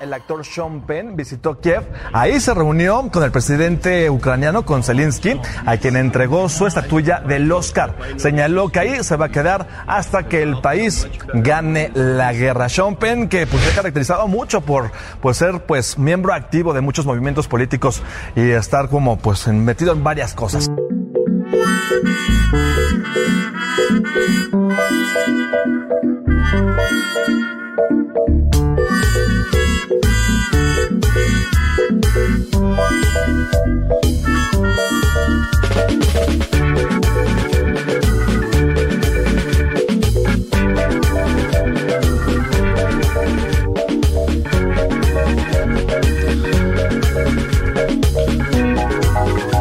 el 0.00 0.12
actor 0.12 0.44
Sean 0.44 0.82
Penn 0.82 1.16
visitó 1.16 1.60
Kiev. 1.60 1.84
Ahí 2.12 2.40
se 2.40 2.54
reunió 2.54 3.10
con 3.10 3.22
el 3.22 3.30
presidente 3.30 4.08
ucraniano, 4.10 4.64
con 4.64 4.82
Zelensky, 4.82 5.40
a 5.66 5.76
quien 5.76 5.96
entregó 5.96 6.48
su 6.48 6.66
estatuilla 6.66 7.20
del 7.20 7.50
Oscar. 7.52 7.94
Señaló 8.16 8.70
que 8.70 8.80
ahí 8.80 9.04
se 9.04 9.16
va 9.16 9.26
a 9.26 9.28
quedar 9.30 9.84
hasta 9.86 10.24
que 10.24 10.42
el 10.42 10.60
país 10.60 11.06
gane 11.34 11.90
la 11.94 12.32
guerra. 12.32 12.68
Sean 12.68 12.96
Penn, 12.96 13.28
que 13.28 13.46
pues, 13.46 13.62
se 13.62 13.72
ha 13.72 13.74
caracterizado 13.74 14.26
mucho 14.28 14.60
por 14.62 14.90
ser 15.32 15.60
pues, 15.66 15.98
miembro 15.98 16.32
activo 16.32 16.72
de 16.72 16.80
muchos 16.80 17.06
movimientos 17.06 17.46
políticos 17.46 18.02
y 18.34 18.50
estar 18.50 18.88
como 18.88 19.18
pues, 19.18 19.46
metido 19.48 19.92
en 19.92 20.02
varias 20.02 20.34
cosas. 20.34 20.70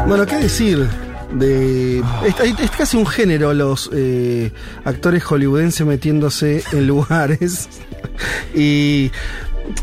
Bueno, 0.08 0.26
¿qué 0.26 0.38
decir? 0.38 0.88
De, 1.34 2.00
es, 2.26 2.60
es 2.60 2.72
casi 2.72 2.98
un 2.98 3.06
género 3.06 3.54
los 3.54 3.90
eh, 3.94 4.52
actores 4.84 5.24
hollywoodenses 5.24 5.86
metiéndose 5.86 6.64
en 6.72 6.88
lugares. 6.88 7.70
y 8.56 9.12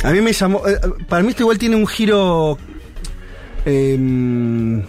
a 0.03 0.11
mí 0.11 0.21
me 0.21 0.33
llamó. 0.33 0.67
eh, 0.67 0.79
para 1.09 1.23
mí 1.23 1.31
esto 1.31 1.45
igual 1.45 1.59
tiene 1.59 1.77
un 1.77 1.87
giro 1.87 2.59
em, 3.67 4.83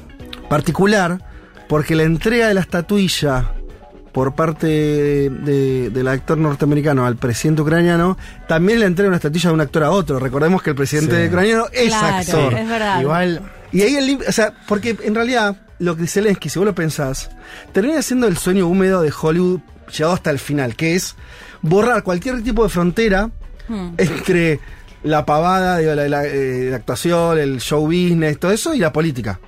particular, 0.49 1.19
porque 1.67 1.95
la 1.95 2.03
entrega 2.03 2.47
de 2.47 2.53
la 2.53 2.61
estatuilla 2.61 3.51
por 4.13 4.33
parte 4.33 4.65
de- 4.67 5.29
de- 5.29 5.89
del 5.91 6.07
actor 6.07 6.37
norteamericano 6.37 7.05
al 7.05 7.17
presidente 7.17 7.61
ucraniano, 7.61 8.17
también 8.47 8.79
le 8.79 8.85
entrega 8.85 9.09
una 9.09 9.17
estatuilla 9.17 9.49
de 9.49 9.53
un 9.53 9.61
actor 9.61 9.83
a 9.83 9.91
otro. 9.91 10.17
Recordemos 10.19 10.63
que 10.63 10.71
el 10.71 10.75
presidente 10.75 11.21
Sí. 11.21 11.27
ucraniano 11.27 11.65
es 11.71 11.89
Claro, 11.89 12.15
actor. 12.17 12.53
es 12.53 12.67
verdad. 12.69 13.01
Igual, 13.01 13.41
Y 13.73 13.81
ahí 13.81 13.95
el 13.97 14.19
o 14.25 14.31
sea, 14.31 14.53
porque 14.65 14.95
en 15.03 15.13
realidad 15.13 15.57
lo 15.79 15.97
que 15.97 16.07
Zelensky, 16.07 16.47
si 16.47 16.57
vos 16.57 16.65
lo 16.65 16.73
pensás, 16.73 17.29
termina 17.73 18.01
siendo 18.01 18.25
el 18.27 18.37
sueño 18.37 18.65
húmedo 18.65 19.01
de 19.01 19.11
Hollywood 19.21 19.59
llegado 19.91 20.13
hasta 20.13 20.31
el 20.31 20.39
final, 20.39 20.75
que 20.77 20.95
es 20.95 21.15
borrar 21.61 22.01
cualquier 22.03 22.41
tipo 22.43 22.63
de 22.63 22.69
frontera 22.69 23.29
Hmm. 23.67 23.89
entre 23.97 24.61
la 25.07 25.25
pavada, 25.25 25.77
digo, 25.79 25.93
la, 25.95 26.07
la, 26.07 26.25
eh, 26.25 26.67
la 26.69 26.75
actuación, 26.77 27.37
el 27.39 27.59
show 27.61 27.85
business, 27.85 28.37
todo 28.39 28.51
eso 28.51 28.73
y 28.73 28.79
la 28.79 28.91
política. 28.93 29.39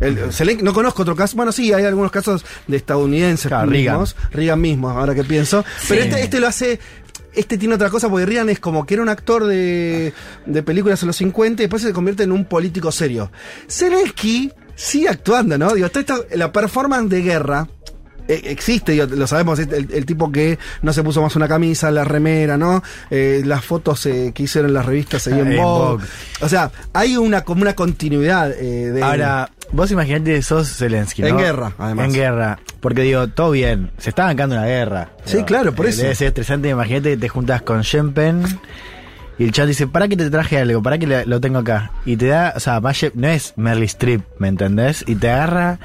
El, 0.00 0.16
no 0.62 0.72
conozco 0.72 1.02
otro 1.02 1.16
caso, 1.16 1.36
bueno 1.36 1.50
sí, 1.50 1.72
hay 1.72 1.84
algunos 1.84 2.12
casos 2.12 2.44
de 2.68 2.76
estadounidenses 2.76 3.48
Claro, 3.48 3.68
mismos, 3.68 4.14
Reagan 4.30 4.60
mismo, 4.60 4.90
ahora 4.90 5.12
que 5.12 5.24
pienso, 5.24 5.64
pero 5.88 6.02
este, 6.02 6.22
este 6.22 6.38
lo 6.38 6.46
hace 6.46 6.78
este 7.34 7.58
tiene 7.58 7.74
otra 7.74 7.90
cosa 7.90 8.08
porque 8.08 8.24
Reagan 8.26 8.48
es 8.48 8.60
como 8.60 8.86
que 8.86 8.94
era 8.94 9.02
un 9.02 9.08
actor 9.08 9.44
de, 9.46 10.12
de 10.46 10.62
películas 10.62 11.02
en 11.02 11.08
los 11.08 11.16
50 11.16 11.62
y 11.62 11.64
después 11.66 11.82
se 11.82 11.92
convierte 11.92 12.22
en 12.22 12.30
un 12.32 12.44
político 12.44 12.90
serio. 12.92 13.30
Zelensky 13.68 14.52
sigue 14.74 15.08
actuando, 15.08 15.58
¿no? 15.58 15.72
Digo, 15.74 15.86
está 15.86 16.00
esta- 16.00 16.20
la 16.34 16.52
performance 16.52 17.10
de 17.10 17.22
guerra 17.22 17.68
existe, 18.28 18.92
digo, 18.92 19.06
lo 19.06 19.26
sabemos, 19.26 19.58
el, 19.58 19.88
el 19.92 20.06
tipo 20.06 20.30
que 20.30 20.58
no 20.82 20.92
se 20.92 21.02
puso 21.02 21.22
más 21.22 21.34
una 21.36 21.48
camisa, 21.48 21.90
la 21.90 22.04
remera, 22.04 22.56
¿no? 22.56 22.82
Eh, 23.10 23.42
las 23.44 23.64
fotos 23.64 24.04
eh, 24.06 24.32
que 24.34 24.42
hicieron 24.44 24.70
en 24.70 24.74
las 24.74 24.86
revistas 24.86 25.22
seguían 25.22 25.50
En 25.52 25.62
Vogue. 25.62 26.04
O 26.40 26.48
sea, 26.48 26.70
hay 26.92 27.16
una 27.16 27.42
como 27.42 27.62
una 27.62 27.74
continuidad 27.74 28.52
eh, 28.52 28.90
de 28.90 29.02
ahora, 29.02 29.50
vos 29.72 29.90
imaginate 29.90 30.40
sos 30.42 30.68
Zelensky, 30.76 31.22
¿no? 31.22 31.28
En 31.28 31.36
guerra, 31.38 31.72
además. 31.78 32.06
En 32.06 32.12
guerra. 32.12 32.58
Porque 32.80 33.02
digo, 33.02 33.26
todo 33.28 33.50
bien, 33.50 33.90
se 33.98 34.10
está 34.10 34.24
bancando 34.24 34.54
una 34.56 34.66
guerra. 34.66 35.10
Sí, 35.24 35.42
claro, 35.44 35.74
por 35.74 35.86
eh, 35.86 35.90
eso. 35.90 36.02
Debe 36.02 36.14
ser 36.14 36.28
estresante, 36.28 36.68
imagínate 36.68 37.10
que 37.10 37.16
te 37.16 37.28
juntas 37.28 37.62
con 37.62 37.80
Shempen 37.82 38.44
y 39.38 39.44
el 39.44 39.52
chat 39.52 39.68
dice, 39.68 39.86
¿para 39.86 40.08
que 40.08 40.16
te 40.16 40.30
traje 40.30 40.58
algo? 40.58 40.82
¿Para 40.82 40.98
que 40.98 41.06
le- 41.06 41.24
lo 41.26 41.40
tengo 41.40 41.60
acá? 41.60 41.92
Y 42.04 42.16
te 42.16 42.26
da, 42.26 42.52
o 42.56 42.60
sea, 42.60 42.80
no 43.14 43.28
es 43.28 43.52
Merly 43.56 43.86
Strip, 43.86 44.22
¿me 44.38 44.48
entendés? 44.48 45.04
Y 45.06 45.14
te 45.14 45.30
agarra, 45.30 45.78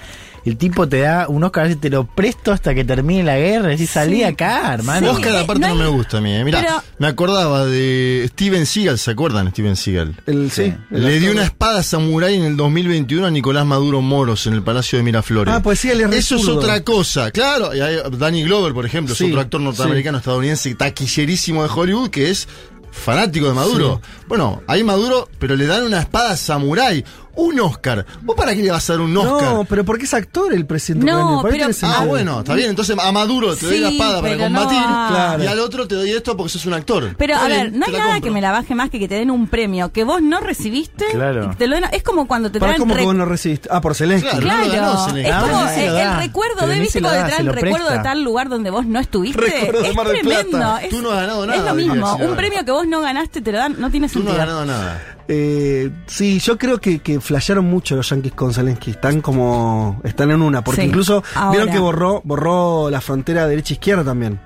el 0.46 0.58
tipo 0.58 0.88
te 0.90 1.00
da 1.00 1.28
un 1.30 1.44
Oscar 1.44 1.72
y 1.72 1.76
te 1.76 1.90
lo 1.90 2.06
presto 2.06 2.52
hasta 2.52 2.74
que 2.76 2.84
termine 2.84 3.24
la 3.24 3.38
guerra. 3.38 3.74
Y 3.74 3.86
salí 3.88 4.18
Sí. 4.18 4.24
acá, 4.24 4.74
hermano. 4.74 5.12
Sí. 5.12 5.16
Oscar 5.16 5.36
aparte 5.38 5.68
no 5.68 5.76
me 5.76 5.88
gusta 5.88 6.18
a 6.18 6.22
mí. 6.22 6.34
eh. 6.36 6.44
Mirá, 6.44 6.60
Pero- 6.62 6.84
me 7.00 7.08
acordaba 7.08 7.66
de 7.66 8.26
Steven 8.34 8.66
Seagal, 8.66 8.98
¿se 9.00 9.12
acuerdan 9.12 9.50
Steven 9.52 9.76
Seagal? 9.76 10.16
el 10.26 10.52
sí, 10.52 10.74
el 10.92 11.06
Le 11.06 11.20
dio 11.20 11.32
una 11.32 11.44
espada 11.46 11.82
samurái 11.84 12.36
en 12.36 12.44
el 12.44 12.58
2021 12.58 13.26
a 13.28 13.32
Nicolás 13.32 13.66
Maduro 13.66 14.02
Moros 14.02 14.46
en 14.48 14.54
el 14.54 14.62
Palacio 14.64 14.98
de 14.98 15.04
Miraflores. 15.04 15.54
Ah, 15.54 15.62
pues 15.64 15.80
sí, 15.80 15.90
él 15.90 16.02
es 16.02 16.12
Eso 16.16 16.36
es 16.36 16.48
otra 16.48 16.84
cosa, 16.84 17.32
claro. 17.32 17.74
Y 17.74 17.80
hay- 17.80 17.98
Danny 18.18 18.44
Glover, 18.44 18.74
por 18.74 18.86
ejemplo, 18.86 19.16
Sí, 19.16 19.26
es 19.26 19.30
otro 19.30 19.42
actor 19.42 19.62
norteamericano 19.62 20.18
estadounidense 20.18 20.74
taquillerísimo 20.76 21.64
de 21.64 21.70
Hollywood 21.74 22.10
que 22.10 22.30
es 22.30 22.48
fanático 22.92 23.48
de 23.48 23.54
Maduro. 23.54 24.02
Bueno, 24.28 24.62
ahí 24.68 24.84
Maduro, 24.84 25.28
pero 25.40 25.56
le 25.56 25.66
dan 25.66 25.84
una 25.84 26.00
espada 26.00 26.38
samurái, 26.38 27.04
un 27.36 27.60
Oscar. 27.60 28.06
¿Vos 28.22 28.36
para 28.36 28.54
qué 28.54 28.62
le 28.62 28.72
vas 28.72 28.90
a 28.90 28.94
dar 28.94 29.02
un 29.02 29.16
Oscar? 29.18 29.54
No, 29.54 29.66
pero 29.66 29.84
porque 29.84 30.06
es 30.06 30.14
actor 30.14 30.54
el 30.54 30.66
presidente 30.66 31.06
No, 31.12 31.42
pero- 31.44 31.66
Ah, 31.66 31.74
sentido. 31.74 32.06
bueno, 32.06 32.40
está 32.40 32.54
bien. 32.54 32.70
Entonces 32.70 32.98
a 33.00 33.12
Maduro 33.12 33.56
te 33.56 33.66
doy 33.66 33.76
Sí, 33.78 33.82
la 33.82 33.90
espada 33.90 34.22
para 34.22 34.34
pero 34.36 34.50
no 34.50 34.60
combatir 34.62 34.82
Claro. 34.84 35.44
y 35.44 35.48
al 35.48 35.60
otro 35.60 35.88
te 35.88 35.96
doy 35.96 36.12
esto 36.12 36.38
porque 36.38 36.50
sos 36.52 36.66
un 36.66 36.74
actor. 36.74 37.16
Pero 37.18 37.34
Está 37.34 37.46
a 37.46 37.48
bien, 37.50 37.62
ver, 37.64 37.74
no 37.74 37.86
hay 37.88 37.92
nada 37.94 38.04
compro. 38.14 38.22
que 38.22 38.32
me 38.32 38.42
la 38.42 38.52
baje 38.52 38.76
más 38.76 38.90
que 38.90 39.00
que 39.00 39.08
te 39.08 39.16
den 39.16 39.32
un 39.32 39.48
premio 39.48 39.92
que 39.92 40.04
vos 40.04 40.22
no 40.22 40.40
recibiste. 40.40 41.06
Claro. 41.12 41.50
y 41.52 41.56
te 41.56 41.68
lo 41.68 41.76
den- 41.76 41.86
es 41.92 42.04
como 42.04 42.28
cuando 42.28 42.52
te 42.52 42.60
¿Para 42.60 42.74
traen. 42.74 42.82
cómo 42.82 42.96
que 42.96 43.04
vos 43.04 43.16
no 43.16 43.26
recibiste? 43.26 43.70
Ah, 43.72 43.82
por 43.82 43.96
Zelensky. 43.96 44.30
Claro. 44.30 44.44
Claro, 44.44 44.66
no 44.68 44.68
lo 44.68 44.74
ganó, 44.82 45.06
Zelensky. 45.06 45.30
es 45.30 45.34
Ah, 45.36 45.40
como 45.42 45.60
el, 45.70 45.86
lo 46.14 46.20
recuerdo 46.20 46.68
de, 46.68 46.80
¿viste 46.80 47.02
lo 47.02 47.08
cuando 47.10 47.24
te 47.26 47.32
traen 47.32 47.46
lo 47.46 47.52
recuerdo 47.54 47.90
de 47.90 48.00
tal 48.00 48.24
lugar 48.24 48.50
donde 48.50 48.70
vos 48.70 48.86
no 48.86 49.00
estuviste? 49.00 49.42
Recuerdo 49.42 49.82
de 49.82 49.90
es 49.90 49.96
Mar 49.96 50.08
del 50.08 50.20
tremendo. 50.20 50.58
Plata. 50.58 50.82
Es, 50.84 50.90
Tú 50.90 51.02
no 51.02 51.12
has 51.12 51.16
ganado 51.22 51.42
es 51.44 51.48
nada, 51.50 51.72
lo 51.72 51.76
diría 51.78 51.94
mismo. 51.94 52.16
Un 52.18 52.36
premio 52.36 52.66
que 52.66 52.72
vos 52.72 52.88
no 52.88 53.02
ganaste 53.02 53.42
te 53.42 53.52
lo 53.52 53.58
dan, 53.58 53.76
no 53.80 53.90
tiene 53.90 54.08
Tú 54.08 54.20
no 54.20 54.26
sentido. 54.26 54.34
has 54.34 54.48
ganado 54.48 54.66
nada. 54.66 55.13
Eh, 55.28 55.90
sí, 56.06 56.40
yo 56.40 56.58
creo 56.58 56.80
que, 56.80 57.00
que 57.00 57.20
flashearon 57.22 57.66
mucho 57.66 57.96
los 57.96 58.10
Yankees 58.10 58.34
con 58.34 58.54
Zelensky. 58.54 58.92
Están 58.92 59.22
como. 59.22 60.00
Están 60.04 60.32
en 60.32 60.42
una. 60.42 60.64
Porque 60.64 60.82
Sí. 60.82 60.88
incluso 60.88 61.24
Ahora. 61.36 61.52
vieron 61.52 61.70
que 61.74 61.80
borró, 61.80 62.22
borró 62.24 62.90
la 62.90 63.00
frontera 63.02 63.48
derecha-izquierda 63.48 64.04
también. 64.04 64.40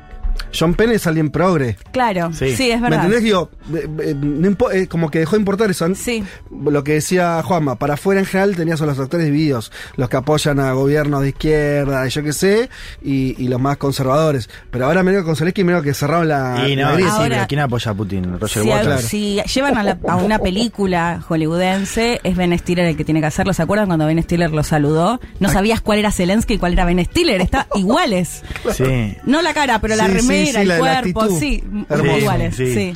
John 0.57 0.73
Penn 0.73 0.91
es 0.91 1.07
alguien 1.07 1.29
progre. 1.29 1.77
Claro, 1.91 2.31
sí, 2.33 2.55
Sí. 2.55 2.71
es 2.71 2.77
¿Me 2.81 2.89
verdad. 2.89 3.05
entendés? 3.05 3.23
Digo, 3.23 3.49
eh, 3.73 3.87
eh, 4.01 4.55
eh, 4.73 4.87
como 4.87 5.09
que 5.11 5.19
dejó 5.19 5.35
de 5.35 5.39
importar 5.41 5.69
eso. 5.69 5.87
Sí. 5.95 6.23
Lo 6.51 6.83
que 6.83 6.93
decía 6.93 7.41
Juanma, 7.43 7.75
para 7.75 7.95
afuera 7.95 8.19
en 8.19 8.25
general 8.25 8.55
tenías 8.55 8.81
a 8.81 8.85
los 8.85 8.99
actores 8.99 9.25
divididos, 9.25 9.71
los 9.95 10.09
que 10.09 10.17
apoyan 10.17 10.59
a 10.59 10.71
gobiernos 10.73 11.21
de 11.21 11.29
izquierda, 11.29 12.05
y 12.07 12.09
yo 12.09 12.23
qué 12.23 12.33
sé, 12.33 12.69
y, 13.03 13.35
y 13.41 13.47
los 13.47 13.59
más 13.61 13.77
conservadores. 13.77 14.49
Pero 14.71 14.85
ahora 14.85 15.03
medio 15.03 15.23
con 15.23 15.35
Zelensky 15.35 15.63
medio 15.63 15.81
que 15.81 15.93
cerraron 15.93 16.27
la, 16.27 16.67
Y 16.67 16.75
no, 16.75 16.83
la 16.83 16.89
sí, 16.89 16.95
grieta. 16.95 17.13
Ahora- 17.15 17.29
pero 17.35 17.47
¿quién 17.47 17.59
apoya 17.61 17.91
a 17.91 17.93
Putin? 17.93 18.39
Roger 18.39 18.63
Si, 18.63 18.71
a- 18.71 18.75
Waters. 18.75 19.01
si 19.03 19.41
llevan 19.53 19.77
a, 19.77 19.83
la- 19.83 19.97
a 20.07 20.15
una 20.17 20.39
película 20.39 21.21
hollywoodense, 21.27 22.19
es 22.23 22.35
Ben 22.35 22.57
Stiller 22.57 22.85
el 22.85 22.97
que 22.97 23.03
tiene 23.05 23.19
que 23.19 23.27
hacerlo. 23.27 23.53
¿Se 23.53 23.61
acuerdan 23.61 23.87
cuando 23.87 24.05
Ben 24.05 24.21
Stiller 24.21 24.51
lo 24.51 24.63
saludó? 24.63 25.19
No 25.39 25.49
sabías 25.49 25.81
cuál 25.81 25.99
era 25.99 26.11
Zelensky 26.11 26.55
y 26.55 26.57
cuál 26.57 26.73
era 26.73 26.85
Ben 26.85 27.03
Stiller. 27.03 27.41
Está 27.41 27.67
iguales. 27.75 28.43
Sí. 28.73 29.15
No 29.25 29.41
la 29.41 29.53
cara, 29.53 29.79
pero 29.79 29.95
la 29.95 30.05
sí, 30.07 30.11
remera, 30.27 30.51
sí, 30.63 30.69
el 30.71 30.79
cuerpo, 30.79 31.21
actitud. 31.21 31.39
sí, 31.39 31.63
Hermoso. 31.89 32.17
iguales, 32.19 32.55
Sí. 32.55 32.73
sí. 32.73 32.93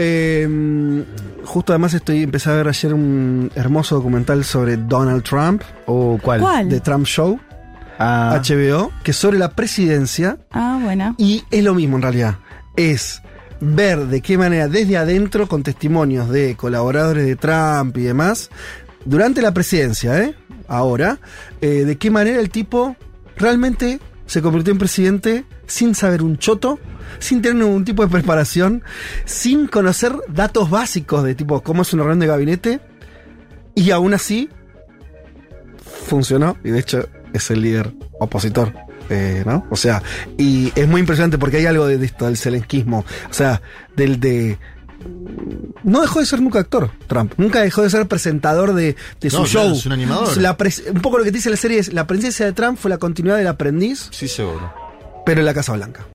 Eh, 0.00 1.04
justo 1.44 1.72
además 1.72 1.92
estoy 1.94 2.22
empecé 2.22 2.50
a 2.50 2.54
ver 2.54 2.68
ayer 2.68 2.94
un 2.94 3.50
hermoso 3.56 3.96
documental 3.96 4.44
sobre 4.44 4.76
Donald 4.76 5.24
Trump, 5.24 5.62
Uh, 5.86 6.18
¿Cuál? 6.22 6.40
¿Cuál? 6.40 6.68
de 6.68 6.80
Trump 6.80 7.04
Show, 7.06 7.40
Ah, 7.98 8.40
HBO, 8.40 8.92
que 9.02 9.10
es 9.10 9.16
sobre 9.16 9.38
la 9.40 9.50
presidencia. 9.50 10.38
Ah, 10.52 10.78
bueno. 10.80 11.16
Y 11.18 11.42
es 11.50 11.64
lo 11.64 11.74
mismo 11.74 11.96
en 11.96 12.02
realidad. 12.02 12.36
Es 12.76 13.20
ver 13.60 14.06
de 14.06 14.20
qué 14.20 14.38
manera 14.38 14.68
desde 14.68 14.96
adentro, 14.96 15.48
con 15.48 15.64
testimonios 15.64 16.28
de 16.28 16.54
colaboradores 16.54 17.26
de 17.26 17.34
Trump 17.34 17.96
y 17.96 18.02
demás, 18.02 18.50
durante 19.04 19.42
la 19.42 19.52
presidencia, 19.52 20.16
¿eh? 20.22 20.36
Ahora, 20.68 21.18
eh, 21.60 21.84
de 21.84 21.96
qué 21.98 22.08
manera 22.12 22.38
el 22.40 22.50
tipo 22.50 22.94
realmente 23.36 23.98
se 24.28 24.42
convirtió 24.42 24.72
en 24.72 24.78
presidente 24.78 25.44
sin 25.66 25.94
saber 25.94 26.22
un 26.22 26.38
choto, 26.38 26.78
sin 27.18 27.42
tener 27.42 27.64
ningún 27.64 27.84
tipo 27.84 28.02
de 28.02 28.08
preparación, 28.08 28.84
sin 29.24 29.66
conocer 29.66 30.14
datos 30.28 30.70
básicos 30.70 31.24
de 31.24 31.34
tipo 31.34 31.62
cómo 31.62 31.82
es 31.82 31.92
una 31.92 32.04
reunión 32.04 32.20
de 32.20 32.26
gabinete, 32.26 32.80
y 33.74 33.90
aún 33.90 34.14
así 34.14 34.50
funcionó, 36.06 36.56
y 36.62 36.70
de 36.70 36.78
hecho 36.78 37.08
es 37.32 37.50
el 37.50 37.62
líder 37.62 37.92
opositor. 38.20 38.72
eh, 39.10 39.42
¿no? 39.46 39.66
O 39.70 39.76
sea, 39.76 40.02
y 40.36 40.70
es 40.74 40.86
muy 40.86 41.00
impresionante 41.00 41.38
porque 41.38 41.56
hay 41.56 41.66
algo 41.66 41.86
de, 41.86 42.04
esto, 42.04 42.26
del 42.26 42.36
selenquismo. 42.36 43.06
O 43.30 43.32
sea, 43.32 43.62
del 43.96 44.20
de. 44.20 44.58
No 45.84 46.00
dejó 46.00 46.20
de 46.20 46.26
ser 46.26 46.40
nunca 46.40 46.58
actor, 46.58 46.90
Trump. 47.06 47.32
Nunca 47.36 47.60
dejó 47.60 47.82
de 47.82 47.90
ser 47.90 48.06
presentador 48.08 48.74
de, 48.74 48.96
de 49.20 49.30
su 49.30 49.38
No, 49.38 49.46
show. 49.46 49.72
es 49.72 49.86
un 49.86 49.92
animador. 49.92 50.36
La 50.38 50.56
pres- 50.56 50.82
un 50.92 51.00
poco 51.00 51.18
lo 51.18 51.24
que 51.24 51.30
te 51.30 51.36
dice 51.38 51.50
la 51.50 51.56
serie 51.56 51.78
es: 51.78 51.92
la 51.92 52.06
presencia 52.06 52.44
de 52.46 52.52
Trump 52.52 52.78
fue 52.78 52.90
la 52.90 52.98
continuidad 52.98 53.36
del 53.38 53.46
aprendiz, 53.46 54.08
Sí, 54.10 54.28
seguro. 54.28 54.72
pero 55.24 55.40
en 55.40 55.46
la 55.46 55.54
Casa 55.54 55.72
Blanca. 55.74 56.06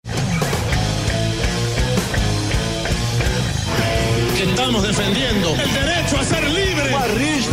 que 4.37 4.43
estamos 4.49 4.83
defendiendo 4.85 5.49
el 5.49 5.69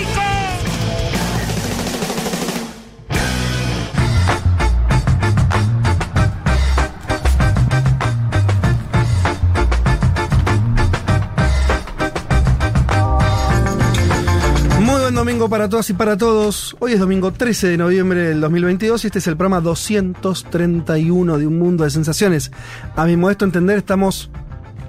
Domingo 15.41 15.49
para 15.57 15.67
todas 15.69 15.89
y 15.89 15.93
para 15.93 16.17
todos. 16.17 16.75
Hoy 16.79 16.93
es 16.93 16.99
domingo 16.99 17.31
13 17.33 17.69
de 17.69 17.77
noviembre 17.77 18.19
del 18.29 18.41
2022 18.41 19.03
y 19.03 19.07
este 19.07 19.17
es 19.17 19.25
el 19.25 19.35
programa 19.37 19.59
231 19.59 21.37
de 21.39 21.47
Un 21.47 21.57
Mundo 21.57 21.83
de 21.83 21.89
Sensaciones. 21.89 22.51
A 22.95 23.05
mi 23.05 23.17
modesto 23.17 23.45
entender 23.45 23.79
estamos 23.79 24.29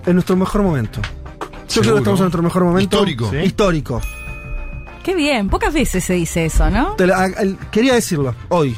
en 0.05 0.13
nuestro 0.13 0.37
mejor 0.37 0.63
momento. 0.63 1.01
Yo 1.71 1.81
creo 1.81 1.95
que 1.95 2.01
estamos 2.01 2.21
en 2.21 2.25
nuestro 2.25 2.43
mejor 2.43 2.65
momento. 2.65 2.97
Histórico. 2.97 3.31
¿Sí? 3.31 3.37
Histórico. 3.39 4.01
Qué 5.03 5.15
bien, 5.15 5.49
pocas 5.49 5.73
veces 5.73 6.05
se 6.05 6.13
dice 6.15 6.45
eso, 6.45 6.69
¿no? 6.69 6.97
Te 6.97 7.07
la- 7.07 7.17
a- 7.17 7.25
al- 7.25 7.57
quería 7.71 7.95
decirlo 7.95 8.35
hoy. 8.51 8.77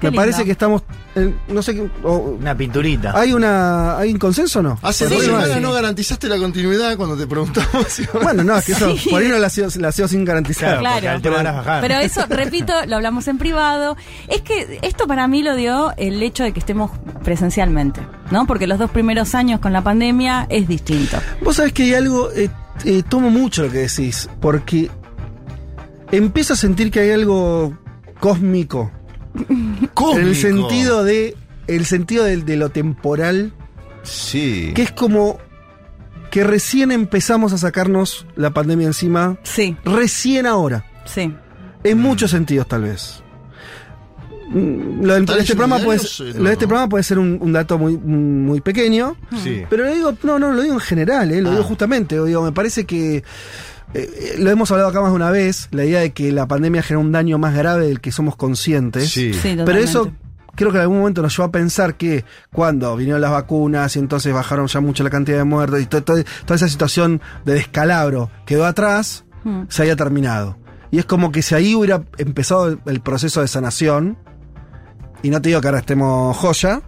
Qué 0.00 0.06
Me 0.06 0.10
lindo. 0.12 0.22
parece 0.22 0.44
que 0.44 0.52
estamos 0.52 0.82
en, 1.16 1.36
no 1.48 1.60
sé 1.62 1.74
qué, 1.74 1.88
o- 2.04 2.36
Una 2.40 2.56
pinturita. 2.56 3.12
¿Hay 3.18 3.32
una 3.32 3.98
hay 3.98 4.12
un 4.12 4.18
consenso 4.18 4.60
o 4.60 4.62
no? 4.62 4.78
Hace 4.82 5.08
Sí, 5.08 5.14
dos 5.14 5.24
semanas 5.24 5.50
sí. 5.54 5.60
no 5.60 5.72
garantizaste 5.72 6.28
la 6.28 6.38
continuidad 6.38 6.96
cuando 6.96 7.16
te 7.16 7.26
preguntamos. 7.26 7.86
si- 7.88 8.06
Bueno, 8.22 8.44
no, 8.44 8.56
es 8.56 8.64
que 8.64 8.72
eso 8.72 8.96
Sí. 8.96 9.10
por 9.10 9.20
ahí 9.22 9.28
no 9.28 9.38
la 9.38 9.48
hacía, 9.48 9.66
la 9.78 9.88
hacía 9.88 10.06
sin 10.06 10.24
garantizar. 10.24 10.78
Claro, 10.78 11.20
bajadas. 11.20 11.80
Pero 11.80 11.94
eso, 11.96 12.24
repito, 12.28 12.72
lo 12.86 12.96
hablamos 12.96 13.26
en 13.28 13.38
privado. 13.38 13.96
Es 14.28 14.42
que 14.42 14.78
esto 14.82 15.06
para 15.08 15.26
mí 15.26 15.42
lo 15.42 15.56
dio 15.56 15.92
el 15.96 16.22
hecho 16.22 16.44
de 16.44 16.52
que 16.52 16.60
estemos 16.60 16.90
presencialmente, 17.24 18.00
¿no? 18.30 18.46
Porque 18.46 18.66
los 18.66 18.78
dos 18.78 18.90
primeros 18.90 19.34
años 19.34 19.58
con 19.60 19.72
la 19.72 19.82
pandemia 19.82 20.46
es 20.48 20.68
distinto. 20.68 21.18
Vos 21.42 21.56
sabés 21.56 21.72
que 21.72 21.82
hay 21.84 21.94
algo, 21.94 22.30
eh, 22.32 22.50
eh, 22.84 23.02
tomo 23.08 23.30
mucho 23.30 23.64
lo 23.64 23.72
que 23.72 23.78
decís, 23.78 24.28
porque 24.40 24.90
empiezo 26.12 26.52
a 26.54 26.56
sentir 26.56 26.90
que 26.90 27.00
hay 27.00 27.10
algo 27.10 27.76
cósmico, 28.20 28.90
Cósmico. 29.94 30.18
en 30.18 30.26
el 30.28 30.34
sentido 30.36 31.04
de, 31.04 31.36
el 31.66 31.84
sentido 31.86 32.24
de, 32.24 32.38
de 32.38 32.56
lo 32.56 32.70
temporal, 32.70 33.52
Sí. 34.02 34.72
que 34.74 34.82
es 34.82 34.92
como 34.92 35.38
que 36.30 36.44
recién 36.44 36.92
empezamos 36.92 37.52
a 37.52 37.58
sacarnos 37.58 38.26
la 38.36 38.50
pandemia 38.50 38.86
encima, 38.86 39.38
Sí, 39.42 39.76
recién 39.84 40.46
ahora, 40.46 40.84
sí. 41.04 41.32
en 41.84 41.98
muchos 41.98 42.30
sentidos 42.30 42.66
tal 42.68 42.82
vez. 42.82 43.22
Mm, 44.50 45.02
Lo, 45.04 45.12
del- 45.14 45.24
¿Estás 45.24 45.36
este 45.38 45.54
leyendo 45.54 45.56
programa 45.56 45.78
puede? 45.84 45.98
Eh, 46.00 46.34
lo 46.38 46.44
de 46.44 46.52
este 46.52 46.66
programa 46.66 46.88
puede 46.88 47.04
ser 47.04 47.18
un, 47.18 47.38
un 47.40 47.52
dato 47.52 47.76
muy, 47.78 47.96
muy 47.98 48.60
pequeño, 48.62 49.16
Sí. 49.42 49.62
Pero 49.68 49.84
lo 49.84 49.92
digo, 49.94 50.14
no, 50.22 50.38
no, 50.38 50.52
lo 50.52 50.62
digo 50.62 50.74
en 50.74 50.80
general, 50.80 51.30
¿eh? 51.32 51.42
lo 51.42 51.50
Ah. 51.50 51.52
digo 51.52 51.64
justamente. 51.64 52.16
lo 52.16 52.24
Digo, 52.24 52.42
me 52.42 52.52
parece 52.52 52.84
que 52.86 53.22
eh, 53.94 54.36
lo 54.38 54.50
hemos 54.50 54.70
hablado 54.70 54.90
acá 54.90 55.00
más 55.00 55.10
de 55.10 55.16
una 55.16 55.30
vez, 55.30 55.68
la 55.70 55.84
idea 55.84 56.00
de 56.00 56.12
que 56.12 56.30
la 56.32 56.46
pandemia 56.46 56.82
genera 56.82 57.04
un 57.04 57.12
daño 57.12 57.38
más 57.38 57.54
grave 57.54 57.86
del 57.86 58.00
que 58.00 58.12
somos 58.12 58.36
conscientes. 58.36 59.10
Sí. 59.10 59.32
Sí, 59.34 59.56
Pero 59.64 59.78
eso 59.78 60.10
creo 60.54 60.70
que 60.70 60.76
en 60.78 60.82
algún 60.82 60.98
momento 60.98 61.22
nos 61.22 61.36
llevó 61.36 61.48
a 61.48 61.52
pensar 61.52 61.94
que 61.96 62.24
cuando 62.52 62.96
vinieron 62.96 63.20
las 63.20 63.30
vacunas 63.30 63.94
y 63.96 63.98
entonces 64.00 64.32
bajaron 64.34 64.66
ya 64.66 64.80
mucho 64.80 65.04
la 65.04 65.10
cantidad 65.10 65.38
de 65.38 65.44
muertos 65.44 65.80
y 65.80 65.86
to- 65.86 66.02
to- 66.02 66.14
toda 66.44 66.56
esa 66.56 66.68
situación 66.68 67.20
de 67.44 67.54
descalabro 67.54 68.30
quedó 68.44 68.66
atrás, 68.66 69.24
Hmm. 69.44 69.62
se 69.68 69.82
había 69.82 69.94
terminado. 69.96 70.58
Y 70.90 70.98
es 70.98 71.04
como 71.04 71.30
que 71.30 71.42
si 71.42 71.54
ahí 71.54 71.74
hubiera 71.76 72.02
empezado 72.16 72.66
el, 72.68 72.80
el 72.86 73.00
proceso 73.00 73.40
de 73.40 73.46
sanación, 73.48 74.18
y 75.22 75.30
no 75.30 75.40
te 75.40 75.48
digo 75.50 75.60
que 75.60 75.68
ahora 75.68 75.78
estemos 75.80 76.36
joya, 76.36 76.82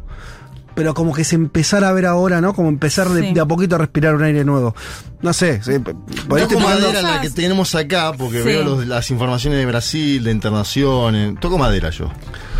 pero 0.81 0.95
como 0.95 1.13
que 1.13 1.25
se 1.25 1.35
empezara 1.35 1.91
a 1.91 1.93
ver 1.93 2.07
ahora, 2.07 2.41
¿no? 2.41 2.55
Como 2.55 2.71
empezar 2.71 3.11
de, 3.11 3.21
Sí. 3.29 3.35
de 3.35 3.41
a 3.43 3.45
poquito 3.45 3.75
a 3.75 3.79
respirar 3.79 4.15
un 4.15 4.23
aire 4.23 4.47
nuevo. 4.47 4.75
No 5.21 5.35
sé, 5.35 5.63
sí, 5.63 5.73
por 5.79 6.39
ahí 6.41 6.47
Toco 6.49 6.59
madera 6.61 7.03
la 7.03 7.21
que 7.21 7.29
tenemos 7.29 7.75
acá, 7.75 8.13
porque 8.17 8.39
Sí. 8.39 8.45
veo 8.45 8.65
los- 8.65 8.87
las 8.87 9.11
informaciones 9.11 9.59
de 9.59 9.67
Brasil, 9.67 10.25
de 10.25 10.31
internación. 10.31 11.15
eh, 11.15 11.35
Toco 11.39 11.59
madera 11.59 11.91
yo. 11.91 12.11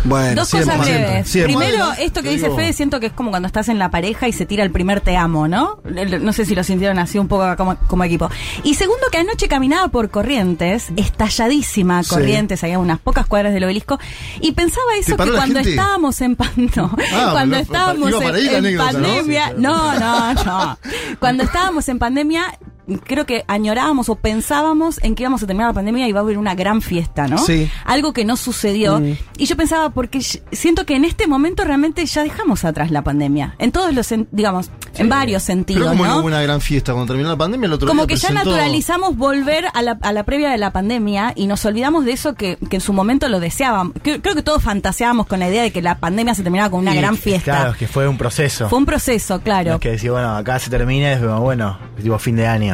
Bueno, 0.03 0.35
Dos 0.35 0.47
siempre, 0.49 0.71
cosas 0.71 0.85
siempre, 0.87 1.07
breves. 1.09 1.29
siempre. 1.29 1.55
Primero, 1.55 1.91
esto 1.99 2.23
que 2.23 2.29
dice 2.31 2.45
digo- 2.45 2.55
Fede, 2.55 2.73
siento 2.73 2.99
que 2.99 3.05
es 3.07 3.13
como 3.13 3.29
cuando 3.29 3.47
estás 3.47 3.69
en 3.69 3.77
la 3.79 3.91
pareja 3.91 4.27
y 4.27 4.33
se 4.33 4.45
tira 4.45 4.63
el 4.63 4.71
primer 4.71 5.01
te 5.01 5.15
amo, 5.15 5.47
¿no? 5.47 5.79
No 5.83 6.33
sé 6.33 6.45
si 6.45 6.55
lo 6.55 6.63
sintieron 6.63 6.97
así 6.99 7.19
un 7.19 7.27
poco 7.27 7.55
como, 7.55 7.75
como 7.87 8.03
equipo. 8.03 8.29
Y 8.63 8.73
segundo, 8.75 9.03
que 9.11 9.19
anoche 9.19 9.47
caminaba 9.47 9.87
por 9.89 10.09
Corrientes, 10.09 10.91
estalladísima 10.95 12.03
Sí. 12.03 12.09
Corrientes, 12.09 12.63
había 12.63 12.79
unas 12.79 12.99
pocas 12.99 13.25
cuadras 13.27 13.53
del 13.53 13.63
obelisco, 13.63 13.99
y 14.39 14.51
pensaba 14.53 14.87
eso 14.99 15.15
que 15.17 15.31
cuando 15.31 15.55
gente? 15.55 15.69
estábamos 15.71 16.19
en 16.21 16.37
no, 16.75 16.95
Ah, 17.13 17.29
cuando 17.31 17.57
estábamos 17.57 18.11
en, 18.11 18.55
anécdota, 18.55 18.91
¿no? 18.93 18.99
pandemia, 19.07 19.53
no, 19.57 19.99
no, 19.99 20.33
no. 20.33 20.77
Cuando 21.19 21.43
estábamos 21.43 21.87
en 21.89 21.99
pandemia, 21.99 22.57
creo 23.05 23.25
que 23.25 23.43
añorábamos 23.47 24.09
o 24.09 24.15
pensábamos 24.15 24.99
en 25.03 25.15
que 25.15 25.23
íbamos 25.23 25.43
a 25.43 25.47
terminar 25.47 25.69
la 25.69 25.73
pandemia 25.73 26.05
y 26.05 26.09
iba 26.09 26.19
a 26.19 26.23
haber 26.23 26.37
una 26.37 26.55
gran 26.55 26.81
fiesta, 26.81 27.27
¿no? 27.27 27.37
Sí. 27.37 27.69
Algo 27.85 28.13
que 28.13 28.25
no 28.25 28.37
sucedió. 28.37 28.99
Mm. 28.99 29.17
Y 29.37 29.45
yo 29.45 29.55
pensaba, 29.55 29.89
porque 29.91 30.21
siento 30.21 30.85
que 30.85 30.95
en 30.95 31.05
este 31.05 31.27
momento 31.27 31.63
realmente 31.63 32.05
ya 32.05 32.23
dejamos 32.23 32.65
atrás 32.65 32.91
la 32.91 33.03
pandemia. 33.03 33.55
En 33.59 33.71
todos 33.71 33.93
los, 33.93 34.13
digamos, 34.31 34.69
en 34.97 35.09
varios 35.09 35.43
Pero 35.43 35.57
sentidos, 35.57 35.89
como 35.89 36.05
no 36.05 36.19
hubo 36.19 36.27
una 36.27 36.41
gran 36.41 36.61
fiesta 36.61 36.93
cuando 36.93 37.13
terminó 37.13 37.29
la 37.29 37.37
pandemia, 37.37 37.67
el 37.67 37.73
otro 37.73 37.87
Como 37.87 38.05
día 38.05 38.15
que 38.15 38.21
ya 38.21 38.31
naturalizamos 38.31 39.15
volver 39.15 39.65
a 39.73 39.81
la, 39.81 39.97
a 40.01 40.11
la 40.13 40.23
previa 40.23 40.49
de 40.49 40.57
la 40.57 40.71
pandemia 40.71 41.33
y 41.35 41.47
nos 41.47 41.65
olvidamos 41.65 42.05
de 42.05 42.11
eso 42.11 42.35
que, 42.35 42.57
que 42.69 42.77
en 42.77 42.81
su 42.81 42.93
momento 42.93 43.27
lo 43.29 43.39
deseábamos. 43.39 43.93
Creo, 44.01 44.21
creo 44.21 44.35
que 44.35 44.43
todos 44.43 44.61
fantaseábamos 44.61 45.27
con 45.27 45.39
la 45.39 45.49
idea 45.49 45.63
de 45.63 45.71
que 45.71 45.81
la 45.81 45.99
pandemia 45.99 46.35
se 46.35 46.43
terminaba 46.43 46.69
con 46.69 46.79
una 46.79 46.93
gran 46.93 47.15
fiesta. 47.17 47.43
Claro, 47.43 47.75
que 47.77 47.87
fue 47.87 48.07
un 48.07 48.17
proceso. 48.17 48.69
Fue 48.69 48.79
un 48.79 48.85
proceso, 48.85 49.37
No 49.37 49.43
claro. 49.43 49.73
es 49.75 49.79
que 49.79 49.91
decir, 49.91 50.11
bueno, 50.11 50.35
acá 50.35 50.59
se 50.59 50.69
termina, 50.69 51.13
es 51.13 51.21
bueno, 51.21 51.77
tipo 52.01 52.17
fin 52.19 52.35
de 52.35 52.47
año. 52.47 52.70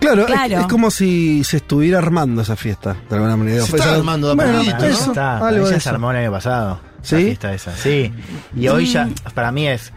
Claro, 0.00 0.22
es- 0.22 0.26
Claro. 0.26 0.60
Es, 0.60 0.66
como 0.66 0.90
si 0.90 1.42
se 1.44 1.56
estuviera 1.58 1.98
armando 1.98 2.42
esa 2.42 2.56
fiesta, 2.56 2.96
de 3.08 3.16
alguna 3.16 3.36
manera. 3.36 3.62
Se 3.62 3.70
Fue 3.70 3.78
está 3.78 3.94
armando 3.96 4.34
Bueno, 4.36 4.62
ya 4.62 5.80
se 5.80 5.88
armó 5.88 6.10
el 6.10 6.16
año 6.18 6.30
pasado. 6.32 6.80
¿Sí? 7.02 7.14
La 7.16 7.20
fiesta 7.22 7.52
esa, 7.54 7.76
sí. 7.76 8.12
Y 8.56 8.68
hoy 8.68 8.86
ya, 8.86 9.08
para 9.34 9.52
mí 9.52 9.66
es. 9.68 9.92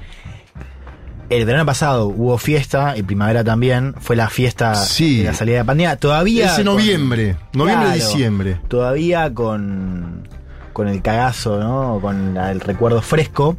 El 1.30 1.46
verano 1.46 1.64
pasado 1.66 2.08
hubo 2.08 2.38
fiesta 2.40 2.98
y 2.98 3.04
primavera 3.04 3.44
también. 3.44 3.94
Fue 4.00 4.16
la 4.16 4.30
fiesta 4.30 4.74
Sí. 4.74 5.20
de 5.20 5.26
la 5.26 5.34
salida 5.36 5.58
de 5.58 5.60
la 5.62 5.66
pandemia. 5.66 5.96
Todavía. 5.98 6.46
Ese 6.48 6.64
con- 6.64 6.76
noviembre, 6.78 7.36
noviembre, 7.54 7.88
Claro, 7.88 8.06
diciembre. 8.06 8.62
Todavía 8.68 9.32
con. 9.34 10.28
Con 10.74 10.88
el 10.88 11.02
cagazo, 11.02 11.60
¿no? 11.60 12.00
Con 12.02 12.34
la- 12.34 12.52
el 12.52 12.60
recuerdo 12.62 13.02
fresco. 13.02 13.58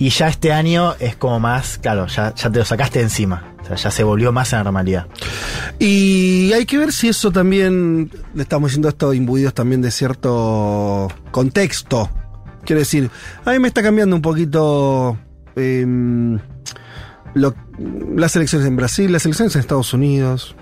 Y 0.00 0.08
ya 0.08 0.28
este 0.28 0.50
año 0.50 0.94
es 0.98 1.14
como 1.14 1.38
más. 1.40 1.76
Claro, 1.76 2.06
ya, 2.06 2.34
ya 2.34 2.50
te 2.50 2.58
lo 2.58 2.64
sacaste 2.64 3.02
encima. 3.02 3.52
O 3.60 3.66
sea, 3.66 3.76
ya 3.76 3.90
se 3.90 4.02
volvió 4.02 4.32
más 4.32 4.54
a 4.54 4.56
la 4.56 4.64
normalidad. 4.64 5.06
Y 5.78 6.50
hay 6.54 6.64
que 6.64 6.78
ver 6.78 6.90
si 6.90 7.08
eso 7.08 7.30
también, 7.30 8.10
le 8.34 8.42
estamos 8.42 8.70
diciendo 8.70 8.88
esto, 8.88 9.12
imbuidos 9.12 9.52
también 9.52 9.82
de 9.82 9.90
cierto 9.90 11.08
contexto. 11.30 12.08
Quiero 12.64 12.80
decir, 12.80 13.10
a 13.44 13.50
mí 13.50 13.58
me 13.58 13.68
está 13.68 13.82
cambiando 13.82 14.16
un 14.16 14.22
poquito 14.22 15.18
em, 15.54 16.38
las 17.34 18.36
elecciones 18.36 18.66
en 18.66 18.76
Brasil, 18.76 19.12
las 19.12 19.26
elecciones 19.26 19.54
en 19.54 19.60
Estados 19.60 19.92
Unidos, 19.92 20.56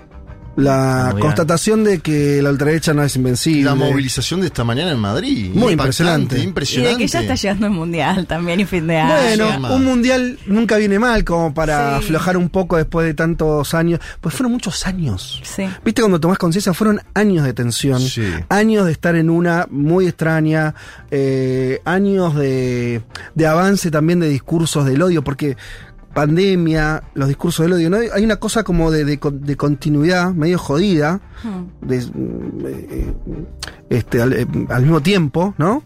la 0.55 1.03
Muy 1.05 1.13
bien. 1.13 1.21
constatación 1.27 1.83
de 1.83 1.99
que 1.99 2.41
la 2.41 2.49
ultraderecha 2.49 2.93
no 2.93 3.03
es 3.03 3.15
invencible. 3.15 3.63
La 3.63 3.75
movilización 3.75 4.41
de 4.41 4.47
esta 4.47 4.63
mañana 4.63 4.91
en 4.91 4.99
Madrid. 4.99 5.51
Muy 5.53 5.73
Impactante, 5.73 6.37
impresionante. 6.37 6.39
Y 6.39 6.43
Impresionante. 6.43 6.91
de 6.93 6.97
que 6.97 7.07
ya 7.07 7.21
está 7.21 7.35
llegando 7.35 7.65
el 7.67 7.71
mundial 7.73 8.27
también 8.27 8.59
y 8.59 8.65
fin 8.65 8.85
de 8.87 8.97
año. 8.97 9.45
Bueno, 9.47 9.75
un 9.75 9.85
mundial 9.85 10.37
nunca 10.47 10.77
viene 10.77 10.99
mal 10.99 11.23
como 11.23 11.53
para 11.53 11.99
Sí. 11.99 12.05
aflojar 12.05 12.35
un 12.37 12.49
poco 12.49 12.75
después 12.77 13.05
de 13.05 13.13
tantos 13.13 13.73
años. 13.73 13.99
Pues 14.19 14.35
fueron 14.35 14.51
muchos 14.51 14.85
años. 14.85 15.41
Sí. 15.43 15.63
Viste, 15.85 16.01
cuando 16.01 16.19
tomás 16.19 16.37
conciencia, 16.37 16.73
fueron 16.73 17.01
años 17.13 17.45
de 17.45 17.53
tensión, 17.53 18.01
Sí. 18.01 18.23
años 18.49 18.85
de 18.85 18.91
estar 18.91 19.15
en 19.15 19.29
una 19.29 19.65
muy 19.69 20.07
extraña, 20.07 20.75
eh, 21.11 21.79
años 21.85 22.35
de, 22.35 23.01
de 23.35 23.47
avance 23.47 23.91
también 23.91 24.19
de 24.19 24.27
discursos 24.29 24.85
del 24.85 25.01
odio, 25.01 25.23
porque 25.23 25.55
pandemia, 26.13 27.03
los 27.13 27.27
discursos 27.27 27.65
del 27.65 27.73
odio, 27.73 27.89
¿no? 27.89 27.97
hay 27.97 28.23
una 28.23 28.37
cosa 28.37 28.63
como 28.63 28.91
de, 28.91 29.05
de 29.05 29.19
con- 29.19 29.41
de 29.41 29.55
continuidad 29.55 30.31
medio 30.33 30.57
jodida, 30.59 31.21
Hmm. 31.43 31.87
de, 31.87 31.97
mm, 32.01 32.65
eh, 32.65 33.13
este, 33.89 34.21
al, 34.21 34.33
eh, 34.33 34.47
al 34.69 34.81
mismo 34.83 35.01
tiempo, 35.01 35.53
¿no? 35.57 35.83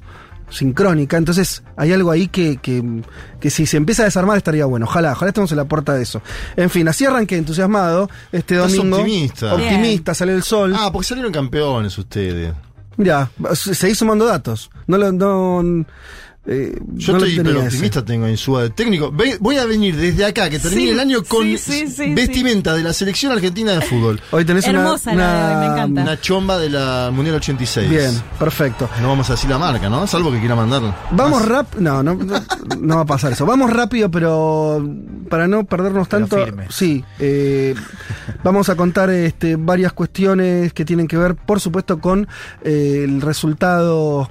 Sincrónica, 0.50 1.18
entonces 1.18 1.63
hay 1.77 1.94
algo 1.94 2.12
ahí 2.12 2.27
que, 2.27 2.58
que, 2.58 2.84
que 3.39 3.50
si 3.50 3.65
se 3.65 3.77
empieza 3.77 4.03
a 4.03 4.06
desarmar 4.06 4.38
estaría 4.38 4.65
bueno. 4.65 4.86
Ojalá, 4.86 5.13
ojalá 5.13 5.30
estemos 5.30 5.51
en 5.51 5.58
la 5.58 5.65
puerta 5.65 5.94
de 5.96 6.03
eso. 6.03 6.22
En 6.56 6.70
fin, 6.70 6.88
así 6.88 7.06
arranqué 7.06 7.38
entusiasmado 7.38 8.08
este 8.32 8.56
Estás 8.56 8.75
domingo. 8.75 8.98
optimista. 8.98 9.53
Optimista, 9.56 10.13
sale 10.13 10.34
el 10.34 10.44
sol. 10.44 10.75
Ah, 10.77 10.89
porque 10.94 11.08
salieron 11.08 11.32
campeones 11.32 11.98
ustedes. 11.98 12.53
Mira, 12.98 13.32
se- 13.56 13.74
seguís 13.74 13.98
sumando 13.98 14.25
datos. 14.25 14.70
No 14.86 14.98
lo, 15.00 15.12
no, 15.12 15.86
Eh, 16.46 16.78
Yo 16.96 17.14
no 17.14 17.20
estoy 17.24 17.40
ese. 17.40 17.58
optimista, 17.58 18.04
tengo 18.04 18.28
en 18.28 18.36
su 18.36 18.58
de 18.58 18.70
técnico. 18.70 19.12
Ve- 19.14 19.38
Voy 19.40 19.56
a 19.58 19.66
venir 19.66 19.96
desde 19.96 20.26
acá, 20.26 20.50
que 20.50 20.60
termine 20.60 20.82
Sí, 20.84 20.90
el 20.90 21.00
año 21.00 21.24
con 21.24 21.44
sí, 21.46 21.58
sí, 21.58 21.88
sí, 21.88 22.14
vestimenta 22.14 22.74
de 22.74 22.84
la 22.84 22.92
selección 22.92 23.32
argentina 23.32 23.72
de 23.72 23.80
fútbol. 23.82 24.20
Hoy 24.32 24.44
tenés 24.44 24.68
una- 24.68 24.84
la 24.84 24.98
de 24.98 25.56
hoy, 25.56 25.60
me 25.60 25.66
encanta. 25.74 26.02
Una 26.02 26.20
chomba 26.20 26.58
de 26.58 26.70
la 26.70 27.12
Mundial 27.14 27.38
86. 27.38 27.90
Bien, 27.90 28.12
perfecto. 28.38 28.90
No 29.02 29.08
vamos 29.08 29.30
a 29.30 29.34
decir 29.34 29.50
la 29.50 29.58
marca, 29.58 29.88
¿no? 29.90 30.06
Salvo 30.06 30.32
que 30.34 30.40
quiera 30.40 30.56
mandarla. 30.56 30.94
Vamos 31.12 31.46
rápido. 31.46 31.82
No, 31.82 32.04
no, 32.04 32.16
no, 32.16 32.42
no 32.78 32.96
va 32.98 33.02
a 33.04 33.06
pasar 33.06 33.32
eso. 33.32 33.46
Vamos 33.46 33.72
rápido, 33.72 34.12
pero 34.12 34.86
para 35.30 35.48
no 35.48 35.64
perdernos 35.64 36.10
Pero 36.10 36.28
tanto. 36.28 36.46
Sí. 36.70 37.06
eh, 37.20 37.74
vamos 38.44 38.68
a 38.68 38.76
contar 38.76 39.10
este, 39.12 39.56
varias 39.56 39.94
cuestiones 39.94 40.74
que 40.74 40.84
tienen 40.84 41.08
que 41.08 41.16
ver, 41.16 41.36
por 41.36 41.62
supuesto, 41.62 42.00
con 42.00 42.28
eh, 42.64 43.02
el 43.06 43.22
resultado 43.22 44.30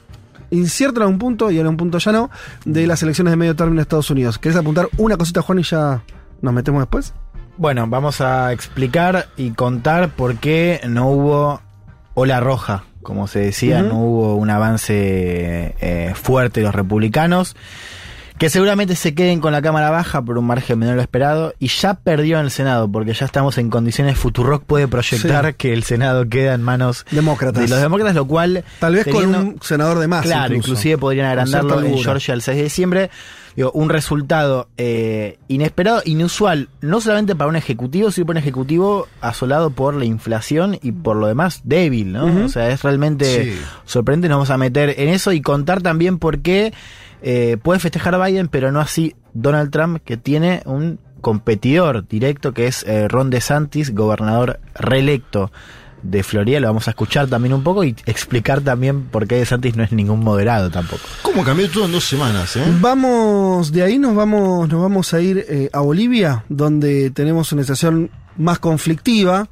incierto 0.53 1.01
en 1.01 1.03
algún 1.03 1.19
punto 1.19 1.51
y 1.51 1.59
en 1.59 1.67
un 1.67 1.77
punto 1.77 1.99
ya 1.99 2.13
no, 2.13 2.31
de 2.65 2.87
las 2.87 3.03
elecciones 3.03 3.33
de 3.33 3.37
medio 3.37 3.57
término 3.57 3.77
de 3.77 3.83
Estados 3.83 4.11
Unidos. 4.11 4.39
¿Querés 4.39 4.57
apuntar 4.57 4.89
una 4.99 5.17
cosita, 5.17 5.43
Juan, 5.43 5.59
y 5.59 5.63
ya 5.63 6.03
nos 6.41 6.55
metemos 6.55 6.83
después? 6.83 7.15
Bueno, 7.57 7.87
vamos 7.87 8.21
a 8.21 8.53
explicar 8.53 9.29
y 9.37 9.51
contar 9.51 10.11
por 10.11 10.37
qué 10.37 10.81
no 10.89 11.09
hubo 11.09 11.61
ola 12.15 12.41
roja, 12.41 12.85
como 13.03 13.27
se 13.27 13.41
decía, 13.41 13.83
no 13.83 13.99
hubo 14.01 14.37
un 14.37 14.51
avance 14.51 15.75
eh, 15.81 16.13
fuerte 16.15 16.61
de 16.61 16.67
los 16.67 16.75
republicanos, 16.75 17.57
que 18.43 18.51
seguramente 18.51 18.97
se 18.97 19.15
queden 19.15 19.39
con 19.41 19.53
la 19.53 19.63
Cámara 19.63 19.91
Baja 19.91 20.21
por 20.21 20.37
un 20.37 20.45
margen 20.47 20.77
menor 20.77 20.95
de 20.95 20.97
lo 20.97 21.03
esperado, 21.03 21.55
y 21.61 21.69
ya 21.69 21.95
perdió 21.95 22.41
en 22.41 22.47
el 22.47 22.51
Senado, 22.51 22.91
porque 22.91 23.13
ya 23.15 23.25
estamos 23.25 23.57
en 23.57 23.71
condiciones, 23.71 24.19
Futurock 24.19 24.65
puede 24.65 24.89
proyectar 24.89 25.47
Sí. 25.47 25.55
que 25.57 25.73
el 25.73 25.85
Senado 25.85 26.29
queda 26.29 26.55
en 26.55 26.61
manos 26.63 27.07
Demócratas. 27.13 27.63
de 27.63 27.69
los 27.69 27.81
demócratas, 27.81 28.17
lo 28.17 28.27
cual... 28.27 28.65
Tal 28.81 28.95
vez 28.97 29.05
teniendo- 29.05 29.39
con 29.39 29.47
un 29.47 29.59
senador 29.63 30.01
de 30.01 30.09
más. 30.09 30.23
Claro, 30.23 30.55
incluso. 30.55 30.71
inclusive 30.73 30.99
podrían 30.99 31.27
agrandarlo 31.27 31.81
en. 31.85 31.97
Georgia 31.99 32.35
el 32.35 32.43
6 32.43 32.57
de 32.57 32.63
diciembre. 32.65 33.11
Digo, 33.55 33.71
un 33.73 33.91
resultado 33.91 34.69
eh, 34.77 35.39
inesperado, 35.47 36.03
inusual, 36.05 36.69
no 36.81 37.01
solamente 37.01 37.37
para 37.37 37.49
un 37.49 37.55
ejecutivo, 37.55 38.11
sino 38.11 38.27
para 38.27 38.39
un 38.39 38.43
ejecutivo 38.43 39.07
asolado 39.21 39.71
por 39.71 39.95
la 39.95 40.05
inflación 40.07 40.79
y 40.83 40.91
por 40.91 41.15
lo 41.17 41.27
demás 41.29 41.61
débil, 41.63 42.13
¿no? 42.13 42.45
O 42.47 42.49
sea, 42.49 42.71
es 42.71 42.83
realmente 42.83 43.45
Sí. 43.53 43.59
sorprendente. 43.85 44.29
Nos 44.31 44.37
vamos 44.39 44.51
a 44.51 44.57
meter 44.57 44.95
en 44.99 45.11
eso 45.11 45.31
y 45.33 45.43
contar 45.43 45.81
también 45.83 46.19
por 46.19 46.41
qué 46.41 46.73
eh, 47.23 47.57
puede 47.63 47.81
festejar 47.81 48.23
Biden, 48.23 48.49
pero 48.49 48.73
no 48.73 48.81
así 48.81 49.15
Donald 49.33 49.71
Trump, 49.71 50.03
que 50.05 50.17
tiene 50.17 50.63
un 50.67 50.99
competidor 51.21 52.07
directo 52.07 52.53
que 52.53 52.67
es 52.67 52.83
eh, 52.83 53.09
Ron 53.09 53.31
DeSantis, 53.31 53.95
gobernador 53.95 54.61
reelecto 54.75 55.53
de 56.03 56.23
Florida. 56.23 56.61
Lo 56.61 56.67
vamos 56.67 56.89
a 56.89 56.91
escuchar 56.91 57.29
también 57.29 57.55
un 57.55 57.63
poco 57.63 57.85
y 57.85 57.95
explicar 58.07 58.61
también 58.61 59.05
por 59.05 59.27
qué 59.27 59.37
DeSantis 59.37 59.77
no 59.77 59.85
es 59.85 59.93
ningún 59.93 60.21
moderado 60.21 60.71
tampoco. 60.71 61.03
¿Cómo 61.23 61.45
cambió 61.45 61.71
todo 61.71 61.87
en 61.87 61.93
dos 61.93 62.05
semanas, 62.05 62.57
eh? 62.57 62.65
Vamos, 62.81 63.73
de 63.73 63.83
ahí 63.83 63.99
nos 63.99 64.15
vamos, 64.15 64.69
nos 64.69 64.83
vamos 64.83 65.15
a 65.15 65.21
ir 65.21 65.47
eh, 65.49 65.71
a 65.73 65.81
Bolivia, 65.81 66.45
donde 66.49 67.11
tenemos 67.11 67.53
una 67.53 67.63
situación 67.63 68.11
más 68.37 68.59
conflictiva, 68.59 69.49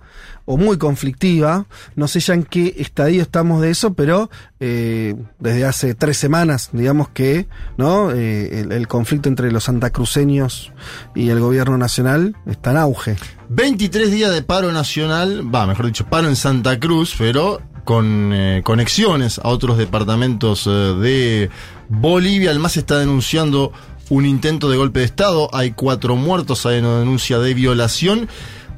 o 0.50 0.57
muy 0.57 0.78
conflictiva. 0.78 1.66
No 1.95 2.09
sé 2.09 2.19
ya 2.19 2.35
en 2.35 2.42
qué 2.42 2.75
estadio 2.78 3.23
estamos 3.23 3.62
de 3.62 3.71
eso, 3.71 3.95
pero 3.95 4.30
eh, 4.59 5.14
desde 5.38 5.64
hace 5.64 5.95
tres 5.95 6.16
semanas, 6.16 6.71
digamos 6.73 7.09
que 7.09 7.47
no 7.76 8.11
Eh, 8.11 8.66
el, 8.69 8.88
conflicto 8.88 9.28
entre 9.28 9.52
los 9.52 9.64
santacruceños 9.64 10.73
y 11.14 11.28
el 11.28 11.38
gobierno 11.38 11.78
nacional 11.78 12.35
está 12.47 12.73
en 12.73 12.76
auge. 12.78 13.16
23 13.49 14.11
días 14.11 14.33
de 14.33 14.42
paro 14.42 14.73
nacional, 14.73 15.42
va, 15.54 15.66
mejor 15.66 15.87
dicho, 15.87 16.07
paro 16.07 16.28
en 16.28 16.37
Santa 16.37 16.80
Cruz, 16.80 17.14
pero 17.16 17.61
con 17.85 18.33
eh, 18.33 18.62
conexiones 18.64 19.38
a 19.38 19.49
otros 19.49 19.78
departamentos 19.78 20.64
de 20.64 21.50
Bolivia. 21.88 22.50
El 22.50 22.59
MAS 22.59 22.76
está 22.76 22.99
denunciando 22.99 23.73
un 24.09 24.26
intento 24.26 24.69
de 24.69 24.76
golpe 24.76 25.00
de 25.00 25.07
Estado. 25.07 25.49
Hay 25.52 25.71
cuatro 25.73 26.16
muertos, 26.16 26.66
hay 26.66 26.80
una 26.80 26.99
denuncia 26.99 27.38
de 27.38 27.54
violación. 27.54 28.28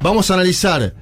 Vamos 0.01 0.29
a 0.29 0.35
analizar 0.35 0.93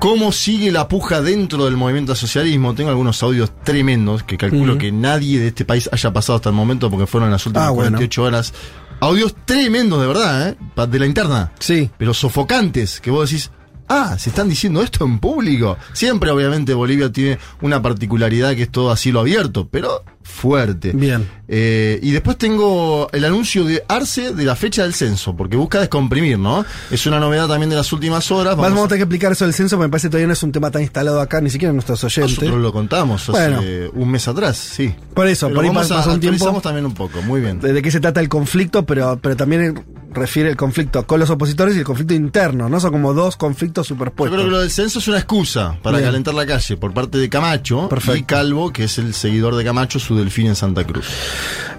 cómo 0.00 0.32
sigue 0.32 0.72
la 0.72 0.88
puja 0.88 1.20
dentro 1.22 1.66
del 1.66 1.76
movimiento 1.76 2.12
al 2.12 2.18
socialismo. 2.18 2.74
Tengo 2.74 2.90
algunos 2.90 3.22
audios 3.22 3.52
tremendos 3.62 4.22
que 4.24 4.36
calculo 4.36 4.76
que 4.78 4.90
nadie 4.90 5.38
de 5.38 5.48
este 5.48 5.64
país 5.64 5.88
haya 5.92 6.12
pasado 6.12 6.36
hasta 6.36 6.48
el 6.48 6.54
momento 6.56 6.90
porque 6.90 7.06
fueron 7.06 7.30
las 7.30 7.46
últimas 7.46 7.68
Ah, 7.68 7.70
bueno. 7.70 7.98
48 7.98 8.22
horas. 8.24 8.52
Audios 9.00 9.34
tremendos 9.44 10.00
de 10.00 10.06
verdad, 10.08 10.48
¿eh? 10.50 10.56
De 10.88 10.98
la 10.98 11.06
interna 11.06 11.52
Sí. 11.58 11.90
pero 11.96 12.12
sofocantes, 12.14 13.00
que 13.00 13.10
vos 13.10 13.30
decís, 13.30 13.50
ah, 13.88 14.16
se 14.18 14.30
están 14.30 14.48
diciendo 14.48 14.82
esto 14.82 15.04
en 15.04 15.18
público. 15.20 15.76
Siempre, 15.92 16.30
obviamente, 16.30 16.74
Bolivia 16.74 17.10
tiene 17.12 17.38
una 17.60 17.80
particularidad 17.82 18.54
que 18.56 18.62
es 18.64 18.70
todo 18.70 18.90
a 18.90 18.96
cielo 18.96 19.20
abierto, 19.20 19.68
pero 19.70 20.04
fuerte. 20.30 20.92
Bien. 20.94 21.28
Eh, 21.48 21.98
y 22.02 22.12
después 22.12 22.38
tengo 22.38 23.08
el 23.12 23.24
anuncio 23.24 23.64
de 23.64 23.82
Arce 23.88 24.32
de 24.32 24.44
la 24.44 24.54
fecha 24.54 24.84
del 24.84 24.94
censo, 24.94 25.36
porque 25.36 25.56
busca 25.56 25.80
descomprimir, 25.80 26.38
¿no? 26.38 26.64
Es 26.90 27.06
una 27.06 27.18
novedad 27.18 27.48
también 27.48 27.70
de 27.70 27.76
las 27.76 27.92
últimas 27.92 28.30
horas. 28.30 28.54
Vamos, 28.56 28.70
Vamos 28.70 28.84
a 28.84 28.88
tener 28.88 28.98
que 29.00 29.02
explicar 29.04 29.32
eso 29.32 29.44
del 29.44 29.54
censo, 29.54 29.76
porque 29.76 29.88
me 29.88 29.90
parece 29.90 30.06
que 30.08 30.12
todavía 30.12 30.28
no 30.28 30.32
es 30.34 30.42
un 30.42 30.52
tema 30.52 30.70
tan 30.70 30.82
instalado 30.82 31.20
acá, 31.20 31.40
ni 31.40 31.50
siquiera 31.50 31.70
en 31.70 31.76
nuestros 31.76 32.02
oyentes. 32.04 32.38
nosotros 32.38 32.60
lo 32.62 32.72
contamos 32.72 33.28
hace 33.28 33.90
un 33.94 34.10
mes 34.10 34.28
atrás, 34.28 34.56
sí. 34.56 34.94
Por 35.14 35.26
eso, 35.26 35.48
Pero 35.48 35.56
por 35.56 35.64
ahí 35.64 35.70
vamos 35.70 35.90
a, 35.90 36.12
un 36.12 36.20
tiempo. 36.20 36.60
también 36.60 36.86
un 36.86 36.94
poco, 36.94 37.20
muy 37.22 37.40
bien. 37.40 37.60
de 37.60 37.72
de 37.72 37.82
qué 37.82 37.90
se 37.90 38.00
trata 38.00 38.20
el 38.20 38.28
conflicto, 38.28 38.86
pero, 38.86 39.18
pero 39.20 39.36
también 39.36 39.84
refiere 40.12 40.50
el 40.50 40.56
conflicto 40.56 41.06
con 41.06 41.20
los 41.20 41.30
opositores 41.30 41.76
y 41.76 41.78
el 41.78 41.84
conflicto 41.84 42.14
interno, 42.14 42.68
¿no? 42.68 42.80
Son 42.80 42.90
como 42.90 43.14
dos 43.14 43.36
conflictos 43.36 43.86
Yo 43.88 43.94
superpuestos. 43.94 44.34
creo 44.36 44.46
que 44.46 44.50
lo 44.50 44.60
del 44.60 44.70
censo 44.70 44.98
es 44.98 45.06
una 45.08 45.18
excusa 45.18 45.78
para 45.82 45.98
Bien. 45.98 46.08
calentar 46.08 46.34
la 46.34 46.46
calle 46.46 46.76
por 46.76 46.92
parte 46.92 47.18
de 47.18 47.28
Camacho 47.28 47.88
Perfecto. 47.88 48.16
y 48.16 48.22
Calvo, 48.24 48.72
que 48.72 48.84
es 48.84 48.98
el 48.98 49.14
seguidor 49.14 49.54
de 49.54 49.64
Camacho, 49.64 49.98
su 50.00 50.16
delfín 50.20 50.46
en 50.46 50.56
Santa 50.56 50.84
Cruz. 50.84 51.06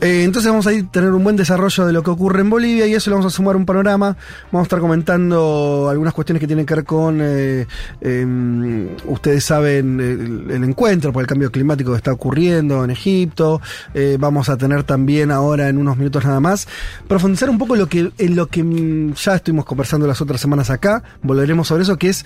Eh, 0.02 0.24
entonces 0.24 0.50
vamos 0.50 0.66
a 0.68 0.74
ir 0.74 0.88
tener 0.90 1.12
un 1.12 1.24
buen 1.24 1.36
desarrollo 1.36 1.86
de 1.86 1.94
lo 1.94 2.04
que 2.04 2.10
ocurre 2.10 2.42
en 2.42 2.50
Bolivia 2.50 2.88
y 2.88 2.94
eso 2.94 3.10
le 3.10 3.16
vamos 3.16 3.32
a 3.32 3.36
sumar 3.36 3.56
un 3.56 3.66
panorama. 3.66 4.18
Vamos 4.52 4.62
a 4.62 4.68
estar 4.68 4.80
comentando 4.80 5.88
algunas 5.90 6.14
cuestiones 6.14 6.40
que 6.40 6.48
tienen 6.48 6.66
que 6.66 6.76
ver 6.76 6.84
con, 6.84 7.20
eh, 7.22 7.68
em, 8.02 8.90
ustedes 9.06 9.44
saben, 9.44 10.00
el, 10.00 10.64
encuentro 10.64 11.14
por 11.14 11.22
el 11.22 11.28
cambio 11.28 11.52
climático 11.52 11.92
que 11.92 11.98
está 11.98 12.12
ocurriendo 12.12 12.84
en 12.84 12.92
Egipto. 12.92 13.62
Eh, 13.94 14.18
vamos 14.20 14.50
a 14.50 14.58
tener 14.58 14.84
también 14.84 15.32
ahora 15.32 15.70
en 15.70 15.78
unos 15.78 15.98
minutos 15.98 16.26
nada 16.26 16.40
más 16.40 16.68
profundizar 17.08 17.50
un 17.50 17.58
poco 17.58 17.76
lo 17.76 17.88
que, 17.88 18.12
en 18.18 18.36
lo 18.36 18.48
que 18.48 18.64
mm, 18.64 19.14
ya 19.14 19.36
estuvimos 19.36 19.66
conversando 19.66 20.08
las 20.08 20.22
otras 20.22 20.42
semanas 20.42 20.70
acá. 20.70 21.04
Volveremos 21.22 21.68
sobre 21.68 21.84
eso, 21.84 21.98
que 21.98 22.10
es 22.10 22.26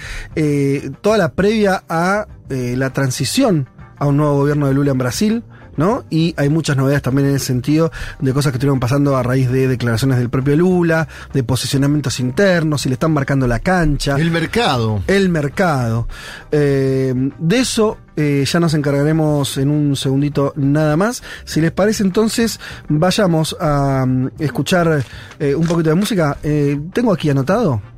toda 1.01 1.17
la 1.17 1.33
previa 1.33 1.83
a 1.89 2.27
eh, 2.49 2.75
la 2.77 2.91
transición 2.91 3.67
a 3.97 4.05
un 4.05 4.17
nuevo 4.17 4.37
gobierno 4.37 4.67
de 4.67 4.73
Lula 4.73 4.91
en 4.91 4.97
Brasil. 4.97 5.43
¿No? 5.77 6.03
Y 6.09 6.33
hay 6.37 6.49
muchas 6.49 6.77
novedades 6.77 7.01
también 7.01 7.29
en 7.29 7.35
ese 7.35 7.45
sentido 7.45 7.91
de 8.19 8.33
cosas 8.33 8.51
que 8.51 8.57
estuvieron 8.57 8.79
pasando 8.79 9.15
a 9.17 9.23
raíz 9.23 9.49
de 9.49 9.67
declaraciones 9.67 10.17
del 10.17 10.29
propio 10.29 10.55
Lula, 10.55 11.07
de 11.33 11.43
posicionamientos 11.43 12.19
internos, 12.19 12.81
si 12.81 12.89
le 12.89 12.93
están 12.93 13.11
marcando 13.11 13.47
la 13.47 13.59
cancha. 13.59 14.15
El 14.17 14.31
mercado. 14.31 15.03
El 15.07 15.29
mercado. 15.29 16.07
Eh, 16.51 17.13
de 17.37 17.57
eso 17.57 17.97
eh, 18.15 18.45
ya 18.45 18.59
nos 18.59 18.73
encargaremos 18.73 19.57
en 19.57 19.69
un 19.69 19.95
segundito 19.95 20.53
nada 20.55 20.97
más. 20.97 21.23
Si 21.43 21.61
les 21.61 21.71
parece, 21.71 22.03
entonces 22.03 22.59
vayamos 22.87 23.55
a 23.59 24.05
mm, 24.05 24.31
escuchar 24.39 25.03
eh, 25.39 25.55
un 25.55 25.67
poquito 25.67 25.89
de 25.89 25.95
música. 25.95 26.37
Tengo 26.93 27.13
aquí 27.13 27.29
anotado 27.29 27.94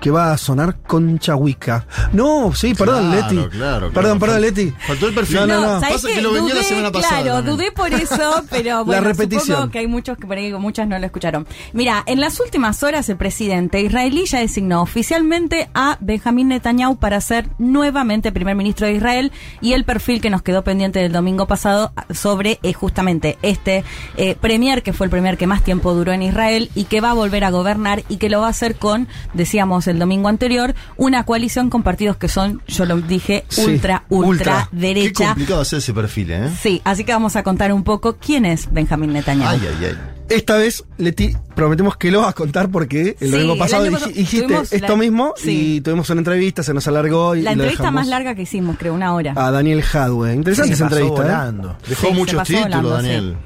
que 0.00 0.10
va 0.10 0.32
a 0.32 0.38
sonar 0.38 0.76
Concha 0.86 1.34
Huica. 1.36 1.86
No, 2.12 2.54
sí, 2.54 2.74
perdón, 2.74 3.10
Claro, 3.10 3.28
Leti. 3.34 3.48
claro, 3.56 3.92
perdón, 3.92 3.92
claro. 3.92 4.18
perdón, 4.20 4.40
Leti. 4.42 4.74
Faltó 4.86 5.08
el 5.08 5.14
perfil. 5.14 5.36
No, 5.36 5.46
no, 5.46 5.60
no. 5.60 5.80
¿sabés 5.80 5.94
Pasa 6.02 6.08
que 6.08 6.22
lo 6.22 6.32
vendió 6.32 6.54
la 6.54 6.62
semana 6.62 6.92
pasada 6.92 7.22
Claro, 7.22 7.36
también. 7.36 7.56
dudé 7.56 7.72
por 7.72 7.92
eso, 7.92 8.44
pero 8.50 8.84
bueno, 8.84 9.02
repetición. 9.02 9.46
supongo 9.46 9.70
que 9.70 9.78
hay 9.80 9.86
muchos 9.86 10.18
que 10.18 10.26
por 10.26 10.36
ahí 10.36 10.52
muchas 10.52 10.86
no 10.86 10.98
lo 10.98 11.06
escucharon. 11.06 11.46
Mira, 11.72 12.02
en 12.06 12.20
las 12.20 12.38
últimas 12.40 12.82
horas 12.82 13.08
el 13.08 13.16
presidente 13.16 13.80
israelí 13.80 14.26
ya 14.26 14.38
designó 14.40 14.82
oficialmente 14.82 15.68
a 15.74 15.96
Benjamín 16.00 16.48
Netanyahu 16.48 16.96
para 16.98 17.20
ser 17.20 17.48
nuevamente 17.58 18.32
primer 18.32 18.54
ministro 18.56 18.86
de 18.86 18.94
Israel 18.94 19.32
y 19.60 19.72
el 19.72 19.84
perfil 19.84 20.20
que 20.20 20.30
nos 20.30 20.42
quedó 20.42 20.62
pendiente 20.62 20.98
del 21.00 21.12
domingo 21.12 21.46
pasado 21.46 21.92
sobre 22.10 22.58
eh, 22.62 22.72
justamente 22.72 23.38
este 23.42 23.84
eh, 24.16 24.34
premier 24.40 24.82
que 24.82 24.92
fue 24.92 25.06
el 25.06 25.10
premier 25.10 25.36
que 25.36 25.46
más 25.46 25.62
tiempo 25.62 25.94
duró 25.94 26.12
en 26.12 26.22
Israel 26.22 26.70
y 26.74 26.84
que 26.84 27.00
va 27.00 27.10
a 27.10 27.14
volver 27.14 27.44
a 27.44 27.50
gobernar 27.50 28.02
y 28.08 28.16
que 28.18 28.28
lo 28.28 28.40
va 28.40 28.48
a 28.48 28.50
hacer 28.50 28.76
con, 28.76 29.08
decíamos 29.34 29.85
el 29.88 29.98
domingo 29.98 30.28
anterior, 30.28 30.74
una 30.96 31.24
coalición 31.24 31.70
con 31.70 31.82
partidos 31.82 32.16
que 32.16 32.28
son, 32.28 32.62
yo 32.68 32.84
lo 32.86 32.96
dije, 33.00 33.44
Sí, 33.48 33.62
ultra, 33.64 34.04
ultra, 34.08 34.28
ultra. 34.28 34.68
Qué 34.70 34.76
derecha. 34.78 35.26
complicado 35.28 35.60
hacer 35.60 35.78
ese 35.78 35.92
perfil, 35.94 36.30
¿eh? 36.32 36.50
Sí, 36.60 36.80
así 36.84 37.04
que 37.04 37.12
vamos 37.12 37.36
a 37.36 37.42
contar 37.42 37.72
un 37.72 37.82
poco 37.84 38.16
quién 38.16 38.44
es 38.44 38.72
Benjamín 38.72 39.12
Netanyahu. 39.12 39.48
Ay, 39.48 39.60
ay, 39.62 39.84
ay. 39.86 39.98
Esta 40.28 40.56
vez, 40.56 40.82
Leti, 40.98 41.36
prometemos 41.54 41.96
que 41.96 42.10
lo 42.10 42.22
vas 42.22 42.30
a 42.30 42.32
contar 42.32 42.68
porque 42.68 43.16
el 43.20 43.28
Sí, 43.28 43.30
domingo 43.30 43.52
el 43.52 43.58
pasado 43.60 43.84
año 43.84 43.96
dij- 43.96 44.12
dijiste 44.12 44.58
esto 44.72 44.88
la- 44.88 44.96
mismo 44.96 45.34
sí. 45.36 45.76
y 45.76 45.80
tuvimos 45.80 46.10
una 46.10 46.20
entrevista, 46.20 46.64
se 46.64 46.74
nos 46.74 46.88
alargó 46.88 47.36
y 47.36 47.42
La 47.42 47.52
entrevista 47.52 47.92
más 47.92 48.08
larga 48.08 48.34
que 48.34 48.42
hicimos, 48.42 48.76
creo, 48.76 48.92
una 48.92 49.14
hora. 49.14 49.34
a 49.36 49.52
Daniel 49.52 49.84
Hadwe. 49.92 50.34
Interesante 50.34 50.74
esa 50.74 50.84
entrevista, 50.84 51.48
¿eh? 51.48 51.68
Dejó 51.88 52.12
muchos 52.12 52.42
títulos, 52.42 52.64
volando, 52.64 52.90
Daniel. 52.90 53.36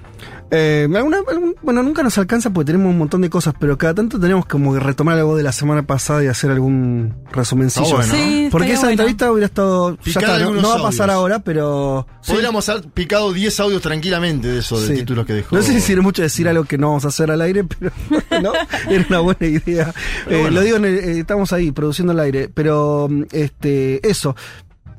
Eh, 0.50 0.88
alguna- 0.94 1.18
algún- 1.28 1.54
bueno, 1.62 1.82
nunca 1.82 2.02
nos 2.02 2.18
alcanza 2.18 2.50
porque 2.52 2.66
tenemos 2.72 2.90
un 2.90 2.98
montón 2.98 3.20
de 3.20 3.30
cosas, 3.30 3.54
pero 3.58 3.78
cada 3.78 3.94
tanto 3.94 4.18
tenemos 4.18 4.46
como 4.46 4.72
que 4.74 4.80
retomar 4.80 5.16
algo 5.16 5.36
de 5.36 5.42
la 5.44 5.52
semana 5.52 5.84
pasada 5.86 6.24
y 6.24 6.26
hacer 6.26 6.50
algún 6.50 7.14
resumencillo. 7.32 7.96
Bueno. 7.96 8.12
Sí, 8.12 8.48
Porque 8.50 8.72
esa 8.72 8.80
bueno. 8.80 8.90
entrevista 8.92 9.30
hubiera 9.30 9.46
estado. 9.46 9.96
Ya 9.96 10.02
Picar 10.02 10.22
está, 10.24 10.38
no, 10.50 10.68
va 10.68 10.74
a 10.78 10.82
pasar 10.82 11.08
audios. 11.10 11.20
ahora, 11.20 11.38
pero. 11.38 12.06
sí. 12.20 12.32
Podríamos 12.32 12.68
haber 12.68 12.88
picado 12.90 13.32
10 13.32 13.60
audios 13.60 13.80
tranquilamente 13.80 14.48
de 14.48 14.58
eso, 14.58 14.80
de 14.80 14.88
Sí. 14.88 14.94
títulos 14.94 15.24
que 15.26 15.34
dejó. 15.34 15.54
No 15.54 15.62
sé 15.62 15.72
si 15.72 15.80
sirve 15.80 16.02
mucho 16.02 16.22
decir 16.22 16.48
algo 16.48 16.64
que 16.64 16.78
no 16.78 16.88
vamos 16.88 17.04
a 17.04 17.08
hacer 17.08 17.30
al 17.30 17.40
aire, 17.42 17.62
pero 17.64 17.92
¿no? 18.42 18.52
era 18.90 19.06
una 19.08 19.20
buena 19.20 19.46
idea. 19.46 19.94
Eh, 20.26 20.40
bueno. 20.40 20.50
Lo 20.50 20.60
digo, 20.62 20.76
en 20.78 20.84
el- 20.84 20.98
eh, 20.98 21.18
estamos 21.20 21.52
ahí 21.52 21.70
produciendo 21.70 22.12
al 22.12 22.20
aire, 22.20 22.50
pero 22.52 23.06
mm, 23.08 23.22
este, 23.32 24.06
eso. 24.08 24.34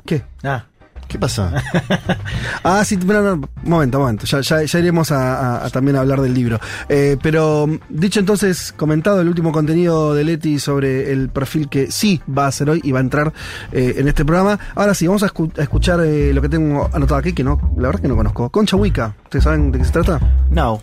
¿Qué? 0.06 0.24
Ah, 0.44 0.66
¿Qué 1.12 1.20
pasa? 1.20 1.52
Ah, 2.64 2.86
sí, 2.86 2.96
no, 2.96 3.22
no, 3.36 3.50
momento, 3.64 4.00
momento. 4.00 4.26
Ya, 4.26 4.40
ya, 4.42 4.64
ya 4.64 4.80
iremos 4.80 5.12
a, 5.12 5.58
a- 5.58 5.66
a 5.66 5.70
también 5.70 5.98
hablar 5.98 6.22
del 6.22 6.34
libro. 6.34 6.60
Eh, 6.88 7.18
pero 7.22 7.68
dicho 7.90 8.20
entonces, 8.20 8.72
comentado 8.78 9.20
el 9.20 9.28
último 9.28 9.52
contenido 9.52 10.14
de 10.14 10.24
Leti 10.24 10.60
sobre 10.60 11.12
el 11.12 11.30
perfil 11.30 11.68
que 11.70 11.92
sí 11.92 12.22
va 12.30 12.48
a 12.48 12.52
ser 12.52 12.70
hoy 12.70 12.80
y 12.84 12.92
va 12.94 13.00
a 13.00 13.02
entrar 13.02 13.34
eh, 13.74 13.96
en 13.98 14.08
este 14.08 14.24
programa. 14.24 14.58
Ahora 14.76 14.94
sí, 14.94 15.06
vamos 15.08 15.24
a, 15.24 15.28
escu- 15.28 15.58
a 15.60 15.64
escuchar 15.64 16.00
eh, 16.02 16.34
lo 16.34 16.42
que 16.42 16.50
tengo 16.50 16.90
anotado 16.94 17.20
aquí, 17.20 17.34
que 17.34 17.44
no, 17.44 17.60
la 17.78 17.88
verdad 17.88 18.02
que 18.02 18.08
no 18.08 18.16
conozco. 18.16 18.50
Concha 18.50 18.78
Wicca, 18.78 19.16
¿ustedes 19.26 19.44
saben 19.44 19.72
de 19.72 19.80
qué 19.80 19.86
se 19.86 19.92
trata? 19.92 20.20
no. 20.50 20.82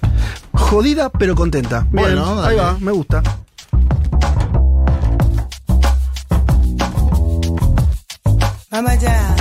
Jodida 0.52 1.08
pero 1.10 1.34
contenta. 1.36 1.86
Bien, 1.90 2.04
Bueno, 2.16 2.42
ahí 2.42 2.56
va, 2.56 2.76
me 2.80 2.90
gusta. 2.92 3.22
Vamos 8.70 8.90
allá 8.92 9.34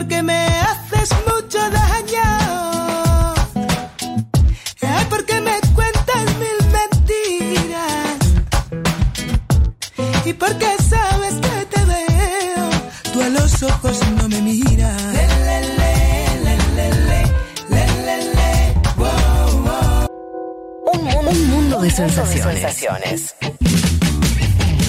porque 0.00 0.22
me 0.22 0.46
haces 0.46 1.10
mucho 1.26 1.58
daño. 1.58 3.34
Porque 5.10 5.40
me 5.42 5.60
cuentas 5.74 6.24
mil 6.38 6.58
mentiras. 6.78 8.18
Y 10.24 10.32
porque 10.32 10.68
sabes 10.88 11.34
que 11.34 11.66
te 11.66 11.84
veo, 11.84 12.70
tú 13.12 13.20
a 13.20 13.28
los 13.28 13.62
ojos 13.62 14.00
no 14.16 14.28
me 14.28 14.40
miras. 14.40 15.02
Wow. 18.96 20.08
Un, 21.28 21.50
mundo, 21.50 21.80
de 21.82 21.90
sensaciones. 21.90 23.34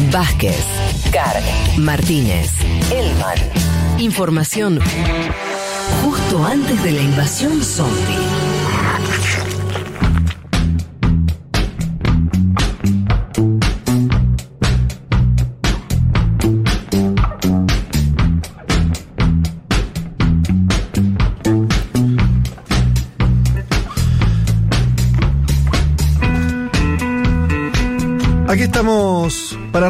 Vázquez, 0.10 0.66
Carg, 1.12 1.44
Martínez, 1.78 2.50
Elman. 2.90 3.71
Información 4.02 4.80
justo 6.04 6.44
antes 6.44 6.82
de 6.82 6.92
la 6.92 7.02
invasión 7.04 7.64
zombie. 7.64 8.61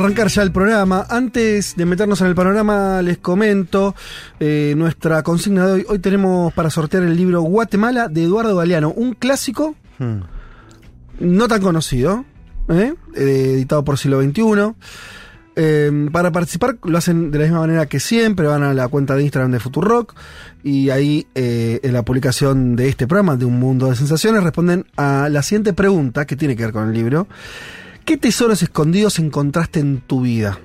Arrancar 0.01 0.27
ya 0.27 0.41
el 0.41 0.51
programa. 0.51 1.05
Antes 1.09 1.75
de 1.75 1.85
meternos 1.85 2.21
en 2.21 2.27
el 2.27 2.35
panorama, 2.35 3.01
les 3.01 3.19
comento 3.19 3.95
eh, 4.39 4.73
nuestra 4.75 5.21
consigna 5.21 5.67
de 5.67 5.73
hoy. 5.73 5.85
Hoy 5.87 5.99
tenemos 5.99 6.53
para 6.53 6.69
sortear 6.69 7.03
el 7.03 7.15
libro 7.15 7.41
Guatemala 7.41 8.07
de 8.07 8.23
Eduardo 8.23 8.55
Galeano, 8.55 8.91
un 8.91 9.13
clásico 9.13 9.75
no 11.19 11.47
tan 11.47 11.61
conocido, 11.61 12.25
¿eh? 12.69 12.93
Eh, 13.15 13.51
editado 13.53 13.83
por 13.83 13.99
siglo 13.99 14.21
XXI. 14.21 14.73
Eh, 15.55 16.09
para 16.13 16.31
participar 16.31 16.77
lo 16.83 16.97
hacen 16.97 17.29
de 17.29 17.37
la 17.37 17.43
misma 17.43 17.59
manera 17.59 17.85
que 17.85 17.99
siempre, 17.99 18.47
van 18.47 18.63
a 18.63 18.73
la 18.73 18.87
cuenta 18.87 19.15
de 19.15 19.23
Instagram 19.23 19.51
de 19.51 19.59
Futurock 19.59 20.15
y 20.63 20.89
ahí 20.89 21.27
eh, 21.35 21.81
en 21.83 21.91
la 21.91 22.03
publicación 22.03 22.77
de 22.77 22.87
este 22.87 23.05
programa 23.05 23.35
de 23.35 23.45
Un 23.45 23.59
Mundo 23.59 23.89
de 23.89 23.95
Sensaciones 23.95 24.43
responden 24.43 24.85
a 24.95 25.27
la 25.29 25.43
siguiente 25.43 25.73
pregunta 25.73 26.25
que 26.25 26.37
tiene 26.37 26.55
que 26.55 26.63
ver 26.63 26.73
con 26.73 26.87
el 26.87 26.93
libro. 26.93 27.27
¿Qué 28.05 28.17
tesoros 28.17 28.61
escondidos 28.63 29.19
encontraste 29.19 29.79
en 29.79 30.01
tu 30.01 30.21
vida? 30.21 30.59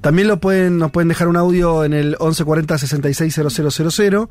También 0.00 0.28
lo 0.28 0.40
pueden, 0.40 0.78
nos 0.78 0.90
pueden 0.90 1.08
dejar 1.08 1.28
un 1.28 1.36
audio 1.36 1.84
en 1.84 1.92
el 1.92 2.16
1140 2.20 2.78
660000. 2.78 4.28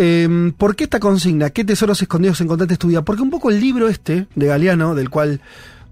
Eh, 0.00 0.52
¿Por 0.56 0.76
qué 0.76 0.84
esta 0.84 1.00
consigna? 1.00 1.50
¿Qué 1.50 1.64
tesoros 1.64 2.00
escondidos 2.00 2.40
encontraste 2.40 2.74
en 2.74 2.78
tu 2.78 2.88
vida? 2.88 3.02
Porque 3.02 3.22
un 3.22 3.30
poco 3.30 3.50
el 3.50 3.60
libro 3.60 3.88
este 3.88 4.26
de 4.34 4.46
Galeano, 4.46 4.94
del 4.94 5.10
cual 5.10 5.40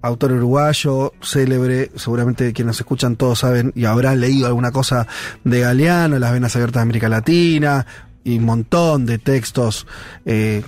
autor 0.03 0.33
uruguayo, 0.33 1.13
célebre, 1.21 1.91
seguramente 1.97 2.53
quienes 2.53 2.69
nos 2.69 2.81
escuchan 2.81 3.17
todos 3.17 3.41
saben 3.41 3.73
y 3.75 3.87
habrán 3.87 4.21
leído 4.21 4.47
alguna 4.47 4.71
cosa 4.71 5.09
de 5.43 5.61
Galeano, 5.61 6.19
Las 6.19 6.33
Venas 6.33 6.55
Abiertas 6.55 6.81
de 6.81 6.83
América 6.83 7.09
Latina, 7.09 7.87
y 8.23 8.39
un 8.39 8.45
montón 8.45 9.07
de 9.07 9.19
textos, 9.19 9.87
eh, 10.25 10.63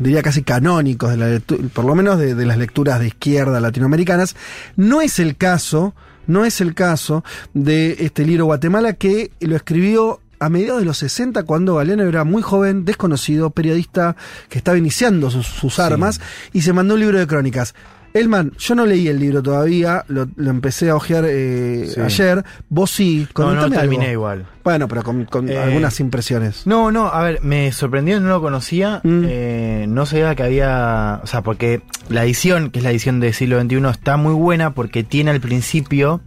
diría 0.00 0.22
casi 0.22 0.42
canónicos, 0.42 1.10
de 1.10 1.16
la 1.16 1.40
por 1.72 1.84
lo 1.84 1.94
menos 1.94 2.18
de, 2.18 2.34
de 2.34 2.46
las 2.46 2.58
lecturas 2.58 2.98
de 2.98 3.06
izquierda 3.06 3.60
latinoamericanas. 3.60 4.34
No 4.74 5.00
es 5.00 5.20
el 5.20 5.36
caso, 5.36 5.94
no 6.26 6.44
es 6.44 6.60
el 6.60 6.74
caso 6.74 7.22
de 7.54 7.96
este 8.00 8.24
libro 8.24 8.46
Guatemala 8.46 8.94
que 8.94 9.30
lo 9.40 9.54
escribió 9.54 10.20
a 10.40 10.48
mediados 10.48 10.80
de 10.80 10.86
los 10.86 10.96
60, 10.98 11.42
cuando 11.42 11.76
Galeano 11.76 12.04
era 12.04 12.24
muy 12.24 12.40
joven, 12.40 12.86
desconocido, 12.86 13.50
periodista 13.50 14.16
que 14.48 14.56
estaba 14.58 14.78
iniciando 14.78 15.30
sus, 15.30 15.46
sus 15.46 15.78
armas, 15.78 16.20
y 16.54 16.62
se 16.62 16.72
mandó 16.72 16.94
un 16.94 17.00
libro 17.00 17.18
de 17.18 17.26
crónicas. 17.26 17.74
Elman, 18.12 18.52
yo 18.58 18.74
no 18.74 18.86
leí 18.86 19.08
el 19.08 19.20
libro 19.20 19.42
todavía, 19.42 20.04
lo, 20.08 20.28
lo 20.36 20.50
empecé 20.50 20.90
a 20.90 20.96
hojear 20.96 21.24
eh, 21.28 21.86
Sí. 21.94 22.00
ayer. 22.00 22.44
Vos 22.68 22.90
sí, 22.90 23.26
No, 23.38 23.54
no 23.54 23.62
algo. 23.62 23.76
terminé 23.76 24.12
igual. 24.12 24.46
Bueno, 24.62 24.88
pero 24.88 25.02
con, 25.02 25.24
con 25.24 25.48
Eh, 25.48 25.56
algunas 25.56 25.98
impresiones. 26.00 26.66
No, 26.66 26.92
no, 26.92 27.06
a 27.06 27.22
ver, 27.22 27.40
me 27.42 27.72
sorprendió, 27.72 28.20
no 28.20 28.28
lo 28.28 28.40
conocía, 28.42 29.00
Mm. 29.04 29.22
eh, 29.26 29.86
no 29.88 30.04
sabía 30.06 30.34
que 30.34 30.42
había, 30.42 31.20
o 31.22 31.26
sea, 31.26 31.42
porque 31.42 31.80
la 32.10 32.24
edición, 32.24 32.70
que 32.70 32.80
es 32.80 32.84
la 32.84 32.90
edición 32.90 33.20
del 33.20 33.32
siglo 33.32 33.58
XXI, 33.60 33.88
está 33.90 34.16
muy 34.18 34.34
buena 34.34 34.74
porque 34.74 35.02
tiene 35.02 35.30
al 35.30 35.40
principio 35.40 36.20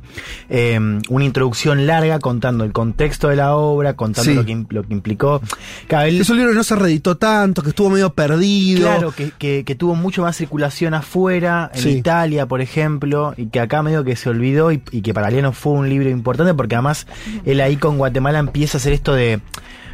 eh, 0.50 0.80
una 1.10 1.26
introducción 1.26 1.86
larga 1.86 2.19
contando 2.19 2.63
el 2.63 2.72
contexto 2.72 3.30
de 3.30 3.36
la 3.36 3.56
obra, 3.56 3.96
contando 3.96 4.32
Sí. 4.32 4.36
lo, 4.36 4.46
que, 4.46 4.65
lo 4.69 4.84
que 4.84 4.93
implicó. 4.93 5.41
Claro, 5.88 6.08
él- 6.08 6.22
Es 6.22 6.30
un 6.30 6.38
libro 6.38 6.52
que 6.52 6.58
no 6.58 6.63
se 6.63 6.76
reeditó 6.76 7.17
tanto, 7.17 7.62
que 7.62 7.69
estuvo 7.69 7.89
medio 7.89 8.13
perdido. 8.13 8.88
Claro, 8.88 9.12
que, 9.12 9.32
que- 9.38 9.63
que 9.65 9.76
tuvo 9.76 9.96
mucho 9.96 10.22
más 10.24 10.36
circulación 10.38 10.93
afuera, 10.93 11.69
en 11.74 11.82
Sí. 11.82 11.90
Italia, 11.90 12.46
por 12.46 12.62
ejemplo, 12.62 13.34
y 13.38 13.48
que 13.48 13.60
acá 13.60 13.82
medio 13.84 14.04
que 14.04 14.16
se 14.16 14.30
olvidó 14.30 14.72
y, 14.72 14.82
y 14.92 15.02
que 15.02 15.14
para 15.14 15.28
Galeano 15.28 15.52
fue 15.52 15.74
un 15.74 15.90
libro 15.90 16.10
importante 16.10 16.54
porque 16.54 16.76
además 16.76 17.08
él 17.46 17.62
ahí 17.62 17.76
con 17.78 17.98
Guatemala 17.98 18.40
empieza 18.40 18.78
a 18.78 18.80
hacer 18.80 18.94
esto 18.94 19.14
de 19.14 19.40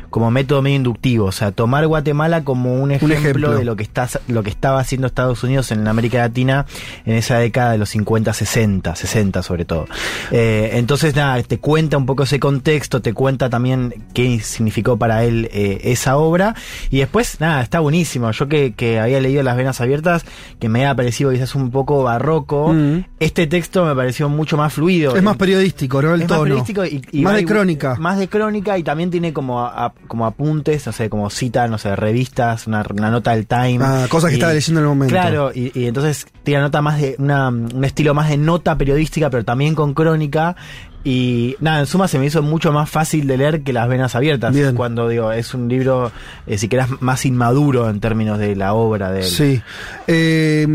como 0.10 0.32
método 0.32 0.62
medio 0.62 0.78
inductivo, 0.78 1.26
o 1.26 1.32
sea, 1.32 1.52
tomar 1.52 1.86
Guatemala 1.88 2.44
como 2.44 2.74
un 2.76 2.92
ejemplo, 2.92 3.18
ejemplo. 3.18 3.56
de 3.58 3.64
lo 3.66 3.76
que 3.76 3.84
está 3.84 4.08
lo 4.28 4.44
que 4.44 4.50
estaba 4.50 4.80
haciendo 4.80 5.08
Estados 5.08 5.44
Unidos 5.44 5.72
en 5.72 5.88
América 5.88 6.20
Latina 6.20 6.66
en 7.06 7.16
esa 7.16 7.38
década 7.38 7.72
de 7.74 7.78
los 7.78 7.90
50, 7.90 8.34
60, 8.34 8.96
60 8.96 9.44
sobre 9.44 9.66
todo. 9.66 9.88
Eh, 10.32 10.72
entonces 10.74 11.16
nada, 11.16 11.42
te 11.44 11.60
cuenta 11.60 11.98
un 11.98 12.06
poco 12.06 12.24
ese 12.24 12.40
contexto, 12.40 13.02
te 13.02 13.14
cuenta 13.14 13.50
también 13.50 13.94
qué 14.14 14.40
significó 14.40 14.98
para 14.98 15.24
él 15.24 15.50
eh, 15.54 15.82
esa 15.86 16.18
obra 16.18 16.56
y 16.90 17.00
después 17.00 17.40
nada, 17.40 17.62
está 17.62 17.80
buenísimo. 17.80 18.32
Yo 18.32 18.48
que, 18.48 18.74
que 18.74 19.00
había 19.00 19.20
leído 19.22 19.44
Las 19.44 19.58
Venas 19.58 19.82
Abiertas, 19.82 20.26
que 20.60 20.70
me 20.70 20.80
había 20.86 20.96
parecido 20.96 21.32
quizás 21.32 21.56
un 21.56 21.72
poco 21.72 22.04
barroco, 22.04 22.74
Mm. 22.74 23.06
este 23.20 23.48
texto 23.48 23.86
me 23.86 23.96
pareció 23.96 24.30
mucho 24.30 24.58
más 24.58 24.74
fluido. 24.74 25.16
Es 25.16 25.24
más 25.24 25.38
periodístico, 25.38 26.02
¿no? 26.02 26.14
El 26.14 26.22
Es 26.22 26.28
tono. 26.28 26.40
más 26.42 26.44
periodístico 26.48 26.86
y, 26.86 27.02
y 27.12 27.22
Más 27.22 27.36
de 27.36 27.46
crónica. 27.46 27.96
Más 28.00 28.18
de 28.20 28.28
crónica 28.28 28.78
y 28.78 28.84
también 28.84 29.10
tiene 29.12 29.34
como, 29.34 29.60
a- 29.62 29.94
como 30.08 30.26
apuntes, 30.26 30.86
no 30.88 30.92
sé, 30.92 31.10
como 31.10 31.30
cita, 31.30 31.68
no 31.68 31.78
sé, 31.78 31.96
revistas, 31.96 32.66
una, 32.68 32.84
una 32.92 33.12
nota 33.12 33.32
del 33.36 33.46
Time. 33.48 33.80
Ah, 33.82 34.06
cosas 34.10 34.30
que 34.30 34.36
Y- 34.36 34.40
estaba 34.40 34.54
leyendo 34.54 34.80
en 34.80 34.86
el 34.86 34.90
momento. 34.90 35.14
Claro, 35.14 35.52
y, 35.54 35.72
y 35.80 35.86
entonces 35.88 36.26
tiene 36.44 36.62
nota 36.62 36.82
más 36.82 37.00
de, 37.00 37.16
una, 37.20 37.50
un 37.50 37.84
estilo 37.86 38.14
más 38.14 38.30
de 38.30 38.38
nota 38.38 38.78
periodística, 38.78 39.30
pero 39.30 39.44
también 39.46 39.76
con 39.76 39.94
crónica. 39.94 40.56
Y 41.02 41.56
nada, 41.62 41.80
en 41.80 41.86
suma 41.86 42.10
se 42.10 42.20
me 42.20 42.26
hizo 42.26 42.42
mucho 42.42 42.74
más 42.74 42.90
fácil 42.90 43.26
de 43.26 43.38
leer 43.38 43.62
que 43.64 43.72
Las 43.72 43.88
Venas 43.88 44.16
Abiertas. 44.16 44.54
Bien. 44.54 44.76
Cuando 44.76 45.08
digo, 45.08 45.32
es 45.32 45.54
un 45.54 45.70
libro, 45.70 46.12
eh, 46.46 46.58
si 46.58 46.70
más 47.00 47.26
inmaduro 47.26 47.90
en 47.90 48.02
términos 48.02 48.38
de 48.38 48.56
la 48.58 48.74
obra 48.74 49.10
de 49.12 49.20
él. 49.22 49.26
Sí. 49.26 49.62
Eh, 50.08 50.66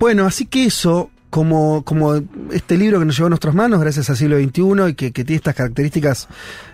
bueno, 0.00 0.26
así 0.26 0.46
que 0.46 0.64
eso, 0.64 1.10
como, 1.32 1.82
como 1.82 2.14
este 2.52 2.76
libro 2.76 2.98
que 2.98 3.06
nos 3.06 3.16
llevó 3.16 3.28
a 3.28 3.30
nuestras 3.30 3.54
manos, 3.54 3.80
gracias 3.80 4.10
al 4.10 4.18
siglo 4.18 4.36
XXI, 4.38 4.90
y 4.90 4.94
que, 4.94 5.12
que 5.12 5.24
tiene 5.24 5.38
estas 5.38 5.54
características 5.54 6.28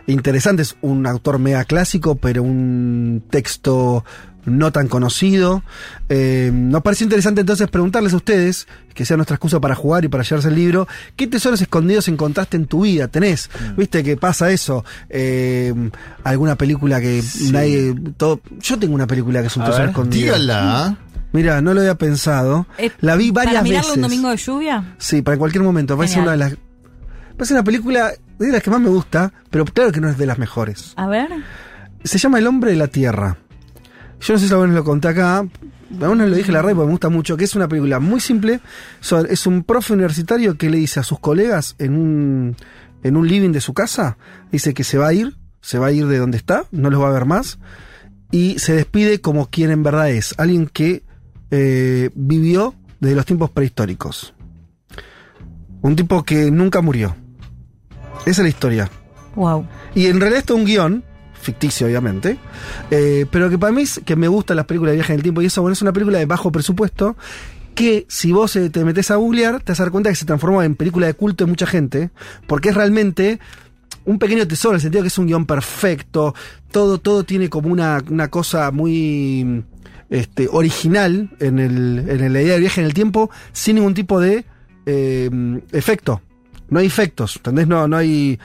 interesantes, 0.08 0.74
un 0.80 1.06
autor 1.06 1.38
mega 1.38 1.62
clásico, 1.62 2.16
pero 2.16 2.42
un 2.42 3.22
texto 3.30 4.04
no 4.46 4.72
tan 4.72 4.88
conocido. 4.88 5.62
Eh, 6.08 6.50
nos 6.52 6.82
pareció 6.82 7.04
interesante 7.04 7.42
entonces 7.42 7.68
preguntarles 7.68 8.12
a 8.14 8.16
ustedes, 8.16 8.66
que 8.94 9.04
sea 9.04 9.16
nuestra 9.16 9.36
excusa 9.36 9.60
para 9.60 9.76
jugar 9.76 10.04
y 10.04 10.08
para 10.08 10.24
llevarse 10.24 10.48
el 10.48 10.56
libro, 10.56 10.88
¿qué 11.14 11.28
tesoros 11.28 11.60
escondidos 11.60 12.08
encontraste 12.08 12.56
en 12.56 12.66
tu 12.66 12.80
vida? 12.82 13.06
¿Tenés? 13.06 13.50
¿Viste 13.76 14.02
que 14.02 14.16
pasa 14.16 14.50
eso? 14.50 14.84
Eh, 15.08 15.72
¿Alguna 16.24 16.56
película 16.56 17.00
que 17.00 17.22
nadie... 17.52 17.94
Todo, 18.16 18.40
yo 18.60 18.76
tengo 18.76 18.96
una 18.96 19.06
película 19.06 19.40
que 19.40 19.46
es 19.46 19.56
un 19.56 19.62
A 19.62 19.66
tesoro 19.66 19.82
ver, 19.84 19.90
escondido. 19.90 20.34
dígala. 20.34 20.96
Mira, 21.32 21.60
no 21.60 21.74
lo 21.74 21.80
había 21.80 21.94
pensado. 21.96 22.66
Eh, 22.78 22.90
la 23.00 23.16
vi 23.16 23.30
varias 23.30 23.54
¿Para 23.56 23.62
mirarlo 23.64 23.88
veces. 23.88 23.96
un 23.96 24.02
domingo 24.02 24.30
de 24.30 24.36
lluvia? 24.36 24.94
Sí, 24.98 25.22
para 25.22 25.36
cualquier 25.36 25.62
momento. 25.62 25.96
Parece 25.96 26.20
una 26.20 26.32
de 26.32 26.36
las. 26.38 26.56
Parece 27.36 27.54
una 27.54 27.64
película 27.64 28.12
de 28.38 28.52
las 28.52 28.62
que 28.62 28.70
más 28.70 28.80
me 28.80 28.88
gusta, 28.88 29.32
pero 29.50 29.64
claro 29.64 29.92
que 29.92 30.00
no 30.00 30.08
es 30.08 30.16
de 30.16 30.26
las 30.26 30.38
mejores. 30.38 30.94
A 30.96 31.06
ver. 31.06 31.28
Se 32.02 32.18
llama 32.18 32.38
El 32.38 32.46
hombre 32.46 32.70
de 32.70 32.76
la 32.76 32.86
tierra. 32.88 33.36
Yo 34.20 34.34
no 34.34 34.40
sé 34.40 34.46
si 34.46 34.52
alguna 34.52 34.70
vez 34.70 34.76
lo 34.76 34.84
conté 34.84 35.08
acá. 35.08 35.46
Aún 36.00 36.18
no 36.18 36.26
lo 36.26 36.34
dije 36.34 36.48
en 36.48 36.54
la 36.54 36.62
red 36.62 36.74
porque 36.74 36.86
me 36.86 36.90
gusta 36.92 37.08
mucho. 37.08 37.36
Que 37.36 37.44
es 37.44 37.54
una 37.54 37.68
película 37.68 38.00
muy 38.00 38.20
simple. 38.20 38.60
Es 39.28 39.46
un 39.46 39.62
profe 39.64 39.92
universitario 39.92 40.56
que 40.56 40.70
le 40.70 40.78
dice 40.78 41.00
a 41.00 41.02
sus 41.02 41.20
colegas 41.20 41.76
en 41.78 41.94
un, 41.94 42.56
en 43.02 43.16
un 43.16 43.28
living 43.28 43.50
de 43.52 43.60
su 43.60 43.74
casa: 43.74 44.16
dice 44.50 44.74
que 44.74 44.82
se 44.84 44.98
va 44.98 45.08
a 45.08 45.12
ir, 45.12 45.36
se 45.60 45.78
va 45.78 45.88
a 45.88 45.92
ir 45.92 46.06
de 46.06 46.18
donde 46.18 46.38
está, 46.38 46.64
no 46.72 46.90
los 46.90 47.00
va 47.00 47.08
a 47.08 47.12
ver 47.12 47.26
más. 47.26 47.58
Y 48.30 48.58
se 48.58 48.74
despide 48.74 49.20
como 49.20 49.46
quien 49.48 49.70
en 49.70 49.82
verdad 49.82 50.10
es. 50.10 50.34
Alguien 50.38 50.66
que 50.66 51.02
eh, 51.50 52.10
vivió 52.14 52.74
desde 53.00 53.16
los 53.16 53.26
tiempos 53.26 53.50
prehistóricos. 53.50 54.34
Un 55.80 55.96
tipo 55.96 56.22
que 56.24 56.50
nunca 56.50 56.80
murió. 56.80 57.16
Esa 58.22 58.30
es 58.30 58.38
la 58.38 58.48
historia. 58.48 58.90
Wow. 59.34 59.66
Y 59.94 60.06
en 60.06 60.20
realidad 60.20 60.40
esto 60.40 60.54
es 60.54 60.60
un 60.60 60.66
guion, 60.66 61.04
ficticio 61.40 61.86
obviamente, 61.86 62.38
eh, 62.90 63.26
pero 63.30 63.48
que 63.48 63.58
para 63.58 63.72
mí 63.72 63.82
es 63.82 64.00
que 64.04 64.16
me 64.16 64.28
gustan 64.28 64.56
las 64.56 64.66
películas 64.66 64.92
de 64.92 64.96
viaje 64.96 65.12
en 65.12 65.18
el 65.18 65.22
tiempo 65.22 65.40
y 65.40 65.46
eso, 65.46 65.62
bueno, 65.62 65.72
es 65.72 65.82
una 65.82 65.92
película 65.92 66.18
de 66.18 66.26
bajo 66.26 66.50
presupuesto 66.50 67.16
que 67.74 68.06
si 68.08 68.32
vos 68.32 68.56
eh, 68.56 68.70
te 68.70 68.84
metes 68.84 69.12
a 69.12 69.16
googlear 69.16 69.60
te 69.60 69.70
vas 69.70 69.78
a 69.78 69.84
dar 69.84 69.92
cuenta 69.92 70.10
que 70.10 70.16
se 70.16 70.24
transformó 70.24 70.62
en 70.62 70.74
película 70.74 71.06
de 71.06 71.14
culto 71.14 71.44
de 71.44 71.48
mucha 71.48 71.66
gente, 71.66 72.10
porque 72.48 72.70
es 72.70 72.74
realmente 72.74 73.38
un 74.04 74.18
pequeño 74.18 74.48
tesoro, 74.48 74.72
en 74.72 74.76
el 74.76 74.80
sentido 74.80 75.02
que 75.02 75.08
es 75.08 75.18
un 75.18 75.26
guion 75.26 75.46
perfecto, 75.46 76.34
todo, 76.72 76.98
todo 76.98 77.24
tiene 77.24 77.48
como 77.48 77.70
una, 77.70 78.02
una 78.10 78.28
cosa 78.28 78.70
muy 78.72 79.64
este, 80.10 80.48
original 80.50 81.30
en, 81.40 81.58
el, 81.58 82.04
en 82.08 82.32
la 82.32 82.42
idea 82.42 82.54
de 82.54 82.60
viaje 82.60 82.80
en 82.80 82.86
el 82.86 82.94
tiempo, 82.94 83.30
sin 83.52 83.76
ningún 83.76 83.94
tipo 83.94 84.20
de 84.20 84.44
eh, 84.86 85.30
efecto. 85.72 86.20
No 86.70 86.78
hay 86.80 86.86
efectos, 86.86 87.36
¿entendés? 87.36 87.66
No, 87.66 87.88
no 87.88 87.96
hay. 87.96 88.38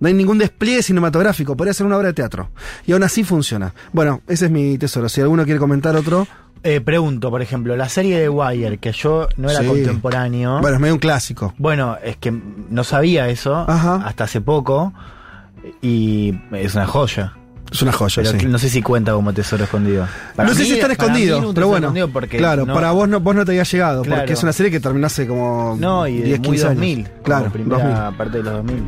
No 0.00 0.08
hay 0.08 0.14
ningún 0.14 0.36
despliegue 0.38 0.82
cinematográfico, 0.82 1.56
podría 1.56 1.72
ser 1.72 1.86
una 1.86 1.96
obra 1.96 2.08
de 2.08 2.14
teatro. 2.14 2.50
Y 2.86 2.92
aún 2.92 3.04
así 3.04 3.22
funciona. 3.22 3.72
Bueno, 3.92 4.20
ese 4.26 4.46
es 4.46 4.50
mi 4.50 4.76
tesoro. 4.76 5.08
Si 5.08 5.20
alguno 5.20 5.44
quiere 5.44 5.60
comentar 5.60 5.94
otro. 5.94 6.26
Eh, 6.64 6.80
pregunto, 6.80 7.30
por 7.30 7.40
ejemplo, 7.40 7.76
la 7.76 7.88
serie 7.88 8.18
de 8.18 8.28
Wire, 8.28 8.78
que 8.78 8.90
yo 8.92 9.28
no 9.36 9.48
era 9.48 9.60
Sí. 9.60 9.66
contemporáneo. 9.66 10.60
Bueno, 10.60 10.74
es 10.76 10.80
medio 10.80 10.94
un 10.94 11.00
clásico. 11.00 11.54
Bueno, 11.56 11.96
es 12.02 12.16
que 12.16 12.32
no 12.32 12.82
sabía 12.84 13.28
eso 13.28 13.54
Ajá. 13.68 14.02
hasta 14.04 14.24
hace 14.24 14.40
poco 14.40 14.92
y 15.80 16.34
es 16.52 16.74
una 16.74 16.86
joya. 16.86 17.34
Es 17.72 17.82
una 17.82 17.92
joya, 17.92 18.22
Pero 18.22 18.38
sí. 18.38 18.46
no 18.46 18.58
sé 18.58 18.68
si 18.68 18.82
cuenta 18.82 19.12
como 19.12 19.32
tesoro 19.32 19.64
escondido. 19.64 20.06
Para 20.36 20.48
no 20.48 20.54
sé 20.54 20.64
si 20.64 20.72
están 20.74 20.94
para 20.94 21.08
mí 21.12 21.22
escondidos, 21.22 21.38
era 21.38 21.48
un 21.48 21.54
pero 21.54 21.68
bueno. 21.68 21.86
escondido 21.88 22.08
porque 22.08 22.36
claro, 22.36 22.66
no- 22.66 22.74
para 22.74 22.90
vos 22.92 23.08
no, 23.08 23.18
vos 23.20 23.34
no 23.34 23.44
te 23.44 23.52
había 23.52 23.62
llegado, 23.64 24.02
Claro. 24.02 24.20
porque 24.22 24.32
es 24.34 24.42
una 24.42 24.52
serie 24.52 24.70
que 24.70 24.78
terminó 24.80 25.06
hace 25.06 25.26
como 25.26 25.76
No, 25.80 26.06
y 26.06 26.18
de 26.18 26.24
10, 26.24 26.38
muy 26.40 26.48
15 26.50 26.64
años. 26.66 26.76
2000. 26.76 27.08
Claro, 27.24 27.50
primera 27.50 27.82
2000. 28.10 28.16
parte 28.16 28.38
de 28.38 28.44
los 28.44 28.52
2000. 28.54 28.84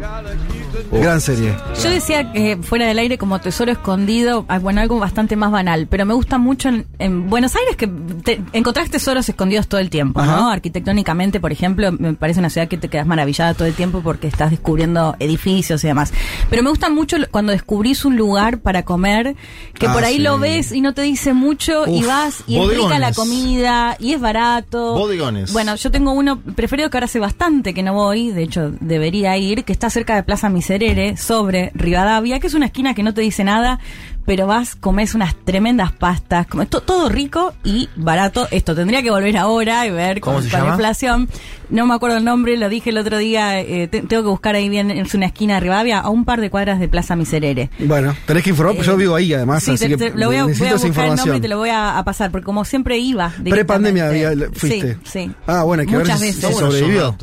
Gran 0.92 1.20
serie. 1.20 1.54
Yo 1.82 1.90
decía 1.90 2.32
que 2.32 2.58
fuera 2.62 2.86
del 2.86 2.98
aire 2.98 3.18
como 3.18 3.40
tesoro 3.40 3.72
escondido, 3.72 4.44
ah, 4.48 4.58
bueno, 4.58 4.80
algo 4.80 4.98
bastante 4.98 5.36
más 5.36 5.50
banal, 5.50 5.86
pero 5.88 6.04
me 6.06 6.14
gusta 6.14 6.38
mucho 6.38 6.68
en, 6.68 6.86
en 6.98 7.28
Buenos 7.30 7.54
Aires 7.56 7.76
que 7.76 7.86
te, 7.86 8.42
encontrás 8.52 8.90
tesoros 8.90 9.28
escondidos 9.28 9.66
todo 9.68 9.80
el 9.80 9.90
tiempo, 9.90 10.22
¿no? 10.22 10.50
Arquitectónicamente, 10.50 11.40
por 11.40 11.52
ejemplo, 11.52 11.90
me 11.92 12.14
parece 12.14 12.40
una 12.40 12.50
ciudad 12.50 12.68
que 12.68 12.76
te 12.76 12.88
quedas 12.88 13.06
maravillada 13.06 13.54
todo 13.54 13.66
el 13.66 13.74
tiempo 13.74 14.00
porque 14.02 14.26
estás 14.26 14.50
descubriendo 14.50 15.16
edificios 15.18 15.82
y 15.84 15.86
demás. 15.88 16.12
Pero 16.50 16.62
me 16.62 16.70
gusta 16.70 16.90
mucho 16.90 17.16
cuando 17.30 17.52
descubrís 17.52 18.04
un 18.04 18.16
lugar 18.16 18.58
para 18.58 18.73
comer, 18.82 19.36
que 19.78 19.86
Ah, 19.86 19.92
por 19.92 20.02
ahí 20.04 20.16
sí. 20.16 20.22
lo 20.22 20.38
ves 20.38 20.72
y 20.72 20.80
no 20.80 20.92
te 20.94 21.02
dice 21.02 21.32
mucho 21.32 21.86
y 21.86 22.02
vas 22.02 22.42
y 22.46 22.58
es 22.58 22.68
rica 22.68 22.98
la 22.98 23.10
bodegones. 23.10 23.16
comida 23.16 23.96
y 24.00 24.12
es 24.14 24.20
barato. 24.20 24.94
Bodegones. 24.94 25.52
Bueno, 25.52 25.76
yo 25.76 25.90
tengo 25.90 26.12
uno 26.12 26.40
preferido 26.40 26.90
que 26.90 26.96
ahora 26.96 27.04
hace 27.06 27.20
bastante 27.20 27.72
que 27.74 27.82
no 27.82 27.94
voy, 27.94 28.30
de 28.30 28.42
hecho 28.42 28.72
debería 28.80 29.36
ir, 29.36 29.64
que 29.64 29.72
está 29.72 29.90
cerca 29.90 30.16
de 30.16 30.22
Plaza 30.22 30.48
Miserere, 30.48 31.16
sobre 31.16 31.70
Rivadavia, 31.74 32.40
que 32.40 32.46
es 32.48 32.54
una 32.54 32.66
esquina 32.66 32.94
que 32.94 33.02
no 33.02 33.14
te 33.14 33.20
dice 33.20 33.44
nada, 33.44 33.78
pero 34.26 34.46
vas, 34.46 34.74
comes 34.74 35.14
unas 35.14 35.34
tremendas 35.44 35.92
pastas, 35.92 36.46
comes 36.46 36.68
to- 36.70 36.80
todo 36.80 37.08
rico 37.08 37.52
y 37.64 37.88
barato. 37.96 38.48
Esto 38.50 38.74
tendría 38.74 39.02
que 39.02 39.10
volver 39.10 39.36
ahora 39.36 39.86
y 39.86 39.90
ver 39.90 40.20
¿Cómo 40.20 40.36
con, 40.36 40.44
se 40.44 40.50
con 40.50 40.58
la 40.60 40.64
llama? 40.64 40.74
inflación. 40.76 41.28
No 41.70 41.86
me 41.86 41.94
acuerdo 41.94 42.18
el 42.18 42.24
nombre, 42.24 42.56
lo 42.56 42.68
dije 42.68 42.90
el 42.90 42.98
otro 42.98 43.18
día, 43.18 43.58
eh, 43.60 43.88
te- 43.88 44.02
tengo 44.02 44.22
que 44.22 44.28
buscar 44.28 44.54
ahí 44.54 44.68
bien, 44.68 44.90
es 44.90 45.14
una 45.14 45.26
esquina 45.26 45.54
de 45.54 45.60
Rivadavia, 45.60 45.98
a 46.00 46.10
un 46.10 46.24
par 46.24 46.40
de 46.40 46.50
cuadras 46.50 46.78
de 46.78 46.88
Plaza 46.88 47.16
Miserere. 47.16 47.70
Bueno, 47.80 48.14
tenés 48.26 48.44
que 48.44 48.50
informar, 48.50 48.76
porque 48.76 48.86
yo 48.86 48.96
vivo 48.96 49.14
ahí 49.14 49.32
además, 49.32 49.62
Sí, 49.62 49.72
así 49.72 49.84
te- 49.84 49.90
que 49.90 49.96
te- 49.96 50.10
lo 50.18 50.26
voy 50.26 50.36
a, 50.36 50.42
voy 50.42 50.48
necesito 50.52 50.74
a 50.74 50.76
esa 50.76 50.86
buscar 50.86 51.04
el 51.04 51.08
nombre 51.16 51.22
y 51.24 51.36
información. 51.36 51.40
te 51.42 51.48
lo 51.48 51.58
voy 51.58 51.70
a, 51.70 51.98
a 51.98 52.04
pasar, 52.04 52.30
porque 52.30 52.44
como 52.44 52.64
siempre 52.64 52.98
iba. 52.98 53.32
Pre-pandemia 53.42 54.10
fuiste. 54.52 54.94
Sí, 54.94 55.00
sí. 55.04 55.30
Ah, 55.46 55.62
bueno, 55.64 55.82
hay 55.82 55.86
que 55.86 55.96
Muchas 55.98 56.20
ver 56.20 56.32
si, 56.32 56.36
veces. 56.40 56.54
si 56.56 56.60
sobrevivió. 56.60 57.16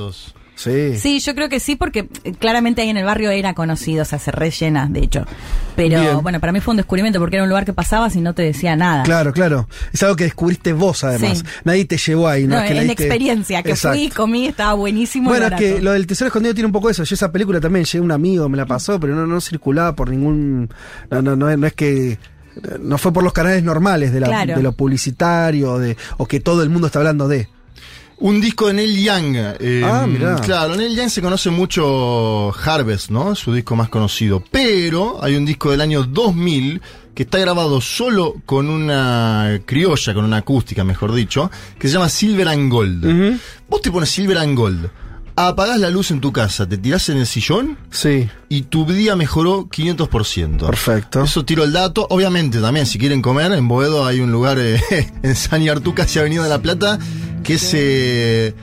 Sí. 0.64 0.98
Sí, 0.98 1.20
yo 1.20 1.34
creo 1.34 1.50
que 1.50 1.60
sí, 1.60 1.76
porque 1.76 2.08
eh, 2.24 2.34
claramente 2.38 2.82
ahí 2.82 2.90
en 2.90 2.98
el 2.98 3.06
barrio 3.06 3.32
era 3.32 3.54
conocido, 3.54 4.04
o 4.04 4.06
sea, 4.06 4.20
se 4.20 4.32
rellena, 4.32 4.88
de 4.90 5.00
hecho. 5.00 5.26
Pero 5.76 6.00
Bien. 6.02 6.22
bueno, 6.22 6.40
para 6.40 6.52
mí 6.52 6.60
fue 6.60 6.72
un 6.74 6.78
descubrimiento 6.78 7.20
porque 7.20 7.38
era 7.38 7.44
un 7.44 7.50
lugar 7.50 7.66
que 7.66 7.74
pasabas 7.74 8.16
y 8.16 8.22
no 8.22 8.34
te 8.36 8.44
decía 8.44 8.76
nada. 8.76 9.04
Claro, 9.04 9.34
claro. 9.34 9.68
Es 9.94 10.04
algo 10.04 10.16
que 10.16 10.26
descubriste 10.26 10.74
vos 10.74 11.04
además. 11.04 11.40
Sí. 11.40 11.44
Nadie 11.64 11.86
te 11.86 11.98
llevó 11.98 12.28
ahí, 12.28 12.46
¿no? 12.46 12.56
No, 12.58 12.62
es 12.62 12.68
que 12.72 12.78
en 12.78 12.88
leíste- 12.88 13.04
experiencia, 13.04 13.64
que 13.64 13.72
Exacto. 13.72 13.98
fui, 13.98 14.10
comí, 14.10 14.48
estaba 14.48 14.74
buenísimo. 14.74 15.30
Bueno, 15.30 15.48
es 15.48 15.54
que 15.56 15.82
lo 15.82 15.94
del 15.94 16.06
tesoro 16.06 16.28
escondido 16.28 16.54
tiene 16.54 16.68
un 16.68 16.74
poco 16.74 16.90
eso. 16.90 17.04
Yo 17.04 17.16
esa 17.16 17.32
película 17.32 17.60
también, 17.60 17.86
llegué 17.86 18.02
un 18.02 18.12
amigo, 18.12 18.48
me 18.50 18.58
la 18.58 18.66
pasó, 18.66 19.00
pero 19.00 19.16
no, 19.16 19.26
no 19.26 19.42
circulaba 19.42 19.96
por 19.96 20.10
ningún... 20.10 20.70
No, 21.10 21.22
no, 21.22 21.36
no, 21.36 21.50
es- 21.50 21.58
no 21.58 21.68
es 21.68 21.74
que... 21.74 22.20
No 22.82 22.98
fue 22.98 23.14
por 23.14 23.24
los 23.24 23.32
canales 23.34 23.64
normales 23.64 24.12
de, 24.12 24.20
la- 24.20 24.28
Claro. 24.28 24.56
de 24.58 24.62
lo 24.62 24.74
publicitario 24.74 25.80
de, 25.80 25.96
o 26.18 26.26
que 26.28 26.42
todo 26.42 26.64
el 26.64 26.70
mundo 26.70 26.88
está 26.88 27.00
hablando 27.00 27.30
de. 27.30 27.48
Un 28.22 28.40
disco 28.40 28.68
de 28.68 28.74
Neil 28.74 29.04
Young. 29.04 29.36
eh, 29.60 29.82
Ah, 29.84 30.06
mirá. 30.08 30.36
Claro, 30.42 30.76
Neil 30.76 30.96
Young 30.96 31.10
se 31.10 31.22
conoce 31.22 31.50
mucho 31.50 32.52
Harvest, 32.54 33.10
¿no? 33.10 33.36
Su 33.36 33.52
disco 33.54 33.76
más 33.76 33.90
conocido. 33.90 34.44
Pero 34.52 35.24
hay 35.24 35.36
un 35.36 35.46
disco 35.46 35.72
del 35.72 35.82
año 35.82 36.04
2000 36.04 36.82
que 37.16 37.24
está 37.24 37.40
grabado 37.40 37.82
solo 37.82 38.36
con 38.46 38.70
una 38.70 39.60
criolla, 39.66 40.14
con 40.14 40.24
una 40.24 40.38
acústica, 40.38 40.84
mejor 40.84 41.14
dicho, 41.14 41.50
que 41.80 41.88
se 41.88 41.96
llama 41.96 42.10
Silver 42.10 42.48
and 42.48 42.72
Gold. 42.72 43.40
Vos 43.68 43.82
te 43.82 43.92
pones 43.92 44.10
Silver 44.10 44.38
and 44.38 44.56
Gold, 44.58 44.90
apagás 45.36 45.80
la 45.80 45.90
luz 45.90 46.12
en 46.12 46.22
tu 46.22 46.32
casa, 46.32 46.68
te 46.68 46.78
tirás 46.78 47.10
en 47.10 47.18
el 47.18 47.26
sillón 47.28 47.78
Sí, 47.90 48.30
y 48.50 48.64
tu 48.64 48.86
día 48.86 49.16
mejoró 49.16 49.68
500%. 49.68 50.66
perfecto. 50.66 51.24
Eso 51.24 51.46
tiro 51.46 51.64
el 51.64 51.74
dato. 51.74 52.08
Obviamente 52.10 52.60
también, 52.60 52.86
si 52.86 52.98
quieren 53.00 53.22
comer, 53.22 53.52
en 53.54 53.68
Boedo 53.68 54.06
hay 54.06 54.20
un 54.20 54.32
lugar 54.32 54.58
eh, 54.60 54.80
en 55.24 55.36
San 55.36 55.64
Yartu, 55.64 55.94
casi 55.94 56.20
Avenida 56.20 56.44
de 56.44 56.50
la 56.50 56.62
Plata, 56.62 57.00
que 57.44 57.56
es 57.56 57.72
eh, 57.74 58.54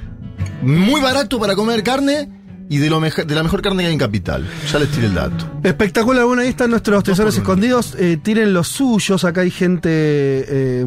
muy 0.62 1.00
barato 1.00 1.38
para 1.38 1.54
comer 1.54 1.82
carne 1.82 2.30
y 2.70 2.78
de, 2.78 2.90
lo 2.90 3.00
meja- 3.00 3.24
de 3.24 3.34
la 3.34 3.42
mejor 3.42 3.62
carne 3.62 3.82
que 3.82 3.86
hay 3.88 3.92
en 3.92 3.98
Capital. 3.98 4.46
Ya 4.70 4.78
les 4.78 4.90
tiré 4.90 5.06
el 5.06 5.14
dato. 5.14 5.44
Espectacular, 5.62 6.24
bueno, 6.26 6.42
ahí 6.42 6.48
están 6.48 6.70
nuestros 6.70 7.02
tesoros 7.04 7.36
escondidos. 7.36 7.94
Eh, 7.98 8.18
tiren 8.22 8.52
los 8.52 8.68
suyos, 8.68 9.24
acá 9.24 9.40
hay 9.42 9.50
gente... 9.50 9.88
eh, 9.92 10.84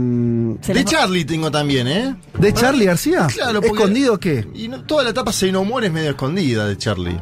Se 0.61 0.73
De 0.73 0.85
Charlie 0.85 1.25
tengo 1.25 1.49
también, 1.51 1.87
¿eh? 1.87 2.15
¿De 2.39 2.53
Charlie 2.53 2.85
García? 2.85 3.27
Claro, 3.33 3.61
porque- 3.61 3.75
¿Escondido 3.75 4.19
qué? 4.19 4.47
Y 4.53 4.67
no- 4.67 4.83
toda 4.83 5.03
la 5.03 5.09
etapa 5.09 5.31
Se 5.33 5.51
no 5.51 5.63
muere 5.63 5.87
es 5.87 5.93
medio 5.93 6.11
escondida 6.11 6.67
de 6.67 6.77
Charlie. 6.77 7.17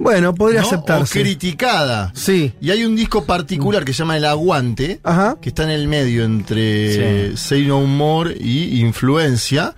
Bueno, 0.00 0.32
podría 0.32 0.60
¿no? 0.60 0.66
O 0.68 0.70
aceptarse. 0.70 1.20
criticada. 1.20 2.12
Sí. 2.14 2.52
Y 2.60 2.70
hay 2.70 2.84
un 2.84 2.94
disco 2.94 3.24
particular 3.24 3.84
que 3.84 3.92
se 3.92 3.98
llama 3.98 4.16
El 4.16 4.24
Aguante, 4.26 5.00
Ajá. 5.02 5.36
que 5.42 5.48
está 5.48 5.64
en 5.64 5.70
el 5.70 5.88
medio 5.88 6.24
entre 6.24 7.36
Say 7.36 7.66
No 7.66 7.80
More 7.80 8.32
y 8.40 8.80
Influencia, 8.80 9.74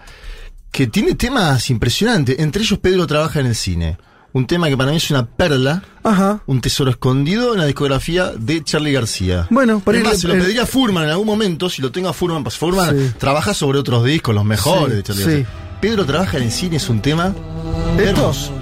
que 0.70 0.86
tiene 0.86 1.14
temas 1.14 1.70
impresionantes. 1.70 2.38
Entre 2.38 2.62
ellos 2.62 2.78
Pedro 2.80 3.06
trabaja 3.06 3.40
en 3.40 3.46
el 3.46 3.54
cine. 3.54 3.96
Un 4.32 4.46
tema 4.46 4.68
que 4.68 4.76
para 4.76 4.90
mí 4.92 4.96
es 4.98 5.10
una 5.10 5.26
perla, 5.26 5.82
Ajá. 6.04 6.40
un 6.46 6.60
tesoro 6.60 6.90
escondido 6.90 7.52
en 7.52 7.58
la 7.58 7.66
discografía 7.66 8.30
de 8.36 8.62
Charlie 8.62 8.92
García. 8.92 9.48
Bueno, 9.50 9.80
por 9.80 9.96
Es 9.96 10.00
ahí 10.02 10.04
más, 10.04 10.12
le- 10.14 10.20
se 10.20 10.28
lo 10.28 10.34
el- 10.34 10.40
pediría 10.42 10.62
a 10.62 10.66
Furman 10.66 11.04
en 11.04 11.10
algún 11.10 11.26
momento, 11.26 11.68
si 11.68 11.82
lo 11.82 11.90
tengo 11.90 12.08
a 12.08 12.12
Furman, 12.12 12.44
pues 12.44 12.56
Furman 12.56 12.96
Sí. 12.96 13.12
trabaja 13.18 13.54
sobre 13.54 13.78
otros 13.80 14.04
discos, 14.04 14.32
los 14.34 14.44
mejores 14.44 14.90
Sí, 14.90 14.96
de 14.96 15.02
Charlie 15.02 15.22
sí. 15.24 15.30
García. 15.30 15.48
Pedro 15.80 16.04
trabaja 16.06 16.36
en 16.36 16.44
el 16.44 16.52
cine, 16.52 16.76
es 16.76 16.88
un 16.88 17.00
tema 17.00 17.34
hermoso. 17.98 18.52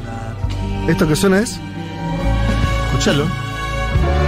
¿Esto 0.88 1.06
que 1.06 1.14
suena 1.16 1.40
es? 1.40 1.58
Escuchalo. 2.92 3.26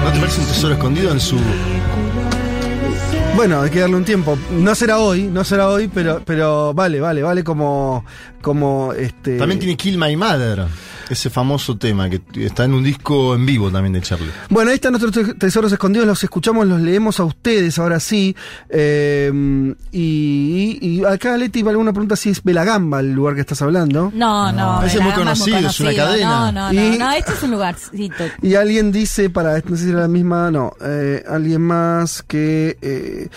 ¿No 0.04 0.12
te 0.12 0.18
parece 0.20 0.40
un 0.42 0.46
tesoro 0.46 0.74
escondido 0.74 1.10
en 1.12 1.20
su 1.20 1.36
Bueno, 3.36 3.62
hay 3.62 3.70
que 3.70 3.80
darle 3.80 3.96
un 3.96 4.04
tiempo. 4.04 4.36
No 4.52 4.74
será 4.74 4.98
hoy, 4.98 5.22
no 5.22 5.44
será 5.44 5.68
hoy, 5.68 5.88
pero, 5.88 6.20
pero 6.26 6.74
vale, 6.74 7.00
vale, 7.00 7.22
vale 7.22 7.42
como, 7.44 8.04
como 8.40 8.92
este. 8.92 9.38
También 9.38 9.58
tiene 9.58 9.76
Kill 9.76 9.98
My 9.98 10.16
Mother. 10.16 10.66
ese 11.08 11.28
famoso 11.28 11.76
tema 11.76 12.08
que 12.08 12.20
está 12.36 12.64
en 12.64 12.72
un 12.74 12.84
disco 12.84 13.34
en 13.34 13.44
vivo 13.44 13.68
también 13.70 13.92
de 13.94 14.00
Charlie. 14.00 14.30
Bueno, 14.48 14.70
ahí 14.70 14.76
están 14.76 14.92
nuestros 14.92 15.12
te- 15.12 15.34
tesoros 15.34 15.72
escondidos, 15.72 16.06
los 16.06 16.22
escuchamos, 16.22 16.66
los 16.68 16.80
leemos 16.80 17.18
a 17.18 17.24
ustedes, 17.24 17.78
ahora 17.80 17.98
sí. 17.98 18.36
Eh, 18.68 19.74
y, 19.92 20.78
y 20.80 21.04
acá 21.04 21.36
Leti, 21.36 21.60
alguna 21.60 21.92
pregunta 21.92 22.14
si 22.16 22.30
es 22.30 22.42
Belagamba 22.42 23.00
el 23.00 23.12
lugar 23.12 23.34
que 23.34 23.40
estás 23.40 23.60
hablando. 23.62 24.12
No, 24.14 24.52
no. 24.52 24.82
ese 24.84 24.98
es 24.98 25.02
muy 25.04 25.12
conocido, 25.12 25.58
es 25.58 25.80
una 25.80 25.94
cadena. 25.94 26.52
No, 26.52 26.52
no, 26.52 26.72
no, 26.72 26.94
Y- 26.94 26.98
no, 26.98 27.10
este 27.12 27.32
es 27.32 27.42
un 27.42 27.50
lugarcito. 27.50 28.24
Y 28.42 28.54
alguien 28.54 28.92
dice, 28.92 29.30
para, 29.30 29.58
no 29.66 29.76
sé 29.76 29.84
si 29.84 29.90
era 29.90 30.00
la 30.00 30.08
misma, 30.08 30.50
no, 30.50 30.72
eh, 30.84 31.24
alguien 31.28 31.60
más 31.62 32.22
que 32.22 32.78
eh, 32.80 33.28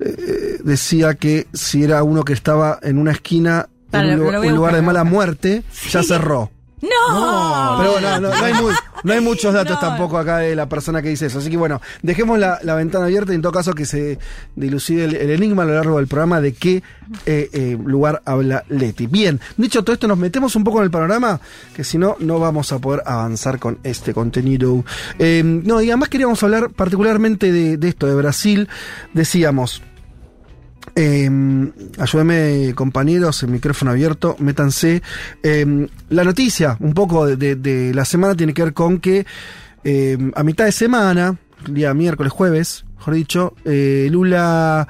eh, 0.00 0.58
decía 0.64 1.14
que 1.14 1.46
si 1.52 1.84
era 1.84 2.02
uno 2.02 2.24
que 2.24 2.32
estaba 2.32 2.78
en 2.82 2.98
una 2.98 3.12
esquina, 3.12 3.68
Un, 3.92 4.54
lugar 4.54 4.74
de 4.74 4.82
mala 4.82 5.04
muerte, 5.04 5.62
ya 5.90 6.02
cerró. 6.02 6.50
No. 6.80 7.76
Pero 7.78 7.92
bueno, 7.92 8.20
no, 8.20 8.28
no 8.28 8.44
hay, 8.44 8.54
mu- 8.54 8.70
no 9.02 9.12
hay 9.12 9.20
muchos 9.20 9.52
datos 9.52 9.74
No. 9.74 9.88
tampoco 9.88 10.16
acá 10.16 10.38
de 10.38 10.54
la 10.54 10.68
persona 10.68 11.02
que 11.02 11.08
dice 11.08 11.26
eso. 11.26 11.40
Así 11.40 11.50
que 11.50 11.56
bueno, 11.56 11.80
dejemos 12.02 12.38
la, 12.38 12.60
la 12.62 12.76
ventana 12.76 13.06
abierta 13.06 13.32
y 13.32 13.34
en 13.34 13.42
todo 13.42 13.50
caso 13.50 13.72
que 13.74 13.84
se 13.84 14.20
dilucide 14.54 15.06
el, 15.06 15.16
el 15.16 15.30
enigma 15.30 15.64
a 15.64 15.66
lo 15.66 15.74
largo 15.74 15.96
del 15.96 16.06
programa 16.06 16.40
de 16.40 16.52
qué 16.52 16.84
eh, 17.26 17.50
eh, 17.52 17.76
lugar 17.84 18.22
habla 18.26 18.62
Leti. 18.68 19.08
Bien, 19.08 19.40
dicho 19.56 19.82
todo 19.82 19.92
esto, 19.94 20.06
nos 20.06 20.18
metemos 20.18 20.54
un 20.54 20.62
poco 20.62 20.78
en 20.78 20.84
el 20.84 20.90
panorama, 20.92 21.40
que 21.74 21.82
si 21.82 21.98
no, 21.98 22.14
no 22.20 22.38
vamos 22.38 22.70
a 22.72 22.78
poder 22.78 23.02
avanzar 23.06 23.58
con 23.58 23.78
este 23.82 24.14
contenido. 24.14 24.84
Eh, 25.18 25.42
no, 25.44 25.80
y 25.82 25.88
además 25.88 26.10
queríamos 26.10 26.40
hablar 26.44 26.70
particularmente 26.70 27.50
de, 27.50 27.76
de 27.76 27.88
esto, 27.88 28.06
de 28.06 28.14
Brasil. 28.14 28.68
Decíamos, 29.14 29.82
eh, 30.98 32.72
compañeros, 32.74 33.42
el 33.44 33.50
micrófono 33.50 33.92
abierto, 33.92 34.34
métanse. 34.40 35.02
Eh, 35.42 35.86
la 36.10 36.24
noticia, 36.24 36.76
un 36.80 36.92
poco 36.92 37.26
de, 37.26 37.36
de- 37.36 37.56
de 37.56 37.94
la 37.94 38.04
semana, 38.04 38.34
tiene 38.34 38.52
que 38.52 38.64
ver 38.64 38.72
con 38.74 38.98
que 38.98 39.24
eh, 39.84 40.18
a 40.34 40.42
mitad 40.42 40.64
de 40.64 40.72
semana, 40.72 41.36
día 41.70 41.94
miércoles, 41.94 42.32
jueves, 42.32 42.84
mejor 42.96 43.14
dicho, 43.14 43.54
eh, 43.64 44.08
Lula 44.10 44.88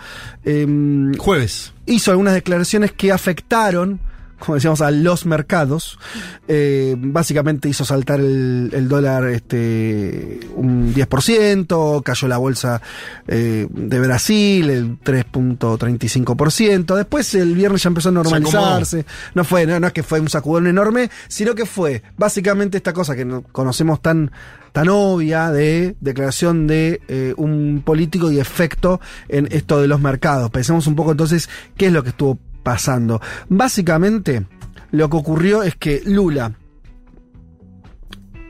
Jueves. 1.18 1.72
hizo 1.86 2.10
algunas 2.10 2.34
declaraciones 2.34 2.92
que 2.92 3.12
afectaron, 3.12 4.00
como 4.38 4.54
decíamos, 4.56 4.80
a 4.80 4.90
los 4.90 5.26
mercados. 5.26 5.98
Eh, 6.46 6.94
básicamente 6.98 7.68
hizo 7.68 7.84
saltar 7.84 8.20
el, 8.20 8.70
el 8.72 8.88
dólar 8.88 9.26
este, 9.28 10.40
un 10.54 10.94
10%, 10.94 12.02
cayó 12.02 12.28
la 12.28 12.38
bolsa 12.38 12.80
eh, 13.26 13.66
de 13.70 14.00
Brasil 14.00 14.70
el 14.70 15.00
3.35%. 15.00 16.96
Después 16.96 17.34
el 17.34 17.54
viernes 17.54 17.82
ya 17.82 17.88
empezó 17.88 18.08
a 18.10 18.12
normalizarse. 18.12 19.04
No 19.34 19.44
fue, 19.44 19.66
no, 19.66 19.78
no 19.80 19.86
es 19.86 19.92
que 19.92 20.02
fue 20.02 20.20
un 20.20 20.28
sacudón 20.28 20.66
enorme, 20.66 21.10
sino 21.28 21.54
que 21.54 21.66
fue 21.66 22.02
básicamente 22.16 22.76
esta 22.76 22.92
cosa 22.92 23.16
que 23.16 23.24
no 23.24 23.42
conocemos 23.42 24.00
tan 24.00 24.30
tan 24.72 24.88
obvia 24.90 25.50
de 25.50 25.96
declaración 26.00 26.66
de 26.66 27.00
eh, 27.08 27.34
un 27.36 27.82
político 27.84 28.30
y 28.30 28.38
efecto 28.38 29.00
en 29.28 29.48
esto 29.50 29.80
de 29.80 29.88
los 29.88 30.00
mercados. 30.00 30.50
Pensemos 30.50 30.86
un 30.86 30.94
poco 30.94 31.12
entonces 31.12 31.48
qué 31.76 31.86
es 31.86 31.92
lo 31.92 32.02
que 32.02 32.10
estuvo 32.10 32.38
pasando. 32.68 33.18
Básicamente, 33.48 34.44
lo 34.90 35.08
que 35.08 35.16
ocurrió 35.16 35.62
es 35.62 35.74
que 35.76 36.02
Lula 36.04 36.52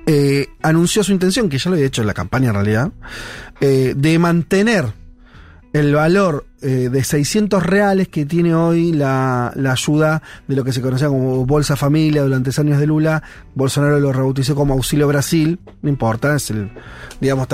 eh, 0.07 0.49
anunció 0.61 1.05
su 1.05 1.13
intención, 1.13 1.49
que 1.49 1.57
ya 1.57 1.71
lo 1.71 1.77
había 1.77 1.87
hecho 1.87 2.01
en 2.01 2.09
la 2.09 2.15
campaña 2.15 2.49
en 2.49 2.55
realidad, 2.55 2.91
eh, 3.61 3.95
de 3.97 4.19
mantener 4.19 4.87
el 5.73 5.95
valor 5.95 6.47
eh, 6.63 6.89
de 6.91 7.05
600 7.05 7.63
reales 7.63 8.09
que 8.09 8.27
tiene 8.27 8.57
hoy 8.57 8.93
la, 8.93 9.53
la 9.55 9.71
ayuda 9.71 10.21
de 10.49 10.57
lo 10.57 10.65
que 10.65 10.73
se 10.73 10.83
conocía 10.83 11.07
como 11.07 11.47
Bolsa 11.47 11.77
Familia 11.77 12.25
durante 12.25 12.51
años 12.61 12.81
de 12.81 12.89
Lula. 12.89 13.23
Bolsonaro 13.55 14.01
lo 14.01 14.13
rebautizó 14.13 14.57
como 14.57 14.75
Auxilio 14.75 15.07
Brasil, 15.07 15.61
no 15.83 15.89
importa, 15.89 16.35
es 16.35 16.51
el, 16.51 16.73
digamos, 17.21 17.47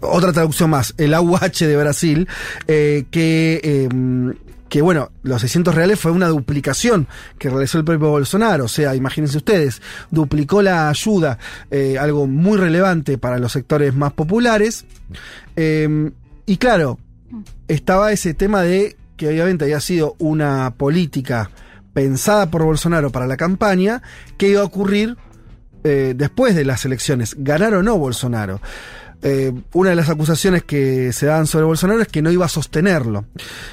otra 0.00 0.32
traducción 0.32 0.70
más, 0.70 0.92
el 0.98 1.14
AUH 1.14 1.60
de 1.60 1.76
Brasil, 1.76 2.26
que... 2.66 3.60
eh, 3.62 3.88
que 4.70 4.80
bueno, 4.80 5.10
los 5.22 5.42
600 5.42 5.74
reales 5.74 6.00
fue 6.00 6.12
una 6.12 6.28
duplicación 6.28 7.08
que 7.38 7.50
realizó 7.50 7.76
el 7.76 7.84
propio 7.84 8.08
Bolsonaro, 8.08 8.64
o 8.64 8.68
sea, 8.68 8.94
imagínense 8.94 9.36
ustedes, 9.36 9.82
duplicó 10.10 10.62
la 10.62 10.88
ayuda, 10.88 11.38
eh, 11.70 11.98
algo 11.98 12.26
muy 12.26 12.56
relevante 12.56 13.18
para 13.18 13.38
los 13.38 13.52
sectores 13.52 13.94
más 13.94 14.12
populares, 14.12 14.86
eh, 15.56 16.10
y 16.46 16.56
claro, 16.56 16.98
estaba 17.68 18.12
ese 18.12 18.32
tema 18.32 18.62
de 18.62 18.96
que 19.16 19.28
obviamente 19.28 19.64
había 19.64 19.80
sido 19.80 20.14
una 20.18 20.72
política 20.76 21.50
pensada 21.92 22.50
por 22.50 22.62
Bolsonaro 22.62 23.10
para 23.10 23.26
la 23.26 23.36
campaña, 23.36 24.02
que 24.38 24.48
iba 24.48 24.62
a 24.62 24.64
ocurrir 24.64 25.16
eh, 25.82 26.14
después 26.16 26.54
de 26.54 26.64
las 26.64 26.84
elecciones, 26.84 27.34
ganar 27.38 27.74
o 27.74 27.82
no 27.82 27.98
Bolsonaro. 27.98 28.60
Eh, 29.22 29.52
una 29.72 29.90
de 29.90 29.96
las 29.96 30.08
acusaciones 30.08 30.64
que 30.64 31.12
se 31.12 31.26
daban 31.26 31.46
sobre 31.46 31.64
Bolsonaro 31.66 32.00
es 32.00 32.08
que 32.08 32.22
no 32.22 32.30
iba 32.30 32.46
a 32.46 32.48
sostenerlo. 32.48 33.26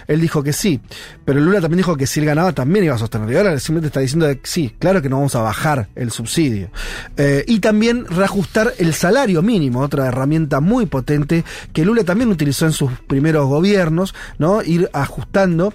Él 0.08 0.20
dijo 0.20 0.44
que 0.44 0.52
sí, 0.52 0.82
pero 1.26 1.40
Lula 1.40 1.62
también 1.62 1.78
dijo 1.78 1.96
que 1.96 2.06
si 2.06 2.20
él 2.20 2.26
ganaba 2.26 2.52
también 2.52 2.86
iba 2.86 2.96
a 2.96 2.98
sostenerlo. 2.98 3.34
Y 3.34 3.38
ahora 3.38 3.60
simplemente 3.60 3.88
está 3.88 4.00
diciendo 4.02 4.28
que 4.28 4.40
sí, 4.44 4.76
claro 4.78 5.02
que 5.02 5.10
no 5.10 5.18
vamos 5.18 5.36
a 5.36 5.42
bajar 5.42 5.88
el 5.96 6.12
subsidio. 6.12 6.70
Eh, 7.16 7.46
y 7.48 7.60
también 7.60 8.06
reajustar 8.06 8.74
el 8.78 8.94
salario 8.94 9.42
mínimo, 9.42 9.82
otra 9.82 10.08
herramienta 10.08 10.60
muy 10.60 10.86
potente 10.86 11.46
que 11.72 11.86
Lula 11.86 12.04
también 12.04 12.30
utilizó 12.30 12.66
en 12.66 12.74
sus 12.74 12.92
primeros 13.08 13.48
gobiernos, 13.48 14.14
¿no? 14.38 14.62
Ir 14.62 14.90
ajustando, 14.94 15.74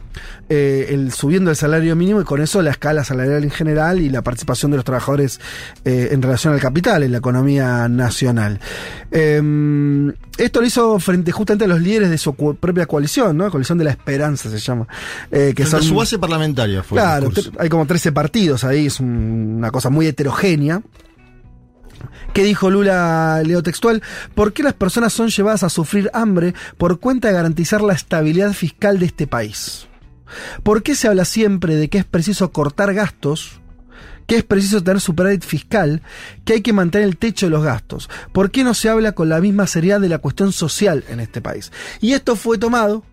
eh, 0.48 0.88
el, 0.90 1.12
subiendo 1.12 1.50
el 1.50 1.56
salario 1.56 1.96
mínimo 1.96 2.20
y 2.20 2.24
con 2.24 2.42
eso 2.42 2.60
la 2.60 2.70
escala 2.70 3.04
salarial 3.04 3.42
en 3.44 3.50
general 3.50 4.00
y 4.00 4.10
la 4.10 4.22
participación 4.22 4.70
de 4.70 4.76
los 4.76 4.84
trabajadores 4.84 5.40
en 5.84 6.22
relación 6.22 6.52
al 6.52 6.60
capital, 6.60 7.02
en 7.02 7.12
la 7.12 7.18
economía 7.18 7.88
nacional. 7.88 8.60
Eh, 9.10 9.40
esto 10.38 10.60
lo 10.60 10.66
hizo 10.66 10.98
frente 11.00 11.32
justamente 11.32 11.64
a 11.64 11.68
los 11.68 11.80
líderes 11.80 12.10
de 12.10 12.18
su 12.18 12.34
propia 12.34 12.86
coalición, 12.86 13.36
¿no? 13.36 13.50
Coalición 13.50 13.78
de 13.78 13.84
la 13.84 13.90
Esperanza 13.90 14.50
se 14.50 14.58
llama. 14.58 14.86
eh, 15.30 15.52
que 15.56 15.64
son 15.66 15.82
su 15.82 15.94
base 15.94 16.18
parlamentaria 16.18 16.82
fue 16.82 16.98
Claro, 16.98 17.30
hay 17.58 17.68
como 17.68 17.86
13 17.86 18.12
partidos 18.12 18.64
ahí, 18.64 18.86
es 18.86 19.00
un- 19.00 19.54
una 19.58 19.70
cosa 19.70 19.90
muy 19.90 20.06
heterogénea. 20.06 20.82
¿Qué 22.32 22.44
dijo 22.44 22.70
Lula, 22.70 23.42
leo 23.44 23.62
textual? 23.62 24.02
¿Por 24.34 24.52
qué 24.52 24.62
las 24.62 24.72
personas 24.74 25.12
son 25.12 25.28
llevadas 25.28 25.62
a 25.62 25.68
sufrir 25.68 26.10
hambre 26.14 26.54
por 26.78 26.98
cuenta 26.98 27.28
de 27.28 27.34
garantizar 27.34 27.82
la 27.82 27.92
estabilidad 27.92 28.52
fiscal 28.54 28.98
de 28.98 29.06
este 29.06 29.26
país? 29.26 29.86
¿Por 30.62 30.82
qué 30.82 30.94
se 30.94 31.08
habla 31.08 31.24
siempre 31.26 31.76
de 31.76 31.88
que 31.90 31.98
es 31.98 32.04
preciso 32.04 32.50
cortar 32.52 32.94
gastos? 32.94 33.60
Que 34.26 34.36
es 34.36 34.44
preciso 34.44 34.82
tener 34.82 35.00
superávit 35.00 35.44
fiscal, 35.44 36.02
que 36.44 36.54
hay 36.54 36.60
que 36.60 36.72
mantener 36.72 37.08
el 37.08 37.16
techo 37.16 37.46
de 37.46 37.50
los 37.50 37.64
gastos. 37.64 38.08
¿Por 38.32 38.50
qué 38.50 38.64
no 38.64 38.74
se 38.74 38.88
habla 38.88 39.12
con 39.12 39.28
la 39.28 39.40
misma 39.40 39.66
seriedad 39.66 40.00
de 40.00 40.08
la 40.08 40.18
cuestión 40.18 40.52
social 40.52 41.04
en 41.08 41.20
este 41.20 41.40
país? 41.40 41.72
Y 42.00 42.12
esto 42.12 42.36
fue 42.36 42.58
tomado 42.58 43.04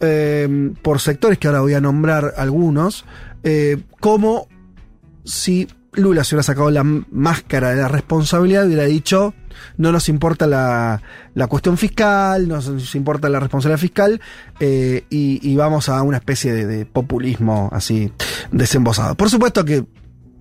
eh, 0.00 0.72
por 0.82 1.00
sectores 1.00 1.38
que 1.38 1.46
ahora 1.46 1.60
voy 1.60 1.74
a 1.74 1.80
nombrar 1.80 2.34
algunos, 2.36 3.04
eh, 3.42 3.78
como 4.00 4.48
si 5.24 5.68
Lula 5.96 6.24
se 6.24 6.34
hubiera 6.34 6.42
sacado 6.42 6.70
la 6.70 6.84
máscara 6.84 7.70
de 7.70 7.76
la 7.76 7.88
responsabilidad 7.88 8.64
y 8.64 8.66
hubiera 8.68 8.84
dicho, 8.84 9.34
no 9.76 9.92
nos 9.92 10.08
importa 10.08 10.46
la, 10.46 11.02
la 11.34 11.46
cuestión 11.46 11.76
fiscal, 11.76 12.48
no 12.48 12.56
nos 12.56 12.94
importa 12.94 13.28
la 13.28 13.40
responsabilidad 13.40 13.80
fiscal, 13.80 14.20
eh, 14.60 15.04
y, 15.10 15.56
vamos 15.56 15.88
a 15.88 16.02
una 16.02 16.18
especie 16.18 16.52
de, 16.52 16.86
populismo 16.86 17.70
así 17.72 18.12
desembosado. 18.52 19.14
Por 19.14 19.30
supuesto 19.30 19.64
que, 19.64 19.84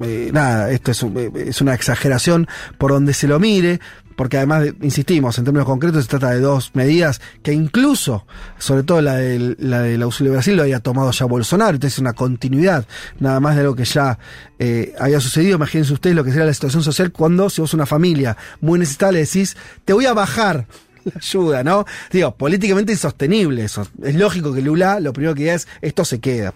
eh, 0.02 0.30
nada, 0.34 0.72
esto 0.72 0.92
es, 0.92 1.04
eh, 1.04 1.32
es 1.48 1.62
una 1.62 1.74
exageración 1.74 2.48
por 2.78 2.92
donde 2.92 3.14
se 3.14 3.28
lo 3.28 3.40
mire, 3.40 3.80
porque 4.16 4.38
además, 4.38 4.64
de- 4.64 4.76
insistimos, 4.82 5.38
en 5.38 5.44
términos 5.46 5.66
concretos 5.66 6.04
se 6.04 6.10
trata 6.10 6.32
de 6.32 6.40
dos 6.40 6.72
medidas 6.74 7.22
que 7.44 7.54
incluso, 7.54 8.26
sobre 8.58 8.84
todo 8.84 9.02
la 9.02 9.16
del, 9.16 9.58
la 9.60 9.82
del 9.82 10.02
auxilio 10.02 10.32
de 10.32 10.38
Brasil, 10.38 10.56
lo 10.56 10.64
había 10.64 10.80
tomado 10.80 11.12
ya 11.12 11.26
Bolsonaro, 11.26 11.72
entonces 11.72 11.94
es 11.96 12.00
una 12.00 12.14
continuidad, 12.14 12.86
nada 13.20 13.40
más 13.40 13.56
de 13.56 13.64
lo 13.64 13.76
que 13.76 13.86
ya 13.86 14.18
eh, 14.60 14.94
había 15.00 15.20
sucedido. 15.20 15.56
Imagínense 15.58 15.94
ustedes 15.94 16.16
lo 16.16 16.24
que 16.24 16.32
sería 16.32 16.46
la 16.46 16.54
situación 16.54 16.84
social 16.84 17.12
cuando, 17.12 17.50
si 17.50 17.62
vos 17.62 17.74
una 17.74 17.86
familia 17.86 18.38
muy 18.62 18.80
necesitada, 18.80 19.12
le 19.14 19.20
decís, 19.20 19.56
te 19.84 19.94
voy 19.94 20.06
a 20.06 20.14
bajar 20.14 20.66
la 21.04 21.12
ayuda, 21.18 21.64
¿no? 21.64 21.86
Digo, 22.12 22.36
políticamente 22.36 22.92
insostenible 22.92 23.64
eso. 23.66 23.88
Es 24.02 24.16
lógico 24.16 24.52
que 24.54 24.62
Lula 24.62 25.00
lo 25.00 25.14
primero 25.14 25.36
que 25.36 25.42
diga 25.42 25.54
es, 25.54 25.68
esto 25.82 26.04
se 26.04 26.20
queda. 26.20 26.54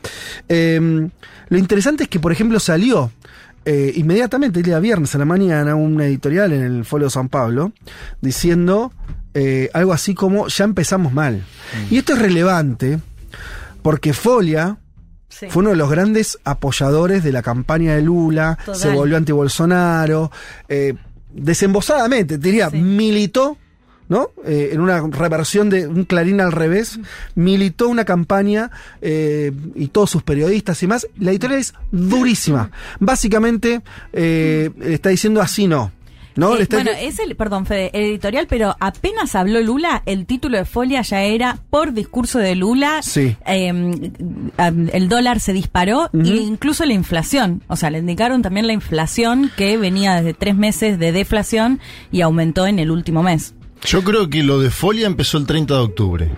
Eh, 0.48 1.08
lo 1.50 1.58
interesante 1.58 2.04
es 2.04 2.10
que, 2.10 2.20
por 2.20 2.32
ejemplo, 2.32 2.60
salió 2.60 3.12
eh, 3.72 3.94
inmediatamente 3.98 4.62
el 4.62 4.66
día 4.66 4.80
viernes 4.80 5.14
a 5.14 5.20
la 5.20 5.26
mañana 5.26 5.76
un 5.76 6.02
editorial 6.02 6.54
en 6.54 6.64
el 6.64 6.86
Folio 6.86 7.06
de 7.06 7.12
San 7.12 7.30
Pablo 7.30 7.72
diciendo 8.20 8.92
eh, 9.36 9.70
algo 9.76 9.94
así 9.94 10.16
como 10.16 10.48
ya 10.48 10.64
empezamos 10.64 11.14
mal. 11.14 11.44
Y 11.92 12.00
esto 12.00 12.14
es 12.14 12.20
relevante 12.20 12.98
porque 13.84 14.14
Folia 14.14 14.80
fue 15.50 15.62
uno 15.62 15.70
de 15.70 15.76
los 15.76 15.92
grandes 15.92 16.40
apoyadores 16.46 17.24
de 17.24 17.32
la 17.32 17.44
campaña 17.44 17.94
de 17.94 18.02
Lula, 18.02 18.58
Total. 18.66 18.76
se 18.76 18.90
volvió 18.90 19.18
anti-Bolsonaro, 19.18 20.32
eh, 20.68 20.96
desembosadamente, 21.32 22.40
te 22.40 22.48
diría, 22.48 22.72
militó 22.72 23.56
¿no? 24.10 24.32
Eh, 24.46 24.72
en 24.74 24.82
una 24.82 25.02
reversión 25.08 25.70
de 25.70 25.88
un 25.88 26.04
Clarín 26.04 26.42
al 26.42 26.52
revés, 26.52 27.00
militó 27.36 27.88
una 27.88 28.04
campaña 28.04 28.72
eh, 29.02 29.52
y 29.76 29.88
todos 29.88 30.10
sus 30.10 30.24
periodistas 30.24 30.82
y 30.84 30.88
más. 30.88 31.08
La 31.18 31.32
editorial 31.32 31.60
es 31.62 31.74
durísima. 31.92 32.72
Básicamente 33.00 33.82
eh, 34.12 34.72
está 34.82 35.10
diciendo 35.10 35.42
así 35.42 35.68
no. 35.68 35.92
¿No? 36.36 36.56
Eh, 36.56 36.68
bueno, 36.70 36.92
es 36.98 37.20
el, 37.20 37.36
perdón, 37.36 37.66
Fede, 37.66 37.90
el 37.94 38.04
editorial, 38.04 38.48
pero 38.48 38.76
apenas 38.80 39.36
habló 39.36 39.60
Lula, 39.62 40.04
el 40.06 40.26
título 40.26 40.58
de 40.58 40.64
Folia 40.64 41.02
ya 41.02 41.22
era 41.24 41.58
por 41.70 41.92
discurso 41.92 42.40
de 42.40 42.56
Lula. 42.56 43.02
Sí. 43.02 43.36
eh, 43.46 43.68
am, 44.58 44.90
el 44.94 45.10
dólar 45.10 45.42
se 45.42 45.52
disparó 45.52 46.10
e 46.14 46.38
incluso 46.38 46.86
la 46.86 46.94
inflación. 46.94 47.62
O 47.68 47.76
sea, 47.76 47.90
le 47.90 47.98
indicaron 48.00 48.42
también 48.42 48.68
la 48.68 48.74
inflación 48.74 49.52
que 49.58 49.76
venía 49.78 50.16
desde 50.16 50.34
tres 50.34 50.56
meses 50.56 50.98
de 50.98 51.12
deflación 51.12 51.82
y 52.10 52.22
aumentó 52.22 52.68
en 52.68 52.80
el 52.80 52.90
último 52.90 53.22
mes. 53.22 53.54
Yo 53.86 54.04
creo 54.04 54.30
que 54.30 54.44
lo 54.44 54.60
de 54.60 54.70
Folia 54.70 55.08
empezó 55.08 55.38
el 55.38 55.46
30 55.46 55.74
de 55.74 55.80
octubre. 55.80 56.32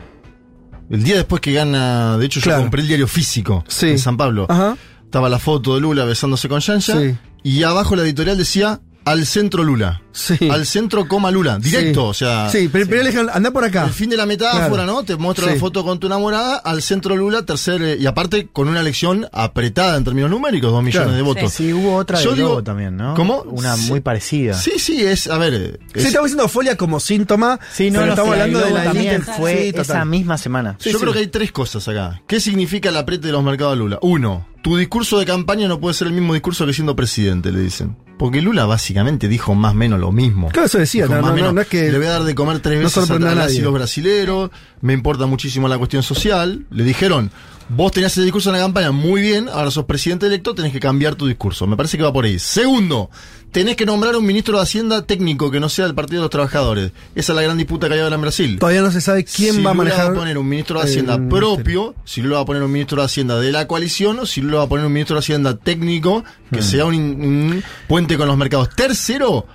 El 0.89 1.03
día 1.03 1.15
después 1.15 1.41
que 1.41 1.53
gana, 1.53 2.17
de 2.17 2.25
hecho 2.25 2.39
yo 2.39 2.55
compré 2.57 2.81
el 2.81 2.87
diario 2.87 3.07
físico 3.07 3.63
Sí. 3.67 3.87
en 3.89 3.99
San 3.99 4.17
Pablo. 4.17 4.45
Ajá. 4.49 4.77
Estaba 5.03 5.29
la 5.29 5.39
foto 5.39 5.75
de 5.75 5.81
Lula 5.81 6.05
besándose 6.05 6.47
con 6.49 6.59
Yancha 6.59 6.99
Sí. 6.99 7.15
y 7.43 7.63
abajo 7.63 7.95
la 7.95 8.03
editorial 8.03 8.37
decía 8.37 8.81
al 9.11 9.25
centro 9.25 9.63
Lula. 9.63 10.01
Sí. 10.13 10.49
Al 10.49 10.65
centro 10.65 11.07
coma 11.07 11.31
Lula. 11.31 11.57
Directo, 11.57 12.01
Sí. 12.01 12.07
o 12.09 12.13
sea. 12.13 12.49
Sí, 12.49 12.69
pero, 12.71 12.85
pero 12.87 13.31
anda 13.33 13.51
por 13.51 13.63
acá. 13.63 13.85
El 13.85 13.91
fin 13.93 14.09
de 14.09 14.17
la 14.17 14.25
metáfora, 14.25 14.67
Claro. 14.67 14.85
¿no? 14.85 15.03
Te 15.03 15.15
muestro 15.15 15.47
Sí. 15.47 15.53
la 15.53 15.59
foto 15.59 15.85
con 15.85 15.99
tu 15.99 16.07
enamorada, 16.07 16.57
al 16.57 16.81
centro 16.81 17.15
Lula, 17.15 17.43
tercer, 17.45 17.81
eh, 17.81 17.97
y 17.97 18.05
aparte 18.07 18.47
con 18.51 18.67
una 18.67 18.81
elección 18.81 19.27
apretada 19.31 19.95
en 19.97 20.03
términos 20.03 20.29
numéricos, 20.29 20.71
dos 20.71 20.83
millones 20.83 21.07
Claro. 21.07 21.15
de 21.17 21.21
votos. 21.21 21.53
Sí, 21.53 21.71
hubo 21.71 21.95
otra 21.95 22.17
de 22.19 22.25
Yo 22.25 22.33
digo- 22.33 22.49
Lobo 22.49 22.63
también, 22.63 22.97
¿no? 22.97 23.13
¿Cómo? 23.13 23.43
Una 23.43 23.77
Sí. 23.77 23.89
muy 23.89 24.01
parecida. 24.01 24.53
Sí, 24.53 24.73
sí, 24.79 25.01
es, 25.01 25.27
a 25.27 25.37
ver. 25.37 25.53
eh, 25.53 25.77
Sí, 25.93 25.99
es- 25.99 26.05
estamos 26.07 26.27
diciendo 26.29 26.47
folia 26.49 26.75
como 26.75 26.99
síntoma. 26.99 27.59
Sí, 27.71 27.89
no, 27.89 27.99
pero 27.99 28.05
no, 28.07 28.11
estamos 28.11 28.35
sí, 28.35 28.41
hablando 28.41 28.59
de 28.59 28.71
la 28.71 28.83
también 28.83 29.21
fue 29.23 29.69
esa 29.69 30.03
misma 30.03 30.37
semana. 30.37 30.75
Sí, 30.79 30.91
Yo 30.91 30.97
sí. 30.97 31.01
creo 31.03 31.13
que 31.13 31.19
hay 31.19 31.27
tres 31.27 31.51
cosas 31.53 31.87
acá. 31.87 32.21
¿Qué 32.27 32.39
significa 32.41 32.89
el 32.89 32.97
apriete 32.97 33.27
de 33.27 33.33
los 33.33 33.43
mercados 33.43 33.73
de 33.75 33.79
Lula? 33.79 33.99
Uno, 34.01 34.45
tu 34.61 34.75
discurso 34.77 35.19
de 35.19 35.25
campaña 35.25 35.67
no 35.69 35.79
puede 35.79 35.93
ser 35.93 36.07
el 36.07 36.13
mismo 36.13 36.33
discurso 36.33 36.65
que 36.65 36.73
siendo 36.73 36.95
presidente, 36.97 37.51
le 37.51 37.59
dicen. 37.61 37.95
Porque 38.21 38.39
Lula 38.39 38.65
básicamente 38.67 39.27
dijo 39.27 39.55
más 39.55 39.71
o 39.71 39.75
menos 39.75 39.99
lo 39.99 40.11
mismo. 40.11 40.49
Claro, 40.49 40.67
eso 40.67 40.77
decía, 40.77 41.05
no, 41.07 41.13
más 41.13 41.21
no, 41.23 41.27
o 41.31 41.33
menos, 41.33 41.47
no, 41.49 41.53
no 41.55 41.61
es 41.61 41.67
que- 41.67 41.91
Le 41.91 41.97
voy 41.97 42.05
a 42.05 42.11
dar 42.11 42.23
de 42.23 42.35
comer 42.35 42.59
tres 42.59 42.77
veces 42.77 43.09
a 43.09 43.15
a 43.15 43.17
los 43.49 43.73
brasileros, 43.73 44.51
me 44.81 44.93
importa 44.93 45.25
muchísimo 45.25 45.67
la 45.67 45.79
cuestión 45.79 46.03
social. 46.03 46.63
Le 46.69 46.83
dijeron, 46.83 47.31
vos 47.69 47.91
tenías 47.91 48.11
ese 48.11 48.21
discurso 48.21 48.49
en 48.49 48.57
la 48.57 48.61
campaña 48.61 48.91
muy 48.91 49.21
bien, 49.21 49.49
ahora 49.49 49.71
sos 49.71 49.85
presidente 49.85 50.25
electo, 50.25 50.53
tenés 50.53 50.71
que 50.71 50.79
cambiar 50.79 51.15
tu 51.15 51.27
discurso. 51.27 51.67
Me 51.67 51.77
parece 51.77 51.97
que 51.97 52.03
va 52.03 52.13
por 52.13 52.25
ahí. 52.25 52.39
Segundo, 52.39 53.09
tenés 53.51 53.75
que 53.75 53.85
nombrar 53.85 54.15
un 54.15 54.25
ministro 54.25 54.57
de 54.57 54.63
Hacienda 54.63 55.05
técnico 55.05 55.51
que 55.51 55.59
no 55.59 55.69
sea 55.69 55.85
del 55.85 55.95
Partido 55.95 56.21
de 56.21 56.25
los 56.25 56.29
Trabajadores. 56.29 56.91
Esa 57.15 57.33
es 57.33 57.35
la 57.35 57.41
gran 57.41 57.57
disputa 57.57 57.87
que 57.87 57.95
hay 57.95 57.99
ahora 58.01 58.15
en 58.15 58.21
Brasil. 58.21 58.59
Todavía 58.59 58.81
no 58.81 58.91
se 58.91 59.01
sabe 59.01 59.23
quién 59.25 59.55
si 59.55 59.61
va 59.61 59.71
a 59.71 59.73
manejar. 59.73 60.07
va 60.07 60.11
a 60.11 60.19
poner 60.19 60.37
un 60.37 60.47
ministro 60.47 60.79
de 60.79 60.85
Hacienda 60.85 61.19
propio, 61.29 61.95
si 62.05 62.21
Lula 62.21 62.37
va 62.37 62.41
a 62.41 62.45
poner 62.45 62.63
un 62.63 62.71
ministro 62.71 63.01
de 63.01 63.05
Hacienda 63.05 63.39
de 63.39 63.51
la 63.51 63.67
coalición, 63.67 64.19
o 64.19 64.25
si 64.25 64.41
Lula 64.41 64.57
va 64.57 64.63
a 64.63 64.69
poner 64.69 64.85
un 64.85 64.93
ministro 64.93 65.15
de 65.15 65.19
Hacienda 65.19 65.57
técnico 65.57 66.23
que 66.51 66.61
sea 66.61 66.85
un, 66.85 66.95
un 66.95 67.63
puente 67.87 68.17
con 68.17 68.27
los 68.27 68.37
mercados. 68.37 68.69
Tercero, 68.75 69.45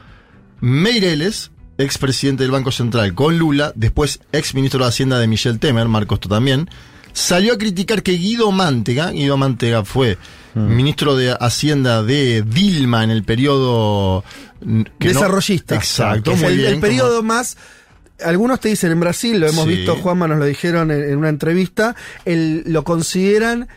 Meireles, 0.61 1.51
expresidente 1.79 2.43
del 2.43 2.51
Banco 2.51 2.71
Central 2.71 3.15
con 3.15 3.39
Lula, 3.39 3.73
después 3.75 4.21
ex 4.33 4.55
ministro 4.55 4.83
de 4.83 4.89
Hacienda 4.89 5.19
de 5.19 5.27
Michel 5.27 5.59
Temer, 5.59 5.89
Marcos 5.89 6.21
tú 6.21 6.29
también, 6.29 6.69
salió 7.17 7.55
a 7.55 7.59
criticar 7.59 8.03
que 8.03 8.13
Guido 8.13 8.53
Mantega, 8.53 9.11
Guido 9.11 9.37
Mantega 9.39 9.85
fue 9.87 10.19
ministro 10.55 11.17
de 11.17 11.37
Hacienda 11.39 12.03
de 12.03 12.43
Dilma 12.43 13.05
en 13.05 13.11
el 13.11 13.25
periodo 13.25 14.23
mm, 14.63 14.83
que 14.99 15.09
no- 15.09 15.15
desarrollista. 15.15 15.75
exacto, 15.77 16.33
Es 16.33 16.41
muy 16.41 16.53
el, 16.53 16.59
bien, 16.59 16.73
el 16.75 16.81
periodo 16.81 17.23
más. 17.23 17.57
Algunos 18.25 18.61
te 18.61 18.69
dicen 18.71 18.93
en 18.93 19.01
Brasil, 19.01 19.39
lo 19.41 19.49
hemos 19.49 19.65
Sí. 19.65 19.71
visto, 19.77 19.97
Juanma 19.97 20.27
nos 20.29 20.39
lo 20.39 20.45
dijeron 20.47 20.91
en, 20.91 21.03
en 21.05 21.17
una 21.19 21.29
entrevista, 21.29 21.95
el, 22.25 22.65
lo 22.67 22.85
consideran 22.85 23.69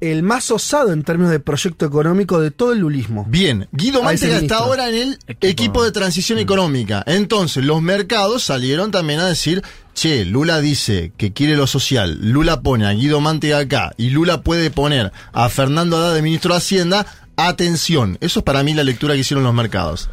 el 0.00 0.22
más 0.22 0.50
osado 0.50 0.92
en 0.92 1.02
términos 1.02 1.30
de 1.30 1.40
proyecto 1.40 1.84
económico 1.86 2.40
de 2.40 2.50
todo 2.50 2.72
el 2.72 2.80
lulismo. 2.80 3.26
Bien, 3.28 3.68
Guido 3.72 4.02
Mantega 4.02 4.38
está 4.38 4.58
ahora 4.58 4.88
en 4.88 4.94
el 4.94 5.18
equipo, 5.40 5.84
de 5.84 5.92
transición 5.92 6.38
económica. 6.38 7.02
Entonces, 7.06 7.64
los 7.64 7.82
mercados 7.82 8.42
salieron 8.44 8.90
también 8.90 9.20
a 9.20 9.26
decir, 9.26 9.62
che, 9.94 10.24
Lula 10.24 10.60
dice 10.60 11.12
que 11.16 11.32
quiere 11.32 11.56
lo 11.56 11.66
social, 11.66 12.18
Lula 12.20 12.62
pone 12.62 12.86
a 12.86 12.92
Guido 12.92 13.20
Mantega 13.20 13.58
acá 13.58 13.92
y 13.96 14.10
Lula 14.10 14.42
puede 14.42 14.70
poner 14.70 15.12
a 15.32 15.48
Fernando 15.48 15.96
Haddad 15.96 16.14
de 16.14 16.22
ministro 16.22 16.54
de 16.54 16.58
Hacienda, 16.58 17.06
atención. 17.36 18.16
Eso 18.20 18.40
es 18.40 18.44
para 18.44 18.62
mí 18.62 18.74
la 18.74 18.84
lectura 18.84 19.14
que 19.14 19.20
hicieron 19.20 19.44
los 19.44 19.54
mercados. 19.54 20.08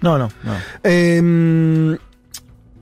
No, 0.00 0.18
no, 0.18 0.30
no. 0.42 0.52
Eh, 0.82 1.98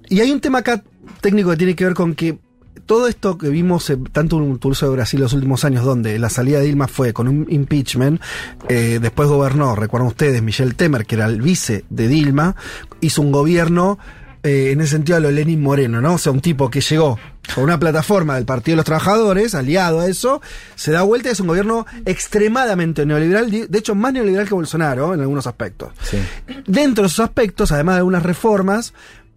y 0.08 0.20
hay 0.20 0.30
un 0.30 0.40
tema 0.40 0.58
acá 0.58 0.82
técnico 1.20 1.50
que 1.50 1.56
tiene 1.56 1.76
que 1.76 1.84
ver 1.84 1.94
con 1.94 2.14
que 2.14 2.38
todo 2.86 3.08
esto 3.08 3.38
que 3.38 3.48
vimos 3.48 3.88
eh, 3.90 3.98
tanto 4.12 4.38
en 4.38 4.58
Tulso 4.58 4.86
de 4.86 4.92
Brasil 4.92 5.20
los 5.20 5.32
últimos 5.32 5.64
años, 5.64 5.84
donde 5.84 6.18
la 6.18 6.30
salida 6.30 6.58
de 6.58 6.66
Dilma 6.66 6.88
fue 6.88 7.12
con 7.12 7.28
un 7.28 7.46
impeachment, 7.48 8.20
eh, 8.68 8.98
después 9.00 9.28
gobernó, 9.28 9.74
recuerdan 9.74 10.08
ustedes, 10.08 10.42
Michel 10.42 10.74
Temer, 10.74 11.06
que 11.06 11.14
era 11.16 11.26
el 11.26 11.40
vice 11.40 11.84
de 11.90 12.08
Dilma, 12.08 12.56
hizo 13.00 13.22
un 13.22 13.32
gobierno 13.32 13.98
eh, 14.44 14.72
en 14.72 14.80
ese 14.80 14.92
sentido 14.92 15.18
a 15.18 15.20
lo 15.20 15.30
Lenin 15.30 15.62
Moreno, 15.62 16.00
¿no? 16.00 16.14
O 16.14 16.18
sea, 16.18 16.32
un 16.32 16.40
tipo 16.40 16.68
que 16.68 16.80
llegó 16.80 17.16
con 17.54 17.62
una 17.62 17.78
plataforma 17.78 18.34
del 18.34 18.44
Partido 18.44 18.72
de 18.72 18.76
los 18.78 18.84
Trabajadores, 18.84 19.54
aliado 19.54 20.00
a 20.00 20.06
eso, 20.06 20.42
se 20.74 20.90
da 20.90 21.02
vuelta 21.02 21.28
y 21.28 21.32
es 21.32 21.40
un 21.40 21.46
gobierno 21.46 21.86
extremadamente 22.06 23.06
neoliberal, 23.06 23.50
de 23.50 23.68
de 23.68 23.78
hecho 23.78 23.94
más 23.94 24.12
neoliberal 24.12 24.48
que 24.48 24.54
Bolsonaro 24.54 25.14
en 25.14 25.20
algunos 25.20 25.46
aspectos. 25.46 25.92
Sí. 26.02 26.18
Dentro 26.66 27.02
de 27.02 27.08
esos 27.08 27.20
aspectos, 27.20 27.70
además 27.70 27.94
de 27.94 27.98
algunas 27.98 28.24
reformas, 28.24 28.94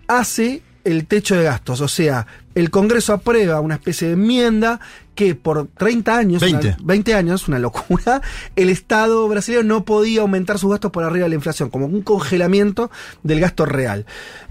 hace 0.08 0.64
el 0.86 1.06
techo 1.08 1.36
de 1.36 1.44
gastos. 1.44 1.82
O 1.82 1.88
sea, 1.90 2.26
el 2.56 2.70
Congreso 2.70 3.12
aprueba 3.12 3.60
una 3.60 3.76
especie 3.76 4.08
de 4.08 4.14
enmienda 4.14 4.80
que 5.14 5.34
por 5.36 5.68
30 5.78 6.18
años, 6.18 6.42
20. 6.42 6.68
una- 6.68 6.78
20 6.84 7.14
años, 7.16 7.48
una 7.48 7.60
locura, 7.60 8.22
el 8.56 8.70
Estado 8.70 9.28
brasileño 9.28 9.64
no 9.64 9.84
podía 9.86 10.22
aumentar 10.22 10.60
sus 10.60 10.70
gastos 10.72 10.92
por 10.92 11.04
arriba 11.04 11.24
de 11.24 11.30
la 11.30 11.36
inflación, 11.36 11.70
como 11.70 11.86
un 11.86 12.02
congelamiento 12.02 12.92
del 13.24 13.40
gasto 13.40 13.66
real. 13.66 14.06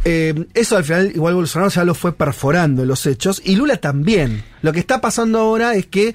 Eh, 0.05 0.47
eso 0.55 0.77
al 0.77 0.85
final, 0.85 1.13
igual 1.15 1.35
Bolsonaro 1.35 1.71
ya 1.71 1.85
lo 1.85 1.95
fue 1.95 2.13
perforando 2.13 2.83
en 2.83 2.89
los 2.89 3.07
hechos, 3.07 3.41
y 3.45 3.57
Lula 3.57 3.77
también. 3.79 4.43
Lo 4.63 4.73
que 4.73 4.81
está 4.81 5.01
pasando 5.03 5.39
ahora 5.39 5.75
es 5.75 5.87
que 5.87 6.15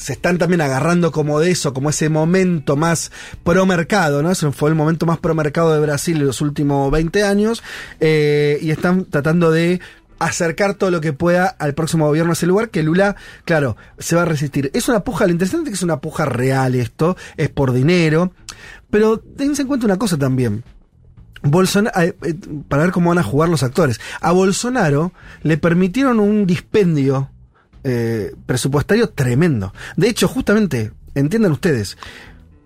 se 0.00 0.14
están 0.14 0.38
también 0.38 0.62
agarrando 0.62 1.12
como 1.12 1.40
de 1.40 1.50
eso, 1.50 1.74
como 1.74 1.90
ese 1.90 2.08
momento 2.08 2.74
más 2.74 3.12
pro 3.44 3.66
mercado, 3.66 4.22
¿no? 4.22 4.30
Ese 4.30 4.50
fue 4.50 4.70
el 4.70 4.74
momento 4.74 5.04
más 5.04 5.18
pro 5.18 5.34
mercado 5.34 5.74
de 5.74 5.80
Brasil 5.80 6.16
en 6.16 6.26
los 6.26 6.40
últimos 6.40 6.90
20 6.90 7.22
años, 7.22 7.62
eh, 8.00 8.58
y 8.62 8.70
están 8.70 9.04
tratando 9.04 9.50
de 9.50 9.80
acercar 10.18 10.74
todo 10.74 10.90
lo 10.90 11.02
que 11.02 11.12
pueda 11.12 11.48
al 11.48 11.74
próximo 11.74 12.06
gobierno 12.06 12.32
a 12.32 12.32
ese 12.32 12.46
lugar, 12.46 12.70
que 12.70 12.82
Lula, 12.82 13.14
claro, 13.44 13.76
se 13.98 14.16
va 14.16 14.22
a 14.22 14.24
resistir. 14.24 14.70
Es 14.72 14.88
una 14.88 15.00
puja, 15.00 15.26
lo 15.26 15.32
interesante 15.32 15.64
es 15.64 15.72
que 15.72 15.76
es 15.76 15.82
una 15.82 16.00
puja 16.00 16.24
real 16.24 16.74
esto, 16.74 17.18
es 17.36 17.50
por 17.50 17.72
dinero, 17.72 18.32
pero 18.88 19.18
tense 19.18 19.62
en 19.62 19.68
cuenta 19.68 19.84
una 19.84 19.98
cosa 19.98 20.16
también. 20.16 20.64
Bolsonaro, 21.42 22.00
eh, 22.00 22.16
eh, 22.22 22.34
para 22.68 22.84
ver 22.84 22.92
cómo 22.92 23.10
van 23.10 23.18
a 23.18 23.22
jugar 23.22 23.50
los 23.50 23.62
actores. 23.62 24.00
A 24.22 24.32
Bolsonaro 24.32 25.12
le 25.42 25.58
permitieron 25.58 26.20
un 26.20 26.46
dispendio 26.46 27.30
eh, 27.84 28.34
presupuestario 28.46 29.08
tremendo. 29.08 29.72
De 29.96 30.08
hecho, 30.08 30.28
justamente, 30.28 30.92
entiendan 31.14 31.52
ustedes, 31.52 31.96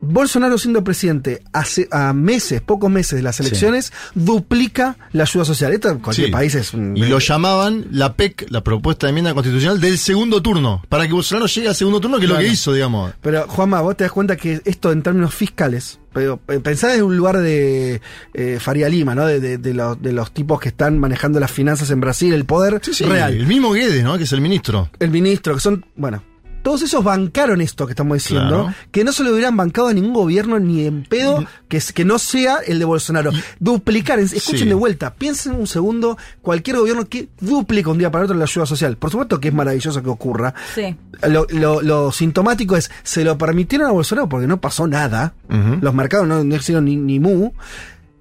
Bolsonaro 0.04 0.58
siendo 0.58 0.84
presidente 0.84 1.42
hace 1.52 1.88
a 1.90 2.12
meses, 2.12 2.60
pocos 2.60 2.90
meses 2.90 3.16
de 3.16 3.22
las 3.22 3.40
elecciones, 3.40 3.92
duplica 4.14 4.96
la 5.12 5.24
ayuda 5.24 5.44
social. 5.44 5.72
Esto 5.72 5.88
en 5.90 5.98
cualquier 5.98 6.26
Sí. 6.28 6.32
país 6.32 6.54
es 6.54 6.72
un- 6.74 6.96
Y 6.96 7.04
lo 7.06 7.18
llamaban 7.18 7.86
la 7.90 8.14
PEC, 8.14 8.46
la 8.50 8.62
propuesta 8.62 9.06
de 9.06 9.10
enmienda 9.10 9.34
constitucional 9.34 9.80
del 9.80 9.98
segundo 9.98 10.42
turno, 10.42 10.82
para 10.88 11.06
que 11.06 11.12
Bolsonaro 11.12 11.46
llegue 11.46 11.68
al 11.68 11.74
segundo 11.74 12.00
turno, 12.00 12.18
que 12.18 12.24
es 12.24 12.30
lo 12.30 12.38
que 12.38 12.46
hizo, 12.48 12.72
digamos. 12.72 13.12
Pero, 13.20 13.46
Juanma, 13.48 13.80
vos 13.80 13.96
te 13.96 14.04
das 14.04 14.12
cuenta 14.12 14.36
que 14.36 14.60
esto 14.64 14.92
en 14.92 15.02
términos 15.02 15.34
fiscales, 15.34 15.98
pero 16.12 16.40
eh, 16.48 16.60
pensá 16.60 16.88
desde 16.88 17.02
un 17.02 17.16
lugar 17.16 17.38
de 17.38 18.00
eh, 18.34 18.58
Faria 18.60 18.88
Lima, 18.88 19.14
¿no? 19.14 19.26
De, 19.26 19.40
de- 19.40 19.58
de 19.58 19.74
los, 19.74 20.00
de 20.00 20.12
los 20.12 20.32
tipos 20.32 20.60
que 20.60 20.68
están 20.68 20.98
manejando 20.98 21.40
las 21.40 21.50
finanzas 21.50 21.90
en 21.90 22.00
Brasil, 22.00 22.32
el 22.32 22.44
poder 22.44 22.80
Sí, 22.82 23.04
real. 23.04 23.34
El 23.34 23.46
mismo 23.46 23.72
Guedes, 23.72 24.02
¿no? 24.04 24.16
Que 24.18 24.24
es 24.24 24.32
el 24.32 24.40
ministro. 24.40 24.90
el 25.00 25.10
ministro, 25.10 25.54
que 25.54 25.60
son, 25.60 25.84
bueno, 25.96 26.22
todos 26.64 26.82
esos 26.82 27.04
bancaron 27.04 27.60
esto 27.60 27.86
que 27.86 27.92
estamos 27.92 28.16
diciendo, 28.16 28.64
Claro. 28.64 28.74
que 28.90 29.04
no 29.04 29.12
se 29.12 29.22
lo 29.22 29.32
hubieran 29.32 29.56
bancado 29.56 29.86
a 29.88 29.92
ningún 29.92 30.14
gobierno 30.14 30.58
ni 30.58 30.84
en 30.86 31.04
pedo 31.04 31.44
que, 31.68 31.80
que 31.94 32.04
no 32.04 32.18
sea 32.18 32.56
el 32.66 32.80
de 32.80 32.84
Bolsonaro. 32.86 33.30
Duplicar, 33.60 34.18
en- 34.18 34.24
escuchen 34.24 34.60
Sí. 34.60 34.68
de 34.68 34.74
vuelta, 34.74 35.14
piensen 35.14 35.54
un 35.54 35.66
segundo, 35.66 36.16
cualquier 36.42 36.78
gobierno 36.78 37.06
que 37.08 37.28
duplica 37.38 37.90
un 37.90 37.98
día 37.98 38.10
para 38.10 38.24
otro 38.24 38.34
la 38.36 38.44
ayuda 38.44 38.66
social. 38.66 38.96
Por 38.96 39.10
supuesto 39.10 39.38
que 39.38 39.48
es 39.48 39.54
maravilloso 39.54 40.02
que 40.02 40.08
ocurra. 40.08 40.54
Sí. 40.74 40.96
Lo, 41.28 41.46
lo- 41.50 41.82
lo 41.82 42.10
sintomático 42.10 42.76
es, 42.76 42.90
se 43.02 43.22
lo 43.24 43.36
permitieron 43.38 43.86
a 43.88 43.92
Bolsonaro 43.92 44.28
porque 44.28 44.46
no 44.46 44.60
pasó 44.60 44.86
nada, 44.86 45.34
los 45.80 45.94
mercados 45.94 46.26
no, 46.26 46.42
no 46.42 46.56
hicieron 46.56 46.86
ni, 46.86 46.96
ni 46.96 47.20
mu, 47.20 47.52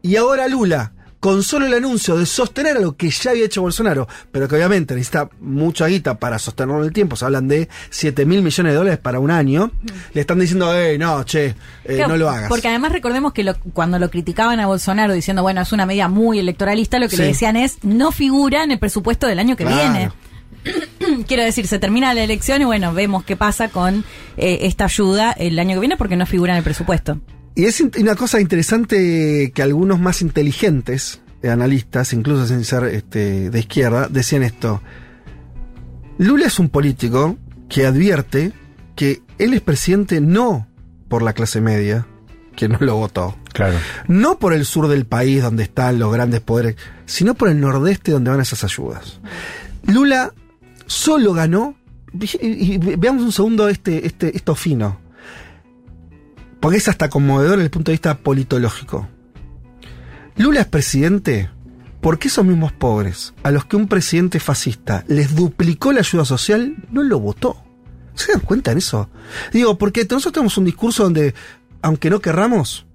y 0.01 0.17
ahora 0.17 0.47
Lula, 0.49 0.91
con 1.23 1.41
solo 1.41 1.65
el 1.65 1.73
anuncio 1.73 2.17
de 2.17 2.25
sostener 2.25 2.81
lo 2.81 2.97
que 2.97 3.09
ya 3.09 3.31
había 3.31 3.45
hecho 3.45 3.61
Bolsonaro, 3.61 4.09
pero 4.29 4.45
que 4.49 4.55
obviamente 4.57 4.93
necesita 4.93 5.29
mucha 5.39 5.87
guita 5.87 6.19
para 6.19 6.37
sostenerlo 6.37 6.81
en 6.81 6.87
el 6.87 6.91
tiempo, 6.93 7.15
se 7.15 7.23
hablan 7.23 7.47
de 7.47 7.69
7 7.91 8.25
mil 8.25 8.41
millones 8.41 8.73
de 8.73 8.77
dólares 8.77 8.99
para 8.99 9.19
un 9.21 9.31
año, 9.31 9.71
le 10.13 10.19
están 10.19 10.37
diciendo, 10.39 10.77
eh, 10.77 10.97
no, 10.97 11.23
che, 11.23 11.45
eh, 11.45 11.55
Claro, 11.85 12.09
no 12.09 12.17
lo 12.17 12.29
hagas. 12.29 12.49
Porque 12.49 12.67
además 12.67 12.91
recordemos 12.91 13.31
que 13.31 13.45
lo- 13.45 13.55
cuando 13.71 13.99
lo 13.99 14.09
criticaban 14.11 14.59
a 14.59 14.67
Bolsonaro 14.67 15.13
diciendo, 15.13 15.43
bueno, 15.43 15.61
es 15.61 15.71
una 15.71 15.85
medida 15.85 16.09
muy 16.09 16.39
electoralista, 16.39 16.99
lo 16.99 17.07
que 17.07 17.15
le 17.15 17.27
decían 17.27 17.55
es, 17.55 17.77
no 17.83 18.11
figura 18.11 18.65
en 18.65 18.71
el 18.71 18.79
presupuesto 18.79 19.25
del 19.25 19.39
año 19.39 19.55
que 19.55 19.63
Claro. 19.63 19.93
viene. 19.93 21.23
Quiero 21.27 21.43
decir, 21.43 21.67
se 21.67 21.79
termina 21.79 22.13
la 22.13 22.23
elección 22.25 22.61
y 22.61 22.65
bueno, 22.65 22.93
vemos 22.93 23.23
qué 23.23 23.37
pasa 23.37 23.69
con 23.69 24.03
eh, 24.35 24.59
esta 24.63 24.83
ayuda 24.83 25.31
el 25.31 25.57
año 25.57 25.75
que 25.75 25.79
viene 25.79 25.95
porque 25.95 26.17
no 26.17 26.25
figura 26.25 26.51
en 26.51 26.57
el 26.57 26.63
presupuesto. 26.65 27.21
Y 27.55 27.65
es 27.65 27.81
una 27.99 28.15
cosa 28.15 28.41
interesante 28.41 29.51
que 29.53 29.61
algunos 29.61 29.99
más 29.99 30.21
inteligentes 30.23 31.21
analistas, 31.49 32.13
incluso 32.13 32.47
sin 32.47 32.63
ser 32.63 32.85
este, 32.85 33.49
de 33.49 33.59
izquierda, 33.59 34.07
decían 34.09 34.43
esto. 34.43 34.81
Lula 36.17 36.47
es 36.47 36.59
un 36.59 36.69
político 36.69 37.37
que 37.69 37.85
advierte 37.85 38.53
que 38.95 39.21
él 39.39 39.53
es 39.53 39.61
presidente 39.61 40.21
no 40.21 40.67
por 41.07 41.21
la 41.21 41.33
clase 41.33 41.59
media, 41.59 42.05
que 42.55 42.69
no 42.69 42.77
lo 42.79 42.95
votó, 42.95 43.35
Claro. 43.51 43.77
no 44.07 44.39
por 44.39 44.53
el 44.53 44.65
sur 44.65 44.87
del 44.87 45.05
país 45.05 45.41
donde 45.41 45.63
están 45.63 45.99
los 45.99 46.13
grandes 46.13 46.41
poderes, 46.41 46.75
sino 47.05 47.33
por 47.33 47.49
el 47.49 47.59
nordeste 47.59 48.11
donde 48.11 48.31
van 48.31 48.41
esas 48.41 48.63
ayudas. 48.63 49.19
Lula 49.85 50.33
solo 50.85 51.33
ganó, 51.33 51.75
y, 52.13 52.77
veamos 52.77 53.23
un 53.23 53.31
segundo 53.31 53.67
este, 53.69 54.05
este, 54.05 54.35
esto 54.35 54.55
fino, 54.55 54.99
porque 56.59 56.77
es 56.77 56.87
hasta 56.87 57.09
conmovedor 57.09 57.57
desde 57.57 57.65
el 57.65 57.71
punto 57.71 57.91
de 57.91 57.95
vista 57.95 58.17
politológico. 58.17 59.07
Lula 60.37 60.61
es 60.61 60.67
presidente 60.67 61.49
porque 62.01 62.27
esos 62.27 62.43
mismos 62.45 62.71
pobres, 62.73 63.33
a 63.43 63.51
los 63.51 63.65
que 63.65 63.75
un 63.77 63.87
presidente 63.87 64.39
fascista 64.39 65.05
les 65.07 65.35
duplicó 65.35 65.93
la 65.93 65.99
ayuda 65.99 66.25
social, 66.25 66.75
no 66.91 67.01
lo 67.03 67.19
votó. 67.19 67.63
¿Se 68.15 68.31
dan 68.33 68.41
cuenta 68.41 68.71
en 68.71 68.79
eso? 68.79 69.09
Digo, 69.53 69.77
porque 69.77 70.01
nosotros 70.09 70.33
tenemos 70.33 70.57
un 70.57 70.65
discurso 70.65 71.03
donde, 71.03 71.33
aunque 71.81 72.09
no 72.09 72.19
querramos, 72.19 72.85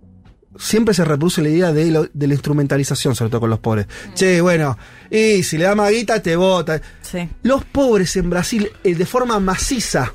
siempre 0.58 0.92
se 0.94 1.04
reproduce 1.04 1.40
la 1.40 1.48
idea 1.48 1.72
de, 1.72 1.90
lo- 1.90 2.08
de 2.12 2.26
la 2.26 2.34
instrumentalización, 2.34 3.14
sobre 3.14 3.30
todo 3.30 3.40
con 3.40 3.50
los 3.50 3.58
pobres. 3.60 3.86
Che, 4.14 4.40
bueno, 4.42 4.76
y 5.10 5.42
si 5.42 5.56
le 5.56 5.64
da 5.64 5.74
maguita, 5.74 6.20
te 6.22 6.36
vota. 6.36 6.80
Sí. 7.00 7.28
Los 7.42 7.64
pobres 7.64 8.14
en 8.16 8.28
Brasil, 8.28 8.70
eh, 8.84 8.94
de 8.94 9.06
forma 9.06 9.40
maciza, 9.40 10.12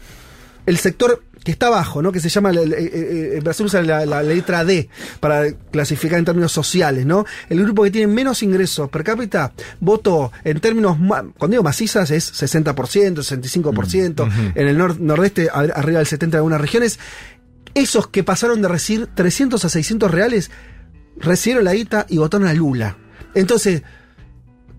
el 0.68 0.78
sector 0.78 1.24
que 1.44 1.52
está 1.52 1.68
abajo, 1.68 2.02
¿no? 2.02 2.12
Que 2.12 2.20
se 2.22 2.30
llama, 2.30 2.52
el- 2.52 2.58
el- 2.60 2.74
el- 2.74 3.34
en 3.38 3.44
Brasil 3.44 3.66
usa 3.66 3.82
la, 3.82 4.06
la 4.06 4.24
letra 4.24 4.64
D 4.64 4.88
para 5.20 5.52
clasificar 5.72 6.18
en 6.20 6.26
términos 6.26 6.52
sociales, 6.52 7.06
¿no? 7.06 7.26
El 7.50 7.62
grupo 7.64 7.84
que 7.84 7.92
tiene 7.92 8.08
menos 8.12 8.42
ingresos 8.44 8.90
per 8.90 9.04
cápita 9.04 9.52
votó 9.82 10.32
en 10.44 10.60
términos, 10.62 10.98
cuando 11.38 11.48
digo 11.54 11.64
macizas 11.64 12.12
es 12.12 12.32
60%, 12.42 13.22
65%, 13.24 14.30
en 14.56 14.68
el 14.68 14.78
nor- 14.78 15.00
nordeste 15.00 15.50
arriba 15.52 16.00
del 16.00 16.08
70% 16.08 16.24
en 16.30 16.36
algunas 16.36 16.62
regiones. 16.62 17.00
Esos 17.76 18.08
que 18.08 18.24
pasaron 18.24 18.62
de 18.62 18.68
recibir 18.68 19.08
300 19.14 19.66
a 19.66 19.70
600 19.70 20.12
reales, 20.12 20.52
recibieron 21.18 21.66
la 21.66 21.74
guita 21.74 22.06
y 22.08 22.18
votaron 22.20 22.48
a 22.48 22.54
Lula. 22.54 22.98
Entonces, 23.36 23.82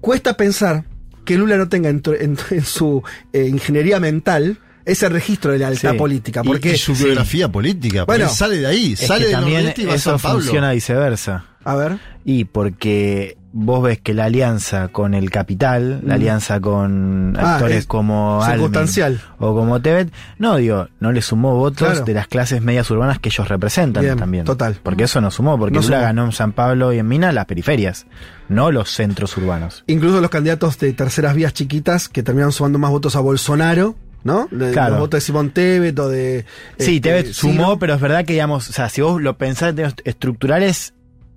cuesta 0.01 0.37
pensar 0.37 0.85
que 1.25 1.37
Lula 1.37 1.57
no 1.57 1.69
tenga 1.69 1.89
en, 1.89 2.01
tu- 2.03 2.13
en- 2.13 2.37
en 2.51 2.65
su 2.65 3.03
eh, 3.33 3.47
ingeniería 3.49 3.99
mental 4.01 4.59
ese 4.85 5.09
registro 5.09 5.53
de 5.53 5.77
Sí. 5.77 5.87
política. 5.97 6.43
Porque 6.43 6.73
y 6.75 6.77
su 6.79 6.95
biografía 6.95 7.49
política. 7.51 8.05
Bueno, 8.05 8.25
Bueno, 8.25 8.35
sale 8.37 8.59
de 8.59 8.67
ahí, 8.67 8.93
Es 8.93 9.07
sale 9.07 9.23
que 9.23 9.27
de 9.29 9.33
también 9.33 9.75
y 9.77 9.85
va 9.87 9.93
a 9.93 9.97
eso 9.97 10.11
San 10.11 10.21
Pablo. 10.21 10.41
funciona 10.41 10.73
viceversa. 10.73 11.45
A 11.65 11.75
ver. 11.77 11.99
Y 12.27 12.45
porque 12.45 13.39
vos 13.57 13.83
ves 13.85 14.01
que 14.01 14.13
la 14.15 14.25
alianza 14.25 14.89
con 14.89 15.15
el 15.15 15.31
capital, 15.31 16.01
la 16.05 16.15
Mm. 16.15 16.17
alianza 16.17 16.61
con 16.61 17.37
Ah, 17.39 17.55
actores 17.55 17.79
es 17.79 17.87
como 17.87 18.43
circunstancial. 18.45 19.21
o 19.39 19.55
como 19.55 19.81
Tebet, 19.81 20.13
no 20.39 20.57
digo, 20.57 20.89
no 21.01 21.13
le 21.13 21.23
sumó 21.23 21.55
votos 21.55 21.89
Claro. 21.89 22.05
de 22.05 22.15
las 22.15 22.27
clases 22.27 22.61
medias 22.63 22.91
urbanas 22.91 23.19
que 23.21 23.29
ellos 23.29 23.49
representan 23.49 24.03
Bien, 24.03 24.17
también. 24.19 24.45
total. 24.45 24.77
Porque 24.83 25.05
eso 25.05 25.21
no 25.21 25.31
sumó, 25.31 25.57
porque 25.59 25.77
No 25.77 25.83
Lula 25.83 25.97
sumó. 25.99 26.07
ganó 26.07 26.25
en 26.27 26.33
San 26.33 26.53
Pablo 26.53 26.93
y 26.93 26.99
en 26.99 27.07
Mina 27.09 27.33
las 27.33 27.47
periferias, 27.47 28.07
no 28.49 28.71
los 28.73 28.91
centros 28.91 29.37
urbanos. 29.37 29.85
Incluso 29.87 30.21
los 30.21 30.31
candidatos 30.31 30.79
de 30.79 30.93
terceras 30.93 31.35
vías 31.37 31.55
chiquitas 31.55 32.09
que 32.09 32.23
terminaron 32.23 32.53
sumando 32.53 32.79
más 32.81 32.91
votos 32.91 33.15
a 33.17 33.21
Bolsonaro, 33.21 33.95
¿no? 34.25 34.49
De- 34.51 34.73
Claro. 34.73 34.93
Los 34.95 35.01
votos 35.01 35.19
de 35.19 35.27
Simón 35.27 35.51
Tebet 35.51 35.99
o 35.99 36.09
de. 36.09 36.45
Sí, 36.79 36.97
este, 36.97 37.01
Tebet 37.09 37.33
sumó, 37.33 37.53
Ciro. 37.67 37.79
pero 37.79 37.95
es 37.95 38.01
verdad 38.01 38.25
que, 38.25 38.33
digamos, 38.33 38.69
o 38.69 38.73
sea, 38.73 38.89
si 38.89 39.01
vos 39.03 39.23
lo 39.23 39.39
pensás 39.39 39.71
en 39.71 39.77
términos 39.77 39.95
estructurales, 40.05 40.95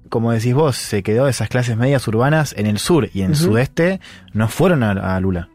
como 0.09 0.31
decís 0.31 0.53
vos, 0.53 0.77
se 0.77 1.03
quedó 1.03 1.27
esas 1.27 1.49
clases 1.49 1.75
medias 1.77 2.07
urbanas 2.07 2.55
en 2.57 2.65
el 2.65 2.79
sur 2.79 3.09
y 3.13 3.21
en 3.21 3.31
el 3.31 3.35
sudeste 3.35 3.99
no 4.33 4.47
fueron 4.47 4.81
a, 4.83 5.15
a 5.15 5.19
Lula. 5.19 5.49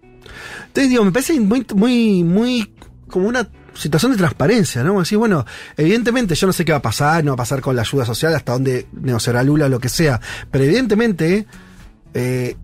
Entonces, 0.66 0.90
digo, 0.90 1.04
me 1.04 1.10
parece 1.12 1.38
muy, 1.40 1.66
muy, 1.74 2.22
muy 2.22 2.72
como 3.08 3.28
una 3.28 3.48
situación 3.74 4.12
de 4.12 4.18
transparencia, 4.18 4.82
¿no? 4.84 4.98
Decir, 5.00 5.16
bueno, 5.18 5.46
evidentemente 5.78 6.34
yo 6.34 6.46
no 6.46 6.52
sé 6.52 6.64
qué 6.64 6.72
va 6.72 6.78
a 6.78 6.82
pasar, 6.82 7.24
no 7.24 7.30
va 7.30 7.34
a 7.34 7.36
pasar 7.38 7.60
con 7.62 7.74
la 7.74 7.82
ayuda 7.82 8.04
social, 8.04 8.34
hasta 8.34 8.52
dónde 8.52 8.86
negociará 8.92 9.42
Lula 9.42 9.66
o 9.66 9.68
lo 9.70 9.80
que 9.80 9.88
sea, 9.88 10.20
pero 10.50 10.64
evidentemente 10.64 11.46
eh, 12.14 12.56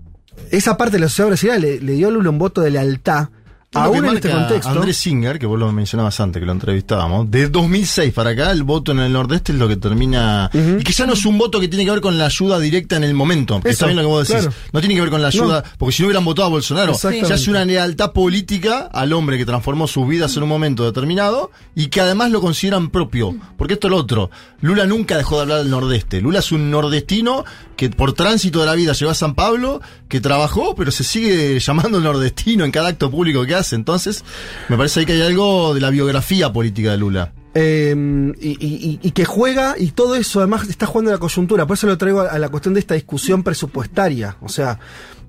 esa 0.51 0.77
parte 0.77 0.97
de 0.97 1.01
la 1.01 1.09
sociedad 1.09 1.29
brasileña 1.29 1.59
le, 1.59 1.81
le 1.81 1.93
dio 1.95 2.09
a 2.09 2.11
Lula 2.11 2.29
un 2.31 2.39
voto 2.39 2.61
de 2.61 2.71
lealtad, 2.71 3.29
aún 3.75 4.05
en 4.05 4.17
este 4.17 4.31
contexto. 4.31 4.71
Andrés 4.71 4.97
Singer, 4.97 5.39
que 5.39 5.47
vos 5.47 5.59
lo 5.59 5.71
mencionabas 5.73 6.19
antes, 6.21 6.41
que 6.41 6.47
lo 6.47 6.53
entrevistábamos, 6.53 7.31
de 7.31 7.49
2006 7.49 8.13
para 8.13 8.31
acá, 8.31 8.51
el 8.51 8.63
voto 8.63 8.93
en 8.93 9.01
el 9.01 9.13
Nordeste 9.13 9.53
es 9.53 9.59
lo 9.59 9.69
que 9.69 9.77
termina. 9.77 10.51
Y 10.53 10.83
que 10.83 10.93
ya 10.93 11.07
no 11.07 11.13
es 11.13 11.25
un 11.27 11.39
voto 11.39 11.61
que 11.61 11.69
tiene 11.69 11.85
que 11.85 11.91
ver 11.91 12.01
con 12.01 12.17
la 12.19 12.27
ayuda 12.27 12.59
directa 12.59 12.97
en 12.97 13.05
el 13.05 13.15
momento. 13.15 13.61
que 13.61 13.71
Eso, 13.71 13.85
está 13.85 13.87
bien 13.87 13.97
lo 13.97 14.03
que 14.03 14.09
vos 14.09 14.29
decís. 14.29 14.43
claro. 14.43 14.57
No 14.73 14.81
tiene 14.81 14.95
que 14.95 15.01
ver 15.01 15.11
con 15.11 15.23
la 15.23 15.29
ayuda, 15.29 15.65
porque 15.77 15.93
si 15.93 16.03
no 16.03 16.09
hubieran 16.09 16.25
votado 16.25 16.49
a 16.49 16.51
Bolsonaro, 16.51 16.95
ya 16.95 17.35
es 17.35 17.49
una 17.49 17.65
lealtad 17.65 18.13
política 18.13 18.89
al 18.93 19.13
hombre 19.13 19.39
que 19.39 19.45
transformó 19.45 19.87
sus 19.87 20.09
vidas 20.09 20.37
en 20.37 20.43
un 20.43 20.49
momento 20.49 20.85
determinado 20.85 21.51
y 21.75 21.89
que 21.89 22.01
además 22.01 22.31
lo 22.31 22.41
consideran 22.41 22.91
propio. 22.91 23.37
Porque 23.57 23.75
esto 23.75 23.89
es 23.89 23.91
lo 23.91 23.99
otro. 23.99 24.31
Lula 24.61 24.87
nunca 24.87 25.17
dejó 25.17 25.37
de 25.37 25.43
hablar 25.43 25.59
del 25.59 25.71
Nordeste. 25.71 26.21
Lula 26.21 26.41
es 26.41 26.53
un 26.53 26.71
nordestino 26.71 27.45
que 27.77 27.91
por 27.91 28.13
tránsito 28.13 28.61
de 28.61 28.67
la 28.67 28.75
vida 28.75 28.93
llegó 28.93 29.11
a 29.11 29.15
San 29.15 29.35
Pablo, 29.35 29.81
que 30.09 30.21
trabajó, 30.21 30.75
pero 30.75 30.91
se 30.91 31.05
sigue 31.05 31.61
llamando 31.61 32.01
nordestino 32.01 32.65
en 32.65 32.73
cada 32.73 32.89
acto 32.89 33.11
público 33.11 33.47
que 33.47 33.55
hace. 33.59 33.77
Entonces, 33.77 34.25
me 34.69 34.77
parece 34.77 35.01
ahí 35.01 35.07
que 35.07 35.13
hay 35.13 35.23
algo 35.23 35.75
de 35.75 35.81
la 35.81 35.91
biografía 35.91 36.53
política 36.53 36.93
de 36.93 36.97
Lula. 36.99 37.33
Eh, 37.55 37.95
y, 38.41 38.49
y- 38.51 39.01
y 39.03 39.11
que 39.11 39.25
juega, 39.25 39.75
y 39.79 39.91
todo 39.91 40.15
eso 40.17 40.39
además 40.41 40.69
está 40.69 40.87
jugando 40.87 41.11
la 41.11 41.19
coyuntura. 41.19 41.67
Por 41.67 41.77
eso 41.77 41.87
lo 41.87 41.99
traigo 41.99 42.21
a, 42.21 42.29
a 42.29 42.39
la 42.39 42.49
cuestión 42.49 42.75
de 42.75 42.81
esta 42.81 42.95
discusión 42.95 43.43
presupuestaria. 43.43 44.37
O 44.41 44.49
sea, 44.49 44.79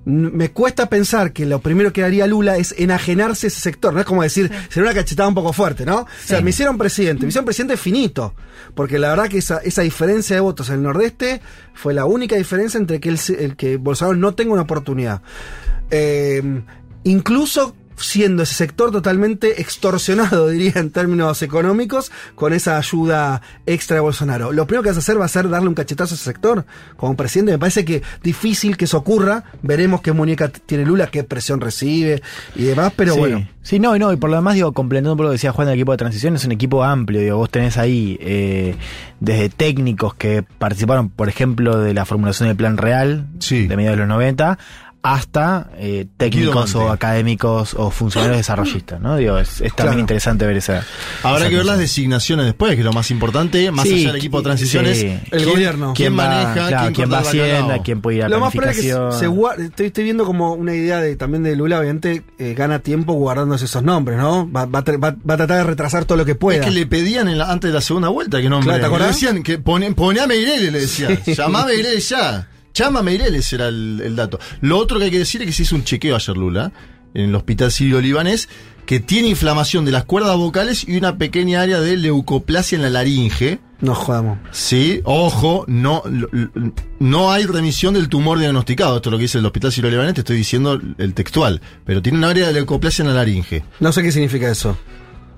me 0.04 0.50
cuesta 0.50 0.88
pensar 0.88 1.32
que 1.32 1.44
lo 1.44 1.60
primero 1.60 1.92
que 1.92 2.02
haría 2.02 2.26
Lula 2.26 2.56
es 2.56 2.74
enajenarse 2.78 3.48
ese 3.48 3.60
sector. 3.60 3.92
No 3.92 4.00
es 4.00 4.06
como 4.06 4.22
decir, 4.22 4.50
sería 4.70 4.90
una 4.90 4.94
cachetada 4.98 5.28
un 5.28 5.34
poco 5.34 5.52
fuerte, 5.52 5.84
¿no? 5.84 5.98
O 6.00 6.06
sea, 6.24 6.40
me 6.40 6.50
hicieron 6.50 6.78
presidente, 6.78 7.22
me 7.24 7.28
hicieron 7.28 7.44
presidente 7.44 7.76
finito. 7.76 8.34
Porque 8.74 8.98
la 8.98 9.08
verdad 9.10 9.28
que 9.28 9.38
esa, 9.38 9.58
esa 9.58 9.82
diferencia 9.82 10.36
de 10.36 10.40
votos 10.40 10.68
en 10.68 10.76
el 10.76 10.82
Nordeste 10.84 11.40
fue 11.74 11.92
la 11.94 12.04
única 12.06 12.36
diferencia 12.36 12.78
entre 12.78 13.00
que 13.00 13.08
el, 13.08 13.18
el 13.38 13.56
que 13.56 13.76
Bolsonaro 13.76 14.16
no 14.16 14.34
tenga 14.34 14.52
una 14.52 14.62
oportunidad. 14.62 15.20
Eh, 15.90 16.62
incluso 17.04 17.74
siendo 18.00 18.42
ese 18.42 18.54
sector 18.54 18.90
totalmente 18.90 19.60
extorsionado, 19.60 20.48
diría 20.50 20.72
en 20.76 20.90
términos 20.90 21.42
económicos, 21.42 22.10
con 22.34 22.52
esa 22.52 22.76
ayuda 22.76 23.42
extra 23.66 23.96
de 23.96 24.00
Bolsonaro. 24.00 24.52
Lo 24.52 24.66
primero 24.66 24.82
que 24.82 24.88
vas 24.90 24.96
a 24.96 25.00
hacer 25.00 25.20
va 25.20 25.24
a 25.26 25.28
ser 25.28 25.48
darle 25.48 25.68
un 25.68 25.74
cachetazo 25.74 26.14
a 26.14 26.16
ese 26.16 26.24
sector 26.24 26.64
como 26.96 27.16
presidente. 27.16 27.52
Me 27.52 27.58
parece 27.58 27.84
que 27.84 28.02
difícil 28.22 28.76
que 28.76 28.86
eso 28.86 28.98
ocurra. 28.98 29.44
Veremos 29.62 30.00
qué 30.00 30.12
muñeca 30.12 30.48
tiene 30.48 30.84
Lula, 30.84 31.06
qué 31.08 31.24
presión 31.24 31.60
recibe 31.60 32.22
y 32.56 32.64
demás, 32.64 32.92
pero 32.96 33.14
sí. 33.14 33.20
bueno. 33.20 33.48
Sí, 33.62 33.78
no, 33.78 33.94
y 33.94 33.98
no, 33.98 34.10
y 34.12 34.16
por 34.16 34.30
lo 34.30 34.36
demás, 34.36 34.54
digo, 34.54 34.72
complementando 34.72 35.16
poco 35.16 35.24
lo 35.24 35.28
que 35.30 35.34
decía 35.34 35.52
Juan 35.52 35.66
del 35.68 35.74
equipo 35.74 35.92
de 35.92 35.98
transición, 35.98 36.34
es 36.34 36.44
un 36.46 36.52
equipo 36.52 36.82
amplio, 36.82 37.20
digo, 37.20 37.36
vos 37.36 37.50
tenés 37.50 37.76
ahí 37.76 38.16
eh, 38.20 38.74
desde 39.20 39.50
técnicos 39.50 40.14
que 40.14 40.42
participaron, 40.42 41.10
por 41.10 41.28
ejemplo, 41.28 41.78
de 41.78 41.92
la 41.92 42.06
formulación 42.06 42.48
del 42.48 42.56
plan 42.56 42.78
real 42.78 43.26
Sí. 43.38 43.66
de 43.66 43.76
mediados 43.76 43.98
de 43.98 44.06
los 44.06 44.08
90, 44.08 44.58
hasta 45.02 45.70
eh, 45.78 46.06
técnicos 46.16 46.74
o 46.74 46.90
académicos 46.90 47.74
o 47.74 47.90
funcionarios 47.90 48.36
desarrollistas, 48.38 49.00
¿no? 49.00 49.16
Digo, 49.16 49.38
es, 49.38 49.60
es 49.60 49.74
también 49.74 49.74
Claro. 49.76 49.98
interesante 50.00 50.46
ver 50.46 50.56
esa. 50.58 50.84
Habrá 51.22 51.40
esa 51.40 51.48
que 51.48 51.56
ver 51.56 51.64
las 51.64 51.78
designaciones 51.78 52.44
después, 52.46 52.72
que 52.74 52.80
es 52.80 52.84
lo 52.84 52.92
más 52.92 53.10
importante, 53.10 53.70
más 53.70 53.86
Sí, 53.86 53.94
allá 53.94 54.08
del 54.08 54.16
equipo 54.16 54.38
de 54.38 54.44
transiciones. 54.44 54.98
sí. 54.98 55.06
El 55.06 55.20
¿quién- 55.42 55.50
gobierno. 55.50 55.92
¿Quién, 55.96 56.12
maneja? 56.12 56.52
claro, 56.52 56.76
¿Quién, 56.82 56.94
quién 56.94 57.12
va 57.12 57.18
Hacienda, 57.20 57.82
quién 57.82 58.00
puede 58.00 58.16
ir 58.18 58.24
a 58.24 58.28
Lo 58.28 58.40
más 58.40 58.52
probable 58.52 58.78
es 58.78 58.86
que 58.86 59.18
se 59.18 59.26
guarde, 59.26 59.64
estoy, 59.66 59.86
estoy 59.86 60.04
viendo 60.04 60.24
como 60.24 60.52
una 60.52 60.74
idea 60.74 61.00
de 61.00 61.16
también 61.16 61.42
de 61.44 61.56
Lula, 61.56 61.78
obviamente, 61.80 62.22
eh, 62.38 62.54
gana 62.54 62.80
tiempo 62.80 63.14
guardándose 63.14 63.64
esos 63.64 63.82
nombres, 63.82 64.18
¿no? 64.18 64.50
Va, 64.52 64.66
va 64.66 64.80
va- 64.82 65.16
va 65.28 65.34
a 65.34 65.36
tratar 65.36 65.58
de 65.58 65.64
retrasar 65.64 66.04
todo 66.04 66.18
lo 66.18 66.24
que 66.24 66.34
pueda. 66.34 66.60
Es 66.60 66.64
que 66.66 66.70
le 66.72 66.86
pedían 66.86 67.28
en 67.28 67.38
la- 67.38 67.50
antes 67.50 67.70
de 67.70 67.74
la 67.74 67.80
segunda 67.80 68.08
vuelta 68.08 68.40
que 68.40 68.48
nombre. 68.50 68.66
Claro, 68.66 68.76
¿te 68.78 68.82
le 68.82 68.86
acordás? 68.94 69.14
decían 69.14 69.42
que 69.42 69.58
pone, 69.58 69.90
pone 69.92 70.20
a 70.20 70.26
Meireles, 70.26 70.72
le 70.72 70.80
decían. 70.80 71.18
Llamá 71.26 71.62
a 71.62 71.66
ya. 72.00 72.46
Llama 72.74 73.00
a 73.00 73.02
Meireles 73.02 73.52
era 73.52 73.68
el, 73.68 74.00
el 74.04 74.16
dato. 74.16 74.38
Lo 74.60 74.78
otro 74.78 74.98
que 74.98 75.06
hay 75.06 75.10
que 75.10 75.18
decir 75.18 75.42
es 75.42 75.46
que 75.46 75.52
se 75.52 75.62
hizo 75.62 75.76
un 75.76 75.84
chequeo 75.84 76.16
ayer 76.16 76.36
Lula 76.36 76.72
en 77.14 77.30
el 77.30 77.34
hospital 77.34 77.70
sirio-libanés, 77.72 78.48
que 78.86 79.00
tiene 79.00 79.28
inflamación 79.28 79.84
de 79.84 79.92
las 79.92 80.04
cuerdas 80.04 80.36
vocales 80.36 80.86
y 80.88 80.96
una 80.96 81.16
pequeña 81.16 81.60
área 81.60 81.80
de 81.80 81.96
leucoplasia 81.96 82.76
en 82.76 82.82
la 82.82 82.90
laringe. 82.90 83.60
No 83.80 83.94
jodamos. 83.94 84.38
Sí, 84.50 85.00
ojo, 85.04 85.64
no, 85.68 86.02
no 86.98 87.32
hay 87.32 87.46
remisión 87.46 87.94
del 87.94 88.08
tumor 88.08 88.38
diagnosticado. 88.38 88.96
Esto 88.96 89.08
es 89.08 89.12
lo 89.12 89.18
que 89.18 89.22
dice 89.22 89.38
el 89.38 89.46
hospital 89.46 89.72
sirio-libanés, 89.72 90.14
te 90.14 90.20
estoy 90.20 90.36
diciendo 90.36 90.80
el 90.98 91.14
textual. 91.14 91.60
Pero 91.84 92.02
tiene 92.02 92.18
un 92.18 92.24
área 92.24 92.46
de 92.46 92.52
leucoplasia 92.52 93.02
en 93.02 93.08
la 93.08 93.14
laringe. 93.14 93.64
No 93.78 93.92
sé 93.92 94.02
qué 94.02 94.12
significa 94.12 94.50
eso. 94.50 94.76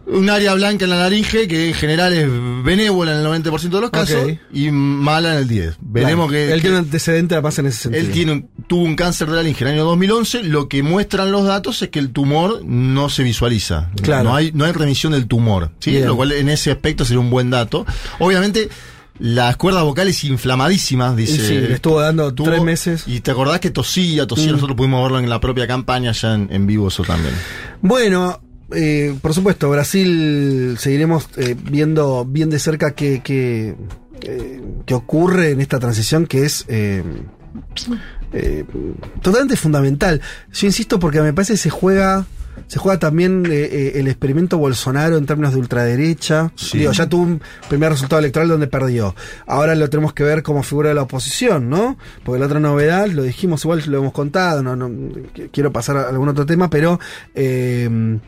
Un 0.04 0.28
área 0.30 0.52
blanca 0.54 0.84
en 0.84 0.90
la 0.90 0.96
laringe 0.96 1.46
que 1.46 1.68
en 1.68 1.74
general 1.74 2.12
es 2.12 2.28
benévola 2.64 3.12
en 3.12 3.18
el 3.18 3.26
90% 3.44 3.60
de 3.70 3.80
los 3.80 3.90
casos 3.90 4.16
Ok. 4.24 4.30
y 4.52 4.70
mala 4.70 5.32
en 5.32 5.38
el 5.38 5.48
10%. 5.48 5.76
Veremos 5.80 6.28
Claro. 6.28 6.46
que... 6.48 6.52
Él 6.52 6.60
tiene 6.60 6.76
un 6.78 6.84
antecedente 6.84 7.34
además 7.36 7.58
en 7.60 7.66
ese 7.66 7.78
sentido. 7.82 8.04
él 8.04 8.10
tiene 8.10 8.32
un- 8.32 8.48
tuvo 8.66 8.82
un 8.82 8.96
cáncer 8.96 9.28
de 9.30 9.36
laringe 9.36 9.62
en 9.62 9.68
el 9.68 9.74
año 9.74 9.84
2011. 9.84 10.42
Lo 10.42 10.68
que 10.68 10.82
muestran 10.82 11.30
los 11.30 11.44
datos 11.44 11.80
es 11.82 11.88
que 11.90 11.98
el 12.00 12.10
tumor 12.10 12.62
no 12.64 13.08
se 13.10 13.22
visualiza. 13.22 13.90
Claro. 14.02 14.24
No 14.30 14.34
hay, 14.36 14.50
no 14.52 14.64
hay 14.64 14.72
remisión 14.72 15.12
del 15.12 15.26
tumor. 15.28 15.70
¿sí? 15.78 15.92
Bien. 15.92 16.06
Lo 16.06 16.16
cual 16.16 16.32
en 16.32 16.48
ese 16.48 16.70
aspecto 16.72 17.04
sería 17.04 17.20
un 17.20 17.30
buen 17.30 17.50
dato. 17.50 17.86
Obviamente, 18.18 18.68
las 19.18 19.56
cuerdas 19.56 19.84
vocales 19.84 20.24
inflamadísimas, 20.24 21.14
dice. 21.16 21.46
Sí, 21.46 21.54
le 21.54 21.74
estuvo 21.74 22.00
dando 22.00 22.34
tuvo- 22.34 22.48
tres 22.50 22.62
meses. 22.62 23.04
Y 23.06 23.20
te 23.20 23.30
acordás 23.30 23.60
que 23.60 23.70
tosía, 23.70 24.26
tosía. 24.26 24.48
Mm. 24.48 24.52
Nosotros 24.56 24.76
pudimos 24.76 25.02
verlo 25.04 25.20
en 25.20 25.30
la 25.30 25.38
propia 25.40 25.66
campaña, 25.68 26.10
ya 26.12 26.34
en, 26.34 26.48
en 26.50 26.66
vivo 26.66 26.88
eso 26.88 27.04
también. 27.04 27.34
Bueno, 27.82 28.40
eh, 28.74 29.14
por 29.20 29.34
supuesto, 29.34 29.70
Brasil 29.70 30.76
seguiremos 30.78 31.28
eh, 31.36 31.54
viendo 31.70 32.24
bien 32.24 32.50
de 32.50 32.58
cerca 32.58 32.92
qué, 32.92 33.20
qué, 33.22 33.74
eh, 34.22 34.62
qué 34.86 34.94
ocurre 34.94 35.50
en 35.50 35.60
esta 35.60 35.78
transición 35.78 36.26
que 36.26 36.44
es 36.44 36.64
eh, 36.68 37.04
totalmente 39.20 39.56
fundamental. 39.56 40.20
Yo 40.52 40.66
insisto 40.66 40.98
porque 40.98 41.20
me 41.20 41.32
parece 41.32 41.54
que 41.54 41.58
se 41.58 41.70
juega... 41.70 42.26
Se 42.66 42.78
juega 42.78 42.98
también 42.98 43.44
eh, 43.50 43.92
el 43.94 44.08
experimento 44.08 44.58
Bolsonaro 44.58 45.16
en 45.16 45.24
términos 45.24 45.54
de 45.54 45.58
ultraderecha. 45.60 46.52
Sí. 46.54 46.78
Digo, 46.80 46.92
ya 46.92 47.08
tuvo 47.08 47.22
un 47.22 47.40
primer 47.68 47.90
resultado 47.90 48.20
electoral 48.20 48.48
donde 48.48 48.66
perdió. 48.66 49.14
Ahora 49.46 49.74
lo 49.74 49.88
tenemos 49.88 50.12
que 50.12 50.22
ver 50.22 50.42
como 50.42 50.62
figura 50.62 50.90
de 50.90 50.94
la 50.94 51.02
oposición, 51.02 51.70
¿no? 51.70 51.96
Porque 52.22 52.38
la 52.38 52.46
otra 52.46 52.60
novedad, 52.60 53.06
lo 53.08 53.22
dijimos, 53.22 53.64
igual 53.64 53.82
lo 53.86 53.98
hemos 53.98 54.12
contado, 54.12 54.62
no, 54.62 54.76
no 54.76 54.90
qu- 54.90 55.48
quiero 55.50 55.72
pasar 55.72 55.96
a 55.96 56.08
algún 56.10 56.28
otro 56.28 56.44
tema, 56.44 56.68
pero 56.68 57.00
eh, 57.34 58.18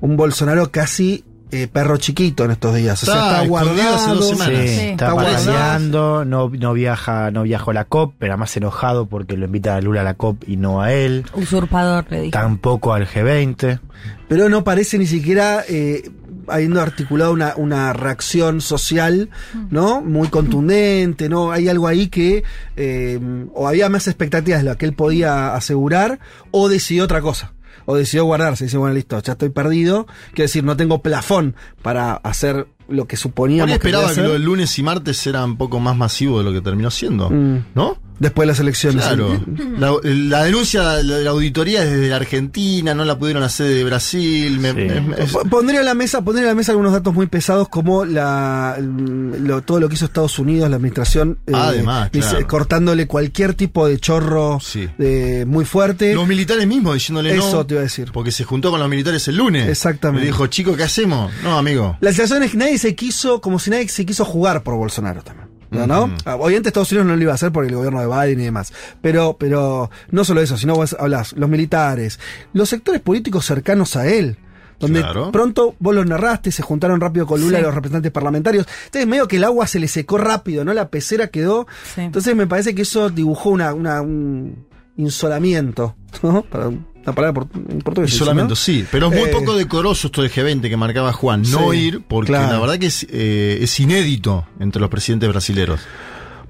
un 0.00 0.16
Bolsonaro 0.16 0.70
casi 0.70 1.24
eh, 1.50 1.66
perro 1.66 1.96
chiquito 1.96 2.44
en 2.44 2.50
estos 2.50 2.74
días. 2.74 3.02
O 3.02 3.06
sea, 3.06 3.14
Está 3.14 3.36
está 3.36 3.48
guardado. 3.48 3.94
hace 3.96 4.10
dos 4.10 4.24
Sí, 4.28 4.32
semanas. 4.34 4.60
Sí. 4.60 4.64
está 4.66 4.90
Está 4.90 5.12
guardado. 5.12 5.34
paseando, 5.36 6.24
no, 6.26 6.48
no 6.50 6.72
viaja, 6.74 7.30
no 7.30 7.42
viajó 7.44 7.70
a 7.70 7.74
la 7.74 7.84
COP, 7.84 8.14
pero 8.18 8.32
además 8.34 8.54
enojado 8.56 9.06
porque 9.06 9.36
lo 9.36 9.46
invita 9.46 9.74
a 9.76 9.80
Lula 9.80 10.02
a 10.02 10.04
la 10.04 10.14
COP 10.14 10.44
y 10.46 10.56
no 10.58 10.82
a 10.82 10.92
él. 10.92 11.24
Usurpador, 11.34 12.04
le. 12.10 12.30
Tampoco 12.30 12.92
al 12.92 13.06
G20. 13.06 13.80
pero 14.28 14.48
no 14.50 14.62
parece 14.62 14.98
ni 14.98 15.06
siquiera 15.06 15.64
eh, 15.68 16.10
habiendo 16.48 16.82
articulado 16.82 17.32
una, 17.32 17.54
una 17.56 17.94
reacción 17.94 18.60
social, 18.60 19.30
¿no? 19.70 20.02
Muy 20.02 20.28
contundente, 20.28 21.30
¿no? 21.30 21.50
Hay 21.50 21.68
algo 21.68 21.86
ahí 21.88 22.08
que 22.08 22.42
eh, 22.76 23.18
o 23.54 23.66
había 23.68 23.88
más 23.88 24.06
expectativas 24.06 24.62
de 24.62 24.68
lo 24.70 24.76
que 24.76 24.84
él 24.84 24.92
podía 24.92 25.54
asegurar 25.54 26.18
o 26.50 26.68
decidió 26.68 27.04
otra 27.04 27.22
cosa. 27.22 27.52
O 27.90 27.96
decidió 27.96 28.26
guardarse, 28.26 28.64
dice, 28.64 28.76
bueno, 28.76 28.94
listo, 28.94 29.18
ya 29.22 29.32
estoy 29.32 29.48
perdido. 29.48 30.06
Quiero 30.34 30.42
decir, 30.42 30.62
no 30.62 30.76
tengo 30.76 31.00
plafón 31.00 31.56
para 31.80 32.12
hacer 32.16 32.66
lo 32.88 33.06
que 33.06 33.16
suponíamos 33.16 33.68
que 33.70 33.74
esperaba 33.74 34.06
que 34.06 34.12
hacer. 34.12 34.24
lo 34.24 34.32
del 34.32 34.42
lunes 34.42 34.78
y 34.78 34.82
martes 34.82 35.26
era 35.26 35.44
un 35.44 35.56
poco 35.56 35.78
más 35.80 35.96
masivo 35.96 36.38
de 36.38 36.44
lo 36.44 36.52
que 36.52 36.60
terminó 36.60 36.90
siendo. 36.90 37.30
Mm. 37.30 37.64
¿No? 37.74 37.98
Después 38.18 38.46
de 38.46 38.52
las 38.52 38.58
elecciones. 38.58 39.04
Claro. 39.04 39.40
La, 39.78 39.92
la 40.02 40.42
denuncia 40.42 40.82
de 40.94 41.04
la 41.22 41.30
auditoría 41.30 41.84
es 41.84 41.90
desde 41.92 42.08
la 42.08 42.16
Argentina, 42.16 42.92
no 42.92 43.04
la 43.04 43.16
pudieron 43.16 43.44
hacer 43.44 43.68
de 43.72 43.84
Brasil. 43.84 44.58
me- 44.58 44.70
Sí. 44.72 45.00
me- 45.00 45.22
es- 45.22 45.32
P- 45.36 45.48
Pondría 45.48 45.78
en 45.80 45.86
la 45.86 45.94
mesa, 45.94 46.20
pondría 46.22 46.42
en 46.42 46.48
la 46.48 46.54
mesa 46.56 46.72
algunos 46.72 46.92
datos 46.92 47.14
muy 47.14 47.26
pesados 47.28 47.68
como 47.68 48.04
la 48.04 48.76
lo- 48.80 49.62
todo 49.62 49.78
lo 49.78 49.88
que 49.88 49.94
hizo 49.94 50.06
Estados 50.06 50.36
Unidos, 50.40 50.68
la 50.68 50.76
administración, 50.76 51.38
eh, 51.46 51.52
Además, 51.54 52.10
dice- 52.10 52.28
claro. 52.30 52.46
cortándole 52.48 53.06
cualquier 53.06 53.54
tipo 53.54 53.86
de 53.86 53.98
chorro 54.00 54.58
Sí. 54.60 54.88
eh, 54.98 55.44
muy 55.46 55.64
fuerte. 55.64 56.12
Los 56.12 56.26
militares 56.26 56.66
mismos 56.66 56.94
diciéndole 56.94 57.36
no. 57.36 57.46
Eso 57.46 57.64
te 57.66 57.74
iba 57.74 57.80
a 57.82 57.84
decir. 57.84 58.10
Porque 58.12 58.32
se 58.32 58.42
juntó 58.42 58.72
con 58.72 58.80
los 58.80 58.88
militares 58.88 59.28
el 59.28 59.36
lunes. 59.36 59.68
Exactamente. 59.68 60.22
Le 60.22 60.26
dijo, 60.32 60.46
chico, 60.48 60.74
¿qué 60.74 60.82
hacemos? 60.82 61.30
No, 61.44 61.56
amigo. 61.56 61.96
La 62.00 62.10
sensación 62.12 62.42
es 62.42 62.50
que 62.50 62.56
nadie 62.56 62.77
se 62.78 62.94
quiso, 62.94 63.40
como 63.40 63.58
si 63.58 63.70
nadie 63.70 63.88
se 63.88 64.06
quiso 64.06 64.24
jugar 64.24 64.62
por 64.62 64.74
Bolsonaro 64.76 65.22
también. 65.22 65.48
¿No? 65.70 66.10
Ah, 66.24 66.36
Obviamente 66.36 66.70
Estados 66.70 66.90
Unidos 66.92 67.08
no 67.08 67.14
lo 67.16 67.22
iba 67.22 67.32
a 67.32 67.34
hacer 67.34 67.52
por 67.52 67.64
el 67.66 67.74
gobierno 67.74 68.00
de 68.00 68.06
Biden 68.06 68.40
y 68.40 68.44
demás. 68.44 68.72
Pero, 69.02 69.36
pero 69.38 69.90
no 70.10 70.24
solo 70.24 70.40
eso, 70.40 70.56
sino 70.56 70.74
vos 70.74 70.96
hablas, 70.98 71.34
los 71.34 71.48
militares, 71.50 72.18
los 72.54 72.70
sectores 72.70 73.02
políticos 73.02 73.44
cercanos 73.44 73.94
a 73.96 74.06
él. 74.08 74.38
Donde 74.80 75.00
Claro. 75.00 75.30
pronto 75.32 75.74
vos 75.80 75.94
lo 75.94 76.04
narraste, 76.04 76.52
se 76.52 76.62
juntaron 76.62 77.00
rápido 77.00 77.26
con 77.26 77.40
Lula 77.40 77.58
Sí. 77.58 77.62
y 77.62 77.66
los 77.66 77.74
representantes 77.74 78.12
parlamentarios. 78.12 78.66
Entonces 78.86 79.06
medio 79.08 79.26
que 79.28 79.36
el 79.36 79.44
agua 79.44 79.66
se 79.66 79.78
le 79.80 79.88
secó 79.88 80.16
rápido, 80.18 80.64
¿no? 80.64 80.72
La 80.72 80.88
pecera 80.88 81.26
quedó. 81.26 81.66
Sí. 81.96 82.00
Entonces 82.02 82.34
me 82.36 82.46
parece 82.46 82.74
que 82.76 82.82
eso 82.82 83.10
dibujó 83.10 83.50
una, 83.50 83.74
una- 83.74 84.00
un 84.00 84.64
insolamiento, 84.96 85.96
¿no? 86.22 86.42
Para 86.42 86.70
palabra 87.12 87.44
por- 87.46 87.60
en 87.72 87.80
portugués. 87.80 88.12
Y 88.12 88.16
solamente 88.16 88.50
¿no? 88.52 88.56
sí. 88.56 88.84
Pero 88.90 89.08
es 89.08 89.12
muy 89.20 89.28
Eh, 89.28 89.32
poco 89.32 89.56
decoroso 89.56 90.06
esto 90.08 90.22
del 90.22 90.30
G20 90.30 90.68
que 90.68 90.76
marcaba 90.76 91.12
Juan. 91.12 91.42
No 91.50 91.72
Sí, 91.72 91.78
ir, 91.78 92.02
porque 92.06 92.28
claro. 92.32 92.52
la 92.52 92.58
verdad 92.60 92.78
que 92.78 92.86
es, 92.86 93.06
eh, 93.10 93.58
es 93.60 93.80
inédito 93.80 94.46
entre 94.60 94.80
los 94.80 94.90
presidentes 94.90 95.28
brasileños. 95.28 95.80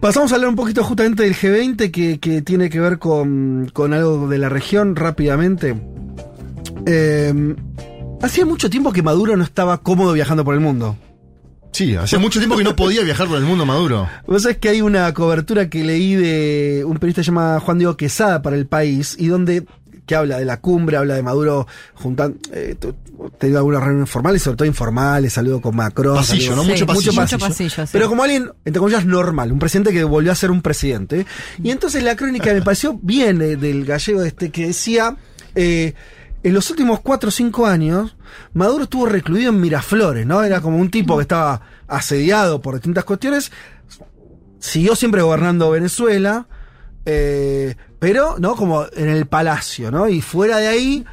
Pasamos 0.00 0.30
a 0.30 0.36
hablar 0.36 0.50
un 0.50 0.56
poquito 0.56 0.84
justamente 0.84 1.24
del 1.24 1.34
G20 1.34 1.90
que, 1.90 2.20
que 2.20 2.42
tiene 2.42 2.70
que 2.70 2.78
ver 2.78 2.98
con, 2.98 3.68
con 3.72 3.92
algo 3.92 4.28
de 4.28 4.38
la 4.38 4.48
región 4.48 4.94
rápidamente. 4.94 5.74
Eh, 6.86 7.54
hacía 8.22 8.46
mucho 8.46 8.70
tiempo 8.70 8.92
que 8.92 9.02
Maduro 9.02 9.36
no 9.36 9.44
estaba 9.44 9.78
cómodo 9.82 10.12
viajando 10.12 10.44
por 10.44 10.54
el 10.54 10.60
mundo. 10.60 10.96
Sí, 11.72 11.94
hacía 11.94 12.18
mucho 12.18 12.38
tiempo 12.40 12.56
que 12.56 12.64
no 12.64 12.74
podía 12.74 13.02
viajar 13.02 13.28
por 13.28 13.36
el 13.38 13.44
mundo 13.44 13.66
Maduro. 13.66 14.08
Vos 14.26 14.42
sabés 14.42 14.56
que 14.56 14.70
hay 14.70 14.80
una 14.80 15.12
cobertura 15.12 15.68
que 15.68 15.84
leí 15.84 16.14
de 16.14 16.82
un 16.84 16.94
periodista 16.94 17.22
llamado 17.22 17.60
Juan 17.60 17.78
Diego 17.78 17.96
Quesada 17.96 18.40
para 18.40 18.56
el 18.56 18.66
país 18.66 19.16
y 19.18 19.26
donde 19.26 19.64
que 20.08 20.16
habla 20.16 20.38
de 20.38 20.44
la 20.44 20.60
cumbre, 20.60 20.96
habla 20.96 21.14
de 21.14 21.22
Maduro 21.22 21.68
juntando, 21.94 22.38
eh, 22.52 22.74
tenido 23.38 23.58
algunas 23.58 23.82
reuniones 23.84 24.10
formales, 24.10 24.42
sobre 24.42 24.56
todo 24.56 24.66
informales, 24.66 25.34
saludo 25.34 25.60
con 25.60 25.76
Macron. 25.76 26.16
Pasillo, 26.16 26.42
saludo- 26.46 26.56
¿no? 26.56 26.64
Mucho 26.64 26.78
Sí, 26.78 26.84
pasillo. 26.86 27.12
Mucho 27.20 27.38
pasillo, 27.38 27.86
sí. 27.86 27.90
Pero 27.92 28.08
como 28.08 28.22
alguien, 28.24 28.50
entre 28.64 28.80
comillas, 28.80 29.04
normal, 29.04 29.52
un 29.52 29.58
presidente 29.58 29.92
que 29.92 30.02
volvió 30.02 30.32
a 30.32 30.34
ser 30.34 30.50
un 30.50 30.62
presidente. 30.62 31.26
Y 31.62 31.70
entonces 31.70 32.02
la 32.02 32.16
crónica 32.16 32.52
me 32.52 32.62
pareció 32.62 32.98
bien 33.02 33.40
eh, 33.42 33.56
del 33.56 33.84
gallego 33.84 34.22
este 34.22 34.50
que 34.50 34.68
decía, 34.68 35.16
eh, 35.54 35.92
en 36.42 36.54
los 36.54 36.70
últimos 36.70 37.00
cuatro 37.00 37.28
o 37.28 37.32
cinco 37.32 37.66
años, 37.66 38.16
Maduro 38.54 38.84
estuvo 38.84 39.06
recluido 39.06 39.50
en 39.50 39.60
Miraflores, 39.60 40.24
¿no? 40.26 40.42
Era 40.42 40.60
como 40.62 40.78
un 40.78 40.90
tipo 40.90 41.16
que 41.16 41.22
estaba 41.22 41.60
asediado 41.86 42.62
por 42.62 42.74
distintas 42.76 43.04
cuestiones, 43.04 43.52
siguió 44.58 44.96
siempre 44.96 45.22
gobernando 45.22 45.70
Venezuela, 45.70 46.46
eh, 47.04 47.76
pero, 47.98 48.36
¿no? 48.38 48.54
Como 48.54 48.86
en 48.94 49.08
el 49.08 49.26
palacio, 49.26 49.90
¿no? 49.90 50.08
Y 50.08 50.20
fuera 50.20 50.58
de 50.58 50.68
ahí, 50.68 51.04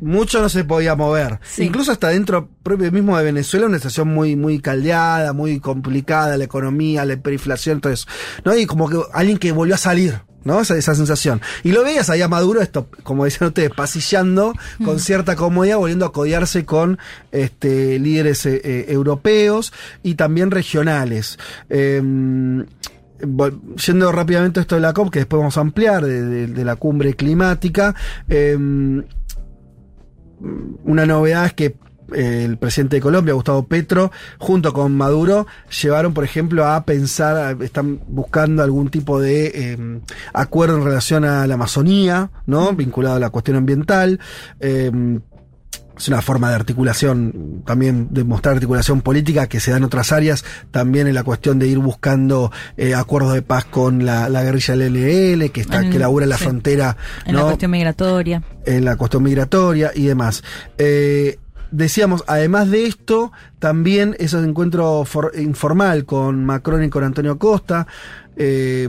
mucho 0.00 0.40
no 0.40 0.48
se 0.48 0.64
podía 0.64 0.94
mover. 0.94 1.38
Sí. 1.42 1.64
Incluso 1.64 1.92
hasta 1.92 2.08
dentro 2.08 2.48
propio 2.62 2.90
mismo 2.90 3.16
de 3.18 3.24
Venezuela, 3.24 3.66
una 3.66 3.76
situación 3.76 4.08
muy, 4.08 4.34
muy 4.34 4.58
caldeada, 4.60 5.32
muy 5.32 5.60
complicada, 5.60 6.36
la 6.36 6.44
economía, 6.44 7.04
la 7.04 7.14
hiperinflación, 7.14 7.80
todo 7.80 7.92
eso. 7.92 8.06
¿No? 8.44 8.56
Y 8.56 8.64
como 8.66 8.88
que 8.88 8.98
alguien 9.12 9.38
que 9.38 9.52
volvió 9.52 9.74
a 9.74 9.78
salir. 9.78 10.20
¿No? 10.44 10.60
Esa, 10.60 10.76
esa 10.76 10.94
sensación. 10.94 11.40
Y 11.62 11.72
lo 11.72 11.82
veías 11.82 12.10
ahí 12.10 12.20
a 12.20 12.28
Maduro, 12.28 12.60
esto, 12.60 12.88
como 13.02 13.24
decían 13.24 13.48
ustedes, 13.48 13.70
pasillando 13.70 14.52
con 14.84 15.00
cierta 15.00 15.36
comodidad, 15.36 15.78
volviendo 15.78 16.04
a 16.04 16.12
codiarse 16.12 16.66
con 16.66 16.98
este, 17.32 17.98
líderes 17.98 18.44
eh, 18.44 18.60
eh, 18.62 18.84
europeos 18.88 19.72
y 20.02 20.16
también 20.16 20.50
regionales. 20.50 21.38
Em, 21.70 22.66
yendo 23.86 24.12
rápidamente 24.12 24.60
a 24.60 24.62
esto 24.62 24.74
de 24.74 24.80
la 24.80 24.92
COP, 24.92 25.10
que 25.10 25.20
después 25.20 25.38
vamos 25.38 25.56
a 25.56 25.60
ampliar, 25.60 26.04
de, 26.04 26.64
la 26.64 26.76
cumbre 26.76 27.14
climática, 27.14 27.94
eh, 28.28 28.56
una 30.84 31.06
novedad 31.06 31.46
es 31.46 31.52
que 31.54 31.76
eh, 32.12 32.44
el 32.44 32.58
presidente 32.58 32.96
de 32.96 33.02
Colombia, 33.02 33.34
Gustavo 33.34 33.66
Petro, 33.66 34.12
junto 34.38 34.72
con 34.72 34.94
Maduro, 34.96 35.46
llevaron, 35.82 36.12
por 36.12 36.24
ejemplo, 36.24 36.66
a 36.66 36.84
pensar, 36.84 37.62
están 37.62 38.00
buscando 38.08 38.62
algún 38.62 38.90
tipo 38.90 39.20
de 39.20 39.46
eh, 39.54 40.00
acuerdo 40.32 40.76
en 40.76 40.84
relación 40.84 41.24
a 41.24 41.46
la 41.46 41.54
Amazonía, 41.54 42.30
¿no? 42.46 42.72
Vinculado 42.74 43.16
a 43.16 43.20
la 43.20 43.30
cuestión 43.30 43.56
ambiental. 43.56 44.20
eh, 44.60 44.90
es 45.96 46.08
una 46.08 46.20
forma 46.22 46.48
de 46.48 46.56
articulación, 46.56 47.62
también 47.64 48.08
de 48.10 48.24
mostrar 48.24 48.54
articulación 48.54 49.00
política 49.00 49.46
que 49.46 49.60
se 49.60 49.70
da 49.70 49.76
en 49.76 49.84
otras 49.84 50.10
áreas, 50.12 50.44
también 50.70 51.06
en 51.06 51.14
la 51.14 51.22
cuestión 51.22 51.58
de 51.58 51.68
ir 51.68 51.78
buscando 51.78 52.50
eh, 52.76 52.94
acuerdos 52.94 53.32
de 53.34 53.42
paz 53.42 53.64
con 53.64 54.04
la, 54.04 54.28
la 54.28 54.42
guerrilla 54.42 54.76
del 54.76 54.94
LL, 54.94 55.50
que 55.52 55.60
está, 55.60 55.80
En- 55.82 55.90
que 55.90 55.98
labura 55.98 56.24
en 56.24 56.30
la 56.30 56.38
sí. 56.38 56.44
frontera, 56.44 56.96
En 57.26 57.36
la 57.36 57.42
cuestión 57.42 57.70
migratoria. 57.70 58.42
en 58.66 58.84
la 58.84 58.96
cuestión 58.96 59.22
migratoria 59.22 59.92
y 59.94 60.04
demás. 60.06 60.42
Eh, 60.78 61.38
decíamos, 61.70 62.24
además 62.26 62.70
de 62.70 62.86
esto, 62.86 63.32
también 63.58 64.16
ese 64.18 64.38
encuentro 64.38 65.04
for- 65.04 65.32
informal 65.38 66.04
con 66.04 66.44
Macron 66.44 66.82
y 66.84 66.88
con 66.90 67.04
Antonio 67.04 67.38
Costa, 67.38 67.86
eh, 68.36 68.88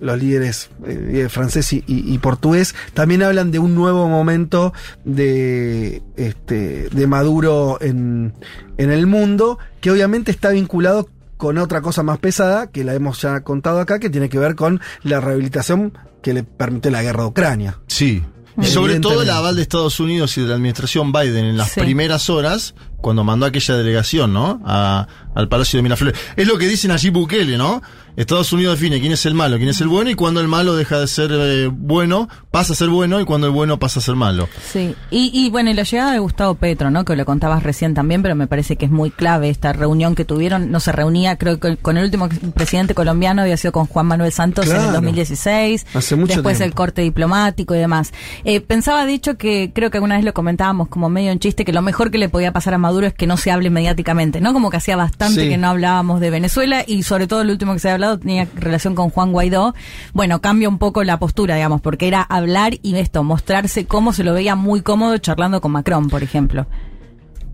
los 0.00 0.18
líderes 0.18 0.70
eh, 0.86 1.26
francés 1.30 1.72
y, 1.72 1.84
y- 1.86 2.12
y 2.14 2.18
portugués, 2.18 2.74
también 2.94 3.22
hablan 3.22 3.50
de 3.50 3.58
un 3.58 3.74
nuevo 3.74 4.08
momento 4.08 4.72
de, 5.04 6.02
este, 6.16 6.88
de 6.90 7.06
Maduro 7.06 7.78
en, 7.80 8.34
en 8.76 8.90
el 8.90 9.06
mundo, 9.06 9.58
que 9.80 9.90
obviamente 9.90 10.30
está 10.30 10.50
vinculado 10.50 11.08
con 11.36 11.58
otra 11.58 11.80
cosa 11.82 12.02
más 12.02 12.18
pesada, 12.18 12.68
que 12.68 12.84
la 12.84 12.94
hemos 12.94 13.20
ya 13.22 13.40
contado 13.42 13.80
acá, 13.80 13.98
que 13.98 14.10
tiene 14.10 14.28
que 14.28 14.38
ver 14.38 14.54
con 14.54 14.80
la 15.02 15.20
rehabilitación 15.20 15.96
que 16.22 16.32
le 16.34 16.42
permite 16.42 16.90
la 16.90 17.02
guerra 17.02 17.22
de 17.22 17.28
Ucrania. 17.28 17.78
Sí. 17.86 18.22
Y 18.60 18.66
sobre 18.66 18.98
todo 18.98 19.22
el 19.22 19.30
aval 19.30 19.54
de 19.54 19.62
Estados 19.62 20.00
Unidos 20.00 20.36
y 20.36 20.40
de 20.42 20.48
la 20.48 20.54
administración 20.56 21.12
Biden 21.12 21.44
en 21.44 21.56
las 21.56 21.70
Sí. 21.70 21.80
primeras 21.80 22.28
horas, 22.28 22.74
cuando 23.00 23.24
mandó 23.24 23.46
aquella 23.46 23.76
delegación, 23.76 24.32
¿no? 24.32 24.60
A- 24.64 25.06
al 25.34 25.48
Palacio 25.48 25.78
de 25.78 25.82
Miraflores. 25.84 26.18
Es 26.36 26.46
lo 26.48 26.58
que 26.58 26.66
dicen 26.66 26.90
allí 26.90 27.10
Bukele, 27.10 27.56
¿no? 27.56 27.80
Estados 28.16 28.52
Unidos 28.52 28.80
define 28.80 28.98
quién 29.00 29.12
es 29.12 29.24
el 29.26 29.34
malo, 29.34 29.58
quién 29.58 29.68
es 29.68 29.80
el 29.80 29.86
bueno, 29.86 30.10
y 30.10 30.16
cuando 30.16 30.40
el 30.40 30.48
malo 30.48 30.74
deja 30.74 30.98
de 30.98 31.06
ser 31.06 31.30
eh, 31.32 31.70
bueno, 31.72 32.28
pasa 32.50 32.72
a 32.72 32.76
ser 32.76 32.88
bueno, 32.88 33.20
y 33.20 33.24
cuando 33.24 33.46
el 33.46 33.52
bueno 33.52 33.78
pasa 33.78 34.00
a 34.00 34.02
ser 34.02 34.16
malo. 34.16 34.48
Sí, 34.72 34.96
y, 35.12 35.30
y 35.32 35.48
bueno, 35.50 35.70
y 35.70 35.74
la 35.74 35.84
llegada 35.84 36.10
de 36.10 36.18
Gustavo 36.18 36.56
Petro, 36.56 36.90
¿no? 36.90 37.04
Que 37.04 37.14
lo 37.14 37.24
contabas 37.24 37.62
recién 37.62 37.94
también, 37.94 38.20
pero 38.22 38.34
me 38.34 38.48
parece 38.48 38.74
que 38.74 38.86
es 38.86 38.90
muy 38.90 39.12
clave 39.12 39.48
esta 39.50 39.72
reunión 39.72 40.16
que 40.16 40.24
tuvieron. 40.24 40.72
No 40.72 40.80
se 40.80 40.90
reunía, 40.90 41.38
creo 41.38 41.60
que 41.60 41.76
con 41.76 41.96
el 41.96 42.04
último 42.06 42.28
presidente 42.56 42.94
colombiano 42.96 43.42
había 43.42 43.56
sido 43.56 43.70
con 43.70 43.86
Juan 43.86 44.06
Manuel 44.06 44.32
Santos 44.32 44.66
en 44.66 44.72
el 44.72 44.78
Claro. 44.78 44.92
2016. 44.94 45.86
Hace 45.94 46.16
mucho 46.16 46.34
Después 46.34 46.56
tiempo. 46.58 46.72
el 46.72 46.74
corte 46.74 47.02
diplomático 47.02 47.76
y 47.76 47.78
demás. 47.78 48.12
Eh, 48.42 48.60
pensaba, 48.60 49.06
dicho, 49.06 49.36
que 49.38 49.70
creo 49.72 49.90
que 49.92 49.98
alguna 49.98 50.16
vez 50.16 50.24
lo 50.24 50.34
comentábamos 50.34 50.88
como 50.88 51.08
medio 51.08 51.30
en 51.30 51.38
chiste, 51.38 51.64
que 51.64 51.72
lo 51.72 51.82
mejor 51.82 52.10
que 52.10 52.18
le 52.18 52.28
podía 52.28 52.50
pasar 52.52 52.74
a 52.74 52.78
Maduro 52.78 52.87
es 53.08 53.14
que 53.14 53.26
no 53.26 53.36
se 53.36 53.50
hable 53.50 53.70
mediáticamente, 53.70 54.40
¿no? 54.40 54.52
Como 54.52 54.70
que 54.70 54.78
hacía 54.78 54.96
bastante 54.96 55.42
Sí. 55.42 55.48
que 55.48 55.56
no 55.58 55.68
hablábamos 55.68 56.20
de 56.20 56.30
Venezuela 56.30 56.84
y 56.86 57.02
sobre 57.02 57.26
todo 57.26 57.42
el 57.42 57.50
último 57.50 57.72
que 57.74 57.78
se 57.78 57.90
ha 57.90 57.94
hablado 57.94 58.18
tenía 58.18 58.48
relación 58.54 58.94
con 58.94 59.10
Juan 59.10 59.32
Guaidó. 59.32 59.74
Bueno, 60.12 60.40
cambia 60.40 60.68
un 60.68 60.78
poco 60.78 61.04
la 61.04 61.18
postura, 61.18 61.54
digamos, 61.56 61.80
porque 61.80 62.08
era 62.08 62.22
hablar 62.22 62.74
y 62.82 62.94
esto, 62.96 63.22
mostrarse 63.22 63.86
cómo 63.86 64.12
se 64.12 64.24
lo 64.24 64.34
veía 64.34 64.54
muy 64.56 64.80
cómodo 64.82 65.16
charlando 65.18 65.60
con 65.60 65.72
Macron, 65.72 66.08
por 66.08 66.22
ejemplo. 66.22 66.66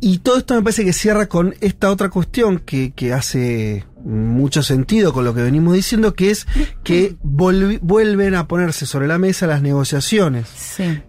Y 0.01 0.19
todo 0.19 0.37
esto 0.39 0.55
me 0.55 0.63
parece 0.63 0.85
que 0.85 0.93
cierra 0.93 1.27
con 1.29 1.55
esta 1.63 1.91
otra 1.91 2.11
cuestión 2.11 2.59
que, 2.59 2.93
que 2.93 3.15
hace 3.15 3.87
mucho 4.05 4.63
sentido 4.63 5.15
con 5.15 5.25
lo 5.25 5.33
que 5.35 5.41
venimos 5.43 5.73
diciendo, 5.73 6.13
que 6.13 6.31
es 6.31 6.47
que 6.83 7.17
vuelven 7.23 8.35
a 8.35 8.47
ponerse 8.47 8.85
sobre 8.85 9.07
la 9.09 9.17
mesa 9.17 9.47
las 9.47 9.63
negociaciones 9.63 10.47
Sí. 10.55 11.01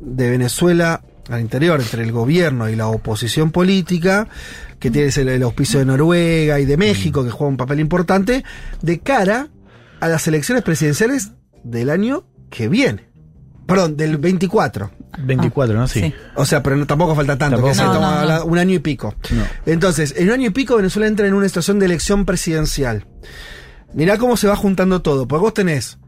de 0.00 0.30
Venezuela 0.30 1.02
al 1.28 1.40
interior 1.40 1.80
entre 1.80 2.02
el 2.02 2.12
gobierno 2.12 2.68
y 2.68 2.76
la 2.76 2.88
oposición 2.88 3.50
política, 3.50 4.28
que 4.78 4.90
tiene 4.90 5.10
el, 5.14 5.28
el 5.28 5.42
auspicio 5.42 5.78
de 5.78 5.86
Noruega 5.86 6.60
y 6.60 6.64
de 6.64 6.76
México, 6.76 7.24
que 7.24 7.30
juega 7.30 7.50
un 7.50 7.56
papel 7.56 7.80
importante, 7.80 8.44
de 8.82 9.00
cara 9.00 9.48
a 10.00 10.08
las 10.08 10.26
elecciones 10.28 10.62
presidenciales 10.62 11.32
del 11.64 11.90
año 11.90 12.24
que 12.50 12.68
viene. 12.68 13.08
Perdón, 13.66 13.96
del 13.98 14.16
24. 14.16 14.90
24, 15.18 15.76
¿no? 15.76 15.86
Sí. 15.88 16.00
Sí. 16.00 16.14
O 16.36 16.46
sea, 16.46 16.62
pero 16.62 16.76
no, 16.76 16.86
tampoco 16.86 17.14
falta 17.14 17.36
tanto, 17.36 17.56
Tampoco 17.56 17.72
que 17.72 17.78
se 17.78 17.84
toma 17.84 18.24
No, 18.24 18.44
un 18.46 18.56
año 18.56 18.74
y 18.74 18.78
pico. 18.78 19.14
No. 19.30 19.44
Entonces, 19.66 20.14
en 20.16 20.28
un 20.28 20.34
año 20.34 20.46
y 20.46 20.50
pico 20.50 20.76
Venezuela 20.76 21.06
entra 21.06 21.26
en 21.26 21.34
una 21.34 21.46
situación 21.46 21.78
de 21.78 21.86
elección 21.86 22.24
presidencial. 22.24 23.06
Mirá 23.92 24.16
cómo 24.16 24.38
se 24.38 24.48
va 24.48 24.56
juntando 24.56 25.02
todo, 25.02 25.28
porque 25.28 25.42
vos 25.42 25.54
tenés 25.54 25.98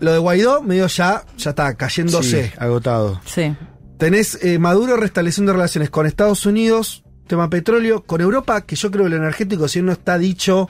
lo 0.00 0.12
de 0.12 0.18
Guaidó, 0.18 0.62
medio 0.62 0.86
ya, 0.86 1.24
ya 1.36 1.50
está 1.50 1.74
cayéndose. 1.74 2.44
Sí, 2.48 2.52
agotado. 2.58 3.20
Sí. 3.26 3.54
Tenés 3.98 4.38
eh, 4.42 4.58
Maduro 4.58 4.96
restableciendo 4.96 5.52
relaciones 5.52 5.90
con 5.90 6.06
Estados 6.06 6.46
Unidos, 6.46 7.02
tema 7.26 7.50
petróleo, 7.50 8.04
con 8.04 8.20
Europa, 8.20 8.64
que 8.64 8.76
yo 8.76 8.90
creo 8.90 9.04
que 9.04 9.10
lo 9.10 9.16
energético, 9.16 9.66
si 9.66 9.82
no 9.82 9.90
está 9.90 10.18
dicho, 10.18 10.68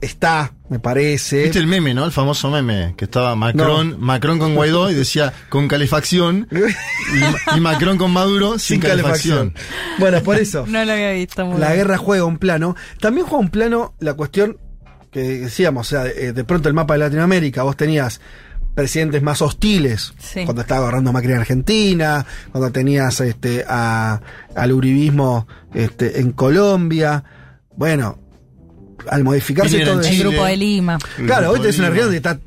está, 0.00 0.54
me 0.70 0.78
parece. 0.78 1.42
¿Viste 1.44 1.58
el 1.58 1.66
meme, 1.66 1.92
no? 1.92 2.06
El 2.06 2.12
famoso 2.12 2.50
meme, 2.50 2.94
que 2.96 3.04
estaba 3.04 3.36
Macron, 3.36 3.96
Macron 4.00 4.38
con 4.38 4.54
Guaidó 4.54 4.90
y 4.90 4.94
decía 4.94 5.34
con 5.50 5.68
calefacción, 5.68 6.48
y, 7.54 7.56
y 7.56 7.60
Macron 7.60 7.98
con 7.98 8.10
Maduro 8.10 8.58
sin, 8.58 8.80
calefacción. 8.80 9.54
Bueno, 9.98 10.22
por 10.22 10.36
eso. 10.36 10.64
No 10.72 10.82
lo 10.82 10.92
había 10.92 11.12
visto 11.12 11.44
muy 11.44 11.60
la 11.60 11.68
bien. 11.68 11.80
guerra 11.80 11.98
juega 11.98 12.24
un 12.24 12.38
plano. 12.38 12.74
También 13.00 13.26
juega 13.26 13.44
un 13.44 13.50
plano 13.50 13.94
la 14.00 14.14
cuestión 14.14 14.56
que 15.10 15.20
decíamos, 15.20 15.88
o 15.88 15.90
sea, 15.90 16.04
de, 16.04 16.32
de 16.32 16.44
pronto 16.44 16.70
el 16.70 16.74
mapa 16.74 16.94
de 16.94 17.00
Latinoamérica, 17.00 17.64
vos 17.64 17.76
tenías 17.76 18.18
presidentes 18.74 19.22
más 19.22 19.42
hostiles 19.42 20.14
Sí. 20.18 20.44
cuando 20.44 20.62
estaba 20.62 20.82
agarrando 20.82 21.12
Macri 21.12 21.32
en 21.32 21.38
Argentina, 21.38 22.24
cuando 22.50 22.70
tenías 22.72 23.20
este 23.20 23.64
a, 23.68 24.20
al 24.54 24.72
uribismo 24.72 25.46
este, 25.74 26.20
en 26.20 26.32
Colombia. 26.32 27.22
Bueno, 27.76 28.18
al 29.08 29.24
modificarse 29.24 29.80
todo 29.80 30.00
El 30.00 30.18
grupo 30.18 30.44
de 30.44 30.56
Lima. 30.56 30.98
Claro, 31.26 31.50
hoy 31.50 31.60
tenés 31.60 31.78
una 31.78 31.90
región 31.90 32.10
que 32.10 32.16
está. 32.16 32.38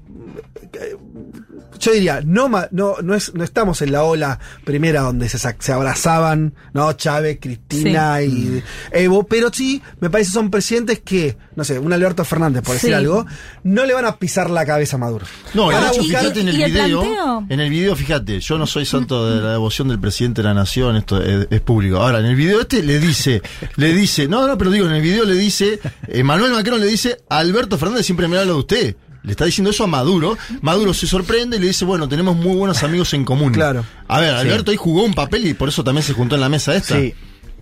Yo 1.86 1.92
diría, 1.94 2.22
no, 2.26 2.50
no, 2.72 2.96
no, 3.04 3.14
es, 3.14 3.34
no 3.36 3.44
estamos 3.44 3.82
en 3.84 3.92
la 3.92 4.04
ola 4.04 4.40
primera 4.64 5.02
donde 5.02 5.30
se, 5.30 5.38
se 5.38 5.72
abrazaban, 5.72 6.54
¿no? 6.74 6.92
Chávez, 6.94 7.38
Cristina 7.40 8.22
y 8.24 8.64
Evo, 8.92 9.24
pero 9.28 9.50
sí, 9.54 9.82
me 10.00 10.10
parece 10.10 10.30
que 10.32 10.34
son 10.34 10.50
presidentes 10.50 11.00
que, 11.02 11.38
no 11.56 11.64
sé, 11.64 11.78
un 11.80 11.94
Alberto 11.94 12.26
Fernández, 12.26 12.64
por 12.64 12.74
decir 12.74 12.90
Sí. 12.90 12.94
algo, 12.94 13.26
no 13.64 13.86
le 13.86 13.94
van 13.94 14.06
a 14.06 14.18
pisar 14.18 14.50
la 14.50 14.66
cabeza 14.66 14.96
a 14.96 15.00
Maduro. 15.00 15.26
No, 15.54 15.70
y 15.70 15.74
Van 15.74 15.82
de 15.84 15.88
a 15.88 15.92
hecho, 15.92 16.02
buscar- 16.02 16.22
fíjate 16.22 16.40
en 16.42 16.48
el 16.50 16.56
¿Y 16.60 16.64
el 16.64 16.72
video. 16.72 17.02
planteo? 17.02 17.46
En 17.50 17.60
el 17.60 17.70
video, 17.70 17.96
fíjate, 17.96 18.40
yo 18.40 18.58
no 18.58 18.66
soy 18.68 18.86
santo 18.86 19.30
de 19.30 19.42
la 19.42 19.52
devoción 19.52 19.88
del 19.88 20.00
presidente 20.00 20.42
de 20.42 20.48
la 20.48 20.54
nación, 20.54 20.96
esto 20.96 21.22
es, 21.22 21.48
es 21.50 21.62
público. 21.62 21.98
Ahora, 21.98 22.20
en 22.20 22.26
el 22.26 22.36
video 22.36 22.62
este 22.62 22.82
le 22.84 23.00
dice, 23.00 23.42
le 23.76 23.94
dice, 23.94 24.28
no, 24.28 24.48
no, 24.48 24.58
pero 24.58 24.72
digo, 24.72 24.86
en 24.88 24.94
el 24.94 25.02
video 25.02 25.24
le 25.26 25.36
dice, 25.36 25.80
Emmanuel 26.08 26.52
Macron 26.54 26.80
le 26.80 26.88
dice, 26.88 27.18
a 27.30 27.38
Alberto 27.40 27.78
Fernández 27.78 28.06
siempre 28.06 28.28
me 28.28 28.38
habla 28.38 28.54
de 28.54 28.58
usted. 28.58 28.96
Le 29.26 29.32
está 29.32 29.46
diciendo 29.46 29.72
eso 29.72 29.84
a 29.84 29.88
Maduro. 29.88 30.38
Maduro 30.62 30.94
se 30.94 31.08
sorprende 31.08 31.58
y 31.58 31.60
le 31.60 31.68
dice, 31.68 31.84
bueno, 31.84 32.08
tenemos 32.08 32.36
muy 32.36 32.56
buenos 32.56 32.84
amigos 32.84 33.14
en 33.14 33.26
común. 33.26 33.52
Claro. 33.52 33.84
A 34.08 34.20
ver, 34.20 34.34
Alberto 34.34 34.72
ahí 34.72 34.78
jugó 34.78 35.04
un 35.04 35.14
papel 35.14 35.48
y 35.48 35.54
por 35.54 35.70
eso 35.70 35.84
también 35.84 36.04
se 36.04 36.14
juntó 36.14 36.36
en 36.36 36.42
la 36.42 36.50
mesa 36.50 36.76
esta. 36.76 37.00
Sí. 37.00 37.14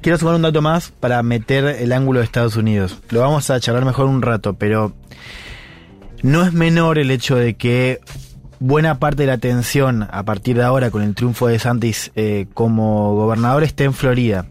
Quiero 0.02 0.18
sumar 0.18 0.36
un 0.36 0.42
dato 0.42 0.62
más 0.62 0.92
para 1.00 1.24
meter 1.24 1.64
el 1.66 1.94
ángulo 1.94 2.20
de 2.20 2.26
Estados 2.26 2.58
Unidos. 2.58 2.98
Lo 3.10 3.22
vamos 3.22 3.50
a 3.50 3.60
charlar 3.62 3.86
mejor 3.86 4.08
un 4.08 4.22
rato, 4.22 4.56
pero 4.56 4.94
no 6.22 6.44
es 6.44 6.52
menor 6.52 7.00
el 7.00 7.10
hecho 7.10 7.38
de 7.38 7.54
que 7.54 8.02
buena 8.60 9.00
parte 9.00 9.24
de 9.24 9.28
la 9.28 9.34
atención 9.34 10.08
a 10.12 10.24
partir 10.24 10.58
de 10.58 10.64
ahora 10.64 10.92
con 10.92 11.04
el 11.04 11.16
triunfo 11.16 11.48
de 11.48 11.60
Santis 11.60 12.12
eh, 12.16 12.48
como 12.54 13.16
gobernador 13.16 13.64
esté 13.64 13.86
en 13.86 13.94
Florida. 13.94 14.46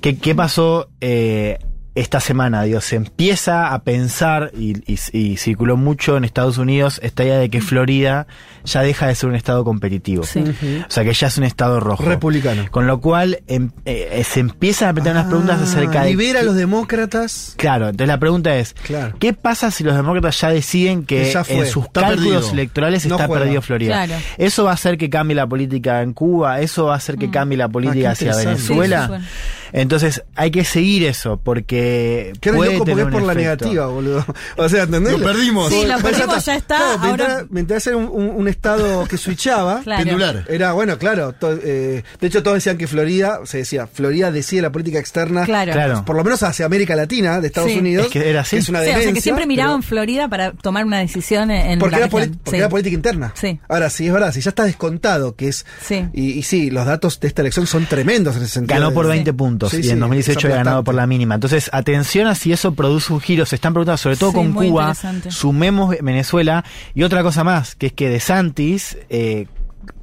¿Qué, 0.00 0.18
qué 0.18 0.34
pasó 0.34 0.88
eh, 1.00 1.58
esta 1.96 2.20
semana? 2.20 2.62
Dios, 2.62 2.84
se 2.84 2.94
empieza 2.96 3.74
a 3.74 3.82
pensar, 3.82 4.52
y, 4.56 4.76
y- 4.92 4.98
y 5.12 5.36
circuló 5.38 5.76
mucho 5.76 6.16
en 6.16 6.22
Estados 6.24 6.58
Unidos, 6.58 7.00
esta 7.02 7.24
idea 7.24 7.38
de 7.38 7.50
que 7.50 7.60
Florida 7.60 8.28
ya 8.64 8.82
deja 8.82 9.06
de 9.08 9.14
ser 9.16 9.28
un 9.30 9.34
estado 9.34 9.64
competitivo. 9.64 10.22
Sí. 10.24 10.40
O 10.86 10.90
sea, 10.90 11.02
que 11.04 11.12
ya 11.12 11.26
es 11.26 11.38
un 11.38 11.44
estado 11.44 11.80
rojo. 11.80 12.04
Republicano. 12.04 12.64
Con 12.70 12.86
lo 12.86 13.00
cual 13.00 13.40
em- 13.48 13.70
eh, 13.84 14.22
se 14.28 14.40
empiezan 14.40 14.90
a 14.90 14.92
meter 14.92 15.12
unas 15.12 15.26
preguntas 15.26 15.60
acerca 15.60 15.92
de... 15.92 15.98
Ah, 15.98 16.04
Libera 16.10 16.40
a 16.40 16.42
los 16.44 16.54
demócratas. 16.54 17.54
Claro, 17.56 17.86
entonces 17.88 18.08
la 18.08 18.18
pregunta 18.18 18.56
es, 18.56 18.74
Claro. 18.74 19.16
¿qué 19.18 19.32
pasa 19.32 19.70
si 19.70 19.82
los 19.82 19.96
demócratas 19.96 20.40
ya 20.40 20.50
deciden 20.50 21.04
que, 21.04 21.22
Que 21.24 21.32
ya 21.32 21.44
fue, 21.44 21.58
en 21.58 21.66
sus 21.66 21.88
cálculos 21.90 22.24
perdido. 22.44 22.52
electorales 22.52 23.06
No 23.06 23.14
está 23.16 23.26
juega. 23.26 23.42
perdido 23.42 23.62
Florida? 23.62 24.04
Claro. 24.06 24.22
¿Eso 24.36 24.64
va 24.64 24.72
a 24.72 24.74
hacer 24.74 24.98
que 24.98 25.08
cambie 25.10 25.34
la 25.34 25.46
política 25.46 26.02
en 26.02 26.12
Cuba? 26.12 26.60
¿Eso 26.60 26.86
va 26.86 26.94
a 26.94 26.96
hacer 26.96 27.16
que 27.16 27.30
cambie 27.30 27.56
la 27.56 27.68
política 27.68 28.10
Ah, 28.10 28.12
hacia. 28.12 28.34
Venezuela? 28.36 29.00
Sí, 29.00 29.06
sí, 29.06 29.08
bueno. 29.08 29.24
Entonces 29.72 30.22
hay 30.34 30.50
que 30.50 30.64
seguir 30.64 31.04
eso, 31.04 31.40
porque 31.42 32.32
Que 32.40 32.52
puede 32.52 32.72
loco 32.74 32.84
porque 32.84 33.02
es 33.02 33.08
por 33.08 33.22
la 33.22 33.34
negativa, 33.34 33.86
boludo. 33.86 34.24
O 34.56 34.68
sea, 34.68 34.84
¿entendés? 34.84 35.18
Lo 35.18 35.24
perdimos. 35.24 35.70
Sí, 35.72 35.84
lo 35.86 35.98
perdimos, 35.98 36.44
ya 36.44 36.54
está, 36.56 36.76
Claro, 36.76 36.92
ahora- 37.02 37.06
mientras, 37.26 37.50
mientras 37.50 37.86
era 37.86 37.96
un, 37.96 38.08
un- 38.10 38.30
un 38.36 38.48
estado 38.48 39.06
que 39.06 39.16
switchaba, 39.16 39.80
Claro. 39.84 40.04
Pendular. 40.04 40.44
Era, 40.48 40.72
bueno, 40.72 40.98
claro. 40.98 41.32
to- 41.32 41.58
eh, 41.62 42.02
de 42.20 42.26
hecho, 42.26 42.42
todos 42.42 42.56
decían 42.56 42.76
que 42.78 42.86
Florida, 42.86 43.40
se 43.44 43.58
decía, 43.58 43.86
Florida 43.86 44.30
decide 44.32 44.62
la 44.62 44.70
política 44.72 44.98
externa, 44.98 45.44
Claro. 45.44 45.72
Claro. 45.72 46.04
por 46.04 46.16
lo 46.16 46.24
menos 46.24 46.42
hacia 46.42 46.66
América 46.66 46.94
Latina, 46.96 47.40
de 47.40 47.46
Estados 47.48 47.70
Sí. 47.70 47.78
Unidos. 47.78 48.06
Es 48.06 48.12
que 48.12 48.28
era 48.30 48.40
así. 48.40 48.56
Es 48.56 48.68
una 48.68 48.82
Sí, 48.82 48.90
o 48.90 49.00
sea, 49.00 49.12
que 49.12 49.20
siempre 49.20 49.46
miraban 49.46 49.80
pero- 49.80 49.88
Florida 49.88 50.28
para 50.28 50.52
tomar 50.52 50.84
una 50.84 50.98
decisión 50.98 51.50
en 51.50 51.78
Porque, 51.78 51.92
la 51.96 51.98
era, 51.98 52.08
poli- 52.08 52.24
región. 52.24 52.40
porque 52.44 52.50
Sí. 52.50 52.60
era 52.60 52.68
política 52.68 52.94
interna. 52.94 53.32
Sí. 53.34 53.60
Ahora, 53.68 53.90
sí, 53.90 54.06
es 54.06 54.12
verdad, 54.12 54.32
si 54.32 54.40
ya 54.40 54.50
está 54.50 54.64
descontado, 54.64 55.34
que 55.36 55.48
es. 55.48 55.64
Sí. 55.84 56.06
Y, 56.12 56.32
y 56.32 56.42
sí, 56.42 56.70
los 56.70 56.86
datos 56.86 57.20
de 57.20 57.28
esta 57.28 57.42
elección 57.42 57.66
son 57.66 57.86
tremendos 57.86 58.36
en 58.36 58.42
ese 58.42 58.52
sentido. 58.54 58.80
Ganó 58.80 58.92
por 58.92 59.06
de- 59.06 59.12
20 59.12 59.32
puntos 59.32 59.65
Sí, 59.68 59.80
y 59.82 59.90
en 59.90 60.00
2018 60.00 60.38
es 60.38 60.44
había 60.44 60.56
ganado 60.56 60.84
por 60.84 60.94
la 60.94 61.06
mínima. 61.06 61.34
Entonces, 61.34 61.70
atención 61.72 62.26
a 62.26 62.34
si 62.34 62.52
eso 62.52 62.74
produce 62.74 63.12
un 63.12 63.20
giro. 63.20 63.46
Se 63.46 63.56
están 63.56 63.72
preguntando, 63.72 63.98
sobre 63.98 64.16
todo 64.16 64.30
Sí, 64.30 64.36
con 64.36 64.52
Cuba, 64.52 64.94
sumemos 65.28 65.94
Venezuela. 66.00 66.64
Y 66.94 67.02
otra 67.02 67.22
cosa 67.22 67.44
más, 67.44 67.74
que 67.74 67.86
es 67.86 67.92
que 67.92 68.08
De 68.08 68.20
Santis, 68.20 68.98
eh, 69.08 69.46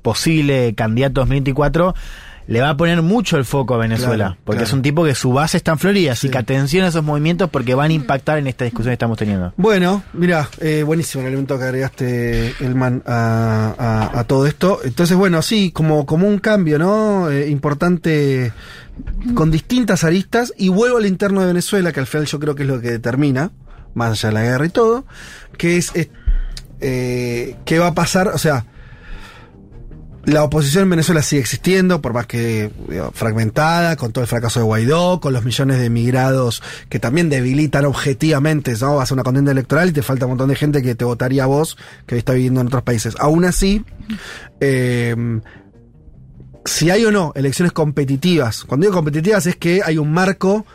posible 0.02 0.74
candidato 0.76 1.22
2024, 1.22 1.96
le 2.48 2.60
va 2.62 2.70
a 2.72 2.78
poner 2.78 3.02
mucho 3.02 3.38
el 3.38 3.46
foco 3.46 3.76
a 3.76 3.78
Venezuela. 3.78 4.16
Claro, 4.26 4.38
porque 4.44 4.58
claro. 4.60 4.68
es 4.68 4.74
un 4.74 4.82
tipo 4.82 5.04
que 5.06 5.16
su 5.16 5.32
base 5.32 5.58
está 5.58 5.72
en 5.72 5.80
Florida. 5.80 6.12
Así 6.12 6.28
Sí. 6.28 6.32
que 6.32 6.38
atención 6.38 6.84
a 6.86 6.90
esos 6.90 7.04
movimientos 7.04 7.50
porque 7.50 7.74
van 7.76 7.92
a 7.92 7.94
impactar 7.94 8.38
en 8.38 8.48
esta 8.48 8.66
discusión 8.66 8.90
que 8.92 8.94
estamos 8.94 9.18
teniendo. 9.18 9.54
Bueno, 9.58 10.04
mira, 10.14 10.50
eh, 10.60 10.84
buenísimo 10.84 11.22
el 11.22 11.28
elemento 11.30 11.58
que 11.58 11.64
agregaste, 11.64 12.54
Elman, 12.60 13.02
a, 13.06 13.74
a- 14.14 14.20
a 14.20 14.24
todo 14.26 14.46
esto. 14.48 14.80
Entonces, 14.84 15.16
bueno, 15.16 15.42
sí, 15.42 15.72
como, 15.72 16.06
como 16.06 16.28
un 16.28 16.40
cambio, 16.40 16.78
¿no? 16.80 17.30
Eh, 17.32 17.50
importante 17.50 18.52
con 19.34 19.50
distintas 19.50 20.04
aristas. 20.04 20.54
Y 20.58 20.70
vuelvo 20.70 20.98
al 20.98 21.06
interno 21.06 21.42
de 21.42 21.48
Venezuela, 21.48 21.92
que 21.92 22.00
al 22.00 22.08
final 22.08 22.28
yo 22.28 22.40
creo 22.40 22.56
que 22.56 22.64
es 22.64 22.70
lo 22.70 22.82
que 22.82 22.92
determina, 22.92 23.52
más 23.94 24.12
allá 24.12 24.30
de 24.30 24.34
la 24.34 24.42
guerra 24.44 24.66
y 24.66 24.70
todo, 24.70 25.06
que 25.58 25.78
es, 25.78 25.92
es- 25.96 26.10
eh, 26.82 27.56
qué 27.66 27.80
va 27.80 27.88
a 27.88 27.94
pasar, 27.94 28.28
o 28.30 28.38
sea, 28.38 28.66
la 30.26 30.44
oposición 30.44 30.84
en 30.84 30.92
Venezuela 30.92 31.22
sigue 31.22 31.42
existiendo, 31.42 32.02
por 32.02 32.14
más 32.14 32.28
que 32.28 32.72
fragmentada, 33.14 33.98
con 33.98 34.14
todo 34.14 34.24
el 34.24 34.28
fracaso 34.28 34.60
de 34.60 34.66
Guaidó, 34.66 35.20
con 35.20 35.34
los 35.34 35.44
millones 35.44 35.80
de 35.80 35.86
emigrados 35.86 36.64
que 36.90 37.00
también 37.00 37.30
debilitan 37.30 37.86
objetivamente, 37.86 38.74
¿no? 38.80 38.96
Vas 38.96 39.12
a 39.12 39.14
una 39.14 39.24
contienda 39.24 39.52
electoral 39.52 39.90
y 39.90 39.92
te 39.92 40.02
falta 40.02 40.26
un 40.26 40.32
montón 40.32 40.50
de 40.50 40.56
gente 40.56 40.82
que 40.82 40.96
te 40.96 41.04
votaría 41.04 41.44
a 41.44 41.48
vos, 41.48 41.78
que 42.06 42.18
está 42.18 42.34
viviendo 42.34 42.62
en 42.62 42.68
otros 42.68 42.84
países. 42.84 43.16
Aún 43.20 43.44
así, 43.44 43.84
eh, 44.62 45.42
si 46.66 46.90
hay 46.90 47.04
o 47.04 47.12
no 47.12 47.34
elecciones 47.36 47.74
competitivas, 47.74 48.64
cuando 48.64 48.86
digo 48.86 48.96
competitivas 48.96 49.46
es 49.46 49.58
que 49.58 49.82
hay 49.84 49.98
un 49.98 50.14
marco 50.14 50.66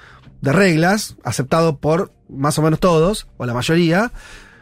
de 0.43 0.53
reglas 0.53 1.17
aceptado 1.25 1.79
por 1.79 2.13
más 2.29 2.59
o 2.59 2.63
menos 2.63 2.81
todos, 2.81 3.29
o 3.39 3.47
la 3.47 3.55
mayoría, 3.55 4.13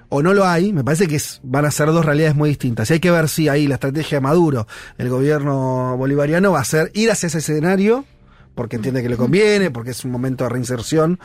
o 0.09 0.23
no 0.23 0.35
lo 0.35 0.47
hay, 0.47 0.73
me 0.73 0.85
parece 0.85 1.09
que 1.09 1.21
van 1.43 1.65
a 1.65 1.71
ser 1.71 1.89
dos 1.89 2.05
realidades 2.05 2.37
muy 2.37 2.49
distintas. 2.51 2.91
Y 2.91 2.95
hay 2.95 3.01
que 3.01 3.11
ver 3.11 3.29
si 3.29 3.49
ahí 3.49 3.67
la 3.67 3.75
estrategia 3.75 4.19
de 4.19 4.23
Maduro, 4.23 4.67
el 4.99 5.09
gobierno 5.09 5.97
bolivariano, 5.97 6.53
va 6.53 6.61
a 6.61 6.65
ser 6.65 6.91
ir 6.95 7.11
hacia 7.11 7.27
ese 7.27 7.39
escenario, 7.39 8.05
porque 8.55 8.77
entiende 8.77 9.03
que 9.03 9.09
le 9.09 9.17
conviene, 9.17 9.71
porque 9.71 9.91
es 9.91 10.05
un 10.05 10.11
momento 10.11 10.45
de 10.45 10.51
reinserción, 10.51 11.19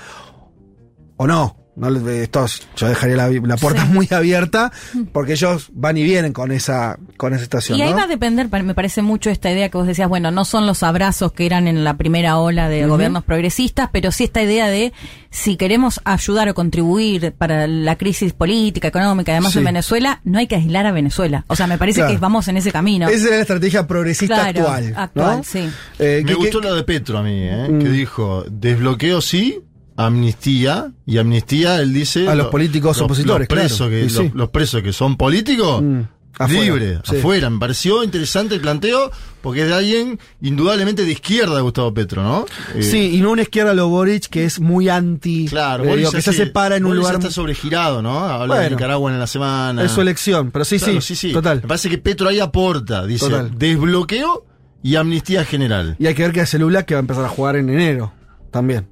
o 1.18 1.28
no. 1.28 1.61
No, 1.82 2.10
esto 2.12 2.46
es- 2.46 2.62
yo 2.78 2.88
dejaría 2.88 3.16
la, 3.18 3.30
la 3.30 3.58
puerta 3.58 3.86
muy 3.86 4.08
abierta, 4.12 4.72
porque 5.12 5.34
ellos 5.34 5.70
van 5.74 5.98
y 5.98 6.04
vienen 6.04 6.32
con 6.32 6.52
esa, 6.52 6.98
con 7.18 7.34
esa 7.34 7.44
situación. 7.44 7.78
Y 7.78 7.82
ahí 7.82 7.90
¿no? 7.90 7.98
va 7.98 8.04
a 8.04 8.08
depender, 8.08 8.48
me 8.64 8.74
parece 8.76 9.02
mucho 9.02 9.30
esta 9.30 9.52
idea 9.52 9.68
que 9.70 9.78
vos 9.78 9.88
decías, 9.88 10.08
bueno, 10.08 10.32
no 10.32 10.46
son 10.46 10.68
los 10.68 10.84
abrazos 10.84 11.32
que 11.34 11.46
eran 11.46 11.68
en 11.68 11.84
la 11.84 11.98
primera 11.98 12.38
ola 12.38 12.70
de 12.70 12.86
gobiernos 12.86 13.24
progresistas, 13.24 13.90
pero 13.92 14.12
sí 14.12 14.26
esta 14.26 14.42
idea 14.44 14.68
de 14.68 14.94
si 15.32 15.56
queremos 15.58 16.00
ayudar 16.04 16.48
o 16.50 16.54
contribuir 16.54 17.34
para 17.38 17.66
la 17.68 17.96
crisis 17.98 18.34
política, 18.34 18.88
económica, 18.90 19.32
además 19.32 19.54
Sí. 19.54 19.60
en 19.60 19.66
Venezuela, 19.66 20.22
no 20.24 20.38
hay 20.40 20.48
que 20.48 20.56
aislar 20.56 20.86
a 20.86 20.92
Venezuela. 20.92 21.46
O 21.48 21.56
sea, 21.56 21.68
me 21.68 21.78
parece 21.78 22.02
Claro. 22.02 22.14
que 22.14 22.20
vamos 22.20 22.48
en 22.48 22.58
ese 22.58 22.72
camino. 22.72 23.08
Esa 23.08 23.26
es 23.26 23.32
la 23.32 23.40
estrategia 23.40 23.88
progresista 23.88 24.36
Claro, 24.36 24.60
actual. 24.68 24.94
actual, 24.96 25.38
¿no? 25.38 25.44
sí. 25.44 25.68
Eh, 26.00 26.22
Me 26.24 26.30
que- 26.30 26.34
gustó 26.36 26.62
que- 26.62 26.68
lo 26.68 26.76
de 26.76 26.84
Petro 26.84 27.18
a 27.18 27.24
mí, 27.24 27.44
¿eh? 27.44 27.68
Mm. 27.70 27.80
que 27.80 27.90
dijo, 27.90 28.46
desbloqueo 28.50 29.22
sí, 29.22 29.60
amnistía, 29.98 30.92
y 31.06 31.18
amnistía, 31.18 31.80
él 31.82 31.94
dice... 31.94 32.28
A 32.28 32.36
los 32.36 32.46
lo- 32.46 32.52
políticos 32.52 33.00
opositores, 33.02 33.48
los 33.50 33.58
presos, 33.58 33.78
claro. 33.88 33.92
que, 34.04 34.10
sí. 34.10 34.24
los, 34.26 34.34
los 34.36 34.50
presos 34.50 34.82
que 34.82 34.94
son 34.94 35.18
políticos, 35.18 35.82
Mm, 35.84 36.02
afuera, 36.40 36.62
libre, 36.64 37.00
sí. 37.04 37.18
afuera. 37.18 37.50
Me 37.50 37.60
pareció 37.60 38.04
interesante 38.04 38.56
el 38.56 38.62
planteo, 38.62 39.12
porque 39.42 39.62
es 39.64 39.68
de 39.68 39.74
alguien 39.76 40.20
indudablemente 40.42 41.04
de 41.06 41.12
izquierda, 41.12 41.60
Gustavo 41.62 41.94
Petro, 41.94 42.24
¿no? 42.24 42.46
Eh, 42.76 42.82
Sí, 42.84 43.16
y 43.16 43.22
no 43.22 43.32
una 43.32 43.42
izquierda 43.44 43.74
lo 43.74 43.90
Boric 43.90 44.28
que 44.28 44.46
es 44.46 44.60
muy 44.60 44.90
anti. 44.90 45.48
Claro, 45.48 45.84
eh, 45.86 45.98
digo, 45.98 46.12
que 46.12 46.22
se 46.22 46.34
separa 46.34 46.78
en 46.78 46.86
un 46.86 46.96
lugar. 46.96 47.16
está 47.16 47.30
sobregirado, 47.30 48.02
¿no? 48.02 48.20
Habla 48.20 48.60
de. 48.60 48.70
Nicaragua 48.72 49.12
en 49.12 49.20
la 49.20 49.28
semana. 49.28 49.84
Es 49.84 49.92
su 49.92 50.02
elección, 50.02 50.52
pero 50.52 50.66
sí, 50.66 50.80
Claro, 50.80 51.02
sí, 51.02 51.32
total. 51.34 51.62
Me 51.62 51.68
parece 51.68 51.90
que 51.90 51.98
Petro 51.98 52.30
ahí 52.30 52.40
aporta, 52.40 53.06
dice, 53.06 53.26
Total. 53.26 53.52
desbloqueo 53.58 54.46
y 54.84 54.96
amnistía 54.96 55.44
general. 55.46 55.96
Y 56.00 56.08
hay 56.08 56.16
que 56.16 56.24
ver 56.24 56.32
que 56.32 56.42
hace 56.42 56.58
Lula 56.58 56.86
que 56.86 56.96
va 56.96 57.00
a 57.00 57.02
empezar 57.02 57.26
a 57.26 57.30
jugar 57.30 57.56
en 57.58 57.70
enero 57.70 58.14
también. 58.52 58.88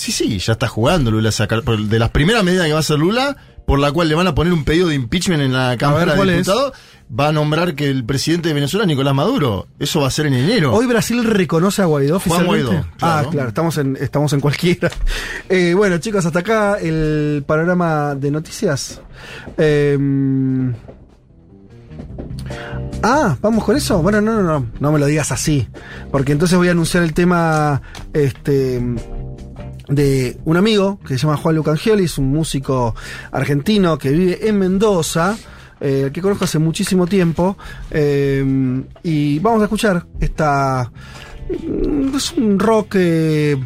Sí, 0.00 0.12
sí, 0.12 0.38
ya 0.38 0.54
está 0.54 0.66
jugando 0.66 1.10
Lula 1.10 1.28
a 1.28 1.32
sacar. 1.32 1.62
por- 1.62 1.78
De 1.78 1.98
las 1.98 2.08
primeras 2.08 2.42
medidas 2.42 2.64
que 2.64 2.72
va 2.72 2.78
a 2.78 2.80
hacer 2.80 2.98
Lula, 2.98 3.36
por 3.66 3.78
la 3.78 3.92
cual 3.92 4.08
le 4.08 4.14
van 4.14 4.26
a 4.26 4.34
poner 4.34 4.50
un 4.54 4.64
pedido 4.64 4.88
de 4.88 4.94
impeachment 4.94 5.42
en 5.42 5.52
la 5.52 5.76
Cámara 5.76 6.14
¿cuál 6.16 6.28
de? 6.28 6.38
Diputados, 6.38 6.72
va 7.12 7.28
a 7.28 7.32
nombrar 7.32 7.74
que 7.74 7.90
el 7.90 8.02
presidente 8.06 8.48
de 8.48 8.54
Venezuela 8.54 8.84
es 8.84 8.88
Nicolás 8.88 9.14
Maduro. 9.14 9.66
Eso 9.78 10.00
va 10.00 10.06
a 10.06 10.10
ser 10.10 10.24
en 10.24 10.32
enero. 10.32 10.72
Hoy 10.72 10.86
Brasil 10.86 11.22
reconoce 11.22 11.82
a 11.82 11.84
Guaidó 11.84 12.18
Juan 12.18 12.32
oficialmente. 12.32 12.64
Guaidó, 12.66 12.86
claro. 12.96 13.28
Ah, 13.28 13.30
claro, 13.30 13.48
estamos 13.48 13.76
en, 13.76 13.98
estamos 14.00 14.32
en 14.32 14.40
cualquiera. 14.40 14.90
Eh, 15.50 15.74
bueno, 15.74 15.98
chicos, 15.98 16.24
hasta 16.24 16.38
acá 16.38 16.78
el 16.80 17.44
panorama 17.46 18.14
de 18.14 18.30
noticias. 18.30 19.02
Eh, 19.58 19.98
ah, 23.02 23.36
vamos 23.40 23.64
con 23.64 23.76
eso. 23.76 24.00
Bueno, 24.02 24.20
no, 24.20 24.32
no, 24.34 24.42
no, 24.42 24.66
no 24.78 24.92
me 24.92 24.98
lo 24.98 25.06
digas 25.06 25.30
así. 25.32 25.68
Porque 26.10 26.32
entonces 26.32 26.56
voy 26.56 26.68
a 26.68 26.70
anunciar 26.70 27.02
el 27.02 27.12
tema 27.14 27.82
este, 28.12 28.80
de 29.90 30.38
un 30.44 30.56
amigo 30.56 30.98
que 31.06 31.18
se 31.18 31.26
llama 31.26 31.36
Juan 31.36 31.56
Lucangioli, 31.56 32.04
es 32.04 32.16
un 32.18 32.28
músico 32.30 32.94
argentino 33.32 33.98
que 33.98 34.10
vive 34.10 34.48
en 34.48 34.58
Mendoza. 34.58 35.36
eh, 35.82 36.10
que 36.12 36.20
conozco 36.20 36.44
hace 36.44 36.58
muchísimo 36.58 37.06
tiempo 37.06 37.56
eh, 37.90 38.44
y 39.02 39.38
vamos 39.38 39.60
a 39.62 39.64
escuchar 39.64 40.06
esta 40.20 40.90
Mm, 41.66 42.14
Es 42.16 42.32
un 42.32 42.58
rock. 42.60 42.94
eh, 42.98 43.56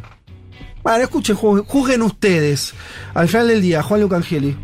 Bueno, 0.83 1.03
escuchen, 1.05 1.37
ju- 1.37 1.65
juzguen 1.67 2.01
ustedes. 2.03 2.73
Al 3.15 3.29
final 3.29 3.49
del 3.49 3.61
día, 3.61 3.83
Juan 3.83 4.01
Lucangeli. 4.01 4.57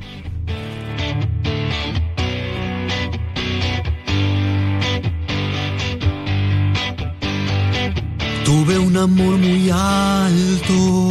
Tuve 8.45 8.79
un 8.79 8.97
amor 8.97 9.37
muy 9.39 9.71
alto, 9.71 11.09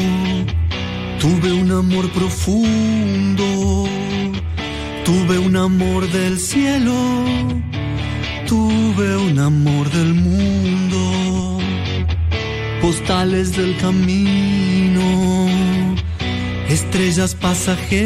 tuve 1.20 1.52
un 1.52 1.72
amor 1.72 2.10
profundo, 2.12 3.88
tuve 5.04 5.38
un 5.38 5.56
amor 5.56 6.10
del 6.10 6.40
cielo, 6.40 6.96
tuve 8.48 9.18
un 9.18 9.38
amor 9.40 9.90
del 9.92 10.14
mundo, 10.14 11.60
postales 12.82 13.56
del 13.58 13.76
camino, 13.78 15.48
estrellas 16.70 17.36
pasajeras, 17.36 17.98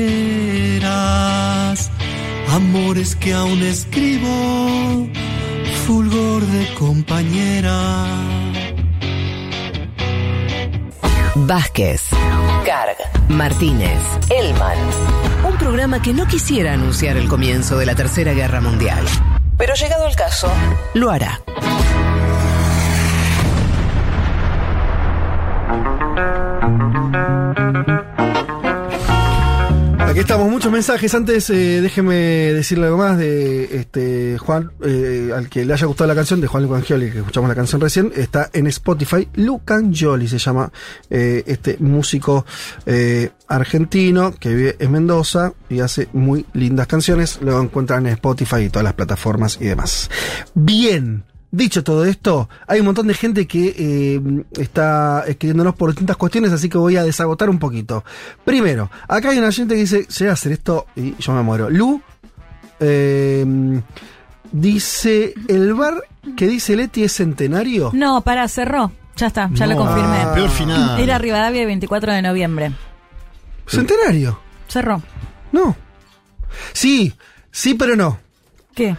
amores 2.50 3.16
que 3.16 3.34
aún 3.34 3.62
escribo, 3.62 5.08
fulgor 5.86 6.44
de 6.48 6.74
compañera. 6.74 8.08
Vázquez, 11.36 12.10
Martínez, 13.30 14.00
Elman. 14.32 14.78
Un 15.48 15.58
programa 15.58 16.02
que 16.02 16.12
no 16.12 16.26
quisiera 16.26 16.74
anunciar 16.74 17.18
el 17.18 17.28
comienzo 17.28 17.78
de 17.78 17.86
la 17.86 17.94
Tercera 17.94 18.34
Guerra 18.34 18.62
Mundial. 18.62 19.06
Pero 19.58 19.76
llegado 19.76 20.08
el 20.08 20.16
caso, 20.16 20.52
lo 20.96 21.12
hará. 21.12 21.43
Muchos 30.50 30.72
mensajes. 30.72 31.14
Antes, 31.14 31.50
eh, 31.50 31.82
déjeme 31.82 32.16
decirle 32.16 32.86
algo 32.86 32.98
más 32.98 33.18
de 33.18 33.78
este 33.78 34.38
Juan, 34.38 34.72
eh, 34.84 35.32
al 35.36 35.50
que 35.50 35.66
le 35.66 35.74
haya 35.74 35.86
gustado 35.86 36.08
la 36.08 36.16
canción 36.16 36.42
de 36.42 36.48
Juan 36.48 36.64
Lucangioli, 36.64 37.12
que 37.12 37.20
escuchamos 37.20 37.50
la 37.50 37.56
canción 37.56 37.82
recién, 37.82 38.12
está 38.16 38.50
en 38.54 38.68
Spotify. 38.68 39.28
Lucangioli 39.34 40.28
se 40.28 40.38
llama 40.38 40.72
eh, 41.10 41.44
este 41.48 41.78
músico 41.80 42.46
eh, 42.86 43.32
argentino 43.48 44.34
que 44.34 44.54
vive 44.54 44.76
en 44.80 44.92
Mendoza 44.92 45.54
y 45.70 45.80
hace 45.80 46.08
muy 46.14 46.46
lindas 46.54 46.88
canciones. 46.88 47.40
Lo 47.42 47.60
encuentran 47.62 48.06
en 48.06 48.14
Spotify 48.14 48.64
y 48.64 48.70
todas 48.70 48.84
las 48.84 48.94
plataformas 48.94 49.58
y 49.60 49.66
demás. 49.66 50.10
Bien. 50.54 51.33
Dicho 51.54 51.84
todo 51.84 52.04
esto, 52.04 52.50
hay 52.66 52.80
un 52.80 52.88
montón 52.88 53.06
de 53.06 53.14
gente 53.14 53.46
que 53.46 53.76
eh, 53.78 54.44
está 54.60 55.24
escribiéndonos 55.28 55.76
por 55.76 55.92
distintas 55.92 56.18
cuestiones, 56.18 56.52
así 56.52 56.68
que 56.68 56.80
voy 56.80 56.98
a 56.98 57.04
desagotar 57.04 57.48
un 57.48 57.60
poquito. 57.60 58.04
Primero, 58.44 58.90
acá 59.08 59.30
hay 59.30 59.38
una 59.38 59.52
gente 59.52 59.76
que 59.76 59.82
dice, 59.82 60.08
llega 60.08 60.32
a 60.32 60.34
hacer 60.34 60.54
esto 60.54 60.88
y 60.96 61.14
yo 61.20 61.32
me 61.32 61.44
muero. 61.44 61.70
Lu 61.70 62.02
eh, 62.80 63.46
dice, 64.52 65.36
¿el 65.48 65.76
bar 65.76 66.02
que 66.36 66.48
dice 66.48 66.76
Leti 66.76 67.04
es 67.04 67.14
centenario? 67.14 67.92
No, 67.94 68.22
para, 68.22 68.48
cerró. 68.48 68.92
Ya 69.16 69.28
está, 69.28 69.48
ya 69.54 69.68
lo 69.68 69.76
confirmé. 69.76 70.24
Ah, 70.24 70.32
peor 70.34 70.50
final. 70.50 71.00
Era 71.00 71.20
Rivadavia 71.20 71.62
el 71.62 71.68
24 71.68 72.14
de 72.14 72.24
noviembre. 72.24 72.72
¿Centenario? 73.68 74.40
Cerró. 74.68 75.04
No. 75.52 75.76
Sí, 76.72 77.14
sí, 77.52 77.76
pero 77.76 77.96
no. 77.96 78.18
¿Qué? 78.74 78.98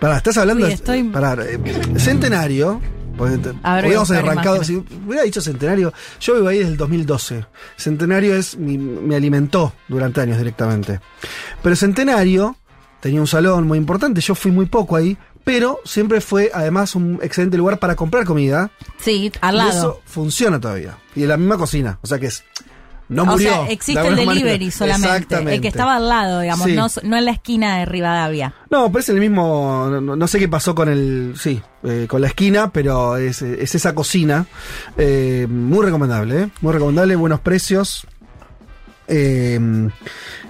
Pará, 0.00 0.16
estás 0.16 0.36
hablando 0.38 0.66
de 0.66 0.72
estoy- 0.72 1.04
pará, 1.04 1.36
eh, 1.44 1.58
centenario. 1.98 2.80
porque 3.16 3.36
te- 3.36 3.48
A 3.50 3.52
ver, 3.52 3.58
voy 3.62 3.74
a 3.74 4.00
Hubiéramos 4.00 4.08
buscar 4.08 4.24
arrancado, 4.30 4.64
si 4.64 4.76
hubiera 4.76 5.24
dicho 5.24 5.42
centenario, 5.42 5.92
yo 6.20 6.34
vivo 6.36 6.48
ahí 6.48 6.58
desde 6.58 6.70
el 6.70 6.76
2012. 6.78 7.44
Centenario 7.76 8.34
es 8.34 8.56
mi- 8.56 8.78
me 8.78 9.14
alimentó 9.14 9.74
durante 9.88 10.22
años 10.22 10.38
directamente. 10.38 11.00
Pero 11.62 11.76
Centenario 11.76 12.56
tenía 13.00 13.20
un 13.20 13.26
salón 13.26 13.66
muy 13.66 13.76
importante, 13.76 14.22
yo 14.22 14.34
fui 14.34 14.50
muy 14.50 14.64
poco 14.66 14.96
ahí, 14.96 15.18
pero 15.44 15.80
siempre 15.84 16.22
fue 16.22 16.50
además 16.54 16.94
un 16.94 17.18
excelente 17.22 17.58
lugar 17.58 17.78
para 17.78 17.94
comprar 17.94 18.24
comida. 18.24 18.70
Sí, 18.98 19.30
al 19.42 19.54
Y 19.56 19.58
lado. 19.58 19.70
eso 19.70 20.00
funciona 20.06 20.58
todavía. 20.58 20.96
Y 21.14 21.24
en 21.24 21.28
la 21.28 21.36
misma 21.36 21.58
cocina. 21.58 21.98
O 22.00 22.06
sea 22.06 22.18
que 22.18 22.26
es. 22.26 22.42
No 23.10 23.26
murió. 23.26 23.50
o 23.50 23.54
sea, 23.56 23.64
de 23.64 23.72
existe 23.72 24.06
el 24.08 24.16
delivery 24.16 24.44
manera. 24.66 24.70
solamente. 24.70 25.08
Exactamente. 25.08 25.54
El 25.56 25.60
que 25.60 25.68
estaba 25.68 25.96
al 25.96 26.08
lado, 26.08 26.40
digamos, 26.40 26.66
Sí. 26.66 26.72
no, 26.74 26.86
no 27.02 27.16
en 27.18 27.24
la 27.24 27.32
esquina 27.32 27.78
de 27.78 27.84
Rivadavia. 27.84 28.54
No, 28.70 28.86
pero 28.90 29.00
es 29.00 29.08
el 29.10 29.20
mismo. 29.20 29.88
No, 29.90 30.00
no- 30.00 30.16
no 30.16 30.26
sé 30.28 30.38
qué 30.38 30.48
pasó 30.48 30.74
con 30.74 30.88
el. 30.88 31.34
Sí, 31.38 31.60
eh, 31.82 32.06
con 32.08 32.20
la 32.22 32.28
esquina, 32.28 32.70
pero 32.72 33.16
es, 33.16 33.42
es 33.42 33.74
esa 33.74 33.94
cocina. 33.94 34.46
Eh, 34.96 35.46
muy 35.50 35.84
recomendable, 35.84 36.42
¿eh? 36.44 36.48
Muy 36.60 36.72
recomendable, 36.72 37.16
buenos 37.16 37.40
precios. 37.40 38.06
Eh, 39.08 39.58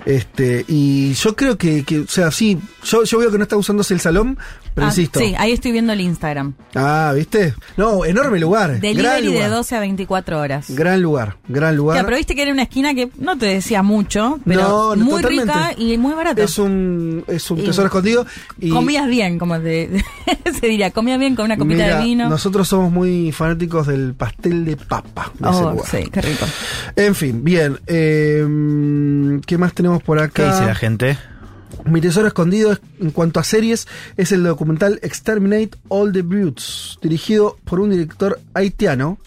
este, 0.04 0.64
y 0.68 1.12
yo 1.14 1.34
creo 1.36 1.56
que, 1.56 1.82
que, 1.84 2.00
o 2.00 2.06
sea, 2.08 2.30
sí, 2.30 2.58
yo, 2.84 3.04
yo 3.04 3.18
veo 3.18 3.30
que 3.30 3.38
no 3.38 3.44
está 3.44 3.56
usándose 3.56 3.94
el 3.94 4.00
salón, 4.00 4.38
pero 4.74 4.86
Ah, 4.86 4.90
insisto. 4.90 5.18
Sí, 5.20 5.34
ahí 5.38 5.52
estoy 5.52 5.72
viendo 5.72 5.92
el 5.92 6.00
Instagram. 6.00 6.54
Ah, 6.74 7.12
¿viste? 7.14 7.54
No, 7.76 8.04
enorme 8.04 8.38
lugar. 8.38 8.68
gran 8.70 8.80
Delivery 8.80 9.26
de 9.26 9.32
lugar. 9.32 9.50
12 9.50 9.76
a 9.76 9.80
24 9.80 10.38
horas. 10.40 10.66
Gran 10.70 11.02
lugar, 11.02 11.36
gran 11.48 11.76
lugar. 11.76 11.96
Ya, 11.98 12.04
pero 12.04 12.16
viste 12.16 12.34
que 12.34 12.42
era 12.42 12.52
una 12.52 12.62
esquina 12.62 12.94
que 12.94 13.10
no 13.18 13.36
te 13.38 13.46
decía 13.46 13.82
mucho, 13.82 14.38
pero 14.44 14.62
No, 14.62 14.96
no, 14.96 15.04
muy 15.04 15.22
totalmente. 15.22 15.52
rica 15.52 15.72
y 15.76 15.98
muy 15.98 16.14
barata. 16.14 16.42
Es 16.42 16.58
un, 16.58 17.24
es 17.26 17.50
un 17.50 17.58
Y- 17.58 17.64
tesoro 17.64 17.86
escondido. 17.86 18.26
Y 18.58 18.70
Comías 18.70 19.06
bien, 19.08 19.38
como 19.38 19.58
te- 19.60 20.04
se 20.60 20.66
diría, 20.68 20.90
comías 20.90 21.18
bien 21.18 21.34
con 21.36 21.46
una 21.46 21.56
copita 21.56 21.84
mira, 21.84 21.98
de 21.98 22.04
vino. 22.04 22.28
Nosotros 22.28 22.68
somos 22.68 22.92
muy 22.92 23.32
fanáticos 23.32 23.86
del 23.86 24.14
pastel 24.14 24.64
de 24.64 24.76
papa 24.76 25.30
de 25.38 25.50
ese 25.50 25.58
Oh, 25.62 25.70
lugar. 25.72 25.86
sí, 25.90 26.08
qué 26.10 26.20
rico. 26.20 26.46
En 26.96 27.14
fin, 27.14 27.42
bien. 27.44 27.78
eh, 27.86 29.40
¿Qué 29.46 29.58
más 29.58 29.72
tenemos 29.74 30.02
por 30.02 30.18
acá? 30.18 30.30
¿Qué 30.32 30.44
dice 30.44 30.64
la 30.66 30.74
gente? 30.74 31.18
Mi 31.84 32.00
tesoro 32.00 32.26
escondido 32.28 32.72
es- 32.72 32.80
en 33.00 33.10
cuanto 33.10 33.40
a 33.40 33.44
series 33.44 33.86
es 34.16 34.32
el 34.32 34.42
documental 34.42 34.98
Exterminate 35.02 35.70
All 35.88 36.12
the 36.12 36.22
Brutes, 36.22 36.98
dirigido 37.02 37.56
por 37.64 37.80
un 37.80 37.90
director 37.90 38.40
haitiano 38.54 39.18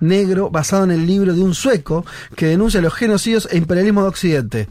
negro 0.00 0.50
basado 0.50 0.84
en 0.84 0.90
el 0.92 1.06
libro 1.06 1.34
de 1.34 1.40
un 1.40 1.54
sueco 1.54 2.04
que 2.36 2.46
denuncia 2.46 2.80
los 2.80 2.94
genocidios 2.94 3.48
e 3.50 3.56
imperialismo 3.56 4.02
de 4.02 4.08
Occidente. 4.08 4.68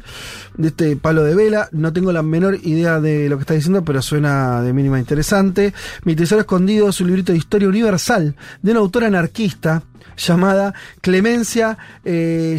De 0.56 0.68
este 0.70 0.96
palo 0.96 1.24
de 1.24 1.36
vela, 1.36 1.68
no 1.72 1.92
tengo 1.92 2.12
la 2.14 2.22
menor 2.24 2.56
idea 2.64 3.02
de 3.02 3.28
lo 3.28 3.36
que 3.38 3.42
está 3.42 3.54
diciendo, 3.56 3.84
pero 3.84 4.02
suena 4.02 4.62
de 4.62 4.72
mínima 4.74 5.00
interesante. 5.00 5.74
Mi 6.06 6.16
tesoro 6.16 6.42
escondido 6.42 6.90
es 6.90 7.02
un 7.02 7.08
librito 7.08 7.32
de 7.34 7.40
historia 7.40 7.68
universal 7.68 8.36
de 8.62 8.72
una 8.72 8.80
autora 8.80 9.08
anarquista 9.08 9.84
llamada 10.18 10.74
Clemencia 11.02 11.78
eh, 12.06 12.58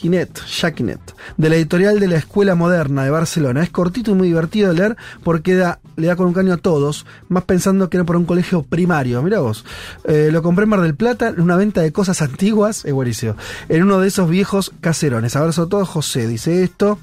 Quinet, 0.00 0.40
Jacquinet, 0.46 1.00
de 1.36 1.48
la 1.48 1.56
editorial 1.56 2.00
de 2.00 2.08
la 2.08 2.16
Escuela 2.16 2.54
Moderna 2.54 3.04
de 3.04 3.10
Barcelona. 3.10 3.62
Es 3.62 3.70
cortito 3.70 4.10
y 4.10 4.14
muy 4.14 4.28
divertido 4.28 4.68
de 4.68 4.74
leer 4.74 4.96
porque 5.22 5.54
le 5.96 6.06
da 6.06 6.16
con 6.16 6.26
un 6.26 6.32
caño 6.32 6.52
a 6.52 6.56
todos, 6.56 7.06
más 7.28 7.44
pensando 7.44 7.88
que 7.88 7.96
era 7.96 8.04
para 8.04 8.18
un 8.18 8.24
colegio 8.24 8.62
primario. 8.62 9.22
Mira 9.22 9.40
vos. 9.40 9.64
Eh, 10.04 10.30
lo 10.32 10.42
compré 10.42 10.64
en 10.64 10.70
Mar 10.70 10.80
del 10.80 10.94
Plata, 10.94 11.28
en 11.28 11.40
una 11.40 11.56
venta 11.56 11.80
de 11.80 11.92
cosas 11.92 12.20
antiguas, 12.22 12.84
es 12.84 12.92
buenísimo. 12.92 13.36
En 13.68 13.82
uno 13.82 14.00
de 14.00 14.08
esos 14.08 14.28
viejos 14.28 14.72
caserones. 14.80 15.36
Abrazo 15.36 15.62
a 15.62 15.68
todos, 15.68 15.88
José 15.88 16.26
dice 16.26 16.62
esto. 16.62 16.98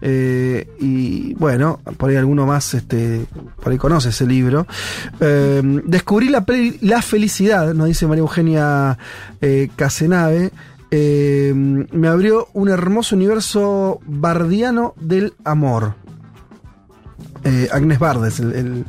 Eh, 0.00 0.68
y 0.80 1.34
bueno, 1.34 1.80
por 1.96 2.10
ahí 2.10 2.16
alguno 2.16 2.44
más, 2.44 2.74
este, 2.74 3.24
por 3.62 3.72
ahí 3.72 3.78
conoce 3.78 4.08
ese 4.08 4.26
libro. 4.26 4.66
Eh, 5.20 5.62
descubrí 5.84 6.28
la, 6.28 6.44
la 6.80 7.02
felicidad, 7.02 7.72
nos 7.72 7.86
dice 7.86 8.06
María 8.06 8.22
Eugenia 8.22 8.98
Casenave. 9.76 10.50
Eh, 10.94 11.52
me 11.54 12.06
abrió 12.08 12.48
un 12.52 12.68
hermoso 12.68 13.16
universo 13.16 13.98
bardiano 14.06 14.92
del 15.00 15.32
amor. 15.42 15.94
Eh, 17.44 17.68
Agnes 17.72 17.98
Bardes, 17.98 18.38
el, 18.40 18.52
el, 18.52 18.84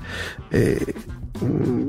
eh, 0.51 0.93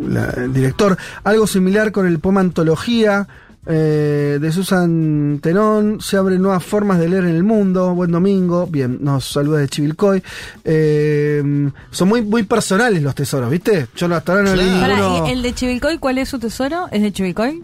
la- 0.08 0.30
el 0.36 0.52
director. 0.52 0.96
Algo 1.24 1.46
similar 1.48 1.90
con 1.92 2.06
el 2.06 2.20
poema 2.20 2.40
Antología 2.40 3.26
eh, 3.66 4.38
de 4.40 4.52
Susan 4.52 5.40
Tenón. 5.42 6.00
Se 6.00 6.16
abren 6.16 6.40
nuevas 6.40 6.62
formas 6.64 6.98
de 7.00 7.08
leer 7.08 7.24
en 7.24 7.34
el 7.34 7.42
mundo. 7.42 7.92
Buen 7.94 8.12
domingo. 8.12 8.66
Bien, 8.68 8.98
nos 9.02 9.24
saluda 9.32 9.58
de 9.58 9.68
Chivilcoy. 9.68 10.22
Eh, 10.64 11.70
son 11.90 12.08
muy, 12.08 12.22
muy 12.22 12.44
personales 12.44 13.02
los 13.02 13.14
tesoros, 13.16 13.50
¿viste? 13.50 13.88
Yo 13.96 14.06
no, 14.06 14.14
hasta 14.14 14.32
ahora 14.32 14.44
no 14.44 14.54
leí 14.54 14.80
Pará, 14.80 14.96
ninguno. 14.96 15.26
¿y 15.28 15.32
¿El 15.32 15.42
de 15.42 15.52
Chivilcoy 15.54 15.98
cuál 15.98 16.18
es 16.18 16.28
su 16.28 16.38
tesoro? 16.38 16.86
¿Es 16.92 17.02
de 17.02 17.12
Chivilcoy? 17.12 17.62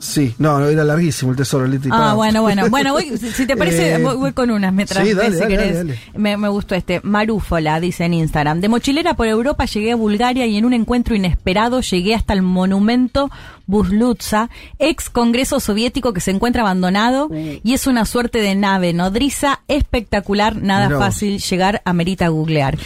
Sí, 0.00 0.34
no, 0.38 0.64
era 0.66 0.84
larguísimo 0.84 1.32
el 1.32 1.36
tesoro. 1.36 1.66
Leti, 1.66 1.88
Ah, 1.92 2.14
bueno, 2.14 2.42
bueno. 2.42 2.64
Bueno, 2.70 2.92
voy- 2.92 3.16
si 3.18 3.46
te 3.46 3.56
parece, 3.56 3.94
Eh, 3.94 4.02
voy, 4.02 4.16
voy 4.16 4.32
con 4.32 4.50
unas 4.50 4.72
mientras 4.72 5.06
sí, 5.06 5.12
dale, 5.14 5.32
si 5.34 5.40
dale, 5.40 5.48
querés. 5.56 5.74
dale, 5.76 5.92
dale. 5.94 6.18
Me, 6.18 6.36
me 6.36 6.48
gustó 6.48 6.74
este. 6.74 7.00
Marúfola, 7.02 7.80
dice 7.80 8.04
en 8.04 8.14
Instagram. 8.14 8.60
De 8.60 8.68
mochilera 8.68 9.14
por 9.14 9.26
Europa 9.26 9.64
llegué 9.64 9.92
a 9.92 9.96
Bulgaria 9.96 10.46
y 10.46 10.56
en 10.56 10.64
un 10.64 10.72
encuentro 10.72 11.14
inesperado 11.16 11.80
llegué 11.80 12.14
hasta 12.14 12.32
el 12.32 12.42
monumento 12.42 13.30
Buslutsa, 13.66 14.48
ex 14.78 15.10
congreso 15.10 15.60
soviético 15.60 16.12
que 16.12 16.20
se 16.20 16.30
encuentra 16.30 16.62
abandonado 16.62 17.28
y 17.32 17.72
es 17.74 17.86
una 17.86 18.04
suerte 18.06 18.40
de 18.40 18.54
nave 18.54 18.92
nodriza 18.92 19.60
espectacular, 19.68 20.56
nada 20.56 20.98
fácil 20.98 21.38
llegar, 21.38 21.82
amerita 21.84 22.28
googlear. 22.28 22.78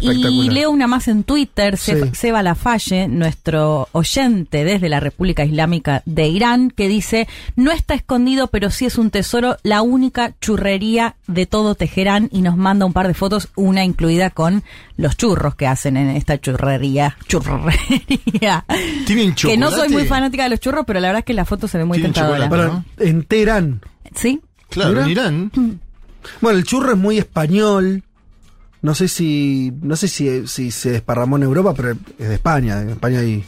Y 0.00 0.50
leo 0.50 0.70
una 0.70 0.86
más 0.86 1.08
en 1.08 1.24
Twitter, 1.24 1.76
Se- 1.76 2.00
Sí. 2.04 2.10
Seba 2.14 2.42
Lafalle, 2.42 3.08
nuestro 3.08 3.88
oyente 3.92 4.64
desde 4.64 4.88
la 4.88 5.00
República 5.00 5.44
Islámica 5.44 6.02
de 6.06 6.28
Irán, 6.28 6.70
que 6.70 6.88
dice, 6.88 7.26
no 7.56 7.70
está 7.72 7.94
escondido, 7.94 8.46
pero 8.48 8.70
sí 8.70 8.86
es 8.86 8.98
un 8.98 9.10
tesoro, 9.10 9.56
la 9.62 9.82
única 9.82 10.32
churrería 10.40 11.16
de 11.26 11.46
todo 11.46 11.74
Teherán, 11.74 12.28
y 12.32 12.42
nos 12.42 12.56
manda 12.56 12.86
un 12.86 12.92
par 12.92 13.06
de 13.08 13.14
fotos, 13.14 13.48
una 13.56 13.84
incluida 13.84 14.30
con 14.30 14.62
los 14.96 15.16
churros 15.16 15.54
que 15.54 15.66
hacen 15.66 15.96
en 15.96 16.10
esta 16.10 16.40
churrería. 16.40 17.16
Churrería. 17.26 18.64
¿Tienen 19.06 19.34
Que 19.34 19.56
no 19.56 19.70
soy 19.70 19.88
muy 19.88 20.04
fanática 20.06 20.44
de 20.44 20.50
los 20.50 20.60
churros, 20.60 20.84
pero 20.86 21.00
la 21.00 21.08
verdad 21.08 21.20
es 21.20 21.24
que 21.24 21.34
la 21.34 21.44
foto 21.44 21.68
se 21.68 21.78
ve 21.78 21.84
muy 21.84 22.00
tentadora. 22.00 22.48
Para- 22.48 22.84
En 22.98 23.24
Teherán. 23.24 23.80
¿Sí? 24.14 24.40
Claro, 24.68 24.90
Mira. 24.90 25.26
en 25.28 25.50
Irán. 25.52 25.80
Bueno, 26.40 26.58
el 26.58 26.64
churro 26.64 26.92
es 26.92 26.98
muy 26.98 27.18
español. 27.18 28.02
No 28.82 28.94
sé 28.94 29.08
si 29.08 29.72
no 29.82 29.96
sé 29.96 30.08
si, 30.08 30.46
si 30.46 30.70
se 30.70 30.92
desparramó 30.92 31.36
en 31.36 31.42
Europa, 31.42 31.74
pero 31.74 31.90
es 31.90 32.28
de 32.28 32.34
España. 32.34 32.80
En 32.80 32.90
España 32.90 33.20
hay. 33.20 33.44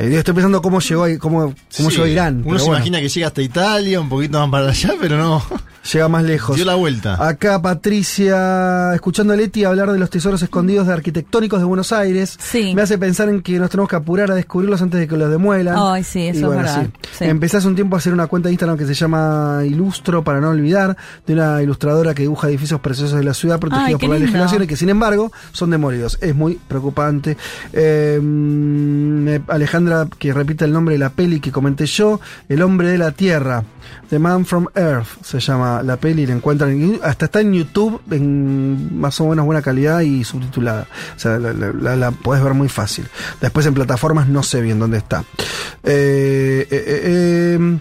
Eh, 0.00 0.18
estoy 0.18 0.34
pensando 0.34 0.60
cómo 0.62 0.80
llegó 0.80 1.04
ahí, 1.04 1.18
cómo, 1.18 1.40
cómo 1.40 1.54
Sí, 1.68 1.82
llegó 1.90 2.04
a 2.04 2.08
Irán. 2.08 2.42
Uno 2.44 2.58
se 2.58 2.64
bueno, 2.64 2.76
imagina 2.78 3.00
que 3.00 3.08
llega 3.08 3.26
hasta 3.28 3.42
Italia, 3.42 4.00
un 4.00 4.08
poquito 4.08 4.38
más 4.40 4.50
para 4.50 4.70
allá, 4.70 4.94
pero 5.00 5.16
no. 5.18 5.42
llega 5.92 6.08
más 6.08 6.22
lejos. 6.24 6.56
Dio 6.56 6.64
la 6.64 6.74
vuelta. 6.74 7.26
Acá 7.26 7.60
Patricia, 7.62 8.94
escuchando 8.94 9.32
a 9.32 9.36
Leti 9.36 9.64
hablar 9.64 9.90
de 9.92 9.98
los 9.98 10.10
tesoros 10.10 10.42
escondidos 10.42 10.86
de 10.86 10.92
arquitectónicos 10.92 11.58
de 11.58 11.64
Buenos 11.64 11.92
Aires, 11.92 12.36
Sí. 12.40 12.74
me 12.74 12.82
hace 12.82 12.98
pensar 12.98 13.28
en 13.28 13.40
que 13.42 13.58
nos 13.58 13.70
tenemos 13.70 13.88
que 13.88 13.96
apurar 13.96 14.30
a 14.30 14.34
descubrirlos 14.34 14.82
antes 14.82 15.00
de 15.00 15.08
que 15.08 15.16
los 15.16 15.30
demuelan. 15.30 15.76
Ay, 15.78 16.04
sí, 16.04 16.26
eso 16.28 16.40
Y 16.40 16.42
es 16.42 16.48
verdad. 16.56 16.82
sí. 16.84 16.90
Sí. 17.18 17.24
Empecé 17.24 17.56
hace 17.58 17.68
un 17.68 17.74
tiempo 17.74 17.96
a 17.96 17.98
hacer 17.98 18.12
una 18.12 18.26
cuenta 18.26 18.48
de 18.48 18.52
Instagram 18.52 18.78
que 18.78 18.86
se 18.86 18.94
llama 18.94 19.62
Ilustro 19.64 20.22
para 20.24 20.40
no 20.40 20.50
olvidar, 20.50 20.96
de 21.26 21.32
una 21.34 21.62
ilustradora 21.62 22.14
que 22.14 22.22
dibuja 22.22 22.48
edificios 22.48 22.80
preciosos 22.80 23.18
de 23.18 23.24
la 23.24 23.34
ciudad 23.34 23.58
protegidos 23.58 23.88
Ay, 24.00 24.06
por 24.06 24.14
la 24.14 24.18
legislación 24.18 24.62
y 24.62 24.66
que 24.66 24.76
sin 24.76 24.88
embargo 24.90 25.32
son 25.52 25.70
demolidos. 25.70 26.18
Es 26.20 26.34
muy 26.34 26.58
preocupante. 26.68 27.36
Eh, 27.72 28.18
me- 28.22 29.40
Que 30.18 30.32
repite 30.32 30.64
el 30.64 30.72
nombre 30.72 30.94
de 30.94 30.98
la 30.98 31.10
peli 31.10 31.40
que 31.40 31.52
comenté 31.52 31.86
yo, 31.86 32.20
El 32.48 32.62
hombre 32.62 32.88
de 32.88 32.98
la 32.98 33.12
tierra. 33.12 33.64
The 34.08 34.18
Man 34.18 34.44
from 34.44 34.66
Earth 34.74 35.06
se 35.22 35.40
llama 35.40 35.82
la 35.82 35.96
peli, 35.96 36.26
la 36.26 36.34
encuentran 36.34 36.70
en- 36.70 37.00
hasta 37.02 37.24
está 37.26 37.40
en 37.40 37.52
YouTube 37.54 38.00
en 38.10 38.98
más 39.00 39.20
o 39.20 39.28
menos 39.28 39.44
buena 39.46 39.62
calidad 39.62 40.00
y 40.00 40.22
subtitulada. 40.24 40.86
O 41.16 41.18
sea, 41.18 41.38
la, 41.38 41.52
la- 41.96 42.10
podés 42.10 42.42
ver 42.42 42.54
muy 42.54 42.68
fácil. 42.68 43.06
Después 43.40 43.66
en 43.66 43.74
plataformas 43.74 44.28
no 44.28 44.42
sé 44.42 44.60
bien 44.60 44.78
dónde 44.78 44.98
está. 44.98 45.24
Eh, 45.82 46.66
eh, 46.70 46.84
eh, 46.86 47.58
eh, 47.58 47.78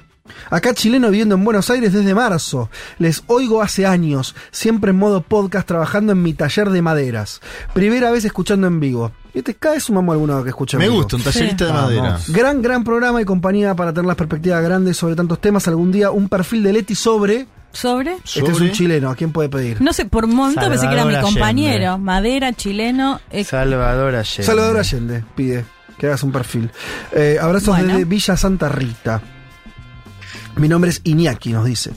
Acá 0.51 0.73
chileno 0.73 1.09
viviendo 1.09 1.35
en 1.35 1.43
Buenos 1.43 1.69
Aires 1.69 1.91
desde 1.93 2.15
marzo. 2.15 2.69
Les 2.97 3.23
oigo 3.27 3.61
hace 3.61 3.85
años, 3.85 4.35
siempre 4.51 4.91
en 4.91 4.97
modo 4.97 5.21
podcast 5.21 5.67
trabajando 5.67 6.13
en 6.13 6.23
mi 6.23 6.33
taller 6.33 6.69
de 6.69 6.81
maderas. 6.81 7.41
Primera 7.73 8.09
vez 8.11 8.25
escuchando 8.25 8.65
en 8.67 8.79
vivo. 8.79 9.11
Y 9.33 9.41
te 9.43 9.53
cae 9.55 9.79
sumamos 9.79 10.13
alguno 10.13 10.43
que 10.43 10.49
escucha 10.49 10.77
en 10.77 10.81
Me 10.81 10.89
gusta, 10.89 11.15
un 11.15 11.23
tallerista 11.23 11.65
de 11.65 11.71
Vamos. 11.71 11.85
madera. 11.91 12.19
Gran, 12.29 12.61
gran 12.61 12.83
programa 12.83 13.21
y 13.21 13.25
compañía 13.25 13.75
para 13.75 13.93
tener 13.93 14.07
las 14.07 14.15
perspectivas 14.17 14.61
grandes 14.63 14.97
sobre 14.97 15.15
tantos 15.15 15.39
temas. 15.39 15.67
Algún 15.67 15.91
día 15.91 16.09
un 16.11 16.27
perfil 16.29 16.63
de 16.63 16.73
Leti 16.73 16.95
sobre. 16.95 17.47
¿Sobre? 17.71 18.15
Este 18.25 18.49
es 18.51 18.59
un 18.59 18.71
chileno, 18.71 19.11
¿a 19.11 19.15
quién 19.15 19.31
puede 19.31 19.47
pedir? 19.47 19.79
No 19.79 19.93
sé, 19.93 20.05
por 20.05 20.25
un 20.25 20.33
momento 20.33 20.61
pensé 20.67 20.87
que 20.87 20.93
era 20.93 21.05
mi 21.05 21.15
compañero. 21.21 21.89
Allende. 21.91 22.03
Madera, 22.05 22.53
chileno. 22.53 23.21
eh, 23.29 23.43
Salvador 23.43 24.15
Allende. 24.15 24.43
Salvador 24.43 24.77
Allende 24.77 25.23
pide 25.35 25.65
que 25.99 26.07
hagas 26.07 26.23
un 26.23 26.31
perfil. 26.31 26.71
Eh, 27.11 27.37
abrazos 27.39 27.67
Bueno. 27.77 27.89
desde 27.93 28.05
Villa 28.05 28.35
Santa 28.35 28.69
Rita. 28.69 29.21
Mi 30.59 30.67
nombre 30.67 30.89
es 30.91 31.01
Iñaki, 31.03 31.51
nos 31.53 31.65
dice. 31.65 31.91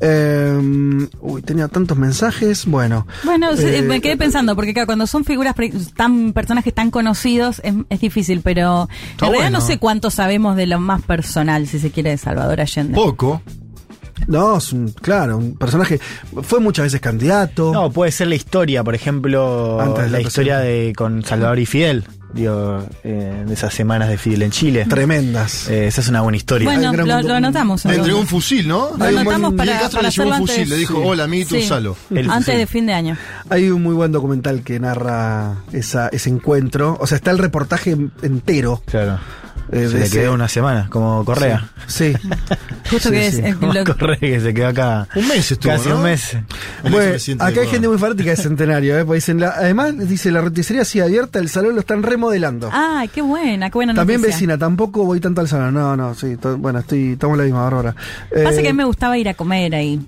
Eh, 0.00 1.08
uy, 1.20 1.42
tenía 1.42 1.68
tantos 1.68 1.96
mensajes. 1.96 2.66
Bueno. 2.66 3.06
Bueno, 3.24 3.50
Eh, 3.52 3.82
me 3.82 4.00
quedé 4.00 4.16
pensando, 4.16 4.54
porque 4.56 4.72
claro, 4.72 4.86
cuando 4.86 5.06
son 5.06 5.24
figuras 5.24 5.54
tan 5.96 6.32
personajes 6.32 6.74
tan 6.74 6.90
conocidos 6.90 7.60
es, 7.64 7.74
es 7.88 8.00
difícil, 8.00 8.40
pero 8.42 8.88
en 9.12 9.18
realidad 9.18 9.42
bueno. 9.44 9.58
no 9.60 9.64
sé 9.64 9.78
cuánto 9.78 10.10
sabemos 10.10 10.56
de 10.56 10.66
lo 10.66 10.80
más 10.80 11.02
personal, 11.02 11.66
si 11.66 11.78
se 11.78 11.90
quiere, 11.90 12.10
de 12.10 12.18
Salvador 12.18 12.60
Allende. 12.60 12.94
Poco. 12.94 13.42
No, 14.26 14.58
es 14.58 14.72
un, 14.72 14.88
claro, 14.92 15.38
un 15.38 15.56
personaje. 15.56 16.00
Fue 16.42 16.60
muchas 16.60 16.84
veces 16.84 17.00
candidato. 17.00 17.72
No, 17.72 17.90
puede 17.90 18.12
ser 18.12 18.28
la 18.28 18.34
historia, 18.34 18.82
por 18.84 18.94
ejemplo, 18.94 19.80
Antes 19.80 20.04
de 20.04 20.10
la 20.10 20.18
la 20.18 20.20
historia 20.20 20.58
de 20.58 20.92
con 20.96 21.22
Salvador 21.24 21.58
y 21.58 21.66
Fidel, 21.66 22.04
digo, 22.34 22.84
eh, 23.04 23.44
de 23.46 23.54
esas 23.54 23.72
semanas 23.72 24.08
de 24.08 24.18
Fidel 24.18 24.42
en 24.42 24.50
Chile. 24.50 24.84
Tremendas. 24.88 25.68
Eh, 25.68 25.86
esa 25.86 26.00
es 26.00 26.08
una 26.08 26.20
buena 26.20 26.36
historia. 26.36 26.66
bueno, 26.68 26.92
gran 26.92 27.06
lo, 27.08 27.22
lo 27.22 27.34
anotamos. 27.34 27.84
Le 27.84 27.94
entregó 27.94 28.18
un 28.18 28.26
fusil, 28.26 28.68
¿no? 28.68 28.90
Lo 28.98 29.04
Hay 29.04 29.16
anotamos 29.16 29.54
para, 29.54 29.62
Miguel 29.64 29.80
Castro 29.80 29.98
para 29.98 30.08
le 30.08 30.14
llevó 30.14 30.28
un 30.30 30.36
fusil, 30.38 30.54
antes, 30.62 30.68
le 30.68 30.76
dijo, 30.76 30.94
Sí. 30.94 31.00
hola, 31.04 31.24
amiguito, 31.24 31.50
Sí. 31.54 31.64
usalo. 31.64 31.96
El 32.10 32.18
antes 32.30 32.44
fusil. 32.46 32.58
de 32.58 32.66
fin 32.66 32.86
de 32.86 32.92
año. 32.94 33.16
Hay 33.48 33.70
un 33.70 33.82
muy 33.82 33.94
buen 33.94 34.12
documental 34.12 34.62
que 34.62 34.78
narra 34.80 35.56
esa, 35.72 36.08
ese 36.08 36.28
encuentro. 36.30 36.96
O 37.00 37.06
sea, 37.06 37.16
está 37.16 37.30
el 37.30 37.38
reportaje 37.38 37.96
entero. 38.22 38.82
Claro. 38.86 39.18
Eh, 39.70 39.88
Se 39.88 39.98
le 39.98 40.04
ese- 40.04 40.18
quedó 40.20 40.32
una 40.34 40.48
semana, 40.48 40.86
como 40.90 41.24
Correa. 41.24 41.68
Sí. 41.86 42.14
Justo 42.90 43.08
Sí, 43.10 43.14
que 43.14 43.30
sí. 43.30 43.38
es, 43.40 43.44
es 43.44 43.56
Como 43.56 43.72
lo- 43.72 43.84
Correa 43.84 44.16
que 44.18 44.40
se 44.40 44.54
quedó 44.54 44.68
acá. 44.68 45.06
Un 45.14 45.28
mes 45.28 45.50
estuvo, 45.52 45.72
Casi 45.72 45.88
¿no? 45.88 45.96
un 45.96 46.02
mes. 46.04 46.36
Bueno, 46.90 47.14
acá 47.44 47.60
hay 47.60 47.66
gente 47.68 47.88
muy 47.88 47.98
fanática 47.98 48.30
de 48.30 48.36
Centenario, 48.36 48.98
¿eh? 48.98 49.04
Porque 49.04 49.16
dicen, 49.16 49.40
la- 49.40 49.50
además, 49.50 49.94
dice, 50.08 50.30
la 50.30 50.40
roticería 50.40 50.84
sigue 50.84 51.04
abierta, 51.04 51.38
el 51.38 51.48
salón 51.48 51.74
lo 51.74 51.80
están 51.80 52.02
remodelando. 52.02 52.70
Ay, 52.72 53.08
qué 53.08 53.20
buena, 53.22 53.68
qué 53.70 53.74
buena 53.78 53.94
También 53.94 54.20
noticia. 54.20 54.36
vecina, 54.36 54.58
tampoco 54.58 55.04
voy 55.04 55.20
tanto 55.20 55.40
al 55.40 55.48
salón. 55.48 55.74
No, 55.74 55.96
no, 55.96 56.14
sí, 56.14 56.36
to- 56.36 56.56
bueno, 56.56 56.78
estoy, 56.78 57.12
estamos 57.12 57.34
en 57.34 57.38
la 57.38 57.44
misma, 57.44 57.64
Bárbara. 57.64 57.94
Pasa 58.44 58.58
Eh, 58.60 58.62
que 58.62 58.68
a 58.68 58.72
mí 58.72 58.76
me 58.76 58.84
gustaba 58.84 59.18
ir 59.18 59.28
a 59.28 59.34
comer 59.34 59.74
ahí. 59.74 60.00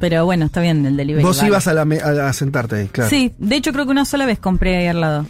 Pero 0.00 0.24
bueno, 0.26 0.44
está 0.46 0.60
bien 0.60 0.84
el 0.84 0.96
delivery. 0.96 1.24
Vos 1.24 1.36
vale. 1.38 1.48
ibas 1.48 1.66
a, 1.68 1.72
la 1.72 1.84
me- 1.86 2.00
a- 2.00 2.28
a 2.28 2.32
sentarte 2.32 2.76
ahí, 2.76 2.88
claro. 2.88 3.08
Sí, 3.08 3.32
de 3.38 3.56
hecho 3.56 3.72
creo 3.72 3.86
que 3.86 3.92
una 3.92 4.04
sola 4.04 4.26
vez 4.26 4.38
compré 4.38 4.76
ahí 4.76 4.86
al 4.88 5.00
lado. 5.00 5.26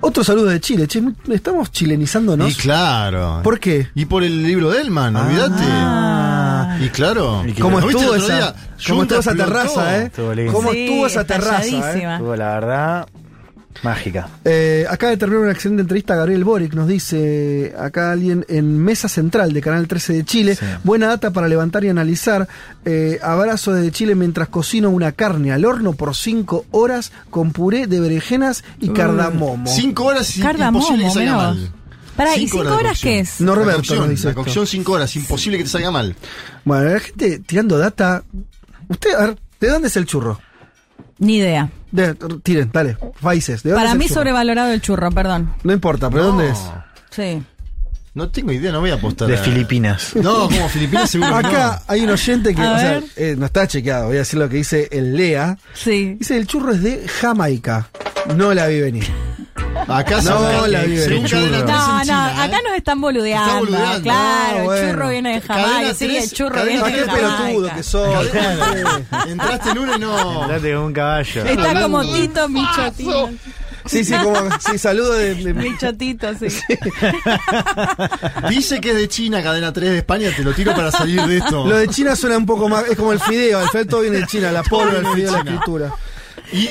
Otro 0.00 0.22
saludo 0.22 0.46
de 0.46 0.60
Chile, 0.60 0.86
che, 0.86 1.02
estamos 1.30 1.70
chilenizándonos. 1.70 2.50
Y 2.50 2.54
claro. 2.54 3.40
¿Por 3.42 3.58
qué? 3.58 3.88
Y 3.94 4.04
por 4.04 4.22
el 4.22 4.42
libro 4.42 4.70
de 4.70 4.82
Elman, 4.82 5.16
olvídate. 5.16 5.62
Ah. 5.66 6.76
Y 6.80 6.88
claro. 6.88 7.42
¿Cómo 7.60 7.80
¿No 7.80 7.86
viste 7.86 8.02
estuvo 8.02 8.16
esa, 8.16 8.34
día? 8.36 8.54
cómo 8.88 9.02
estuvo 9.02 9.20
esa 9.20 9.34
terraza, 9.34 9.98
eh? 9.98 10.02
Estuvo. 10.06 10.52
¿Cómo 10.52 10.72
Sí, 10.72 10.84
estuvo 10.84 11.06
esa 11.06 11.24
terraza, 11.24 11.64
eh? 11.94 12.12
Estuvo, 12.14 12.36
la 12.36 12.54
verdad, 12.54 13.08
mágica. 13.82 14.28
Eh, 14.44 14.86
acaba 14.88 15.10
de 15.10 15.16
terminar 15.16 15.42
una 15.42 15.52
excelente 15.52 15.82
entrevista 15.82 16.14
a 16.14 16.16
Gabriel 16.18 16.44
Boric, 16.44 16.74
nos 16.74 16.88
dice 16.88 17.74
acá 17.78 18.12
alguien 18.12 18.44
en 18.48 18.78
Mesa 18.78 19.08
Central 19.08 19.52
de 19.52 19.60
Canal 19.60 19.86
13 19.88 20.12
de 20.12 20.24
Chile. 20.24 20.54
Sí. 20.56 20.64
Buena 20.84 21.08
data 21.08 21.30
para 21.32 21.48
levantar 21.48 21.84
y 21.84 21.88
analizar. 21.88 22.48
Eh, 22.84 23.18
abrazo 23.22 23.72
desde 23.72 23.90
Chile 23.92 24.14
mientras 24.14 24.48
cocino 24.48 24.90
una 24.90 25.12
carne 25.12 25.52
al 25.52 25.64
horno 25.64 25.92
por 25.94 26.14
5 26.14 26.66
horas 26.70 27.12
con 27.30 27.52
puré 27.52 27.86
de 27.86 28.00
berenjenas 28.00 28.64
y 28.80 28.90
cardamomo. 28.90 29.66
Cinco 29.66 30.04
horas 30.04 30.36
y 30.36 30.40
Cardamomo, 30.40 30.78
imposible 30.78 31.04
que 31.06 31.10
salga 31.12 31.36
mal. 31.36 31.70
Pará, 32.16 32.36
¿y 32.36 32.46
cinco 32.46 32.62
de 32.62 32.70
horas 32.70 32.92
cocción. 32.92 33.12
qué 33.12 33.20
es? 33.20 33.40
Norberto 33.40 33.70
la 33.70 33.76
cocción, 33.76 33.98
nos 33.98 34.08
dice 34.10 34.24
la 34.24 34.30
esto. 34.30 34.42
cocción 34.42 34.66
cinco 34.68 34.92
horas, 34.92 35.16
imposible 35.16 35.58
que 35.58 35.64
te 35.64 35.70
salga 35.70 35.90
mal. 35.90 36.14
Bueno, 36.64 36.90
la 36.90 37.00
gente 37.00 37.40
tirando 37.40 37.76
data. 37.76 38.22
Usted, 38.88 39.14
a 39.14 39.26
ver, 39.26 39.38
¿de 39.60 39.68
dónde 39.68 39.88
es 39.88 39.96
el 39.96 40.06
churro? 40.06 40.40
Ni 41.18 41.38
idea. 41.38 41.70
De- 41.94 42.14
tiren, 42.42 42.70
dale, 42.72 42.96
países. 43.20 43.62
¿de 43.62 43.70
dónde 43.70 43.78
Para 43.80 43.88
es 43.90 43.92
el 43.92 43.98
mí 44.00 44.04
churro? 44.06 44.14
sobrevalorado 44.20 44.72
el 44.72 44.80
churro, 44.80 45.10
perdón. 45.12 45.54
No 45.62 45.72
importa, 45.72 46.10
pero 46.10 46.24
¿dónde 46.24 46.48
es? 46.50 46.58
Sí. 47.10 47.40
No 48.14 48.28
tengo 48.30 48.50
idea, 48.50 48.72
no 48.72 48.80
voy 48.80 48.90
a 48.90 48.94
apostar. 48.94 49.28
De 49.28 49.34
a- 49.34 49.38
Filipinas. 49.38 50.14
No, 50.16 50.48
como 50.48 50.68
Filipinas 50.68 51.10
seguro 51.10 51.38
que 51.38 51.46
Acá 51.46 51.82
hay 51.86 52.02
un 52.02 52.10
oyente 52.10 52.52
que, 52.54 52.62
A 52.62 52.72
o 52.72 52.78
sea, 52.78 52.90
ver. 52.92 53.04
eh, 53.16 53.34
no 53.38 53.46
está 53.46 53.66
chequeado, 53.68 54.06
voy 54.06 54.16
a 54.16 54.20
decir 54.20 54.38
lo 54.40 54.48
que 54.48 54.56
dice 54.56 54.88
el 54.90 55.16
Lea. 55.16 55.56
Sí. 55.74 56.16
Dice, 56.18 56.36
el 56.36 56.46
churro 56.48 56.72
es 56.72 56.82
de 56.82 57.06
Jamaica. 57.08 57.88
No 58.36 58.52
la 58.54 58.66
vi 58.66 58.80
venir. 58.80 59.06
Acá 59.88 60.20
No, 60.22 60.66
la 60.66 60.82
vi 60.82 60.98
según 60.98 61.24
venir. 61.24 61.30
Cadena 61.30 61.48
Churro. 61.50 61.50
tres 61.50 61.60
en 61.60 61.66
No, 61.66 62.04
no, 62.04 62.28
¿eh? 62.28 62.42
acá 62.44 62.58
nos 62.66 62.76
están 62.76 63.00
boludeando. 63.00 63.58
Boludeando. 63.60 64.02
Claro, 64.02 64.24
Ah, 64.24 64.52
el 64.56 64.64
bueno. 64.64 64.90
churro 64.92 65.08
viene 65.08 65.34
de 65.34 65.40
Jamaica. 65.40 65.94
Sí, 65.94 66.16
el 66.16 66.30
churro 66.30 66.54
cadena 66.54 66.80
¿A 66.80 66.84
viene 66.86 66.92
qué 66.92 67.00
de 67.06 67.12
pelotudo 67.16 67.36
Jamaica. 67.36 67.74
que 67.76 67.82
sos? 67.82 68.26
Entraste 69.28 69.70
en 69.70 69.78
una 69.78 69.96
y 69.96 69.98
no. 69.98 70.42
Andate 70.44 70.74
con 70.74 70.82
un 70.84 70.92
caballo. 70.92 71.44
Está 71.44 71.82
como 71.82 72.02
Tito 72.02 72.48
Michotito. 72.48 73.30
Sí, 73.86 74.02
sí, 74.02 74.14
como, 74.14 74.34
sí, 74.60 74.78
saludo 74.78 75.12
de, 75.12 75.34
de- 75.34 75.52
Michotito, 75.52 76.32
sí. 76.38 76.46
Dice 78.48 78.80
que 78.80 78.90
es 78.92 78.96
de 78.96 79.08
China, 79.08 79.42
cadena 79.42 79.74
3 79.74 79.90
de 79.90 79.98
España, 79.98 80.30
te 80.34 80.42
lo 80.42 80.54
tiro 80.54 80.74
para 80.74 80.90
salir 80.90 81.20
de 81.26 81.36
esto. 81.38 81.66
Lo 81.66 81.76
de 81.76 81.88
China 81.88 82.16
suena 82.16 82.38
un 82.38 82.46
poco 82.46 82.66
más, 82.70 82.84
es 82.88 82.96
como 82.96 83.12
el 83.12 83.20
fideo, 83.20 83.60
el 83.60 83.68
fideo 83.68 84.00
viene 84.00 84.20
de 84.20 84.26
China, 84.26 84.50
la 84.52 84.62
polvo, 84.62 84.88
el 84.96 85.02
viene 85.02 85.08
de 85.10 85.14
fideo, 85.16 85.32
la 85.32 85.38
escritura. 85.40 85.92
Y, 86.52 86.68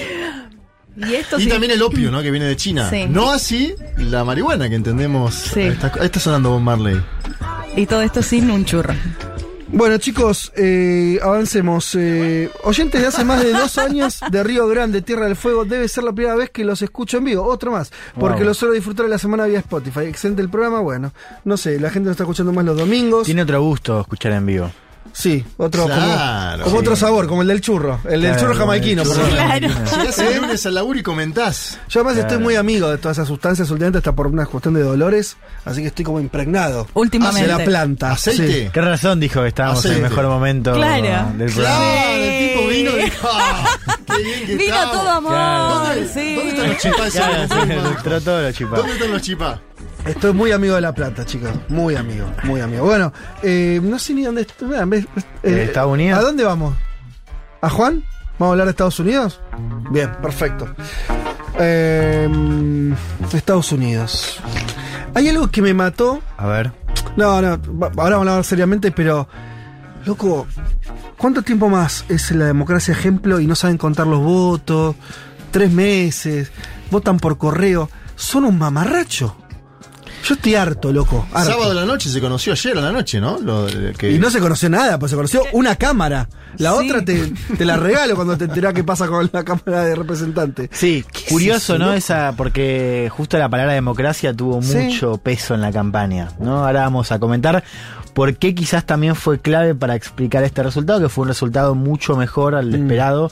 Y 0.95 1.15
esto 1.15 1.39
y 1.39 1.43
sí. 1.43 1.49
también 1.49 1.71
el 1.71 1.81
opio, 1.81 2.11
¿no? 2.11 2.21
Que 2.21 2.29
viene 2.31 2.45
de 2.45 2.55
China. 2.55 2.89
Sí. 2.89 3.05
No 3.09 3.31
así 3.31 3.73
la 3.97 4.23
marihuana 4.23 4.69
que 4.69 4.75
entendemos. 4.75 5.33
Sí. 5.33 5.61
Ahí 5.61 5.77
está, 6.01 6.19
sonando 6.19 6.51
Bob 6.51 6.61
Marley. 6.61 7.01
Y 7.75 7.85
todo 7.87 8.01
esto 8.01 8.21
sin 8.21 8.51
un 8.51 8.63
churro. 8.65 8.93
Bueno, 9.75 9.97
chicos, 9.97 10.51
eh, 10.55 11.17
avancemos. 11.23 11.95
Eh, 11.95 12.47
oyentes 12.63 13.01
de 13.01 13.07
hace 13.07 13.23
más 13.25 13.41
de 13.43 13.51
dos 13.53 13.79
años 13.79 14.19
de 14.29 14.43
Río 14.43 14.67
Grande, 14.67 15.01
Tierra 15.01 15.25
del 15.25 15.35
Fuego, 15.35 15.65
debe 15.65 15.87
ser 15.87 16.03
la 16.03 16.13
primera 16.13 16.35
vez 16.35 16.51
que 16.51 16.63
los 16.63 16.83
escucho 16.83 17.17
en 17.17 17.23
vivo. 17.23 17.43
Otro 17.43 17.71
más, 17.71 17.91
porque 18.19 18.41
Wow. 18.41 18.45
lo 18.49 18.53
suelo 18.53 18.75
disfrutar 18.75 19.05
de 19.05 19.09
la 19.09 19.17
semana 19.17 19.45
vía 19.47 19.57
Spotify. 19.59 20.01
Excelente 20.01 20.43
el 20.43 20.49
programa, 20.49 20.79
bueno, 20.81 21.11
no 21.43 21.57
sé, 21.57 21.79
la 21.79 21.89
gente 21.89 22.05
lo 22.05 22.11
está 22.11 22.21
escuchando 22.23 22.53
más 22.53 22.65
los 22.65 22.77
domingos. 22.77 23.25
Tiene 23.25 23.41
otro 23.41 23.59
gusto 23.63 23.99
escuchar 24.01 24.33
en 24.33 24.45
vivo. 24.45 24.71
Sí, 25.11 25.43
otro, 25.57 25.85
Claro. 25.85 26.63
como, 26.63 26.63
como 26.63 26.75
Sí. 26.77 26.81
otro 26.81 26.95
sabor, 26.95 27.27
como 27.27 27.41
el 27.43 27.47
del 27.47 27.61
churro, 27.61 27.99
el 28.09 28.21
del 28.21 28.35
churro 28.37 28.55
jamaiquino. 28.55 29.03
churro. 29.03 29.27
Claro. 29.29 29.67
Llegás 29.97 30.19
el 30.19 30.37
lunes 30.41 30.65
al 30.65 30.73
laburo 30.75 30.99
y 30.99 31.03
comentás. 31.03 31.77
Yo 31.89 31.99
además 32.01 32.13
Claro. 32.15 32.27
estoy 32.29 32.43
muy 32.43 32.55
amigo 32.55 32.89
de 32.89 32.97
todas 32.97 33.17
esas 33.17 33.27
sustancias 33.27 33.69
últimamente, 33.69 33.99
hasta 33.99 34.11
por 34.13 34.27
una 34.27 34.45
cuestión 34.45 34.73
de 34.73 34.81
dolores, 34.81 35.37
así 35.65 35.81
que 35.81 35.87
estoy 35.87 36.05
como 36.05 36.19
impregnado. 36.19 36.87
Últimamente. 36.93 37.41
Hacia 37.43 37.57
la 37.57 37.63
planta. 37.63 38.11
¿Aceite? 38.11 38.47
Sí. 38.63 38.69
¿Qué 38.73 38.81
razón 38.81 39.19
dijo 39.19 39.41
que 39.41 39.49
estábamos 39.49 39.85
en 39.85 39.93
el 39.93 40.01
mejor 40.01 40.25
momento 40.27 40.73
Claro. 40.73 41.31
del 41.37 41.51
programa? 41.51 41.85
Bien 44.17 44.45
que 44.45 44.55
Vino 44.55 44.75
estamos". 44.75 44.91
todo 44.91 45.09
amor. 45.09 45.33
¿Dónde, 45.33 46.07
sí. 46.07 46.35
¿Dónde 46.35 46.49
están 46.51 46.69
los 46.69 46.77
chipás? 46.77 47.11
Claro, 47.13 47.47
sí, 47.47 47.71
entró 47.71 48.21
todo 48.21 48.41
lo 48.41 48.51
chipá. 48.51 48.75
¿Dónde 48.77 48.93
están 48.93 49.11
los 49.11 49.21
chipás? 49.21 49.59
Estoy 50.05 50.33
muy 50.33 50.51
amigo 50.51 50.75
de 50.75 50.81
La 50.81 50.93
Plata, 50.93 51.25
chicos. 51.25 51.51
Muy 51.69 51.95
amigo, 51.95 52.25
muy 52.43 52.59
amigo. 52.59 52.85
Bueno, 52.85 53.13
eh, 53.41 53.79
no 53.81 53.97
sé 53.97 54.13
ni 54.13 54.23
dónde 54.23 54.45
ves, 54.85 55.05
¿De 55.41 55.63
Estados 55.63 55.93
Unidos? 55.93 56.19
¿A 56.19 56.21
dónde 56.21 56.43
vamos? 56.43 56.75
¿A 57.61 57.69
Juan? 57.69 58.03
¿Vamos 58.37 58.49
a 58.49 58.51
hablar 58.51 58.65
de 58.67 58.71
Estados 58.71 58.99
Unidos? 58.99 59.39
Bien, 59.91 60.11
perfecto. 60.21 60.67
Eh, 61.59 62.27
Estados 63.33 63.71
Unidos. 63.71 64.39
Hay 65.15 65.29
algo 65.29 65.49
que 65.49 65.61
me 65.61 65.73
mató. 65.73 66.21
A 66.37 66.47
ver. 66.47 66.71
No, 67.15 67.41
no, 67.41 67.47
ahora 67.47 67.59
vamos 67.95 68.11
a 68.11 68.15
hablar 68.15 68.43
seriamente, 68.43 68.91
pero. 68.91 69.27
Loco, 70.05 70.47
¿cuánto 71.23 71.41
tiempo 71.41 71.69
más 71.69 72.03
es 72.09 72.31
la 72.31 72.43
democracia 72.47 72.91
ejemplo 72.91 73.39
y 73.39 73.47
no 73.47 73.55
saben 73.55 73.77
contar 73.77 74.05
los 74.07 74.19
votos? 74.19 74.97
Tres 75.51 75.71
meses, 75.71 76.51
votan 76.91 77.17
por 77.17 77.37
correo. 77.37 77.89
Son 78.17 78.43
un 78.43 78.57
mamarracho. 78.57 79.37
Yo 80.27 80.33
estoy 80.35 80.55
harto, 80.55 80.91
loco. 80.91 81.25
harto. 81.33 81.51
Sábado 81.51 81.71
a 81.71 81.73
la 81.75 81.85
noche 81.85 82.09
se 82.09 82.19
conoció 82.19 82.51
ayer 82.51 82.77
a 82.77 82.81
la 82.81 82.91
noche, 82.91 83.21
¿no? 83.21 83.39
Lo 83.39 83.67
de- 83.67 83.93
que- 83.93 84.11
Y 84.11 84.19
no 84.19 84.29
se 84.29 84.39
conoció 84.41 84.69
nada, 84.69 84.99
pues 84.99 85.11
se 85.11 85.15
conoció 85.15 85.43
una 85.53 85.77
cámara. 85.77 86.27
La 86.57 86.71
Sí. 86.77 86.89
otra 86.89 87.05
te, 87.05 87.31
te 87.57 87.63
la 87.65 87.77
regalo 87.77 88.15
cuando 88.15 88.37
te 88.37 88.43
enterás 88.45 88.73
qué 88.73 88.83
pasa 88.83 89.07
con 89.07 89.29
la 89.31 89.43
Cámara 89.45 89.85
de 89.85 89.95
Representantes. 89.95 90.69
Sí, 90.73 91.05
¿Qué 91.11 91.19
es 91.25 91.29
curioso, 91.31 91.57
eso, 91.73 91.77
¿no? 91.79 91.85
loco? 91.85 91.97
Esa, 91.97 92.33
porque 92.37 93.09
justo 93.11 93.37
la 93.37 93.47
palabra 93.49 93.73
democracia 93.73 94.33
tuvo 94.33 94.61
Sí. 94.61 94.75
mucho 94.77 95.17
peso 95.17 95.55
en 95.55 95.61
la 95.61 95.71
campaña, 95.71 96.29
¿no? 96.39 96.65
Ahora 96.65 96.81
vamos 96.81 97.11
a 97.13 97.19
comentar 97.19 97.63
por 98.13 98.35
qué 98.37 98.53
quizás 98.55 98.85
también 98.85 99.15
fue 99.15 99.39
clave 99.39 99.75
para 99.75 99.95
explicar 99.95 100.43
este 100.43 100.61
resultado, 100.63 100.99
que 101.01 101.09
fue 101.09 101.23
un 101.23 101.27
resultado 101.29 101.75
mucho 101.75 102.15
mejor 102.15 102.55
al 102.55 102.67
Mm. 102.69 102.75
esperado 102.75 103.31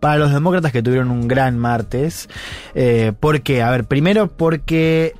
para 0.00 0.16
los 0.18 0.32
demócratas 0.32 0.72
que 0.72 0.82
tuvieron 0.82 1.10
un 1.10 1.28
gran 1.28 1.58
martes. 1.58 2.28
Eh, 2.74 3.12
¿Por 3.18 3.42
qué? 3.42 3.62
A 3.62 3.70
ver, 3.70 3.84
primero 3.84 4.28
porque 4.28 5.14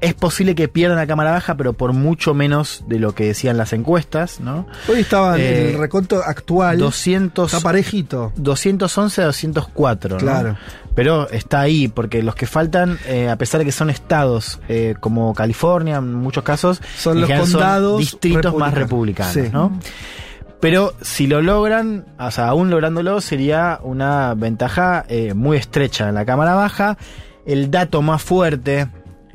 es 0.00 0.14
posible 0.14 0.54
que 0.56 0.66
pierdan 0.66 0.96
la 0.98 1.06
Cámara 1.06 1.30
Baja, 1.30 1.56
pero 1.56 1.74
por 1.74 1.92
mucho 1.92 2.34
menos 2.34 2.82
de 2.88 2.98
lo 2.98 3.14
que 3.14 3.24
decían 3.26 3.56
las 3.56 3.72
encuestas, 3.72 4.40
¿no? 4.40 4.66
Hoy 4.88 4.98
estaba 5.00 5.36
en 5.36 5.40
Eh, 5.42 5.70
el 5.74 5.78
reconto 5.78 6.22
actual. 6.24 6.78
200, 6.78 7.52
Está 7.52 7.62
parejito. 7.62 8.32
211 8.36 9.22
a 9.22 9.26
204, 9.26 10.18
¿no? 10.18 10.56
Pero 10.94 11.28
está 11.30 11.60
ahí, 11.60 11.88
porque 11.88 12.22
los 12.22 12.34
que 12.34 12.46
faltan, 12.46 12.98
eh, 13.06 13.28
a 13.30 13.36
pesar 13.36 13.58
de 13.60 13.64
que 13.64 13.72
son 13.72 13.88
estados 13.88 14.60
eh, 14.68 14.94
como 15.00 15.32
California, 15.34 15.96
en 15.96 16.12
muchos 16.14 16.44
casos, 16.44 16.82
Son 16.96 17.20
los 17.20 17.30
condados 17.30 17.98
distritos 17.98 18.54
más 18.54 18.74
republicanos. 18.74 19.34
republicanos, 19.34 19.72
Sí. 19.72 19.78
¿no? 19.78 19.80
Pero 20.60 20.94
si 21.00 21.26
lo 21.26 21.42
logran, 21.42 22.04
o 22.20 22.30
sea, 22.30 22.46
aún 22.48 22.70
lográndolo, 22.70 23.20
sería 23.20 23.80
una 23.82 24.34
ventaja 24.34 25.04
eh, 25.08 25.34
muy 25.34 25.56
estrecha 25.56 26.08
en 26.08 26.14
la 26.14 26.24
Cámara 26.24 26.54
Baja. 26.54 26.98
El 27.44 27.70
dato 27.72 28.00
más 28.02 28.22
fuerte 28.22 28.86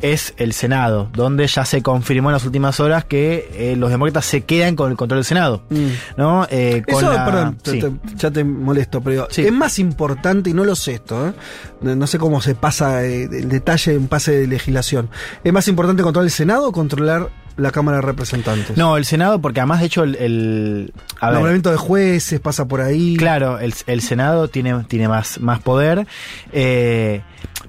es 0.02 0.34
el 0.38 0.54
Senado, 0.54 1.10
donde 1.14 1.48
ya 1.48 1.66
se 1.66 1.82
confirmó 1.82 2.30
en 2.30 2.34
las 2.34 2.46
últimas 2.46 2.80
horas 2.80 3.06
que 3.06 3.50
eh, 3.54 3.76
los 3.76 3.90
demócratas 3.90 4.26
se 4.26 4.42
quedan 4.42 4.76
con 4.76 4.92
el 4.92 4.98
control 4.98 5.20
del 5.20 5.26
Senado. 5.26 5.64
Mm. 5.70 5.88
¿no? 6.18 6.48
Eh, 6.50 6.84
con 6.88 6.96
Eso, 7.04 7.14
la- 7.14 7.26
perdón, 7.26 7.58
te- 7.62 7.72
sí. 7.72 7.80
te- 7.80 8.16
ya 8.16 8.32
te 8.32 8.44
molesto, 8.44 9.02
pero 9.02 9.28
Sí. 9.32 9.42
es 9.44 9.52
más 9.52 9.80
importante, 9.80 10.50
y 10.50 10.54
no 10.54 10.64
lo 10.66 10.76
sé 10.76 10.94
esto, 10.96 11.30
¿eh? 11.30 11.34
no 11.82 12.08
sé 12.08 12.18
cómo 12.20 12.42
se 12.42 12.56
pasa 12.56 13.04
eh, 13.06 13.24
el 13.24 13.50
detalle 13.50 13.94
en 13.94 14.08
pase 14.08 14.32
de 14.32 14.48
legislación. 14.48 15.10
¿Es 15.44 15.52
más 15.54 15.68
importante 15.68 16.04
controlar 16.04 16.26
el 16.26 16.32
Senado 16.32 16.68
o 16.70 16.72
controlar 16.72 17.30
la 17.56 17.72
Cámara 17.72 17.98
de 17.98 18.02
Representantes? 18.04 18.78
No, 18.78 18.98
el 18.98 19.06
Senado, 19.06 19.42
porque 19.42 19.60
además, 19.62 19.80
de 19.80 19.86
hecho, 19.88 20.04
el. 20.04 20.16
el- 20.16 20.94
nombramiento 21.22 21.72
de 21.72 21.78
jueces 21.78 22.40
pasa 22.40 22.68
por 22.68 22.82
ahí. 22.82 23.16
claro, 23.18 23.58
el, 23.60 23.74
el 23.88 24.02
Senado 24.02 24.48
tiene, 24.48 24.84
tiene 24.88 25.08
más, 25.08 25.40
más 25.40 25.60
poder, 25.60 26.06
eh, 26.52 27.22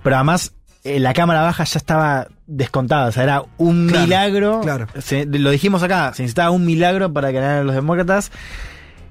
pero 0.02 0.16
además 0.16 0.52
eh, 0.96 1.00
la 1.00 1.12
Cámara 1.14 1.42
Baja 1.42 1.64
ya 1.64 1.78
estaba 1.78 2.28
descontada, 2.46 3.08
o 3.08 3.12
sea, 3.12 3.22
era 3.24 3.42
un 3.58 3.88
Claro, 3.88 4.04
milagro. 4.04 4.60
claro. 4.62 4.86
se- 5.00 5.26
lo 5.26 5.50
dijimos 5.50 5.82
acá, 5.82 6.12
se 6.14 6.22
necesitaba 6.22 6.50
un 6.50 6.64
milagro 6.64 7.12
para 7.12 7.28
que 7.28 7.34
ganaran 7.40 7.66
los 7.66 7.74
demócratas. 7.74 8.30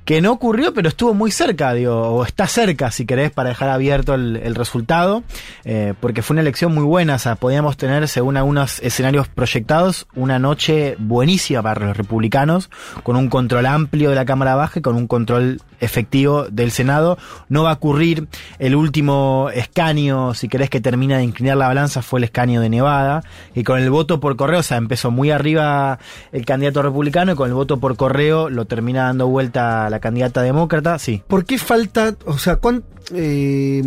Que 0.08 0.22
no 0.22 0.32
ocurrió, 0.32 0.74
pero 0.74 0.88
estuvo 0.88 1.14
muy 1.14 1.32
cerca, 1.32 1.74
digo, 1.74 1.94
o 1.94 2.24
está 2.24 2.48
cerca, 2.48 2.92
si 2.92 3.06
querés, 3.06 3.30
para 3.30 3.50
dejar 3.50 3.68
abierto 3.68 4.14
el, 4.14 4.56
resultado, 4.56 5.22
eh, 5.66 5.96
porque 6.00 6.22
fue 6.22 6.36
una 6.36 6.42
elección 6.44 6.74
muy 6.74 6.86
buena, 6.86 7.16
o 7.16 7.20
sea, 7.20 7.36
podíamos 7.36 7.76
tener, 7.76 8.08
según 8.08 8.38
algunos 8.38 8.80
escenarios 8.80 9.28
proyectados, 9.28 10.08
una 10.16 10.40
noche 10.40 10.96
buenísima 10.98 11.62
para 11.62 11.86
los 11.86 11.98
republicanos, 11.98 12.70
con 13.04 13.18
un 13.18 13.28
control 13.28 13.66
amplio 13.66 14.10
de 14.10 14.16
la 14.16 14.24
Cámara 14.24 14.56
Baja 14.56 14.80
y 14.80 14.82
con 14.82 14.96
un 14.96 15.08
control 15.08 15.60
efectivo 15.82 16.46
del 16.50 16.72
Senado. 16.72 17.18
No 17.50 17.64
va 17.64 17.72
a 17.72 17.74
ocurrir 17.74 18.28
el 18.60 18.76
último 18.76 19.50
escaño, 19.54 20.34
si 20.34 20.48
querés 20.48 20.70
que 20.70 20.80
termina 20.80 21.18
de 21.18 21.26
inclinar 21.26 21.58
la 21.58 21.68
balanza, 21.68 22.02
fue 22.02 22.22
el 22.22 22.24
escaño 22.24 22.62
de 22.62 22.70
Nevada, 22.70 23.24
y 23.54 23.64
con 23.64 23.80
el 23.80 23.90
voto 23.90 24.22
por 24.22 24.38
correo, 24.38 24.62
o 24.62 24.64
sea, 24.64 24.78
empezó 24.78 25.12
muy 25.12 25.32
arriba 25.32 26.00
el 26.32 26.46
candidato 26.46 26.82
republicano 26.82 27.34
y 27.34 27.36
con 27.36 27.50
el 27.50 27.54
voto 27.54 27.78
por 27.78 27.98
correo 27.98 28.50
lo 28.50 28.64
termina 28.64 29.04
dando 29.04 29.28
vuelta 29.28 29.90
la 29.90 29.97
candidata 30.00 30.42
demócrata, 30.42 30.98
sí. 31.00 31.24
¿Por 31.28 31.46
qué 31.46 31.58
falta, 31.58 32.16
o 32.26 32.38
sea, 32.38 32.58
cuán, 32.58 32.84
eh, 33.14 33.82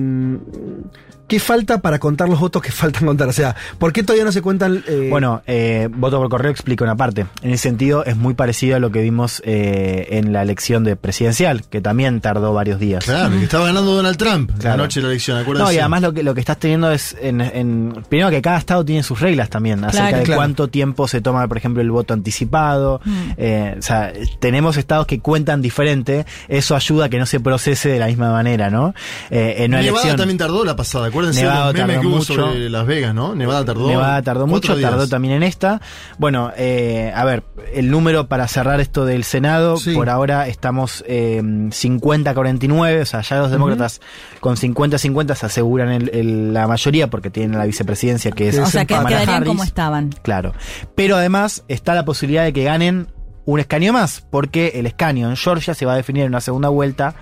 qué 1.31 1.41
falta 1.41 1.81
para 1.81 1.99
contar 1.99 2.29
los 2.29 2.39
votos 2.39 2.61
que 2.61 2.71
faltan 2.83 3.07
contar? 3.07 3.29
O 3.29 3.33
sea, 3.33 3.57
¿por 3.79 3.93
qué 3.93 4.03
todavía 4.03 4.25
no 4.25 4.33
se 4.33 4.43
cuentan? 4.43 4.85
eh, 4.87 5.07
Bueno, 5.11 5.43
eh, 5.47 5.89
voto 5.91 6.19
por 6.19 6.29
correo 6.29 6.51
explica 6.51 6.85
una 6.85 6.97
parte. 6.97 7.25
En 7.43 7.53
ese 7.53 7.63
sentido 7.63 8.05
es 8.05 8.17
muy 8.17 8.35
parecido 8.35 8.77
a 8.77 8.81
lo 8.81 8.91
que 8.91 9.01
vimos 9.01 9.41
eh, 9.47 10.09
en 10.11 10.33
la 10.35 10.43
elección 10.43 10.85
de 10.85 10.97
presidencial, 10.97 11.63
que 11.71 11.81
también 11.81 12.21
tardó 12.21 12.53
varios 12.53 12.79
días. 12.79 13.05
Claro, 13.05 13.31
que 13.39 13.45
estaba 13.45 13.67
ganando 13.67 13.95
Donald 13.95 14.17
Trump 14.19 14.51
la 14.63 14.77
noche 14.77 15.01
de 15.01 15.07
la 15.07 15.13
elección, 15.13 15.39
acuérdate. 15.39 15.65
No, 15.71 15.73
y 15.73 15.79
además 15.79 16.03
lo 16.03 16.13
que, 16.13 16.23
lo 16.23 16.35
que 16.35 16.41
estás 16.41 16.59
teniendo 16.59 16.91
es, 16.93 17.17
en, 17.23 17.41
en- 17.41 18.03
primero 18.09 18.29
que 18.31 18.43
cada 18.43 18.59
estado 18.59 18.85
tiene 18.85 19.03
sus 19.03 19.21
reglas 19.21 19.49
también, 19.49 19.83
acerca 19.85 20.09
Claro. 20.09 20.17
de 20.19 20.23
Claro. 20.25 20.39
cuánto 20.41 20.69
tiempo 20.69 21.07
se 21.09 21.21
toma, 21.21 21.47
por 21.49 21.57
ejemplo, 21.57 21.81
el 21.81 21.91
voto 21.91 22.13
anticipado. 22.15 23.01
Eh, 23.37 23.77
o 23.79 23.83
sea, 23.83 24.13
tenemos 24.41 24.77
estados 24.77 25.07
que 25.07 25.21
cuentan 25.21 25.63
diferente, 25.63 26.27
eso 26.49 26.75
ayuda 26.75 27.07
a 27.07 27.09
que 27.09 27.19
no 27.19 27.27
se 27.27 27.39
procese 27.41 27.89
de 27.89 27.99
la 27.99 28.07
misma 28.07 28.33
manera, 28.33 28.71
¿no? 28.71 28.95
Eh, 29.31 29.57
en 29.59 29.71
una 29.73 29.79
Nevada 29.83 29.91
elección... 30.01 30.17
también 30.17 30.39
tardó 30.39 30.65
la 30.65 30.75
pasada, 30.77 31.11
acuérdense 31.21 31.43
Nevada 31.43 31.59
de 31.61 31.73
los 31.73 31.75
memes 31.75 31.87
tardó 31.97 32.01
que 32.01 32.07
hubo 32.07 32.17
mucho. 32.17 32.35
sobre 32.35 32.71
Las 32.71 32.87
Vegas, 32.87 33.15
¿no? 33.15 33.35
Nevada 33.35 33.65
tardó. 33.65 33.89
Nevada 33.89 34.23
tardó 34.23 34.47
mucho, 34.47 34.77
días. 34.77 34.91
tardó 34.91 35.09
también 35.09 35.35
en 35.35 35.43
esta. 35.43 35.81
Bueno, 36.19 36.53
eh, 36.57 37.13
a 37.15 37.25
ver, 37.25 37.45
el 37.73 37.91
número 37.91 38.29
para 38.29 38.49
cerrar 38.49 38.81
esto 38.81 39.05
del 39.05 39.25
Senado, 39.25 39.77
Sí. 39.77 39.95
por 39.95 40.09
ahora 40.11 40.49
estamos 40.49 41.05
eh, 41.07 41.41
50-49, 41.43 43.03
o 43.03 43.05
sea, 43.05 43.21
ya 43.21 43.39
los 43.39 43.51
demócratas 43.51 44.01
con 44.41 44.57
50-50 44.57 45.35
se 45.35 45.47
aseguran 45.47 45.91
el- 45.91 46.11
el- 46.15 46.53
la 46.55 46.67
mayoría 46.67 47.09
porque 47.09 47.31
tienen 47.31 47.57
la 47.59 47.65
vicepresidencia 47.67 48.31
que 48.33 48.49
es 48.49 48.59
O 48.59 48.67
sea, 48.67 48.85
que 48.85 48.95
Kamala 48.95 49.09
quedarían 49.11 49.37
Harris. 49.37 49.49
como 49.49 49.65
estaban. 49.65 50.11
Claro. 50.23 50.55
Pero 50.95 51.17
además 51.17 51.65
está 51.69 51.95
la 51.95 52.05
posibilidad 52.05 52.45
de 52.45 52.53
que 52.53 52.65
ganen 52.65 53.09
un 53.45 53.59
escaño 53.61 53.93
más, 53.93 54.25
porque 54.31 54.73
el 54.77 54.87
escaño 54.87 55.29
en 55.29 55.37
Georgia 55.37 55.75
se 55.75 55.87
va 55.87 55.95
a 55.95 55.97
definir 55.97 56.23
en 56.25 56.29
una 56.29 56.41
segunda 56.41 56.69
vuelta 56.69 57.15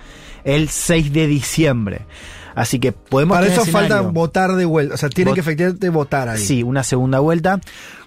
el 0.43 0.69
6 0.69 1.11
de 1.13 1.27
diciembre. 1.27 2.01
Así 2.59 2.79
que 2.79 2.91
podemos 2.91 3.35
para 3.37 3.47
tener 3.47 3.61
eso 3.61 3.71
falta 3.71 4.01
votar 4.01 4.53
de 4.55 4.65
vuelta. 4.65 4.93
O 4.95 4.97
sea, 4.97 5.09
tienen 5.09 5.31
Vot- 5.31 5.35
que 5.35 5.39
efectivamente 5.41 5.89
votar 5.89 6.27
ahí. 6.29 6.39
Sí, 6.41 6.61
una 6.63 6.83
segunda 6.83 7.19
vuelta. 7.19 7.61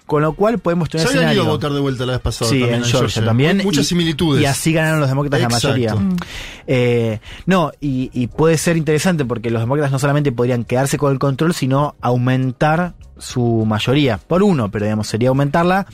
Con 0.05 0.21
lo 0.21 0.33
cual 0.33 0.59
podemos 0.59 0.89
tener 0.89 1.07
Ya 1.07 1.13
habían 1.13 1.33
ido 1.33 1.43
a 1.43 1.47
votar 1.47 1.71
de 1.71 1.79
vuelta 1.79 2.05
la 2.05 2.11
vez 2.13 2.21
pasada. 2.21 2.51
Sí, 2.51 2.59
también 2.59 2.83
en 2.83 2.85
Georgia 2.89 3.23
también. 3.25 3.57
Muchas 3.63 3.85
Y- 3.85 3.87
similitudes. 3.89 4.43
Y 4.43 4.45
así 4.45 4.73
ganaron 4.73 4.99
los 4.99 5.07
demócratas 5.09 5.39
Exacto. 5.41 5.67
la 5.69 5.73
mayoría. 5.73 5.95
Mm. 5.95 6.15
Eh, 6.67 7.19
no, 7.45 7.71
y, 7.79 8.09
y 8.13 8.27
puede 8.27 8.57
ser 8.57 8.75
interesante 8.77 9.23
porque 9.25 9.49
los 9.49 9.61
demócratas 9.61 9.91
no 9.93 9.99
solamente 9.99 10.31
podrían 10.33 10.65
quedarse 10.65 10.97
con 10.97 11.13
el 11.13 11.19
control, 11.19 11.53
sino 11.53 11.95
aumentar 12.01 12.95
su 13.17 13.63
mayoría. 13.65 14.17
Por 14.17 14.43
uno, 14.43 14.69
pero 14.69 14.85
digamos, 14.85 15.07
sería 15.07 15.29
aumentarla. 15.29 15.87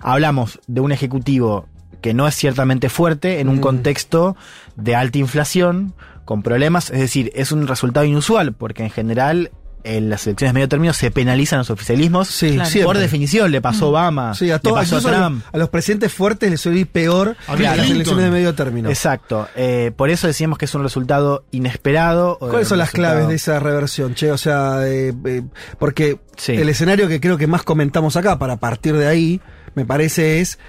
Hablamos 0.00 0.58
de 0.66 0.80
un 0.80 0.90
ejecutivo 0.90 1.66
que 2.00 2.14
no 2.14 2.26
es 2.26 2.34
ciertamente 2.34 2.88
fuerte 2.88 3.38
en 3.40 3.48
un 3.48 3.58
contexto 3.58 4.34
de 4.76 4.96
alta 4.96 5.18
inflación, 5.18 5.94
con 6.24 6.42
problemas, 6.42 6.90
es 6.90 7.00
decir, 7.00 7.30
es 7.34 7.52
un 7.52 7.66
resultado 7.66 8.06
inusual, 8.06 8.52
porque 8.52 8.82
en 8.84 8.90
general 8.90 9.50
en 9.84 10.08
las 10.10 10.24
elecciones 10.28 10.50
de 10.50 10.54
medio 10.54 10.68
término 10.68 10.92
se 10.92 11.10
penalizan 11.10 11.58
los 11.58 11.68
oficialismos. 11.70 12.28
Sí, 12.28 12.56
Por 12.84 12.98
definición, 12.98 13.50
le 13.50 13.60
pasó 13.60 13.86
a 13.86 13.88
Obama, 13.88 14.32
Sí, 14.32 14.48
a 14.48 14.54
le 14.54 14.60
todos, 14.60 14.78
pasó 14.78 14.98
a 14.98 15.00
los, 15.00 15.10
Trump. 15.10 15.44
a 15.52 15.58
los 15.58 15.68
presidentes 15.70 16.12
fuertes 16.12 16.48
les 16.52 16.60
suele 16.60 16.78
ir 16.78 16.86
peor 16.86 17.36
A 17.48 17.56
que 17.56 17.64
las 17.64 17.90
elecciones 17.90 18.24
de 18.26 18.30
medio 18.30 18.54
término. 18.54 18.88
Exacto. 18.90 19.48
Eh, 19.56 19.90
por 19.96 20.10
eso 20.10 20.28
decíamos 20.28 20.56
que 20.56 20.66
es 20.66 20.74
un 20.76 20.84
resultado 20.84 21.44
inesperado. 21.50 22.38
¿Cuáles 22.38 22.68
son 22.68 22.78
las 22.78 22.92
claves 22.92 23.26
de 23.26 23.34
esa 23.34 23.58
reversión, 23.58 24.14
che? 24.14 24.30
O 24.30 24.38
sea, 24.38 24.86
eh, 24.86 25.12
eh, 25.24 25.42
porque 25.80 26.20
Sí. 26.36 26.52
el 26.52 26.68
escenario 26.68 27.08
que 27.08 27.18
creo 27.20 27.36
que 27.36 27.48
más 27.48 27.64
comentamos 27.64 28.16
acá, 28.16 28.38
para 28.38 28.58
partir 28.58 28.96
de 28.96 29.08
ahí, 29.08 29.40
me 29.74 29.84
parece 29.84 30.40
es. 30.40 30.60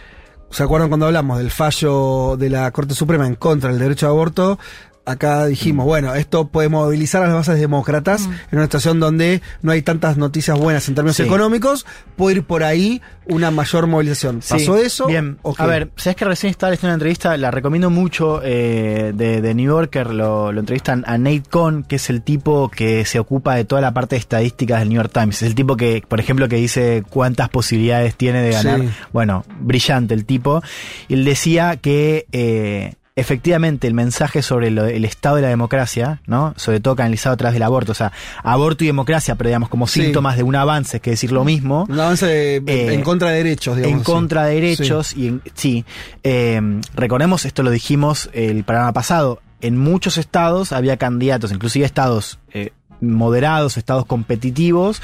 ¿Se 0.49 0.61
acuerdan 0.63 0.89
cuando 0.89 1.05
hablamos 1.07 1.37
del 1.39 1.49
fallo 1.51 2.35
de 2.37 2.49
la 2.49 2.69
Corte 2.71 2.93
Suprema 2.95 3.25
en 3.27 3.35
contra 3.35 3.69
del 3.71 3.79
derecho 3.79 4.07
a 4.07 4.09
aborto? 4.09 4.57
Acá 5.05 5.43
Mm. 5.45 5.49
dijimos, 5.49 5.85
bueno, 5.85 6.15
esto 6.15 6.47
puede 6.47 6.69
movilizar 6.69 7.21
a 7.23 7.27
las 7.27 7.35
bases 7.35 7.59
demócratas 7.59 8.25
en 8.25 8.57
una 8.57 8.63
situación 8.63 9.01
donde 9.01 9.41
no 9.61 9.73
hay 9.73 9.81
tantas 9.81 10.15
noticias 10.17 10.57
buenas 10.57 10.87
en 10.87 10.95
términos 10.95 11.17
Sí. 11.17 11.23
económicos, 11.23 11.85
puede 12.15 12.37
ir 12.37 12.43
por 12.43 12.63
ahí 12.63 13.01
una 13.27 13.51
mayor 13.51 13.87
movilización. 13.87 14.41
Sí, 14.41 14.53
¿Pasó 14.53 14.77
eso? 14.77 15.07
Bien. 15.07 15.37
¿O 15.41 15.53
qué? 15.53 15.63
A 15.63 15.65
ver, 15.65 15.89
sabes 15.97 16.15
que 16.15 16.23
recién 16.25 16.51
estaba 16.51 16.69
leyendo 16.71 16.87
una 16.87 16.93
entrevista, 16.93 17.35
la 17.35 17.51
recomiendo 17.51 17.89
mucho 17.89 18.39
eh, 18.43 19.11
de, 19.13 19.41
de 19.41 19.53
New 19.53 19.65
Yorker, 19.71 20.07
lo, 20.11 20.51
lo 20.53 20.59
entrevistan 20.61 21.03
a 21.05 21.17
Nate 21.17 21.43
Cohn, 21.49 21.83
que 21.83 21.97
es 21.97 22.09
el 22.09 22.21
tipo 22.21 22.69
que 22.69 23.03
se 23.05 23.19
ocupa 23.19 23.55
de 23.55 23.65
toda 23.65 23.81
la 23.81 23.93
parte 23.93 24.15
de 24.15 24.19
estadísticas 24.21 24.79
del 24.79 24.89
New 24.89 24.97
York 25.01 25.11
Times. 25.13 25.41
Es 25.41 25.47
el 25.49 25.55
tipo 25.55 25.75
que, 25.75 26.01
por 26.07 26.21
ejemplo, 26.21 26.47
que 26.47 26.55
dice 26.55 27.03
cuántas 27.09 27.49
posibilidades 27.49 28.15
tiene 28.15 28.41
de 28.41 28.51
ganar. 28.51 28.79
Sí. 28.79 28.89
Bueno, 29.11 29.43
brillante 29.59 30.13
el 30.13 30.23
tipo. 30.25 30.61
Y 31.09 31.15
él 31.15 31.25
decía 31.25 31.75
que 31.77 32.25
eh, 32.31 32.93
efectivamente 33.15 33.87
el 33.87 33.93
mensaje 33.93 34.41
sobre 34.41 34.71
lo- 34.71 34.85
el 34.85 35.05
estado 35.05 35.35
de 35.35 35.43
la 35.43 35.47
democracia, 35.49 36.21
¿no? 36.25 36.53
Sobre 36.57 36.79
todo 36.79 36.95
canalizado 36.95 37.33
a 37.33 37.37
través 37.37 37.53
del 37.53 37.63
aborto, 37.63 37.91
o 37.91 37.95
sea, 37.95 38.11
aborto 38.43 38.83
y 38.83 38.87
democracia, 38.87 39.35
pero 39.35 39.49
digamos 39.49 39.69
como 39.69 39.85
Sí. 39.87 40.01
síntomas 40.01 40.35
de 40.35 40.43
un 40.43 40.55
avance, 40.55 40.97
es 40.97 41.01
que 41.03 41.11
decir 41.11 41.31
lo 41.31 41.43
mismo. 41.43 41.85
Un 41.89 41.99
avance 41.99 42.25
de- 42.25 42.55
Eh, 42.65 42.93
en 42.93 43.01
contra 43.03 43.29
de 43.29 43.37
derechos, 43.37 43.75
digamos. 43.75 43.93
En 43.93 44.01
así. 44.01 44.11
contra 44.11 44.45
de 44.45 44.55
derechos 44.55 45.15
y 45.15 45.27
en- 45.27 45.41
sí. 45.53 45.85
Eh, 46.23 46.59
recordemos, 46.95 47.45
esto 47.45 47.61
lo 47.63 47.69
dijimos 47.69 48.29
el 48.33 48.63
programa 48.63 48.93
pasado, 48.93 49.41
en 49.61 49.77
muchos 49.77 50.17
estados 50.17 50.71
había 50.73 50.97
candidatos, 50.97 51.51
inclusive 51.51 51.85
estados 51.85 52.39
eh, 52.51 52.71
moderados, 53.03 53.77
estados 53.77 54.05
competitivos, 54.05 55.01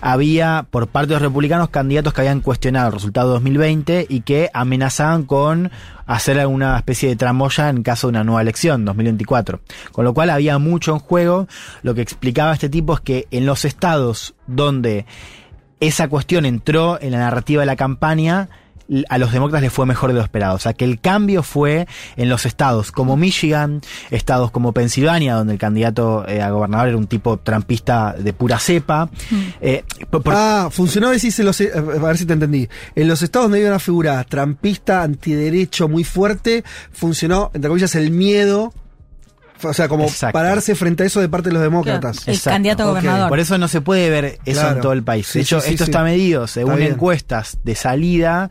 había 0.00 0.66
por 0.70 0.88
parte 0.88 1.08
de 1.08 1.14
los 1.14 1.22
republicanos 1.22 1.68
candidatos 1.70 2.12
que 2.12 2.22
habían 2.22 2.40
cuestionado 2.40 2.88
el 2.88 2.94
resultado 2.94 3.28
de 3.28 3.34
2020 3.34 4.06
y 4.08 4.20
que 4.22 4.50
amenazaban 4.54 5.24
con 5.24 5.70
hacer 6.06 6.38
alguna 6.38 6.76
especie 6.76 7.08
de 7.08 7.16
tramoya 7.16 7.68
en 7.68 7.82
caso 7.82 8.06
de 8.06 8.10
una 8.10 8.24
nueva 8.24 8.42
elección, 8.42 8.84
2024. 8.84 9.60
Con 9.92 10.04
lo 10.04 10.14
cual 10.14 10.30
había 10.30 10.58
mucho 10.58 10.92
en 10.92 10.98
juego. 10.98 11.46
Lo 11.82 11.94
que 11.94 12.02
explicaba 12.02 12.52
este 12.52 12.68
tipo 12.68 12.94
es 12.94 13.00
que 13.00 13.26
en 13.30 13.46
los 13.46 13.64
estados 13.64 14.34
donde 14.46 15.06
esa 15.80 16.08
cuestión 16.08 16.44
entró 16.44 17.00
en 17.00 17.12
la 17.12 17.18
narrativa 17.18 17.62
de 17.62 17.66
la 17.66 17.76
campaña, 17.76 18.48
a 19.08 19.18
los 19.18 19.32
demócratas 19.32 19.62
les 19.62 19.72
fue 19.72 19.86
mejor 19.86 20.10
de 20.10 20.14
lo 20.18 20.22
esperado. 20.22 20.56
O 20.56 20.58
sea, 20.58 20.72
que 20.74 20.84
el 20.84 21.00
cambio 21.00 21.42
fue 21.42 21.86
en 22.16 22.28
los 22.28 22.46
estados 22.46 22.92
como 22.92 23.16
Michigan, 23.16 23.80
estados 24.10 24.50
como 24.50 24.72
Pensilvania, 24.72 25.34
donde 25.34 25.54
el 25.54 25.58
candidato 25.58 26.26
eh, 26.28 26.42
a 26.42 26.50
gobernador 26.50 26.88
era 26.88 26.96
un 26.96 27.06
tipo 27.06 27.38
trampista 27.38 28.14
de 28.18 28.32
pura 28.32 28.58
cepa. 28.58 29.08
Eh, 29.60 29.84
por- 30.10 30.22
por- 30.22 30.34
Ah, 30.36 30.68
funcionó 30.70 31.10
decís 31.10 31.38
en 31.38 31.46
los, 31.46 31.60
a 31.60 31.80
ver 31.80 32.18
si 32.18 32.26
te 32.26 32.32
entendí. 32.34 32.68
En 32.94 33.08
los 33.08 33.22
estados 33.22 33.44
donde 33.46 33.58
había 33.58 33.70
una 33.70 33.78
figura 33.78 34.22
trampista, 34.24 35.02
antiderecho 35.02 35.88
muy 35.88 36.04
fuerte, 36.04 36.64
funcionó, 36.92 37.50
entre 37.54 37.68
comillas, 37.68 37.94
el 37.94 38.10
miedo. 38.10 38.72
O 39.64 39.72
sea, 39.72 39.88
como 39.88 40.04
Exacto. 40.04 40.32
pararse 40.32 40.74
frente 40.74 41.02
a 41.02 41.06
eso 41.06 41.20
de 41.20 41.28
parte 41.28 41.48
de 41.50 41.54
los 41.54 41.62
demócratas. 41.62 42.26
El 42.28 42.40
candidato 42.40 42.82
a 42.82 42.86
gobernador. 42.86 43.28
Por 43.28 43.40
eso 43.40 43.58
no 43.58 43.68
se 43.68 43.80
puede 43.80 44.10
ver 44.10 44.38
eso 44.44 44.60
Claro. 44.60 44.76
en 44.76 44.80
todo 44.82 44.92
el 44.92 45.02
país. 45.02 45.26
Sí, 45.26 45.38
de 45.38 45.42
hecho, 45.44 45.60
sí, 45.60 45.68
sí, 45.68 45.74
esto 45.74 45.84
sí. 45.84 45.90
está 45.90 46.02
medido 46.04 46.46
según 46.46 46.80
encuestas 46.82 47.58
de 47.64 47.74
salida. 47.74 48.50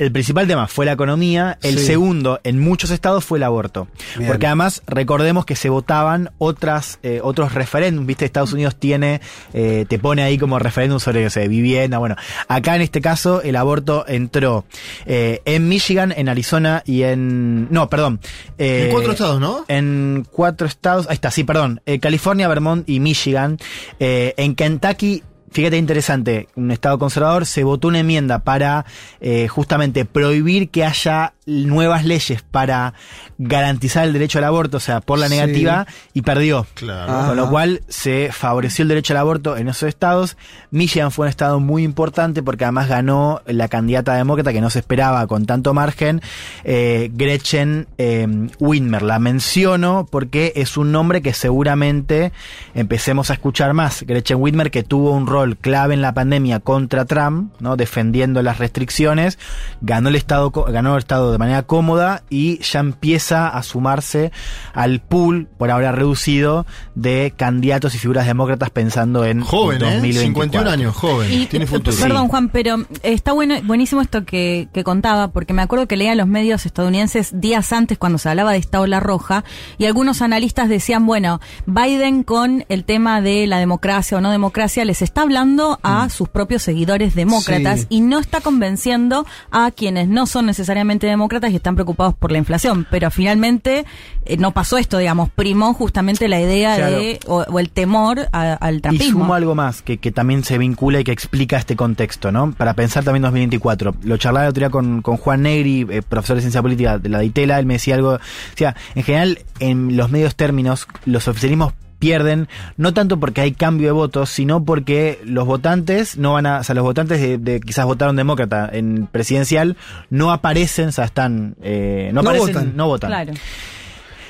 El 0.00 0.10
principal 0.12 0.46
tema 0.48 0.66
fue 0.66 0.86
la 0.86 0.92
economía. 0.92 1.58
El 1.62 1.78
Sí. 1.78 1.84
segundo, 1.86 2.40
en 2.42 2.58
muchos 2.58 2.90
estados, 2.90 3.22
fue 3.22 3.36
el 3.38 3.42
aborto. 3.44 3.86
Bien. 4.16 4.30
Porque 4.30 4.46
además, 4.46 4.82
recordemos 4.86 5.44
que 5.44 5.54
se 5.56 5.68
votaban 5.68 6.30
otras, 6.38 6.98
eh, 7.02 7.20
otros 7.22 7.52
referéndums. 7.52 8.06
Viste, 8.06 8.24
Estados 8.24 8.54
Unidos 8.54 8.76
tiene, 8.76 9.20
eh, 9.52 9.84
te 9.88 9.98
pone 9.98 10.22
ahí 10.22 10.38
como 10.38 10.58
referéndum 10.58 11.00
sobre, 11.00 11.22
no 11.22 11.28
sé, 11.28 11.46
vivienda. 11.48 11.98
Bueno, 11.98 12.16
acá 12.48 12.76
en 12.76 12.80
este 12.82 13.02
caso, 13.02 13.42
el 13.42 13.56
aborto 13.56 14.06
entró 14.08 14.64
eh, 15.04 15.42
en 15.44 15.68
Michigan, 15.68 16.14
en 16.16 16.30
Arizona 16.30 16.82
y 16.86 17.02
en. 17.02 17.70
No, 17.70 17.90
perdón. 17.90 18.20
eh, 18.56 18.84
En 18.86 18.92
cuatro 18.92 19.12
estados, 19.12 19.38
¿no? 19.38 19.66
en 19.68 20.26
cuatro 20.30 20.66
estados, 20.66 21.06
ahí 21.10 21.14
está, 21.14 21.30
sí, 21.30 21.44
perdón, 21.44 21.82
eh, 21.84 21.98
California, 22.00 22.48
Vermont 22.48 22.88
y 22.88 23.00
Michigan. 23.00 23.58
Eh, 23.98 24.32
en 24.38 24.54
Kentucky, 24.54 25.22
fíjate 25.50 25.76
interesante, 25.76 26.48
un 26.54 26.70
estado 26.70 26.98
conservador, 26.98 27.46
se 27.46 27.64
votó 27.64 27.88
una 27.88 28.00
enmienda 28.00 28.40
para 28.40 28.86
eh, 29.20 29.48
justamente 29.48 30.04
prohibir 30.04 30.70
que 30.70 30.84
haya 30.84 31.34
nuevas 31.50 32.04
leyes 32.04 32.42
para 32.42 32.94
garantizar 33.38 34.04
el 34.04 34.12
derecho 34.12 34.38
al 34.38 34.44
aborto, 34.44 34.76
o 34.76 34.80
sea, 34.80 35.00
por 35.00 35.18
la 35.18 35.28
Sí. 35.28 35.34
negativa, 35.36 35.86
y 36.14 36.22
perdió. 36.22 36.66
Claro. 36.74 37.28
Con 37.28 37.36
lo 37.36 37.50
cual 37.50 37.82
se 37.88 38.30
favoreció 38.32 38.82
el 38.82 38.88
derecho 38.88 39.12
al 39.14 39.18
aborto 39.18 39.56
en 39.56 39.68
esos 39.68 39.88
estados. 39.88 40.36
Michigan 40.70 41.10
fue 41.10 41.24
un 41.26 41.30
estado 41.30 41.60
muy 41.60 41.82
importante 41.84 42.42
porque 42.42 42.64
además 42.64 42.88
ganó 42.88 43.40
la 43.46 43.68
candidata 43.68 44.14
demócrata 44.14 44.52
que 44.52 44.60
no 44.60 44.70
se 44.70 44.80
esperaba 44.80 45.26
con 45.26 45.46
tanto 45.46 45.74
margen, 45.74 46.20
eh, 46.64 47.10
Gretchen 47.12 47.86
eh, 47.98 48.26
Whitmer. 48.58 49.02
La 49.02 49.18
menciono 49.18 50.06
porque 50.10 50.52
es 50.56 50.76
un 50.76 50.92
nombre 50.92 51.22
que 51.22 51.32
seguramente 51.32 52.32
empecemos 52.74 53.30
a 53.30 53.34
escuchar 53.34 53.72
más. 53.74 54.02
Gretchen 54.02 54.38
Whitmer 54.40 54.70
que 54.70 54.82
tuvo 54.82 55.12
un 55.12 55.26
rol 55.26 55.56
clave 55.56 55.94
en 55.94 56.02
la 56.02 56.12
pandemia 56.14 56.60
contra 56.60 57.04
Trump, 57.04 57.52
¿no? 57.60 57.76
defendiendo 57.76 58.42
las 58.42 58.58
restricciones, 58.58 59.38
ganó 59.80 60.08
el 60.10 60.16
estado, 60.16 60.50
ganó 60.50 60.94
el 60.94 60.98
estado 60.98 61.32
de 61.32 61.38
manera 61.40 61.62
cómoda 61.64 62.22
y 62.30 62.58
ya 62.60 62.80
empieza 62.80 63.48
a 63.48 63.62
sumarse 63.62 64.30
al 64.72 65.00
pool, 65.00 65.48
por 65.58 65.70
ahora 65.70 65.90
reducido, 65.92 66.66
de 66.94 67.32
candidatos 67.36 67.94
y 67.94 67.98
figuras 67.98 68.26
demócratas 68.26 68.70
pensando 68.70 69.24
en 69.24 69.40
Joven, 69.40 69.82
¿eh? 69.82 69.94
2024. 69.96 70.20
51 70.60 70.70
años, 70.70 70.94
joven. 70.94 71.32
Y, 71.32 71.46
Tiene 71.46 71.64
eh, 71.64 71.68
futuro. 71.68 71.96
Perdón, 72.00 72.28
Juan, 72.28 72.48
pero 72.50 72.84
está 73.02 73.32
bueno, 73.32 73.56
buenísimo 73.64 74.00
esto 74.02 74.24
que, 74.24 74.68
que 74.72 74.84
contaba, 74.84 75.28
porque 75.28 75.52
me 75.52 75.62
acuerdo 75.62 75.88
que 75.88 75.96
leía 75.96 76.14
los 76.14 76.26
medios 76.26 76.66
estadounidenses 76.66 77.40
días 77.40 77.72
antes 77.72 77.98
cuando 77.98 78.18
se 78.18 78.28
hablaba 78.28 78.52
de 78.52 78.58
esta 78.58 78.80
ola 78.80 79.00
roja, 79.00 79.44
y 79.78 79.86
algunos 79.86 80.22
analistas 80.22 80.68
decían, 80.68 81.06
bueno, 81.06 81.40
Biden 81.66 82.22
con 82.22 82.64
el 82.68 82.84
tema 82.84 83.20
de 83.20 83.46
la 83.46 83.58
democracia 83.58 84.18
o 84.18 84.20
no 84.20 84.30
democracia 84.30 84.84
les 84.84 85.02
está 85.02 85.22
hablando 85.22 85.78
a 85.82 86.08
sus 86.10 86.28
propios 86.28 86.62
seguidores 86.62 87.14
demócratas 87.14 87.80
Sí. 87.80 87.86
y 87.88 88.00
no 88.00 88.18
está 88.18 88.40
convenciendo 88.40 89.26
a 89.50 89.70
quienes 89.70 90.08
no 90.08 90.26
son 90.26 90.46
necesariamente 90.46 91.06
demócratas 91.06 91.29
y 91.52 91.56
están 91.56 91.74
preocupados 91.74 92.14
por 92.14 92.32
la 92.32 92.38
inflación. 92.38 92.86
Pero 92.90 93.10
finalmente 93.10 93.84
eh, 94.24 94.36
no 94.36 94.50
pasó 94.52 94.78
esto, 94.78 94.98
digamos, 94.98 95.30
primó 95.30 95.72
justamente 95.74 96.28
la 96.28 96.40
idea 96.40 96.76
Claro. 96.76 96.96
de, 96.96 97.20
o, 97.26 97.42
o 97.48 97.58
el 97.58 97.70
temor 97.70 98.28
a- 98.32 98.54
al 98.54 98.76
Y 98.76 98.80
trampismo. 98.80 99.20
sumo 99.20 99.34
algo 99.34 99.54
más 99.54 99.82
que, 99.82 99.98
que 99.98 100.10
también 100.10 100.42
se 100.44 100.58
vincula 100.58 101.00
y 101.00 101.04
que 101.04 101.12
explica 101.12 101.56
este 101.56 101.76
contexto, 101.76 102.32
¿no? 102.32 102.52
Para 102.52 102.74
pensar 102.74 103.04
también 103.04 103.22
2024. 103.22 103.94
Lo 104.02 104.16
charlaba 104.16 104.46
el 104.46 104.50
otro 104.50 104.60
día 104.60 104.70
con, 104.70 105.02
con 105.02 105.16
Juan 105.16 105.42
Negri, 105.42 105.86
eh, 105.90 106.02
profesor 106.02 106.36
de 106.36 106.42
ciencia 106.42 106.62
política 106.62 106.98
de 106.98 107.08
la 107.08 107.20
DITELA, 107.20 107.58
él 107.58 107.66
me 107.66 107.74
decía 107.74 107.94
algo, 107.94 108.18
decía, 108.50 108.74
en 108.94 109.02
general, 109.02 109.38
en 109.58 109.96
los 109.96 110.10
medios 110.10 110.34
términos, 110.34 110.86
los 111.04 111.28
oficialismos 111.28 111.72
pierden, 112.00 112.48
no 112.76 112.92
tanto 112.92 113.20
porque 113.20 113.42
hay 113.42 113.52
cambio 113.52 113.86
de 113.86 113.92
votos, 113.92 114.30
sino 114.30 114.64
porque 114.64 115.20
los 115.24 115.46
votantes 115.46 116.16
no 116.16 116.32
van 116.32 116.46
a, 116.46 116.58
o 116.58 116.64
sea, 116.64 116.74
los 116.74 116.82
votantes 116.82 117.20
de, 117.20 117.38
de 117.38 117.60
quizás 117.60 117.84
votaron 117.84 118.16
demócrata 118.16 118.68
en 118.72 119.06
presidencial, 119.06 119.76
no 120.08 120.32
aparecen, 120.32 120.88
o 120.88 120.92
sea, 120.92 121.04
están, 121.04 121.54
eh, 121.62 122.10
no, 122.12 122.22
No 122.22 122.30
aparecen, 122.30 122.54
votan. 122.54 122.72
no 122.76 122.86
votan. 122.88 123.10
Claro. 123.10 123.32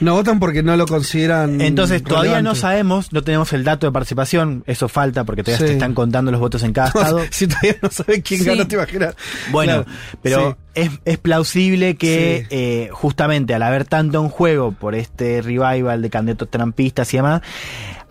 No 0.00 0.14
votan 0.14 0.40
porque 0.40 0.62
no 0.62 0.76
lo 0.76 0.86
consideran. 0.86 1.60
Entonces, 1.60 2.02
todavía 2.02 2.40
no 2.42 2.54
sabemos, 2.54 3.12
no 3.12 3.22
tenemos 3.22 3.52
el 3.52 3.64
dato 3.64 3.86
de 3.86 3.92
participación, 3.92 4.64
eso 4.66 4.88
falta 4.88 5.24
porque 5.24 5.42
todavía 5.42 5.58
Sí. 5.66 5.68
se 5.68 5.72
están 5.74 5.94
contando 5.94 6.30
los 6.32 6.40
votos 6.40 6.62
en 6.62 6.72
cada 6.72 6.88
estado. 6.94 7.20
si 7.30 7.46
todavía 7.46 7.76
no 7.82 7.90
sabes 7.90 8.22
quién 8.24 8.40
Sí. 8.40 8.46
ganó, 8.46 8.66
te 8.66 8.74
imaginas. 8.76 9.14
Bueno, 9.50 9.84
Claro, 9.84 9.86
pero 10.22 10.50
sí. 10.74 10.80
es, 10.82 10.90
es 11.04 11.18
plausible 11.18 11.96
que 11.96 12.46
eh, 12.50 12.88
justamente 12.92 13.54
al 13.54 13.62
haber 13.62 13.84
tanto 13.84 14.22
en 14.22 14.28
juego 14.30 14.72
por 14.72 14.94
este 14.94 15.42
revival 15.42 16.00
de 16.02 16.10
candidatos 16.10 16.50
trampistas 16.50 17.12
y 17.12 17.18
demás, 17.18 17.42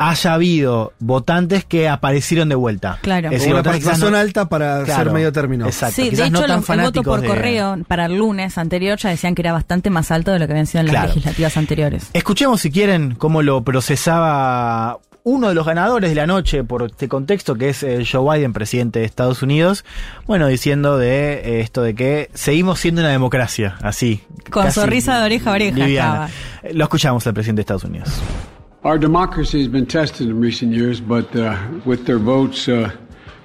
haya 0.02 0.34
habido 0.34 0.94
votantes 1.00 1.66
que 1.66 1.90
aparecieron 1.90 2.48
de 2.48 2.56
vuelta. 2.56 2.98
Claro. 3.02 3.28
Es 3.28 3.40
decir, 3.40 3.54
una 3.54 3.62
participación 3.64 4.14
no- 4.14 4.18
alta 4.18 4.48
para 4.48 4.84
Claro, 4.86 5.04
ser 5.04 5.14
medio 5.14 5.32
término. 5.34 5.66
Exacto. 5.66 5.96
Sí, 5.98 6.04
de 6.06 6.10
quizás 6.12 6.32
no 6.32 6.40
hecho, 6.40 6.48
tan 6.64 6.80
el 6.80 6.86
voto 6.86 7.04
por 7.04 7.20
de- 7.22 7.28
correo 7.28 7.78
para 7.86 8.06
el 8.06 8.16
lunes 8.18 8.58
anterior 8.58 8.98
ya 8.98 9.10
decían 9.10 9.36
que 9.36 9.42
era 9.42 9.52
bastante 9.52 9.90
más 9.90 10.10
alto 10.10 10.32
de 10.32 10.40
lo 10.40 10.48
que 10.48 10.54
habían 10.54 10.68
sido 10.68 10.80
en 10.80 10.86
las 10.88 10.94
Claro. 10.94 11.08
legislativas 11.10 11.58
anteriores. 11.58 12.10
Escuchemos 12.14 12.62
si 12.62 12.72
quieren 12.72 13.14
cómo 13.16 13.42
lo 13.42 13.62
procesaba 13.64 14.98
uno 15.24 15.50
de 15.50 15.54
los 15.54 15.66
ganadores 15.66 16.10
de 16.12 16.16
la 16.16 16.26
noche 16.26 16.64
por 16.64 16.84
este 16.84 17.10
contexto, 17.10 17.56
que 17.56 17.70
es 17.70 17.84
eh, 17.84 18.06
Joe 18.10 18.38
Biden, 18.38 18.54
presidente 18.54 19.00
de 19.00 19.06
Estados 19.06 19.44
Unidos, 19.44 19.84
bueno, 20.26 20.48
diciendo 20.48 20.98
de 20.98 21.34
eh, 21.34 21.60
esto 21.60 21.82
de 21.84 21.94
que 21.94 22.30
seguimos 22.34 22.80
siendo 22.80 23.02
una 23.02 23.10
democracia, 23.12 23.76
así. 23.82 24.24
Con 24.50 24.72
sonrisa 24.72 25.20
de 25.20 25.26
oreja 25.26 25.52
a 25.52 25.54
oreja 25.54 26.30
Lo 26.72 26.86
escuchamos 26.86 27.28
al 27.28 27.34
presidente 27.34 27.60
de 27.60 27.64
Estados 27.64 27.84
Unidos. 27.84 28.10
Our 28.82 28.98
democracy 28.98 29.60
has 29.60 29.68
been 29.68 29.88
tested 29.88 30.30
in 30.30 30.40
recent 30.40 30.72
years, 30.72 31.02
but 31.02 31.36
uh, 31.36 31.62
with 31.84 32.06
their 32.06 32.18
votes, 32.18 32.70
uh, 32.70 32.90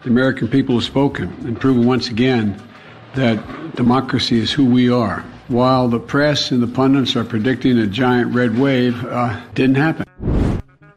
the 0.04 0.08
American 0.08 0.46
people 0.46 0.76
have 0.76 0.84
spoken 0.84 1.24
and 1.40 1.60
proven 1.60 1.84
once 1.84 2.08
again 2.08 2.56
that 3.16 3.74
democracy 3.74 4.38
is 4.38 4.52
who 4.52 4.64
we 4.64 4.88
are. 4.88 5.24
While 5.48 5.88
the 5.88 5.98
press 5.98 6.52
and 6.52 6.62
the 6.62 6.68
pundits 6.68 7.16
are 7.16 7.24
predicting 7.24 7.78
a 7.78 7.86
giant 7.88 8.32
red 8.32 8.56
wave, 8.56 9.04
uh, 9.06 9.40
didn't 9.54 9.74
happen. 9.74 10.53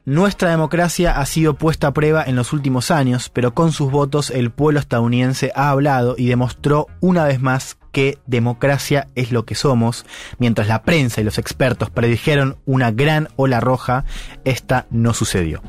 Nuestra 0.07 0.51
democracia 0.51 1.19
ha 1.19 1.25
sido 1.25 1.55
puesta 1.55 1.87
a 1.87 1.91
prueba 1.91 2.23
en 2.23 2.37
los 2.37 2.53
últimos 2.53 2.91
años, 2.91 3.27
pero 3.27 3.53
con 3.53 3.73
sus 3.73 3.91
votos 3.91 4.29
el 4.29 4.51
pueblo 4.51 4.79
estadounidense 4.79 5.51
ha 5.53 5.69
hablado 5.69 6.15
y 6.17 6.27
demostró 6.27 6.87
una 7.01 7.25
vez 7.25 7.41
más 7.41 7.77
que 7.91 8.17
democracia 8.25 9.09
es 9.15 9.33
lo 9.33 9.43
que 9.43 9.53
somos. 9.53 10.05
Mientras 10.39 10.69
la 10.69 10.83
prensa 10.83 11.19
y 11.19 11.25
los 11.25 11.37
expertos 11.37 11.89
predijeron 11.89 12.55
una 12.65 12.91
gran 12.91 13.27
ola 13.35 13.59
roja, 13.59 14.05
esta 14.45 14.87
no 14.91 15.13
sucedió. 15.13 15.61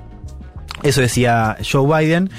Eso 0.84 1.00
decía 1.00 1.56
Joe 1.68 1.98
Biden. 1.98 2.30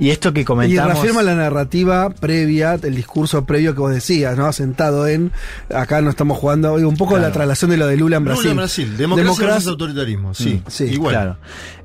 Y 0.00 0.10
esto 0.10 0.32
que 0.32 0.40
Y 0.40 0.44
comentamos... 0.44 0.94
reafirma 0.94 1.22
la 1.22 1.34
narrativa 1.34 2.08
previa, 2.10 2.74
el 2.82 2.94
discurso 2.94 3.44
previo 3.44 3.74
que 3.74 3.80
vos 3.80 3.92
decías, 3.92 4.36
¿no? 4.36 4.50
Sentado 4.52 5.06
en. 5.06 5.30
Acá 5.72 6.00
no 6.00 6.08
estamos 6.10 6.38
jugando. 6.38 6.74
Un 6.74 6.96
poco 6.96 7.10
Claro. 7.14 7.28
la 7.28 7.32
traslación 7.32 7.70
de 7.70 7.76
lo 7.76 7.86
de 7.86 7.96
Lula 7.98 8.16
en 8.16 8.24
Brasil. 8.24 8.42
Lula 8.44 8.50
en 8.52 8.56
Brasil. 8.56 8.96
Democracia 8.96 9.46
versus 9.46 9.68
autoritarismo. 9.68 10.32
Sí, 10.34 10.62
Mm, 10.66 10.70
sí. 10.70 10.84
igual. 10.84 11.14
Claro. 11.14 11.36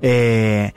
Eh, 0.02 0.74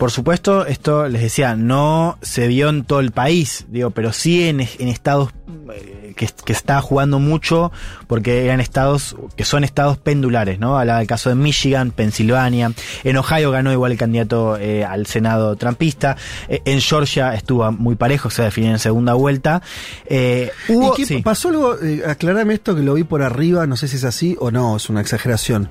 por 0.00 0.10
supuesto, 0.10 0.64
esto 0.64 1.08
les 1.08 1.20
decía, 1.20 1.54
no 1.56 2.16
se 2.22 2.48
vio 2.48 2.70
en 2.70 2.84
todo 2.84 3.00
el 3.00 3.10
país, 3.10 3.66
digo, 3.68 3.90
pero 3.90 4.14
sí 4.14 4.48
en, 4.48 4.60
en 4.60 4.88
estados 4.88 5.28
eh, 5.74 6.14
que, 6.16 6.26
que 6.42 6.54
está 6.54 6.80
jugando 6.80 7.18
mucho, 7.18 7.70
porque 8.06 8.46
eran 8.46 8.60
estados 8.60 9.14
que 9.36 9.44
son 9.44 9.62
estados 9.62 9.98
pendulares, 9.98 10.58
¿no? 10.58 10.78
Hablaba 10.78 11.00
del 11.00 11.06
caso 11.06 11.28
de 11.28 11.34
Michigan, 11.34 11.90
Pensilvania, 11.90 12.72
en 13.04 13.16
Ohio 13.18 13.50
ganó 13.50 13.72
igual 13.72 13.92
el 13.92 13.98
candidato 13.98 14.56
eh, 14.56 14.86
al 14.86 15.04
Senado 15.04 15.54
trumpista, 15.56 16.16
eh, 16.48 16.62
en 16.64 16.80
Georgia 16.80 17.34
estuvo 17.34 17.70
muy 17.70 17.94
parejo, 17.94 18.30
se 18.30 18.42
definió 18.42 18.70
en 18.70 18.78
segunda 18.78 19.12
vuelta. 19.12 19.60
Eh, 20.06 20.50
hubo, 20.70 20.94
¿Y 20.94 20.96
qué 20.96 21.04
sí. 21.04 21.20
pasó 21.20 21.50
algo? 21.50 21.76
Eh, 21.78 22.04
aclarame 22.06 22.54
esto 22.54 22.74
que 22.74 22.82
lo 22.82 22.94
vi 22.94 23.04
por 23.04 23.20
arriba, 23.20 23.66
no 23.66 23.76
sé 23.76 23.86
si 23.86 23.96
es 23.96 24.04
así 24.04 24.34
o 24.40 24.50
no, 24.50 24.78
es 24.78 24.88
una 24.88 25.02
exageración. 25.02 25.68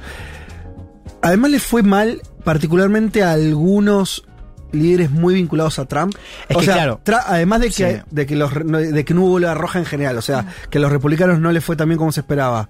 Además 1.21 1.51
le 1.51 1.59
fue 1.59 1.83
mal, 1.83 2.21
particularmente 2.43 3.23
a 3.23 3.33
algunos 3.33 4.25
líderes 4.71 5.09
muy 5.11 5.33
vinculados 5.33 5.79
a 5.79 5.85
Trump. 5.85 6.13
Es 6.47 6.55
o 6.55 6.59
que 6.59 6.65
sea, 6.65 6.75
claro. 6.75 7.01
además 7.25 7.61
de 7.61 7.67
que, 7.71 7.73
Sí. 7.95 8.01
de 8.11 8.25
que 8.25 8.35
los 8.35 8.51
de 8.53 9.03
que 9.05 9.13
no 9.13 9.23
hubo 9.25 9.39
la 9.39 9.53
roja 9.55 9.79
en 9.79 9.85
general, 9.85 10.17
o 10.17 10.21
sea, 10.21 10.45
que 10.69 10.77
a 10.77 10.81
los 10.81 10.91
republicanos 10.91 11.39
no 11.39 11.51
les 11.51 11.63
fue 11.63 11.75
tan 11.75 11.89
bien 11.89 11.97
como 11.97 12.11
se 12.11 12.19
esperaba. 12.21 12.69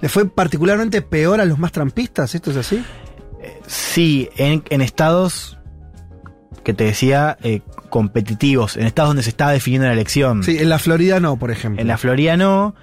¿Le 0.00 0.08
fue 0.08 0.28
particularmente 0.28 1.02
peor 1.02 1.40
a 1.40 1.44
los 1.44 1.58
más 1.58 1.72
trampistas? 1.72 2.34
¿Esto 2.34 2.50
es 2.52 2.58
así? 2.58 2.84
Sí, 3.66 4.28
en, 4.36 4.62
en 4.70 4.80
estados 4.80 5.58
que 6.64 6.74
te 6.74 6.84
decía 6.84 7.36
eh, 7.42 7.62
competitivos, 7.88 8.76
en 8.76 8.86
estados 8.86 9.10
donde 9.10 9.22
se 9.22 9.30
estaba 9.30 9.52
definiendo 9.52 9.86
la 9.86 9.94
elección. 9.94 10.42
Sí, 10.44 10.58
en 10.58 10.68
la 10.68 10.78
Florida 10.78 11.18
no, 11.18 11.38
por 11.38 11.50
ejemplo. 11.50 11.80
En 11.80 11.88
la 11.88 11.96
Florida 11.98 12.36
no, 12.36 12.74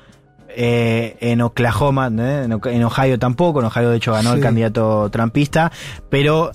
eh, 0.55 1.17
en 1.19 1.41
Oklahoma, 1.41 2.09
¿eh? 2.17 2.47
en, 2.47 2.83
Ohio 2.83 3.19
tampoco, 3.19 3.59
en 3.59 3.65
Ohio 3.65 3.89
de 3.89 3.97
hecho 3.97 4.13
ganó 4.13 4.33
el 4.33 4.41
candidato 4.41 5.09
trumpista, 5.09 5.71
pero 6.09 6.51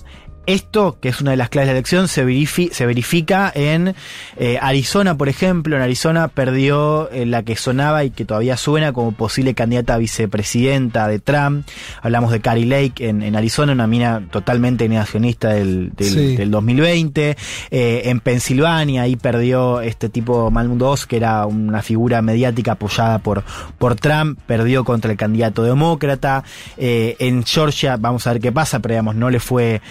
esto, 0.47 0.97
que 0.99 1.09
es 1.09 1.21
una 1.21 1.31
de 1.31 1.37
las 1.37 1.49
claves 1.49 1.67
de 1.67 1.73
la 1.73 1.77
elección, 1.79 2.07
se, 2.07 2.25
verifi- 2.25 2.71
se 2.71 2.85
verifica 2.85 3.51
en 3.53 3.93
eh, 4.37 4.57
Arizona, 4.61 5.15
por 5.17 5.29
ejemplo. 5.29 5.75
En 5.75 5.81
Arizona 5.81 6.27
perdió 6.29 7.09
eh, 7.11 7.25
la 7.25 7.43
que 7.43 7.55
sonaba 7.55 8.03
y 8.03 8.09
que 8.09 8.25
todavía 8.25 8.57
suena 8.57 8.91
como 8.91 9.11
posible 9.11 9.53
candidata 9.53 9.93
a 9.93 9.97
vicepresidenta 9.97 11.07
de 11.07 11.19
Trump. 11.19 11.67
Hablamos 12.01 12.31
de 12.31 12.41
Carrie 12.41 12.65
Lake 12.65 13.07
en, 13.07 13.21
en 13.21 13.35
Arizona, 13.35 13.73
una 13.73 13.87
mina 13.87 14.23
totalmente 14.31 14.89
negacionista 14.89 15.49
del, 15.49 15.91
del, 15.95 16.07
Sí. 16.09 16.35
del 16.35 16.49
2020. 16.51 17.37
Eh, 17.69 18.01
en 18.05 18.19
Pensilvania, 18.19 19.03
ahí 19.03 19.15
perdió 19.15 19.81
este 19.81 20.09
tipo 20.09 20.49
Malmundo 20.49 20.89
Oz, 20.89 21.05
que 21.05 21.17
era 21.17 21.45
una 21.45 21.81
figura 21.81 22.21
mediática 22.21 22.73
apoyada 22.73 23.19
por, 23.19 23.43
por 23.77 23.95
Trump, 23.95 24.39
perdió 24.47 24.83
contra 24.83 25.11
el 25.11 25.17
candidato 25.17 25.63
demócrata. 25.63 26.43
En 26.77 27.43
Georgia, 27.45 27.97
vamos 27.97 28.25
a 28.27 28.33
ver 28.33 28.41
qué 28.41 28.51
pasa, 28.51 28.79
pero 28.79 28.93
digamos, 28.93 29.15
no 29.15 29.29
le 29.29 29.39
fue 29.39 29.81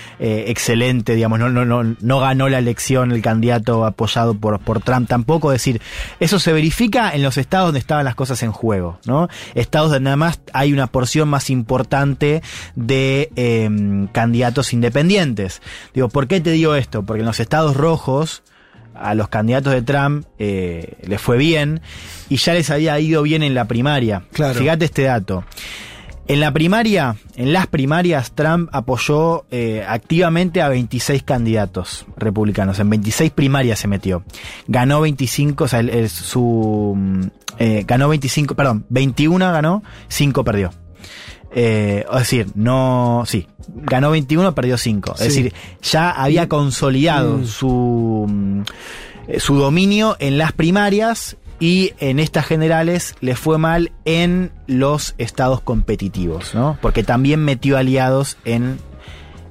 eh, 0.40 0.50
excelente, 0.50 1.14
digamos, 1.14 1.38
no, 1.38 1.50
no, 1.50 1.64
no, 1.64 1.96
no 2.00 2.20
ganó 2.20 2.48
la 2.48 2.58
elección 2.58 3.12
el 3.12 3.22
candidato 3.22 3.84
apoyado 3.84 4.34
por, 4.34 4.58
por 4.60 4.80
Trump 4.80 5.08
tampoco. 5.08 5.52
Es 5.52 5.60
decir, 5.60 5.80
eso 6.18 6.38
se 6.38 6.52
verifica 6.52 7.10
en 7.14 7.22
los 7.22 7.36
estados 7.36 7.68
donde 7.68 7.80
estaban 7.80 8.04
las 8.04 8.14
cosas 8.14 8.42
en 8.42 8.52
juego, 8.52 8.98
¿no? 9.06 9.28
Estados 9.54 9.90
donde 9.90 10.04
nada 10.04 10.16
más 10.16 10.40
hay 10.52 10.72
una 10.72 10.86
porción 10.86 11.28
más 11.28 11.50
importante 11.50 12.42
de 12.74 13.30
eh, 13.36 13.68
candidatos 14.12 14.72
independientes. 14.72 15.62
Digo, 15.94 16.08
¿por 16.08 16.26
qué 16.26 16.40
te 16.40 16.50
digo 16.50 16.74
esto? 16.74 17.02
Porque 17.04 17.20
en 17.20 17.26
los 17.26 17.40
estados 17.40 17.76
rojos 17.76 18.42
a 18.94 19.14
los 19.14 19.28
candidatos 19.28 19.72
de 19.72 19.82
Trump 19.82 20.26
eh, 20.38 20.94
les 21.06 21.20
fue 21.20 21.38
bien 21.38 21.80
y 22.28 22.36
ya 22.36 22.54
les 22.54 22.70
había 22.70 22.98
ido 23.00 23.22
bien 23.22 23.42
en 23.42 23.54
la 23.54 23.66
primaria. 23.66 24.24
Claro. 24.32 24.58
Fíjate 24.58 24.84
este 24.84 25.02
dato. 25.02 25.44
En 26.32 26.38
la 26.38 26.52
primaria, 26.52 27.16
en 27.34 27.52
las 27.52 27.66
primarias, 27.66 28.30
Trump 28.36 28.68
apoyó 28.72 29.46
eh, 29.50 29.84
activamente 29.88 30.62
a 30.62 30.68
26 30.68 31.24
candidatos 31.24 32.06
republicanos. 32.16 32.78
En 32.78 32.88
26 32.88 33.32
primarias 33.32 33.80
se 33.80 33.88
metió. 33.88 34.22
Ganó 34.68 35.00
25, 35.00 35.64
o 35.64 35.68
sea, 35.68 35.80
el- 35.80 35.88
el- 35.90 36.08
su. 36.08 36.94
mm, 36.96 37.22
eh, 37.58 37.84
ganó 37.86 38.08
25, 38.08 38.54
perdón, 38.54 38.84
21 38.90 39.50
ganó, 39.52 39.82
5 40.06 40.44
perdió. 40.44 40.70
Eh, 41.52 42.04
es 42.12 42.18
decir, 42.20 42.46
no. 42.54 43.24
Sí, 43.26 43.48
ganó 43.66 44.12
21, 44.12 44.54
perdió 44.54 44.78
5. 44.78 45.14
Sí. 45.16 45.22
Es 45.26 45.34
decir, 45.34 45.52
ya 45.82 46.10
había 46.12 46.48
consolidado 46.48 47.38
Mm. 47.38 47.44
su, 47.46 48.26
mm, 48.28 48.60
eh, 49.26 49.40
su 49.40 49.56
dominio 49.56 50.16
en 50.20 50.38
las 50.38 50.52
primarias 50.52 51.36
y 51.60 51.92
en 52.00 52.18
estas 52.18 52.46
generales 52.46 53.14
le 53.20 53.36
fue 53.36 53.58
mal 53.58 53.92
en 54.04 54.50
los 54.66 55.14
estados 55.18 55.60
competitivos, 55.60 56.54
¿no? 56.54 56.78
Porque 56.80 57.04
también 57.04 57.44
metió 57.44 57.76
aliados 57.76 58.38
en 58.44 58.78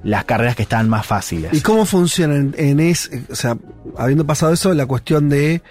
las 0.03 0.25
carreras 0.25 0.55
que 0.55 0.63
estaban 0.63 0.89
más 0.89 1.05
fáciles. 1.05 1.53
¿Y 1.53 1.61
cómo 1.61 1.85
funciona 1.85 2.35
en, 2.35 2.55
en 2.57 2.79
es, 2.79 3.11
o 3.29 3.35
sea, 3.35 3.57
habiendo 3.97 4.25
pasado 4.25 4.51
eso, 4.53 4.73
la 4.73 4.85
cuestión 4.85 5.29
de 5.29 5.61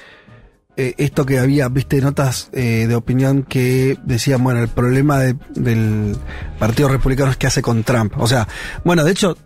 eh, 0.77 0.95
esto 0.99 1.27
que 1.27 1.39
había, 1.41 1.69
viste, 1.69 2.01
notas 2.01 2.51
eh, 2.53 2.85
de 2.87 2.95
opinión 2.95 3.43
que 3.43 3.99
decían, 4.05 4.45
bueno, 4.45 4.61
el 4.63 4.69
problema 4.69 5.19
de- 5.19 5.35
del 5.57 6.15
Partido 6.59 6.89
Republicano 6.89 7.31
es 7.33 7.37
que 7.37 7.49
hace 7.49 7.63
con 7.63 7.83
Trump. 7.83 8.13
O 8.19 8.29
sea, 8.29 8.47
bueno, 8.85 9.03
de 9.03 9.11
hecho, 9.11 9.37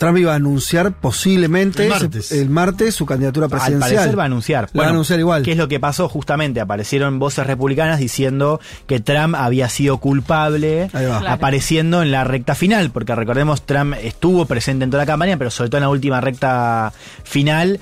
Trump 0.00 0.16
iba 0.16 0.32
a 0.32 0.36
anunciar 0.36 0.92
posiblemente 0.92 1.82
El 1.84 1.90
martes. 1.90 2.32
el 2.32 2.48
martes 2.48 2.94
su 2.94 3.04
candidatura 3.04 3.44
Al 3.44 3.50
presidencial. 3.50 3.94
parecer 3.96 4.18
va 4.18 4.22
a 4.22 4.26
anunciar. 4.26 4.68
Va 4.76 4.86
a 4.86 4.88
anunciar 4.88 5.20
igual. 5.20 5.42
¿Qué 5.42 5.52
es 5.52 5.58
lo 5.58 5.68
que 5.68 5.78
pasó? 5.78 6.08
Justamente 6.08 6.58
aparecieron 6.58 7.18
voces 7.18 7.46
republicanas 7.46 7.98
diciendo 7.98 8.60
que 8.86 9.00
Trump 9.00 9.34
había 9.34 9.68
sido 9.68 9.98
culpable. 9.98 10.88
Claro. 10.90 11.28
apareciendo 11.28 12.00
en 12.02 12.10
la 12.12 12.24
recta 12.24 12.54
final, 12.54 12.90
porque 12.90 13.14
recordemos, 13.14 13.66
Trump 13.66 13.94
estuvo 14.02 14.46
presente 14.46 14.84
en 14.84 14.90
toda 14.90 15.02
la 15.02 15.06
campaña, 15.06 15.36
pero 15.36 15.50
sobre 15.50 15.68
todo 15.68 15.76
en 15.78 15.82
la 15.82 15.90
última 15.90 16.20
recta 16.22 16.94
final 17.22 17.78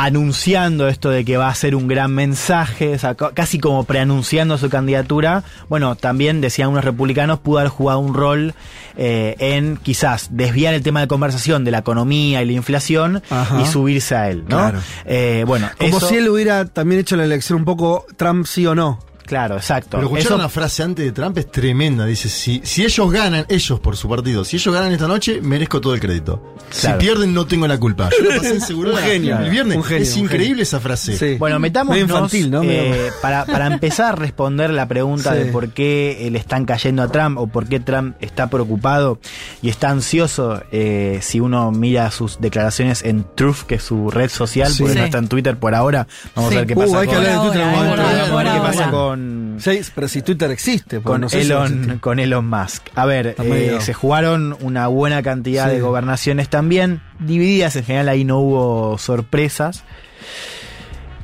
anunciando 0.00 0.86
esto 0.86 1.10
de 1.10 1.24
que 1.24 1.36
va 1.36 1.48
a 1.48 1.54
ser 1.54 1.74
un 1.74 1.88
gran 1.88 2.12
mensaje, 2.14 2.94
o 2.94 2.98
sea, 3.00 3.14
ca- 3.16 3.32
casi 3.34 3.58
como 3.58 3.82
preanunciando 3.82 4.56
su 4.56 4.70
candidatura, 4.70 5.42
bueno, 5.68 5.96
también 5.96 6.40
decían 6.40 6.68
unos 6.70 6.84
republicanos, 6.84 7.40
pudo 7.40 7.58
haber 7.58 7.70
jugado 7.70 7.98
un 7.98 8.14
rol 8.14 8.54
eh, 8.96 9.34
en 9.40 9.76
quizás 9.76 10.28
desviar 10.30 10.74
el 10.74 10.82
tema 10.84 11.00
de 11.00 11.08
conversación 11.08 11.64
de 11.64 11.72
la 11.72 11.78
economía 11.78 12.42
y 12.42 12.46
la 12.46 12.52
inflación 12.52 13.22
Ajá. 13.28 13.60
y 13.60 13.66
subirse 13.66 14.14
a 14.14 14.30
él, 14.30 14.42
¿no? 14.48 14.56
Claro. 14.58 14.78
Eh, 15.04 15.42
bueno, 15.46 15.68
Como 15.78 15.96
eso- 15.98 16.08
si 16.08 16.16
él 16.16 16.28
hubiera 16.28 16.64
también 16.66 17.00
hecho 17.00 17.16
la 17.16 17.24
elección 17.24 17.58
un 17.58 17.64
poco 17.64 18.06
Trump 18.16 18.46
sí 18.46 18.66
o 18.66 18.74
no. 18.76 19.00
Claro, 19.28 19.56
exacto. 19.56 19.90
Pero 19.98 20.04
escuchar 20.04 20.24
Eso- 20.26 20.34
una 20.36 20.48
frase 20.48 20.82
antes 20.82 21.04
de 21.04 21.12
Trump 21.12 21.36
es 21.38 21.50
tremenda. 21.50 22.04
Dice, 22.06 22.28
si, 22.28 22.60
si 22.64 22.84
ellos 22.84 23.10
ganan, 23.12 23.44
ellos 23.48 23.78
por 23.80 23.96
su 23.96 24.08
partido, 24.08 24.44
si 24.44 24.56
ellos 24.56 24.74
ganan 24.74 24.90
esta 24.92 25.06
noche, 25.06 25.40
merezco 25.42 25.80
todo 25.80 25.94
el 25.94 26.00
crédito. 26.00 26.54
Claro. 26.80 26.98
Si 27.00 27.06
pierden, 27.06 27.32
no 27.34 27.46
tengo 27.46 27.66
la 27.66 27.78
culpa. 27.78 28.10
Yo 28.18 28.24
lo 28.24 28.36
pasé 28.40 28.54
en 28.54 28.60
seguridad 28.62 28.96
Un 28.96 29.02
genio. 29.02 29.38
el 29.38 29.50
viernes. 29.50 29.76
Un 29.76 29.84
genio, 29.84 30.02
es 30.02 30.16
increíble 30.16 30.46
genio. 30.48 30.62
esa 30.64 30.80
frase. 30.80 31.16
Sí. 31.16 31.36
Bueno, 31.38 31.58
metámonos 31.58 32.00
infantil, 32.02 32.50
¿no? 32.50 32.62
eh, 32.62 33.10
para, 33.22 33.44
para 33.46 33.66
empezar 33.72 34.12
a 34.14 34.16
responder 34.16 34.70
la 34.70 34.86
pregunta 34.88 35.32
Sí. 35.32 35.38
de 35.38 35.44
por 35.46 35.70
qué 35.70 36.26
eh, 36.26 36.30
le 36.30 36.38
están 36.38 36.64
cayendo 36.64 37.02
a 37.02 37.08
Trump 37.08 37.38
o 37.38 37.46
por 37.46 37.66
qué 37.66 37.80
Trump 37.80 38.16
está 38.20 38.48
preocupado 38.50 39.18
y 39.62 39.68
está 39.68 39.90
ansioso 39.90 40.62
eh, 40.72 41.18
si 41.22 41.40
uno 41.40 41.70
mira 41.70 42.10
sus 42.10 42.40
declaraciones 42.40 43.02
en 43.04 43.26
Truth, 43.34 43.62
que 43.66 43.76
es 43.76 43.82
su 43.82 44.10
red 44.10 44.30
social, 44.30 44.70
Sí. 44.72 44.82
porque 44.82 44.98
no 44.98 45.04
está 45.04 45.18
en 45.18 45.28
Twitter 45.28 45.58
por 45.58 45.74
ahora. 45.74 46.06
Vamos 46.34 46.50
Sí. 46.50 46.56
a 46.56 46.60
ver 46.60 46.66
qué 46.68 46.74
Uh, 46.74 46.80
pasa 46.80 47.00
hay 47.00 47.08
que 47.08 47.14
hablar 47.14 47.32
de 47.32 47.38
Twitter 47.48 47.62
Vamos 47.66 47.98
a 47.98 48.36
ver 48.36 48.52
qué 48.52 48.60
pasa 48.60 48.90
con, 48.90 49.17
Sí, 49.58 49.80
pero 49.94 50.08
si 50.08 50.22
Twitter 50.22 50.50
existe, 50.50 51.00
con, 51.00 51.20
no 51.22 51.28
sé 51.28 51.40
si 51.42 51.46
Elon, 51.46 51.66
existe. 51.74 52.00
con 52.00 52.18
Elon 52.18 52.46
Musk. 52.48 52.86
A 52.94 53.04
ver, 53.06 53.34
eh, 53.38 53.78
se 53.80 53.94
jugaron 53.94 54.56
una 54.60 54.86
buena 54.88 55.22
cantidad 55.22 55.68
Sí. 55.68 55.76
de 55.76 55.80
gobernaciones 55.80 56.48
también, 56.48 57.00
divididas 57.20 57.76
en 57.76 57.84
general, 57.84 58.08
ahí 58.08 58.24
no 58.24 58.38
hubo 58.38 58.98
sorpresas. 58.98 59.84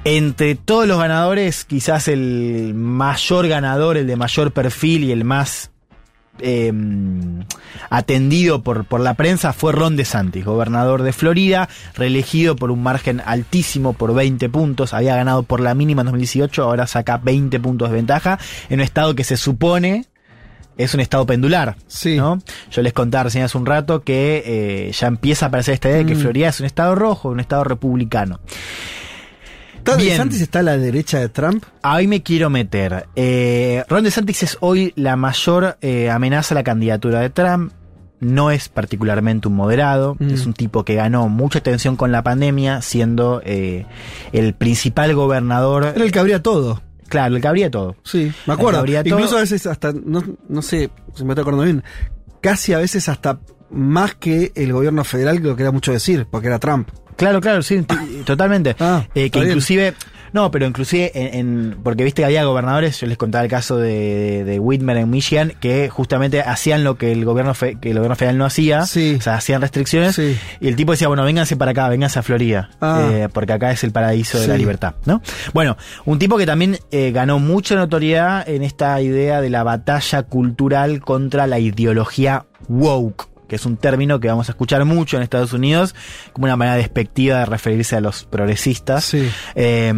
Entre 0.07 0.55
todos 0.55 0.87
los 0.87 0.99
ganadores, 0.99 1.65
quizás 1.65 2.09
el 2.09 2.73
mayor 2.75 3.49
ganador, 3.49 3.97
el 3.97 4.07
de 4.07 4.17
mayor 4.17 4.53
perfil 4.53 5.05
y 5.05 5.13
el 5.13 5.25
más 5.25 5.71
eh, 6.41 6.73
atendido 7.91 8.63
por, 8.63 8.85
por 8.85 9.01
la 9.01 9.15
prensa 9.15 9.53
fue 9.53 9.73
Ron 9.73 9.97
DeSantis, 9.97 10.45
gobernador 10.45 11.03
de 11.03 11.13
Florida, 11.13 11.69
reelegido 11.95 12.57
por 12.57 12.71
un 12.71 12.83
margen 12.83 13.23
altísimo 13.25 13.93
por 13.93 14.15
20 14.15 14.49
puntos, 14.49 14.95
había 14.95 15.17
ganado 15.17 15.43
por 15.43 15.61
la 15.61 15.75
mínima 15.75 16.03
en 16.03 16.07
2018, 16.07 16.63
ahora 16.63 16.87
saca 16.87 17.19
20 17.19 17.61
puntos 17.61 17.91
de 17.91 17.97
ventaja 17.97 18.39
en 18.69 18.81
un 18.81 18.85
estado 18.85 19.15
que 19.15 19.25
se 19.25 19.37
supone 19.37 20.07
es 20.77 20.95
un 20.95 21.01
estado 21.01 21.25
pendular. 21.27 21.77
Sí. 21.87 22.17
¿no? 22.17 22.41
Yo 22.71 22.83
les 22.83 22.93
contaba 22.93 23.25
recién 23.25 23.45
hace 23.45 23.57
un 23.57 23.67
rato 23.67 24.03
que 24.03 24.43
eh, 24.45 24.93
ya 24.93 25.07
empieza 25.07 25.47
a 25.47 25.49
aparecer 25.49 25.75
esta 25.75 25.89
idea 25.89 25.99
de 25.99 26.07
que 26.07 26.15
Mm. 26.15 26.21
Florida 26.21 26.49
es 26.49 26.61
un 26.61 26.67
estado 26.67 26.95
rojo, 26.95 27.29
un 27.29 27.41
estado 27.41 27.65
republicano. 27.65 28.41
¿Está 29.87 29.97
Bien. 29.97 30.13
DeSantis 30.13 30.41
está 30.41 30.61
a 30.61 30.63
la 30.63 30.79
derecha 30.79 31.19
de 31.21 31.29
Trump? 31.29 31.63
Ahí 31.83 32.07
me 32.07 32.23
quiero 32.23 32.49
meter. 32.49 33.07
Eh, 33.17 33.85
Ron 33.89 34.03
DeSantis 34.05 34.43
es 34.43 34.57
hoy 34.61 34.95
la 34.97 35.17
mayor 35.17 35.77
eh, 35.83 36.09
amenaza 36.11 36.55
a 36.55 36.57
la 36.57 36.65
candidatura 36.65 37.21
de 37.21 37.29
Trump. 37.29 37.71
No 38.21 38.51
es 38.51 38.71
particularmente 38.71 39.49
un 39.49 39.55
moderado, 39.57 40.17
Mm. 40.19 40.31
es 40.31 40.47
un 40.47 40.55
tipo 40.55 40.85
que 40.85 40.95
ganó 40.95 41.29
mucha 41.29 41.59
atención 41.59 41.97
con 41.97 42.13
la 42.13 42.23
pandemia, 42.23 42.81
siendo 42.81 43.43
eh, 43.45 43.85
el 44.33 44.55
principal 44.55 45.15
gobernador. 45.15 45.85
Era 45.95 46.05
el 46.05 46.13
que 46.13 46.19
abría 46.19 46.43
todo. 46.43 46.81
Claro, 47.09 47.37
el 47.37 47.43
que 47.43 47.49
abría 47.49 47.71
todo. 47.71 47.97
Sí, 48.05 48.33
me 48.47 48.55
acuerdo. 48.55 48.87
Incluso 48.87 49.27
todo. 49.29 49.37
a 49.37 49.41
veces 49.43 49.67
hasta, 49.67 49.93
no, 49.93 50.25
no 50.49 50.63
sé 50.63 50.89
si 51.15 51.25
me 51.25 51.33
estoy 51.33 51.43
acordando 51.43 51.65
bien, 51.65 51.85
casi 52.41 52.73
a 52.73 52.79
veces 52.79 53.11
hasta 53.11 53.39
más 53.71 54.15
que 54.15 54.51
el 54.55 54.73
gobierno 54.73 55.05
federal, 55.05 55.43
que 55.43 55.49
lo 55.49 55.57
que 55.57 55.63
era 55.63 55.73
mucho 55.73 55.93
decir, 55.93 56.27
porque 56.31 56.47
era 56.47 56.59
Trump. 56.59 56.89
Claro, 57.17 57.41
claro, 57.41 57.63
sí, 57.63 57.85
totalmente. 58.25 58.75
Ah, 58.81 59.05
Eh, 59.15 59.31
que 59.31 59.39
bien. 59.41 59.51
inclusive, 59.51 59.95
no, 60.33 60.51
pero 60.51 60.67
inclusive 60.67 61.13
en, 61.15 61.35
en- 61.35 61.77
porque 61.83 62.03
viste 62.03 62.23
que 62.23 62.27
había 62.27 62.45
gobernadores, 62.45 63.01
yo 63.01 63.07
les 63.07 63.17
contaba 63.17 63.45
el 63.45 63.51
caso 63.51 63.77
de, 63.77 64.43
de 64.45 64.59
Whitmer 64.59 64.97
en 64.97 65.11
Michigan, 65.11 65.53
que 65.61 65.89
justamente 65.89 66.41
hacían 66.41 66.83
lo 66.83 66.97
que 66.99 67.13
el 67.13 67.25
gobierno 67.25 67.55
fe- 67.55 67.77
que 67.81 67.91
el 67.91 67.97
gobierno 67.97 68.17
federal 68.17 68.37
no 68.39 68.45
hacía, 68.45 68.85
Sí. 68.87 69.15
o 69.19 69.21
sea, 69.23 69.35
hacían 69.37 69.61
restricciones, 69.61 70.17
Sí. 70.17 70.37
y 70.61 70.67
el 70.69 70.75
tipo 70.77 70.91
decía, 70.93 71.07
bueno, 71.09 71.25
vénganse 71.25 71.57
para 71.57 71.71
acá, 71.71 71.89
vénganse 71.89 72.19
a 72.19 72.23
Florida, 72.23 72.71
Ah. 72.81 73.09
eh, 73.13 73.29
porque 73.33 73.53
acá 73.53 73.71
es 73.71 73.85
el 73.85 73.93
paraíso 73.93 74.41
de 74.41 74.49
la 74.49 74.57
libertad, 74.57 74.95
¿no? 75.07 75.23
Bueno, 75.53 75.77
un 76.05 76.19
tipo 76.19 76.37
que 76.37 76.47
también 76.47 76.79
eh, 76.91 77.13
ganó 77.13 77.39
mucha 77.39 77.77
notoriedad 77.77 78.49
en 78.49 78.63
esta 78.65 79.01
idea 79.01 79.41
de 79.41 79.51
la 79.51 79.63
batalla 79.63 80.23
cultural 80.25 81.01
contra 81.01 81.47
la 81.47 81.59
ideología 81.61 82.47
woke 82.69 83.29
que 83.49 83.57
es 83.57 83.67
un 83.67 83.77
término 83.77 84.21
que 84.21 84.29
vamos 84.29 84.49
a 84.49 84.53
escuchar 84.53 84.85
mucho 84.85 85.17
en 85.17 85.23
Estados 85.23 85.53
Unidos 85.53 85.95
como 86.33 86.45
una 86.45 86.57
manera 86.57 86.77
despectiva 86.77 87.41
de 87.41 87.47
referirse 87.47 87.97
a 87.97 88.01
los 88.01 88.25
progresistas. 88.25 89.05
Sí. 89.05 89.31
Eh, 89.55 89.93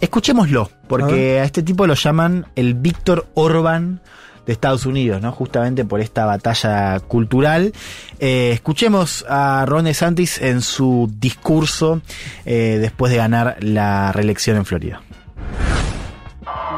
escuchémoslo, 0.00 0.70
porque 0.88 1.40
a, 1.40 1.44
este 1.44 1.62
tipo 1.62 1.86
lo 1.86 1.94
llaman 1.94 2.46
el 2.56 2.74
Víctor 2.74 3.26
Orban 3.34 4.00
de 4.46 4.52
Estados 4.52 4.86
Unidos, 4.86 5.22
¿no? 5.22 5.32
Justamente 5.32 5.84
por 5.84 6.00
esta 6.00 6.26
batalla 6.26 7.00
cultural. 7.00 7.72
Eh, 8.18 8.50
escuchemos 8.52 9.24
a 9.28 9.64
Ron 9.66 9.84
DeSantis 9.84 10.40
en 10.40 10.60
su 10.60 11.10
discurso 11.18 12.02
eh, 12.44 12.78
después 12.80 13.10
de 13.10 13.18
ganar 13.18 13.56
la 13.60 14.12
reelección 14.12 14.56
en 14.56 14.64
Florida. 14.64 15.02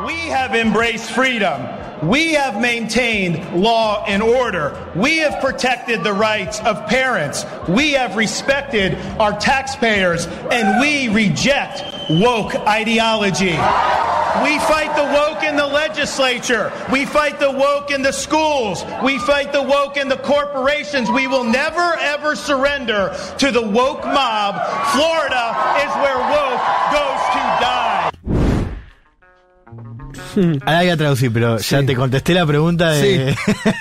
We 0.04 0.32
have 0.32 0.58
embraced 0.58 1.10
freedom. 1.10 1.85
We 2.02 2.35
have 2.35 2.60
maintained 2.60 3.60
law 3.62 4.05
and 4.06 4.23
order. 4.23 4.93
We 4.94 5.18
have 5.18 5.40
protected 5.40 6.05
the 6.05 6.12
rights 6.12 6.60
of 6.60 6.86
parents. 6.86 7.44
We 7.68 7.93
have 7.93 8.16
respected 8.16 8.94
our 9.18 9.39
taxpayers 9.39 10.27
and 10.27 10.81
we 10.81 11.09
reject 11.09 11.82
woke 12.10 12.55
ideology. 12.55 13.56
We 14.43 14.59
fight 14.59 14.94
the 14.94 15.05
woke 15.05 15.43
in 15.43 15.56
the 15.56 15.66
legislature. 15.66 16.70
We 16.93 17.06
fight 17.06 17.40
the 17.40 17.51
woke 17.51 17.90
in 17.90 18.02
the 18.02 18.12
schools. 18.12 18.85
We 19.02 19.18
fight 19.18 19.52
the 19.52 19.62
woke 19.62 19.97
in 19.97 20.09
the 20.09 20.18
corporations. 20.18 21.10
We 21.10 21.27
will 21.27 21.44
never 21.44 21.94
ever 21.97 22.36
surrender 22.36 23.16
to 23.39 23.51
the 23.51 23.62
woke 23.62 24.05
mob. 24.05 24.60
Florida 24.93 25.56
is 25.81 25.93
where 26.05 26.18
woke 26.18 26.60
goes 26.93 27.23
to. 27.32 27.45
Ahora 30.36 30.80
voy 30.80 30.88
a 30.90 30.96
traducir, 30.96 31.32
pero 31.32 31.58
ya 31.58 31.82
te 31.84 31.94
contesté 31.94 32.34
la 32.34 32.46
pregunta 32.46 32.90
de, 32.92 33.34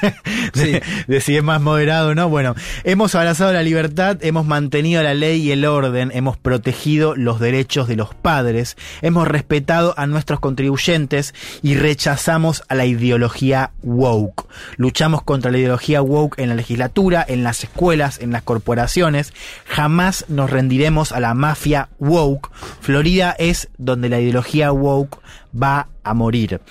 de- 0.53 0.81
de 1.07 1.21
si 1.21 1.35
es 1.37 1.43
más 1.43 1.61
moderado 1.61 2.09
o 2.09 2.15
no. 2.15 2.29
Bueno, 2.29 2.55
hemos 2.83 3.13
abrazado 3.15 3.51
la 3.53 3.63
libertad, 3.63 4.17
hemos 4.21 4.45
mantenido 4.45 5.03
la 5.03 5.13
ley 5.13 5.41
y 5.41 5.51
el 5.51 5.65
orden, 5.65 6.11
hemos 6.13 6.37
protegido 6.37 7.15
los 7.15 7.39
derechos 7.39 7.87
de 7.87 7.95
los 7.95 8.13
padres, 8.15 8.77
hemos 9.01 9.27
respetado 9.27 9.93
a 9.97 10.07
nuestros 10.07 10.39
contribuyentes 10.39 11.33
y 11.61 11.75
rechazamos 11.75 12.63
a 12.69 12.75
la 12.75 12.85
ideología 12.85 13.71
woke. 13.83 14.47
Luchamos 14.77 15.21
contra 15.23 15.51
la 15.51 15.57
ideología 15.57 16.01
woke 16.01 16.39
en 16.39 16.49
la 16.49 16.55
legislatura, 16.55 17.25
en 17.27 17.43
las 17.43 17.63
escuelas, 17.63 18.19
en 18.19 18.31
las 18.31 18.43
corporaciones. 18.43 19.33
Jamás 19.65 20.25
nos 20.29 20.49
rendiremos 20.49 21.11
a 21.11 21.19
la 21.19 21.33
mafia 21.33 21.89
woke. 21.99 22.49
Florida 22.81 23.35
es 23.37 23.69
donde 23.77 24.09
la 24.09 24.19
ideología 24.19 24.71
woke 24.71 25.17
va 25.61 25.79
a 25.79 25.87
morir. 26.13 26.61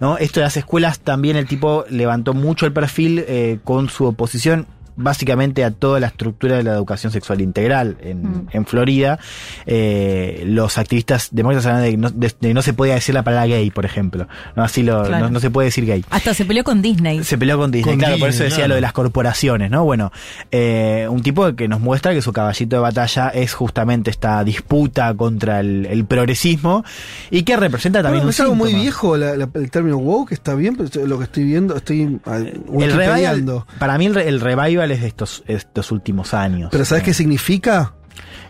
¿no? 0.00 0.18
Esto 0.18 0.40
de 0.40 0.44
las 0.44 0.56
escuelas 0.56 1.00
también 1.00 1.36
el 1.36 1.46
tipo 1.46 1.84
levantó 1.90 2.34
mucho 2.34 2.66
el 2.66 2.72
perfil 2.72 3.24
eh, 3.26 3.58
con 3.64 3.88
su 3.88 4.06
oposición 4.06 4.66
básicamente 4.96 5.64
a 5.64 5.70
toda 5.70 6.00
la 6.00 6.06
estructura 6.08 6.56
de 6.56 6.62
la 6.62 6.72
educación 6.72 7.12
sexual 7.12 7.40
integral 7.40 7.96
en, 8.02 8.48
en 8.50 8.66
Florida. 8.66 9.18
Eh, 9.66 10.44
los 10.46 10.78
activistas 10.78 11.28
demócratas 11.32 11.66
hablan 11.66 11.82
de 11.82 11.90
que 11.90 11.96
no, 11.96 12.10
de- 12.10 12.28
de 12.28 12.48
que 12.48 12.54
no 12.54 12.62
se 12.62 12.72
podía 12.72 12.94
decir 12.94 13.14
la 13.14 13.22
palabra 13.22 13.46
gay, 13.46 13.70
por 13.70 13.84
ejemplo. 13.84 14.26
No, 14.54 14.62
Así 14.64 14.82
lo, 14.82 15.04
Claro. 15.04 15.26
no, 15.26 15.30
no 15.32 15.40
se 15.40 15.50
puede 15.50 15.66
decir 15.66 15.84
gay. 15.86 16.04
Hasta 16.10 16.34
se 16.34 16.44
peleó 16.44 16.64
con 16.64 16.82
Disney. 16.82 17.22
Se 17.24 17.38
peleó 17.38 17.58
con 17.58 17.70
Disney, 17.70 17.94
Con 17.94 17.98
claro, 18.00 18.18
por 18.18 18.28
eso 18.30 18.42
decía 18.44 18.56
claro. 18.56 18.68
lo 18.70 18.74
de 18.76 18.80
las 18.80 18.92
corporaciones, 18.92 19.70
¿no? 19.70 19.84
Bueno, 19.84 20.12
eh, 20.50 21.06
un 21.10 21.22
tipo 21.22 21.54
que 21.54 21.68
nos 21.68 21.80
muestra 21.80 22.12
que 22.12 22.22
su 22.22 22.32
caballito 22.32 22.76
de 22.76 22.80
batalla 22.82 23.28
es 23.28 23.52
justamente 23.54 24.10
esta 24.10 24.42
disputa 24.44 25.14
contra 25.14 25.60
el, 25.60 25.86
el 25.86 26.04
progresismo 26.04 26.84
y 27.30 27.42
que 27.42 27.56
representa 27.56 28.02
también 28.02 28.20
Bueno, 28.22 28.26
un 28.28 28.30
es 28.30 28.40
algo 28.40 28.54
muy 28.54 28.74
viejo 28.74 29.16
la- 29.16 29.36
la- 29.36 29.48
el 29.54 29.70
término 29.70 29.98
woke, 29.98 30.32
está 30.32 30.54
bien, 30.54 30.76
pero 30.76 31.06
lo 31.06 31.18
que 31.18 31.24
estoy 31.24 31.44
viendo, 31.44 31.76
estoy 31.76 32.18
ah, 32.26 32.38
El 32.38 32.92
revival, 32.92 33.64
para 33.78 33.98
mí 33.98 34.06
el, 34.06 34.16
el 34.16 34.40
revival 34.40 34.85
es 34.92 35.00
de 35.02 35.08
estos, 35.08 35.42
estos 35.46 35.90
últimos 35.92 36.34
años. 36.34 36.68
Pero 36.72 36.84
¿sabes 36.84 37.04
qué 37.04 37.14
significa? 37.14 37.92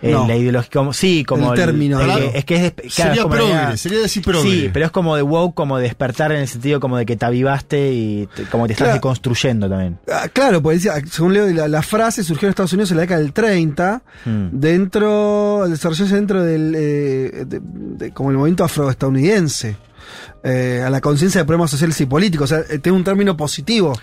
Eh, 0.03 0.13
No. 0.13 0.29
La 0.29 0.37
ideología, 0.37 0.71
como, 0.73 0.93
sí, 0.93 1.25
como 1.25 1.53
El 1.53 1.59
término, 1.59 2.01
eh, 2.01 2.31
es 2.35 2.45
que 2.45 2.67
es, 2.67 2.73
claro, 2.73 2.91
Sería 2.91 3.23
es 3.23 3.51
la 3.71 3.77
sería 3.77 3.99
decir 4.01 4.23
progre. 4.23 4.49
Sí, 4.51 4.71
pero 4.73 4.85
es 4.87 4.91
como 4.93 5.17
de 5.17 5.23
woke, 5.23 5.55
como 5.55 5.79
de 5.79 5.85
despertar 5.85 6.31
en 6.33 6.41
el 6.43 6.49
sentido 6.49 6.79
como 6.81 6.99
de 6.99 7.07
que 7.07 7.17
te 7.17 7.25
avivaste 7.25 7.93
y 7.93 8.29
te- 8.37 8.45
como 8.45 8.67
te 8.67 8.75
estás 8.75 8.93
deconstruyendo 8.93 9.69
también. 9.69 9.99
Ah, 10.13 10.29
claro, 10.33 10.63
porque 10.63 10.77
decía, 10.77 10.93
según 11.11 11.33
leo, 11.33 11.49
la, 11.49 11.67
la 11.67 11.83
frase 11.83 12.23
surgió 12.23 12.47
en 12.47 12.51
Estados 12.51 12.75
Unidos 12.75 12.91
en 12.91 12.99
la 12.99 13.01
década 13.03 13.21
del 13.21 13.33
30, 13.33 14.03
Hmm. 14.25 14.49
dentro, 14.53 15.63
al 15.65 15.71
desarrollarse 15.71 16.15
dentro 16.15 16.45
del, 16.45 16.75
eh, 16.77 17.45
de- 17.47 17.61
de- 17.63 18.11
como 18.13 18.31
el 18.31 18.37
movimiento 18.37 18.63
afroestadounidense, 18.65 19.77
eh, 20.45 20.83
a 20.87 20.91
la 20.91 21.01
conciencia 21.01 21.41
de 21.41 21.45
problemas 21.45 21.71
sociales 21.71 22.01
y 22.01 22.07
políticos, 22.07 22.53
o 22.53 22.55
sea, 22.55 22.65
eh, 22.73 22.79
tiene 22.79 22.97
un 22.99 23.05
término 23.05 23.37
positivo. 23.37 23.99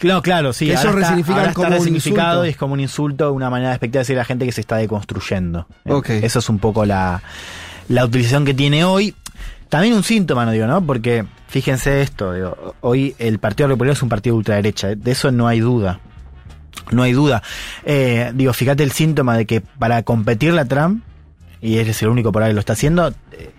Claro, 0.00 0.22
claro, 0.22 0.52
sí. 0.54 0.72
Ahora 0.72 0.90
está 0.90 1.52
como 1.52 1.68
un 1.68 1.74
resignificado 1.74 2.44
insulto. 2.44 2.46
y 2.46 2.48
es 2.48 2.56
como 2.56 2.72
un 2.72 2.80
insulto, 2.80 3.32
una 3.32 3.50
manera 3.50 3.70
despectiva 3.70 3.98
de 3.98 4.04
decir 4.04 4.16
a 4.16 4.20
la 4.20 4.24
gente 4.24 4.46
que 4.46 4.52
se 4.52 4.62
está 4.62 4.76
deconstruyendo. 4.76 5.66
Eh. 5.84 6.20
Eso 6.22 6.38
es 6.38 6.48
un 6.48 6.58
poco 6.58 6.86
la, 6.86 7.22
la 7.88 8.06
utilización 8.06 8.46
que 8.46 8.54
tiene 8.54 8.82
hoy. 8.82 9.14
También 9.68 9.92
un 9.94 10.02
síntoma, 10.02 10.46
no 10.46 10.52
digo, 10.52 10.66
¿no? 10.66 10.84
Porque 10.84 11.26
fíjense 11.48 12.00
esto, 12.00 12.32
digo, 12.32 12.74
hoy 12.80 13.14
el 13.18 13.38
Partido 13.38 13.68
Republicano 13.68 13.92
es 13.92 14.02
un 14.02 14.08
partido 14.08 14.34
de 14.34 14.38
ultraderecha, 14.38 14.90
eh, 14.90 14.96
de 14.96 15.10
eso 15.10 15.30
no 15.30 15.46
hay 15.46 15.60
duda. 15.60 16.00
No 16.92 17.02
hay 17.02 17.12
duda. 17.12 17.42
Eh, 17.84 18.32
digo, 18.34 18.52
fíjate 18.54 18.82
el 18.82 18.92
síntoma 18.92 19.36
de 19.36 19.44
que 19.44 19.60
para 19.60 20.02
competir 20.02 20.54
la 20.54 20.64
Trump, 20.64 21.04
y 21.60 21.76
es 21.76 22.02
el 22.02 22.08
único 22.08 22.32
por 22.32 22.42
ahí 22.42 22.50
que 22.50 22.54
lo 22.54 22.60
está 22.60 22.72
haciendo, 22.72 23.12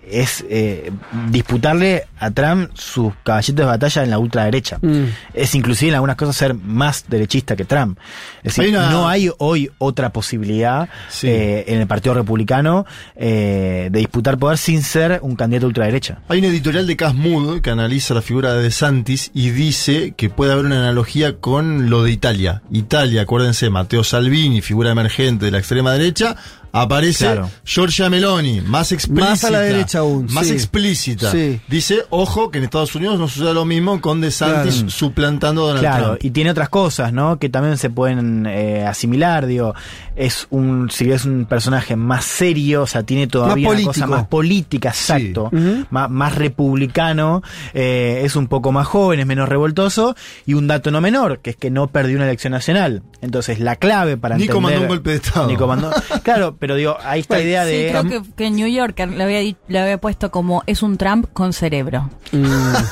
es 0.10 0.44
eh, 0.50 0.92
disputarle 1.30 2.06
a 2.20 2.32
Trump 2.32 2.70
sus 2.74 3.14
caballitos 3.24 3.58
de 3.58 3.66
batalla 3.66 4.04
en 4.04 4.10
la 4.10 4.20
ultraderecha. 4.20 4.78
Mm. 4.82 5.06
Es 5.34 5.56
inclusive 5.56 5.90
en 5.90 5.96
algunas 5.96 6.16
cosas 6.16 6.36
ser 6.36 6.54
más 6.54 7.06
derechista 7.08 7.56
que 7.56 7.66
Trump. 7.66 7.98
Es 8.44 8.56
decir, 8.56 8.64
Hay 8.66 8.70
una- 8.72 8.90
no 8.92 9.08
hay 9.08 9.30
hoy 9.40 9.72
otra 9.78 10.12
posibilidad 10.12 10.90
Sí. 11.10 11.28
eh, 11.28 11.66
en 11.68 11.80
el 11.82 11.88
Partido 11.88 12.16
Republicano 12.16 12.86
eh, 13.16 13.90
de 13.92 14.00
disputar 14.00 14.38
poder 14.38 14.58
sin 14.58 14.84
ser 14.84 15.20
un 15.22 15.36
candidato 15.36 15.68
ultraderecha. 15.68 16.20
Hay 16.28 16.40
un 16.40 16.46
editorial 16.46 16.88
de 16.88 16.96
Cas 16.96 17.14
Mood 17.16 17.62
que 17.62 17.70
analiza 17.70 18.14
la 18.14 18.22
figura 18.22 18.54
de 18.54 18.62
De 18.64 18.72
Santis 18.72 19.32
y 19.34 19.50
dice 19.50 20.14
que 20.16 20.30
puede 20.30 20.52
haber 20.54 20.66
una 20.66 20.78
analogía 20.80 21.38
con 21.38 21.90
lo 21.90 22.04
de 22.04 22.12
Italia. 22.12 22.62
Italia, 22.72 23.24
acuérdense, 23.24 23.70
Matteo 23.70 24.04
Salvini, 24.04 24.62
figura 24.62 24.92
emergente 24.92 25.46
de 25.46 25.52
la 25.52 25.58
extrema 25.60 25.94
derecha, 25.94 26.36
aparece 26.72 27.26
Claro. 27.26 27.50
Giorgia 27.66 28.10
Meloni, 28.10 28.62
más 28.62 28.92
explícita. 28.92 29.30
Más 29.30 29.44
a 29.44 29.52
la 29.52 29.60
derecha 29.62 30.00
aún, 30.00 30.28
Más 30.32 30.48
sí. 30.48 30.54
explícita. 30.54 31.32
Sí. 31.32 31.60
Dice, 31.68 32.04
ojo, 32.10 32.50
que 32.52 32.58
en 32.60 32.64
Estados 32.64 32.96
Unidos 32.96 33.20
no 33.20 33.28
suceda 33.28 33.54
lo 33.54 33.66
mismo 33.66 34.00
con 34.02 34.22
De 34.22 34.32
Santis 34.32 34.76
Claro. 34.76 34.90
suplantando 34.90 35.64
a 35.64 35.68
Donald 35.68 35.82
Claro, 35.82 36.06
Trump. 36.06 36.20
y 36.24 36.30
tiene 36.32 36.52
otras 36.52 36.70
cosas, 36.70 37.14
¿no? 37.14 37.38
Que 37.40 37.50
también 37.50 37.78
se 37.78 37.90
pueden 37.90 38.46
eh, 38.48 38.86
asimilar, 38.86 39.46
digo, 39.46 39.74
es 40.16 40.48
un, 40.50 40.90
si 40.92 41.12
es 41.12 41.26
un 41.26 41.46
personaje 41.46 41.96
más 41.96 42.26
serio, 42.26 42.84
o 42.84 42.88
sea, 42.88 43.04
tiene 43.04 43.28
todavía 43.28 43.68
Más 43.70 43.78
una 43.78 43.86
cosa 43.88 44.08
más 44.08 44.28
política, 44.28 44.90
exacto, 44.90 45.50
más, 45.90 46.10
más 46.10 46.36
republicano, 46.36 47.42
eh, 47.74 48.22
es 48.24 48.36
un 48.36 48.48
poco 48.48 48.72
más 48.72 48.88
joven, 48.88 49.20
es 49.20 49.26
menos 49.26 49.48
revoltoso, 49.50 50.16
y 50.46 50.54
un 50.54 50.68
dato 50.68 50.92
no 50.92 51.02
menor, 51.02 51.40
que 51.40 51.52
es 51.52 51.56
que 51.56 51.70
no 51.70 51.88
perdió 51.88 52.16
una 52.16 52.26
elección 52.26 52.52
nacional. 52.52 53.04
Entonces, 53.22 53.60
la 53.60 53.76
clave 53.76 54.18
para 54.18 54.36
Ni 54.36 54.44
entender... 54.44 54.56
comandó 54.56 54.82
un 54.82 54.88
golpe 54.88 55.10
de 55.12 55.16
Estado. 55.18 55.48
Ni 55.48 55.56
comandó- 55.56 55.92
claro, 56.24 56.56
pero 56.62 56.76
digo, 56.76 56.96
hay 57.04 57.22
esta 57.22 57.42
idea 57.42 57.66
Sí, 57.66 57.72
de... 57.72 57.88
creo 57.90 58.04
que, 58.04 58.32
que 58.36 58.52
New 58.52 58.68
Yorker 58.68 59.10
le 59.10 59.24
había, 59.24 59.56
le 59.68 59.80
había 59.80 59.98
puesto 60.00 60.30
como 60.30 60.62
es 60.68 60.84
un 60.84 60.96
Trump 60.96 61.26
con 61.34 61.54
cerebro. 61.54 62.08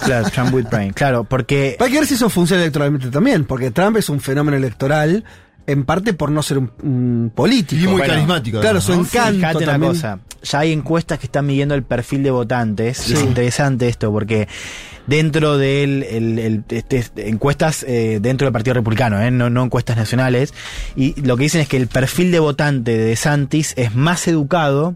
Claro, 0.04 0.28
Trump 0.32 0.56
with 0.56 0.66
brain, 0.72 0.92
claro, 0.92 1.24
porque... 1.24 1.78
Hay 1.80 1.92
que 1.92 2.00
ver 2.00 2.08
si 2.08 2.16
eso 2.16 2.32
funciona 2.32 2.64
electoralmente 2.64 3.10
también, 3.10 3.46
porque 3.46 3.70
Trump 3.70 3.98
es 3.98 4.10
un 4.10 4.20
fenómeno 4.20 4.58
electoral, 4.58 5.24
en 5.72 5.84
parte 5.86 6.14
por 6.14 6.32
no 6.32 6.42
ser 6.44 6.58
un, 6.58 6.72
un 6.84 7.32
político. 7.34 7.82
Y 7.82 7.86
muy 7.86 7.98
Bueno, 8.00 8.14
carismático, 8.14 8.60
Claro, 8.60 8.80
además, 8.80 8.86
su 8.86 8.92
¿no? 8.94 9.02
encanto 9.02 9.38
Fíjate 9.60 9.64
una 9.64 9.80
cosa, 9.80 10.20
ya 10.44 10.60
hay 10.60 10.72
encuestas 10.72 11.20
que 11.20 11.26
están 11.26 11.46
midiendo 11.46 11.76
el 11.76 11.84
perfil 11.84 12.24
de 12.24 12.32
votantes 12.32 13.10
y 13.10 13.14
es 13.14 13.20
Sí. 13.20 13.26
interesante 13.26 13.88
esto 13.88 14.12
porque 14.12 14.48
dentro 15.08 15.58
de 15.58 15.84
él, 15.84 16.04
el- 16.10 16.40
el- 16.40 16.64
este, 16.70 17.04
encuestas 17.28 17.84
eh, 17.88 18.20
dentro 18.22 18.46
del 18.46 18.54
Partido 18.54 18.76
Republicano, 18.76 19.20
eh, 19.22 19.32
no, 19.32 19.50
no 19.50 19.64
encuestas 19.64 19.98
nacionales, 19.98 20.54
y 20.96 21.20
lo 21.22 21.36
que 21.36 21.44
dicen 21.44 21.62
es 21.62 21.68
que 21.68 21.78
el 21.78 21.88
perfil 21.88 22.32
de 22.32 22.40
votante 22.40 22.96
de 22.96 23.06
DeSantis 23.06 23.74
es 23.76 23.96
más 23.96 24.28
educado 24.28 24.96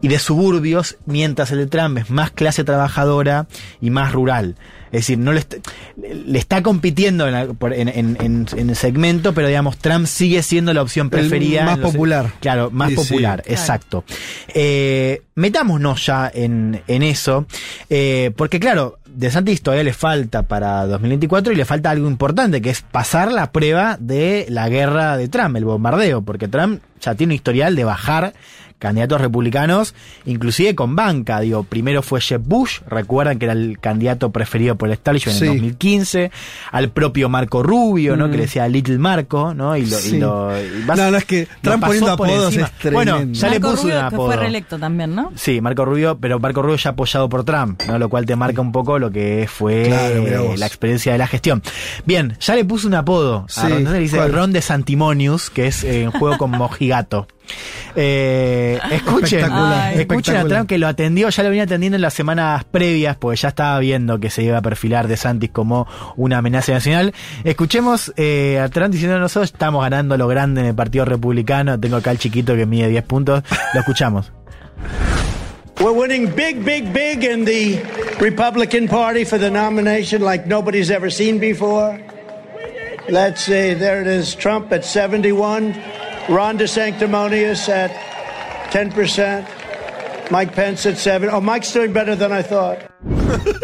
y 0.00 0.08
de 0.08 0.18
suburbios, 0.18 0.96
mientras 1.04 1.50
el 1.50 1.58
de 1.58 1.66
Trump 1.66 1.98
es 1.98 2.08
más 2.10 2.30
clase 2.30 2.64
trabajadora 2.64 3.46
y 3.80 3.90
más 3.90 4.12
rural. 4.12 4.56
Es 4.92 5.00
decir, 5.00 5.18
no 5.18 5.32
le, 5.32 5.40
est- 5.40 5.56
le 6.26 6.38
está 6.38 6.62
compitiendo 6.62 7.26
en, 7.26 7.32
la- 7.32 7.46
por- 7.46 7.72
en- 7.72 7.88
en- 7.88 8.16
en- 8.20 8.68
el 8.68 8.76
segmento, 8.76 9.32
pero 9.32 9.48
digamos, 9.48 9.78
Trump 9.78 10.06
sigue 10.06 10.42
siendo 10.42 10.72
la 10.74 10.82
opción 10.82 11.08
preferida. 11.10 11.64
más 11.64 11.78
los- 11.78 11.90
popular. 11.92 12.32
Claro, 12.40 12.70
más 12.70 12.90
Sí, 12.90 12.96
sí. 12.96 13.02
popular, 13.02 13.42
exacto. 13.46 14.04
Eh, 14.48 15.22
metámonos 15.34 16.04
ya 16.06 16.30
en, 16.32 16.82
en 16.86 17.02
eso, 17.02 17.46
eh, 17.88 18.32
porque 18.36 18.60
claro, 18.60 18.98
De 19.14 19.30
Santis 19.30 19.62
todavía 19.62 19.84
le 19.84 19.92
falta 19.92 20.42
para 20.42 20.86
2024 20.86 21.52
y 21.52 21.56
le 21.56 21.64
falta 21.64 21.90
algo 21.90 22.08
importante, 22.08 22.60
que 22.62 22.70
es 22.70 22.82
pasar 22.82 23.30
la 23.32 23.52
prueba 23.52 23.96
de 24.00 24.46
la 24.48 24.68
guerra 24.68 25.16
de 25.16 25.28
Trump, 25.28 25.56
el 25.56 25.64
bombardeo, 25.64 26.22
porque 26.22 26.48
Trump 26.48 26.80
ya 27.00 27.14
tiene 27.14 27.32
un 27.32 27.36
historial 27.36 27.76
de 27.76 27.84
bajar 27.84 28.32
candidatos 28.78 29.20
republicanos, 29.20 29.94
inclusive 30.26 30.74
con 30.74 30.96
banca. 30.96 31.38
Digo, 31.38 31.62
primero 31.62 32.02
fue 32.02 32.20
Jeb 32.20 32.42
Bush, 32.44 32.80
recuerdan 32.88 33.38
que 33.38 33.44
era 33.44 33.52
el 33.52 33.78
candidato 33.78 34.30
preferido 34.32 34.74
por 34.74 34.88
el 34.88 34.94
establishment 34.94 35.38
Sí. 35.38 35.44
en 35.44 35.50
2015, 35.52 36.30
al 36.72 36.88
propio 36.90 37.28
Marco 37.28 37.62
Rubio, 37.62 38.16
¿no? 38.16 38.26
Mm. 38.26 38.30
Que 38.32 38.36
le 38.38 38.42
decía 38.42 38.66
Little 38.66 38.98
Marco, 38.98 39.54
¿no? 39.54 39.76
Y 39.76 39.82
lo, 39.86 39.98
y 39.98 40.02
Sí. 40.02 40.18
lo- 40.18 40.50
y 40.60 40.82
vas- 40.84 40.98
No, 40.98 41.12
no, 41.12 41.16
es 41.16 41.24
que 41.24 41.46
Trump 41.60 41.84
poniendo 41.84 42.10
apodos 42.10 42.56
es 42.56 42.70
tremendo. 42.72 43.18
Bueno, 43.18 43.32
ya 43.32 43.48
le 43.50 43.60
Marco 43.60 43.70
puso 43.70 43.82
Rubio, 43.84 43.94
un 43.94 44.00
que 44.08 44.14
apodo. 44.16 44.26
fue 44.26 44.36
reelecto 44.36 44.78
también, 44.80 45.14
¿no? 45.14 45.30
Sí, 45.36 45.60
Marco 45.60 45.84
Rubio, 45.84 46.18
pero 46.18 46.40
Marco 46.40 46.62
Rubio 46.62 46.76
ya 46.76 46.90
apoyado 46.90 47.28
por 47.28 47.44
Trump, 47.44 47.80
¿no? 47.86 48.00
Lo 48.00 48.08
cual 48.08 48.26
te 48.26 48.34
marca 48.34 48.60
un 48.60 48.72
poco 48.72 48.98
lo 49.02 49.10
que 49.10 49.46
fue 49.52 49.84
Claro, 49.84 50.26
eh, 50.26 50.56
la 50.56 50.66
experiencia 50.66 51.12
de 51.12 51.18
la 51.18 51.26
gestión. 51.26 51.62
Bien, 52.06 52.36
ya 52.40 52.54
le 52.54 52.64
puso 52.64 52.88
un 52.88 52.94
apodo. 52.94 53.44
Sí, 53.48 53.60
a 53.60 53.64
Ron, 53.64 53.72
entonces 53.72 53.98
le 53.98 54.02
dice 54.02 54.16
¿cuál? 54.16 54.32
Ron 54.32 54.52
de 54.52 54.62
Santimonius, 54.62 55.50
que 55.50 55.66
es 55.66 55.84
eh, 55.84 56.06
un 56.06 56.12
juego 56.12 56.38
con 56.38 56.50
Mojigato. 56.52 57.26
Eh, 57.94 58.78
escuchen, 58.90 59.40
Espectacular, 59.40 60.00
escuchen 60.00 60.36
a. 60.36 60.44
Trump 60.44 60.68
que 60.68 60.78
lo 60.78 60.88
atendió, 60.88 61.28
ya 61.28 61.42
lo 61.42 61.50
venía 61.50 61.64
atendiendo 61.64 61.96
en 61.96 62.02
las 62.02 62.14
semanas 62.14 62.64
previas, 62.64 63.16
porque 63.16 63.36
ya 63.36 63.48
estaba 63.48 63.78
viendo 63.80 64.18
que 64.20 64.30
se 64.30 64.42
iba 64.42 64.56
a 64.56 64.62
perfilar 64.62 65.08
de 65.08 65.16
Santis 65.16 65.50
como 65.50 65.86
una 66.16 66.38
amenaza 66.38 66.72
nacional. 66.72 67.12
Escuchemos 67.44 68.12
eh, 68.16 68.60
a 68.62 68.68
Trump 68.68 68.92
diciendo 68.92 69.18
nosotros 69.18 69.52
estamos 69.52 69.82
ganando 69.82 70.16
lo 70.16 70.28
grande 70.28 70.62
en 70.62 70.68
el 70.68 70.74
Partido 70.74 71.04
Republicano, 71.04 71.78
tengo 71.78 71.96
acá 71.96 72.12
el 72.12 72.18
chiquito 72.18 72.56
que 72.56 72.64
mide 72.64 72.88
10 72.88 73.04
puntos, 73.04 73.42
lo 73.74 73.80
escuchamos. 73.80 74.32
We're 75.80 75.90
winning 75.90 76.32
big, 76.36 76.64
big, 76.64 76.92
big 76.92 77.24
in 77.24 77.44
the 77.44 77.82
Republican 78.22 78.86
Party 78.86 79.24
for 79.24 79.36
the 79.36 79.50
nomination 79.50 80.22
like 80.22 80.46
nobody's 80.46 80.90
ever 80.92 81.10
seen 81.10 81.38
before. 81.40 81.98
Let's 83.08 83.42
see, 83.44 83.74
there 83.74 84.00
it 84.00 84.06
is 84.06 84.36
Trump 84.36 84.70
at 84.72 84.84
71, 84.84 85.74
Ron 86.28 86.56
DeSanctimonious 86.56 87.68
at 87.68 87.90
10%, 88.70 90.30
Mike 90.30 90.54
Pence 90.54 90.86
at 90.86 90.98
7. 90.98 91.28
Oh, 91.32 91.40
Mike's 91.40 91.72
doing 91.72 91.92
better 91.92 92.14
than 92.14 92.30
I 92.32 92.42
thought. 92.42 92.78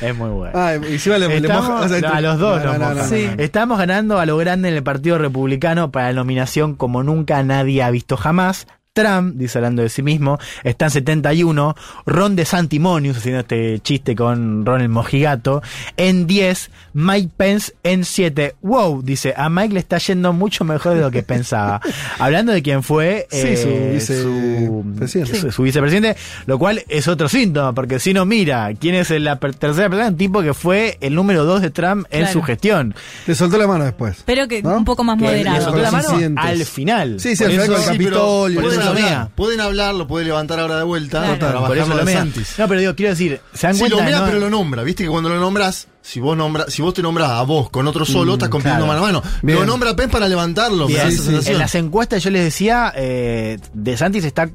Es 0.00 0.14
muy 0.14 0.30
bueno. 0.30 0.52
Ah, 0.54 0.74
encima 0.74 1.18
le, 1.18 1.28
le 1.28 1.36
Estamos- 1.36 1.68
moja- 1.68 1.84
o 1.84 1.88
sea, 1.88 2.00
no, 2.00 2.08
a 2.14 2.20
los 2.20 2.38
dos 2.38 2.64
no. 2.64 3.04
Sí. 3.04 3.28
Estamos 3.38 3.78
ganando 3.78 4.18
a 4.18 4.26
lo 4.26 4.36
grande 4.36 4.68
en 4.68 4.74
el 4.76 4.82
Partido 4.82 5.18
Republicano 5.18 5.90
para 5.90 6.06
la 6.08 6.12
nominación 6.14 6.74
como 6.74 7.02
nunca 7.02 7.42
nadie 7.42 7.82
ha 7.82 7.90
visto 7.90 8.16
jamás. 8.16 8.66
Trump, 9.02 9.34
dice 9.36 9.58
hablando 9.58 9.82
de 9.82 9.88
sí 9.88 10.02
mismo, 10.02 10.38
está 10.64 10.86
en 10.86 10.90
71. 10.90 11.76
Ron 12.06 12.36
de 12.36 12.44
Santimonius, 12.44 13.18
haciendo 13.18 13.40
este 13.40 13.78
chiste 13.80 14.16
con 14.16 14.64
Ron 14.66 14.80
el 14.80 14.88
Mojigato, 14.88 15.62
en 15.96 16.26
10. 16.26 16.70
Mike 16.94 17.30
Pence 17.36 17.74
en 17.84 18.04
7. 18.04 18.56
Wow, 18.62 19.02
dice, 19.02 19.32
a 19.36 19.48
Mike 19.48 19.74
le 19.74 19.78
está 19.80 19.98
yendo 19.98 20.32
mucho 20.32 20.64
mejor 20.64 20.94
de 20.94 21.00
lo 21.00 21.10
que 21.12 21.22
pensaba. 21.22 21.80
hablando 22.18 22.50
de 22.52 22.60
quién 22.62 22.82
fue 22.82 23.28
Sí, 23.30 23.56
su 23.56 23.68
eh, 23.68 23.90
vicepresidente. 23.94 25.40
su- 25.40 25.52
su 25.52 25.62
vicepresidente, 25.62 26.16
lo 26.46 26.58
cual 26.58 26.82
es 26.88 27.06
otro 27.06 27.28
síntoma, 27.28 27.72
porque 27.72 27.98
si 28.00 28.12
no 28.14 28.24
mira 28.24 28.70
quién 28.80 28.94
es 28.96 29.10
la 29.10 29.36
per- 29.38 29.54
tercera 29.54 29.88
persona, 29.88 30.08
un 30.08 30.16
tipo 30.16 30.42
que 30.42 30.54
fue 30.54 30.98
el 31.00 31.14
número 31.14 31.44
2 31.44 31.62
de 31.62 31.70
Trump 31.70 32.06
en 32.10 32.26
su 32.28 32.42
gestión. 32.42 32.94
Le 33.26 33.34
soltó 33.36 33.58
la 33.58 33.66
mano 33.68 33.84
después. 33.84 34.22
Pero 34.24 34.48
que 34.48 34.62
¿No? 34.62 34.76
un 34.78 34.84
poco 34.84 35.04
más 35.04 35.16
Que 35.18 35.22
le 35.24 35.30
moderado. 35.44 35.64
soltó 35.66 35.80
la 35.82 35.90
mano 35.92 36.08
al 36.36 36.64
final. 36.64 37.20
Sí, 37.20 37.36
sí, 37.36 37.44
al 37.44 37.50
final 37.52 37.66
con 37.68 37.80
el 37.80 37.86
Capitolio. 37.86 38.60
Lo 38.88 38.96
hablar, 38.96 39.10
mea. 39.10 39.28
pueden 39.34 39.60
hablar, 39.60 39.94
lo 39.94 40.06
puede 40.06 40.24
levantar 40.24 40.60
ahora 40.60 40.76
de 40.78 40.82
vuelta 40.84 41.22
Claro. 41.22 41.38
para 41.38 41.66
Por 41.66 41.78
eso 41.78 41.94
lo 41.94 42.04
mea. 42.04 42.24
No, 42.24 42.68
pero 42.68 42.80
digo, 42.80 42.94
quiero 42.94 43.10
decir, 43.10 43.40
se 43.54 43.66
dan 43.66 43.74
Sí, 43.74 43.80
cuenta 43.80 43.96
lo 43.98 44.02
mea, 44.04 44.18
no- 44.20 44.26
pero 44.26 44.38
lo 44.38 44.50
nombra. 44.50 44.82
Viste 44.82 45.04
que 45.04 45.10
cuando 45.10 45.28
lo 45.28 45.38
nombras, 45.40 45.88
si 46.08 46.20
vos 46.20 46.34
nombra, 46.36 46.70
si 46.70 46.80
vos 46.80 46.94
te 46.94 47.02
nombras 47.02 47.28
a 47.30 47.42
vos 47.42 47.68
con 47.68 47.86
otro 47.86 48.06
solo, 48.06 48.32
estás 48.34 48.48
compitiendo 48.48 48.86
claro. 48.86 49.02
mano 49.02 49.18
a 49.18 49.20
mano. 49.20 49.38
Bien. 49.42 49.58
Lo 49.58 49.66
nombra 49.66 49.94
Pence 49.94 50.10
para 50.10 50.26
levantarlo. 50.26 50.88
me 50.88 50.94
esa. 50.94 51.50
En 51.52 51.58
las 51.58 51.74
encuestas 51.74 52.22
yo 52.24 52.30
les 52.30 52.44
decía, 52.44 52.92
eh, 52.96 53.58
De 53.74 53.96
Santis 53.96 54.24
está 54.24 54.48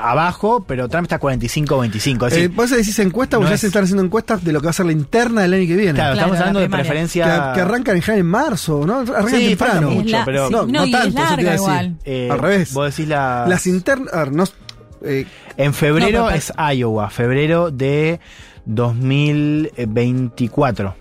abajo, 0.00 0.64
pero 0.66 0.88
Trump 0.88 1.04
está 1.04 1.20
45-25. 1.20 2.26
Es 2.26 2.32
Eh, 2.32 2.36
decir, 2.36 2.50
¿Vos 2.56 2.70
decís 2.70 2.98
encuestas 2.98 3.40
no 3.40 3.48
ya 3.48 3.54
es- 3.54 3.60
se 3.60 3.68
están 3.68 3.84
haciendo 3.84 4.02
encuestas 4.02 4.42
de 4.44 4.52
lo 4.52 4.60
que 4.60 4.64
va 4.66 4.70
a 4.70 4.74
ser 4.74 4.86
la 4.86 4.92
interna 4.92 5.42
del 5.42 5.54
año 5.54 5.66
que 5.68 5.76
viene? 5.76 5.92
claro, 5.94 6.14
Claro, 6.14 6.14
estamos 6.14 6.34
la 6.34 6.40
hablando 6.40 6.60
de 6.60 6.66
primaria. 6.66 6.82
que, 6.82 6.88
preferencia... 6.88 7.52
que 7.54 7.60
arrancan 7.60 8.00
ya 8.00 8.16
en 8.16 8.26
marzo, 8.26 8.84
¿no? 8.86 8.98
Arrancan 8.98 9.28
Sí, 9.40 9.48
temprano. 9.48 9.90
mucho, 9.90 10.08
la- 10.10 10.24
pero- 10.24 10.48
sí, 10.48 10.52
No, 10.54 10.66
no, 10.66 10.72
no 10.86 10.90
tanto, 10.90 10.98
es 10.98 11.04
eso 11.06 11.14
te 11.14 11.20
iba 11.20 11.26
a 11.26 11.30
larga 11.30 11.50
decir. 11.52 11.58
igual. 11.68 11.96
eh, 12.04 12.28
Al 12.32 12.38
revés. 12.40 12.72
Vos 12.72 12.86
decís 12.96 13.08
la... 13.08 13.44
Las 13.48 13.66
internas. 13.66 14.12
a 14.12 14.24
no, 14.26 14.44
eh, 15.04 15.24
En 15.56 15.72
febrero 15.72 16.18
No, 16.20 16.26
pero- 16.26 16.36
es 16.36 16.52
Iowa, 16.74 17.08
febrero 17.10 17.70
de 17.70 18.20
2024. 18.66 20.94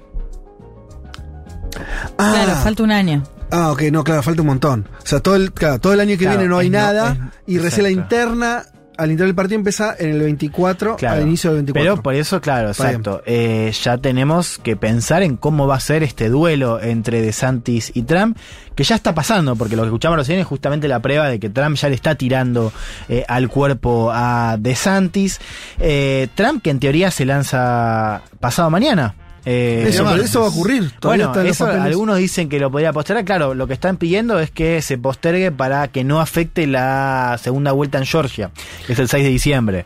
ah, 2.18 2.32
Claro, 2.34 2.56
falta 2.62 2.84
un 2.84 2.92
año. 2.92 3.24
ah, 3.52 3.72
ok, 3.72 3.82
no, 3.92 4.04
claro, 4.04 4.24
falta 4.24 4.42
un 4.42 4.48
montón. 4.48 4.88
O 5.04 5.06
sea, 5.06 5.20
todo 5.20 5.36
el, 5.36 5.52
claro, 5.52 5.80
todo 5.80 5.94
el 5.94 6.00
año 6.00 6.12
que 6.12 6.20
Claro, 6.20 6.38
viene 6.38 6.50
no 6.50 6.58
hay 6.58 6.70
no- 6.70 6.80
nada 6.80 7.12
es- 7.12 7.20
y 7.56 7.60
recién 7.60 7.84
la 7.84 7.90
interna, 7.92 8.64
al 8.98 9.12
interior 9.12 9.28
del 9.28 9.36
partido 9.36 9.58
empieza 9.60 9.96
en 9.98 10.10
el 10.10 10.22
24, 10.22 10.96
Claro. 10.98 11.16
al 11.18 11.28
inicio 11.28 11.52
del 11.52 11.58
24. 11.64 11.94
Pero 11.94 12.04
por 12.04 12.14
eso, 12.16 12.42
claro, 12.42 12.72
Está 12.72 12.88
exacto. 12.88 13.22
Eh, 13.26 13.72
ya 13.84 13.98
tenemos 13.98 14.58
que 14.58 14.76
pensar 14.76 15.24
en 15.24 15.38
cómo 15.38 15.68
va 15.68 15.76
a 15.76 15.80
ser 15.80 16.04
este 16.04 16.30
duelo 16.30 16.82
entre 16.82 17.22
DeSantis 17.22 17.92
y 17.94 18.04
Trump, 18.04 18.38
que 18.76 18.84
ya 18.84 18.96
está 18.96 19.14
pasando, 19.16 19.56
porque 19.56 19.76
lo 19.76 19.84
que 19.84 19.88
escuchamos 19.88 20.18
recién 20.18 20.40
es 20.40 20.46
justamente 20.46 20.88
la 20.88 21.00
prueba 21.00 21.28
de 21.30 21.40
que 21.40 21.50
Trump 21.50 21.76
ya 21.78 21.90
le 21.90 21.96
está 21.96 22.16
tirando 22.16 22.72
eh, 23.10 23.24
al 23.28 23.50
cuerpo 23.50 24.12
a 24.14 24.58
DeSantis. 24.60 25.40
Eh, 25.80 26.28
Trump, 26.36 26.62
que 26.62 26.70
en 26.70 26.80
teoría 26.80 27.12
se 27.12 27.26
lanza 27.26 28.22
pasado 28.40 28.70
mañana. 28.70 29.16
Eh, 29.46 29.86
Eso, 29.88 30.04
pero 30.10 30.24
eso 30.24 30.40
va 30.42 30.48
a 30.48 30.50
ocurrir. 30.50 30.92
Bueno, 31.02 31.32
eso 31.42 31.68
algunos 31.68 32.18
dicen 32.18 32.50
que 32.50 32.60
lo 32.60 32.72
podría 32.72 32.92
postergar. 32.94 33.24
Claro, 33.26 33.54
lo 33.54 33.68
que 33.68 33.74
están 33.74 33.98
pidiendo 33.98 34.40
es 34.40 34.50
que 34.50 34.82
se 34.82 34.98
postergue 34.98 35.52
para 35.52 35.88
que 35.88 36.04
no 36.04 36.20
afecte 36.20 36.66
la 36.66 37.40
segunda 37.42 37.72
vuelta 37.72 38.00
en 38.00 38.06
Georgia, 38.06 38.50
que 38.88 38.94
es 38.94 39.00
el 39.00 39.08
6 39.08 39.24
de 39.24 39.30
diciembre. 39.30 39.86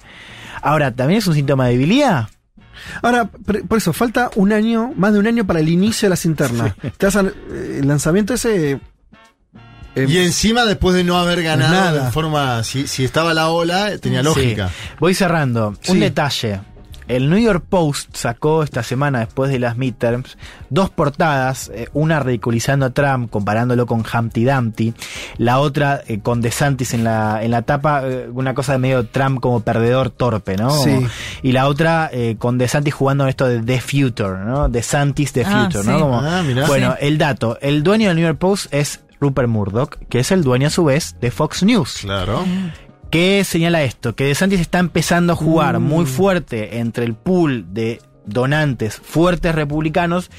Ahora, 0.62 0.92
¿también 0.96 1.18
es 1.20 1.28
un 1.28 1.36
síntoma 1.36 1.66
de 1.68 1.72
debilidad? 1.74 2.30
Ahora, 3.02 3.26
por 3.26 3.78
eso, 3.78 3.92
falta 3.92 4.32
un 4.36 4.54
año, 4.54 4.94
más 4.96 5.12
de 5.12 5.20
un 5.20 5.28
año 5.28 5.46
para 5.46 5.60
el 5.60 5.68
inicio 5.68 6.06
de 6.06 6.12
las 6.12 6.24
internas. 6.26 6.74
Te 6.98 7.08
hacen, 7.08 7.28
eh, 7.52 7.80
el 7.82 7.88
lanzamiento 7.90 8.34
ese. 8.34 8.80
eh, 9.96 10.06
Y 10.08 10.18
encima, 10.20 10.64
después 10.64 10.96
de 10.96 11.04
no 11.04 11.18
haber 11.18 11.44
ganado 11.44 11.74
nada. 11.74 12.06
en 12.06 12.14
forma. 12.14 12.64
Si, 12.64 12.88
si 12.88 13.04
estaba 13.04 13.34
la 13.34 13.50
ola, 13.50 13.98
tenía 13.98 14.24
lógica. 14.24 14.70
Sí. 14.70 14.74
Voy 15.00 15.14
cerrando. 15.14 15.76
Sí. 15.82 15.92
Un 15.92 16.00
detalle. 16.00 16.62
El 17.10 17.30
New 17.30 17.40
York 17.40 17.66
Post 17.68 18.16
sacó 18.16 18.64
esta 18.64 18.84
semana, 18.84 19.20
después 19.20 19.52
de 19.52 19.60
las 19.60 19.76
midterms, 19.78 20.38
dos 20.70 20.90
portadas, 20.92 21.70
eh, 21.74 21.90
una 21.94 22.20
ridiculizando 22.22 22.86
a 22.86 22.90
Trump, 22.92 23.30
comparándolo 23.30 23.86
con 23.88 24.04
Humpty 24.06 24.46
Dumpty, 24.46 24.94
la 25.38 25.60
otra 25.60 26.02
eh, 26.08 26.20
con 26.22 26.40
DeSantis 26.40 26.94
en 26.94 27.04
la, 27.04 27.44
en 27.44 27.50
la 27.52 27.64
tapa, 27.64 28.04
eh, 28.06 28.30
una 28.32 28.54
cosa 28.54 28.74
de 28.74 28.78
medio 28.78 29.08
Trump 29.08 29.40
como 29.42 29.62
perdedor 29.62 30.12
torpe, 30.12 30.56
¿no? 30.56 30.70
Sí. 30.70 31.00
Y 31.42 31.52
la 31.52 31.68
otra 31.68 32.10
eh, 32.14 32.36
con 32.40 32.58
DeSantis 32.60 32.94
jugando 32.94 33.24
en 33.26 33.30
esto 33.32 33.46
de 33.48 33.62
The 33.62 33.82
Future, 33.82 34.46
¿no? 34.46 34.70
DeSantis 34.70 35.34
The 35.34 35.46
Ah, 35.46 35.64
Future, 35.66 35.84
sí. 35.84 35.90
¿no? 35.90 36.00
Como- 36.00 36.22
Ah, 36.22 36.44
mirá. 36.46 36.68
bueno, 36.68 36.96
el 37.02 37.18
dato. 37.18 37.58
El 37.62 37.82
dueño 37.84 38.08
del 38.10 38.18
New 38.18 38.26
York 38.28 38.38
Post 38.38 38.72
es 38.74 39.00
Rupert 39.20 39.50
Murdoch, 39.50 39.98
que 40.10 40.20
es 40.20 40.32
el 40.32 40.44
dueño 40.44 40.68
a 40.68 40.70
su 40.70 40.86
vez 40.86 41.16
de 41.20 41.32
Fox 41.32 41.64
News. 41.64 41.98
Claro. 42.02 42.46
¿Qué 43.10 43.44
señala 43.44 43.84
esto? 43.84 44.16
Que 44.16 44.26
DeSantis 44.26 44.60
está 44.60 44.80
empezando 44.80 45.34
a 45.34 45.36
jugar 45.36 45.80
Mm. 45.80 45.84
muy 45.84 46.06
fuerte 46.06 46.78
entre 46.80 47.06
el 47.06 47.16
pool 47.16 47.66
de 47.74 48.02
donantes 48.26 48.98
fuertes 48.98 49.56
republicanos 49.56 50.30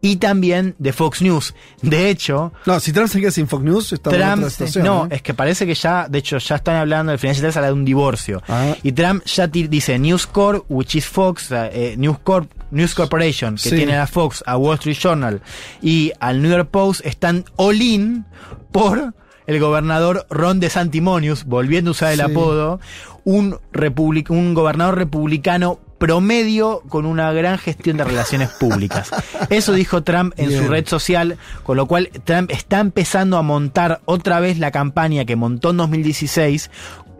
y 0.00 0.16
también 0.16 0.74
de 0.78 0.92
Fox 0.92 1.20
News. 1.22 1.54
De 1.82 2.08
hecho, 2.10 2.52
no, 2.66 2.78
si 2.80 2.92
Trump 2.92 3.08
se 3.08 3.20
queda 3.20 3.30
sin 3.30 3.46
Fox 3.48 3.62
News, 3.64 3.92
está 3.92 4.10
en 4.10 4.16
Trump, 4.16 4.36
otra 4.38 4.50
situación. 4.50 4.84
no, 4.84 5.04
¿eh? 5.06 5.08
es 5.12 5.22
que 5.22 5.32
parece 5.34 5.66
que 5.66 5.74
ya, 5.74 6.08
de 6.08 6.18
hecho, 6.18 6.36
ya 6.38 6.56
están 6.56 6.76
hablando, 6.76 7.12
el 7.12 7.18
Financial 7.18 7.42
Times 7.42 7.56
habla 7.56 7.68
de 7.68 7.72
un 7.74 7.84
divorcio. 7.86 8.42
Ah. 8.48 8.74
Y 8.82 8.92
Trump 8.92 9.24
ya 9.24 9.46
dice 9.46 9.98
News 9.98 10.26
Corp, 10.26 10.64
which 10.68 10.94
is 10.94 11.06
Fox, 11.06 11.48
eh, 11.50 11.94
News 11.98 12.18
Corp, 12.22 12.50
News 12.70 12.94
Corporation, 12.94 13.54
que 13.56 13.70
Sí. 13.70 13.76
tiene 13.76 13.96
a 13.96 14.06
Fox, 14.06 14.42
a 14.46 14.56
Wall 14.58 14.74
Street 14.76 14.96
Journal 14.98 15.40
y 15.82 16.12
al 16.20 16.40
New 16.42 16.50
York 16.50 16.68
Post, 16.70 17.00
están 17.04 17.44
all 17.56 17.80
in 17.80 18.24
por 18.72 19.14
el 19.46 19.60
gobernador 19.60 20.26
Ron 20.30 20.60
DeSantimonius, 20.60 21.44
volviendo 21.44 21.90
a 21.90 21.92
usar 21.92 22.12
el 22.12 22.18
Sí. 22.18 22.22
apodo, 22.22 22.80
un, 23.24 23.58
republic- 23.72 24.30
un 24.30 24.54
gobernador 24.54 24.96
republicano 24.98 25.78
promedio 25.98 26.82
con 26.88 27.06
una 27.06 27.32
gran 27.32 27.56
gestión 27.56 27.96
de 27.96 28.04
relaciones 28.04 28.50
públicas. 28.50 29.10
Eso 29.50 29.72
dijo 29.72 30.02
Trump 30.02 30.34
en 30.36 30.50
su 30.50 30.68
red 30.68 30.86
social, 30.86 31.38
con 31.62 31.76
lo 31.78 31.86
cual 31.86 32.10
Trump 32.24 32.50
está 32.50 32.80
empezando 32.80 33.38
a 33.38 33.42
montar 33.42 34.00
otra 34.04 34.38
vez 34.40 34.58
la 34.58 34.70
campaña 34.70 35.24
que 35.24 35.36
montó 35.36 35.70
en 35.70 35.78
2016 35.78 36.70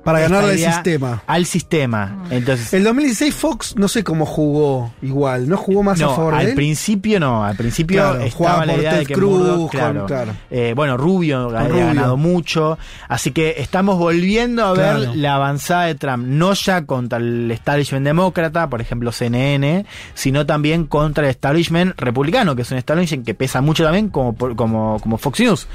Para 0.05 0.21
ganarle 0.21 0.53
al 0.67 0.73
sistema. 0.75 1.23
Al 1.27 1.47
sistema. 1.47 2.25
Entonces, 2.31 2.73
El 2.75 2.85
2016 2.85 3.35
Fox 3.35 3.75
no 3.77 3.89
sé 3.89 4.05
cómo 4.05 4.27
jugó 4.27 4.93
igual, 5.03 5.49
no 5.49 5.57
jugó 5.57 5.83
más 5.83 6.01
a 6.01 6.09
favor 6.09 6.35
de 6.35 6.41
al 6.41 6.47
él. 6.49 6.55
principio 6.55 7.19
no, 7.19 7.45
al 7.45 7.57
principio 7.57 8.03
Claro, 8.03 8.21
estaba 8.21 8.31
jugaba 8.31 8.67
la 8.67 8.77
idea 8.77 8.91
Ted 8.93 8.99
de 9.01 9.07
que 9.07 9.15
Cruz, 9.15 9.31
Murdoch, 9.39 9.59
con- 9.61 9.69
claro, 9.71 10.07
claro. 10.07 10.33
eh, 10.51 10.73
bueno, 10.77 10.97
Rubio 10.97 11.49
había 11.57 11.69
Rubio. 11.69 11.87
ganado 11.87 12.17
mucho, 12.17 12.79
así 13.09 13.31
que 13.33 13.55
estamos 13.59 13.99
volviendo 13.99 14.65
a 14.67 14.73
ver 14.73 15.17
la 15.17 15.37
avanzada 15.37 15.85
de 15.87 15.95
Trump, 15.95 16.27
no 16.27 16.53
ya 16.55 16.85
contra 16.85 17.19
el 17.19 17.51
establishment 17.51 18.05
demócrata, 18.05 18.69
por 18.69 18.81
ejemplo 18.81 19.11
CNN, 19.13 19.87
sino 20.15 20.45
también 20.47 20.87
contra 20.87 21.25
el 21.25 21.31
establishment 21.31 21.99
republicano, 21.99 22.55
que 22.55 22.63
es 22.63 22.71
un 22.71 22.79
establishment 22.79 23.25
que 23.25 23.35
pesa 23.35 23.61
mucho 23.61 23.85
también 23.85 24.09
como 24.11 24.35
como 24.55 24.99
como 25.01 25.19
Fox 25.19 25.41
News, 25.41 25.67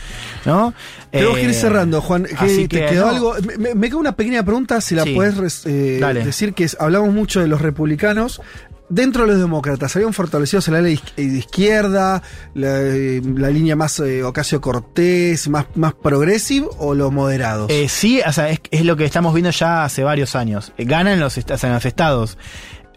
¿no? 0.45 0.73
Tenemos 1.11 1.37
que 1.37 1.43
ir 1.43 1.49
Eh, 1.49 1.53
cerrando, 1.53 2.01
Juan. 2.01 2.23
¿Te 2.23 2.67
que, 2.67 2.85
quedó 2.85 3.05
no. 3.05 3.11
algo? 3.11 3.35
Me, 3.75 3.87
queda 3.89 3.97
una 3.97 4.15
pequeña 4.15 4.43
pregunta, 4.43 4.79
si 4.81 4.93
la 4.95 5.03
Sí. 5.03 5.13
puedes 5.15 5.65
eh, 5.65 5.99
decir, 6.23 6.53
que 6.53 6.65
es- 6.65 6.77
hablamos 6.79 7.13
mucho 7.13 7.39
de 7.41 7.47
los 7.47 7.61
republicanos. 7.61 8.41
Dentro 8.91 9.21
de 9.27 9.33
los 9.33 9.39
demócratas, 9.39 9.95
¿habían 9.95 10.13
fortalecido 10.13 10.63
la 10.71 10.81
ley 10.81 10.99
de 11.15 11.23
izquierda, 11.23 12.23
la, 12.55 12.79
eh, 12.81 13.21
la 13.35 13.51
línea 13.51 13.75
más 13.75 13.99
eh, 13.99 14.23
Ocasio 14.23 14.61
Cortés, 14.61 15.47
más, 15.47 15.65
más 15.75 15.93
progressive 15.93 16.67
o 16.79 16.95
los 16.95 17.11
moderados? 17.11 17.69
Eh, 17.69 17.87
sí, 17.87 18.19
o 18.27 18.31
sea, 18.33 18.49
es, 18.49 18.59
es 18.71 18.83
lo 18.85 18.95
que 18.97 19.05
estamos 19.05 19.31
viendo 19.35 19.51
ya 19.51 19.83
hace 19.83 20.03
varios 20.03 20.35
años. 20.35 20.73
Ganan 20.79 21.19
los, 21.19 21.37
o 21.37 21.41
sea, 21.57 21.69
en 21.69 21.75
los 21.75 21.85
estados 21.85 22.39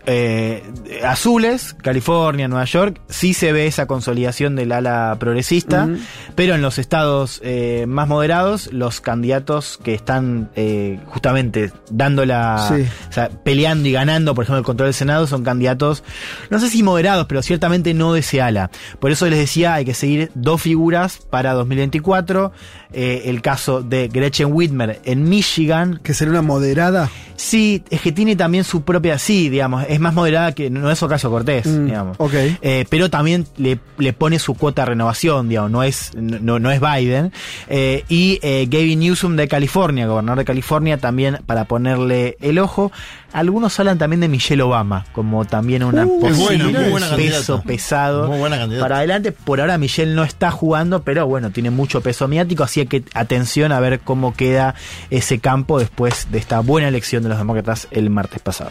eh, 0.07 0.62
azules, 1.05 1.74
California, 1.81 2.49
Nueva 2.49 2.65
York, 2.65 3.01
sí 3.09 3.35
se 3.35 3.53
ve 3.53 3.66
esa 3.66 3.87
consolidación 3.87 4.57
del 4.57 4.73
ala 4.73 5.16
progresista, 5.20 5.89
pero 6.35 6.55
en 6.55 6.62
los 6.62 6.79
estados 6.79 7.41
eh, 7.45 7.85
más 7.87 8.09
moderados, 8.09 8.73
los 8.73 9.01
candidatos 9.01 9.79
que 9.83 9.95
están 9.95 10.51
eh, 10.57 10.99
justamente 11.07 11.73
dando 11.91 12.24
la, 12.24 12.66
Sí. 12.69 12.87
o 13.09 13.12
sea, 13.12 13.29
peleando 13.29 13.89
y 13.89 13.93
ganando, 13.93 14.35
por 14.35 14.45
ejemplo, 14.45 14.59
el 14.59 14.65
control 14.65 14.89
del 14.89 14.95
Senado, 14.95 15.27
son 15.27 15.45
candidatos, 15.45 16.03
no 16.51 16.59
sé 16.59 16.69
si 16.69 16.83
moderados, 16.83 17.27
pero 17.27 17.43
ciertamente 17.43 17.95
no 17.95 18.12
de 18.12 18.20
ese 18.20 18.43
ala. 18.43 18.70
Por 18.99 19.11
eso 19.12 19.29
les 19.29 19.39
decía, 19.39 19.74
hay 19.74 19.85
que 19.85 19.95
seguir 19.95 20.31
dos 20.35 20.61
figuras 20.62 21.19
para 21.31 21.53
2024. 21.55 22.53
Eh, 22.93 23.23
el 23.27 23.43
caso 23.43 23.82
de 23.82 24.09
Gretchen 24.09 24.52
Whitmer 24.52 25.01
en 25.05 25.28
Michigan. 25.28 26.01
Que 26.02 26.14
sería 26.14 26.32
una 26.32 26.43
moderada. 26.43 27.10
Sí, 27.36 27.82
es 27.90 28.01
que 28.02 28.12
tiene 28.12 28.36
también 28.36 28.62
su 28.62 28.82
propia, 28.82 29.19
sí, 29.19 29.48
digamos, 29.48 29.85
es 29.89 29.98
más 29.98 30.14
moderada 30.14 30.52
que 30.55 30.70
no 30.70 30.90
es 30.90 31.02
Ocasio 31.02 31.28
Cortés, 31.31 31.66
Mm, 31.66 31.86
digamos. 31.86 32.16
ok. 32.20 32.32
Eh, 32.62 32.85
pero 32.89 33.10
también 33.10 33.47
le, 33.56 33.81
le 33.98 34.12
pone 34.12 34.39
su 34.39 34.55
cuota 34.55 34.82
de 34.82 34.90
renovación, 34.90 35.48
digamos, 35.48 35.70
no 35.73 35.82
es, 35.82 36.10
no, 36.14 36.59
no 36.60 36.70
es 36.70 36.81
Biden. 36.81 37.32
Eh, 37.69 38.05
y 38.09 38.39
eh, 38.43 38.66
Gavin 38.70 39.01
Newsom 39.01 39.35
de 39.36 39.48
California, 39.48 40.06
gobernador 40.06 40.39
de 40.39 40.44
California, 40.44 40.98
también 40.98 41.39
para 41.47 41.64
ponerle 41.64 42.36
el 42.40 42.59
ojo. 42.60 42.93
Algunos 43.32 43.78
hablan 43.80 43.98
también 43.98 44.20
de 44.20 44.28
Michelle 44.28 44.62
Obama, 44.62 45.06
como 45.12 45.44
también 45.44 45.82
una 45.84 46.04
Uh, 46.06 46.20
posible 46.20 46.64
buena, 46.64 46.80
muy 46.80 46.90
buena 46.90 47.06
peso 47.16 47.54
candidata. 47.56 47.62
pesado 47.62 48.28
Muy 48.28 48.38
buena 48.38 48.59
candidata. 48.59 48.84
para 48.84 48.96
adelante. 48.98 49.32
Por 49.32 49.60
ahora 49.60 49.78
Michelle 49.78 50.14
no 50.14 50.22
está 50.24 50.50
jugando, 50.50 51.02
pero 51.02 51.26
bueno, 51.26 51.50
tiene 51.50 51.70
mucho 51.70 52.00
peso 52.02 52.28
mediático, 52.28 52.62
así 52.64 52.84
que 52.86 53.04
atención 53.14 53.72
a 53.72 53.80
ver 53.80 54.00
cómo 54.00 54.34
queda 54.34 54.74
ese 55.10 55.38
campo 55.38 55.78
después 55.78 56.28
de 56.30 56.38
esta 56.38 56.60
buena 56.60 56.88
elección 56.88 57.22
de 57.22 57.30
los 57.30 57.38
demócratas 57.38 57.88
el 57.90 58.10
martes 58.10 58.40
pasado. 58.40 58.70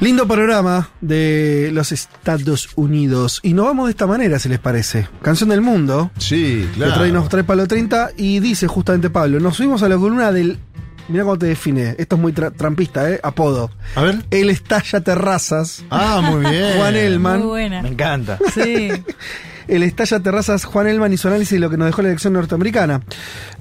Lindo 0.00 0.26
panorama 0.26 0.90
de 1.00 1.70
los 1.72 1.92
Estados 1.92 2.70
Unidos. 2.74 3.40
Y 3.42 3.52
nos 3.54 3.66
vamos 3.66 3.86
de 3.86 3.90
esta 3.92 4.06
manera, 4.06 4.38
si 4.38 4.48
les 4.48 4.58
parece. 4.58 5.08
Canción 5.22 5.48
del 5.50 5.60
mundo. 5.60 6.10
Sí, 6.18 6.68
Que 6.74 6.84
trae, 6.86 7.12
nos 7.12 7.28
trae 7.28 7.44
Pablo 7.44 7.66
30 7.66 8.10
y 8.16 8.40
dice 8.40 8.66
justamente 8.66 9.10
Pablo, 9.10 9.38
nos 9.40 9.56
subimos 9.56 9.82
a 9.82 9.88
la 9.88 9.96
columna 9.96 10.32
del... 10.32 10.58
Mira 11.08 11.24
cómo 11.24 11.36
te 11.38 11.46
define, 11.46 11.94
esto 11.98 12.16
es 12.16 12.22
muy 12.22 12.32
tra- 12.32 12.52
trampista, 12.56 13.10
¿eh? 13.10 13.20
Apodo. 13.22 13.70
A 13.96 14.02
ver. 14.02 14.22
El 14.30 14.50
estalla 14.50 15.00
terrazas. 15.00 15.84
Ah, 15.90 16.20
muy 16.24 16.40
bien. 16.50 16.76
Juan 16.76 16.96
Elman. 16.96 17.38
Muy 17.40 17.48
buena. 17.48 17.82
Me 17.82 17.88
encanta. 17.90 18.38
Sí. 18.54 18.88
El 19.68 19.82
estalla 19.84 20.18
terrazas 20.20 20.64
Juan 20.64 20.86
Elman 20.88 21.12
y 21.12 21.16
su 21.16 21.28
análisis 21.28 21.52
de 21.52 21.60
lo 21.60 21.70
que 21.70 21.76
nos 21.76 21.86
dejó 21.86 22.02
la 22.02 22.08
elección 22.08 22.32
norteamericana. 22.32 23.00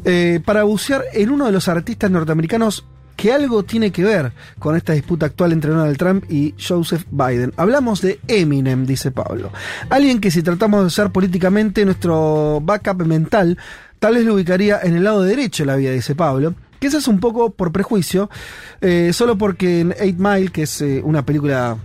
Eh, 0.03 0.39
para 0.43 0.63
bucear 0.63 1.03
en 1.13 1.29
uno 1.29 1.45
de 1.45 1.51
los 1.51 1.67
artistas 1.67 2.09
norteamericanos 2.09 2.85
que 3.15 3.31
algo 3.31 3.61
tiene 3.63 3.91
que 3.91 4.03
ver 4.03 4.31
con 4.57 4.75
esta 4.75 4.93
disputa 4.93 5.27
actual 5.27 5.51
entre 5.51 5.69
Donald 5.71 5.97
Trump 5.97 6.23
y 6.29 6.55
Joseph 6.59 7.03
Biden. 7.11 7.53
Hablamos 7.55 8.01
de 8.01 8.19
Eminem, 8.27 8.85
dice 8.87 9.11
Pablo. 9.11 9.51
Alguien 9.91 10.19
que 10.19 10.31
si 10.31 10.41
tratamos 10.41 10.81
de 10.81 10.87
usar 10.87 11.11
políticamente 11.11 11.85
nuestro 11.85 12.59
backup 12.63 13.05
mental, 13.05 13.59
tal 13.99 14.15
vez 14.15 14.25
lo 14.25 14.33
ubicaría 14.33 14.79
en 14.81 14.95
el 14.95 15.03
lado 15.03 15.21
derecho 15.21 15.61
de 15.63 15.67
la 15.67 15.75
vida, 15.75 15.91
dice 15.91 16.15
Pablo. 16.15 16.55
Que 16.81 16.87
eso 16.87 16.97
es 16.97 17.07
un 17.07 17.19
poco 17.19 17.51
por 17.51 17.71
prejuicio, 17.71 18.31
eh, 18.81 19.13
solo 19.13 19.37
porque 19.37 19.81
en 19.81 19.93
Eight 19.99 20.17
Mile, 20.17 20.47
que 20.47 20.63
es 20.63 20.81
eh, 20.81 20.99
una 21.05 21.23
película... 21.23 21.77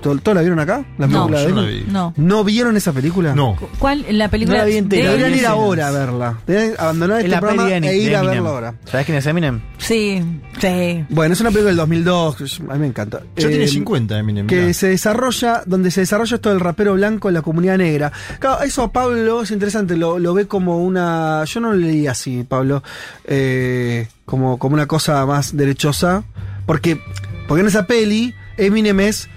¿Todos 0.00 0.34
la 0.34 0.40
vieron 0.40 0.58
acá? 0.60 0.84
La 0.98 1.06
No, 1.06 1.26
película 1.26 1.40
de 1.40 1.48
yo 1.48 1.54
no 1.54 1.62
Eminem? 1.62 1.86
vi. 1.86 1.92
No. 1.92 2.14
¿No 2.16 2.44
vieron 2.44 2.76
esa 2.76 2.92
película? 2.92 3.34
No. 3.34 3.56
¿Cuál? 3.78 4.04
La 4.10 4.28
película 4.28 4.58
No 4.58 4.62
la 4.64 4.68
vi 4.70 4.76
entera, 4.76 5.02
de- 5.02 5.08
la 5.08 5.16
Deberían 5.16 5.38
ir 5.38 5.46
ahora 5.46 5.88
a 5.88 5.90
verla. 5.90 6.38
Deberían 6.46 6.74
abandonar 6.78 7.18
Es 7.18 7.24
este 7.24 7.30
la 7.36 7.40
programa 7.40 7.68
peli 7.68 7.80
de 7.86 7.92
e 7.92 7.96
ir 7.98 8.16
a 8.16 8.22
verla 8.22 8.48
ahora. 8.50 8.74
¿Sabes 8.84 9.06
quién 9.06 9.18
es 9.18 9.26
Eminem? 9.26 9.60
Sí, 9.78 10.22
sí. 10.60 11.04
Bueno, 11.08 11.32
es 11.34 11.40
una 11.40 11.50
película 11.50 11.68
del 11.70 11.76
2002, 11.76 12.60
a 12.68 12.72
mí 12.74 12.78
me 12.80 12.86
encanta. 12.86 13.20
Ya 13.36 13.48
tiene 13.48 13.64
Eh, 13.64 13.68
50 13.68 14.18
Eminem. 14.18 14.46
Que 14.46 14.60
mirá. 14.60 14.72
se 14.74 14.88
desarrolla, 14.88 15.62
donde 15.66 15.90
se 15.90 16.00
desarrolla 16.00 16.36
esto 16.36 16.50
del 16.50 16.60
rapero 16.60 16.94
blanco 16.94 17.28
en 17.28 17.34
la 17.34 17.42
comunidad 17.42 17.78
negra. 17.78 18.12
Claro, 18.38 18.62
eso 18.62 18.82
a 18.82 18.92
Pablo 18.92 19.42
es 19.42 19.50
interesante, 19.50 19.96
lo, 19.96 20.18
lo 20.18 20.34
ve 20.34 20.46
como 20.46 20.78
una. 20.82 21.44
Yo 21.44 21.60
no 21.60 21.70
lo 21.72 21.76
leí 21.76 22.06
así, 22.06 22.44
Pablo. 22.48 22.82
eh, 23.24 24.06
como, 24.24 24.58
como 24.58 24.74
una 24.74 24.86
cosa 24.86 25.24
más 25.26 25.56
derechosa. 25.56 26.24
Porque, 26.66 27.00
porque 27.48 27.60
en 27.62 27.66
esa 27.66 27.86
peli, 27.86 28.34
Eminem 28.56 29.00
es 29.00 29.28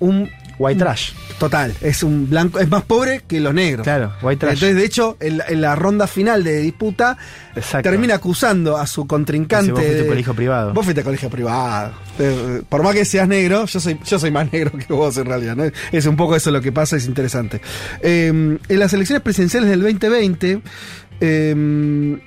un. 0.00 0.30
White 0.58 0.80
Trash. 0.80 1.12
Total, 1.38 1.72
es 1.80 2.02
un 2.02 2.28
blanco, 2.28 2.58
es 2.58 2.68
más 2.68 2.82
pobre 2.82 3.22
que 3.28 3.38
los 3.38 3.54
negros. 3.54 3.84
Claro, 3.84 4.12
White 4.22 4.40
Trash. 4.40 4.54
Entonces, 4.54 4.74
de 4.76 4.84
hecho, 4.84 5.16
en 5.20 5.38
la, 5.38 5.44
en 5.46 5.60
la 5.60 5.76
ronda 5.76 6.08
final 6.08 6.42
de 6.42 6.56
disputa, 6.62 7.16
Exacto. 7.54 7.88
termina 7.88 8.14
acusando 8.16 8.76
a 8.76 8.84
su 8.88 9.06
contrincante. 9.06 9.66
Dice, 9.70 9.72
vos 9.72 9.84
fuiste 9.84 10.02
de- 10.02 10.08
colegio 10.08 10.34
privado. 10.34 10.74
Vos 10.74 10.84
fuiste 10.84 11.04
colegio 11.04 11.30
privado. 11.30 11.92
Eh, 12.18 12.62
Por 12.68 12.82
más 12.82 12.92
que 12.92 13.04
seas 13.04 13.28
negro, 13.28 13.66
yo 13.66 13.78
soy, 13.78 14.00
yo 14.04 14.18
soy 14.18 14.32
más 14.32 14.52
negro 14.52 14.72
que 14.84 14.92
vos 14.92 15.16
en 15.16 15.26
realidad. 15.26 15.54
¿no? 15.54 15.62
Es 15.92 16.06
un 16.06 16.16
poco 16.16 16.34
eso 16.34 16.50
lo 16.50 16.60
que 16.60 16.72
pasa, 16.72 16.96
es 16.96 17.06
interesante. 17.06 17.60
Eh, 18.02 18.26
en 18.26 18.78
las 18.80 18.92
elecciones 18.92 19.22
presidenciales 19.22 19.70
del 19.70 19.80
2020, 19.80 20.60
eh, 21.20 22.18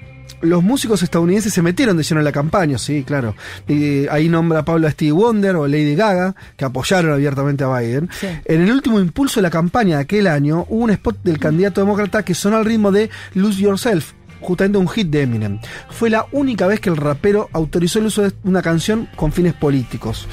los 0.42 0.64
músicos 0.64 1.04
estadounidenses 1.04 1.54
se 1.54 1.62
metieron 1.62 1.98
de 1.98 2.04
lleno 2.04 2.22
en 2.22 2.26
la 2.26 2.32
campaña, 2.32 2.78
sí, 2.78 3.04
claro. 3.04 3.36
Y 3.68 4.08
ahí 4.08 4.30
nombra 4.30 4.66
Pablo 4.66 4.88
a 4.88 4.92
Stevie 4.92 5.12
Wonder 5.12 5.56
o 5.56 5.68
Lady 5.68 5.96
Gaga, 5.96 6.36
que 6.58 6.66
apoyaron 6.66 7.14
abiertamente 7.14 7.64
a 7.64 7.80
Biden. 7.80 8.10
Sí. 8.20 8.28
En 8.46 8.62
el 8.62 8.72
último 8.72 9.00
impulso 9.00 9.40
de 9.40 9.44
la 9.44 9.50
campaña 9.50 9.98
de 9.98 10.04
aquel 10.04 10.28
año, 10.28 10.66
hubo 10.70 10.84
un 10.84 10.92
spot 10.92 11.20
del 11.24 11.40
candidato 11.40 11.82
demócrata 11.82 12.24
que 12.24 12.36
sonó 12.36 12.58
al 12.58 12.66
ritmo 12.66 12.92
de 12.92 13.10
Lose 13.34 13.62
Yourself, 13.62 14.14
justamente 14.42 14.78
un 14.78 14.88
hit 14.88 15.08
de 15.08 15.22
Eminem. 15.24 15.60
Fue 15.90 16.10
la 16.10 16.26
única 16.32 16.68
vez 16.68 16.80
que 16.80 16.90
el 16.90 16.98
rapero 16.98 17.50
autorizó 17.54 18.00
el 18.00 18.06
uso 18.06 18.24
de 18.24 18.34
una 18.44 18.62
canción 18.62 19.08
con 19.16 19.32
fines 19.32 19.54
políticos. 19.54 20.28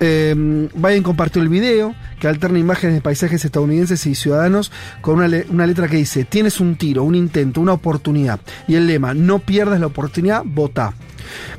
Eh, 0.00 0.34
Biden 0.74 1.02
compartió 1.02 1.42
el 1.42 1.48
video 1.48 1.94
que 2.20 2.28
alterna 2.28 2.58
imágenes 2.58 2.94
de 2.96 3.00
paisajes 3.00 3.44
estadounidenses 3.44 4.06
y 4.06 4.14
ciudadanos 4.14 4.70
con 5.00 5.16
una, 5.16 5.28
le- 5.28 5.46
una 5.50 5.66
letra 5.66 5.88
que 5.88 5.96
dice, 5.96 6.24
tienes 6.24 6.60
un 6.60 6.76
tiro, 6.76 7.02
un 7.04 7.14
intento, 7.14 7.60
una 7.60 7.72
oportunidad. 7.72 8.40
Y 8.66 8.74
el 8.76 8.86
lema, 8.86 9.14
no 9.14 9.38
pierdas 9.40 9.80
la 9.80 9.86
oportunidad, 9.86 10.42
vota. 10.44 10.94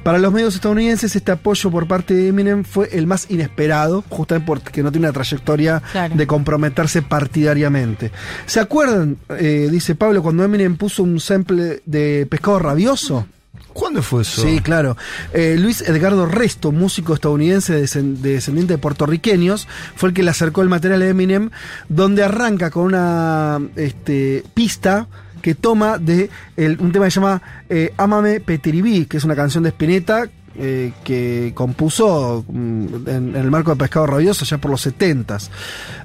Para 0.04 0.18
los 0.18 0.34
medios 0.34 0.56
estadounidenses, 0.56 1.16
este 1.16 1.32
apoyo 1.32 1.70
por 1.70 1.88
parte 1.88 2.14
de 2.16 2.30
Eminem 2.30 2.64
fue 2.64 2.90
el 2.92 3.06
más 3.06 3.30
inesperado, 3.30 4.04
justamente 4.10 4.48
porque 4.48 4.82
no 4.82 4.92
tiene 4.92 5.06
una 5.08 5.14
trayectoria 5.14 5.82
Claro. 5.92 6.16
de 6.16 6.26
comprometerse 6.28 7.02
partidariamente. 7.04 8.12
¿Se 8.48 8.60
acuerdan, 8.60 9.18
eh, 9.38 9.68
dice 9.72 9.94
Pablo, 9.96 10.24
cuando 10.24 10.44
Eminem 10.44 10.76
puso 10.76 11.04
un 11.04 11.20
sample 11.20 11.82
de 11.86 12.26
pescado 12.28 12.58
rabioso? 12.60 13.28
¿Cuándo 13.74 14.02
fue 14.02 14.24
eso? 14.24 14.42
Sí, 14.42 14.60
claro. 14.62 14.98
Eh, 15.34 15.56
Luis 15.60 15.82
Edgardo 15.82 16.26
Resto, 16.26 16.72
músico 16.72 17.14
estadounidense 17.14 17.82
desen- 17.84 18.18
descendiente 18.18 18.74
de 18.74 18.78
puertorriqueños, 18.78 19.68
fue 19.96 20.10
el 20.10 20.16
que 20.16 20.24
le 20.24 20.32
acercó 20.32 20.62
el 20.62 20.70
material 20.70 21.02
a 21.02 21.08
Eminem, 21.08 21.50
donde 21.88 22.24
arranca 22.24 22.72
con 22.72 22.84
una 22.86 23.60
este, 23.76 24.44
pista 24.54 25.08
que 25.42 25.56
toma 25.56 25.98
de 25.98 26.30
el- 26.58 26.78
un 26.80 26.92
tema 26.92 27.06
que 27.06 27.12
se 27.12 27.20
llama 27.22 27.42
eh, 27.70 27.94
Ámame 27.98 28.40
Petiribí, 28.42 29.06
que 29.06 29.18
es 29.18 29.24
una 29.24 29.36
canción 29.36 29.64
de 29.64 29.70
Spinetta 29.70 30.28
eh, 30.62 30.92
que 31.06 31.54
compuso 31.56 32.44
mm, 32.50 32.86
en, 33.08 33.16
en 33.30 33.36
el 33.36 33.50
marco 33.52 33.72
de 33.72 33.78
Pescado 33.78 34.08
Rabioso 34.08 34.44
ya 34.46 34.58
por 34.58 34.72
los 34.72 34.86
70s. 34.86 35.48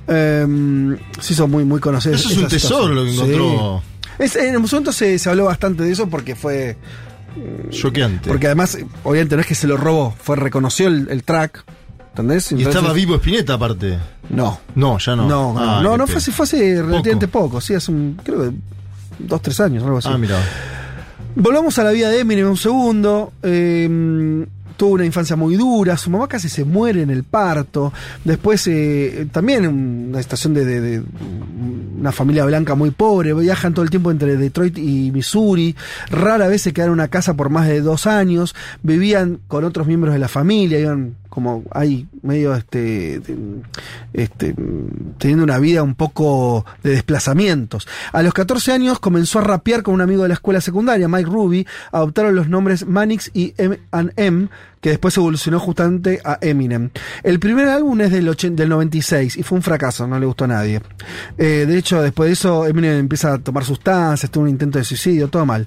Eh, 0.06 0.96
se 1.20 1.32
hizo 1.32 1.48
muy, 1.48 1.64
muy 1.64 1.80
conocido. 1.80 2.14
Eso 2.14 2.28
es 2.28 2.36
un 2.38 2.46
tesoro 2.48 2.88
situación. 2.88 2.94
lo 2.94 3.04
que 3.04 3.10
Sí. 3.10 3.16
encontró. 3.16 3.82
Es- 4.18 4.36
en 4.36 4.54
el 4.54 4.60
momento 4.60 4.92
se, 4.92 5.18
se 5.18 5.28
habló 5.28 5.46
bastante 5.46 5.82
de 5.82 5.90
eso 5.92 6.08
porque 6.08 6.36
fue 6.36 6.76
Choqueante. 7.70 8.28
porque 8.28 8.46
además, 8.46 8.78
obviamente 9.02 9.34
no 9.36 9.40
es 9.42 9.46
que 9.48 9.54
se 9.54 9.66
lo 9.66 9.76
robó, 9.76 10.14
fue 10.20 10.36
reconoció 10.36 10.88
el, 10.88 11.08
el 11.10 11.22
track. 11.24 11.64
¿Entendés? 12.10 12.52
y 12.52 12.62
estaba 12.62 12.92
vivo 12.92 13.16
Spinetta 13.16 13.54
aparte. 13.54 13.98
No. 14.30 14.60
No, 14.76 14.98
ya 14.98 15.16
no. 15.16 15.26
No, 15.28 15.52
no, 15.52 15.60
Ah, 15.60 15.80
no, 15.82 16.06
fue, 16.06 16.16
hace- 16.18 16.30
fue 16.30 16.44
hace 16.44 16.80
relativamente 16.80 17.26
poco. 17.26 17.60
sí, 17.60 17.74
hace 17.74 17.90
un, 17.90 18.18
creo 18.22 18.40
que 18.42 18.56
dos, 19.18 19.42
tres 19.42 19.58
años, 19.58 19.82
algo 19.82 19.98
así. 19.98 20.08
Ah, 20.10 20.16
mira. 20.16 20.38
Volvamos 21.34 21.76
a 21.80 21.82
la 21.84 21.90
vida 21.90 22.10
de 22.10 22.20
Eminem 22.20 22.48
un 22.48 22.56
segundo. 22.56 23.32
Eh, 23.42 24.46
tuvo 24.76 24.94
una 24.94 25.04
infancia 25.04 25.36
muy 25.36 25.56
dura, 25.56 25.96
su 25.96 26.10
mamá 26.10 26.26
casi 26.28 26.48
se 26.48 26.64
muere 26.64 27.02
en 27.02 27.10
el 27.10 27.24
parto. 27.24 27.92
Después, 28.24 28.66
eh, 28.66 29.26
también 29.32 29.66
una 29.66 30.20
estación 30.20 30.54
de, 30.54 30.64
de- 30.64 30.80
de 30.80 31.02
una 31.98 32.12
familia 32.12 32.44
blanca 32.44 32.74
muy 32.74 32.90
pobre, 32.90 33.32
viajan 33.34 33.72
todo 33.74 33.82
el 33.84 33.90
tiempo 33.90 34.10
entre 34.10 34.36
Detroit 34.36 34.76
y 34.78 35.10
Missouri. 35.12 35.74
Rara 36.10 36.48
vez 36.48 36.62
se 36.62 36.72
quedaron 36.72 36.94
en 36.94 37.00
una 37.00 37.08
casa 37.08 37.34
por 37.34 37.50
más 37.50 37.66
de 37.68 37.80
dos 37.80 38.06
años. 38.06 38.54
Vivían 38.82 39.38
con 39.48 39.64
otros 39.64 39.86
miembros 39.86 40.12
de 40.12 40.18
la 40.20 40.28
familia, 40.28 40.78
iban 40.78 41.14
como 41.34 41.64
ahí 41.72 42.06
medio 42.22 42.54
este, 42.54 43.20
este 44.12 44.54
teniendo 45.18 45.42
una 45.42 45.58
vida 45.58 45.82
un 45.82 45.96
poco 45.96 46.64
de 46.82 46.90
desplazamientos. 46.90 47.88
A 48.12 48.22
los 48.22 48.32
14 48.32 48.72
años 48.72 49.00
comenzó 49.00 49.40
a 49.40 49.42
rapear 49.42 49.82
con 49.82 49.94
un 49.94 50.00
amigo 50.00 50.22
de 50.22 50.28
la 50.28 50.34
escuela 50.34 50.60
secundaria, 50.60 51.08
Mike 51.08 51.28
Ruby, 51.28 51.66
adoptaron 51.90 52.36
los 52.36 52.48
nombres 52.48 52.86
Manix 52.86 53.32
y 53.34 53.52
M 53.58 53.80
M, 54.16 54.48
que 54.80 54.90
después 54.90 55.16
evolucionó 55.16 55.58
justamente 55.58 56.20
a 56.24 56.38
Eminem. 56.40 56.90
El 57.24 57.40
primer 57.40 57.68
álbum 57.68 58.00
es 58.00 58.12
del, 58.12 58.28
80 58.28 58.62
del 58.62 58.68
96 58.70 59.36
y 59.36 59.42
fue 59.42 59.56
un 59.56 59.62
fracaso, 59.62 60.06
no 60.06 60.20
le 60.20 60.26
gustó 60.26 60.44
a 60.44 60.48
nadie. 60.48 60.80
Eh, 61.36 61.64
de 61.66 61.78
hecho, 61.78 62.00
después 62.00 62.28
de 62.28 62.34
eso, 62.34 62.66
Eminem 62.66 62.98
empieza 62.98 63.34
a 63.34 63.38
tomar 63.38 63.64
sustancias, 63.64 64.30
tuvo 64.30 64.44
un 64.44 64.50
intento 64.50 64.78
de 64.78 64.84
suicidio, 64.84 65.28
todo 65.28 65.44
mal. 65.44 65.66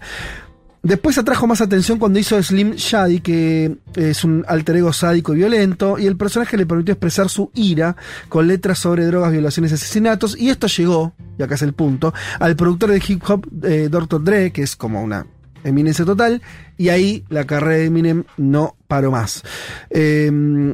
Después 0.88 1.18
atrajo 1.18 1.48
más 1.48 1.60
atención 1.60 2.00
cuando 2.00 2.18
hizo 2.18 2.42
Slim 2.42 2.72
Shady, 2.72 3.20
que 3.20 3.78
es 3.98 4.24
un 4.24 4.46
alter 4.48 4.78
ego 4.78 4.94
sádico 4.94 5.34
y 5.34 5.36
violento, 5.36 6.00
y 6.00 6.06
el 6.06 6.16
personaje 6.16 6.56
le 6.56 6.66
permitió 6.66 6.94
expresar 6.94 7.28
su 7.28 7.52
ira 7.56 7.98
con 8.30 8.48
letras 8.48 8.80
sobre 8.80 9.06
drogas, 9.06 9.34
violaciones 9.34 9.72
y 9.72 9.76
asesinatos, 9.76 10.38
y 10.40 10.50
esto 10.50 10.68
llegó, 10.68 11.14
y 11.38 11.44
acá 11.44 11.56
es 11.56 11.62
el 11.62 11.74
punto, 11.74 12.14
al 12.40 12.56
productor 12.56 12.92
de 12.92 13.04
hip 13.06 13.22
hop 13.28 13.46
eh, 13.64 13.90
Dr. 13.92 14.24
Dre, 14.24 14.54
que 14.54 14.62
es 14.62 14.78
como 14.78 15.04
una 15.04 15.28
eminencia 15.66 16.06
total, 16.06 16.42
y 16.78 16.88
ahí 16.88 17.26
la 17.28 17.44
carrera 17.44 17.80
de 17.80 17.86
Eminem 17.88 18.24
no 18.38 18.78
paró 18.88 19.12
más. 19.12 19.44
Eh, 19.90 20.74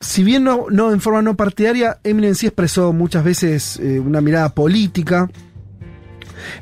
si 0.00 0.24
bien 0.24 0.42
no, 0.42 0.68
no 0.70 0.90
en 0.90 1.02
forma 1.02 1.20
no 1.20 1.36
partidaria, 1.36 1.98
Eminem 2.02 2.34
sí 2.34 2.46
expresó 2.46 2.94
muchas 2.94 3.24
veces 3.24 3.78
eh, 3.78 4.00
una 4.00 4.22
mirada 4.22 4.54
política. 4.54 5.28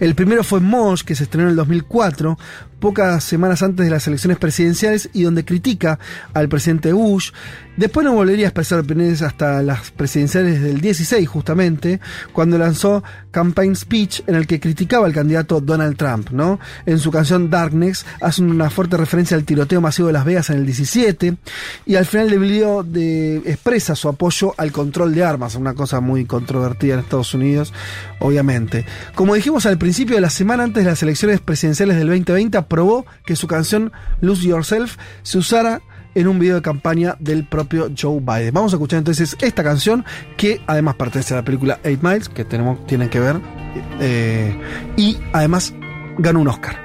El 0.01 0.17
primero 0.17 0.43
fue 0.43 0.59
Mosh, 0.59 1.03
que 1.03 1.15
se 1.15 1.25
estrenó 1.25 1.45
en 1.45 1.51
el 1.51 1.57
2004. 1.57 2.37
Pocas 2.79 3.25
semanas 3.25 3.63
antes 3.63 3.85
de 3.85 3.91
las 3.91 4.07
elecciones 4.07 4.39
presidenciales 4.39 5.11
y 5.13 5.23
donde 5.23 5.45
critica 5.45 5.99
al 6.35 6.49
presidente 6.49 6.93
Bush. 6.93 7.33
Después 7.77 8.05
no 8.05 8.13
volvería 8.13 8.47
a 8.47 8.49
expresar 8.49 8.81
opiniones 8.81 9.23
hasta 9.23 9.63
las 9.63 9.93
presidenciales 9.93 10.61
del 10.61 10.81
16, 10.81 11.29
justamente, 11.29 12.01
cuando 12.33 12.59
lanzó 12.59 13.05
Campaign 13.31 13.77
Speech 13.77 14.23
en 14.27 14.35
el 14.35 14.49
que 14.49 14.59
criticaba 14.59 15.07
al 15.07 15.13
candidato 15.13 15.61
Donald 15.61 15.97
Trump, 15.97 16.31
¿no? 16.31 16.59
En 16.87 16.99
su 16.99 17.13
canción 17.13 17.51
Darkness 17.51 18.05
hace 18.21 18.43
una 18.43 18.69
fuerte 18.69 18.97
referencia 18.97 19.37
al 19.37 19.45
tiroteo 19.45 19.81
masivo 19.81 20.09
de 20.09 20.15
Las 20.15 20.25
Vegas 20.25 20.51
en 20.51 20.57
el 20.57 20.67
17 20.67 21.37
y 21.87 21.95
al 21.95 22.05
final 22.05 22.31
del 22.31 22.41
video 22.41 22.83
de, 22.83 23.37
expresa 23.37 23.95
su 23.95 24.09
apoyo 24.09 24.55
al 24.57 24.73
control 24.73 25.15
de 25.15 25.23
armas, 25.23 25.55
una 25.55 25.75
cosa 25.75 26.01
muy 26.01 26.25
controvertida 26.25 26.95
en 26.95 27.01
Estados 27.01 27.33
Unidos, 27.35 27.73
obviamente. 28.19 28.85
Como 29.15 29.35
dijimos 29.35 29.67
al 29.67 29.79
principio 29.79 30.17
de 30.17 30.21
la 30.21 30.31
semana 30.31 30.65
antes 30.65 30.85
de 30.85 30.91
las 30.91 31.03
elecciones 31.05 31.41
presidenciales 31.41 31.97
del 31.97 32.09
2020, 32.09 32.59
aprobó 32.69 33.07
que 33.25 33.35
su 33.35 33.47
canción 33.47 33.93
Lose 34.21 34.47
Yourself 34.47 34.97
se 35.23 35.39
usara 35.39 35.81
en 36.15 36.29
un 36.29 36.39
video 36.39 36.57
de 36.57 36.63
campaña 36.63 37.17
del 37.19 37.47
propio 37.47 37.91
Joe 37.99 38.21
Biden. 38.21 38.53
Vamos 38.53 38.73
a 38.73 38.77
escuchar 38.77 38.99
entonces 38.99 39.37
esta 39.41 39.65
canción 39.65 40.05
que 40.37 40.61
además 40.67 40.97
pertenece 40.97 41.35
a 41.35 41.39
la 41.39 41.45
película 41.45 41.81
Eight 41.83 42.03
Miles, 42.03 42.29
que 42.29 42.45
tenemos, 42.45 42.87
tienen 42.87 43.09
que 43.09 43.21
ver, 43.21 43.41
eh, 44.01 44.61
y 44.97 45.17
además 45.33 45.75
ganó 46.19 46.41
un 46.41 46.49
Oscar, 46.49 46.77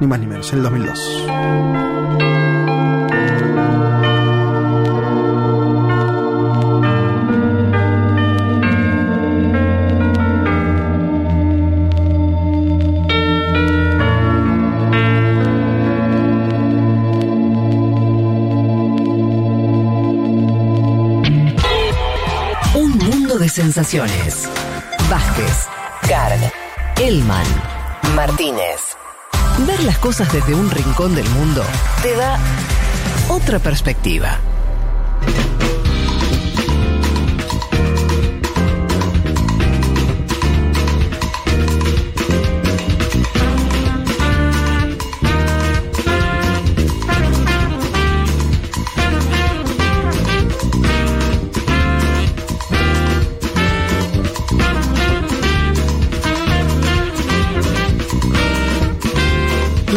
ni 0.00 0.06
más 0.06 0.18
ni 0.18 0.26
menos, 0.26 0.50
en 0.52 0.58
el 0.58 0.64
2002. 0.64 2.07
Vázquez, 25.08 25.68
Carg, 26.08 26.52
Elman, 27.00 27.46
Martínez. 28.16 28.96
Ver 29.68 29.84
las 29.84 29.98
cosas 29.98 30.32
desde 30.32 30.52
un 30.52 30.68
rincón 30.68 31.14
del 31.14 31.28
mundo 31.30 31.62
te 32.02 32.16
da 32.16 32.38
otra 33.28 33.60
perspectiva. 33.60 34.40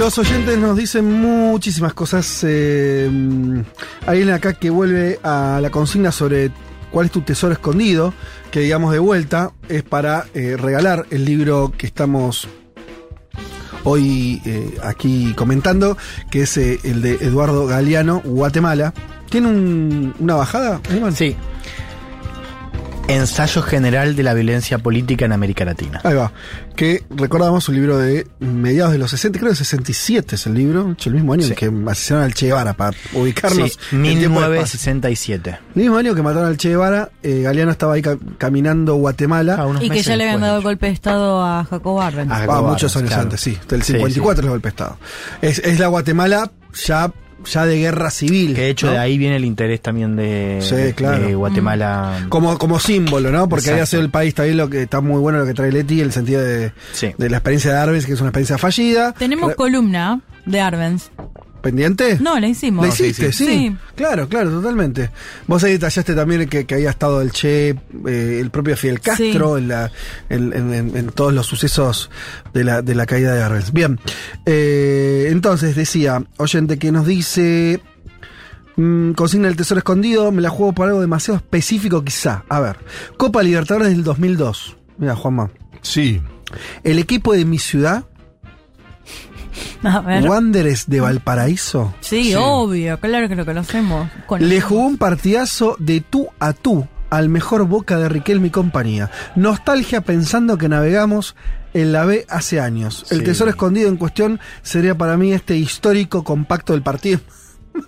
Los 0.01 0.17
oyentes 0.17 0.57
nos 0.57 0.75
dicen 0.75 1.05
muchísimas 1.21 1.93
cosas. 1.93 2.43
Eh, 2.43 3.07
hay 4.01 4.07
alguien 4.07 4.31
acá 4.31 4.53
que 4.53 4.71
vuelve 4.71 5.19
a 5.23 5.59
la 5.61 5.69
consigna 5.69 6.11
sobre 6.11 6.49
cuál 6.91 7.05
es 7.05 7.11
tu 7.11 7.21
tesoro 7.21 7.53
escondido, 7.53 8.11
que 8.49 8.61
digamos 8.61 8.93
de 8.93 8.99
vuelta 8.99 9.51
es 9.69 9.83
para 9.83 10.25
eh, 10.33 10.57
regalar 10.57 11.05
el 11.11 11.23
libro 11.23 11.71
que 11.77 11.85
estamos 11.85 12.47
hoy 13.83 14.41
eh, 14.43 14.75
aquí 14.83 15.33
comentando, 15.35 15.95
que 16.31 16.41
es 16.41 16.57
eh, 16.57 16.79
el 16.83 17.03
de 17.03 17.13
Eduardo 17.21 17.67
Galeano, 17.67 18.21
Guatemala. 18.25 18.95
¿Tiene 19.29 19.49
un- 19.49 20.15
una 20.19 20.33
bajada? 20.35 20.81
Sí. 21.15 21.35
Ensayo 23.13 23.61
general 23.61 24.15
de 24.15 24.23
la 24.23 24.33
violencia 24.33 24.77
política 24.77 25.25
en 25.25 25.31
América 25.33 25.65
Latina. 25.65 26.01
Ahí 26.03 26.13
va. 26.15 26.31
Que 26.75 27.03
recordamos 27.09 27.67
un 27.69 27.75
libro 27.75 27.97
de 27.97 28.27
mediados 28.39 28.93
de 28.93 28.97
los 28.99 29.11
60, 29.11 29.37
creo 29.39 29.51
que 29.51 29.57
67 29.57 30.35
es 30.35 30.45
el 30.47 30.53
libro, 30.53 30.91
hecho 30.91 31.09
el 31.09 31.15
mismo 31.15 31.33
año 31.33 31.45
en 31.45 31.53
que 31.55 31.71
asesinaron 31.89 32.25
al 32.25 32.33
Che 32.33 32.47
Guevara, 32.47 32.73
para 32.73 32.95
ubicarnos. 33.13 33.71
Sí, 33.89 33.95
en 33.95 34.03
tiempo 34.03 34.39
y 34.39 34.43
espacio. 34.43 34.79
1967. 34.79 35.59
El 35.75 35.81
mismo 35.81 35.97
año 35.97 36.15
que 36.15 36.21
mataron 36.21 36.47
al 36.47 36.57
Che 36.57 36.69
Guevara, 36.69 37.09
eh, 37.21 37.41
Galeano 37.41 37.71
estaba 37.71 37.93
ahí 37.93 38.01
ca- 38.01 38.17
caminando 38.37 38.95
Guatemala. 38.95 39.65
Y 39.81 39.89
que 39.89 40.01
ya 40.01 40.15
le 40.15 40.23
habían 40.25 40.41
dado 40.41 40.61
golpe 40.61 40.87
de 40.87 40.93
estado 40.93 41.43
a 41.43 41.65
Jacob 41.65 41.99
Arbenz. 41.99 42.31
Ah, 42.31 42.61
muchos 42.65 42.95
años 42.95 43.09
claro. 43.09 43.23
antes, 43.23 43.41
sí. 43.41 43.57
Del 43.67 43.83
Sí, 43.83 43.93
54 43.93 44.41
es 44.41 44.45
el 44.45 44.49
golpe 44.51 44.67
de 44.67 44.69
Estado. 44.69 44.97
Es, 45.41 45.59
es 45.59 45.79
la 45.79 45.87
Guatemala 45.87 46.51
ya, 46.85 47.11
ya 47.45 47.65
de 47.65 47.77
guerra 47.77 48.09
civil. 48.11 48.53
Que 48.55 48.61
de 48.61 48.69
hecho 48.69 48.87
¿no? 48.87 48.93
de 48.93 48.99
ahí 48.99 49.17
viene 49.17 49.35
el 49.37 49.45
interés 49.45 49.81
también 49.81 50.15
de, 50.15 50.59
Sí, 50.61 50.93
claro. 50.93 51.25
de 51.27 51.35
Guatemala. 51.35 52.25
Como, 52.29 52.57
como 52.57 52.79
símbolo, 52.79 53.31
¿no? 53.31 53.47
Porque 53.49 53.61
Exacto. 53.65 53.73
había 53.75 53.85
sido 53.85 54.01
el 54.03 54.09
país 54.09 54.33
también 54.35 54.57
lo 54.57 54.69
que 54.69 54.83
está 54.83 55.01
muy 55.01 55.19
bueno 55.19 55.39
lo 55.39 55.45
que 55.45 55.53
trae 55.53 55.71
Leti, 55.71 55.99
en 55.99 56.05
el 56.07 56.11
sentido 56.11 56.41
de, 56.41 56.71
de 57.17 57.29
la 57.29 57.37
experiencia 57.37 57.71
de 57.73 57.77
Arbenz, 57.77 58.05
que 58.05 58.13
es 58.13 58.19
una 58.21 58.29
experiencia 58.29 58.57
fallida. 58.57 59.13
Tenemos 59.13 59.49
Re- 59.49 59.55
columna 59.55 60.21
de 60.45 60.59
Arbenz. 60.61 61.09
¿Pendiente? 61.61 62.17
No, 62.19 62.39
la 62.39 62.47
hicimos. 62.47 62.85
¿La 62.87 62.91
hiciste? 62.93 63.31
Sí, 63.31 63.45
Sí. 63.45 63.75
Claro, 63.95 64.27
claro, 64.27 64.49
totalmente. 64.49 65.11
Vos 65.47 65.63
ahí 65.63 65.73
detallaste 65.73 66.15
también 66.15 66.49
que, 66.49 66.65
que 66.65 66.73
había 66.75 66.89
estado 66.89 67.21
el 67.21 67.31
Che, 67.31 67.69
eh, 67.69 68.39
el 68.41 68.49
propio 68.49 68.75
Fidel 68.75 68.99
Castro, 68.99 69.57
en, 69.59 69.67
la, 69.67 69.91
en, 70.29 70.53
en- 70.53 70.73
en- 70.73 70.97
en 70.97 71.07
todos 71.11 71.33
los 71.33 71.45
sucesos 71.45 72.09
de 72.53 72.63
la, 72.63 72.81
de 72.81 72.95
la 72.95 73.05
caída 73.05 73.33
de 73.35 73.43
Arbenz. 73.43 73.71
Bien, 73.71 73.99
eh, 74.45 75.27
entonces 75.29 75.75
decía, 75.75 76.23
oyente 76.37 76.79
que 76.79 76.91
nos 76.91 77.05
dice, 77.05 77.79
mm, 78.75 79.11
consigna 79.11 79.47
el 79.47 79.55
tesoro 79.55 79.79
escondido, 79.79 80.31
me 80.31 80.41
la 80.41 80.49
juego 80.49 80.73
por 80.73 80.87
algo 80.87 81.01
demasiado 81.01 81.37
específico 81.37 82.03
quizá. 82.03 82.43
A 82.49 82.59
ver, 82.59 82.77
Copa 83.17 83.43
Libertadores 83.43 83.89
del 83.89 84.03
2002. 84.03 84.77
Mira, 84.97 85.15
Juanma. 85.15 85.51
Sí. 85.81 86.21
El 86.83 86.99
equipo 86.99 87.33
de 87.33 87.45
mi 87.45 87.59
ciudad, 87.59 88.05
A 89.83 89.99
ver. 90.01 90.27
Wanderers 90.27 90.87
de 90.89 91.01
Valparaíso. 91.01 91.93
Sí, 92.01 92.33
obvio, 92.35 92.99
claro 92.99 93.27
que 93.29 93.35
lo 93.35 93.45
conocemos. 93.45 94.09
Con- 94.25 94.47
Le 94.47 94.61
jugó 94.61 94.81
un 94.85 94.97
partidazo 94.97 95.75
de 95.79 96.01
tú 96.01 96.27
a 96.39 96.53
tú 96.53 96.87
al 97.09 97.27
mejor 97.29 97.65
Boca 97.67 97.97
de 97.97 98.07
Riquelme 98.09 98.47
y 98.47 98.51
compañía. 98.51 99.11
Nostalgia 99.35 100.01
pensando 100.01 100.57
que 100.57 100.69
navegamos 100.69 101.35
en 101.73 101.91
la 101.91 102.05
B 102.05 102.25
hace 102.29 102.59
años. 102.61 103.05
El 103.11 103.23
tesoro 103.23 103.49
escondido 103.49 103.89
en 103.89 103.97
cuestión 103.97 104.39
sería 104.61 104.95
para 104.97 105.17
mí 105.17 105.33
este 105.33 105.57
histórico 105.57 106.23
compacto 106.23 106.73
del 106.73 106.81
partido. 106.83 107.19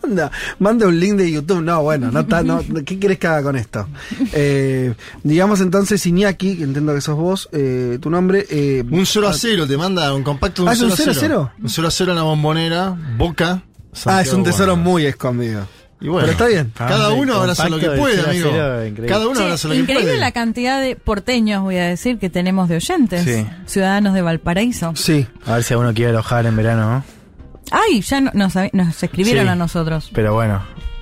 Manda, 0.02 0.32
manda 0.60 0.88
un 0.88 1.00
link 1.00 1.14
de 1.16 1.32
YouTube. 1.32 1.62
No, 1.62 1.82
bueno, 1.84 2.12
no 2.12 2.22
está, 2.22 2.42
no, 2.44 2.62
¿qué 2.86 3.00
querés 3.00 3.18
que 3.20 3.28
haga 3.28 3.44
con 3.44 3.56
esto? 3.56 3.88
Eh, 4.34 4.94
digamos 5.24 5.62
entonces, 5.62 6.06
Iñaki, 6.06 6.58
que 6.58 6.64
entiendo 6.64 6.94
que 6.94 7.02
sos 7.02 7.16
vos, 7.18 7.50
eh, 7.52 7.98
tu 8.02 8.10
nombre. 8.10 8.46
eh, 8.50 8.84
Un 8.90 9.06
0 9.06 9.28
a 9.28 9.34
0, 9.34 9.68
te 9.68 9.78
manda 9.78 10.14
un 10.14 10.24
compacto 10.24 10.64
de 10.64 10.64
un 10.64 10.70
Ah, 10.70 10.74
¿es 10.74 10.80
0 10.80 10.88
un 10.88 10.94
a 10.94 10.96
0 10.96 11.12
0. 11.14 11.42
a 11.42 11.54
0? 11.56 11.64
Un 11.64 11.70
0 11.70 11.88
a 11.88 11.92
0 11.92 12.12
en 12.12 12.18
la 12.18 12.24
bombonera, 12.24 12.96
Boca. 13.18 13.46
ah, 13.52 13.62
es 13.94 14.00
Santiago 14.00 14.38
un 14.38 14.44
tesoro 14.44 14.74
Wanderers. 14.74 14.92
muy 14.94 15.06
escondido. 15.06 15.68
Y 16.02 16.08
bueno, 16.10 16.22
Pero 16.28 16.32
está 16.34 16.48
bien. 16.48 16.72
Cada 16.76 17.08
Ah, 17.08 17.14
uno 17.14 17.34
abraza 17.36 17.70
lo 17.70 17.80
que 17.80 17.90
puede, 17.92 18.18
del 18.18 18.26
0 18.26 18.28
a 18.28 18.32
amigo. 18.32 18.50
0, 18.52 18.86
increíble. 18.88 19.08
Cada 19.08 19.26
uno 19.28 19.36
Che, 19.40 19.44
abraza 19.44 19.68
lo 19.70 19.74
que 19.74 19.80
increíble 19.80 20.06
puede. 20.08 20.20
la 20.20 20.32
cantidad 20.34 20.82
de 20.82 20.96
porteños, 20.98 21.62
voy 21.64 21.78
a 21.78 21.86
decir, 21.88 22.20
que 22.20 22.30
tenemos 22.30 22.68
de 22.68 22.76
oyentes. 22.76 23.24
Sí. 23.24 23.48
Ciudadanos 23.68 24.14
de 24.14 24.22
Valparaíso. 24.22 24.92
Sí. 24.98 25.26
A 25.46 25.54
ver 25.56 25.64
si 25.64 25.74
alguno 25.74 25.94
quiere 25.94 26.12
alojar 26.12 26.46
en 26.46 26.58
verano, 26.58 26.90
¿no? 26.92 27.04
Ay, 27.72 28.02
ya 28.02 28.22
no- 28.22 28.32
nos, 28.34 28.54
nos 28.74 29.04
escribieron 29.04 29.46
Sí. 29.46 29.50
a 29.50 29.56
nosotros. 29.56 30.10
Pero 30.14 30.34
bueno, 30.34 30.62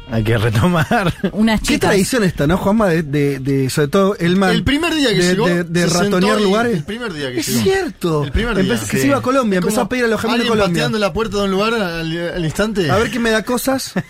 hay 0.09 0.23
que 0.23 0.37
retomar. 0.37 1.13
Unas 1.33 1.59
¿Qué 1.61 1.67
chicas. 1.67 1.89
tradición 1.89 2.23
esta, 2.23 2.47
no, 2.47 2.57
Juanma? 2.57 2.87
De, 2.87 3.03
de, 3.03 3.39
de- 3.39 3.69
sobre 3.69 3.87
todo 3.89 4.15
el 4.17 4.35
man. 4.37 4.51
El 4.51 4.63
primer 4.63 4.93
día 4.95 5.09
que 5.09 5.15
de, 5.23 5.29
llegó, 5.33 5.47
De, 5.47 5.63
de 5.63 5.81
se 5.83 5.89
sentó 5.89 6.03
ratonear 6.17 6.39
y- 6.39 6.43
lugares. 6.43 6.77
el 6.77 6.83
primer 6.83 7.13
día 7.13 7.31
que 7.31 7.39
es 7.39 7.47
llegó. 7.47 7.63
cierto. 7.63 8.23
El 8.23 8.31
primer 8.31 8.53
día. 8.55 8.63
Empezó- 8.63 8.85
que 8.89 8.97
Sí. 8.97 9.01
se 9.01 9.07
iba 9.07 9.17
a 9.17 9.21
Colombia, 9.21 9.59
Es 9.59 9.63
empezó 9.65 9.81
a 9.81 9.89
pedir 9.89 10.05
alojamiento 10.05 10.43
en 10.45 10.49
alguien 10.51 10.59
Colombia. 10.59 10.81
pateando 10.83 10.99
la 10.99 11.13
puerta 11.13 11.37
de 11.37 11.43
un 11.43 11.51
lugar 11.51 11.73
al, 11.73 12.33
al 12.35 12.45
instante. 12.45 12.89
A 12.91 12.97
ver 12.97 13.09
quién 13.09 13.21
me 13.23 13.31
da 13.31 13.43
cosas. 13.43 13.93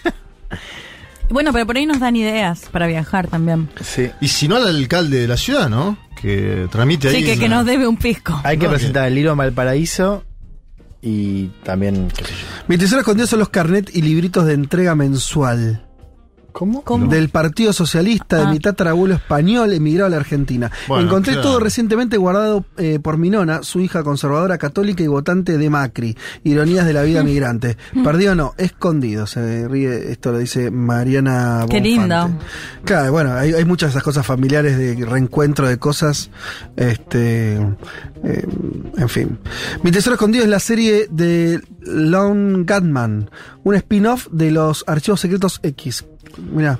Bueno, 1.30 1.54
pero 1.54 1.66
por 1.66 1.78
ahí 1.78 1.86
nos 1.86 2.02
dan 2.02 2.18
ideas 2.18 2.64
para 2.74 2.88
viajar 2.88 3.28
también. 3.30 3.70
Sí. 3.82 4.12
Y 4.20 4.28
si 4.28 4.50
no 4.50 4.58
al 4.58 4.68
alcalde 4.68 5.22
de 5.22 5.28
la 5.30 5.38
ciudad, 5.38 5.70
¿no? 5.70 5.98
Que 6.22 6.68
tramite 6.70 7.08
ahí. 7.08 7.16
Sí, 7.16 7.24
que, 7.24 7.40
que 7.40 7.48
nos 7.48 7.66
debe 7.66 7.88
un 7.88 7.96
pisco. 7.96 8.40
Hay 8.44 8.58
que 8.58 8.66
No, 8.66 8.72
presentar 8.72 9.08
el 9.08 9.16
libro 9.16 9.32
en 9.32 9.38
Valparaíso 9.38 10.26
y 11.02 11.48
también, 11.64 12.10
qué 12.16 12.26
sé 12.26 12.32
yo. 12.32 12.64
Mi 12.68 12.78
tesoro 12.78 13.02
escondido 13.02 13.28
son 13.28 13.40
los 13.40 13.50
carnet 13.50 13.90
y 13.94 14.02
libritos 14.02 14.46
de 14.46 14.54
entrega 14.54 14.96
mensual. 14.96 15.86
¿Cómo? 16.52 16.84
¿Cómo? 16.84 17.08
Del 17.08 17.30
Partido 17.30 17.74
Socialista 17.74 18.38
de 18.38 18.44
Ah. 18.44 18.52
mi 18.52 18.60
tatarabuelo 18.60 19.16
español 19.16 19.74
emigrado 19.74 20.08
a 20.08 20.10
la 20.10 20.18
Argentina. 20.18 20.72
Bueno, 20.88 21.06
Encontré 21.06 21.34
claro. 21.34 21.48
todo 21.50 21.60
recientemente 21.60 22.18
guardado 22.18 22.66
eh, 22.78 23.00
por 23.02 23.18
mi 23.18 23.30
nona, 23.30 23.64
su 23.64 23.80
hija 23.80 24.04
conservadora 24.04 24.58
católica 24.58 25.04
y 25.04 25.08
votante 25.08 25.58
de 25.58 25.70
Macri. 25.70 26.18
Ironías 26.44 26.86
de 26.86 26.94
la 26.94 27.04
vida 27.04 27.24
migrante. 27.24 27.78
Perdido 28.04 28.36
no, 28.36 28.54
escondido. 28.58 29.28
Se 29.28 29.68
ríe, 29.68 30.12
esto 30.12 30.32
lo 30.32 30.38
dice 30.40 30.72
Mariana 30.72 31.66
Qué 31.70 31.80
Bonfante. 31.80 31.82
lindo. 31.82 32.30
Claro, 32.86 33.12
bueno, 33.12 33.34
hay, 33.34 33.54
hay 33.54 33.66
muchas 33.66 33.90
de 33.90 33.92
esas 33.92 34.04
cosas 34.04 34.26
familiares 34.26 34.78
de 34.78 34.96
reencuentro 35.06 35.68
de 35.68 35.78
cosas. 35.78 36.30
Este. 36.76 37.56
eh, 38.24 38.46
en 38.98 39.10
fin. 39.10 39.40
Mi 39.84 39.92
tesoro 39.92 40.16
escondido 40.16 40.44
es 40.44 40.50
la 40.50 40.60
serie 40.60 41.08
de 41.10 41.62
Lone 41.82 42.64
Gunman, 42.68 43.30
un 43.64 43.76
spin-off 43.76 44.28
de 44.32 44.52
los 44.52 44.84
archivos 44.88 45.20
secretos 45.22 45.60
X. 45.64 46.06
Mira, 46.38 46.80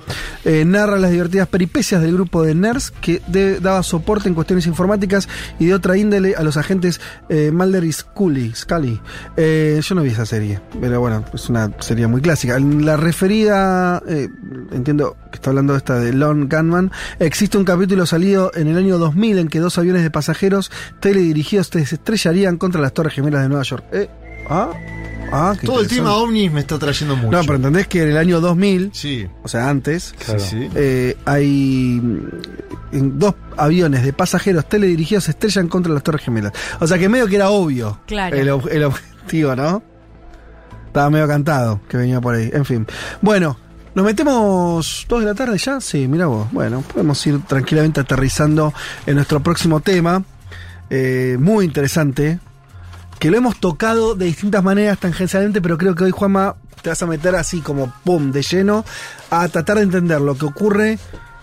narra 0.66 0.98
las 0.98 1.10
divertidas 1.10 1.48
peripecias 1.48 2.00
del 2.02 2.12
grupo 2.14 2.42
de 2.42 2.54
nerds 2.54 2.90
que 2.90 3.20
de- 3.26 3.60
daba 3.60 3.82
soporte 3.82 4.28
en 4.28 4.34
cuestiones 4.34 4.66
informáticas 4.66 5.28
y 5.58 5.66
de 5.66 5.74
otra 5.74 5.96
índole 5.96 6.34
a 6.36 6.42
los 6.42 6.56
agentes 6.56 7.00
eh, 7.28 7.50
Mulder 7.52 7.84
y 7.84 7.92
Scully. 7.92 8.52
Scully. 8.54 9.00
Eh, 9.36 9.80
yo 9.82 9.94
no 9.94 10.02
vi 10.02 10.10
esa 10.10 10.26
serie, 10.26 10.60
pero 10.80 11.00
bueno, 11.00 11.24
es 11.32 11.48
una 11.48 11.70
serie 11.80 12.06
muy 12.06 12.20
clásica. 12.20 12.56
En 12.56 12.84
la 12.84 12.96
referida, 12.96 14.02
eh, 14.08 14.28
entiendo 14.72 15.16
que 15.30 15.36
está 15.36 15.50
hablando 15.50 15.76
esta 15.76 15.98
de 15.98 16.12
Lone 16.12 16.46
Gunman, 16.50 16.90
existe 17.18 17.56
un 17.58 17.64
capítulo 17.64 18.06
salido 18.06 18.50
en 18.54 18.68
el 18.68 18.76
año 18.76 18.98
2000 18.98 19.38
en 19.38 19.48
que 19.48 19.58
dos 19.60 19.78
aviones 19.78 20.02
de 20.02 20.10
pasajeros 20.10 20.70
teledirigidos 21.00 21.68
se 21.68 21.80
estrellarían 21.80 22.56
contra 22.58 22.80
las 22.80 22.92
Torres 22.92 23.14
Gemelas 23.14 23.42
de 23.42 23.48
Nueva 23.48 23.62
York. 23.64 23.84
Eh, 23.92 24.08
ah, 24.50 24.70
ah, 25.32 25.54
qué 25.60 25.66
Todo 25.66 25.80
el 25.80 25.88
tema 25.88 26.14
ovnis 26.14 26.52
me 26.52 26.60
está 26.60 26.78
trayendo 26.78 27.16
mucho. 27.16 27.30
No, 27.32 27.40
pero 27.42 27.56
entendés 27.56 27.88
que 27.88 28.02
en 28.02 28.10
el 28.10 28.16
año 28.16 28.40
2000, 28.40 28.90
Sí. 28.92 29.26
o 29.42 29.48
sea, 29.48 29.68
antes, 29.68 30.14
Sí, 30.18 30.32
sí. 30.38 30.68
eh, 30.74 31.16
hay 31.24 32.00
mm, 32.02 32.28
en 32.92 33.18
dos 33.18 33.34
aviones 33.56 34.04
de 34.04 34.12
pasajeros 34.12 34.68
teledirigidos 34.68 35.24
se 35.24 35.30
estrellan 35.32 35.68
contra 35.68 35.92
las 35.92 36.02
Torres 36.02 36.22
Gemelas. 36.22 36.52
O 36.80 36.86
sea 36.86 36.98
que 36.98 37.08
medio 37.08 37.26
que 37.26 37.36
era 37.36 37.50
obvio 37.50 37.98
Claro. 38.06 38.36
el, 38.36 38.48
ob- 38.50 38.70
el 38.70 38.84
objetivo, 38.84 39.56
¿no? 39.56 39.82
Estaba 40.86 41.08
medio 41.10 41.26
cantado 41.26 41.80
que 41.88 41.96
venía 41.96 42.20
por 42.20 42.34
ahí. 42.34 42.50
En 42.52 42.64
fin. 42.66 42.86
Bueno, 43.22 43.56
¿nos 43.94 44.04
metemos 44.04 45.06
dos 45.08 45.20
de 45.20 45.26
la 45.26 45.34
tarde 45.34 45.56
ya? 45.56 45.80
Sí, 45.80 46.06
mira 46.06 46.26
vos. 46.26 46.46
Bueno, 46.52 46.82
podemos 46.82 47.26
ir 47.26 47.40
tranquilamente 47.46 48.00
aterrizando 48.00 48.74
en 49.06 49.14
nuestro 49.16 49.42
próximo 49.42 49.80
tema. 49.80 50.22
eh, 50.90 51.38
muy 51.40 51.64
interesante. 51.64 52.38
Que 53.22 53.30
lo 53.30 53.36
hemos 53.36 53.60
tocado 53.60 54.16
de 54.16 54.24
distintas 54.24 54.64
maneras 54.64 54.98
tangencialmente, 54.98 55.62
pero 55.62 55.78
creo 55.78 55.94
que 55.94 56.02
hoy, 56.02 56.10
Juanma, 56.10 56.56
te 56.82 56.88
vas 56.88 57.04
a 57.04 57.06
meter 57.06 57.36
así 57.36 57.60
como 57.60 57.94
pum, 58.02 58.32
de 58.32 58.42
lleno, 58.42 58.84
a 59.30 59.46
tratar 59.46 59.76
de 59.76 59.84
entender 59.84 60.20
lo 60.20 60.36
que 60.36 60.44
ocurre 60.44 60.98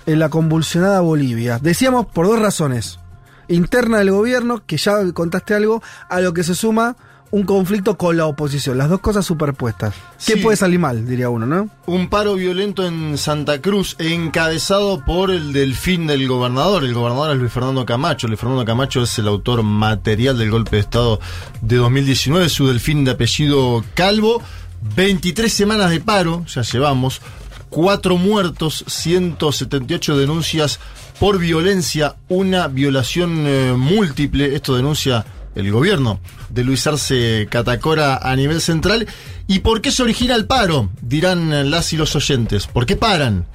en 0.05 0.19
la 0.19 0.27
convulsionada 0.27 0.99
Bolivia. 0.99 1.57
Decíamos 1.57 2.05
por 2.07 2.27
dos 2.27 2.37
razones. 2.37 2.99
Interna 3.47 3.99
del 3.99 4.11
gobierno, 4.11 4.61
que 4.65 4.75
ya 4.75 5.09
contaste 5.13 5.53
algo, 5.53 5.81
a 6.09 6.19
lo 6.19 6.33
que 6.33 6.43
se 6.43 6.53
suma 6.53 6.97
un 7.31 7.43
conflicto 7.43 7.95
con 7.97 8.17
la 8.17 8.25
oposición. 8.25 8.77
Las 8.77 8.89
dos 8.89 8.99
cosas 9.01 9.25
superpuestas. 9.25 9.93
¿Qué 10.25 10.33
Sí. 10.33 10.39
puede 10.39 10.57
salir 10.57 10.79
mal, 10.79 11.05
diría 11.07 11.29
uno, 11.29 11.45
no? 11.45 11.69
Un 11.85 12.09
paro 12.09 12.35
violento 12.35 12.85
en 12.87 13.17
Santa 13.17 13.61
Cruz, 13.61 13.95
encabezado 13.99 15.03
por 15.05 15.29
el 15.31 15.53
delfín 15.53 16.07
del 16.07 16.27
gobernador. 16.27 16.83
El 16.83 16.93
gobernador 16.93 17.31
es 17.31 17.37
Luis 17.37 17.51
Fernando 17.51 17.85
Camacho. 17.85 18.27
Luis 18.27 18.39
Fernando 18.39 18.65
Camacho 18.65 19.03
es 19.03 19.19
el 19.19 19.27
autor 19.27 19.61
material 19.63 20.37
del 20.37 20.49
golpe 20.51 20.77
de 20.77 20.81
Estado 20.81 21.19
de 21.61 21.75
2019. 21.75 22.49
Su 22.49 22.67
delfín 22.67 23.05
de 23.05 23.11
apellido 23.11 23.83
Calvo. 23.93 24.41
23 24.95 25.51
semanas 25.51 25.91
de 25.91 25.99
paro, 25.99 26.45
ya 26.47 26.61
llevamos. 26.61 27.21
Cuatro 27.69 28.17
muertos, 28.17 28.83
178 28.87 30.17
denuncias 30.17 30.79
por 31.19 31.37
violencia, 31.37 32.15
una 32.29 32.67
violación 32.67 33.43
eh, 33.45 33.73
múltiple. 33.77 34.55
Esto 34.55 34.75
denuncia 34.75 35.25
el 35.59 35.71
gobierno 35.71 36.19
de 36.49 36.63
Luis 36.63 36.85
Arce 36.87 37.47
Catacora 37.49 38.17
a 38.17 38.35
nivel 38.35 38.61
central. 38.61 39.07
¿Y 39.47 39.59
por 39.59 39.81
qué 39.81 39.91
se 39.91 40.03
origina 40.03 40.35
el 40.35 40.45
paro? 40.45 40.89
Dirán 41.01 41.71
las 41.71 41.93
y 41.93 41.97
los 41.97 42.15
oyentes. 42.15 42.67
¿Por 42.67 42.85
qué 42.85 42.95
paran? 42.95 43.45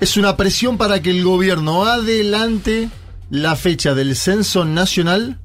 Es 0.00 0.16
una 0.16 0.36
presión 0.36 0.76
para 0.78 1.00
que 1.00 1.10
el 1.10 1.24
gobierno 1.24 1.86
adelante 1.86 2.90
la 3.30 3.56
fecha 3.56 3.94
del 3.94 4.14
censo 4.16 4.64
nacional. 4.64 5.38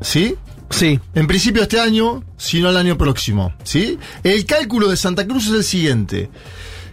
¿Sí? 0.00 0.36
Sí. 0.70 1.00
En 1.14 1.26
principio 1.26 1.62
este 1.62 1.80
año, 1.80 2.24
sino 2.36 2.70
el 2.70 2.76
año 2.76 2.96
próximo. 2.96 3.54
¿Sí? 3.64 3.98
El 4.22 4.46
cálculo 4.46 4.88
de 4.88 4.96
Santa 4.96 5.26
Cruz 5.26 5.46
es 5.48 5.52
el 5.52 5.64
siguiente. 5.64 6.30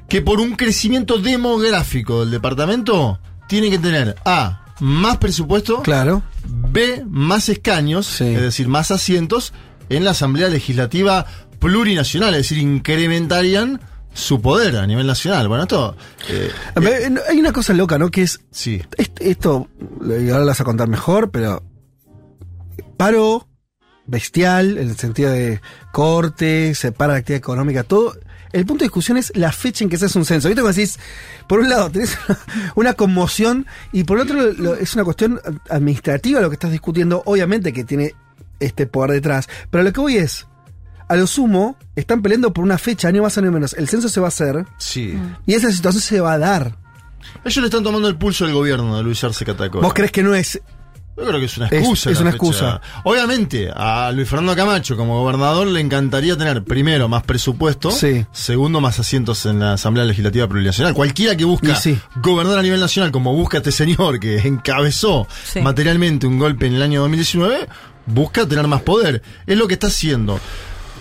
Que 0.10 0.22
por 0.22 0.40
un 0.40 0.56
crecimiento 0.56 1.18
demográfico 1.18 2.22
del 2.22 2.32
departamento, 2.32 3.20
tiene 3.48 3.70
que 3.70 3.80
tener 3.80 4.16
A, 4.26 4.66
más 4.80 5.18
presupuesto. 5.18 5.82
Claro. 5.82 6.24
B, 6.46 7.04
más 7.08 7.50
escaños, 7.50 8.22
es 8.22 8.42
decir, 8.42 8.68
más 8.68 8.92
asientos 8.92 9.54
en 9.90 10.04
la 10.04 10.12
Asamblea 10.12 10.50
Legislativa 10.50 11.26
Plurinacional, 11.60 12.34
es 12.36 12.42
decir, 12.50 12.58
incrementarían 12.60 13.82
su 14.14 14.42
poder 14.42 14.78
a 14.78 14.86
nivel 14.88 15.06
nacional. 15.08 15.48
Bueno, 15.48 15.64
esto... 15.64 15.96
eh, 16.30 16.52
Eh, 16.82 17.16
Hay 17.30 17.40
una 17.40 17.52
cosa 17.52 17.74
loca, 17.74 17.98
¿no? 17.98 18.10
Que 18.10 18.24
es. 18.24 18.40
Sí. 18.52 18.82
est- 18.98 19.20
Esto, 19.22 19.68
ahora 20.02 20.40
lo 20.40 20.46
vas 20.48 20.62
a 20.62 20.64
contar 20.64 20.88
mejor, 20.88 21.30
pero. 21.32 21.64
Paro 22.98 23.48
bestial, 24.06 24.78
en 24.78 24.90
el 24.90 24.98
sentido 24.98 25.32
de 25.32 25.62
corte, 25.92 26.74
separa 26.76 27.14
la 27.14 27.20
actividad 27.20 27.38
económica, 27.40 27.84
todo. 27.84 28.16
El 28.54 28.66
punto 28.66 28.82
de 28.84 28.86
discusión 28.86 29.18
es 29.18 29.32
la 29.36 29.52
fecha 29.52 29.84
en 29.84 29.90
que 29.90 29.98
se 29.98 30.06
hace 30.06 30.18
un 30.18 30.26
censo. 30.26 30.48
¿Viste 30.48 30.62
cómo 30.62 30.74
decís? 30.74 31.00
Por 31.48 31.60
un 31.60 31.70
lado, 31.70 31.90
tenés 31.92 32.18
una 32.76 32.94
conmoción 32.94 33.66
y 33.92 34.04
por 34.04 34.20
otro, 34.20 34.52
lo- 34.54 34.76
es 34.76 34.94
una 34.96 35.04
cuestión 35.04 35.40
administrativa 35.70 36.42
lo 36.42 36.50
que 36.50 36.56
estás 36.56 36.72
discutiendo. 36.72 37.24
Obviamente 37.26 37.74
que 37.74 37.84
tiene 37.84 38.14
este 38.60 38.88
poder 38.88 39.12
detrás. 39.12 39.48
Pero 39.70 39.84
lo 39.84 39.92
que 39.94 40.00
voy 40.00 40.18
es. 40.18 40.48
A 41.10 41.16
lo 41.16 41.26
sumo, 41.26 41.78
están 41.96 42.22
peleando 42.22 42.52
por 42.52 42.66
una 42.66 42.78
fecha, 42.78 43.08
año 43.08 43.22
más, 43.24 43.38
año 43.38 43.50
menos. 43.50 43.72
El 43.74 43.88
censo 43.88 44.10
se 44.10 44.20
va 44.20 44.28
a 44.28 44.30
hacer. 44.30 44.66
Sí. 44.78 45.18
Y 45.46 45.54
esa 45.54 45.72
situación 45.72 46.02
se 46.02 46.20
va 46.20 46.34
a 46.34 46.38
dar. 46.38 46.76
Ellos 47.46 47.58
le 47.58 47.66
están 47.66 47.84
tomando 47.84 48.10
el 48.10 48.18
pulso 48.18 48.44
al 48.46 48.52
gobierno 48.54 48.98
de 48.98 49.04
Luis 49.04 49.24
Arce 49.24 49.46
Catacora. 49.46 49.84
¿Vos 49.84 49.94
crees 49.94 50.12
que 50.12 50.22
no 50.24 50.36
es 50.36 50.60
Yo 51.18 51.24
creo 51.26 51.40
que 51.40 51.46
es 51.48 51.58
una 51.58 51.68
excusa. 51.68 52.12
es 52.12 52.20
una 52.22 52.32
fecha. 52.32 52.44
excusa. 52.46 52.82
Obviamente, 53.04 53.70
a 53.76 54.12
Luis 54.14 54.30
Fernando 54.30 54.56
Camacho 54.56 54.96
como 54.96 55.20
gobernador 55.24 55.66
le 55.66 55.80
encantaría 55.82 56.38
tener, 56.38 56.64
primero, 56.64 57.08
más 57.10 57.24
presupuesto. 57.24 57.90
Sí. 57.90 58.24
Segundo, 58.32 58.80
más 58.82 59.00
asientos 59.00 59.46
en 59.48 59.60
la 59.60 59.74
Asamblea 59.74 60.06
Legislativa 60.06 60.48
Plurinacional. 60.48 60.94
Cualquiera 60.94 61.36
que 61.36 61.44
busca 61.46 61.76
sí. 61.76 61.98
gobernar 62.22 62.60
a 62.60 62.62
nivel 62.62 62.80
nacional, 62.80 63.12
como 63.12 63.34
busca 63.34 63.58
este 63.58 63.72
señor 63.72 64.20
que 64.20 64.38
encabezó 64.48 65.28
Sí. 65.44 65.60
materialmente 65.62 66.28
un 66.28 66.38
golpe 66.38 66.68
en 66.68 66.76
el 66.76 66.84
año 66.84 67.02
2019, 67.02 67.68
busca 68.06 68.46
tener 68.48 68.68
más 68.68 68.84
poder. 68.84 69.24
Es 69.48 69.58
lo 69.58 69.68
que 69.68 69.74
está 69.74 69.88
haciendo. 69.88 70.40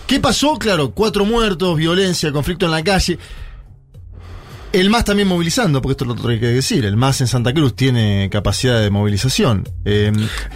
¿Qué 0.06 0.18
pasó? 0.20 0.58
Claro, 0.58 0.92
cuatro 0.92 1.24
muertos, 1.24 1.76
violencia, 1.76 2.32
conflicto 2.32 2.64
en 2.66 2.72
la 2.72 2.82
calle. 2.82 3.18
El 4.72 4.90
MAS 4.90 5.04
también 5.04 5.28
movilizando, 5.28 5.80
porque 5.80 5.92
esto 5.92 6.04
es 6.04 6.08
lo 6.08 6.14
otro 6.14 6.26
que 6.28 6.34
hay 6.34 6.40
que 6.40 6.46
decir. 6.48 6.84
El 6.84 6.96
MAS 6.96 7.20
en 7.20 7.26
Santa 7.28 7.54
Cruz 7.54 7.74
tiene 7.74 8.28
capacidad 8.30 8.80
de 8.80 8.90
movilización. 8.90 9.68
Eh, 9.84 10.12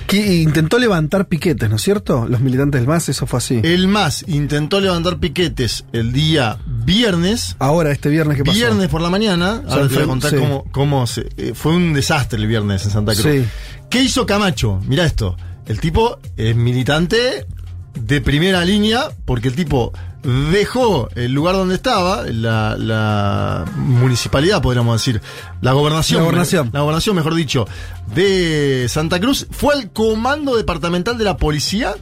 que 0.07 0.37
intentó 0.43 0.79
levantar 0.79 1.29
piquetes, 1.29 1.71
¿no 1.71 1.77
es 1.77 1.83
cierto? 1.83 2.27
Los 2.29 2.41
militantes 2.41 2.81
del 2.81 2.89
MAS, 2.89 3.09
eso 3.09 3.27
fue 3.27 3.39
así. 3.39 3.61
el 3.63 3.89
MAS 3.89 4.25
intentó 4.29 4.81
levantar 4.81 5.19
piquetes 5.19 5.85
el 5.93 6.13
día 6.13 6.59
viernes. 6.67 7.57
Ahora, 7.59 7.93
este 7.93 8.09
viernes, 8.09 8.37
¿qué 8.37 8.45
pasó? 8.45 8.57
Viernes 8.59 8.89
por 8.89 9.01
la 9.01 9.11
mañana. 9.11 9.63
O 9.65 9.69
sea, 9.69 9.77
Ahora 9.77 9.89
te 9.89 9.95
voy 9.95 10.05
a 10.05 10.07
contar 10.07 10.31
sí. 10.31 10.37
cómo, 10.37 10.65
cómo 10.71 11.07
se, 11.07 11.29
eh, 11.37 11.53
fue 11.55 11.73
un 11.73 11.93
desastre 11.95 12.39
el 12.41 12.47
viernes 12.47 12.85
en 12.85 12.91
Santa 12.91 13.13
Cruz. 13.15 13.25
Sí. 13.25 13.45
¿Qué 13.89 14.03
hizo 14.03 14.27
Camacho? 14.27 14.81
Mira 14.87 15.05
esto. 15.07 15.37
El 15.67 15.81
tipo 15.81 16.19
es 16.37 16.55
militante 16.57 17.47
de 17.95 18.21
primera 18.21 18.65
línea 18.65 19.05
porque 19.25 19.49
el 19.49 19.55
tipo 19.55 19.93
dejó 20.23 21.09
el 21.15 21.33
lugar 21.33 21.55
donde 21.55 21.75
estaba, 21.75 22.23
la, 22.25 22.77
la 22.77 23.65
municipalidad, 23.77 24.61
podríamos 24.63 25.01
decir, 25.01 25.21
la 25.61 25.73
gobernación, 25.73 26.21
La 26.21 26.25
gobernación. 26.25 26.71
la 26.73 26.81
gobernación, 26.81 27.17
mejor 27.17 27.35
dicho, 27.35 27.67
de 28.15 28.87
Santa 28.89 29.19
Cruz, 29.21 29.47
fue 29.51 29.75
al 29.75 29.91
comando 29.93 30.57
departamental 30.57 31.17
de 31.19 31.25
la 31.25 31.37
policía 31.37 31.95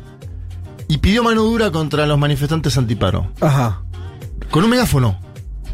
y 0.88 0.98
pidió 0.98 1.22
mano 1.22 1.42
dura 1.42 1.70
contra 1.70 2.06
los 2.06 2.18
manifestantes 2.18 2.76
antiparo. 2.78 3.30
Ajá. 3.40 3.82
Con 4.50 4.64
un 4.64 4.70
megáfono. 4.70 5.20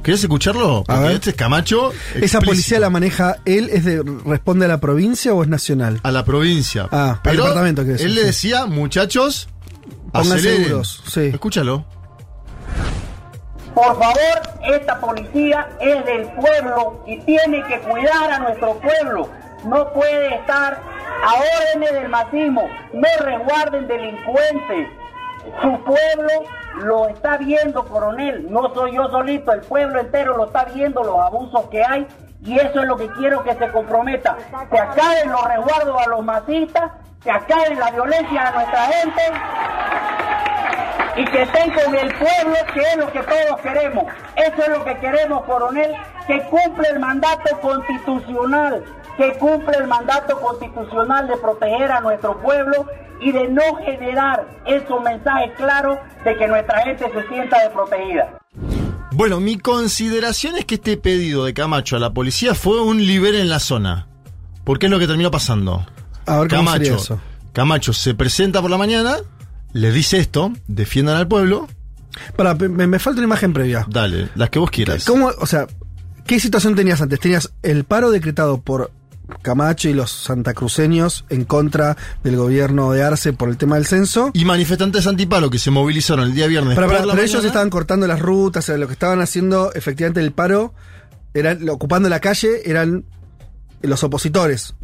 ¿Querés 0.03 0.21
escucharlo? 0.23 0.85
Porque 0.87 1.01
ver. 1.03 1.13
este 1.13 1.31
es 1.31 1.37
Camacho. 1.37 1.91
¿Esa 2.15 2.41
policía 2.43 2.79
la 2.79 2.91
maneja 2.91 3.37
él? 3.47 3.71
¿Es 3.73 3.87
de, 3.87 4.03
¿Responde 4.27 4.67
a 4.67 4.69
la 4.69 4.79
provincia 4.79 5.33
o 5.33 5.43
es 5.43 5.49
nacional? 5.49 5.99
a 6.03 6.11
la 6.13 6.27
provincia. 6.27 6.89
Ah, 6.93 7.21
al 7.25 7.37
departamento, 7.37 7.81
quiere 7.83 7.93
decir, 7.95 8.07
Él 8.09 8.15
le 8.15 8.25
decía, 8.25 8.67
muchachos, 8.67 9.49
aceleren. 10.13 10.65
seguros, 10.65 11.03
sí. 11.09 11.21
Escúchalo. 11.23 11.87
Por 13.75 13.99
favor, 13.99 14.41
esta 14.63 15.01
policía 15.01 15.69
es 15.81 16.05
del 16.05 16.27
pueblo 16.33 17.03
y 17.07 17.19
tiene 17.21 17.63
que 17.65 17.81
cuidar 17.81 18.31
a 18.31 18.39
nuestro 18.39 18.75
pueblo. 18.75 19.29
No 19.65 19.93
puede 19.93 20.37
estar 20.37 20.79
a 21.25 21.35
órdenes 21.35 21.93
del 21.93 22.09
masismo. 22.09 22.69
No 22.93 23.09
resguarden 23.19 23.89
delincuentes. 23.89 24.89
Su 25.61 25.83
pueblo 25.83 26.45
lo 26.77 27.09
está 27.09 27.37
viendo, 27.37 27.85
coronel. 27.85 28.51
No 28.51 28.73
soy 28.73 28.95
yo 28.95 29.09
solito, 29.11 29.53
el 29.53 29.63
pueblo 29.63 30.01
entero 30.01 30.37
lo 30.37 30.47
está 30.47 30.67
viendo, 30.67 31.03
los 31.03 31.19
abusos 31.19 31.69
que 31.69 31.83
hay. 31.83 32.07
Y 32.45 32.59
eso 32.59 32.81
es 32.81 32.87
lo 32.87 32.97
que 32.97 33.09
quiero 33.13 33.43
que 33.43 33.55
se 33.55 33.71
comprometa. 33.71 34.37
Que 34.71 34.79
acaben 34.79 35.31
los 35.31 35.45
resguardos 35.45 36.07
a 36.07 36.11
los 36.11 36.25
masistas, 36.25 36.93
que 37.23 37.31
acaben 37.31 37.79
la 37.79 37.91
violencia 37.91 38.49
a 38.49 38.51
nuestra 38.53 38.81
gente 38.87 39.23
y 41.17 41.25
que 41.25 41.43
estén 41.43 41.73
con 41.73 41.95
el 41.95 42.13
pueblo, 42.15 42.57
que 42.75 42.81
es 42.81 42.97
lo 42.97 43.13
que 43.13 43.21
todos 43.21 43.61
queremos. 43.63 44.05
Eso 44.37 44.63
es 44.63 44.69
lo 44.69 44.85
que 44.85 44.97
queremos, 44.99 45.45
coronel, 45.45 45.95
que 46.27 46.43
cumple 46.43 46.89
el 46.91 47.01
mandato 47.01 47.59
constitucional, 47.61 48.85
que 49.17 49.33
cumple 49.39 49.79
el 49.79 49.87
mandato 49.87 50.39
constitucional 50.41 51.29
de 51.29 51.37
proteger 51.39 51.93
a 51.93 52.01
nuestro 52.01 52.39
pueblo 52.41 52.87
y 53.21 53.33
de 53.33 53.49
no 53.49 53.77
generar 53.77 54.45
esos 54.67 55.03
mensajes 55.03 55.53
claros 55.57 55.99
de 56.25 56.37
que 56.37 56.47
nuestra 56.47 56.81
gente 56.83 57.11
se 57.11 57.29
sienta 57.29 57.61
desprotegida. 57.61 58.29
Bueno, 59.15 59.39
mi 59.39 59.59
consideración 59.59 60.57
es 60.57 60.65
que 60.65 60.75
este 60.75 60.97
pedido 60.97 61.45
de 61.45 61.55
Camacho 61.55 61.95
a 61.95 62.01
la 62.01 62.13
policía 62.13 62.53
fue 62.55 62.83
un 62.83 62.99
libere 63.07 63.41
en 63.41 63.49
la 63.49 63.61
zona. 63.61 64.09
Porque 64.65 64.87
es 64.87 64.93
lo 64.93 64.99
que 64.99 65.07
terminó 65.07 65.31
pasando. 65.31 65.87
A 66.27 66.41
ver, 66.41 66.49
¿cómo 66.49 66.73
sería 66.73 66.91
Camacho, 66.91 66.97
eso? 66.97 67.21
Camacho 67.53 67.93
se 67.93 68.15
presenta 68.15 68.61
por 68.61 68.73
la 68.73 68.79
mañana, 68.79 69.19
le 69.73 69.93
dice 69.93 70.19
esto, 70.19 70.53
defiendan 70.67 71.17
al 71.17 71.29
pueblo. 71.29 71.69
Para, 72.35 72.55
me, 72.55 72.89
me 72.89 72.99
falta 72.99 73.21
una 73.21 73.27
imagen 73.27 73.53
previa. 73.53 73.87
Dale, 73.89 74.31
las 74.35 74.51
que 74.51 74.59
vos 74.59 74.71
quieras. 74.71 75.05
¿Cómo, 75.05 75.31
o 75.39 75.47
sea, 75.47 75.69
qué 76.27 76.41
situación 76.41 76.75
tenías 76.75 77.01
antes? 77.01 77.21
Tenías 77.21 77.53
el 77.63 77.85
paro 77.85 78.11
decretado 78.11 78.63
por 78.63 78.91
Camacho 79.43 79.89
y 79.89 79.95
los 79.95 80.11
santacruceños 80.11 81.25
en 81.29 81.45
contra 81.45 81.97
del 82.23 82.37
gobierno 82.37 82.93
de 82.93 83.03
Arce 83.03 83.33
por 83.33 83.49
el 83.49 83.57
tema 83.57 83.77
del 83.77 83.87
censo. 83.87 84.31
Y 84.35 84.45
manifestantes 84.45 85.07
antipalo 85.07 85.51
que 85.51 85.59
se 85.59 85.71
movilizaron 85.71 86.27
el 86.27 86.35
día 86.35 86.47
viernes. 86.47 86.75
Pero, 86.75 86.87
por 86.87 86.97
pero- 86.97 87.07
la 87.07 87.15
pero 87.15 87.25
ellos 87.27 87.45
estaban 87.45 87.71
cortando 87.71 88.07
las 88.07 88.21
rutas, 88.21 88.65
o 88.65 88.67
sea, 88.67 88.77
lo 88.77 88.87
que 88.87 88.93
estaban 88.93 89.21
haciendo 89.21 89.73
efectivamente 89.75 90.21
el 90.21 90.33
paro, 90.33 90.75
eran, 91.33 91.69
ocupando 91.69 92.09
la 92.09 92.21
calle, 92.21 92.69
eran 92.69 93.05
los 93.83 94.03
opositores. 94.05 94.75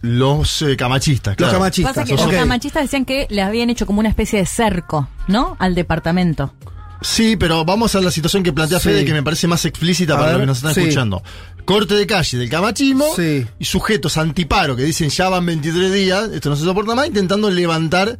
Los 0.00 0.62
eh, 0.62 0.76
camachistas, 0.76 1.34
claro. 1.36 1.52
Los 1.52 1.58
camachistas. 1.60 1.94
Pasa 1.94 2.06
que 2.06 2.14
los 2.14 2.32
camachistas 2.32 2.82
decían 2.84 3.04
que 3.04 3.26
le 3.30 3.42
habían 3.42 3.68
hecho 3.68 3.84
como 3.84 3.98
una 4.00 4.08
especie 4.08 4.38
de 4.38 4.46
cerco, 4.46 5.08
¿no? 5.26 5.56
Al 5.58 5.74
departamento. 5.74 6.54
Sí, 7.00 7.36
pero 7.36 7.64
vamos 7.64 7.94
a 7.94 8.00
la 8.00 8.10
situación 8.10 8.42
que 8.42 8.52
plantea 8.52 8.80
Sí. 8.80 8.88
Fede, 8.88 9.04
que 9.04 9.12
me 9.12 9.22
parece 9.22 9.46
más 9.46 9.64
explícita 9.64 10.14
A 10.14 10.16
para 10.18 10.28
ver, 10.30 10.34
los 10.38 10.42
que 10.42 10.46
nos 10.46 10.56
están 10.58 10.74
sí. 10.74 10.80
escuchando. 10.80 11.22
Corte 11.64 11.94
de 11.94 12.06
calle 12.06 12.38
del 12.38 12.48
camachismo 12.48 13.06
Sí. 13.14 13.46
y 13.58 13.64
sujetos 13.64 14.16
antiparo 14.16 14.74
que 14.74 14.82
dicen 14.82 15.10
ya 15.10 15.28
van 15.28 15.46
23 15.46 15.92
días, 15.92 16.30
esto 16.32 16.50
no 16.50 16.56
se 16.56 16.64
soporta 16.64 16.94
más, 16.94 17.06
intentando 17.08 17.50
levantar 17.50 18.18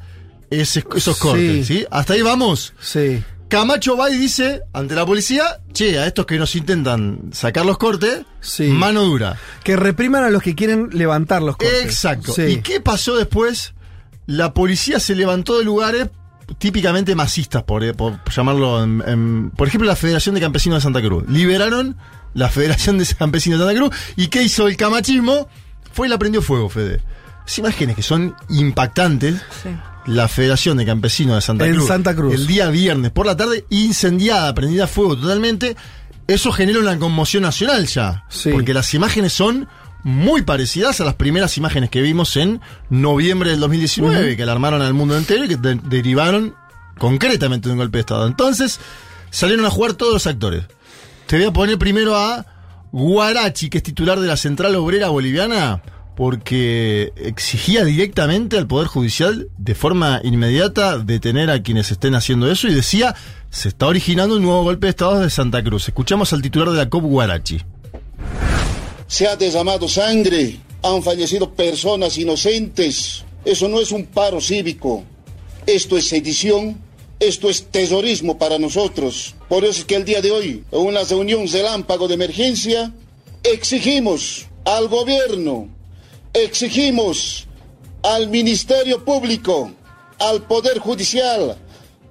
ese- 0.50 0.84
esos 0.94 1.16
cortes, 1.18 1.66
¿sí? 1.66 1.84
Hasta 1.90 2.14
ahí 2.14 2.22
vamos. 2.22 2.72
Sí. 2.80 3.22
Camacho 3.48 3.96
va 3.96 4.10
y 4.10 4.18
dice 4.18 4.60
ante 4.74 4.94
la 4.94 5.06
policía, 5.06 5.60
che, 5.72 5.98
a 5.98 6.06
estos 6.06 6.26
que 6.26 6.36
nos 6.38 6.54
intentan 6.54 7.30
sacar 7.32 7.64
los 7.64 7.78
cortes, 7.78 8.20
Sí. 8.40 8.64
mano 8.64 9.02
dura. 9.04 9.38
Que 9.64 9.74
repriman 9.76 10.22
a 10.22 10.28
los 10.30 10.42
que 10.42 10.54
quieren 10.54 10.90
levantar 10.92 11.40
los 11.42 11.56
cortes. 11.56 11.82
Exacto. 11.84 12.32
Sí. 12.34 12.42
¿Y 12.42 12.56
qué 12.58 12.80
pasó 12.80 13.16
después? 13.16 13.72
La 14.26 14.52
policía 14.52 15.00
se 15.00 15.14
levantó 15.14 15.56
de 15.58 15.64
lugares 15.64 16.08
típicamente 16.58 17.14
masistas, 17.14 17.62
por, 17.62 17.84
eh, 17.84 17.92
por 17.94 18.18
llamarlo. 18.30 18.82
en- 18.82 19.02
en- 19.06 19.50
por 19.50 19.68
ejemplo, 19.68 19.86
la 19.88 19.96
Federación 19.96 20.34
de 20.34 20.40
Campesinos 20.40 20.78
de 20.78 20.82
Santa 20.82 21.02
Cruz. 21.02 21.24
Liberaron 21.28 21.96
la 22.34 22.48
Federación 22.48 22.98
de 22.98 23.06
Campesinos 23.06 23.58
de 23.58 23.66
Santa 23.66 23.78
Cruz. 23.80 23.94
¿Y 24.16 24.28
qué 24.28 24.42
hizo 24.42 24.66
el 24.68 24.76
camachismo? 24.76 25.48
Fue 25.92 26.06
y 26.06 26.10
la 26.10 26.18
prendió 26.18 26.40
fuego, 26.42 26.68
Fede. 26.68 27.00
Esas 27.46 27.58
imágenes 27.58 27.96
que 27.96 28.02
son 28.02 28.34
impactantes. 28.48 29.40
La 30.06 30.26
Federación 30.28 30.78
de 30.78 30.86
Campesinos 30.86 31.34
de 31.36 31.40
Santa 31.42 31.66
En 31.66 31.74
Cruz. 31.74 31.88
Santa 31.88 32.14
Cruz. 32.16 32.34
El 32.34 32.46
día 32.46 32.70
viernes 32.70 33.10
por 33.10 33.26
la 33.26 33.36
tarde, 33.36 33.66
incendiada, 33.70 34.54
prendida 34.54 34.84
a 34.84 34.86
fuego 34.86 35.16
totalmente. 35.18 35.76
Eso 36.26 36.52
genera 36.52 36.78
una 36.78 36.98
conmoción 36.98 37.42
nacional 37.42 37.86
ya. 37.86 38.24
Sí. 38.28 38.50
Porque 38.50 38.72
las 38.74 38.92
imágenes 38.94 39.32
son 39.32 39.68
muy 40.08 40.40
parecidas 40.42 41.00
a 41.00 41.04
las 41.04 41.14
primeras 41.16 41.58
imágenes 41.58 41.90
que 41.90 42.00
vimos 42.00 42.34
en 42.38 42.60
noviembre 42.88 43.50
del 43.50 43.60
2019, 43.60 44.36
que 44.36 44.42
alarmaron 44.42 44.80
al 44.80 44.94
mundo 44.94 45.16
entero 45.18 45.44
y 45.44 45.48
que 45.48 45.56
de- 45.56 45.80
derivaron 45.84 46.54
concretamente 46.98 47.68
de 47.68 47.74
un 47.74 47.78
golpe 47.78 47.98
de 47.98 48.00
Estado. 48.00 48.26
Entonces, 48.26 48.80
salieron 49.30 49.66
a 49.66 49.70
jugar 49.70 49.92
todos 49.92 50.14
los 50.14 50.26
actores. 50.26 50.64
Te 51.26 51.36
voy 51.36 51.44
a 51.46 51.52
poner 51.52 51.76
primero 51.78 52.16
a 52.16 52.46
Guarachi, 52.90 53.68
que 53.68 53.78
es 53.78 53.84
titular 53.84 54.18
de 54.18 54.26
la 54.26 54.38
Central 54.38 54.74
Obrera 54.76 55.10
Boliviana, 55.10 55.82
porque 56.16 57.12
exigía 57.16 57.84
directamente 57.84 58.56
al 58.56 58.66
Poder 58.66 58.88
Judicial 58.88 59.48
de 59.58 59.74
forma 59.74 60.20
inmediata 60.24 60.98
detener 60.98 61.50
a 61.50 61.62
quienes 61.62 61.90
estén 61.92 62.14
haciendo 62.14 62.50
eso 62.50 62.66
y 62.66 62.74
decía, 62.74 63.14
se 63.50 63.68
está 63.68 63.86
originando 63.86 64.36
un 64.36 64.42
nuevo 64.42 64.62
golpe 64.64 64.86
de 64.86 64.90
Estado 64.90 65.20
de 65.20 65.28
Santa 65.30 65.62
Cruz. 65.62 65.86
Escuchamos 65.86 66.32
al 66.32 66.40
titular 66.42 66.70
de 66.70 66.76
la 66.78 66.88
COP 66.88 67.04
Guarachi. 67.04 67.60
Se 69.08 69.26
ha 69.26 69.36
derramado 69.36 69.88
sangre, 69.88 70.60
han 70.82 71.02
fallecido 71.02 71.54
personas 71.54 72.18
inocentes. 72.18 73.24
Eso 73.42 73.66
no 73.66 73.80
es 73.80 73.90
un 73.90 74.04
paro 74.04 74.38
cívico. 74.38 75.02
Esto 75.66 75.96
es 75.96 76.08
sedición, 76.08 76.78
esto 77.18 77.48
es 77.48 77.64
terrorismo 77.70 78.36
para 78.36 78.58
nosotros. 78.58 79.34
Por 79.48 79.64
eso 79.64 79.80
es 79.80 79.84
que 79.86 79.96
el 79.96 80.04
día 80.04 80.20
de 80.20 80.30
hoy, 80.30 80.62
en 80.70 80.80
una 80.80 81.04
reunión 81.04 81.48
relámpago 81.48 82.06
de 82.06 82.14
emergencia, 82.14 82.92
exigimos 83.42 84.46
al 84.66 84.88
gobierno, 84.88 85.70
exigimos 86.34 87.46
al 88.02 88.28
Ministerio 88.28 89.02
Público, 89.06 89.72
al 90.18 90.46
Poder 90.46 90.80
Judicial, 90.80 91.56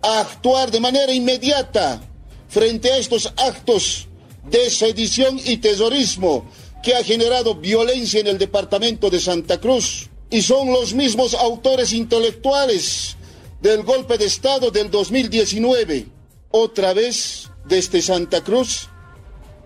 actuar 0.01 0.71
de 0.71 0.79
manera 0.79 1.13
inmediata 1.13 2.01
frente 2.49 2.91
a 2.91 2.97
estos 2.97 3.31
actos 3.37 4.07
de 4.49 4.69
sedición 4.71 5.39
y 5.45 5.57
terrorismo 5.57 6.45
que 6.87 6.95
ha 6.95 7.03
generado 7.03 7.53
violencia 7.53 8.21
en 8.21 8.27
el 8.27 8.37
departamento 8.37 9.09
de 9.09 9.19
Santa 9.19 9.59
Cruz. 9.59 10.09
Y 10.29 10.41
son 10.41 10.71
los 10.71 10.93
mismos 10.93 11.33
autores 11.33 11.91
intelectuales 11.91 13.17
del 13.61 13.83
golpe 13.83 14.17
de 14.17 14.23
Estado 14.23 14.71
del 14.71 14.89
2019. 14.89 16.07
Otra 16.49 16.93
vez, 16.93 17.49
desde 17.65 18.01
Santa 18.01 18.41
Cruz, 18.41 18.87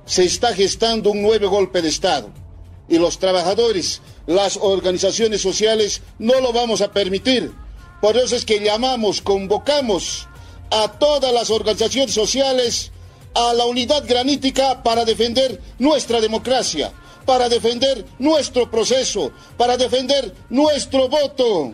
se 0.03 0.23
está 0.23 0.55
gestando 0.55 1.11
un 1.11 1.21
nuevo 1.21 1.47
golpe 1.47 1.83
de 1.83 1.89
Estado. 1.89 2.31
Y 2.89 2.97
los 2.97 3.19
trabajadores, 3.19 4.01
las 4.25 4.57
organizaciones 4.59 5.41
sociales, 5.41 6.01
no 6.17 6.41
lo 6.41 6.51
vamos 6.51 6.81
a 6.81 6.91
permitir. 6.91 7.51
Por 8.01 8.17
eso 8.17 8.35
es 8.35 8.45
que 8.45 8.61
llamamos, 8.61 9.21
convocamos 9.21 10.27
a 10.71 10.93
todas 10.97 11.31
las 11.31 11.51
organizaciones 11.51 12.15
sociales 12.15 12.91
a 13.35 13.53
la 13.53 13.65
unidad 13.65 14.07
granítica 14.07 14.81
para 14.81 15.05
defender 15.05 15.61
nuestra 15.77 16.19
democracia, 16.19 16.91
para 17.25 17.49
defender 17.49 18.05
nuestro 18.19 18.69
proceso, 18.69 19.31
para 19.57 19.77
defender 19.77 20.33
nuestro 20.49 21.07
voto. 21.09 21.73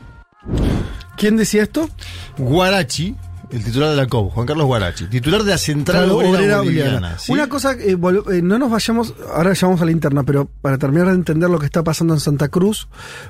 ¿Quién 1.18 1.36
decía 1.38 1.64
esto? 1.64 1.90
Guarachi, 2.38 3.15
el 3.52 3.64
titular 3.64 3.90
de 3.90 3.95
la 3.95 4.07
COP, 4.07 4.34
Juan 4.34 4.45
Carlos 4.45 4.65
Guarachi, 4.68 5.06
titular 5.07 5.44
de 5.44 5.52
la 5.52 5.57
Central 5.57 6.03
Claro, 6.06 6.18
Obrera, 6.18 6.32
obrera 6.38 6.57
Boliviana. 6.60 6.90
boliviana. 6.91 7.19
¿sí? 7.19 7.32
Una 7.32 7.49
cosa, 7.49 7.72
eh, 7.74 7.95
vol- 7.98 8.32
eh, 8.32 8.41
no 8.41 8.60
nos 8.60 8.69
vayamos, 8.69 9.14
ahora 9.34 9.53
llamamos 9.53 9.82
a 9.82 9.86
la 9.86 9.91
interna, 9.91 10.24
pero 10.24 10.48
para 10.61 10.78
terminar 10.78 11.07
de 11.07 11.14
entender 11.14 11.49
lo 11.49 11.57
que 11.60 11.65
está 11.65 11.84
pasando 11.84 12.14
en 12.14 12.19
Santa 12.19 12.49
Cruz, 12.49 12.88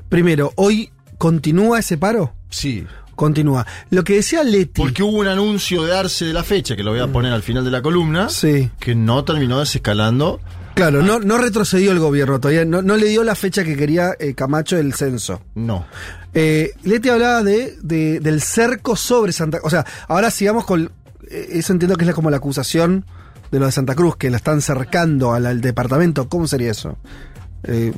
primero, 0.10 0.52
hoy 0.56 0.90
continúa 1.18 1.80
ese 1.80 1.98
paro. 1.98 2.34
Sí. 2.50 2.86
Continúa. 3.16 3.66
Lo 3.90 4.04
que 4.04 4.14
decía 4.14 4.44
Leti. 4.44 4.80
Porque 4.80 5.02
hubo 5.02 5.18
un 5.18 5.28
anuncio 5.28 5.84
de 5.84 5.98
Arce 5.98 6.26
de 6.26 6.34
la 6.34 6.44
fecha, 6.44 6.76
que 6.76 6.84
lo 6.84 6.92
voy 6.92 7.00
a 7.00 7.08
poner 7.08 7.34
al 7.34 7.42
final 7.42 7.66
de 7.66 7.72
la 7.72 7.82
columna, 7.82 8.30
Sí. 8.30 8.70
que 8.80 8.94
no 8.94 9.24
terminó 9.24 9.58
desescalando. 9.60 10.40
Claro, 10.78 11.02
no, 11.02 11.20
no 11.20 11.38
retrocedió 11.40 11.92
el 11.92 11.98
gobierno 12.00 12.40
todavía, 12.40 12.64
no, 12.64 12.82
no 12.84 12.98
le 12.98 13.08
dio 13.08 13.24
la 13.24 13.34
fecha 13.36 13.64
que 13.64 13.76
quería 13.76 14.12
eh, 14.20 14.36
Camacho 14.36 14.76
del 14.76 14.94
censo. 14.94 15.42
No. 15.56 15.86
Eh, 16.36 16.74
Leti 16.84 17.10
hablaba 17.10 17.42
de, 17.42 17.76
de- 17.82 18.20
del 18.20 18.42
cerco 18.44 18.96
sobre 18.96 19.32
Santa 19.32 19.58
O 19.64 19.70
sea, 19.72 19.86
ahora 20.08 20.30
sigamos 20.30 20.66
con. 20.66 20.92
eh, 21.32 21.48
eso 21.54 21.74
entiendo 21.74 21.98
que 21.98 22.06
es 22.06 22.14
como 22.14 22.30
la 22.30 22.38
acusación 22.38 23.06
de 23.52 23.60
lo 23.60 23.66
de 23.66 23.72
Santa 23.72 23.96
Cruz, 23.96 24.18
que 24.18 24.30
la 24.30 24.38
están 24.38 24.62
cercando 24.62 25.34
al, 25.34 25.48
al 25.48 25.62
departamento. 25.62 26.30
¿Cómo 26.30 26.46
sería 26.48 26.70
eso? 26.72 26.98
Eh, 27.64 27.92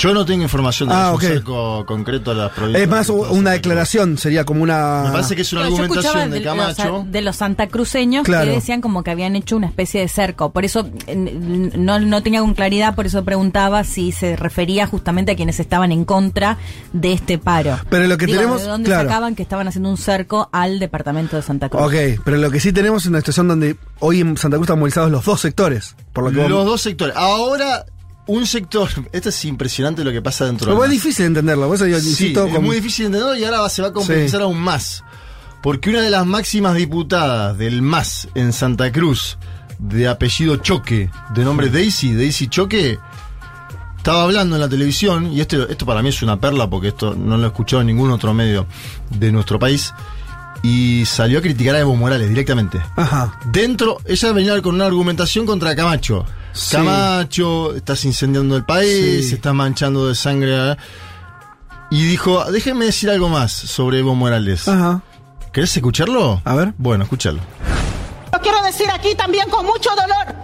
Yo 0.00 0.14
no 0.14 0.24
tengo 0.24 0.42
información 0.42 0.88
de 0.88 0.94
Ah, 0.94 1.14
cerco 1.20 1.84
concreto 1.84 2.30
a 2.30 2.34
las 2.34 2.52
provincias. 2.52 2.82
es 2.84 2.88
más 2.88 3.10
u- 3.10 3.20
una 3.32 3.50
declaración, 3.50 4.16
sería 4.16 4.46
como 4.46 4.62
una. 4.62 5.02
Me 5.04 5.10
parece 5.12 5.36
que 5.36 5.42
es 5.42 5.52
una 5.52 5.62
Claro, 5.66 5.74
argumentación 5.76 6.30
de 6.30 6.38
de, 6.38 6.44
los, 6.46 6.56
Camacho. 6.56 7.04
de 7.06 7.20
los 7.20 7.36
santacruceños 7.36 8.24
Claro. 8.24 8.46
que 8.46 8.50
decían 8.52 8.80
como 8.80 9.02
que 9.02 9.10
habían 9.10 9.36
hecho 9.36 9.58
una 9.58 9.66
especie 9.66 10.00
de 10.00 10.08
cerco. 10.08 10.52
Por 10.52 10.64
eso 10.64 10.88
no, 11.14 12.00
no 12.00 12.22
tenía 12.22 12.40
con 12.40 12.54
claridad, 12.54 12.94
por 12.94 13.04
eso 13.04 13.22
preguntaba 13.24 13.84
si 13.84 14.10
se 14.12 14.36
refería 14.36 14.86
justamente 14.86 15.32
a 15.32 15.36
quienes 15.36 15.60
estaban 15.60 15.92
en 15.92 16.06
contra 16.06 16.56
de 16.94 17.12
este 17.12 17.36
paro. 17.36 17.78
Pero 17.90 18.06
lo 18.06 18.16
que 18.16 18.24
Digo, 18.24 18.38
tenemos- 18.38 18.62
¿De 18.62 18.68
dónde 18.68 18.88
claro. 18.88 19.06
sacaban 19.08 19.34
que 19.34 19.42
estaban 19.42 19.68
haciendo 19.68 19.90
un 19.90 19.98
cerco 19.98 20.48
al 20.50 20.78
departamento 20.78 21.36
de 21.36 21.42
Santa 21.42 21.68
Cruz? 21.68 21.82
Ok, 21.82 22.22
pero 22.24 22.38
lo 22.38 22.50
que 22.50 22.58
sí 22.60 22.72
tenemos 22.72 23.02
es 23.02 23.08
una 23.08 23.18
situación 23.18 23.48
donde 23.48 23.76
hoy 23.98 24.20
en 24.22 24.34
Santa 24.38 24.56
Cruz 24.56 24.64
están 24.66 24.78
movilizados 24.78 25.10
los 25.10 25.26
dos 25.26 25.42
sectores. 25.42 25.94
Por 26.14 26.24
lo 26.24 26.30
que 26.30 26.36
Los 26.36 26.50
vos- 26.50 26.64
dos 26.66 26.80
sectores. 26.80 27.14
Ahora, 27.16 27.84
un 28.30 28.46
sector. 28.46 28.88
Esto 29.12 29.28
es 29.28 29.44
impresionante 29.44 30.04
lo 30.04 30.12
que 30.12 30.22
pasa 30.22 30.46
dentro 30.46 30.66
Pero 30.66 30.80
de 30.80 30.86
es 30.86 30.92
difícil 30.92 31.26
entenderlo, 31.26 31.66
por 31.66 31.76
eso 31.76 31.86
yo 31.86 31.98
Sí, 32.00 32.32
es 32.34 32.60
muy 32.62 32.76
difícil 32.76 33.04
de 33.04 33.06
entenderlo 33.18 33.36
y 33.36 33.44
ahora 33.44 33.68
se 33.68 33.82
va 33.82 33.88
a 33.88 33.92
complejizar 33.92 34.40
Sí. 34.40 34.44
aún 34.44 34.58
más. 34.60 35.02
porque 35.62 35.90
una 35.90 36.00
de 36.00 36.10
las 36.10 36.24
máximas 36.26 36.74
diputadas 36.74 37.58
del 37.58 37.82
MAS 37.82 38.28
en 38.34 38.52
Santa 38.52 38.90
Cruz, 38.92 39.36
de 39.78 40.08
apellido 40.08 40.56
Choque, 40.56 41.10
de 41.34 41.44
nombre 41.44 41.68
Daisy, 41.68 42.14
Daisy 42.14 42.48
Choque, 42.48 42.98
estaba 43.98 44.22
hablando 44.22 44.56
en 44.56 44.60
la 44.62 44.68
televisión, 44.70 45.30
y 45.32 45.40
esto, 45.40 45.68
esto 45.68 45.84
para 45.84 46.02
mí 46.02 46.08
es 46.08 46.22
una 46.22 46.40
perla 46.40 46.70
porque 46.70 46.88
esto 46.88 47.14
no 47.14 47.36
lo 47.36 47.44
he 47.44 47.46
escuchado 47.48 47.82
en 47.82 47.88
ningún 47.88 48.10
otro 48.10 48.32
medio 48.32 48.66
de 49.10 49.30
nuestro 49.32 49.58
país, 49.58 49.92
y 50.62 51.04
salió 51.06 51.38
a 51.38 51.42
criticar 51.42 51.74
a 51.74 51.80
Evo 51.80 51.96
Morales 51.96 52.28
directamente. 52.28 52.80
Ajá. 52.96 53.38
Dentro, 53.46 53.98
ella 54.04 54.32
venía 54.32 54.60
con 54.62 54.74
una 54.74 54.86
argumentación 54.86 55.46
contra 55.46 55.74
Camacho. 55.74 56.24
Sí. 56.52 56.76
Camacho, 56.76 57.74
estás 57.76 58.04
incendiando 58.04 58.56
el 58.56 58.64
país, 58.64 59.28
Sí. 59.28 59.34
estás 59.34 59.54
manchando 59.54 60.08
de 60.08 60.14
sangre. 60.14 60.76
Y 61.90 62.04
dijo, 62.04 62.44
déjenme 62.52 62.84
decir 62.86 63.10
algo 63.10 63.28
más 63.28 63.52
sobre 63.52 63.98
Evo 64.00 64.14
Morales. 64.14 64.68
Ajá. 64.68 65.00
¿Querés 65.52 65.76
escucharlo? 65.76 66.40
A 66.44 66.54
ver. 66.54 66.72
Bueno, 66.78 67.04
escúchalo. 67.04 67.40
Lo 68.32 68.38
quiero 68.40 68.62
decir 68.62 68.88
aquí 68.90 69.14
también 69.16 69.48
con 69.50 69.66
mucho 69.66 69.90
dolor, 69.90 70.34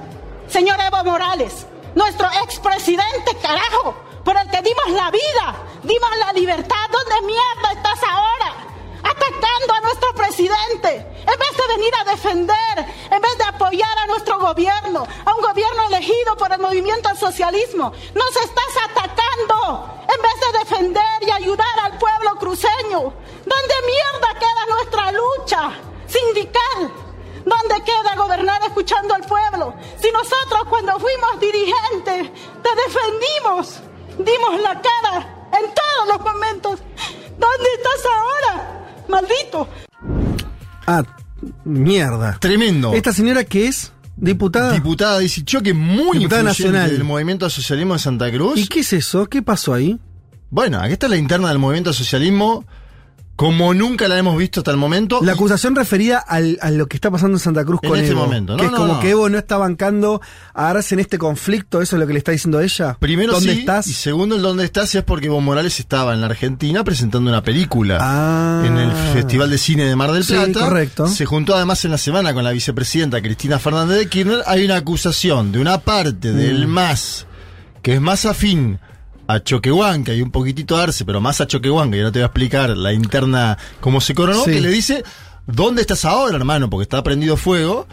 señor 0.48 0.76
Evo 0.80 1.04
Morales, 1.04 1.66
nuestro 1.94 2.26
expresidente, 2.44 3.30
carajo, 3.40 3.96
por 4.24 4.36
el 4.36 4.50
que 4.50 4.56
dimos 4.62 5.00
la 5.00 5.10
vida, 5.12 5.56
dimos 5.84 6.10
la 6.26 6.32
libertad. 6.32 6.74
¿Dónde 6.90 7.26
mierda 7.28 7.72
estás 7.76 8.00
ahora? 8.10 8.75
Atacando 9.08 9.72
a 9.72 9.80
nuestro 9.82 10.14
presidente, 10.14 10.96
en 11.20 11.38
vez 11.38 11.56
de 11.56 11.76
venir 11.76 11.92
a 11.94 12.04
defender, 12.10 12.94
en 13.10 13.22
vez 13.22 13.38
de 13.38 13.44
apoyar 13.44 13.98
a 13.98 14.06
nuestro 14.06 14.38
gobierno, 14.38 15.06
a 15.24 15.34
un 15.34 15.42
gobierno 15.42 15.86
elegido 15.86 16.36
por 16.36 16.52
el 16.52 16.58
movimiento 16.58 17.08
al 17.08 17.16
socialismo, 17.16 17.92
nos 18.14 18.36
estás 18.36 18.72
atacando, 18.90 20.02
en 20.02 20.22
vez 20.22 20.36
de 20.40 20.58
defender 20.58 21.22
y 21.22 21.30
ayudar 21.30 21.78
al 21.84 21.98
pueblo 21.98 22.36
cruceño. 22.40 23.14
¿Dónde 23.44 23.74
mierda 23.86 24.38
queda 24.40 24.66
nuestra 24.70 25.12
lucha 25.12 25.70
sindical? 26.08 26.92
¿Dónde 27.44 27.84
queda 27.84 28.16
gobernar 28.16 28.60
escuchando 28.62 29.14
al 29.14 29.22
pueblo? 29.22 29.74
Si 30.02 30.10
nosotros 30.10 30.62
cuando 30.68 30.98
fuimos 30.98 31.38
dirigentes 31.38 32.30
te 32.60 32.70
defendimos, 32.74 33.80
dimos 34.18 34.60
la 34.62 34.82
cara 34.82 35.48
en 35.52 35.72
todos 35.72 36.08
los 36.08 36.20
momentos. 36.20 36.80
¿Dónde 37.38 37.68
estás 37.76 38.06
ahora? 38.06 38.45
Maldito. 39.08 39.68
Ah, 40.86 41.02
mierda. 41.64 42.38
Tremendo. 42.40 42.92
¿Esta 42.94 43.12
señora 43.12 43.44
que 43.44 43.68
es? 43.68 43.92
¿Diputada? 44.16 44.72
Diputada 44.72 45.14
Daisy 45.16 45.44
Choque, 45.44 45.74
muy 45.74 46.18
Diputada 46.18 46.42
nacional. 46.42 46.90
del 46.90 47.04
movimiento 47.04 47.44
al 47.44 47.50
socialismo 47.50 47.94
de 47.94 48.00
Santa 48.00 48.30
Cruz. 48.32 48.58
¿Y 48.58 48.66
qué 48.66 48.80
es 48.80 48.92
eso? 48.92 49.26
¿Qué 49.26 49.42
pasó 49.42 49.74
ahí? 49.74 49.98
Bueno, 50.50 50.80
aquí 50.80 50.92
está 50.94 51.08
la 51.08 51.16
interna 51.16 51.48
del 51.48 51.58
movimiento 51.58 51.90
al 51.90 51.96
socialismo, 51.96 52.64
como 53.36 53.74
nunca 53.74 54.08
la 54.08 54.16
hemos 54.18 54.36
visto 54.38 54.60
hasta 54.60 54.70
el 54.70 54.78
momento. 54.78 55.20
La 55.22 55.32
acusación 55.32 55.76
referida 55.76 56.18
al- 56.18 56.58
a 56.62 56.70
lo 56.70 56.86
que 56.86 56.96
está 56.96 57.10
pasando 57.10 57.36
en 57.36 57.40
Santa 57.40 57.64
Cruz 57.66 57.80
En 57.82 57.90
con 57.90 57.98
este 57.98 58.12
Evo. 58.12 58.24
momento, 58.24 58.52
¿no? 58.54 58.58
Que 58.58 58.64
es 58.66 58.72
como 58.72 58.94
no. 58.94 59.00
que 59.00 59.10
Evo 59.10 59.28
no 59.28 59.36
está 59.36 59.58
bancando 59.58 60.22
a 60.54 60.70
Arce 60.70 60.94
en 60.94 61.00
este 61.00 61.18
conflicto, 61.18 61.82
eso 61.82 61.96
es 61.96 62.00
lo 62.00 62.06
que 62.06 62.14
le 62.14 62.18
está 62.20 62.32
diciendo 62.32 62.60
ella. 62.60 62.96
Primero 62.98 63.34
¿Dónde 63.34 63.52
sí, 63.52 63.58
estás? 63.60 63.86
y 63.88 63.92
segundo 63.92 64.36
el 64.36 64.42
dónde 64.42 64.64
estás 64.64 64.94
es 64.94 65.04
porque 65.04 65.26
Evo 65.26 65.40
Morales 65.42 65.78
estaba 65.78 66.14
en 66.14 66.22
la 66.22 66.28
Argentina 66.28 66.82
presentando 66.82 67.30
una 67.30 67.42
película 67.42 68.62
en 68.64 68.76
el 68.78 68.90
Festival 69.12 69.50
de 69.50 69.58
Cine 69.58 69.84
de 69.84 69.94
Mar 69.96 70.12
del 70.12 70.24
Sí, 70.24 70.32
Plata. 70.32 70.60
correcto. 70.60 71.06
Se 71.06 71.26
juntó 71.26 71.54
además 71.54 71.84
en 71.84 71.90
la 71.90 71.98
semana 71.98 72.32
con 72.32 72.42
la 72.42 72.52
vicepresidenta 72.52 73.20
Cristina 73.20 73.58
Fernández 73.58 73.98
de 73.98 74.08
Kirchner. 74.08 74.42
Hay 74.46 74.64
una 74.64 74.76
acusación 74.76 75.52
de 75.52 75.58
una 75.60 75.78
parte 75.78 76.32
del 76.32 76.66
Mm. 76.66 76.70
MAS 76.70 77.26
que 77.82 77.94
es 77.94 78.00
más 78.00 78.24
afín 78.24 78.78
a 79.28 79.40
Choquehuanca 79.42 80.14
y 80.14 80.22
un 80.22 80.30
poquitito 80.30 80.76
a 80.76 80.84
Arce, 80.84 81.04
pero 81.04 81.20
más 81.20 81.40
a 81.40 81.46
Choquehuanca, 81.46 81.96
y 81.96 82.00
ahora 82.00 82.12
te 82.12 82.18
voy 82.20 82.22
a 82.24 82.26
explicar 82.26 82.70
la 82.76 82.92
interna 82.92 83.58
cómo 83.80 84.00
se 84.00 84.14
coronó, 84.14 84.44
Sí. 84.44 84.52
que 84.52 84.60
le 84.60 84.70
dice, 84.70 85.02
¿dónde 85.46 85.80
estás 85.82 86.04
ahora, 86.04 86.36
hermano? 86.36 86.70
Porque 86.70 86.82
está 86.84 87.02
prendido 87.02 87.36
fuego. 87.36 87.86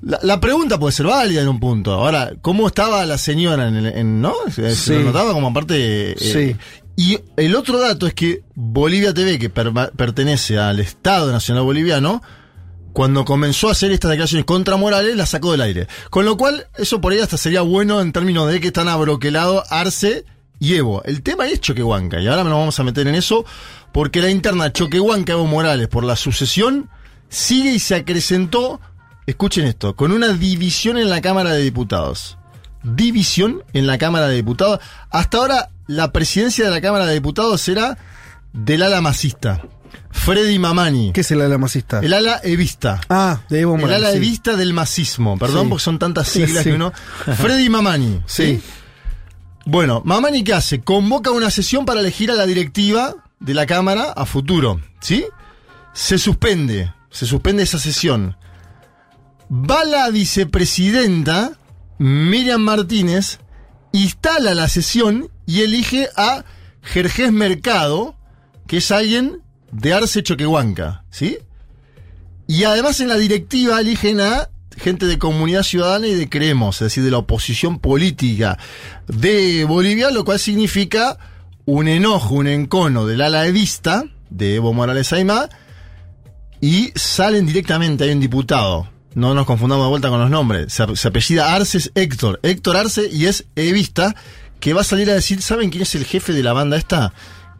La, 0.00 0.18
la 0.22 0.40
pregunta 0.40 0.78
puede 0.78 0.92
ser 0.92 1.06
válida 1.06 1.42
en 1.42 1.48
un 1.48 1.60
punto. 1.60 1.92
Ahora, 1.92 2.32
¿cómo 2.42 2.66
estaba 2.66 3.06
la 3.06 3.18
señora 3.18 3.68
en, 3.68 3.76
el- 3.76 3.86
en- 3.86 4.20
no? 4.20 4.34
Se 4.50 4.74
Sí. 4.74 4.92
lo 4.94 5.02
notaba 5.04 5.32
como 5.32 5.48
aparte. 5.48 6.12
eh, 6.12 6.16
Sí. 6.18 6.56
Y 6.96 7.18
el 7.36 7.54
otro 7.56 7.78
dato 7.78 8.06
es 8.06 8.12
que 8.14 8.42
Bolivia 8.54 9.14
TV, 9.14 9.38
que 9.38 9.48
pertenece 9.48 10.58
al 10.58 10.78
Estado 10.80 11.32
Nacional 11.32 11.62
Boliviano, 11.64 12.20
cuando 12.92 13.24
comenzó 13.24 13.68
a 13.68 13.72
hacer 13.72 13.90
estas 13.92 14.10
declaraciones 14.10 14.44
contra 14.44 14.76
Morales, 14.76 15.16
la 15.16 15.24
sacó 15.24 15.52
del 15.52 15.62
aire. 15.62 15.86
Con 16.10 16.24
lo 16.26 16.36
cual, 16.36 16.66
eso 16.76 17.00
por 17.00 17.12
ahí 17.12 17.20
hasta 17.20 17.38
sería 17.38 17.62
bueno 17.62 18.00
en 18.02 18.12
términos 18.12 18.50
de 18.50 18.60
que 18.60 18.66
están 18.66 18.88
abroquelados 18.88 19.64
Arce 19.70 20.24
y 20.64 20.74
Evo. 20.76 21.02
El 21.04 21.22
tema 21.22 21.46
es 21.48 21.60
Choquehuanca, 21.60 22.20
y 22.20 22.28
ahora 22.28 22.44
nos 22.44 22.52
vamos 22.52 22.78
a 22.78 22.84
meter 22.84 23.06
en 23.08 23.14
eso, 23.16 23.44
porque 23.92 24.20
la 24.22 24.30
interna 24.30 24.72
Choquehuanca-Evo 24.72 25.46
Morales 25.46 25.88
por 25.88 26.04
la 26.04 26.14
sucesión 26.16 26.88
sigue 27.28 27.72
y 27.72 27.78
se 27.80 27.96
acrecentó, 27.96 28.80
escuchen 29.26 29.64
esto, 29.66 29.96
con 29.96 30.12
una 30.12 30.28
división 30.28 30.98
en 30.98 31.10
la 31.10 31.20
Cámara 31.20 31.50
de 31.52 31.62
Diputados. 31.62 32.38
División 32.84 33.62
en 33.72 33.86
la 33.86 33.98
Cámara 33.98 34.28
de 34.28 34.36
Diputados. 34.36 34.80
Hasta 35.10 35.38
ahora, 35.38 35.70
la 35.86 36.12
presidencia 36.12 36.64
de 36.64 36.70
la 36.70 36.80
Cámara 36.80 37.06
de 37.06 37.14
Diputados 37.14 37.66
era 37.68 37.98
del 38.52 38.82
ala 38.82 39.00
masista. 39.00 39.62
Freddy 40.10 40.58
Mamani. 40.58 41.12
¿Qué 41.12 41.22
es 41.22 41.30
el 41.30 41.40
ala 41.40 41.58
masista? 41.58 42.00
El 42.00 42.12
ala 42.12 42.40
evista. 42.44 43.00
Ah, 43.08 43.40
de 43.48 43.60
Evo 43.60 43.74
El 43.76 43.80
Morales. 43.82 44.02
ala 44.04 44.10
sí. 44.12 44.16
evista 44.18 44.56
del 44.56 44.74
masismo. 44.74 45.38
Perdón, 45.38 45.64
Sí. 45.64 45.68
porque 45.70 45.82
son 45.84 45.98
tantas 45.98 46.28
siglas 46.28 46.62
Sí. 46.64 46.70
que 46.70 46.74
uno. 46.76 46.92
Freddy 47.38 47.68
Mamani. 47.68 48.20
¿sí? 48.26 48.60
Bueno, 49.64 50.02
Mamani, 50.04 50.42
¿qué 50.42 50.54
hace? 50.54 50.80
Convoca 50.80 51.30
una 51.30 51.50
sesión 51.50 51.84
para 51.84 52.00
elegir 52.00 52.30
a 52.30 52.34
la 52.34 52.46
directiva 52.46 53.14
de 53.38 53.54
la 53.54 53.66
Cámara 53.66 54.12
a 54.12 54.26
futuro. 54.26 54.80
¿Sí? 55.00 55.24
Se 55.92 56.18
suspende. 56.18 56.92
Se 57.10 57.26
suspende 57.26 57.62
esa 57.62 57.78
sesión. 57.78 58.36
Va 59.50 59.84
la 59.84 60.08
vicepresidenta, 60.10 61.52
Miriam 61.98 62.62
Martínez, 62.62 63.38
instala 63.92 64.54
la 64.54 64.68
sesión 64.68 65.30
y 65.46 65.60
elige 65.60 66.08
a 66.16 66.44
Jerjes 66.82 67.32
Mercado, 67.32 68.16
que 68.66 68.78
es 68.78 68.90
alguien 68.90 69.42
de 69.70 69.92
Arce 69.92 70.22
Choquehuanca, 70.22 71.04
¿sí? 71.10 71.38
Y 72.46 72.64
además 72.64 73.00
en 73.00 73.08
la 73.08 73.16
directiva 73.16 73.80
eligen 73.80 74.20
a 74.20 74.48
gente 74.76 75.06
de 75.06 75.18
Comunidad 75.18 75.62
Ciudadana 75.62 76.06
y 76.06 76.14
de 76.14 76.28
Creemos, 76.28 76.76
es 76.76 76.86
decir, 76.86 77.04
de 77.04 77.10
la 77.10 77.18
oposición 77.18 77.78
política 77.78 78.58
de 79.06 79.64
Bolivia, 79.64 80.10
lo 80.10 80.24
cual 80.24 80.38
significa 80.38 81.18
un 81.64 81.88
enojo, 81.88 82.34
un 82.34 82.48
encono 82.48 83.06
del 83.06 83.20
ala 83.20 83.46
evista 83.46 84.04
de 84.30 84.56
Evo 84.56 84.72
Morales 84.72 85.12
Aymá 85.12 85.48
y 86.60 86.92
salen 86.94 87.46
directamente, 87.46 88.04
hay 88.04 88.10
un 88.12 88.20
diputado, 88.20 88.88
no 89.14 89.34
nos 89.34 89.46
confundamos 89.46 89.86
de 89.86 89.90
vuelta 89.90 90.08
con 90.08 90.20
los 90.20 90.30
nombres, 90.30 90.72
se, 90.72 90.96
se 90.96 91.08
apellida 91.08 91.54
Arce, 91.54 91.78
es 91.78 91.92
Héctor, 91.94 92.40
Héctor 92.42 92.76
Arce 92.76 93.08
y 93.10 93.26
es 93.26 93.46
evista, 93.56 94.14
que 94.60 94.72
va 94.72 94.82
a 94.82 94.84
salir 94.84 95.10
a 95.10 95.14
decir, 95.14 95.42
¿saben 95.42 95.70
quién 95.70 95.82
es 95.82 95.94
el 95.96 96.04
jefe 96.04 96.32
de 96.32 96.42
la 96.42 96.52
banda 96.52 96.76
esta 96.76 97.12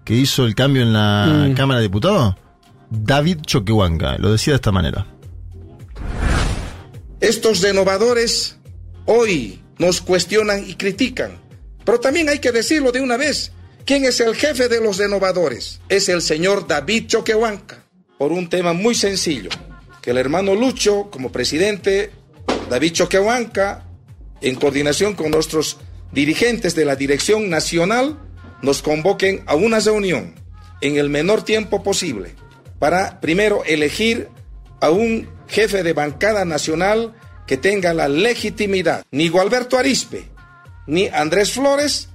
que 0.04 0.14
hizo 0.14 0.44
el 0.44 0.54
cambio 0.54 0.82
en 0.82 0.92
la 0.92 1.48
Mm. 1.48 1.54
Cámara 1.54 1.80
de 1.80 1.86
Diputados? 1.86 2.36
David 2.90 3.38
Choquehuanca, 3.46 4.18
lo 4.18 4.30
decía 4.30 4.52
de 4.52 4.56
esta 4.56 4.70
manera. 4.70 5.06
Estos 7.22 7.60
renovadores 7.60 8.56
hoy 9.06 9.60
nos 9.78 10.00
cuestionan 10.00 10.68
y 10.68 10.74
critican, 10.74 11.40
pero 11.84 12.00
también 12.00 12.28
hay 12.28 12.40
que 12.40 12.50
decirlo 12.50 12.90
de 12.90 13.00
una 13.00 13.16
vez. 13.16 13.52
¿Quién 13.86 14.04
es 14.04 14.18
el 14.18 14.34
jefe 14.34 14.66
de 14.68 14.80
los 14.80 14.98
renovadores? 14.98 15.80
Es 15.88 16.08
el 16.08 16.20
señor 16.20 16.66
David 16.66 17.06
Choquehuanca, 17.06 17.86
por 18.18 18.32
un 18.32 18.48
tema 18.48 18.72
muy 18.72 18.96
sencillo, 18.96 19.50
que 20.02 20.10
el 20.10 20.18
hermano 20.18 20.56
Lucho, 20.56 21.10
como 21.12 21.30
presidente, 21.30 22.10
David 22.68 22.90
Choquehuanca, 22.90 23.86
en 24.40 24.56
coordinación 24.56 25.14
con 25.14 25.30
nuestros 25.30 25.78
dirigentes 26.10 26.74
de 26.74 26.84
la 26.84 26.96
Dirección 26.96 27.48
Nacional, 27.48 28.18
nos 28.62 28.82
convoquen 28.82 29.44
a 29.46 29.54
una 29.54 29.78
reunión 29.78 30.34
en 30.80 30.96
el 30.96 31.08
menor 31.08 31.44
tiempo 31.44 31.84
posible 31.84 32.34
para 32.80 33.20
primero 33.20 33.62
elegir 33.64 34.28
a 34.82 34.90
un 34.90 35.28
jefe 35.48 35.82
de 35.82 35.94
bancada 35.94 36.44
nacional 36.44 37.14
que 37.46 37.56
tenga 37.56 37.94
la 37.94 38.08
legitimidad. 38.08 39.04
Ni 39.12 39.28
Gualberto 39.28 39.78
Arispe, 39.78 40.28
ni 40.86 41.06
Andrés 41.06 41.52
Flores, 41.52 42.08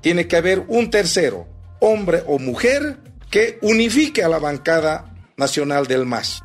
tiene 0.00 0.26
que 0.26 0.36
haber 0.36 0.64
un 0.68 0.90
tercero, 0.90 1.46
hombre 1.80 2.24
o 2.26 2.38
mujer, 2.38 2.96
que 3.30 3.58
unifique 3.60 4.24
a 4.24 4.28
la 4.28 4.38
bancada 4.38 5.14
nacional 5.36 5.86
del 5.86 6.06
MAS. 6.06 6.42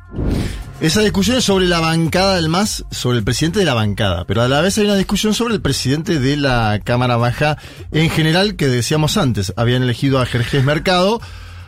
Esa 0.80 1.00
discusión 1.00 1.38
es 1.38 1.44
sobre 1.44 1.66
la 1.66 1.80
bancada 1.80 2.34
del 2.34 2.50
MAS, 2.50 2.84
sobre 2.90 3.16
el 3.18 3.24
presidente 3.24 3.60
de 3.60 3.64
la 3.64 3.74
bancada, 3.74 4.26
pero 4.26 4.42
a 4.42 4.48
la 4.48 4.60
vez 4.60 4.76
hay 4.76 4.84
una 4.84 4.96
discusión 4.96 5.32
sobre 5.32 5.54
el 5.54 5.62
presidente 5.62 6.18
de 6.18 6.36
la 6.36 6.80
Cámara 6.84 7.16
Baja 7.16 7.56
en 7.90 8.10
general, 8.10 8.56
que 8.56 8.68
decíamos 8.68 9.16
antes, 9.16 9.54
habían 9.56 9.82
elegido 9.82 10.20
a 10.20 10.26
Jerjes 10.26 10.62
Mercado. 10.62 11.22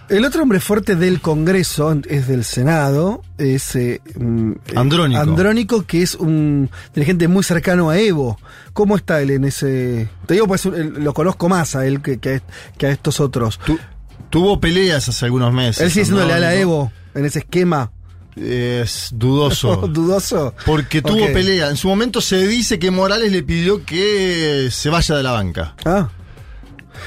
El 0.08 0.24
otro 0.24 0.42
hombre 0.42 0.60
fuerte 0.60 0.94
del 0.94 1.20
Congreso, 1.20 2.00
es 2.08 2.28
del 2.28 2.44
Senado, 2.44 3.22
es 3.38 3.74
eh, 3.74 4.00
mm, 4.14 4.52
eh, 4.52 4.72
Andrónico. 4.76 5.20
Andrónico, 5.20 5.82
que 5.84 6.02
es 6.02 6.14
un 6.14 6.70
dirigente 6.94 7.26
muy 7.26 7.42
cercano 7.42 7.90
a 7.90 7.98
Evo. 7.98 8.38
¿Cómo 8.72 8.96
está 8.96 9.20
él 9.20 9.30
en 9.30 9.44
ese...? 9.44 10.08
Te 10.26 10.34
digo, 10.34 10.46
pues 10.46 10.64
lo 10.64 11.12
conozco 11.12 11.48
más 11.48 11.74
a 11.74 11.86
él 11.86 12.02
que, 12.02 12.18
que 12.18 12.36
a, 12.36 12.42
que 12.78 12.86
a 12.86 12.90
estos 12.90 13.18
otros. 13.18 13.58
tuvo 14.30 14.60
peleas 14.60 15.08
hace 15.08 15.24
algunos 15.24 15.52
meses. 15.52 15.82
Él 15.82 15.90
sigue 15.90 16.04
siendo 16.04 16.24
leal 16.24 16.44
a 16.44 16.50
Andrónico. 16.50 16.62
Evo 16.62 16.92
en 17.16 17.24
ese 17.24 17.40
esquema. 17.40 17.90
es 18.36 19.08
dudoso. 19.12 19.88
¿Dudoso? 19.88 20.54
Porque 20.64 21.02
tuvo 21.02 21.32
pelea. 21.32 21.68
En 21.68 21.76
su 21.76 21.88
momento 21.88 22.20
se 22.20 22.46
dice 22.46 22.78
que 22.78 22.92
Morales 22.92 23.32
le 23.32 23.42
pidió 23.42 23.84
que 23.84 24.68
se 24.70 24.88
vaya 24.88 25.16
de 25.16 25.22
la 25.24 25.32
banca. 25.32 25.74
Ah. 25.84 26.10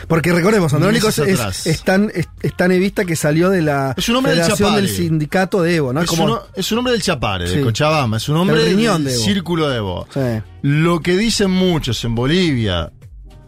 Porque 0.08 0.32
recordemos, 0.32 0.74
Andrónico 0.74 1.10
es, 1.10 1.20
es, 1.20 1.66
es 1.68 1.84
tan, 1.84 2.12
es, 2.14 2.28
es 2.42 2.56
tan 2.56 2.72
evista 2.72 3.06
que 3.06 3.16
salió 3.16 3.50
de 3.50 3.62
la 3.62 3.94
Es 3.98 4.10
un 4.10 4.16
hombre 4.18 4.32
del 4.34 4.42
federación 4.42 4.70
Chapare. 4.70 4.86
del 4.88 4.96
sindicato 4.96 5.62
de 5.62 5.76
Evo, 5.76 5.94
¿no? 5.94 6.02
Es, 6.02 6.10
Como- 6.10 6.26
un, 6.26 6.40
es 6.56 6.72
un 6.72 6.78
hombre 6.80 6.94
del 6.94 7.02
Chapare, 7.02 7.48
Sí. 7.48 7.58
de 7.58 7.62
Cochabamba. 7.64 8.18
Es 8.18 8.30
un 8.30 8.38
hombre 8.38 8.64
del 8.64 9.04
de 9.04 9.12
círculo 9.12 9.70
de 9.70 9.78
Evo. 9.78 10.08
Sí. 10.14 10.20
Lo 10.62 11.00
que 11.02 11.18
dicen 11.18 11.52
muchos 11.52 12.04
en 12.06 12.16
Bolivia, 12.16 12.92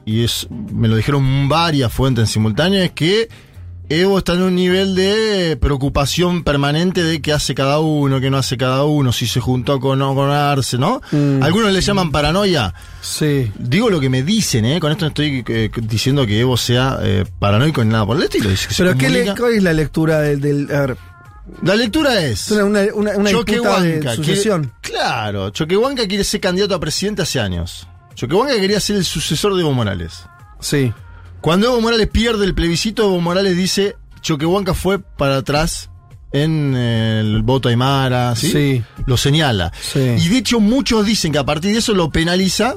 y 0.05 0.23
es 0.23 0.47
me 0.49 0.87
lo 0.87 0.95
dijeron 0.95 1.47
varias 1.49 1.91
fuentes 1.93 2.23
en 2.23 2.27
simultáneo, 2.27 2.81
es 2.83 2.91
que 2.91 3.29
Evo 3.99 4.17
está 4.19 4.33
en 4.33 4.43
un 4.43 4.55
nivel 4.55 4.95
de 4.95 5.57
preocupación 5.59 6.43
permanente 6.43 7.03
de 7.03 7.21
qué 7.21 7.33
hace 7.33 7.53
cada 7.55 7.79
uno, 7.79 8.19
qué 8.21 8.29
no 8.29 8.37
hace 8.37 8.55
cada 8.57 8.85
uno, 8.85 9.11
si 9.11 9.27
se 9.27 9.39
juntó 9.39 9.79
con 9.79 9.99
no 9.99 10.15
con 10.15 10.29
Arce, 10.29 10.77
¿no? 10.77 11.01
Mm. 11.11 11.43
Algunos 11.43 11.71
le 11.73 11.81
llaman 11.81 12.11
paranoia. 12.11 12.73
Sí. 13.01 13.51
Digo 13.57 13.89
lo 13.89 13.99
que 13.99 14.09
me 14.09 14.23
dicen, 14.23 14.65
¿eh? 14.65 14.79
Con 14.79 14.91
esto 14.91 15.05
no 15.05 15.09
estoy 15.09 15.43
eh, 15.47 15.69
diciendo 15.81 16.25
que 16.25 16.39
Evo 16.39 16.55
sea 16.57 16.99
eh, 17.01 17.25
paranoico 17.39 17.83
ni 17.83 17.91
nada 17.91 18.05
por 18.05 18.17
el 18.17 18.23
estilo. 18.23 18.49
Pero 18.77 18.95
¿qué 18.97 19.09
le. 19.09 19.35
¿cuál 19.35 19.53
es 19.53 19.63
la 19.63 19.73
lectura 19.73 20.19
del... 20.21 20.39
del- 20.41 20.71
a 20.73 20.79
ver, 20.87 20.97
La 21.63 21.75
lectura 21.75 22.21
es... 22.23 22.49
una, 22.51 22.81
una, 22.93 23.11
una, 23.17 23.29
disputa 23.29 23.81
de 23.81 24.15
sucesión. 24.15 24.71
quiere- 24.81 24.99
claro, 24.99 25.49
Choquehuanca 25.49 26.07
quiere 26.07 26.23
ser 26.23 26.39
candidato 26.39 26.75
a 26.75 26.79
presidente 26.79 27.23
hace 27.23 27.39
años. 27.39 27.87
Choquehuanca 28.15 28.55
quería 28.55 28.79
ser 28.79 28.95
el 28.97 29.05
sucesor 29.05 29.55
de 29.55 29.61
Evo 29.61 29.73
Morales. 29.73 30.23
Sí. 30.59 30.93
Cuando 31.41 31.67
Evo 31.67 31.81
Morales 31.81 32.07
pierde 32.07 32.45
el 32.45 32.53
plebiscito, 32.53 33.03
Evo 33.03 33.19
Morales 33.19 33.57
dice 33.57 33.95
Choquehuanca 34.21 34.73
fue 34.73 34.99
para 34.99 35.37
atrás 35.37 35.89
en 36.31 36.73
eh, 36.75 37.19
el 37.19 37.41
voto 37.41 37.67
Aymara, 37.69 38.35
¿sí? 38.35 38.51
Sí. 38.51 38.83
Lo 39.05 39.17
señala. 39.17 39.71
Sí. 39.81 39.99
Y 39.99 40.29
de 40.29 40.37
hecho 40.37 40.59
muchos 40.59 41.05
dicen 41.05 41.31
que 41.31 41.39
a 41.39 41.45
partir 41.45 41.73
de 41.73 41.79
eso 41.79 41.93
lo 41.93 42.09
penaliza 42.09 42.75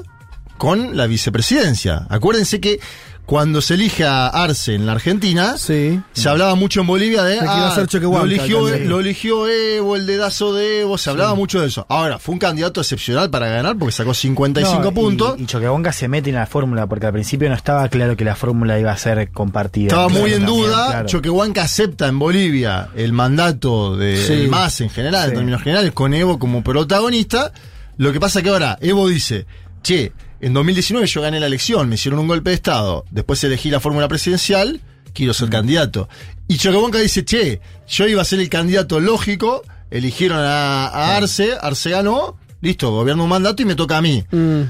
con 0.57 0.97
la 0.97 1.07
vicepresidencia. 1.07 2.07
Acuérdense 2.09 2.59
que 2.59 2.79
cuando 3.25 3.61
se 3.61 3.73
elige 3.73 4.05
a 4.05 4.27
Arce 4.27 4.75
en 4.75 4.85
la 4.85 4.91
Argentina, 4.91 5.57
Sí. 5.57 5.99
se 6.13 6.29
hablaba 6.29 6.53
mucho 6.55 6.81
en 6.81 6.87
Bolivia 6.87 7.23
de, 7.23 7.37
iba 7.37 7.51
a 7.51 7.71
ah, 7.71 7.75
ser 7.75 8.01
lo, 8.03 8.23
eligió, 8.23 8.69
lo 8.69 8.99
eligió 8.99 9.47
Evo, 9.47 9.95
el 9.95 10.05
dedazo 10.05 10.53
de 10.53 10.81
Evo, 10.81 10.97
se 10.97 11.09
hablaba 11.09 11.33
mucho 11.33 11.59
de 11.59 11.67
eso. 11.67 11.85
Ahora, 11.89 12.19
fue 12.19 12.33
un 12.33 12.39
candidato 12.39 12.81
excepcional 12.81 13.31
para 13.31 13.47
ganar 13.47 13.77
porque 13.77 13.93
sacó 13.93 14.13
55 14.13 14.79
No, 14.83 14.89
y- 14.89 14.91
puntos. 14.93 15.39
Y, 15.39 15.45
Choquehuanca 15.47 15.91
se 15.91 16.07
mete 16.07 16.29
en 16.29 16.35
la 16.35 16.45
fórmula 16.45 16.85
porque 16.87 17.07
al 17.07 17.13
principio 17.13 17.49
no 17.49 17.55
estaba 17.55 17.87
claro 17.89 18.15
que 18.15 18.25
la 18.25 18.35
fórmula 18.35 18.79
iba 18.79 18.91
a 18.91 18.97
ser 18.97 19.31
compartida. 19.31 19.87
Estaba 19.87 20.09
muy 20.09 20.31
en 20.33 20.45
también, 20.45 20.45
duda. 20.65 20.87
claro. 20.87 21.07
Choquehuanca 21.07 21.63
acepta 21.63 22.07
en 22.07 22.19
Bolivia 22.19 22.89
el 22.95 23.11
mandato 23.11 23.97
de 23.97 24.17
Sí. 24.17 24.47
MAS 24.47 24.81
en 24.81 24.89
general, 24.91 25.29
en 25.29 25.35
términos 25.35 25.61
generales, 25.63 25.91
con 25.93 26.13
Evo 26.13 26.37
como 26.37 26.63
protagonista. 26.63 27.51
Lo 27.97 28.11
que 28.13 28.19
pasa 28.19 28.41
que 28.43 28.49
ahora 28.49 28.77
Evo 28.81 29.07
dice, 29.07 29.45
che, 29.81 30.11
en 30.41 30.53
2019 30.53 31.07
yo 31.07 31.21
gané 31.21 31.39
la 31.39 31.47
elección, 31.47 31.89
me 31.89 31.95
hicieron 31.95 32.19
un 32.19 32.27
golpe 32.27 32.49
de 32.51 32.55
Estado, 32.55 33.05
después 33.11 33.43
elegí 33.43 33.69
la 33.69 33.79
fórmula 33.79 34.07
presidencial, 34.07 34.81
quiero 35.13 35.33
ser 35.33 35.49
candidato. 35.49 36.09
Y 36.47 36.57
Choquehuanca 36.57 36.99
dice, 36.99 37.25
che, 37.25 37.61
yo 37.87 38.07
iba 38.07 38.21
a 38.21 38.25
ser 38.25 38.39
el 38.39 38.49
candidato 38.49 38.99
lógico, 38.99 39.63
eligieron 39.89 40.39
a, 40.39 40.87
a 40.87 41.15
Arce, 41.15 41.53
Arce 41.59 41.89
ganó, 41.89 42.37
listo, 42.61 42.91
gobierno 42.91 43.23
un 43.23 43.29
mandato 43.29 43.61
y 43.61 43.65
me 43.65 43.75
toca 43.75 43.97
a 43.97 44.01
mí. 44.01 44.23
Mm. 44.31 44.61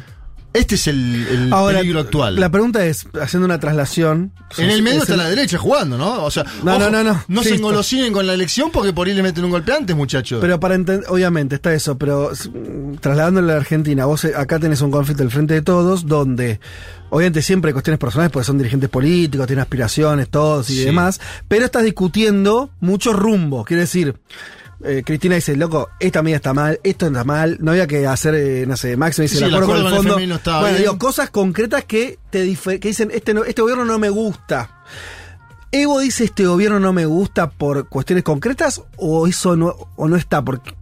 Este 0.55 0.75
es 0.75 0.87
el, 0.87 1.27
el 1.27 1.53
Ahora, 1.53 1.79
peligro 1.79 1.99
actual. 1.99 2.39
La 2.39 2.49
pregunta 2.49 2.85
es, 2.85 3.05
haciendo 3.21 3.45
una 3.45 3.59
traslación... 3.59 4.31
En 4.57 4.69
el 4.69 4.81
medio 4.81 4.97
es 4.97 5.03
está 5.03 5.13
el- 5.13 5.19
la 5.19 5.29
derecha 5.29 5.57
jugando, 5.57 5.97
¿no? 5.97 6.23
O 6.23 6.31
sea, 6.31 6.43
No, 6.63 6.77
ojo, 6.77 6.89
no, 6.89 7.03
no, 7.03 7.23
no. 7.27 7.43
se 7.43 7.49
Sí, 7.49 7.55
engolosinen 7.55 8.13
con 8.13 8.25
la 8.25 8.33
elección 8.33 8.71
porque 8.71 8.93
por 8.93 9.07
ahí 9.07 9.13
le 9.13 9.21
meten 9.23 9.43
un 9.43 9.51
golpe 9.51 9.73
antes, 9.73 9.95
muchachos. 9.95 10.39
Pero 10.41 10.59
para 10.59 10.75
entender, 10.75 11.05
obviamente 11.09 11.55
está 11.55 11.73
eso, 11.73 11.97
pero 11.97 12.31
trasladándolo 13.01 13.49
a 13.49 13.51
la 13.55 13.57
Argentina, 13.59 14.05
vos 14.05 14.23
eh, 14.25 14.33
acá 14.35 14.59
tenés 14.59 14.81
un 14.81 14.91
conflicto 14.91 15.23
del 15.23 15.31
frente 15.31 15.53
de 15.55 15.61
todos, 15.61 16.05
donde 16.07 16.59
obviamente 17.09 17.41
siempre 17.41 17.69
hay 17.69 17.73
cuestiones 17.73 17.99
personales 17.99 18.31
porque 18.31 18.45
son 18.45 18.57
dirigentes 18.57 18.89
políticos, 18.89 19.47
tienen 19.47 19.61
aspiraciones, 19.63 20.29
todos 20.29 20.69
y 20.69 20.77
Sí. 20.77 20.85
demás, 20.85 21.19
pero 21.47 21.65
estás 21.65 21.83
discutiendo 21.83 22.69
muchos 22.79 23.15
rumbos, 23.15 23.65
quiere 23.65 23.81
decir. 23.81 24.15
Eh, 24.85 25.03
Cristina 25.05 25.35
dice, 25.35 25.55
loco, 25.55 25.89
esta 25.99 26.21
medida 26.21 26.37
está 26.37 26.53
mal, 26.53 26.79
esto 26.83 27.07
está 27.07 27.23
mal, 27.23 27.57
no 27.59 27.71
había 27.71 27.87
que 27.87 28.05
hacer, 28.07 28.35
eh, 28.35 28.65
no 28.67 28.77
sé, 28.77 28.95
Max 28.97 29.19
me 29.19 29.23
dice, 29.23 29.37
Sí, 29.37 29.43
el 29.43 29.49
el 29.49 29.55
acuerdo 29.55 29.71
con 29.73 29.81
el 29.81 29.87
el 29.87 29.97
fondo. 29.97 30.13
FMI 30.13 30.27
no 30.27 30.39
bueno, 30.45 30.67
bien. 30.69 30.77
digo, 30.77 30.97
cosas 30.97 31.29
concretas 31.29 31.83
que 31.85 32.19
te 32.29 32.39
que 32.79 32.87
dicen, 32.87 33.11
este, 33.13 33.33
no- 33.33 33.43
este 33.43 33.61
gobierno 33.61 33.85
no 33.85 33.99
me 33.99 34.09
gusta. 34.09 34.69
¿Evo 35.71 35.99
dice 35.99 36.23
este 36.23 36.45
gobierno 36.45 36.79
no 36.79 36.93
me 36.93 37.05
gusta 37.05 37.49
por 37.49 37.89
cuestiones 37.89 38.23
concretas 38.23 38.81
o 38.95 39.27
eso 39.27 39.57
no, 39.57 39.75
o 39.97 40.07
no 40.07 40.15
está? 40.15 40.41
Porque, 40.41 40.73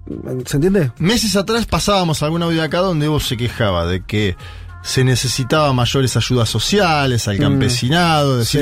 ¿Se 0.45 0.57
entiende? 0.57 0.91
Meses 0.99 1.35
atrás 1.35 1.65
pasábamos 1.65 2.21
algún 2.21 2.43
audio 2.43 2.61
acá 2.61 2.79
donde 2.79 3.07
Evo 3.07 3.19
se 3.19 3.35
quejaba 3.35 3.87
de 3.87 4.03
que 4.05 4.35
se 4.83 5.03
necesitaba 5.03 5.73
mayores 5.73 6.15
ayudas 6.15 6.47
sociales 6.49 7.27
al 7.27 7.37
Mm. 7.37 7.41
campesinado, 7.41 8.43
Sí. 8.45 8.59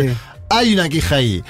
hay 0.50 0.74
una 0.74 0.88
queja 0.88 1.16
ahí. 1.16 1.44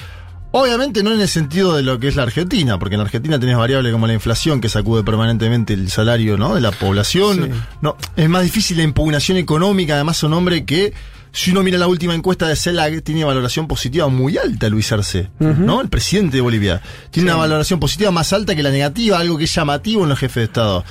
Obviamente 0.53 1.01
no 1.01 1.13
en 1.13 1.21
el 1.21 1.29
sentido 1.29 1.75
de 1.75 1.81
lo 1.81 1.97
que 1.97 2.09
es 2.09 2.15
la 2.17 2.23
Argentina, 2.23 2.77
porque 2.77 2.95
en 2.95 2.99
la 2.99 3.05
Argentina 3.05 3.39
tenés 3.39 3.55
variables 3.55 3.93
como 3.93 4.05
la 4.05 4.13
inflación 4.13 4.59
que 4.59 4.67
sacude 4.67 5.01
permanentemente 5.03 5.73
el 5.73 5.89
salario 5.89 6.37
¿no? 6.37 6.55
de 6.55 6.61
la 6.61 6.71
población. 6.71 7.51
Sí. 7.51 7.59
No, 7.81 7.95
es 8.17 8.29
más 8.29 8.43
difícil 8.43 8.77
la 8.77 8.83
impugnación 8.83 9.37
económica, 9.37 9.95
además 9.95 10.17
son 10.17 10.33
hombre 10.33 10.65
que, 10.65 10.93
si 11.31 11.51
uno 11.51 11.63
mira 11.63 11.77
la 11.77 11.87
última 11.87 12.13
encuesta 12.13 12.49
de 12.49 12.57
CELAC, 12.57 13.01
tiene 13.01 13.23
valoración 13.23 13.65
positiva 13.65 14.09
muy 14.09 14.37
alta 14.37 14.67
Luis 14.67 14.91
Arce, 14.91 15.29
¿no? 15.39 15.79
El 15.79 15.87
presidente 15.87 16.35
de 16.35 16.41
Bolivia. 16.41 16.81
Tiene 17.11 17.29
una 17.29 17.39
valoración 17.39 17.79
positiva 17.79 18.11
más 18.11 18.33
alta 18.33 18.53
que 18.53 18.61
la 18.61 18.71
negativa, 18.71 19.19
algo 19.19 19.37
que 19.37 19.45
es 19.45 19.55
llamativo 19.55 20.03
en 20.03 20.09
los 20.09 20.19
jefes 20.19 20.35
de 20.35 20.43
Estado. 20.43 20.83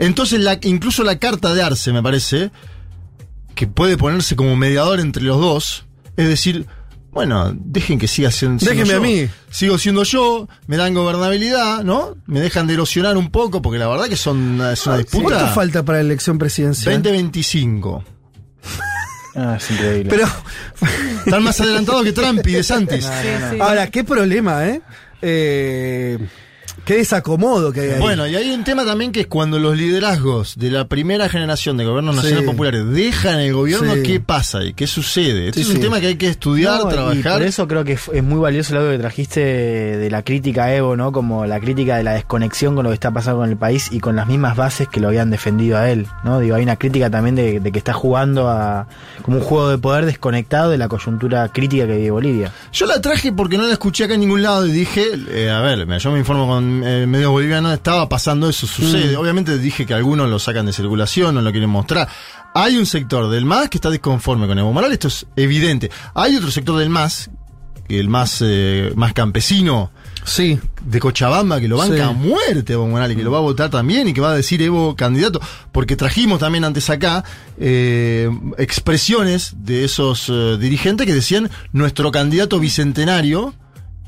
Entonces, 0.00 0.40
la, 0.40 0.58
incluso 0.62 1.04
la 1.04 1.20
carta 1.20 1.54
de 1.54 1.62
Arce, 1.62 1.92
me 1.92 2.02
parece, 2.02 2.50
que 3.54 3.68
puede 3.68 3.96
ponerse 3.96 4.34
como 4.34 4.56
mediador 4.56 4.98
entre 4.98 5.22
los 5.22 5.40
dos, 5.40 5.86
es 6.16 6.26
decir, 6.26 6.66
bueno, 7.14 7.52
dejen 7.54 7.98
que 7.98 8.08
siga 8.08 8.30
siendo, 8.32 8.64
Déjenme 8.66 8.90
yo. 8.90 8.96
a 8.96 9.00
mí. 9.00 9.28
Sigo 9.48 9.78
siendo 9.78 10.02
yo, 10.02 10.48
me 10.66 10.76
dan 10.76 10.94
gobernabilidad, 10.94 11.84
¿no? 11.84 12.16
Me 12.26 12.40
dejan 12.40 12.66
de 12.66 12.74
erosionar 12.74 13.16
un 13.16 13.30
poco, 13.30 13.62
porque 13.62 13.78
la 13.78 13.86
verdad 13.86 14.06
que 14.06 14.16
son, 14.16 14.60
es 14.72 14.84
una 14.84 14.98
disputa. 14.98 15.22
¿Cuánto 15.22 15.54
falta 15.54 15.84
para 15.84 15.98
la 15.98 16.04
elección 16.04 16.38
presidencial? 16.38 17.00
2025. 17.02 18.04
Ah, 19.36 19.56
es 19.56 19.70
increíble. 19.70 20.10
Pero, 20.10 20.26
Están 21.24 21.42
más 21.42 21.60
adelantados 21.60 22.02
que 22.02 22.12
Trump 22.12 22.46
y 22.46 22.52
de 22.52 22.62
Santis. 22.62 23.08
ahora, 23.60 23.88
qué 23.90 24.02
problema, 24.04 24.66
¿eh? 24.66 24.82
Eh, 25.22 26.18
qué 26.84 26.96
desacomodo 26.96 27.72
que 27.72 27.80
hay 27.80 27.90
ahí. 27.90 28.00
Bueno, 28.00 28.26
y 28.26 28.36
hay 28.36 28.50
un 28.50 28.64
tema 28.64 28.84
también 28.84 29.12
que 29.12 29.20
es 29.22 29.26
cuando 29.26 29.58
los 29.58 29.76
liderazgos 29.76 30.56
de 30.56 30.70
la 30.70 30.86
primera 30.86 31.28
generación 31.28 31.76
de 31.76 31.84
gobiernos 31.84 32.16
nacionales 32.16 32.46
populares 32.48 32.86
dejan 32.90 33.40
el 33.40 33.52
gobierno, 33.54 33.94
Sí. 33.94 34.02
¿qué 34.02 34.20
pasa 34.20 34.62
y 34.64 34.74
qué 34.74 34.86
sucede? 34.86 35.48
Este 35.48 35.62
Sí, 35.64 35.68
es 35.70 35.74
un 35.76 35.80
tema 35.80 36.00
que 36.00 36.08
hay 36.08 36.16
que 36.16 36.28
estudiar, 36.28 36.80
No, 36.80 36.90
Y 36.90 36.92
trabajar. 36.92 37.32
por 37.38 37.42
eso 37.42 37.66
creo 37.68 37.84
que 37.84 37.92
es 37.92 38.22
muy 38.22 38.38
valioso 38.38 38.74
el 38.74 38.80
audio 38.80 38.92
que 38.92 38.98
trajiste 38.98 39.40
de 39.40 40.10
la 40.10 40.22
crítica 40.22 40.64
a 40.64 40.74
Evo, 40.74 40.96
¿no? 40.96 41.12
Como 41.12 41.46
la 41.46 41.60
crítica 41.60 41.96
de 41.96 42.02
la 42.04 42.12
desconexión 42.14 42.74
con 42.74 42.84
lo 42.84 42.90
que 42.90 42.94
está 42.94 43.10
pasando 43.10 43.40
con 43.40 43.50
el 43.50 43.56
país 43.56 43.88
y 43.90 44.00
con 44.00 44.16
las 44.16 44.26
mismas 44.26 44.56
bases 44.56 44.88
que 44.88 45.00
lo 45.00 45.08
habían 45.08 45.30
defendido 45.30 45.78
a 45.78 45.90
él, 45.90 46.06
¿no? 46.24 46.40
Digo, 46.40 46.56
hay 46.56 46.62
una 46.62 46.76
crítica 46.76 47.10
también 47.10 47.34
de, 47.34 47.60
de 47.60 47.72
que 47.72 47.78
está 47.78 47.92
jugando 47.92 48.48
a 48.48 48.86
como 49.22 49.38
un 49.38 49.42
juego 49.42 49.68
de 49.70 49.78
poder 49.78 50.06
desconectado 50.06 50.70
de 50.70 50.78
la 50.78 50.88
coyuntura 50.88 51.48
crítica 51.48 51.86
que 51.86 51.96
vive 51.96 52.10
Bolivia. 52.10 52.52
Yo 52.72 52.86
la 52.86 53.00
traje 53.00 53.32
porque 53.32 53.56
no 53.56 53.64
la 53.66 53.72
escuché 53.72 54.04
acá 54.04 54.14
en 54.14 54.20
ningún 54.20 54.42
lado 54.42 54.66
y 54.66 54.72
dije, 54.72 55.04
eh, 55.30 55.50
a 55.50 55.60
ver, 55.60 55.86
yo 55.98 56.10
me 56.12 56.18
informo 56.18 56.46
con 56.46 56.73
eh, 56.82 57.06
medios 57.06 57.30
bolivianos, 57.30 57.72
estaba 57.74 58.08
pasando 58.08 58.48
eso, 58.48 58.66
sucede. 58.66 59.16
Obviamente 59.16 59.58
dije 59.58 59.84
que 59.86 59.94
algunos 59.94 60.28
lo 60.28 60.38
sacan 60.38 60.66
de 60.66 60.72
circulación, 60.72 61.34
no 61.34 61.42
lo 61.42 61.50
quieren 61.50 61.70
mostrar. 61.70 62.08
Hay 62.54 62.76
un 62.76 62.86
sector 62.86 63.30
del 63.30 63.44
MAS 63.44 63.68
que 63.68 63.78
está 63.78 63.90
disconforme 63.90 64.46
con 64.46 64.58
Evo 64.58 64.72
Morales, 64.72 64.94
esto 64.94 65.08
es 65.08 65.26
evidente. 65.36 65.90
Hay 66.14 66.36
otro 66.36 66.50
sector 66.50 66.78
del 66.78 66.88
MAS, 66.88 67.30
el 67.88 68.08
más, 68.08 68.38
eh, 68.42 68.92
más 68.96 69.12
campesino, 69.12 69.90
sí. 70.24 70.58
de 70.84 71.00
Cochabamba 71.00 71.60
que 71.60 71.68
lo 71.68 71.76
banca 71.76 71.96
Sí. 71.96 72.00
a 72.00 72.12
muerte 72.12 72.72
Evo 72.72 72.86
Morales, 72.86 73.16
que 73.16 73.22
lo 73.24 73.30
va 73.30 73.38
a 73.38 73.42
votar 73.42 73.70
también 73.70 74.08
y 74.08 74.14
que 74.14 74.20
va 74.20 74.30
a 74.30 74.34
decir 74.34 74.62
Evo 74.62 74.96
candidato, 74.96 75.40
porque 75.72 75.96
trajimos 75.96 76.38
también 76.40 76.64
antes 76.64 76.88
acá 76.90 77.24
eh, 77.58 78.30
expresiones 78.56 79.54
de 79.58 79.84
esos 79.84 80.28
eh, 80.28 80.56
dirigentes 80.58 81.06
que 81.06 81.12
decían 81.14 81.50
nuestro 81.72 82.10
candidato 82.10 82.58
bicentenario 82.58 83.52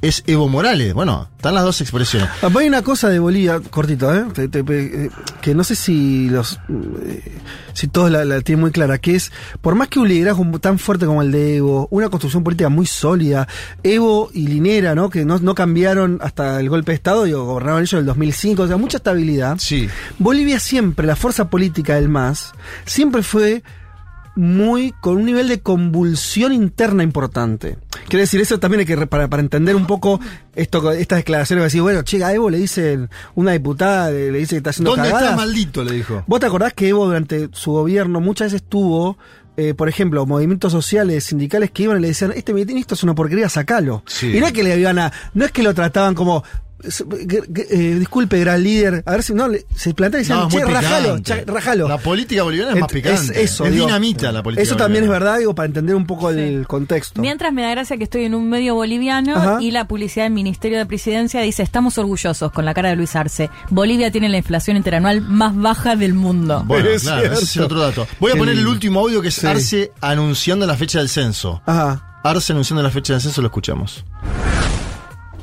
es 0.02 0.22
Evo 0.26 0.48
Morales. 0.48 0.92
Bueno, 0.94 1.28
están 1.36 1.54
las 1.54 1.64
dos 1.64 1.80
expresiones. 1.80 2.28
Ah, 2.42 2.50
Hay 2.58 2.68
una 2.68 2.82
cosa 2.82 3.08
de 3.08 3.18
Bolivia, 3.18 3.60
cortito, 3.70 4.14
¿eh? 4.14 4.24
Te- 4.34 4.48
te- 4.48 4.60
eh, 4.60 5.10
que 5.40 5.54
no 5.54 5.64
sé 5.64 5.74
si 5.74 6.28
los 6.28 6.58
eh, 6.68 7.38
si 7.72 7.88
todos 7.88 8.10
la, 8.10 8.24
la 8.24 8.40
tienen 8.42 8.60
muy 8.60 8.70
clara, 8.70 8.98
que 8.98 9.14
es, 9.16 9.32
por 9.60 9.74
más 9.74 9.88
que 9.88 9.98
un 9.98 10.08
liderazgo 10.08 10.44
tan 10.60 10.78
fuerte 10.78 11.06
como 11.06 11.22
el 11.22 11.32
de 11.32 11.56
Evo, 11.56 11.88
una 11.90 12.08
construcción 12.08 12.44
política 12.44 12.68
muy 12.68 12.86
sólida, 12.86 13.46
Evo 13.82 14.30
y 14.32 14.46
Linera, 14.48 14.94
¿no? 14.94 15.10
Que 15.10 15.24
no, 15.24 15.38
no 15.38 15.54
cambiaron 15.54 16.18
hasta 16.22 16.60
el 16.60 16.68
golpe 16.68 16.92
de 16.92 16.96
Estado, 16.96 17.24
digo, 17.24 17.44
gobernaron 17.44 17.80
ellos 17.80 17.92
en 17.94 17.98
el 18.00 18.06
2005, 18.06 18.62
o 18.62 18.66
sea, 18.66 18.76
mucha 18.76 18.96
estabilidad. 18.98 19.56
Sí. 19.58 19.88
Bolivia 20.18 20.58
siempre, 20.60 21.06
la 21.06 21.16
fuerza 21.16 21.50
política 21.50 21.96
del 21.96 22.08
MAS, 22.08 22.52
siempre 22.84 23.22
fue 23.22 23.62
muy 24.36 24.92
con 25.00 25.16
un 25.16 25.24
nivel 25.24 25.48
de 25.48 25.60
convulsión 25.60 26.52
interna 26.52 27.02
importante. 27.02 27.78
Quiero 28.08 28.20
decir, 28.20 28.40
eso 28.40 28.60
también 28.60 28.80
hay 28.80 28.86
que, 28.86 29.06
para, 29.06 29.28
para 29.28 29.42
entender 29.42 29.74
un 29.74 29.86
poco 29.86 30.20
esto, 30.54 30.92
estas 30.92 31.18
declaraciones, 31.18 31.64
decir, 31.64 31.82
bueno, 31.82 32.02
che, 32.02 32.22
a 32.22 32.32
Evo 32.32 32.50
le 32.50 32.58
dicen, 32.58 33.08
una 33.34 33.52
diputada 33.52 34.10
le, 34.10 34.30
le 34.30 34.38
dice 34.38 34.50
que 34.50 34.58
está 34.58 34.70
haciendo 34.70 34.90
¿Dónde 34.90 35.08
cagadas. 35.08 35.30
está 35.30 35.36
maldito? 35.36 35.82
Le 35.82 35.92
dijo. 35.92 36.22
¿Vos 36.26 36.38
te 36.38 36.46
acordás 36.46 36.74
que 36.74 36.88
Evo 36.88 37.06
durante 37.06 37.48
su 37.52 37.72
gobierno 37.72 38.20
muchas 38.20 38.52
veces 38.52 38.68
tuvo, 38.68 39.16
eh, 39.56 39.74
por 39.74 39.88
ejemplo, 39.88 40.24
movimientos 40.26 40.70
sociales, 40.70 41.24
sindicales 41.24 41.70
que 41.70 41.84
iban 41.84 41.96
y 41.96 42.00
le 42.02 42.08
decían, 42.08 42.32
este 42.36 42.52
ministro 42.52 42.94
es 42.94 43.02
una 43.02 43.14
porquería, 43.14 43.48
sacalo. 43.48 44.02
Sí. 44.06 44.36
Y 44.36 44.40
no 44.40 44.46
es 44.46 44.52
que 44.52 44.62
le 44.62 44.78
iban 44.78 44.98
a, 44.98 45.12
no 45.34 45.44
es 45.46 45.50
que 45.50 45.62
lo 45.62 45.74
trataban 45.74 46.14
como, 46.14 46.44
eh, 46.82 47.96
disculpe, 47.98 48.38
gran 48.40 48.62
líder, 48.62 49.02
a 49.06 49.12
ver 49.12 49.22
si 49.22 49.34
no, 49.34 49.48
le- 49.48 49.64
se 49.74 49.94
plantean 49.94 50.20
y 50.20 50.22
decían, 50.24 50.38
No, 50.40 50.48
es 50.48 50.54
che, 50.54 50.64
rajalo, 50.64 51.16
picante. 51.16 51.44
cha- 51.46 51.52
rajalo. 51.52 51.88
La 51.88 51.98
política 51.98 52.42
boliviana 52.42 52.72
es 52.74 52.80
más 52.80 52.92
picante. 52.92 53.42
eso, 53.42 53.64
es 53.64 53.72
digo. 53.72 53.86
dinamita 53.86 54.32
la 54.32 54.42
política 54.42 54.62
Eso 54.62 54.76
también 54.76 55.04
es 55.04 55.10
verdad, 55.10 55.38
digo, 55.38 55.54
para 55.54 55.66
entender 55.66 55.94
un 55.94 56.06
poco 56.06 56.30
el 56.30 56.66
contexto. 56.66 57.20
Mientras 57.20 57.52
me 57.52 57.62
da 57.62 57.70
gracia 57.70 57.96
que 57.96 58.04
estoy 58.04 58.24
en 58.24 58.34
un 58.34 58.48
medio 58.48 58.74
boliviano 58.74 59.34
Ajá. 59.36 59.58
y 59.62 59.70
la 59.70 59.86
publicidad 59.88 60.26
del 60.26 60.32
Ministerio 60.34 60.78
de 60.78 60.86
Presidencia 60.86 61.40
dice, 61.40 61.62
estamos 61.62 61.98
orgullosos 61.98 62.52
con 62.52 62.64
la 62.64 62.74
cara 62.74 62.90
de 62.90 62.96
Luis 62.96 63.16
Arce. 63.16 63.50
Bolivia 63.70 64.10
tiene 64.10 64.28
la 64.28 64.36
inflación 64.38 64.76
interanual 64.76 65.20
más 65.22 65.56
baja 65.56 65.96
del 65.96 66.14
mundo. 66.14 66.62
Bueno, 66.66 66.88
Es 66.96 67.02
claro, 67.02 67.32
ese 67.32 67.44
es 67.44 67.56
otro 67.58 67.80
dato. 67.80 68.06
Voy 68.20 68.32
a 68.32 68.36
poner 68.36 68.56
el 68.56 68.66
último 68.66 69.00
audio 69.00 69.20
que 69.22 69.28
es 69.28 69.34
Sí. 69.36 69.46
Arce 69.46 69.92
anunciando 70.00 70.66
la 70.66 70.76
fecha 70.76 70.98
del 70.98 71.08
censo. 71.08 71.62
Ajá. 71.66 72.20
Arce 72.24 72.52
anunciando 72.52 72.82
la 72.82 72.90
fecha 72.90 73.12
del 73.12 73.22
censo, 73.22 73.40
lo 73.42 73.48
escuchamos. 73.48 74.04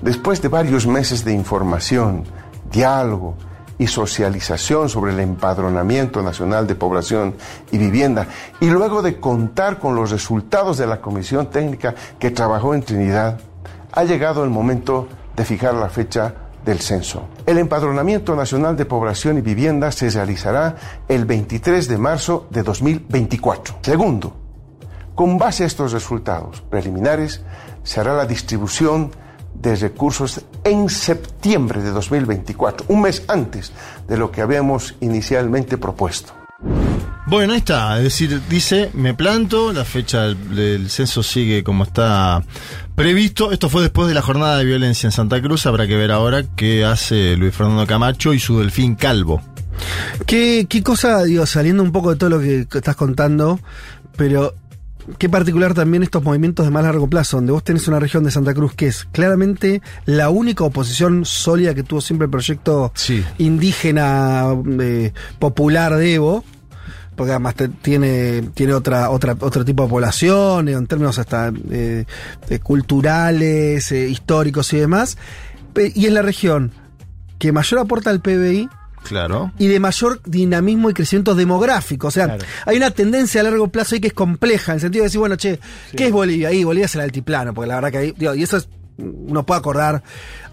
Después 0.04 0.42
de 0.42 0.50
varios 0.50 0.86
meses 0.86 1.24
de 1.24 1.32
información, 1.32 2.26
diálogo 2.70 3.38
y 3.78 3.88
socialización 3.88 4.90
sobre 4.90 5.14
el 5.14 5.22
empadronamiento 5.22 6.22
nacional 6.22 6.68
de 6.68 6.76
población 6.76 7.36
y 7.72 7.78
vivienda, 7.78 8.28
y 8.60 8.66
luego 8.66 9.02
de 9.02 9.22
contar 9.22 9.80
con 9.80 9.96
los 9.96 10.12
resultados 10.12 10.78
de 10.78 10.88
la 10.88 11.00
comisión 11.00 11.50
técnica 11.50 11.96
que 12.20 12.32
trabajó 12.32 12.74
en 12.74 12.84
Trinidad, 12.84 13.40
ha 13.94 14.04
llegado 14.04 14.44
el 14.44 14.50
momento 14.50 15.08
de 15.38 15.46
fijar 15.46 15.74
la 15.74 15.88
fecha 15.88 16.36
del 16.66 16.80
censo. 16.80 17.30
El 17.46 17.58
empadronamiento 17.58 18.36
nacional 18.36 18.76
de 18.76 18.84
población 18.84 19.38
y 19.38 19.42
vivienda 19.42 19.90
se 19.94 20.10
realizará 20.10 20.76
el 21.08 21.24
23 21.24 21.88
de 21.88 21.98
marzo 21.98 22.48
de 22.50 22.62
2024. 22.62 23.78
Segundo, 23.82 24.36
con 25.16 25.38
base 25.38 25.64
a 25.64 25.68
estos 25.68 25.94
resultados 25.94 26.60
preliminares, 26.60 27.42
se 27.84 28.02
hará 28.02 28.14
la 28.16 28.26
distribución 28.26 29.23
de 29.54 29.76
recursos 29.76 30.42
en 30.64 30.90
septiembre 30.90 31.82
de 31.82 31.92
2024, 31.92 32.86
un 32.90 33.02
mes 33.02 33.24
antes 33.28 33.72
de 34.08 34.18
lo 34.18 34.32
que 34.32 34.42
habíamos 34.42 34.96
inicialmente 35.00 35.78
propuesto. 35.78 36.34
Bueno, 37.26 37.54
ahí 37.54 37.60
está. 37.60 37.98
Es 37.98 38.04
decir, 38.04 38.42
dice, 38.50 38.92
me 38.94 39.14
planto, 39.14 39.72
la 39.72 39.86
fecha 39.86 40.24
del, 40.24 40.56
del 40.56 40.90
censo 40.90 41.24
sigue 41.24 41.64
como 41.64 41.86
está 41.86 42.44
previsto. 42.96 43.52
Esto 43.52 43.70
fue 43.70 43.82
después 43.82 44.08
de 44.10 44.14
la 44.14 44.22
jornada 44.22 44.58
de 44.58 44.66
violencia 44.66 45.08
en 45.08 45.12
Santa 45.12 45.42
Cruz. 45.42 45.66
Habrá 45.66 45.88
que 45.88 45.96
ver 45.96 46.12
ahora 46.12 46.44
qué 46.56 46.84
hace 46.84 47.38
Luis 47.38 47.56
Fernando 47.56 47.88
Camacho 47.88 48.34
y 48.34 48.40
su 48.40 48.60
delfín 48.60 48.96
calvo. 48.96 49.42
¿Qué, 50.26 50.68
qué 50.70 50.84
cosa, 50.84 51.24
digo, 51.24 51.46
saliendo 51.46 51.82
un 51.82 51.92
poco 51.92 52.12
de 52.12 52.18
todo 52.18 52.30
lo 52.30 52.40
que 52.40 52.68
que 52.70 52.78
estás 52.78 52.96
contando, 52.96 53.60
pero 54.16 54.54
qué 55.18 55.30
particular 55.30 55.74
también 55.74 56.04
estos 56.04 56.24
movimientos 56.24 56.66
de 56.66 56.72
más 56.72 56.84
largo 56.84 57.10
plazo, 57.10 57.38
donde 57.38 57.52
vos 57.52 57.64
tenés 57.64 57.88
una 57.88 58.00
región 58.00 58.24
de 58.24 58.32
Santa 58.32 58.54
Cruz 58.54 58.74
que 58.74 58.88
es 58.88 59.06
claramente 59.12 59.82
la 60.06 60.30
única 60.30 60.64
oposición 60.64 61.26
sólida 61.26 61.74
que 61.74 61.84
tuvo 61.84 62.02
siempre 62.02 62.26
el 62.26 62.32
proyecto 62.32 62.92
Sí. 62.96 63.24
indígena 63.38 64.48
eh, 64.80 65.14
popular 65.40 65.96
de 65.96 66.14
Evo. 66.16 66.44
Porque 67.16 67.30
además 67.32 67.54
te- 67.54 67.68
tiene, 67.70 68.42
tiene 68.56 68.74
otra, 68.74 69.12
otra, 69.12 69.38
otro 69.40 69.64
tipo 69.64 69.84
de 69.84 69.90
población, 69.90 70.68
en 70.68 70.88
términos 70.88 71.20
hasta 71.20 71.54
eh, 71.70 72.06
culturales, 72.64 73.92
eh, 73.92 74.10
históricos 74.10 74.74
y 74.74 74.78
demás. 74.78 75.18
Y 75.96 76.06
es 76.08 76.12
la 76.12 76.22
región 76.24 76.72
que 77.40 77.52
mayor 77.52 77.80
aporta 77.82 78.10
al 78.10 78.20
PBI, 78.22 78.68
Claro. 79.04 79.52
y 79.60 79.68
de 79.68 79.80
mayor 79.80 80.22
dinamismo 80.26 80.90
y 80.90 80.94
crecimiento 80.94 81.36
demográfico. 81.36 82.08
O 82.08 82.12
sea, 82.12 82.38
hay 82.66 82.78
una 82.78 82.92
tendencia 82.92 83.42
a 83.42 83.44
largo 83.44 83.68
plazo 83.68 83.96
ahí 83.96 84.02
que 84.02 84.08
es 84.08 84.14
compleja, 84.14 84.72
en 84.72 84.76
el 84.76 84.82
sentido 84.82 85.04
de 85.04 85.08
decir, 85.08 85.20
bueno, 85.20 85.36
che, 85.36 85.60
¿qué 85.96 86.08
es 86.08 86.12
Bolivia? 86.12 86.50
Ahí 86.50 86.64
Bolivia 86.64 86.86
es 86.86 86.96
el 86.96 87.02
altiplano, 87.02 87.54
porque 87.54 87.68
la 87.68 87.76
verdad 87.76 87.92
que 87.92 87.98
ahí, 87.98 88.14
digo, 88.18 88.34
y 88.36 88.44
eso 88.44 88.58
es, 88.58 88.70
uno 88.98 89.46
puede 89.46 89.60
acordar. 89.60 90.04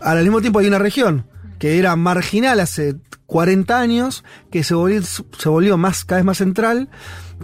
Al 0.01 0.23
mismo 0.23 0.41
tiempo 0.41 0.59
hay 0.59 0.67
una 0.67 0.79
región 0.79 1.27
que 1.59 1.79
era 1.79 1.95
marginal 1.95 2.59
hace 2.61 2.97
40 3.27 3.79
años, 3.79 4.25
que 4.51 4.65
se 4.65 4.75
volvió, 4.75 5.03
se 5.03 5.49
volvió 5.49 5.77
más, 5.77 6.05
cada 6.05 6.19
vez 6.19 6.25
más 6.25 6.39
central, 6.39 6.89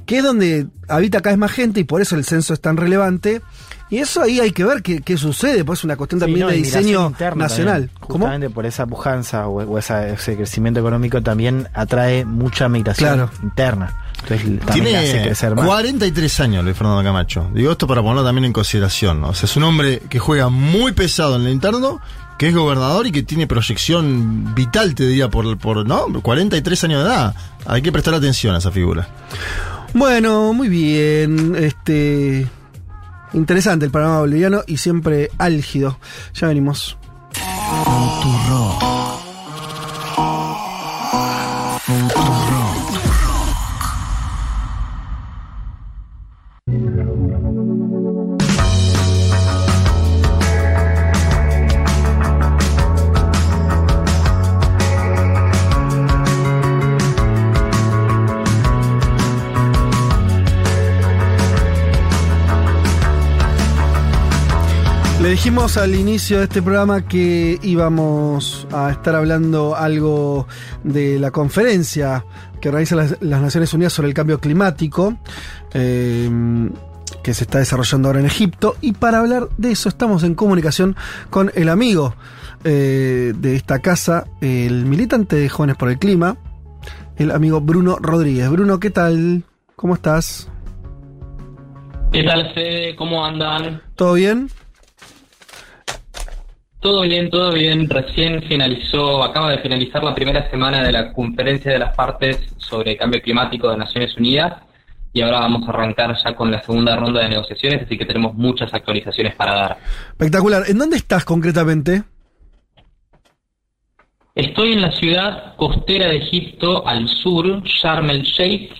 que 0.04 0.18
es 0.18 0.24
donde 0.24 0.66
habita 0.88 1.20
cada 1.20 1.34
vez 1.34 1.38
más 1.38 1.52
gente 1.52 1.80
y 1.80 1.84
por 1.84 2.00
eso 2.00 2.16
el 2.16 2.24
censo 2.24 2.52
es 2.54 2.60
tan 2.60 2.76
relevante. 2.76 3.42
Y 3.88 3.98
eso 3.98 4.20
ahí 4.22 4.40
hay 4.40 4.50
que 4.50 4.64
ver 4.64 4.82
qué, 4.82 5.00
qué 5.00 5.16
sucede, 5.16 5.64
pues 5.64 5.78
es 5.80 5.84
una 5.84 5.96
cuestión 5.96 6.18
también 6.20 6.40
no, 6.40 6.48
de 6.48 6.56
diseño 6.56 7.10
nacional. 7.36 7.88
también. 7.88 7.90
Justamente 8.00 8.50
por 8.50 8.66
esa 8.66 8.84
pujanza 8.86 9.46
o, 9.46 9.62
o 9.62 9.78
esa- 9.78 10.08
ese 10.08 10.36
crecimiento 10.36 10.80
económico 10.80 11.22
también 11.22 11.68
atrae 11.72 12.24
mucha 12.24 12.68
migración 12.68 13.14
Claro. 13.14 13.30
interna. 13.44 13.94
Entonces 14.22 14.58
también 14.66 14.96
hace 14.96 15.06
Tiene 15.12 15.22
crecer 15.26 15.54
más. 15.54 15.66
43 15.66 16.40
años 16.40 16.64
Luis 16.64 16.76
Fernando 16.76 17.02
Camacho. 17.04 17.48
Digo 17.54 17.70
esto 17.70 17.86
para 17.86 18.02
ponerlo 18.02 18.24
también 18.24 18.46
en 18.46 18.52
consideración. 18.52 19.20
¿no? 19.20 19.28
O 19.28 19.34
sea, 19.34 19.46
es 19.46 19.56
un 19.56 19.62
hombre 19.62 20.00
que 20.08 20.18
juega 20.18 20.48
muy 20.48 20.90
pesado 20.90 21.36
en 21.36 21.42
el 21.42 21.52
interno, 21.52 22.00
que 22.38 22.48
es 22.48 22.54
gobernador 22.56 23.06
y 23.06 23.12
que 23.12 23.22
tiene 23.22 23.46
proyección 23.46 24.52
vital, 24.54 24.96
te 24.96 25.06
diría, 25.06 25.28
por, 25.30 25.56
por 25.58 25.86
¿no? 25.86 26.06
43 26.22 26.82
años 26.84 27.04
de 27.04 27.08
edad. 27.08 27.34
Hay 27.66 27.82
que 27.82 27.92
prestar 27.92 28.14
atención 28.14 28.52
a 28.54 28.58
esa 28.58 28.72
figura. 28.72 29.06
Bueno, 29.94 30.52
muy 30.52 30.68
bien. 30.68 31.54
Este. 31.56 32.48
Interesante 33.36 33.84
el 33.84 33.90
panorama 33.90 34.20
boliviano 34.20 34.62
y 34.66 34.78
siempre 34.78 35.30
álgido. 35.36 35.98
Ya 36.32 36.48
venimos. 36.48 36.96
Dijimos 65.36 65.76
al 65.76 65.94
inicio 65.94 66.38
de 66.38 66.44
este 66.44 66.62
programa 66.62 67.06
que 67.06 67.58
íbamos 67.62 68.66
a 68.72 68.90
estar 68.90 69.14
hablando 69.14 69.76
algo 69.76 70.48
de 70.82 71.18
la 71.18 71.30
conferencia 71.30 72.24
que 72.58 72.72
las, 72.72 72.90
las 73.20 73.42
Naciones 73.42 73.74
Unidas 73.74 73.92
sobre 73.92 74.08
el 74.08 74.14
cambio 74.14 74.40
climático, 74.40 75.18
eh, 75.74 76.30
que 77.22 77.34
se 77.34 77.44
está 77.44 77.58
desarrollando 77.58 78.08
ahora 78.08 78.20
en 78.20 78.26
Egipto. 78.26 78.76
Y 78.80 78.92
para 78.92 79.18
hablar 79.18 79.50
de 79.58 79.72
eso 79.72 79.90
estamos 79.90 80.22
en 80.22 80.34
comunicación 80.34 80.96
con 81.28 81.52
el 81.54 81.68
amigo 81.68 82.14
eh, 82.64 83.34
de 83.36 83.56
esta 83.56 83.80
casa, 83.80 84.24
el 84.40 84.86
militante 84.86 85.36
de 85.36 85.50
Jóvenes 85.50 85.76
por 85.76 85.90
el 85.90 85.98
Clima, 85.98 86.38
el 87.18 87.30
amigo 87.30 87.60
Bruno 87.60 87.98
Rodríguez. 88.00 88.48
Bruno, 88.48 88.80
¿qué 88.80 88.88
tal? 88.88 89.44
¿Cómo 89.76 89.96
estás? 89.96 90.50
¿Qué 92.10 92.24
tal, 92.24 92.54
Fede? 92.54 92.96
¿Cómo 92.96 93.22
andan? 93.22 93.82
¿Todo 93.96 94.14
bien? 94.14 94.48
Todo 96.86 97.00
bien, 97.00 97.28
todo 97.30 97.52
bien. 97.52 97.90
Recién 97.90 98.44
finalizó, 98.44 99.24
acaba 99.24 99.50
de 99.50 99.58
finalizar 99.58 100.04
la 100.04 100.14
primera 100.14 100.48
semana 100.48 100.84
de 100.84 100.92
la 100.92 101.12
conferencia 101.12 101.72
de 101.72 101.80
las 101.80 101.96
partes 101.96 102.38
sobre 102.58 102.96
cambio 102.96 103.20
climático 103.20 103.68
de 103.68 103.76
Naciones 103.76 104.16
Unidas 104.16 104.62
y 105.12 105.20
ahora 105.20 105.40
vamos 105.40 105.66
a 105.66 105.72
arrancar 105.72 106.16
ya 106.24 106.36
con 106.36 106.48
la 106.48 106.62
segunda 106.62 106.94
ronda 106.94 107.22
de 107.22 107.30
negociaciones, 107.30 107.82
así 107.82 107.98
que 107.98 108.04
tenemos 108.04 108.34
muchas 108.34 108.72
actualizaciones 108.72 109.34
para 109.34 109.54
dar. 109.56 109.78
Espectacular. 110.10 110.62
¿En 110.68 110.78
dónde 110.78 110.98
estás 110.98 111.24
concretamente? 111.24 112.04
Estoy 114.36 114.74
en 114.74 114.82
la 114.82 114.92
ciudad 114.92 115.56
costera 115.56 116.06
de 116.06 116.18
Egipto, 116.18 116.86
al 116.86 117.08
sur, 117.08 117.64
Sharm 117.64 118.10
el 118.10 118.22
Sheikh, 118.22 118.70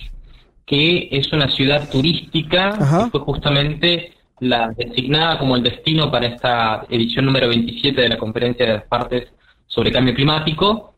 que 0.64 1.08
es 1.10 1.32
una 1.32 1.48
ciudad 1.48 1.90
turística 1.90 2.70
que 2.78 3.10
fue 3.10 3.20
justamente 3.22 4.12
la 4.40 4.68
designada 4.76 5.38
como 5.38 5.56
el 5.56 5.62
destino 5.62 6.10
para 6.10 6.26
esta 6.26 6.86
edición 6.88 7.24
número 7.24 7.48
27 7.48 8.00
de 8.00 8.08
la 8.08 8.18
Conferencia 8.18 8.66
de 8.66 8.72
las 8.74 8.84
Partes 8.84 9.28
sobre 9.66 9.92
Cambio 9.92 10.14
Climático. 10.14 10.94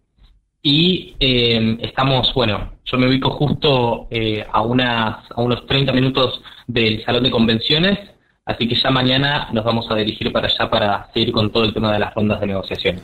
Y 0.61 1.15
eh, 1.21 1.79
estamos, 1.81 2.35
bueno, 2.35 2.73
yo 2.85 2.99
me 2.99 3.09
ubico 3.09 3.31
justo 3.31 4.09
eh, 4.11 4.45
a, 4.51 4.63
unas, 4.63 5.31
a 5.31 5.41
unos 5.41 5.67
30 5.67 5.93
minutos 5.93 6.43
del 6.67 7.05
Salón 7.05 7.23
de 7.23 7.31
Convenciones, 7.31 7.99
así 8.49 8.67
que 8.67 8.75
ya 8.75 8.91
mañana 8.91 9.49
nos 9.53 9.65
vamos 9.65 9.87
a 9.91 9.95
dirigir 9.95 10.33
para 10.33 10.49
allá 10.49 10.69
para 10.69 11.09
seguir 11.13 11.31
con 11.33 11.53
todo 11.53 11.65
el 11.65 11.73
tema 11.75 11.93
de 11.93 11.99
las 12.01 12.13
rondas 12.15 12.41
de 12.41 12.47
negociación. 12.49 13.01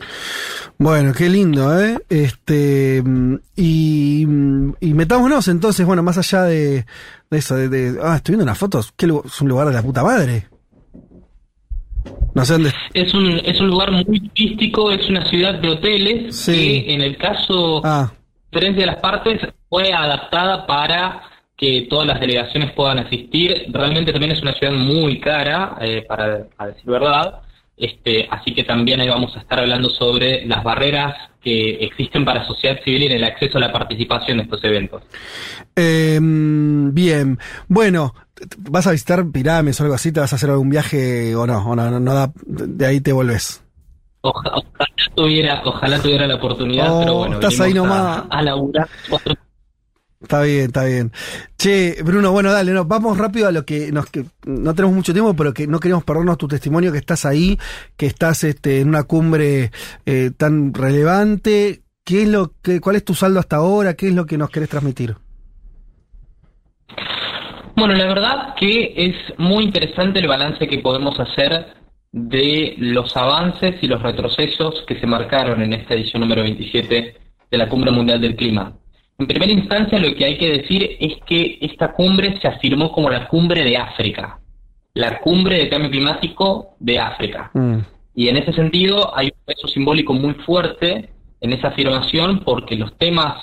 Bueno, 0.79 1.13
qué 1.17 1.29
lindo, 1.29 1.79
¿eh? 1.79 1.97
Este, 2.09 3.01
y, 3.55 4.23
y 4.23 4.95
metámonos 4.95 5.47
entonces, 5.47 5.87
bueno, 5.87 6.03
más 6.03 6.19
allá 6.19 6.43
de, 6.43 6.85
de 7.31 7.39
eso, 7.39 7.55
de, 7.55 7.69
de- 7.69 8.01
ah, 8.03 8.17
estoy 8.17 8.33
viendo 8.33 8.45
unas 8.45 8.59
fotos, 8.59 8.93
que 8.97 9.07
es 9.07 9.41
un 9.41 9.49
lugar 9.49 9.69
de 9.69 9.75
la 9.75 9.83
puta 9.83 10.03
madre. 10.03 10.49
No 12.35 12.45
sé 12.45 12.55
dónde. 12.55 12.73
Es 12.93 13.15
un, 13.15 13.29
es 13.45 13.61
un 13.61 13.69
lugar 13.69 13.93
muy 13.93 14.21
turístico, 14.29 14.91
es 14.91 15.09
una 15.09 15.25
ciudad 15.31 15.55
de 15.61 15.69
hoteles 15.69 16.35
Sí. 16.37 16.53
que 16.85 16.95
en 16.95 17.01
el 17.03 17.17
caso 17.17 17.81
Ah, 17.85 18.11
diferencia 18.51 18.81
de 18.83 18.87
las 18.87 19.01
partes 19.01 19.41
fue 19.69 19.93
adaptada 19.93 20.67
para 20.67 21.23
que 21.57 21.87
todas 21.89 22.07
las 22.07 22.21
delegaciones 22.21 22.73
puedan 22.73 22.99
asistir. 22.99 23.67
Realmente 23.73 24.13
también 24.13 24.33
es 24.33 24.43
una 24.43 24.53
ciudad 24.55 24.73
muy 24.73 25.21
cara, 25.21 25.77
eh, 25.81 26.05
para, 26.09 26.39
decir 26.67 26.85
verdad. 26.87 27.41
Este, 27.77 28.29
así 28.31 28.55
que 28.55 28.65
también 28.65 29.01
ahí 29.01 29.09
vamos 29.09 29.37
a 29.37 29.41
estar 29.41 29.59
hablando 29.59 29.91
sobre 29.91 30.47
las 30.47 30.63
barreras 30.63 31.15
que 31.43 31.71
existen 31.85 32.25
para 32.25 32.47
sociedad 32.47 32.77
civil 32.85 33.03
en 33.05 33.13
el 33.13 33.25
acceso 33.25 33.59
a 33.59 33.61
la 33.61 33.73
participación 33.73 34.39
en 34.39 34.45
estos 34.45 34.63
eventos. 34.65 35.03
eh, 35.77 36.19
bien. 36.23 37.39
Bueno, 37.69 38.15
¿vas 38.59 38.87
a 38.87 38.93
visitar 38.93 39.25
pirámides 39.31 39.81
o 39.81 39.85
algo 39.85 39.95
así? 39.97 40.13
¿Te 40.13 40.21
vas 40.21 40.33
a 40.33 40.37
hacer 40.37 40.51
algún 40.51 40.71
viaje 40.71 41.35
o 41.35 41.47
no? 41.47 41.59
¿O 41.69 41.77
no, 41.77 41.91
no, 41.91 42.01
no 42.01 42.15
da- 42.15 42.33
de 42.47 42.87
ahí 42.87 43.01
te 43.01 43.13
volvés? 43.13 43.63
Oja- 44.23 44.53
ojalá 44.55 44.87
tuviera, 45.15 45.63
ojalá 45.65 45.99
tuviera 46.01 46.27
la 46.27 46.37
oportunidad, 46.37 46.89
Oh, 46.91 47.01
pero 47.01 47.15
bueno, 47.17 47.35
estás 47.35 47.61
ahí 47.61 47.75
nomás. 47.75 48.19
A, 48.31 48.39
a 48.39 48.43
laburar 48.43 48.89
cuatro 49.09 49.35
Está 50.25 50.41
bien, 50.41 50.65
está 50.65 50.85
bien. 50.85 51.13
Che, 51.59 52.03
Bruno, 52.03 52.33
bueno, 52.33 52.51
dale, 52.51 52.73
no, 52.73 52.87
vamos 52.87 53.19
rápido 53.19 53.47
a 53.47 53.53
lo 53.53 53.67
que 53.67 53.93
nos 53.93 54.07
que 54.07 54.25
no 54.47 54.75
tenemos 54.75 54.97
mucho 54.97 55.13
tiempo, 55.13 55.37
pero 55.37 55.53
que 55.53 55.67
no 55.67 55.81
queremos 55.81 56.03
perdernos 56.03 56.39
tu 56.39 56.49
testimonio, 56.49 56.93
que 56.93 56.99
estás 56.99 57.27
ahí, 57.27 57.59
que 57.99 58.07
estás 58.07 58.43
este, 58.43 58.81
en 58.81 58.89
una 58.89 59.03
cumbre 59.03 59.71
eh, 60.07 60.31
tan 60.35 60.73
relevante. 60.73 61.83
¿Qué 62.05 62.23
es 62.23 62.29
lo 62.29 62.53
que, 62.63 62.81
cuál 62.81 62.97
es 62.97 63.05
tu 63.05 63.15
saldo 63.15 63.39
hasta 63.39 63.57
ahora? 63.57 63.95
¿Qué 63.95 64.09
es 64.09 64.15
lo 64.15 64.25
que 64.25 64.39
nos 64.39 64.49
querés 64.49 64.71
transmitir? 64.71 65.15
Bueno, 67.77 67.93
la 67.93 68.07
verdad 68.07 68.55
que 68.59 68.95
es 68.97 69.39
muy 69.39 69.65
interesante 69.65 70.21
el 70.21 70.29
balance 70.29 70.67
que 70.67 70.79
podemos 70.79 71.21
hacer 71.21 71.67
de 72.13 72.77
los 72.79 73.15
avances 73.15 73.77
y 73.83 73.89
los 73.89 74.01
retrocesos 74.01 74.85
que 74.87 74.99
se 74.99 75.07
marcaron 75.07 75.61
en 75.61 75.75
esta 75.75 75.93
edición 75.93 76.23
número 76.23 76.43
27 76.45 77.15
de 77.51 77.59
la 77.59 77.69
Cumbre 77.69 77.91
Mundial 77.91 78.23
del 78.23 78.37
Clima. 78.37 78.73
En 79.19 79.27
primera 79.27 79.53
instancia, 79.53 79.99
lo 79.99 80.15
que 80.15 80.25
hay 80.25 80.39
que 80.39 80.59
decir 80.59 80.97
es 80.99 81.15
que 81.25 81.59
esta 81.61 81.93
cumbre 81.93 82.39
se 82.41 82.49
afirmó 82.49 82.91
como 82.91 83.11
la 83.11 83.29
cumbre 83.29 83.63
de 83.63 83.77
África, 83.77 84.41
la 84.93 85.21
cumbre 85.21 85.59
de 85.59 85.69
cambio 85.69 85.91
climático 85.91 86.75
de 86.81 86.99
África. 86.99 87.51
Y 88.15 88.29
en 88.29 88.37
ese 88.37 88.53
sentido 88.53 89.17
hay 89.17 89.27
un 89.27 89.45
peso 89.45 89.69
simbólico 89.69 90.15
muy 90.15 90.35
fuerte 90.35 91.11
en 91.41 91.53
esa 91.53 91.69
afirmación 91.69 92.41
porque 92.41 92.75
los 92.75 92.97
temas 92.97 93.37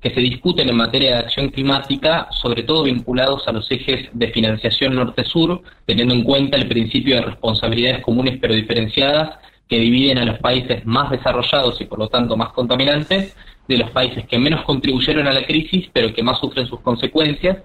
que 0.00 0.10
se 0.10 0.20
discuten 0.20 0.68
en 0.68 0.76
materia 0.76 1.12
de 1.12 1.18
acción 1.18 1.48
climática, 1.48 2.28
sobre 2.30 2.62
todo 2.62 2.84
vinculados 2.84 3.48
a 3.48 3.52
los 3.52 3.68
ejes 3.70 4.08
de 4.12 4.28
financiación 4.28 4.94
norte-sur, 4.94 5.62
teniendo 5.86 6.14
en 6.14 6.22
cuenta 6.22 6.56
el 6.56 6.68
principio 6.68 7.16
de 7.16 7.22
responsabilidades 7.22 8.04
comunes 8.04 8.38
pero 8.40 8.54
diferenciadas 8.54 9.38
que 9.68 9.80
dividen 9.80 10.18
a 10.18 10.24
los 10.24 10.38
países 10.38 10.86
más 10.86 11.10
desarrollados 11.10 11.80
y 11.80 11.86
por 11.86 11.98
lo 11.98 12.08
tanto 12.08 12.36
más 12.36 12.52
contaminantes 12.52 13.36
de 13.68 13.78
los 13.78 13.90
países 13.90 14.26
que 14.26 14.38
menos 14.38 14.64
contribuyeron 14.64 15.26
a 15.26 15.32
la 15.32 15.44
crisis 15.44 15.88
pero 15.92 16.12
que 16.12 16.22
más 16.22 16.38
sufren 16.38 16.66
sus 16.66 16.80
consecuencias, 16.80 17.58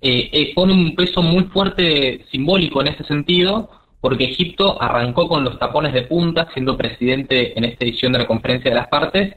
eh, 0.00 0.30
eh, 0.32 0.52
pone 0.54 0.72
un 0.72 0.94
peso 0.94 1.22
muy 1.22 1.44
fuerte 1.44 2.24
simbólico 2.30 2.80
en 2.80 2.88
ese 2.88 3.04
sentido, 3.04 3.70
porque 4.00 4.24
Egipto 4.24 4.80
arrancó 4.80 5.28
con 5.28 5.42
los 5.42 5.58
tapones 5.58 5.92
de 5.92 6.02
punta, 6.02 6.48
siendo 6.52 6.76
presidente 6.76 7.58
en 7.58 7.64
esta 7.64 7.84
edición 7.84 8.12
de 8.12 8.20
la 8.20 8.26
Conferencia 8.26 8.70
de 8.70 8.76
las 8.76 8.88
Partes, 8.88 9.36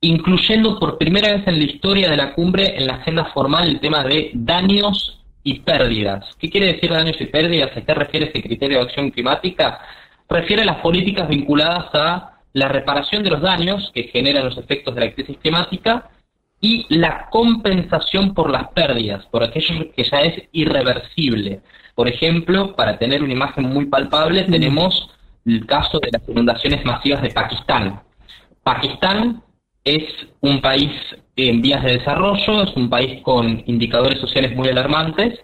incluyendo 0.00 0.78
por 0.78 0.98
primera 0.98 1.32
vez 1.32 1.46
en 1.48 1.58
la 1.58 1.64
historia 1.64 2.08
de 2.10 2.16
la 2.16 2.34
cumbre 2.34 2.76
en 2.76 2.86
la 2.86 2.94
agenda 2.94 3.24
formal 3.26 3.68
el 3.68 3.80
tema 3.80 4.04
de 4.04 4.30
daños 4.34 5.24
y 5.42 5.60
pérdidas. 5.60 6.24
¿Qué 6.38 6.50
quiere 6.50 6.74
decir 6.74 6.90
daños 6.90 7.20
y 7.20 7.26
pérdidas? 7.26 7.76
¿A 7.76 7.80
qué 7.80 7.94
refiere 7.94 8.26
ese 8.26 8.42
criterio 8.42 8.78
de 8.78 8.84
acción 8.84 9.10
climática? 9.10 9.80
Refiere 10.28 10.62
a 10.62 10.66
las 10.66 10.76
políticas 10.76 11.28
vinculadas 11.28 11.86
a 11.94 12.35
la 12.56 12.68
reparación 12.68 13.22
de 13.22 13.28
los 13.28 13.42
daños 13.42 13.90
que 13.94 14.04
generan 14.04 14.46
los 14.46 14.56
efectos 14.56 14.94
de 14.94 15.02
la 15.02 15.12
crisis 15.12 15.36
climática 15.36 16.08
y 16.58 16.86
la 16.88 17.26
compensación 17.28 18.32
por 18.32 18.50
las 18.50 18.68
pérdidas, 18.68 19.26
por 19.26 19.44
aquello 19.44 19.92
que 19.94 20.04
ya 20.04 20.20
es 20.22 20.42
irreversible. 20.52 21.60
Por 21.94 22.08
ejemplo, 22.08 22.74
para 22.74 22.98
tener 22.98 23.22
una 23.22 23.34
imagen 23.34 23.64
muy 23.68 23.84
palpable, 23.84 24.44
tenemos 24.44 25.10
el 25.44 25.66
caso 25.66 26.00
de 26.00 26.08
las 26.10 26.26
inundaciones 26.26 26.82
masivas 26.82 27.20
de 27.20 27.28
Pakistán. 27.28 28.00
Pakistán 28.62 29.42
es 29.84 30.04
un 30.40 30.62
país 30.62 30.92
en 31.36 31.60
vías 31.60 31.84
de 31.84 31.98
desarrollo, 31.98 32.62
es 32.62 32.74
un 32.74 32.88
país 32.88 33.20
con 33.20 33.64
indicadores 33.66 34.18
sociales 34.18 34.56
muy 34.56 34.68
alarmantes 34.68 35.40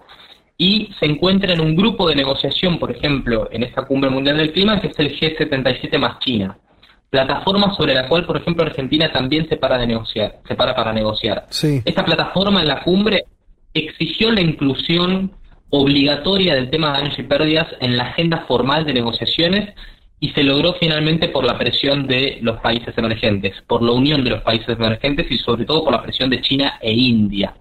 y 0.57 0.89
se 0.99 1.05
encuentra 1.05 1.53
en 1.53 1.61
un 1.61 1.77
grupo 1.77 2.09
de 2.09 2.17
negociación, 2.17 2.79
por 2.79 2.91
ejemplo, 2.91 3.51
en 3.53 3.65
esta 3.65 3.83
cumbre 3.83 4.09
mundial 4.09 4.39
del 4.39 4.53
clima, 4.53 4.81
que 4.81 4.87
es 4.87 4.99
el 4.99 5.15
G77 5.21 5.99
más 5.99 6.19
China. 6.21 6.57
Plataforma 7.13 7.75
sobre 7.75 7.93
la 7.93 8.09
cual, 8.09 8.25
por 8.25 8.39
ejemplo, 8.39 8.65
Argentina 8.65 9.13
también 9.13 9.47
se 9.47 9.59
para 9.59 9.77
de 9.77 9.87
negociar, 9.87 10.41
se 10.49 10.55
para 10.55 10.75
para 10.75 10.95
negociar. 10.95 11.45
Sí. 11.51 11.83
Esta 11.85 12.07
plataforma 12.07 12.63
en 12.63 12.69
la 12.69 12.83
cumbre 12.83 13.25
exigió 13.75 14.33
la 14.33 14.41
inclusión 14.41 15.31
obligatoria 15.69 16.55
del 16.55 16.71
tema 16.71 16.87
de 16.87 17.03
daños 17.03 17.19
y 17.19 17.23
pérdidas 17.25 17.67
en 17.81 17.99
la 17.99 18.05
agenda 18.05 18.47
formal 18.49 18.87
de 18.87 18.95
negociaciones 18.95 19.75
y 20.21 20.31
se 20.31 20.43
logró 20.43 20.73
finalmente 20.81 21.29
por 21.29 21.45
la 21.45 21.59
presión 21.59 22.07
de 22.07 22.39
los 22.41 22.61
países 22.61 22.97
emergentes, 22.97 23.61
por 23.67 23.83
la 23.83 23.93
unión 23.93 24.25
de 24.25 24.31
los 24.31 24.41
países 24.41 24.71
emergentes 24.71 25.31
y 25.31 25.37
sobre 25.37 25.67
todo 25.67 25.85
por 25.85 25.93
la 25.93 26.03
presión 26.03 26.31
de 26.31 26.41
China 26.41 26.79
e 26.81 26.95
India. 26.95 27.55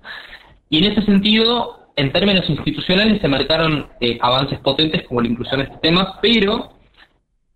Y 0.70 0.78
en 0.78 0.94
ese 0.94 1.02
sentido, 1.02 1.88
en 1.98 2.14
términos 2.14 2.50
institucionales 2.50 3.20
se 3.20 3.28
marcaron 3.28 3.88
eh, 4.00 4.18
avances 4.22 4.60
potentes 4.60 5.06
como 5.10 5.20
la 5.20 5.28
inclusión 5.28 5.60
de 5.60 5.66
este 5.66 5.78
tema, 5.80 6.20
pero 6.22 6.72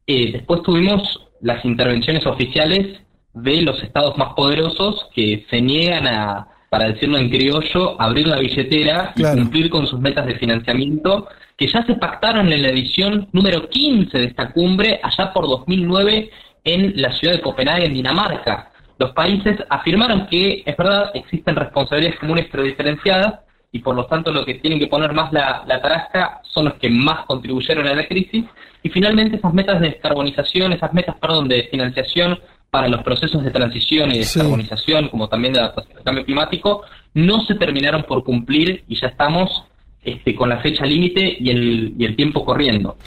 eh, 0.07 0.33
después 0.33 0.61
tuvimos 0.61 1.24
las 1.45 1.63
intervenciones 1.63 2.25
oficiales 2.25 3.01
de 3.35 3.61
los 3.61 3.81
estados 3.83 4.17
más 4.17 4.33
poderosos 4.33 5.07
que 5.13 5.45
se 5.47 5.61
niegan 5.61 6.07
a, 6.07 6.47
para 6.71 6.87
decirlo 6.87 7.19
en 7.19 7.29
criollo, 7.29 8.01
abrir 8.01 8.27
la 8.27 8.39
billetera 8.39 9.13
Claro. 9.15 9.37
y 9.37 9.41
cumplir 9.41 9.69
con 9.69 9.85
sus 9.85 9.99
metas 9.99 10.25
de 10.25 10.39
financiamiento 10.39 11.27
que 11.55 11.67
ya 11.67 11.85
se 11.85 11.93
pactaron 11.95 12.51
en 12.51 12.63
la 12.63 12.69
edición 12.69 13.27
número 13.31 13.69
15 13.69 14.17
de 14.17 14.25
esta 14.25 14.51
cumbre 14.53 14.99
allá 15.03 15.31
por 15.33 15.47
2009 15.47 16.31
en 16.63 16.99
la 16.99 17.11
ciudad 17.13 17.35
de 17.35 17.41
Copenhague, 17.41 17.85
en 17.85 17.93
Dinamarca. 17.93 18.71
Los 18.97 19.11
países 19.11 19.55
afirmaron 19.69 20.25
que, 20.25 20.63
es 20.65 20.75
verdad, 20.75 21.11
existen 21.13 21.55
responsabilidades 21.55 22.19
comunes 22.19 22.47
pero 22.51 22.63
diferenciadas 22.63 23.44
y 23.75 23.79
por 23.79 23.93
lo 23.95 24.05
tanto 24.05 24.31
lo 24.31 24.45
que 24.45 24.53
tienen 24.55 24.79
que 24.79 24.87
poner 24.87 25.11
más 25.13 25.33
la, 25.33 25.63
la 25.67 25.81
tarasca 25.81 26.39
son 26.53 26.65
los 26.65 26.75
que 26.75 26.89
más 26.89 27.25
contribuyeron 27.25 27.85
a 27.87 27.93
la 27.93 28.07
crisis. 28.07 28.45
Y 28.83 28.89
finalmente 28.89 29.35
esas 29.37 29.53
metas 29.53 29.81
de 29.81 29.89
descarbonización, 29.89 30.71
esas 30.71 30.93
metas, 30.93 31.15
perdón, 31.19 31.49
de 31.49 31.67
financiación 31.69 32.39
para 32.71 32.87
los 32.87 33.03
procesos 33.03 33.43
de 33.43 33.51
transición 33.51 34.11
y 34.11 34.19
descarbonización, 34.19 35.09
como 35.09 35.27
también 35.27 35.53
de 35.53 35.59
adaptación 35.59 35.97
al 35.97 36.03
cambio 36.03 36.23
climático, 36.25 36.83
no 37.13 37.41
se 37.45 37.55
terminaron 37.55 38.03
por 38.03 38.23
cumplir 38.23 38.83
y 38.87 38.95
ya 38.99 39.07
estamos 39.07 39.65
este, 40.03 40.35
con 40.35 40.47
la 40.49 40.59
fecha 40.61 40.85
límite 40.85 41.35
y 41.39 41.49
el, 41.49 41.93
y 41.97 42.05
el 42.05 42.15
tiempo 42.15 42.45
corriendo. 42.45 42.97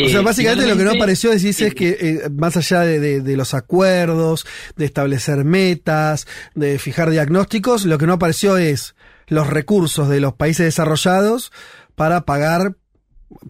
O 0.00 0.08
sea, 0.08 0.20
Eh, 0.20 0.22
básicamente 0.22 0.66
lo 0.68 0.76
que 0.76 0.84
no 0.84 0.92
apareció, 0.92 1.30
decís, 1.30 1.60
es 1.60 1.74
que 1.74 1.88
eh, 2.00 2.28
más 2.30 2.56
allá 2.56 2.80
de, 2.82 3.00
de- 3.00 3.20
de 3.20 3.36
los 3.36 3.52
acuerdos, 3.52 4.46
de 4.76 4.84
establecer 4.84 5.44
metas, 5.44 6.26
de 6.54 6.78
fijar 6.78 7.10
diagnósticos, 7.10 7.84
lo 7.84 7.98
que 7.98 8.06
no 8.06 8.12
apareció 8.14 8.56
es 8.58 8.94
los 9.28 9.46
recursos 9.48 10.08
de 10.08 10.20
los 10.20 10.34
países 10.34 10.66
desarrollados 10.66 11.52
para 11.94 12.22
pagar 12.22 12.74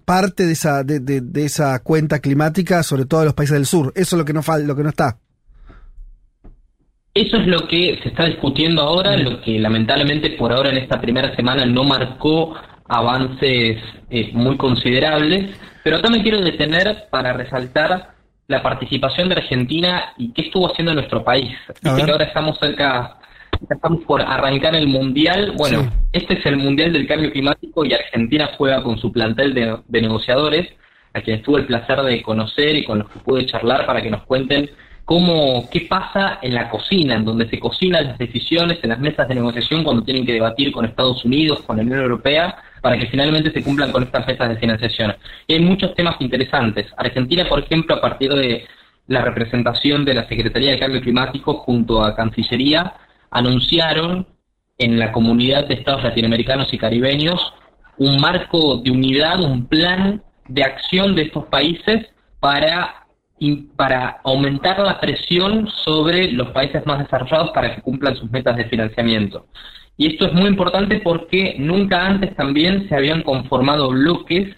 parte 0.04 0.44
de 0.46 0.52
esa, 0.52 0.82
de, 0.82 0.98
de- 1.00 1.20
de 1.20 1.44
esa 1.44 1.78
cuenta 1.82 2.18
climática, 2.20 2.82
sobre 2.82 3.04
todo 3.06 3.20
de 3.20 3.26
los 3.26 3.34
países 3.34 3.54
del 3.54 3.66
sur. 3.66 3.92
Eso 3.94 4.16
es 4.16 4.18
lo 4.18 4.24
que 4.24 4.32
no 4.32 4.40
lo 4.64 4.74
que 4.76 4.82
no 4.82 4.88
está. 4.88 5.18
Eso 7.14 7.36
es 7.36 7.46
lo 7.46 7.66
que 7.66 7.98
se 8.02 8.10
está 8.10 8.26
discutiendo 8.26 8.82
ahora, 8.82 9.16
lo 9.16 9.40
que 9.40 9.58
lamentablemente 9.58 10.30
por 10.30 10.52
ahora 10.52 10.70
en 10.70 10.78
esta 10.78 11.00
primera 11.00 11.34
semana 11.34 11.64
no 11.66 11.82
marcó 11.84 12.54
avances 12.86 13.78
eh, 14.10 14.30
muy 14.34 14.56
considerables, 14.56 15.56
pero 15.82 15.96
acá 15.96 16.10
me 16.10 16.22
quiero 16.22 16.40
detener 16.40 17.06
para 17.10 17.32
resaltar 17.32 18.14
la 18.46 18.62
participación 18.62 19.28
de 19.28 19.34
Argentina 19.36 20.12
y 20.16 20.32
qué 20.32 20.42
estuvo 20.42 20.70
haciendo 20.70 20.94
nuestro 20.94 21.22
país. 21.24 21.54
Que 21.82 21.88
ahora 22.10 22.24
estamos 22.26 22.56
cerca, 22.58 23.17
estamos 23.68 24.04
por 24.04 24.22
arrancar 24.22 24.74
el 24.76 24.88
Mundial. 24.88 25.54
Bueno, 25.56 25.82
Sí. 25.82 25.88
este 26.12 26.34
es 26.38 26.46
el 26.46 26.56
Mundial 26.56 26.92
del 26.92 27.06
Cambio 27.06 27.30
Climático 27.32 27.84
y 27.84 27.92
Argentina 27.92 28.50
juega 28.56 28.82
con 28.82 28.98
su 28.98 29.12
plantel 29.12 29.54
de, 29.54 29.78
de 29.86 30.02
negociadores, 30.02 30.68
a 31.14 31.20
quienes 31.20 31.42
tuve 31.42 31.60
el 31.60 31.66
placer 31.66 32.00
de 32.02 32.22
conocer 32.22 32.76
y 32.76 32.84
con 32.84 32.98
los 32.98 33.08
que 33.10 33.18
pude 33.20 33.46
charlar 33.46 33.86
para 33.86 34.02
que 34.02 34.10
nos 34.10 34.22
cuenten 34.24 34.70
cómo, 35.04 35.68
qué 35.70 35.86
pasa 35.88 36.38
en 36.42 36.54
la 36.54 36.68
cocina, 36.68 37.14
en 37.14 37.24
donde 37.24 37.48
se 37.48 37.58
cocinan 37.58 38.04
las 38.04 38.18
decisiones 38.18 38.78
en 38.82 38.90
las 38.90 38.98
mesas 39.00 39.26
de 39.26 39.36
negociación 39.36 39.82
cuando 39.82 40.02
tienen 40.04 40.26
que 40.26 40.34
debatir 40.34 40.70
con 40.70 40.84
Estados 40.84 41.24
Unidos, 41.24 41.62
con 41.62 41.78
la 41.78 41.82
Unión 41.82 42.00
Europea, 42.00 42.56
para 42.82 42.98
que 42.98 43.06
finalmente 43.06 43.50
se 43.50 43.62
cumplan 43.62 43.90
con 43.90 44.02
estas 44.02 44.26
metas 44.26 44.50
de 44.50 44.56
financiación. 44.56 45.16
Y 45.46 45.54
hay 45.54 45.60
muchos 45.60 45.94
temas 45.94 46.16
interesantes. 46.20 46.86
Argentina, 46.96 47.46
por 47.48 47.60
ejemplo, 47.60 47.94
a 47.94 48.00
partir 48.02 48.32
de 48.34 48.66
la 49.06 49.22
representación 49.22 50.04
de 50.04 50.12
la 50.12 50.28
Secretaría 50.28 50.72
de 50.72 50.78
Cambio 50.78 51.00
Climático 51.00 51.54
junto 51.54 52.04
a 52.04 52.14
Cancillería, 52.14 52.92
anunciaron 53.30 54.26
en 54.78 54.98
la 54.98 55.12
comunidad 55.12 55.66
de 55.66 55.74
estados 55.74 56.04
latinoamericanos 56.04 56.72
y 56.72 56.78
caribeños 56.78 57.52
un 57.98 58.20
marco 58.20 58.76
de 58.76 58.90
unidad, 58.90 59.40
un 59.40 59.66
plan 59.66 60.22
de 60.46 60.62
acción 60.62 61.14
de 61.14 61.22
estos 61.22 61.46
países 61.46 62.06
para, 62.40 63.06
para 63.76 64.20
aumentar 64.24 64.78
la 64.78 65.00
presión 65.00 65.68
sobre 65.84 66.32
los 66.32 66.48
países 66.48 66.86
más 66.86 67.00
desarrollados 67.00 67.50
para 67.50 67.74
que 67.74 67.82
cumplan 67.82 68.16
sus 68.16 68.30
metas 68.30 68.56
de 68.56 68.66
financiamiento. 68.66 69.46
Y 69.96 70.12
esto 70.12 70.26
es 70.26 70.32
muy 70.32 70.46
importante 70.46 71.00
porque 71.00 71.56
nunca 71.58 72.06
antes 72.06 72.34
también 72.36 72.88
se 72.88 72.94
habían 72.94 73.22
conformado 73.22 73.90
bloques 73.90 74.54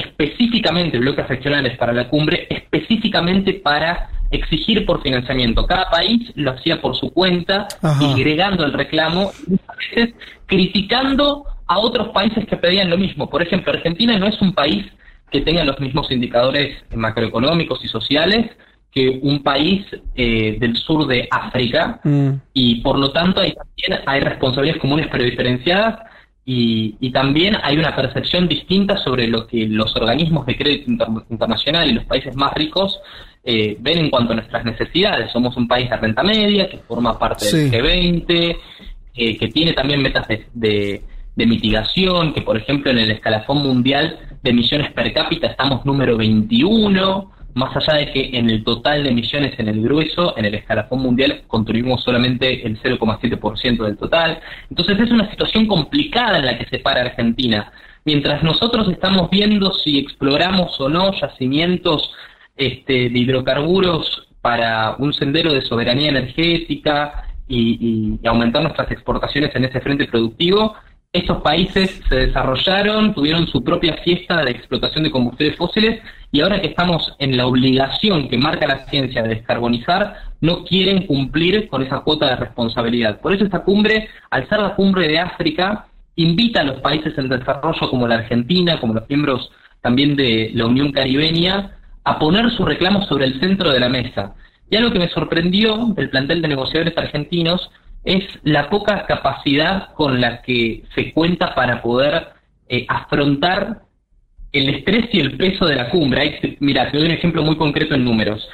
específicamente, 0.00 0.98
bloques 0.98 1.26
regionales 1.28 1.76
para 1.78 1.92
la 1.92 2.08
cumbre, 2.08 2.46
específicamente 2.50 3.54
para 3.54 4.08
exigir 4.30 4.86
por 4.86 5.02
financiamiento. 5.02 5.66
Cada 5.66 5.90
país 5.90 6.30
lo 6.36 6.52
hacía 6.52 6.80
por 6.80 6.94
su 6.96 7.12
cuenta, 7.12 7.66
Ajá. 7.82 7.98
disgregando 7.98 8.64
el 8.64 8.72
reclamo, 8.72 9.32
muchas 9.46 9.76
veces 9.76 10.14
criticando 10.46 11.44
a 11.66 11.78
otros 11.78 12.08
países 12.08 12.46
que 12.46 12.56
pedían 12.56 12.90
lo 12.90 12.98
mismo. 12.98 13.28
Por 13.28 13.42
ejemplo, 13.42 13.72
Argentina 13.72 14.18
no 14.18 14.26
es 14.26 14.40
un 14.40 14.52
país 14.52 14.84
que 15.30 15.40
tenga 15.40 15.64
los 15.64 15.78
mismos 15.80 16.10
indicadores 16.10 16.76
macroeconómicos 16.94 17.84
y 17.84 17.88
sociales 17.88 18.50
que 18.92 19.20
un 19.22 19.42
país 19.44 19.86
eh, 20.16 20.56
del 20.58 20.76
sur 20.76 21.06
de 21.06 21.28
África 21.30 22.00
Mm. 22.02 22.30
y 22.54 22.80
por 22.80 22.98
lo 22.98 23.12
tanto 23.12 23.40
hay, 23.40 23.52
también 23.52 24.02
hay 24.06 24.20
responsabilidades 24.20 24.80
comunes 24.80 25.06
pero 25.12 25.22
diferenciadas 25.22 26.00
y, 26.44 26.96
y 27.00 27.10
también 27.12 27.56
hay 27.62 27.76
una 27.76 27.94
percepción 27.94 28.48
distinta 28.48 28.96
sobre 28.98 29.26
lo 29.28 29.46
que 29.46 29.66
los 29.68 29.94
organismos 29.96 30.46
de 30.46 30.56
crédito 30.56 30.90
inter- 30.90 31.08
internacional 31.30 31.88
y 31.88 31.92
los 31.94 32.04
países 32.04 32.34
más 32.34 32.52
ricos 32.54 32.98
eh, 33.44 33.76
ven 33.80 33.98
en 33.98 34.10
cuanto 34.10 34.32
a 34.32 34.36
nuestras 34.36 34.64
necesidades. 34.64 35.30
Somos 35.32 35.56
un 35.56 35.68
país 35.68 35.88
de 35.90 35.96
renta 35.96 36.22
media 36.22 36.68
que 36.68 36.78
forma 36.78 37.18
parte 37.18 37.44
Sí. 37.44 37.68
del 37.68 37.72
G20, 37.72 38.56
eh, 39.14 39.36
que 39.38 39.48
tiene 39.48 39.72
también 39.74 40.02
metas 40.02 40.26
de, 40.28 40.46
de- 40.54 41.02
de 41.36 41.46
mitigación, 41.46 42.32
que 42.34 42.42
por 42.42 42.56
ejemplo 42.56 42.90
en 42.90 42.98
el 42.98 43.10
escalafón 43.12 43.58
mundial 43.62 44.18
de 44.42 44.50
emisiones 44.50 44.92
per 44.92 45.12
cápita 45.12 45.46
estamos 45.46 45.84
número 45.86 46.16
21, 46.16 47.30
más 47.54 47.76
allá 47.76 47.98
de 47.98 48.12
que 48.12 48.38
en 48.38 48.48
el 48.50 48.64
total 48.64 49.02
de 49.02 49.10
emisiones 49.10 49.58
en 49.58 49.68
el 49.68 49.82
grueso, 49.82 50.36
en 50.36 50.44
el 50.44 50.54
escalafón 50.54 51.00
mundial, 51.00 51.42
contribuimos 51.46 52.02
solamente 52.02 52.66
el 52.66 52.80
0,7% 52.80 53.84
del 53.84 53.96
total. 53.96 54.40
Entonces 54.68 54.98
es 54.98 55.10
una 55.10 55.30
situación 55.30 55.66
complicada 55.66 56.38
en 56.38 56.46
la 56.46 56.58
que 56.58 56.66
se 56.66 56.78
para 56.78 57.02
Argentina. 57.02 57.72
Mientras 58.04 58.42
nosotros 58.42 58.88
estamos 58.88 59.30
viendo 59.30 59.72
si 59.72 59.98
exploramos 59.98 60.80
o 60.80 60.88
no 60.88 61.12
yacimientos 61.12 62.12
este, 62.56 63.10
de 63.10 63.18
hidrocarburos 63.18 64.28
para 64.40 64.96
un 64.98 65.12
sendero 65.12 65.52
de 65.52 65.62
soberanía 65.62 66.10
energética 66.10 67.24
y, 67.46 68.18
aumentar 68.24 68.62
nuestras 68.62 68.90
exportaciones 68.90 69.54
en 69.54 69.64
ese 69.64 69.80
frente 69.80 70.06
productivo, 70.06 70.74
estos 71.12 71.42
países 71.42 72.00
se 72.08 72.14
desarrollaron, 72.14 73.14
tuvieron 73.14 73.48
su 73.48 73.64
propia 73.64 73.96
fiesta 74.04 74.44
de 74.44 74.52
explotación 74.52 75.02
de 75.02 75.10
combustibles 75.10 75.56
fósiles 75.56 76.00
y 76.30 76.40
ahora 76.40 76.60
que 76.60 76.68
estamos 76.68 77.16
en 77.18 77.36
la 77.36 77.46
obligación 77.46 78.28
que 78.28 78.38
marca 78.38 78.68
la 78.68 78.86
ciencia 78.86 79.22
de 79.22 79.30
descarbonizar, 79.30 80.14
no 80.40 80.64
quieren 80.64 81.06
cumplir 81.06 81.68
con 81.68 81.82
esa 81.82 82.00
cuota 82.00 82.28
de 82.28 82.36
responsabilidad. 82.36 83.20
Por 83.20 83.34
eso 83.34 83.44
esta 83.44 83.64
cumbre, 83.64 84.08
al 84.30 84.48
ser 84.48 84.60
la 84.60 84.76
cumbre 84.76 85.08
de 85.08 85.18
África, 85.18 85.88
invita 86.14 86.60
a 86.60 86.64
los 86.64 86.80
países 86.80 87.18
en 87.18 87.28
desarrollo 87.28 87.90
como 87.90 88.06
la 88.06 88.16
Argentina, 88.16 88.78
como 88.78 88.94
los 88.94 89.08
miembros 89.08 89.50
también 89.80 90.14
de 90.14 90.52
la 90.54 90.66
Unión 90.66 90.92
Caribeña, 90.92 91.72
a 92.04 92.20
poner 92.20 92.52
su 92.52 92.64
reclamo 92.64 93.02
sobre 93.06 93.24
el 93.24 93.40
centro 93.40 93.70
de 93.70 93.80
la 93.80 93.88
mesa. 93.88 94.34
Y 94.70 94.76
algo 94.76 94.92
que 94.92 95.00
me 95.00 95.08
sorprendió 95.08 95.86
del 95.96 96.10
plantel 96.10 96.40
de 96.40 96.48
negociadores 96.48 96.96
argentinos 96.96 97.68
es 98.04 98.24
la 98.42 98.70
poca 98.70 99.06
capacidad 99.06 99.92
con 99.94 100.20
la 100.20 100.42
que 100.42 100.84
se 100.94 101.12
cuenta 101.12 101.54
para 101.54 101.82
poder 101.82 102.28
eh, 102.68 102.86
afrontar 102.88 103.82
el 104.52 104.68
estrés 104.74 105.08
y 105.12 105.20
el 105.20 105.36
peso 105.36 105.66
de 105.66 105.76
la 105.76 105.90
cumbre. 105.90 106.20
Hay, 106.20 106.56
mira, 106.60 106.90
te 106.90 106.98
doy 106.98 107.06
un 107.06 107.12
ejemplo 107.12 107.42
muy 107.42 107.56
concreto 107.56 107.94
en 107.94 108.04
números. 108.04 108.48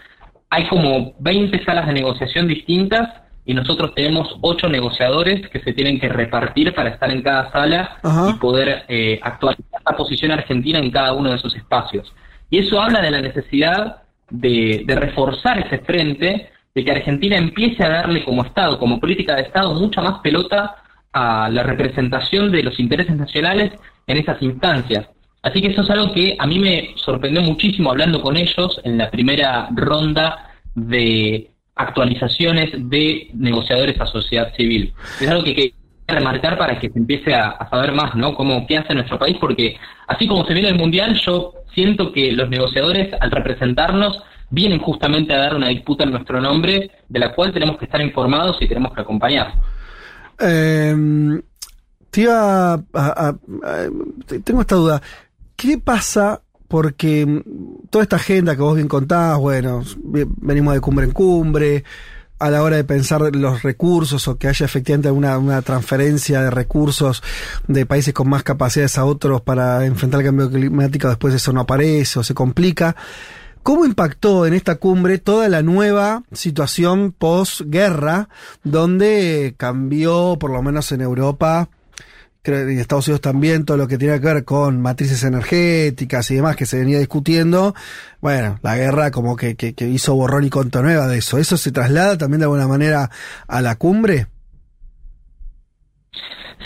Hay 0.50 0.66
como 0.68 1.14
20 1.20 1.64
salas 1.64 1.86
de 1.86 1.92
negociación 1.92 2.48
distintas 2.48 3.08
y 3.44 3.54
nosotros 3.54 3.94
tenemos 3.94 4.36
8 4.40 4.68
negociadores 4.68 5.48
que 5.48 5.60
se 5.60 5.72
tienen 5.72 6.00
que 6.00 6.08
repartir 6.08 6.74
para 6.74 6.90
estar 6.90 7.10
en 7.10 7.22
cada 7.22 7.50
sala 7.52 7.98
Ajá. 8.02 8.30
y 8.30 8.38
poder 8.38 8.84
eh, 8.88 9.20
actualizar 9.22 9.80
la 9.88 9.96
posición 9.96 10.32
argentina 10.32 10.78
en 10.78 10.90
cada 10.90 11.12
uno 11.12 11.30
de 11.30 11.36
esos 11.36 11.54
espacios. 11.54 12.12
Y 12.50 12.58
eso 12.58 12.80
habla 12.80 13.00
de 13.00 13.10
la 13.10 13.20
necesidad 13.20 14.02
de, 14.30 14.82
de 14.84 14.94
reforzar 14.96 15.58
ese 15.60 15.78
frente, 15.78 16.50
de 16.76 16.84
que 16.84 16.90
Argentina 16.90 17.38
empiece 17.38 17.82
a 17.82 17.88
darle 17.88 18.22
como 18.22 18.44
Estado, 18.44 18.78
como 18.78 19.00
política 19.00 19.34
de 19.34 19.42
Estado, 19.42 19.72
mucha 19.72 20.02
más 20.02 20.20
pelota 20.20 20.76
a 21.10 21.48
la 21.48 21.62
representación 21.62 22.52
de 22.52 22.62
los 22.62 22.78
intereses 22.78 23.16
nacionales 23.16 23.72
en 24.06 24.18
esas 24.18 24.42
instancias. 24.42 25.08
Así 25.42 25.62
que 25.62 25.68
eso 25.68 25.80
es 25.80 25.88
algo 25.88 26.12
que 26.12 26.36
a 26.38 26.46
mí 26.46 26.58
me 26.58 26.90
sorprendió 26.96 27.40
muchísimo 27.40 27.90
hablando 27.90 28.20
con 28.20 28.36
ellos 28.36 28.78
en 28.84 28.98
la 28.98 29.10
primera 29.10 29.70
ronda 29.74 30.50
de 30.74 31.50
actualizaciones 31.76 32.70
de 32.90 33.30
negociadores 33.32 33.98
a 33.98 34.04
sociedad 34.04 34.52
civil. 34.54 34.92
Es 35.18 35.28
algo 35.30 35.44
que 35.44 35.54
que 35.54 35.72
remarcar 36.06 36.58
para 36.58 36.78
que 36.78 36.90
se 36.90 36.98
empiece 36.98 37.34
a, 37.34 37.48
a 37.52 37.70
saber 37.70 37.92
más, 37.92 38.14
¿no? 38.14 38.34
Cómo, 38.34 38.66
qué 38.66 38.76
hace 38.76 38.94
nuestro 38.94 39.18
país, 39.18 39.38
porque 39.40 39.78
así 40.08 40.28
como 40.28 40.44
se 40.44 40.52
viene 40.52 40.68
el 40.68 40.76
Mundial, 40.76 41.18
yo 41.24 41.54
siento 41.72 42.12
que 42.12 42.32
los 42.32 42.50
negociadores, 42.50 43.14
al 43.18 43.30
representarnos, 43.30 44.22
vienen 44.50 44.78
justamente 44.80 45.32
a 45.34 45.38
dar 45.38 45.54
una 45.54 45.68
disputa 45.68 46.04
en 46.04 46.10
nuestro 46.12 46.40
nombre, 46.40 46.90
de 47.08 47.18
la 47.18 47.34
cual 47.34 47.52
tenemos 47.52 47.78
que 47.78 47.84
estar 47.86 48.00
informados 48.00 48.56
y 48.60 48.68
tenemos 48.68 48.92
que 48.94 49.00
acompañar. 49.00 49.54
Eh, 50.38 51.40
te 52.10 52.30
a- 52.30 52.74
a- 52.74 52.78
a- 52.94 53.34
te- 54.26 54.40
tengo 54.40 54.60
esta 54.60 54.76
duda. 54.76 55.02
¿Qué 55.56 55.78
pasa? 55.78 56.42
Porque 56.68 57.24
mm, 57.26 57.88
toda 57.90 58.02
esta 58.02 58.16
agenda 58.16 58.54
que 58.56 58.62
vos 58.62 58.74
bien 58.76 58.88
contás, 58.88 59.38
bueno, 59.38 59.82
venimos 60.04 60.74
de 60.74 60.80
cumbre 60.80 61.06
en 61.06 61.12
cumbre, 61.12 61.84
a 62.38 62.50
la 62.50 62.62
hora 62.62 62.76
de 62.76 62.84
pensar 62.84 63.22
los 63.34 63.62
recursos 63.62 64.28
o 64.28 64.36
que 64.36 64.48
haya 64.48 64.66
efectivamente 64.66 65.10
una, 65.10 65.38
una 65.38 65.62
transferencia 65.62 66.42
de 66.42 66.50
recursos 66.50 67.22
de 67.66 67.86
países 67.86 68.12
con 68.12 68.28
más 68.28 68.42
capacidades 68.42 68.98
a 68.98 69.06
otros 69.06 69.40
para 69.40 69.86
enfrentar 69.86 70.20
el 70.20 70.26
cambio 70.26 70.50
climático, 70.50 71.08
después 71.08 71.32
eso 71.32 71.52
no 71.54 71.60
aparece 71.62 72.18
o 72.18 72.22
se 72.22 72.34
complica. 72.34 72.94
¿Cómo 73.66 73.84
impactó 73.84 74.46
en 74.46 74.54
esta 74.54 74.76
cumbre 74.76 75.18
toda 75.18 75.48
la 75.48 75.60
nueva 75.60 76.22
situación 76.30 77.10
posguerra, 77.10 78.28
donde 78.62 79.56
cambió, 79.56 80.36
por 80.38 80.52
lo 80.52 80.62
menos 80.62 80.92
en 80.92 81.00
Europa, 81.00 81.68
creo, 82.42 82.60
en 82.60 82.78
Estados 82.78 83.08
Unidos 83.08 83.22
también, 83.22 83.64
todo 83.64 83.76
lo 83.76 83.88
que 83.88 83.98
tiene 83.98 84.20
que 84.20 84.26
ver 84.34 84.44
con 84.44 84.80
matrices 84.80 85.24
energéticas 85.24 86.30
y 86.30 86.36
demás 86.36 86.54
que 86.54 86.64
se 86.64 86.78
venía 86.78 87.00
discutiendo? 87.00 87.74
Bueno, 88.20 88.60
la 88.62 88.76
guerra 88.76 89.10
como 89.10 89.34
que, 89.34 89.56
hizo 89.80 90.14
borrón 90.14 90.44
y 90.44 90.50
conto 90.50 90.80
nueva 90.80 91.08
de 91.08 91.18
eso. 91.18 91.36
¿Eso 91.38 91.56
se 91.56 91.72
traslada 91.72 92.16
también 92.16 92.38
de 92.38 92.44
alguna 92.44 92.68
manera 92.68 93.10
a 93.48 93.60
la 93.62 93.74
cumbre? 93.74 94.28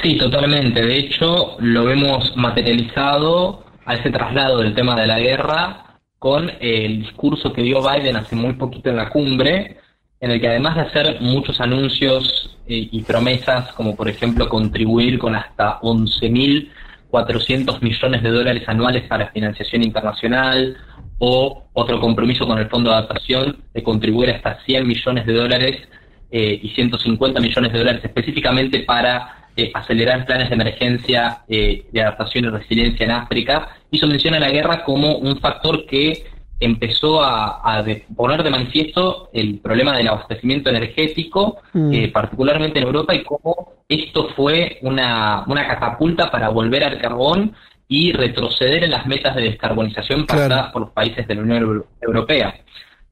Sí, 0.02 0.18
totalmente. 0.18 0.82
De 0.82 0.98
hecho, 0.98 1.56
lo 1.60 1.86
vemos 1.86 2.30
materializado 2.36 3.64
a 3.86 3.94
ese 3.94 4.10
traslado 4.10 4.58
del 4.58 4.74
tema 4.74 5.00
de 5.00 5.06
la 5.06 5.18
guerra 5.18 5.86
con 6.20 6.48
el 6.60 7.00
discurso 7.00 7.52
que 7.52 7.62
dio 7.62 7.80
Biden 7.80 8.14
hace 8.14 8.36
muy 8.36 8.52
poquito 8.52 8.90
en 8.90 8.96
la 8.96 9.08
cumbre, 9.08 9.78
en 10.20 10.30
el 10.30 10.38
que 10.38 10.48
además 10.48 10.76
de 10.76 10.82
hacer 10.82 11.20
muchos 11.22 11.58
anuncios 11.62 12.58
eh, 12.68 12.90
y 12.92 13.02
promesas, 13.02 13.72
como 13.72 13.96
por 13.96 14.06
ejemplo 14.06 14.46
contribuir 14.46 15.18
con 15.18 15.34
hasta 15.34 15.80
11.400 15.80 17.80
millones 17.80 18.22
de 18.22 18.30
dólares 18.30 18.68
anuales 18.68 19.04
para 19.08 19.32
financiación 19.32 19.82
internacional, 19.82 20.76
o 21.18 21.64
otro 21.72 21.98
compromiso 22.00 22.46
con 22.46 22.58
el 22.58 22.68
Fondo 22.68 22.90
de 22.90 22.96
Adaptación 22.96 23.64
de 23.72 23.82
contribuir 23.82 24.28
hasta 24.30 24.62
100 24.64 24.86
millones 24.86 25.26
de 25.26 25.32
dólares 25.32 25.88
eh, 26.30 26.60
y 26.62 26.68
150 26.68 27.40
millones 27.40 27.72
de 27.72 27.78
dólares 27.78 28.04
específicamente 28.04 28.80
para 28.80 29.39
eh, 29.56 29.70
acelerar 29.74 30.24
planes 30.26 30.48
de 30.48 30.54
emergencia 30.54 31.38
eh, 31.48 31.84
de 31.92 32.00
adaptación 32.02 32.44
y 32.44 32.48
resiliencia 32.48 33.04
en 33.04 33.12
África, 33.12 33.68
hizo 33.90 34.06
mención 34.06 34.34
a 34.34 34.40
la 34.40 34.50
guerra 34.50 34.84
como 34.84 35.16
un 35.16 35.38
factor 35.40 35.86
que 35.86 36.24
empezó 36.58 37.22
a, 37.22 37.82
poner 38.14 38.42
de 38.42 38.50
manifiesto 38.50 39.30
el 39.32 39.60
problema 39.60 39.96
del 39.96 40.08
abastecimiento 40.08 40.68
energético, 40.70 41.58
Mm. 41.72 41.92
eh, 41.94 42.08
particularmente 42.08 42.78
en 42.78 42.84
Europa, 42.86 43.14
y 43.14 43.22
cómo 43.22 43.72
esto 43.88 44.28
fue 44.36 44.78
una, 44.82 45.44
una 45.46 45.66
catapulta 45.66 46.30
para 46.30 46.48
volver 46.50 46.84
al 46.84 46.98
carbón 47.00 47.54
y 47.88 48.12
retroceder 48.12 48.84
en 48.84 48.90
las 48.90 49.06
metas 49.06 49.34
de 49.36 49.42
descarbonización 49.42 50.26
Claro. 50.26 50.42
pactadas 50.42 50.72
por 50.72 50.82
los 50.82 50.90
países 50.90 51.26
de 51.26 51.34
la 51.34 51.40
Unión 51.42 51.62
Euro- 51.62 51.86
Europea. 52.02 52.54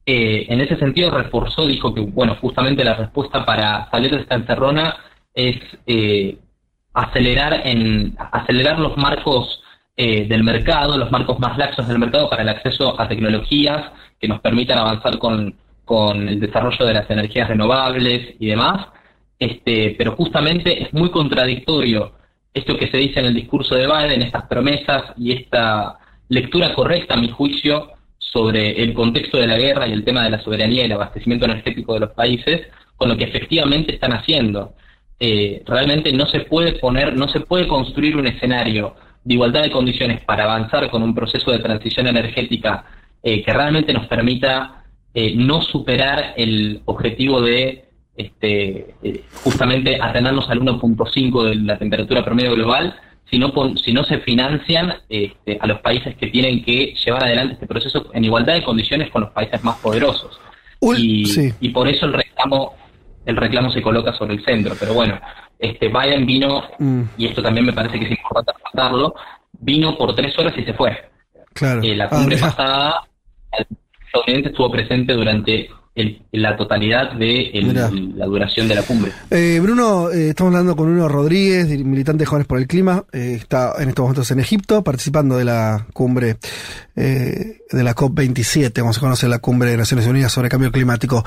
Eh, 0.07 0.47
en 0.49 0.61
ese 0.61 0.77
sentido 0.77 1.11
reforzó, 1.11 1.67
dijo 1.67 1.93
que, 1.95 2.01
bueno, 2.01 2.37
justamente 2.41 2.85
la 2.85 2.95
respuesta 2.95 3.45
para 3.45 3.91
salir 3.91 4.11
de 4.15 4.21
esta 4.23 4.37
encerrona 4.37 4.95
es 5.39 5.57
eh, 5.87 6.37
acelerar 6.93 7.63
en 7.65 8.17
acelerar 8.19 8.81
los 8.81 8.97
marcos 8.97 9.63
eh, 9.97 10.27
del 10.27 10.43
mercado, 10.43 10.99
los 10.99 11.13
marcos 11.13 11.39
más 11.39 11.57
laxos 11.57 11.87
del 11.87 12.01
mercado 12.01 12.29
para 12.29 12.43
el 12.43 12.49
acceso 12.49 13.01
a 13.01 13.09
tecnologías 13.09 13.93
que 14.21 14.27
nos 14.27 14.41
permitan 14.41 14.79
avanzar 14.79 15.17
con, 15.19 15.55
con 15.85 16.29
el 16.29 16.41
desarrollo 16.41 16.85
de 16.85 16.95
las 16.95 17.09
energías 17.09 17.49
renovables 17.49 18.35
y 18.41 18.47
demás. 18.47 18.89
Este, 19.39 19.95
pero 19.97 20.17
justamente 20.17 20.83
es 20.83 20.93
muy 20.93 21.11
contradictorio 21.11 22.15
esto 22.53 22.77
que 22.77 22.89
se 22.89 22.97
dice 22.97 23.21
en 23.21 23.27
el 23.27 23.35
discurso 23.35 23.77
de 23.77 23.87
Biden, 23.87 24.23
estas 24.23 24.47
promesas 24.47 25.13
y 25.17 25.31
esta 25.33 25.99
lectura 26.29 26.75
correcta, 26.75 27.15
a 27.15 27.21
mi 27.21 27.31
juicio, 27.31 27.93
sobre 28.19 28.83
el 28.83 28.93
contexto 28.93 29.39
de 29.39 29.47
la 29.47 29.57
guerra 29.57 29.87
y 29.87 29.93
el 29.93 30.05
tema 30.05 30.25
de 30.25 30.31
la 30.31 30.41
soberanía 30.41 30.83
y 30.83 30.87
el 30.87 30.93
abastecimiento 30.93 31.45
energético 31.45 31.95
de 31.95 32.01
los 32.01 32.11
países 32.11 32.67
con 32.97 33.09
lo 33.09 33.17
que 33.17 33.25
efectivamente 33.25 33.95
están 33.95 34.13
haciendo. 34.13 34.75
Eh, 35.21 35.63
realmente 35.67 36.13
no 36.13 36.27
se 36.27 36.41
puede 36.41 36.73
poner, 36.73 37.17
no 37.17 37.29
se 37.29 37.41
puede 37.41 37.67
construir 37.67 38.17
un 38.17 38.27
escenario 38.27 38.95
de 39.25 39.35
igualdad 39.35 39.63
de 39.63 39.71
condiciones 39.71 40.25
para 40.25 40.45
avanzar 40.45 40.91
con 40.91 41.03
un 41.03 41.15
proceso 41.15 41.51
de 41.51 41.59
transición 41.59 42.07
energética 42.07 42.85
eh, 43.23 43.43
que 43.43 43.53
realmente 43.53 43.93
nos 43.93 44.07
permita 44.07 44.85
eh, 45.13 45.35
no 45.35 45.61
superar 45.63 46.35
el 46.37 46.83
objetivo 46.85 47.41
de 47.41 47.87
este, 48.17 48.95
eh, 49.03 49.25
justamente 49.43 49.99
atenernos 50.01 50.49
al 50.51 50.61
1.5 50.61 51.49
de 51.49 51.55
la 51.57 51.79
temperatura 51.79 52.25
promedio 52.25 52.55
global, 52.55 52.95
si 53.31 53.39
no, 53.39 53.53
si 53.77 53.93
no 53.93 54.05
se 54.05 54.19
financian 54.19 54.95
este, 55.09 55.59
a 55.61 55.67
los 55.67 55.81
países 55.81 56.17
que 56.17 56.29
tienen 56.29 56.65
que 56.65 56.95
llevar 57.05 57.25
adelante 57.25 57.55
este 57.55 57.67
proceso 57.67 58.11
en 58.15 58.25
igualdad 58.25 58.55
de 58.55 58.65
condiciones 58.65 59.11
con 59.11 59.23
los 59.23 59.31
países 59.33 59.63
más 59.63 59.77
poderosos. 59.79 60.39
y, 60.97 61.27
sí. 61.27 61.53
y 61.61 61.69
por 61.71 61.89
eso 61.89 62.07
el 62.07 62.13
reclamo, 62.13 62.75
el 63.25 63.37
reclamo 63.37 63.71
se 63.71 63.83
coloca 63.83 64.13
sobre 64.15 64.35
el 64.35 64.45
centro. 64.45 64.75
Pero 64.79 64.95
bueno, 64.95 65.21
este 65.59 65.89
Biden 65.89 66.27
vino, 66.27 66.63
Mm, 66.79 67.03
y 67.17 67.27
esto 67.27 67.43
también 67.43 67.67
me 67.67 67.73
parece 67.73 67.99
que 67.99 68.05
es 68.07 68.11
importante 68.13 68.53
resaltarlo, 68.53 69.15
vino 69.61 69.97
por 69.97 70.15
tres 70.15 70.39
horas 70.39 70.55
y 70.57 70.65
se 70.65 70.73
fue. 70.75 70.97
claro. 71.55 71.81
Eh, 71.83 71.97
la 71.97 72.05
Ah, 72.05 72.09
cumbre 72.11 72.37
pasada, 72.39 73.03
el 73.59 73.67
estadounidense 74.07 74.51
estuvo 74.51 74.71
presente 74.71 75.13
durante 75.15 75.69
el- 75.99 76.23
la 76.33 76.57
totalidad 76.57 77.13
de 77.13 77.51
el- 77.51 78.17
la 78.17 78.27
duración 78.27 78.69
de 78.69 78.75
la 78.75 78.83
cumbre. 78.83 79.13
Eh, 79.31 79.59
Bruno, 79.63 80.11
eh, 80.11 80.31
estamos 80.31 80.53
hablando 80.55 80.77
con 80.77 80.87
Bruno 80.87 81.09
Rodríguez, 81.09 81.67
militante 81.85 82.21
de 82.23 82.27
Jóvenes 82.27 82.47
por 82.47 82.59
el 82.59 82.67
Clima. 82.67 83.05
eh, 83.13 83.35
está 83.41 83.75
en 83.81 83.89
estos 83.89 84.03
momentos 84.05 84.31
en 84.31 84.41
Egipto, 84.41 84.83
participando 84.85 85.37
de 85.37 85.45
la 85.45 85.87
cumbre 85.93 86.37
eh, 86.97 87.59
de 87.71 87.85
la 87.85 87.95
COP27, 87.95 88.81
como 88.81 88.93
se 88.93 89.01
conoce 89.01 89.29
la 89.29 89.39
cumbre 89.39 89.71
de 89.71 89.77
Naciones 89.77 90.07
Unidas 90.07 90.33
sobre 90.33 90.49
cambio 90.49 90.73
climático. 90.73 91.25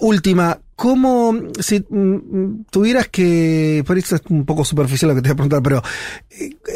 Última, 0.00 0.58
¿cómo, 0.76 1.34
si 1.60 1.84
mm, 1.88 1.96
mm, 1.96 2.64
tuvieras 2.70 3.08
que, 3.08 3.84
por 3.86 3.98
eso 3.98 4.16
es 4.16 4.22
un 4.28 4.44
poco 4.44 4.64
superficial 4.64 5.10
lo 5.10 5.14
que 5.16 5.22
te 5.22 5.28
voy 5.28 5.32
a 5.32 5.36
preguntar, 5.36 5.62
pero 5.62 5.82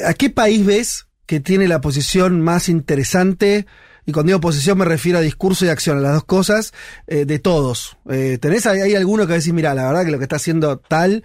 ¿a 0.07 0.15
qué 0.15 0.31
país 0.31 0.65
ves 0.65 1.07
que 1.27 1.41
tiene 1.41 1.69
la 1.69 1.81
posición 1.81 2.41
más 2.41 2.69
interesante? 2.69 3.67
Y 4.07 4.13
cuando 4.13 4.29
digo 4.31 4.41
posición 4.41 4.79
me 4.79 4.85
refiero 4.85 5.19
a 5.19 5.21
discurso 5.21 5.67
y 5.67 5.69
acción, 5.69 5.99
a 5.99 6.01
las 6.01 6.13
dos 6.15 6.25
cosas, 6.25 6.73
eh, 7.09 7.25
de 7.25 7.39
todos. 7.41 7.97
Eh, 8.09 8.39
¿Tenés 8.41 8.67
ahí, 8.67 8.81
hay 8.81 8.95
alguno 8.95 9.27
que 9.27 9.33
decís, 9.35 9.53
mira, 9.53 9.75
la 9.75 9.87
verdad 9.89 10.05
que 10.05 10.13
lo 10.13 10.19
que 10.19 10.25
está 10.25 10.37
haciendo 10.37 10.79
tal, 10.79 11.25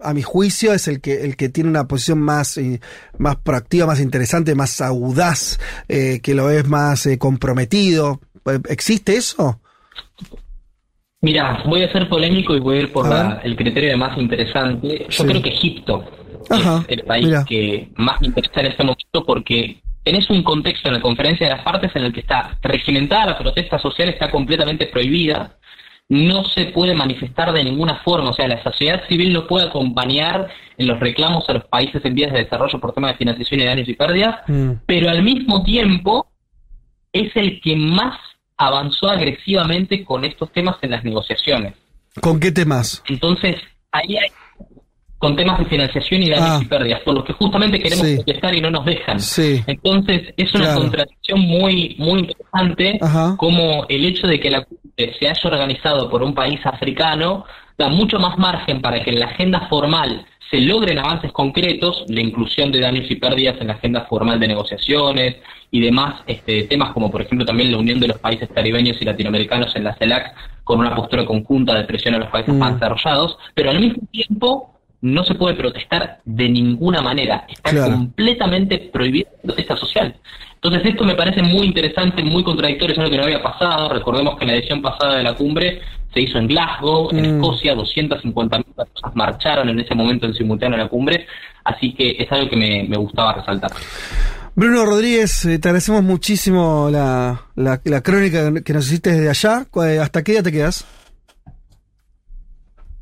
a 0.00 0.12
mi 0.14 0.22
juicio, 0.22 0.74
es 0.74 0.86
el 0.88 1.00
que, 1.00 1.24
el 1.24 1.36
que 1.36 1.48
tiene 1.48 1.70
una 1.70 1.88
posición 1.88 2.20
más, 2.20 2.56
eh, 2.58 2.80
más 3.16 3.36
proactiva, 3.36 3.86
más 3.86 3.98
interesante, 4.00 4.54
más 4.54 4.80
audaz, 4.80 5.58
eh, 5.88 6.20
que 6.22 6.34
lo 6.34 6.50
es 6.50 6.68
más 6.68 7.08
comprometido? 7.18 8.20
¿Existe 8.68 9.16
eso? 9.16 9.60
Mira, 11.20 11.62
voy 11.66 11.82
a 11.82 11.90
ser 11.92 12.08
polémico 12.08 12.54
y 12.54 12.60
voy 12.60 12.76
a 12.76 12.80
ir 12.82 12.92
por 12.92 13.06
A 13.06 13.08
la- 13.10 13.34
ver. 13.36 13.46
el 13.46 13.56
criterio 13.56 13.90
de 13.90 13.96
más 13.96 14.16
interesante. 14.18 15.06
Yo 15.08 15.24
Sí. 15.24 15.28
creo 15.28 15.42
que 15.42 15.48
Egipto 15.48 16.04
Ajá, 16.48 16.84
es 16.86 16.98
el 16.98 17.04
país 17.04 17.28
que 17.48 17.90
más 17.96 18.20
me 18.20 18.28
interesa 18.28 18.60
en 18.60 18.66
este 18.66 18.84
momento 18.84 19.24
porque 19.26 19.82
tenés 20.08 20.30
un 20.30 20.42
contexto 20.42 20.88
en 20.88 20.94
la 20.94 21.00
conferencia 21.02 21.46
de 21.46 21.54
las 21.54 21.62
partes 21.62 21.94
en 21.94 22.02
el 22.02 22.14
que 22.14 22.20
está 22.20 22.56
regimentada 22.62 23.26
la 23.26 23.38
protesta 23.38 23.78
social, 23.78 24.08
está 24.08 24.30
completamente 24.30 24.86
prohibida, 24.86 25.58
no 26.08 26.44
se 26.44 26.64
puede 26.66 26.94
manifestar 26.94 27.52
de 27.52 27.62
ninguna 27.62 27.96
forma, 27.96 28.30
o 28.30 28.32
sea, 28.32 28.48
la 28.48 28.62
sociedad 28.62 29.06
civil 29.06 29.34
no 29.34 29.46
puede 29.46 29.66
acompañar 29.66 30.48
en 30.78 30.86
los 30.86 30.98
reclamos 30.98 31.46
a 31.50 31.52
los 31.52 31.64
países 31.66 32.02
en 32.06 32.14
vías 32.14 32.32
de 32.32 32.44
desarrollo 32.44 32.80
por 32.80 32.94
temas 32.94 33.12
de 33.12 33.18
financiación 33.18 33.60
y 33.60 33.64
daños 33.66 33.86
y 33.86 33.94
pérdidas, 33.94 34.36
Mm, 34.46 34.70
pero 34.86 35.10
al 35.10 35.22
mismo 35.22 35.62
tiempo 35.62 36.28
es 37.12 37.36
el 37.36 37.60
que 37.60 37.76
más 37.76 38.18
avanzó 38.56 39.10
agresivamente 39.10 40.06
con 40.06 40.24
estos 40.24 40.50
temas 40.52 40.76
en 40.80 40.92
las 40.92 41.04
negociaciones. 41.04 41.74
¿Con 42.22 42.40
qué 42.40 42.50
temas? 42.50 43.02
Entonces, 43.08 43.56
ahí 43.92 44.16
hay 44.16 44.30
con 45.18 45.34
temas 45.36 45.58
de 45.58 45.64
financiación 45.66 46.22
y 46.22 46.30
daños 46.30 46.48
Ah. 46.48 46.60
y 46.62 46.66
pérdidas, 46.66 47.00
por 47.00 47.14
los 47.14 47.24
que 47.24 47.32
justamente 47.32 47.78
queremos 47.80 48.06
Sí. 48.06 48.14
protestar 48.16 48.54
y 48.54 48.60
no 48.60 48.70
nos 48.70 48.84
dejan. 48.84 49.18
Sí. 49.20 49.62
Entonces, 49.66 50.32
es 50.36 50.54
una 50.54 50.64
Claro. 50.66 50.80
contradicción 50.80 51.40
muy, 51.40 51.96
muy 51.98 52.20
interesante 52.20 52.98
Ajá. 53.02 53.34
como 53.36 53.84
el 53.88 54.04
hecho 54.04 54.26
de 54.28 54.38
que 54.38 54.50
la 54.50 54.64
cumbre 54.64 55.14
se 55.18 55.28
haya 55.28 55.40
organizado 55.44 56.08
por 56.08 56.22
un 56.22 56.34
país 56.34 56.60
africano 56.64 57.44
da 57.76 57.88
mucho 57.88 58.18
más 58.18 58.38
margen 58.38 58.80
para 58.80 59.02
que 59.02 59.10
en 59.10 59.20
la 59.20 59.26
agenda 59.26 59.66
formal 59.68 60.24
se 60.50 60.60
logren 60.60 60.98
avances 60.98 61.30
concretos, 61.30 62.04
la 62.08 62.20
inclusión 62.22 62.72
de 62.72 62.80
daños 62.80 63.10
y 63.10 63.16
pérdidas 63.16 63.56
en 63.60 63.66
la 63.66 63.74
agenda 63.74 64.06
formal 64.08 64.40
de 64.40 64.48
negociaciones 64.48 65.36
y 65.70 65.80
demás 65.80 66.22
este, 66.26 66.62
temas 66.62 66.92
como 66.92 67.10
por 67.10 67.20
ejemplo 67.22 67.44
también 67.44 67.70
la 67.70 67.76
unión 67.78 68.00
de 68.00 68.08
los 68.08 68.18
países 68.18 68.48
caribeños 68.54 68.96
y 69.00 69.04
latinoamericanos 69.04 69.76
en 69.76 69.84
la 69.84 69.94
CELAC 69.96 70.34
con 70.64 70.78
una 70.80 70.94
postura 70.94 71.26
conjunta 71.26 71.74
de 71.74 71.84
presión 71.84 72.14
a 72.14 72.18
los 72.18 72.28
países 72.30 72.54
Mm. 72.54 72.58
más 72.58 72.74
desarrollados, 72.74 73.36
pero 73.54 73.70
al 73.70 73.80
mismo 73.80 74.02
tiempo 74.10 74.74
no 75.00 75.22
se 75.24 75.34
puede 75.34 75.54
protestar 75.54 76.18
de 76.24 76.48
ninguna 76.48 77.00
manera, 77.02 77.44
está 77.48 77.70
Claro. 77.70 77.92
completamente 77.92 78.78
prohibida 78.92 79.28
la 79.36 79.42
protesta 79.54 79.76
social. 79.76 80.16
Entonces 80.54 80.82
esto 80.86 81.04
me 81.04 81.14
parece 81.14 81.40
muy 81.40 81.66
interesante, 81.68 82.22
muy 82.24 82.42
contradictorio, 82.42 82.92
es 82.94 82.98
algo 82.98 83.10
que 83.12 83.16
no 83.18 83.22
había 83.24 83.40
pasado. 83.42 83.88
Recordemos 83.90 84.36
que 84.38 84.44
la 84.46 84.54
edición 84.56 84.82
pasada 84.82 85.16
de 85.16 85.22
la 85.22 85.34
cumbre 85.34 85.80
se 86.12 86.20
hizo 86.22 86.38
en 86.38 86.48
Glasgow, 86.48 87.10
en 87.12 87.20
Mm. 87.20 87.34
Escocia, 87.36 87.74
250.000 87.76 88.64
personas 88.74 89.14
marcharon 89.14 89.68
en 89.68 89.78
ese 89.78 89.94
momento 89.94 90.26
en 90.26 90.34
simultáneo 90.34 90.74
a 90.76 90.82
la 90.82 90.88
cumbre, 90.88 91.26
así 91.62 91.94
que 91.94 92.16
es 92.18 92.32
algo 92.32 92.50
que 92.50 92.56
me, 92.56 92.82
me 92.88 92.96
gustaba 92.96 93.34
resaltar. 93.34 93.70
Bruno 94.56 94.84
Rodríguez, 94.84 95.44
eh, 95.44 95.60
te 95.60 95.68
agradecemos 95.68 96.02
muchísimo 96.02 96.88
la, 96.90 97.42
la, 97.54 97.80
la 97.84 98.00
crónica 98.02 98.52
que 98.64 98.72
nos 98.72 98.86
hiciste 98.88 99.12
desde 99.12 99.28
allá. 99.30 99.64
¿Cu- 99.70 99.82
¿Hasta 99.82 100.24
qué 100.24 100.32
día 100.32 100.42
te 100.42 100.50
quedas? 100.50 100.84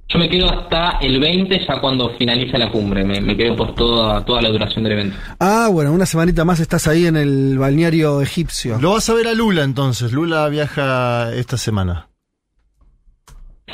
Yo 0.09 0.21
me 0.21 0.29
quedo 0.29 0.49
hasta 0.49 0.99
el 1.01 1.19
20, 1.19 1.67
ya 1.67 1.81
cuando 1.81 2.11
finalice 2.11 2.57
la 2.59 2.71
cumbre, 2.71 3.05
me, 3.05 3.21
me 3.21 3.37
quedo 3.37 3.57
por 3.57 3.75
toda, 3.75 4.25
toda 4.25 4.41
la 4.41 4.51
duración 4.51 4.85
del 4.85 4.93
evento. 4.93 5.17
Ah, 5.41 5.69
bueno, 5.71 5.93
una 5.93 6.07
semanita 6.07 6.45
más 6.45 6.61
estás 6.61 6.87
ahí 6.87 7.07
en 7.07 7.17
el 7.17 7.59
balneario 7.59 8.23
egipcio. 8.23 8.79
Lo 8.81 8.93
vas 8.93 9.09
a 9.11 9.15
ver 9.15 9.27
a 9.27 9.35
Lula 9.35 9.65
entonces. 9.65 10.13
Lula 10.13 10.49
viaja 10.49 11.35
esta 11.35 11.57
semana. 11.57 12.09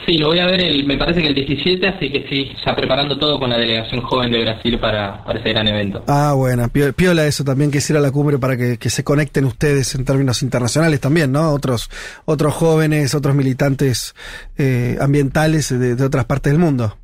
Sí, 0.07 0.17
lo 0.17 0.29
voy 0.29 0.39
a 0.41 0.47
ver, 0.47 0.61
el, 0.63 0.85
me 0.87 0.97
parece 0.97 1.21
que 1.21 1.29
el 1.29 1.35
17, 1.35 1.87
así 1.87 2.11
que 2.11 2.27
sí, 2.29 2.51
ya 2.67 2.75
preparando 2.75 3.19
todo 3.19 3.39
con 3.39 3.51
la 3.51 3.59
delegación 3.59 4.01
joven 4.01 4.33
de 4.33 4.41
Brasil 4.43 4.79
para, 4.81 5.23
para 5.23 5.39
ese 5.39 5.51
gran 5.51 5.69
evento. 5.69 6.03
Ah, 6.09 6.33
bueno, 6.35 6.67
pio- 6.71 6.93
piola 6.95 7.27
eso 7.27 7.45
también, 7.45 7.71
que 7.71 7.79
ir 7.87 7.97
a 7.97 8.01
la 8.01 8.11
cumbre 8.11 8.39
para 8.39 8.57
que, 8.57 8.79
que 8.79 8.89
se 8.91 9.05
conecten 9.05 9.45
ustedes 9.45 9.95
en 9.95 10.05
términos 10.07 10.43
internacionales 10.43 10.99
también, 10.99 11.31
¿no? 11.31 11.51
Otros, 11.53 11.91
otros 12.25 12.55
jóvenes, 12.55 13.15
otros 13.15 13.35
militantes 13.35 14.15
eh, 14.57 14.97
ambientales 15.01 15.69
de, 15.79 15.95
de 15.95 16.05
otras 16.05 16.25
partes 16.25 16.53
del 16.53 16.59
mundo. 16.61 16.97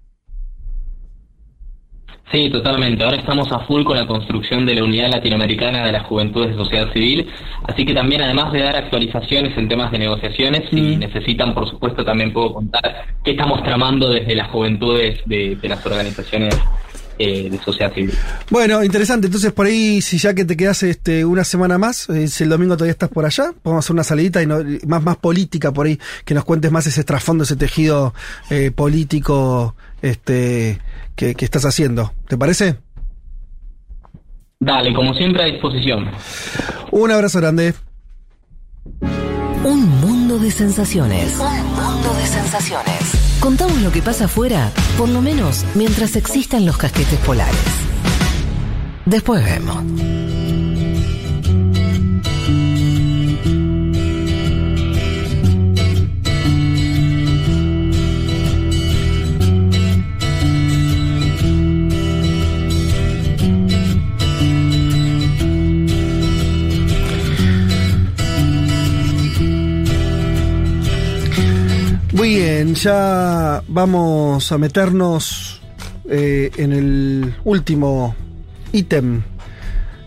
Sí, 2.30 2.50
totalmente. 2.50 3.02
Ahora 3.02 3.16
estamos 3.16 3.50
a 3.52 3.60
full 3.60 3.84
con 3.84 3.96
la 3.96 4.06
construcción 4.06 4.66
de 4.66 4.74
la 4.74 4.84
Unidad 4.84 5.10
Latinoamericana 5.12 5.86
de 5.86 5.92
las 5.92 6.02
Juventudes 6.04 6.50
de 6.50 6.56
Sociedad 6.56 6.92
Civil, 6.92 7.26
así 7.66 7.86
que 7.86 7.94
también 7.94 8.20
además 8.20 8.52
de 8.52 8.60
dar 8.60 8.76
actualizaciones 8.76 9.56
en 9.56 9.66
temas 9.66 9.90
de 9.92 9.98
negociaciones, 9.98 10.64
si 10.68 10.96
necesitan, 10.96 11.54
por 11.54 11.66
supuesto, 11.70 12.04
también 12.04 12.34
puedo 12.34 12.52
contar 12.52 13.06
qué 13.24 13.30
estamos 13.30 13.62
tramando 13.62 14.10
desde 14.10 14.34
las 14.34 14.50
juventudes 14.50 15.20
de, 15.24 15.56
de 15.56 15.68
las 15.70 15.84
organizaciones 15.86 16.54
eh, 17.18 17.48
de 17.50 17.58
sociedad 17.62 17.92
civil. 17.94 18.12
Bueno, 18.50 18.84
interesante. 18.84 19.26
Entonces, 19.26 19.50
por 19.52 19.64
ahí, 19.64 20.02
si 20.02 20.18
ya 20.18 20.34
que 20.34 20.44
te 20.44 20.54
quedas 20.56 20.82
este, 20.82 21.24
una 21.24 21.44
semana 21.44 21.78
más, 21.78 22.10
eh, 22.10 22.28
si 22.28 22.44
el 22.44 22.50
domingo 22.50 22.76
todavía 22.76 22.92
estás 22.92 23.08
por 23.08 23.24
allá, 23.24 23.52
podemos 23.62 23.84
hacer 23.86 23.94
una 23.94 24.04
salidita 24.04 24.42
y 24.42 24.46
no- 24.46 24.58
más, 24.86 25.02
más 25.02 25.16
política 25.16 25.72
por 25.72 25.86
ahí, 25.86 25.98
que 26.26 26.34
nos 26.34 26.44
cuentes 26.44 26.70
más 26.70 26.86
ese 26.86 27.04
trasfondo, 27.04 27.44
ese 27.44 27.56
tejido 27.56 28.12
eh, 28.50 28.70
político 28.70 29.74
este, 30.02 30.78
que, 31.18 31.34
que 31.34 31.44
estás 31.44 31.64
haciendo. 31.64 32.12
¿Te 32.28 32.38
parece? 32.38 32.78
Dale, 34.60 34.94
como 34.94 35.12
siempre 35.14 35.42
a 35.42 35.46
disposición. 35.46 36.10
Un 36.92 37.10
abrazo 37.10 37.40
grande. 37.40 37.74
Un 39.64 40.00
mundo 40.00 40.38
de 40.38 40.50
sensaciones. 40.52 41.36
Un 41.40 41.66
mundo 41.74 42.14
de 42.14 42.24
sensaciones. 42.24 43.38
Contamos 43.40 43.80
lo 43.82 43.90
que 43.90 44.00
pasa 44.00 44.26
afuera, 44.26 44.70
por 44.96 45.08
lo 45.08 45.20
menos 45.20 45.64
mientras 45.74 46.14
existan 46.14 46.64
los 46.64 46.76
casquetes 46.76 47.18
polares. 47.20 47.56
Después 49.04 49.44
vemos. 49.44 49.82
Muy 72.18 72.30
bien, 72.34 72.74
ya 72.74 73.62
vamos 73.68 74.50
a 74.50 74.58
meternos 74.58 75.60
eh, 76.10 76.50
en 76.56 76.72
el 76.72 77.36
último 77.44 78.16
ítem 78.72 79.22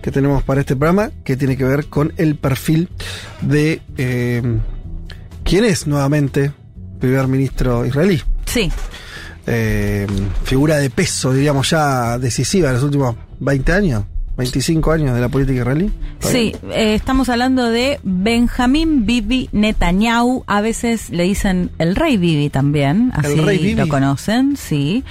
que 0.01 0.11
tenemos 0.11 0.43
para 0.43 0.59
este 0.59 0.75
programa, 0.75 1.09
que 1.23 1.37
tiene 1.37 1.55
que 1.55 1.63
ver 1.63 1.85
con 1.85 2.11
el 2.17 2.35
perfil 2.35 2.89
de 3.39 3.81
eh, 3.97 4.41
quién 5.45 5.63
es 5.63 5.87
nuevamente 5.87 6.51
primer 6.99 7.29
ministro 7.29 7.85
israelí. 7.85 8.21
Sí. 8.45 8.69
Eh, 9.47 10.05
figura 10.43 10.79
de 10.79 10.89
peso, 10.89 11.31
diríamos 11.31 11.69
ya 11.69 12.19
decisiva 12.19 12.67
en 12.67 12.73
los 12.73 12.83
últimos 12.83 13.15
20 13.39 13.71
años. 13.71 14.03
25 14.41 14.91
años 14.91 15.15
de 15.15 15.21
la 15.21 15.29
política 15.29 15.59
israelí. 15.59 15.91
Sí, 16.19 16.55
eh, 16.73 16.95
estamos 16.95 17.29
hablando 17.29 17.69
de 17.69 17.99
Benjamín 18.03 19.05
Bibi 19.05 19.49
Netanyahu. 19.51 20.43
A 20.47 20.61
veces 20.61 21.09
le 21.09 21.23
dicen 21.23 21.71
el 21.77 21.95
rey 21.95 22.17
Bibi 22.17 22.49
también, 22.49 23.11
así 23.15 23.35
rey 23.35 23.57
Bibi. 23.57 23.75
lo 23.75 23.87
conocen, 23.87 24.57
sí. 24.57 25.03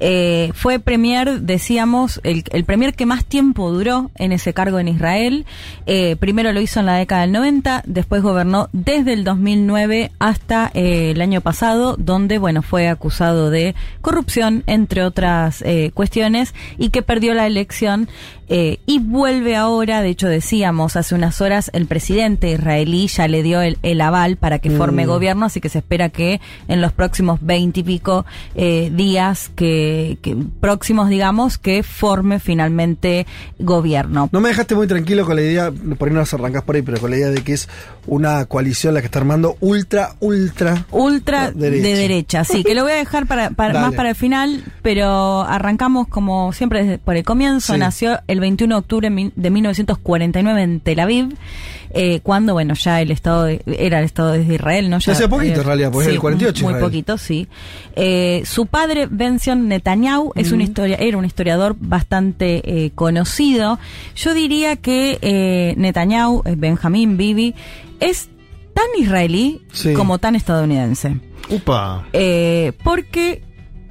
Eh, 0.00 0.50
fue 0.54 0.78
premier, 0.78 1.40
decíamos, 1.40 2.20
el, 2.24 2.44
el 2.50 2.64
premier 2.64 2.94
que 2.94 3.06
más 3.06 3.24
tiempo 3.24 3.70
duró 3.70 4.10
en 4.16 4.32
ese 4.32 4.52
cargo 4.54 4.78
en 4.78 4.88
Israel. 4.88 5.46
Eh, 5.86 6.16
primero 6.16 6.52
lo 6.52 6.60
hizo 6.60 6.80
en 6.80 6.86
la 6.86 6.96
década 6.96 7.22
del 7.22 7.32
90, 7.32 7.82
después 7.86 8.22
gobernó 8.22 8.68
desde 8.72 9.12
el 9.12 9.24
2009 9.24 10.12
hasta 10.18 10.70
eh, 10.74 11.12
el 11.12 11.20
año 11.20 11.40
pasado, 11.40 11.96
donde, 11.98 12.38
bueno, 12.38 12.62
fue 12.62 12.88
acusado 12.88 13.50
de 13.50 13.74
corrupción, 14.00 14.64
entre 14.66 15.02
otras 15.04 15.62
eh, 15.62 15.90
cuestiones, 15.94 16.54
y 16.78 16.90
que 16.90 17.02
perdió 17.02 17.34
la 17.34 17.46
elección. 17.46 18.08
Eh, 18.50 18.77
y 18.86 19.00
vuelve 19.00 19.56
ahora, 19.56 20.02
de 20.02 20.08
hecho 20.08 20.28
decíamos 20.28 20.96
hace 20.96 21.14
unas 21.14 21.40
horas, 21.40 21.70
el 21.74 21.86
presidente 21.86 22.50
israelí 22.52 23.06
ya 23.08 23.28
le 23.28 23.42
dio 23.42 23.60
el, 23.60 23.78
el 23.82 24.00
aval 24.00 24.36
para 24.36 24.58
que 24.58 24.70
forme 24.70 25.04
Mm. 25.04 25.08
gobierno, 25.08 25.46
así 25.46 25.60
que 25.60 25.68
se 25.68 25.78
espera 25.78 26.08
que 26.08 26.40
en 26.68 26.80
los 26.80 26.92
próximos 26.92 27.40
veinte 27.42 27.80
y 27.80 27.82
pico 27.82 28.26
eh, 28.54 28.90
días, 28.94 29.50
que, 29.54 30.18
que 30.22 30.36
próximos 30.60 31.08
digamos, 31.08 31.58
que 31.58 31.82
forme 31.82 32.40
finalmente 32.40 33.26
gobierno. 33.58 34.28
No 34.32 34.40
me 34.40 34.48
dejaste 34.48 34.74
muy 34.74 34.86
tranquilo 34.86 35.24
con 35.24 35.36
la 35.36 35.42
idea, 35.42 35.70
por 35.70 36.08
ahí 36.08 36.14
no 36.14 36.20
nos 36.20 36.34
arrancás 36.34 36.62
por 36.62 36.76
ahí, 36.76 36.82
pero 36.82 36.98
con 36.98 37.10
la 37.10 37.16
idea 37.16 37.30
de 37.30 37.42
que 37.42 37.52
es 37.52 37.68
una 38.08 38.44
coalición 38.46 38.94
la 38.94 39.00
que 39.00 39.06
está 39.06 39.18
armando 39.20 39.56
ultra, 39.60 40.14
ultra. 40.20 40.86
Ultra 40.90 41.50
Derecha. 41.52 41.82
de 41.88 41.94
derecha, 41.94 42.44
sí, 42.44 42.64
que 42.64 42.74
lo 42.74 42.82
voy 42.82 42.92
a 42.92 42.96
dejar 42.96 43.26
para, 43.26 43.50
para- 43.50 43.80
más 43.80 43.94
para 43.94 44.10
el 44.10 44.14
final, 44.16 44.64
pero 44.82 45.42
arrancamos 45.42 46.08
como 46.08 46.52
siempre 46.52 46.82
desde 46.82 46.98
por 46.98 47.16
el 47.16 47.24
comienzo. 47.24 47.74
Sí. 47.74 47.78
Nació 47.78 48.18
el 48.26 48.40
21 48.40 48.74
de 48.74 48.78
octubre 48.78 49.30
de 49.36 49.50
1949 49.50 50.62
en 50.62 50.80
Tel 50.80 51.00
Aviv, 51.00 51.36
eh, 51.90 52.20
cuando, 52.22 52.52
bueno, 52.54 52.74
ya 52.74 53.00
el 53.00 53.10
Estado 53.10 53.44
de- 53.44 53.62
era 53.66 53.98
el 53.98 54.04
Estado 54.04 54.32
de 54.32 54.42
Israel, 54.54 54.90
¿no? 54.90 54.98
Ya, 54.98 55.12
Hace 55.12 55.28
poquito, 55.28 55.54
eh, 55.54 55.58
en 55.60 55.64
realidad, 55.64 55.90
porque 55.92 56.08
sí, 56.08 56.14
el 56.14 56.20
48 56.20 56.64
Muy 56.64 56.72
Israel. 56.72 56.84
poquito, 56.84 57.18
sí. 57.18 57.48
Eh, 57.96 58.42
su 58.44 58.66
padre, 58.66 59.06
Benzion 59.10 59.68
Netanyahu, 59.68 60.32
es 60.34 60.52
un 60.52 60.60
historia, 60.60 60.96
era 60.96 61.16
un 61.18 61.24
historiador 61.24 61.76
bastante 61.78 62.62
eh, 62.64 62.90
conocido. 62.94 63.78
Yo 64.16 64.34
diría 64.34 64.76
que 64.76 65.18
eh, 65.22 65.74
Netanyahu, 65.76 66.42
Benjamín 66.56 67.16
Bibi, 67.16 67.54
es 68.00 68.28
tan 68.74 68.86
israelí 69.02 69.62
Sí. 69.72 69.92
como 69.94 70.18
tan 70.18 70.36
estadounidense. 70.36 71.16
Upa. 71.50 72.06
Eh, 72.12 72.72
porque 72.84 73.42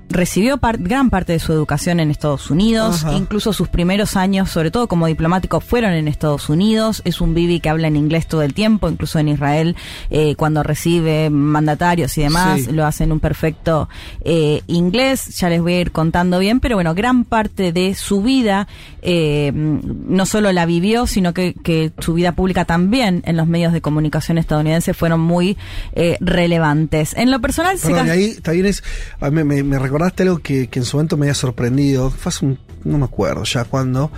recibió 0.10 0.58
par- 0.58 0.78
gran 0.78 1.10
parte 1.10 1.34
de 1.34 1.40
su 1.40 1.52
educación 1.52 2.00
en 2.00 2.12
Estados 2.12 2.50
Unidos, 2.50 3.04
Ajá. 3.04 3.14
incluso 3.18 3.52
sus 3.52 3.68
primeros 3.68 4.16
años, 4.16 4.50
sobre 4.50 4.72
todo 4.72 4.88
como 4.88 5.06
diplomático, 5.08 5.60
fueron 5.60 5.92
en 5.92 6.08
Estados 6.08 6.48
Unidos. 6.48 7.02
Es 7.04 7.20
un 7.20 7.34
Bibi 7.34 7.60
que 7.60 7.68
habla 7.68 7.88
en 7.90 7.98
inglés 7.98 8.26
todo 8.26 8.42
el 8.42 8.54
tiempo, 8.54 8.88
incluso 8.88 9.20
en 9.20 9.28
Israel, 9.28 9.76
eh, 10.10 10.36
cuando 10.36 10.64
recibe 10.64 11.30
mandatarios 11.30 12.18
y 12.18 12.22
demás, 12.22 12.62
Sí. 12.62 12.72
lo 12.72 12.86
hace 12.86 13.04
en 13.04 13.12
un 13.12 13.20
perfecto 13.20 13.90
eh, 14.24 14.62
inglés. 14.68 15.38
Ya 15.40 15.50
les 15.50 15.62
voy 15.62 15.74
a 15.74 15.82
ir 15.82 15.92
contando 15.92 16.40
bien, 16.40 16.62
pero 16.62 16.78
bueno, 16.78 16.96
gran 16.96 17.26
parte 17.26 17.74
de 17.74 17.94
su 17.94 18.22
vida 18.22 18.70
eh, 19.10 19.52
no 19.54 20.26
solo 20.26 20.52
la 20.52 20.66
vivió, 20.66 21.08
sino 21.08 21.34
que, 21.34 21.54
que 21.64 21.94
su 22.00 22.14
vida 22.14 22.34
pública 22.34 22.66
también 22.66 23.24
en 23.26 23.38
los 23.38 23.48
medios 23.48 23.72
de 23.72 23.80
comunicación 23.80 24.38
estadounidenses 24.38 24.98
fueron 24.98 25.22
muy 25.22 25.58
eh, 25.94 26.18
relevantes. 26.20 27.14
En 27.16 27.32
lo 27.32 27.40
personal, 27.40 27.80
se 27.80 27.88
Perdón, 27.88 28.08
cas- 28.08 28.16
ahí 28.18 28.36
también 28.42 28.66
es. 28.66 28.84
mí 29.32 29.44
me, 29.46 29.64
me 29.64 29.80
recordaste 29.80 30.24
algo 30.24 30.40
que, 30.40 30.68
que 30.68 30.80
en 30.80 30.86
su 30.86 30.98
momento 30.98 31.16
me 31.16 31.28
había 31.28 31.36
sorprendido. 31.36 32.12
Fue 32.12 32.30
hace 32.30 32.46
un. 32.46 32.60
No 32.84 32.98
me 32.98 33.06
acuerdo 33.06 33.44
ya 33.44 33.64
cuándo. 33.64 34.12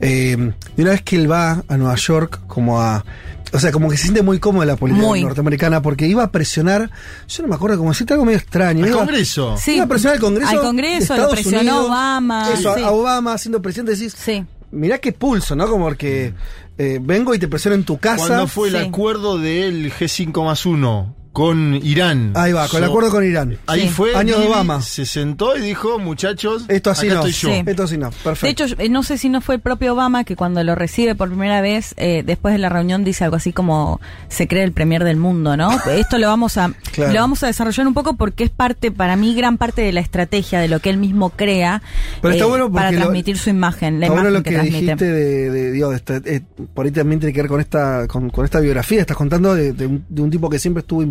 Eh, 0.00 0.36
de 0.76 0.82
una 0.82 0.92
vez 0.92 1.02
que 1.02 1.16
él 1.16 1.30
va 1.30 1.64
a 1.66 1.76
Nueva 1.76 1.96
York, 1.96 2.40
como 2.46 2.80
a. 2.80 3.04
O 3.52 3.58
sea, 3.60 3.72
como 3.72 3.88
que 3.88 3.96
se 3.96 4.04
siente 4.04 4.22
muy 4.22 4.38
cómodo 4.38 4.62
en 4.62 4.68
la 4.68 4.76
política 4.76 5.06
Muy. 5.06 5.22
norteamericana 5.22 5.80
porque 5.82 6.06
iba 6.06 6.22
a 6.22 6.30
presionar. 6.30 6.90
Yo 7.28 7.42
no 7.42 7.48
me 7.48 7.54
acuerdo 7.54 7.78
cómo 7.78 7.90
decirte 7.90 8.12
algo 8.14 8.24
medio 8.24 8.38
extraño. 8.38 8.84
Al 8.84 8.90
iba, 8.90 8.98
Congreso. 8.98 9.56
Sí. 9.58 9.74
Iba 9.76 9.84
a 9.84 9.88
presionar 9.88 10.14
al 10.16 10.20
Congreso. 10.20 10.50
Al 10.50 10.60
Congreso, 10.60 10.96
lo 11.16 11.22
Estados 11.22 11.32
presionó 11.34 11.60
Unidos. 11.60 11.86
Obama, 11.86 12.50
Eso, 12.52 12.74
sí. 12.76 12.82
a 12.82 12.90
Obama 12.90 13.38
siendo 13.38 13.62
presidente 13.62 13.92
decís. 13.92 14.14
Sí. 14.16 14.44
Mirá 14.70 14.98
qué 14.98 15.12
pulso, 15.12 15.56
¿no? 15.56 15.66
Como 15.68 15.90
que 15.94 16.34
eh, 16.76 16.98
vengo 17.02 17.34
y 17.34 17.38
te 17.38 17.48
presiono 17.48 17.74
en 17.74 17.84
tu 17.84 17.98
casa. 17.98 18.26
Cuando 18.26 18.46
fue 18.48 18.68
el 18.68 18.74
Sí. 18.76 18.80
acuerdo 18.88 19.38
del 19.38 19.90
G5 19.92 20.44
más 20.44 20.66
1 20.66 21.14
con 21.32 21.74
Irán. 21.84 22.32
Ahí 22.34 22.52
va, 22.52 22.66
con 22.68 22.82
el 22.82 22.88
acuerdo 22.88 23.10
con 23.10 23.24
Irán. 23.24 23.58
Ahí 23.66 23.82
Sí. 23.82 23.88
fue. 23.88 24.14
Año 24.14 24.38
de 24.38 24.48
Obama. 24.48 24.82
Se 24.82 25.06
sentó 25.06 25.56
y 25.56 25.60
dijo, 25.60 25.98
muchachos, 25.98 26.64
Esto 26.68 26.90
así 26.90 27.06
acá 27.06 27.16
no. 27.20 27.26
estoy 27.26 27.32
yo. 27.52 27.56
Sí. 27.56 27.62
Esto 27.70 27.82
así 27.84 27.96
no. 27.98 28.10
De 28.10 28.16
Perfecto. 28.24 28.64
hecho, 28.64 28.74
eh, 28.78 28.88
no 28.88 29.02
sé 29.02 29.18
si 29.18 29.28
no 29.28 29.40
fue 29.40 29.56
el 29.56 29.60
propio 29.60 29.92
Obama 29.92 30.24
que 30.24 30.34
cuando 30.36 30.62
lo 30.64 30.74
recibe 30.74 31.14
por 31.14 31.28
primera 31.28 31.60
vez, 31.60 31.94
eh, 31.96 32.22
después 32.26 32.52
de 32.54 32.58
la 32.58 32.68
reunión 32.68 33.04
dice 33.04 33.24
algo 33.24 33.36
así 33.36 33.52
como 33.52 34.00
se 34.28 34.48
cree 34.48 34.64
el 34.64 34.72
premier 34.72 35.04
del 35.04 35.16
mundo, 35.16 35.56
¿no? 35.56 35.70
Esto 35.90 36.18
lo 36.18 36.26
vamos 36.28 36.56
a 36.56 36.72
Claro. 36.92 37.12
lo 37.12 37.20
vamos 37.20 37.42
a 37.44 37.46
desarrollar 37.46 37.86
un 37.86 37.94
poco 37.94 38.16
porque 38.16 38.42
es 38.44 38.50
parte, 38.50 38.90
para 38.90 39.14
mí, 39.16 39.34
gran 39.34 39.56
parte 39.58 39.82
de 39.82 39.92
la 39.92 40.00
estrategia 40.00 40.58
de 40.58 40.66
lo 40.68 40.80
que 40.80 40.90
él 40.90 40.96
mismo 40.96 41.30
crea 41.30 41.82
Pero 42.20 42.32
está 42.34 42.44
eh, 42.44 42.48
bueno 42.48 42.72
para 42.72 42.90
lo- 42.90 42.98
transmitir 42.98 43.38
su 43.38 43.50
imagen, 43.50 44.00
la 44.00 44.06
Está 44.06 44.14
bueno 44.20 44.30
imagen 44.30 44.34
lo 44.34 44.42
que, 44.42 44.50
que, 44.50 44.56
transmite. 44.56 44.80
dijiste 44.80 45.04
de, 45.12 45.50
de, 45.50 45.70
digo, 45.72 45.90
de 45.90 45.96
esta- 45.96 46.16
eh, 46.24 46.40
por 46.74 46.86
ahí 46.86 46.90
también 46.92 47.20
tiene 47.20 47.32
que 47.32 47.42
ver 47.42 47.48
con 47.48 47.60
esta, 47.60 48.08
con, 48.08 48.30
con 48.30 48.44
esta 48.44 48.58
biografía. 48.60 49.00
Estás 49.00 49.16
contando 49.16 49.54
de, 49.54 49.72
de 49.72 49.86
un, 49.86 50.04
de 50.08 50.22
un 50.22 50.30
tipo 50.30 50.48
que 50.50 50.58
siempre 50.58 50.80
estuvo 50.80 51.02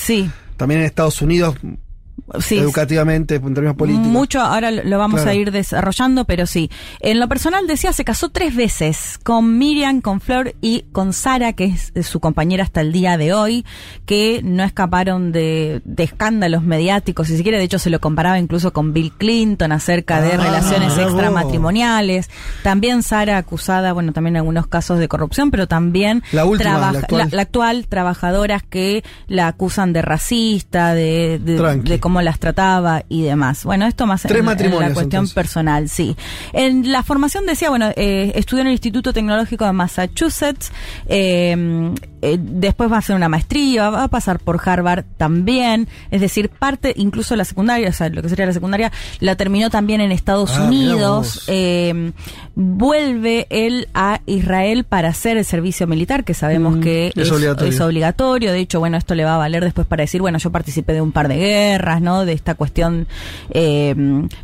Sí. 0.00 0.30
también 0.56 0.80
en 0.80 0.86
Estados 0.86 1.20
Unidos, 1.22 1.56
Sí, 2.40 2.58
educativamente, 2.58 3.36
en 3.36 3.54
términos 3.54 3.76
políticos. 3.76 4.06
Mucho, 4.08 4.40
ahora 4.40 4.70
lo 4.70 4.98
vamos 4.98 5.20
Claro. 5.22 5.30
a 5.30 5.34
ir 5.40 5.50
desarrollando, 5.52 6.24
pero 6.24 6.46
sí. 6.46 6.70
En 7.00 7.20
lo 7.20 7.28
personal, 7.28 7.66
decía, 7.66 7.92
se 7.92 8.04
casó 8.04 8.30
tres 8.30 8.54
veces, 8.56 9.18
con 9.22 9.58
Miriam, 9.58 10.00
con 10.00 10.20
Flor 10.20 10.54
y 10.60 10.84
con 10.92 11.12
Sara, 11.12 11.52
que 11.52 11.64
es 11.94 12.06
su 12.06 12.20
compañera 12.20 12.64
hasta 12.64 12.80
el 12.80 12.92
día 12.92 13.16
de 13.16 13.32
hoy, 13.34 13.64
que 14.06 14.40
no 14.44 14.62
escaparon 14.64 15.32
de, 15.32 15.82
de 15.84 16.02
escándalos 16.04 16.62
mediáticos, 16.62 17.28
si 17.28 17.36
se 17.36 17.42
quiere, 17.42 17.58
de 17.58 17.64
hecho 17.64 17.78
se 17.78 17.90
lo 17.90 18.00
comparaba 18.00 18.38
incluso 18.38 18.72
con 18.72 18.92
Bill 18.92 19.12
Clinton 19.12 19.72
acerca 19.72 20.20
de 20.20 20.32
Ah, 20.32 20.36
relaciones 20.38 20.96
extramatrimoniales. 20.96 22.30
También 22.62 23.02
Sara 23.02 23.36
acusada, 23.38 23.92
bueno, 23.92 24.12
también 24.12 24.36
en 24.36 24.40
algunos 24.40 24.66
casos 24.66 24.98
de 24.98 25.08
corrupción, 25.08 25.50
pero 25.50 25.66
también 25.66 26.22
La 26.32 26.44
última, 26.44 26.78
la 26.78 26.88
actual. 27.00 27.28
la 27.32 27.42
actual, 27.42 27.86
trabajadoras 27.88 28.62
que 28.62 29.04
la 29.28 29.48
acusan 29.48 29.92
de 29.92 30.02
racista, 30.02 30.94
de, 30.94 31.38
de, 31.42 31.58
de 31.82 32.00
cómo 32.22 32.30
las 32.30 32.38
trataba 32.38 33.02
y 33.08 33.22
demás. 33.22 33.64
Bueno, 33.64 33.86
esto 33.86 34.06
más 34.06 34.22
Tres 34.22 34.32
en, 34.32 34.38
en 34.38 34.44
matrimonios, 34.44 34.88
la 34.90 34.94
cuestión 34.94 35.20
entonces. 35.20 35.34
personal, 35.34 35.88
sí. 35.88 36.16
En 36.52 36.90
la 36.92 37.02
formación 37.02 37.46
decía, 37.46 37.68
bueno, 37.70 37.90
eh, 37.96 38.32
estudió 38.34 38.60
en 38.62 38.68
el 38.68 38.72
Instituto 38.74 39.12
Tecnológico 39.12 39.64
de 39.64 39.72
Massachusetts, 39.72 40.72
eh, 41.08 41.90
eh, 42.22 42.38
después 42.40 42.90
va 42.90 42.96
a 42.96 42.98
hacer 43.00 43.16
una 43.16 43.28
maestría, 43.28 43.90
va 43.90 44.04
a 44.04 44.08
pasar 44.08 44.38
por 44.38 44.60
Harvard 44.64 45.04
también, 45.16 45.88
es 46.10 46.20
decir, 46.20 46.48
parte, 46.50 46.92
incluso 46.96 47.34
la 47.36 47.44
secundaria, 47.44 47.88
o 47.88 47.92
sea, 47.92 48.08
lo 48.10 48.22
que 48.22 48.28
sería 48.28 48.46
la 48.46 48.52
secundaria, 48.52 48.92
la 49.20 49.34
terminó 49.36 49.70
también 49.70 50.00
en 50.00 50.12
Estados 50.12 50.52
Ah, 50.56 50.64
Unidos. 50.64 51.44
Eh, 51.48 52.12
vuelve 52.54 53.46
él 53.50 53.88
a 53.94 54.20
Israel 54.26 54.84
para 54.84 55.08
hacer 55.08 55.36
el 55.36 55.44
servicio 55.44 55.86
militar, 55.86 56.24
que 56.24 56.34
sabemos 56.34 56.76
Mm, 56.76 56.80
que 56.80 57.12
es 57.16 57.30
obligatorio. 57.32 57.72
es 57.72 57.80
obligatorio. 57.80 58.52
De 58.52 58.58
hecho, 58.60 58.78
bueno, 58.78 58.96
esto 58.98 59.14
le 59.14 59.24
va 59.24 59.34
a 59.34 59.38
valer 59.38 59.64
después 59.64 59.86
para 59.86 60.02
decir, 60.02 60.20
bueno, 60.20 60.38
yo 60.38 60.52
participé 60.52 60.92
de 60.92 61.00
un 61.00 61.12
par 61.12 61.28
de 61.28 61.36
guerras, 61.36 62.01
¿no? 62.02 62.24
De 62.24 62.32
esta 62.32 62.54
cuestión, 62.54 63.06
eh, 63.50 63.94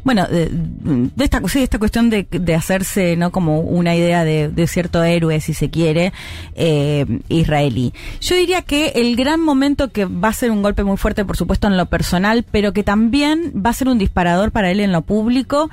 bueno, 0.05 0.27
de, 0.27 0.49
de 0.51 1.25
esta, 1.25 1.41
sí, 1.49 1.63
esta 1.63 1.79
cuestión 1.79 2.11
de, 2.11 2.27
de 2.31 2.55
hacerse, 2.55 3.17
¿no? 3.17 3.31
Como 3.31 3.61
una 3.61 3.95
idea 3.95 4.25
de, 4.25 4.49
de 4.49 4.67
cierto 4.67 5.03
héroe, 5.03 5.41
si 5.41 5.55
se 5.55 5.71
quiere, 5.71 6.13
eh, 6.55 7.05
israelí. 7.29 7.93
Yo 8.21 8.37
diría 8.37 8.63
que 8.63 8.93
el 8.97 9.17
gran 9.17 9.41
momento 9.41 9.89
que 9.89 10.05
va 10.05 10.29
a 10.29 10.33
ser 10.33 10.51
un 10.51 10.63
golpe 10.63 10.85
muy 10.85 10.97
fuerte, 10.97 11.25
por 11.25 11.37
supuesto, 11.37 11.67
en 11.67 11.77
lo 11.77 11.87
personal, 11.87 12.45
pero 12.51 12.73
que 12.73 12.83
también 12.83 13.53
va 13.55 13.71
a 13.71 13.75
ser 13.75 13.89
un 13.89 13.99
disparador 13.99 14.53
para 14.53 14.71
él 14.71 14.81
en 14.81 14.93
lo 14.93 15.03
público, 15.03 15.71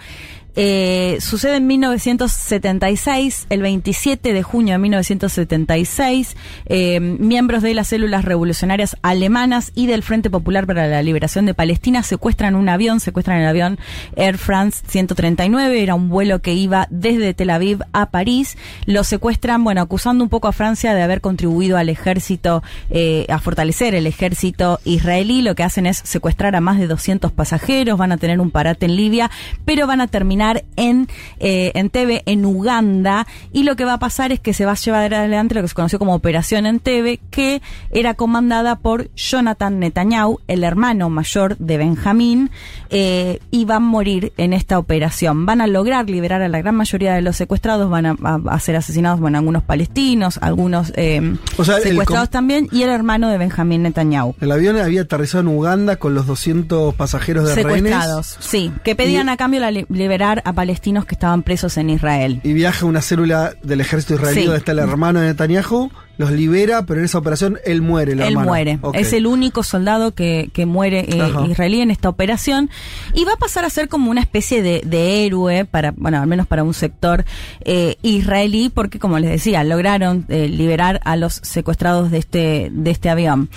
eh, 0.56 1.18
sucede 1.20 1.58
en 1.58 1.68
1976, 1.68 3.48
el 3.50 3.62
27 3.62 4.32
de 4.32 4.42
junio 4.44 4.74
de 4.74 4.78
1976, 4.80 6.38
eh, 6.68 7.00
miembros 7.02 7.62
de 7.62 7.74
las 7.74 7.88
células 7.88 8.24
revolucionarias 8.24 8.96
alemanas 9.02 9.74
y 9.76 9.88
del 9.88 10.02
Frente 10.02 10.30
Popular 10.30 10.66
para 10.66 10.88
la 10.88 11.04
Liberación 11.04 11.46
de 11.46 11.54
Palestina 11.54 12.04
secuestran 12.04 12.56
un 12.56 12.70
avión, 12.70 13.02
secuestran 13.02 13.42
el 13.42 13.48
avión 13.48 13.80
Air 14.16 14.38
France 14.38 14.84
139, 14.88 15.84
era 15.84 15.94
un 15.94 16.08
vuelo 16.08 16.40
que 16.42 16.54
iba 16.54 16.88
desde 16.90 17.34
Tel 17.34 17.50
Aviv 17.50 17.80
a 17.92 18.06
París, 18.12 18.58
lo 18.86 19.04
secuestran, 19.04 19.64
bueno, 19.64 19.82
acusando 19.82 20.24
un 20.24 20.30
poco 20.30 20.48
a 20.48 20.54
Francia 20.54 20.94
de 20.94 21.02
haber 21.02 21.20
contribuido 21.20 21.78
al 21.78 21.90
ejército, 21.90 22.64
eh, 22.90 23.26
a 23.28 23.40
fortalecer 23.40 23.94
el 23.94 24.08
ejército 24.08 24.80
israelí, 24.86 25.42
lo 25.42 25.54
que 25.56 25.64
hacen 25.64 25.86
es 25.86 25.98
secuestrar 25.98 26.56
a 26.56 26.62
más 26.62 26.80
de 26.80 26.88
200 26.88 27.34
pasajeros, 27.34 27.98
van 27.98 28.14
a 28.14 28.18
tener 28.18 28.40
un 28.40 28.52
parate 28.52 28.86
en 28.86 28.96
Libia, 28.96 29.30
pero 29.66 29.86
van 29.86 30.00
a 30.00 30.08
terminar 30.08 30.45
en, 30.76 31.08
eh, 31.40 31.72
en 31.76 31.90
TV, 31.90 32.24
en 32.26 32.46
Uganda, 32.46 33.28
y 33.52 33.64
lo 33.64 33.76
que 33.76 33.86
va 33.86 33.94
a 33.94 34.00
pasar 34.00 34.32
es 34.32 34.40
que 34.40 34.54
se 34.54 34.66
va 34.66 34.74
a 34.74 34.76
llevar 34.76 35.14
adelante 35.14 35.56
lo 35.56 35.62
que 35.62 35.68
se 35.68 35.76
conoció 35.76 36.00
como 36.00 36.16
Operación 36.16 36.66
en 36.66 36.80
TV, 36.80 37.20
que 37.32 37.62
era 37.92 38.14
comandada 38.14 38.78
por 38.78 39.14
Jonathan 39.16 39.80
Netanyahu, 39.80 40.40
el 40.48 40.64
hermano 40.64 41.10
mayor 41.10 41.58
de 41.58 41.78
Benjamín, 41.78 42.52
eh, 42.98 43.40
y 43.52 43.66
van 43.66 43.76
a 43.76 43.80
morir 43.82 44.32
en 44.38 44.54
esta 44.54 44.80
operación. 44.80 45.46
Van 45.46 45.60
a 45.60 45.68
lograr 45.68 46.10
liberar 46.10 46.42
a 46.42 46.48
la 46.48 46.60
gran 46.60 46.76
mayoría 46.76 47.14
de 47.14 47.22
los 47.22 47.36
secuestrados, 47.36 47.90
van 47.90 48.06
a, 48.06 48.16
a- 48.24 48.40
a 48.50 48.60
ser 48.62 48.78
asesinados, 48.78 49.20
bueno, 49.20 49.38
algunos 49.38 49.64
palestinos, 49.64 50.40
algunos 50.42 50.94
eh, 50.96 51.36
O 51.58 51.66
sea, 51.66 51.76
el 51.78 51.84
secuestrados 51.84 52.30
también, 52.30 52.70
y 52.72 52.84
el 52.84 52.90
hermano 52.90 53.28
de 53.30 53.38
Benjamín 53.38 53.84
Netanyahu. 53.84 54.36
El 54.40 54.50
avión 54.50 54.78
había 54.80 55.02
aterrizado 55.02 55.42
en 55.42 55.50
Uganda 55.50 55.98
con 55.98 56.14
los 56.16 56.26
200 56.26 56.94
pasajeros 56.96 57.48
de 57.50 57.56
rehenes. 57.56 57.76
Secuestrados, 57.92 58.38
sí, 58.40 58.72
que 58.86 58.96
pedían 58.96 59.28
Y- 59.28 59.32
a 59.32 59.36
cambio 59.38 59.60
la 59.60 59.72
li- 59.72 59.86
liberar 59.90 60.42
a 60.46 60.54
palestinos 60.54 61.06
que 61.06 61.16
estaban 61.16 61.44
presos 61.44 61.76
en 61.78 61.90
Israel. 61.90 62.40
Y 62.44 62.54
viaja 62.54 62.86
una 62.86 63.02
célula 63.02 63.56
del 63.62 63.82
ejército 63.82 64.14
israelí 64.16 64.40
Sí. 64.40 64.46
donde 64.46 64.60
está 64.60 64.72
el 64.72 64.80
hermano 64.80 65.20
de 65.20 65.28
Netanyahu, 65.28 65.92
los 66.18 66.32
libera, 66.32 66.86
pero 66.86 67.00
en 67.00 67.06
esa 67.06 67.18
operación 67.18 67.60
él 67.66 67.82
muere, 67.82 68.14
el 68.14 68.22
Él 68.22 68.28
hermano. 68.30 68.48
muere. 68.48 68.80
Es 68.94 69.14
el 69.14 69.28
único 69.28 69.64
soldado 69.64 70.14
que, 70.14 70.50
que 70.54 70.66
muere 70.66 71.06
eh, 71.08 71.34
israelí 71.50 71.82
en 71.82 71.92
esta 71.92 72.10
operación. 72.10 72.70
Y 73.14 73.26
va 73.26 73.34
a 73.34 73.38
pasar 73.38 73.66
a 73.66 73.70
ser 73.70 73.90
como 73.90 74.12
una 74.12 74.22
especie 74.22 74.62
de, 74.62 74.82
de 74.86 75.26
héroe 75.26 75.66
para, 75.66 75.92
bueno, 75.92 76.20
al 76.22 76.28
menos 76.28 76.48
para 76.48 76.64
un 76.64 76.74
sector 76.74 77.26
eh, 77.62 77.98
israelí, 78.02 78.70
porque 78.70 79.00
como 79.00 79.20
les 79.20 79.30
decía, 79.30 79.64
lograron 79.64 80.26
eh, 80.30 80.48
liberar 80.48 81.02
a 81.04 81.16
los 81.16 81.34
secuestrados 81.44 82.12
de 82.12 82.18
este, 82.20 82.70
de 82.72 82.92
este 82.92 83.10
avión. 83.10 83.50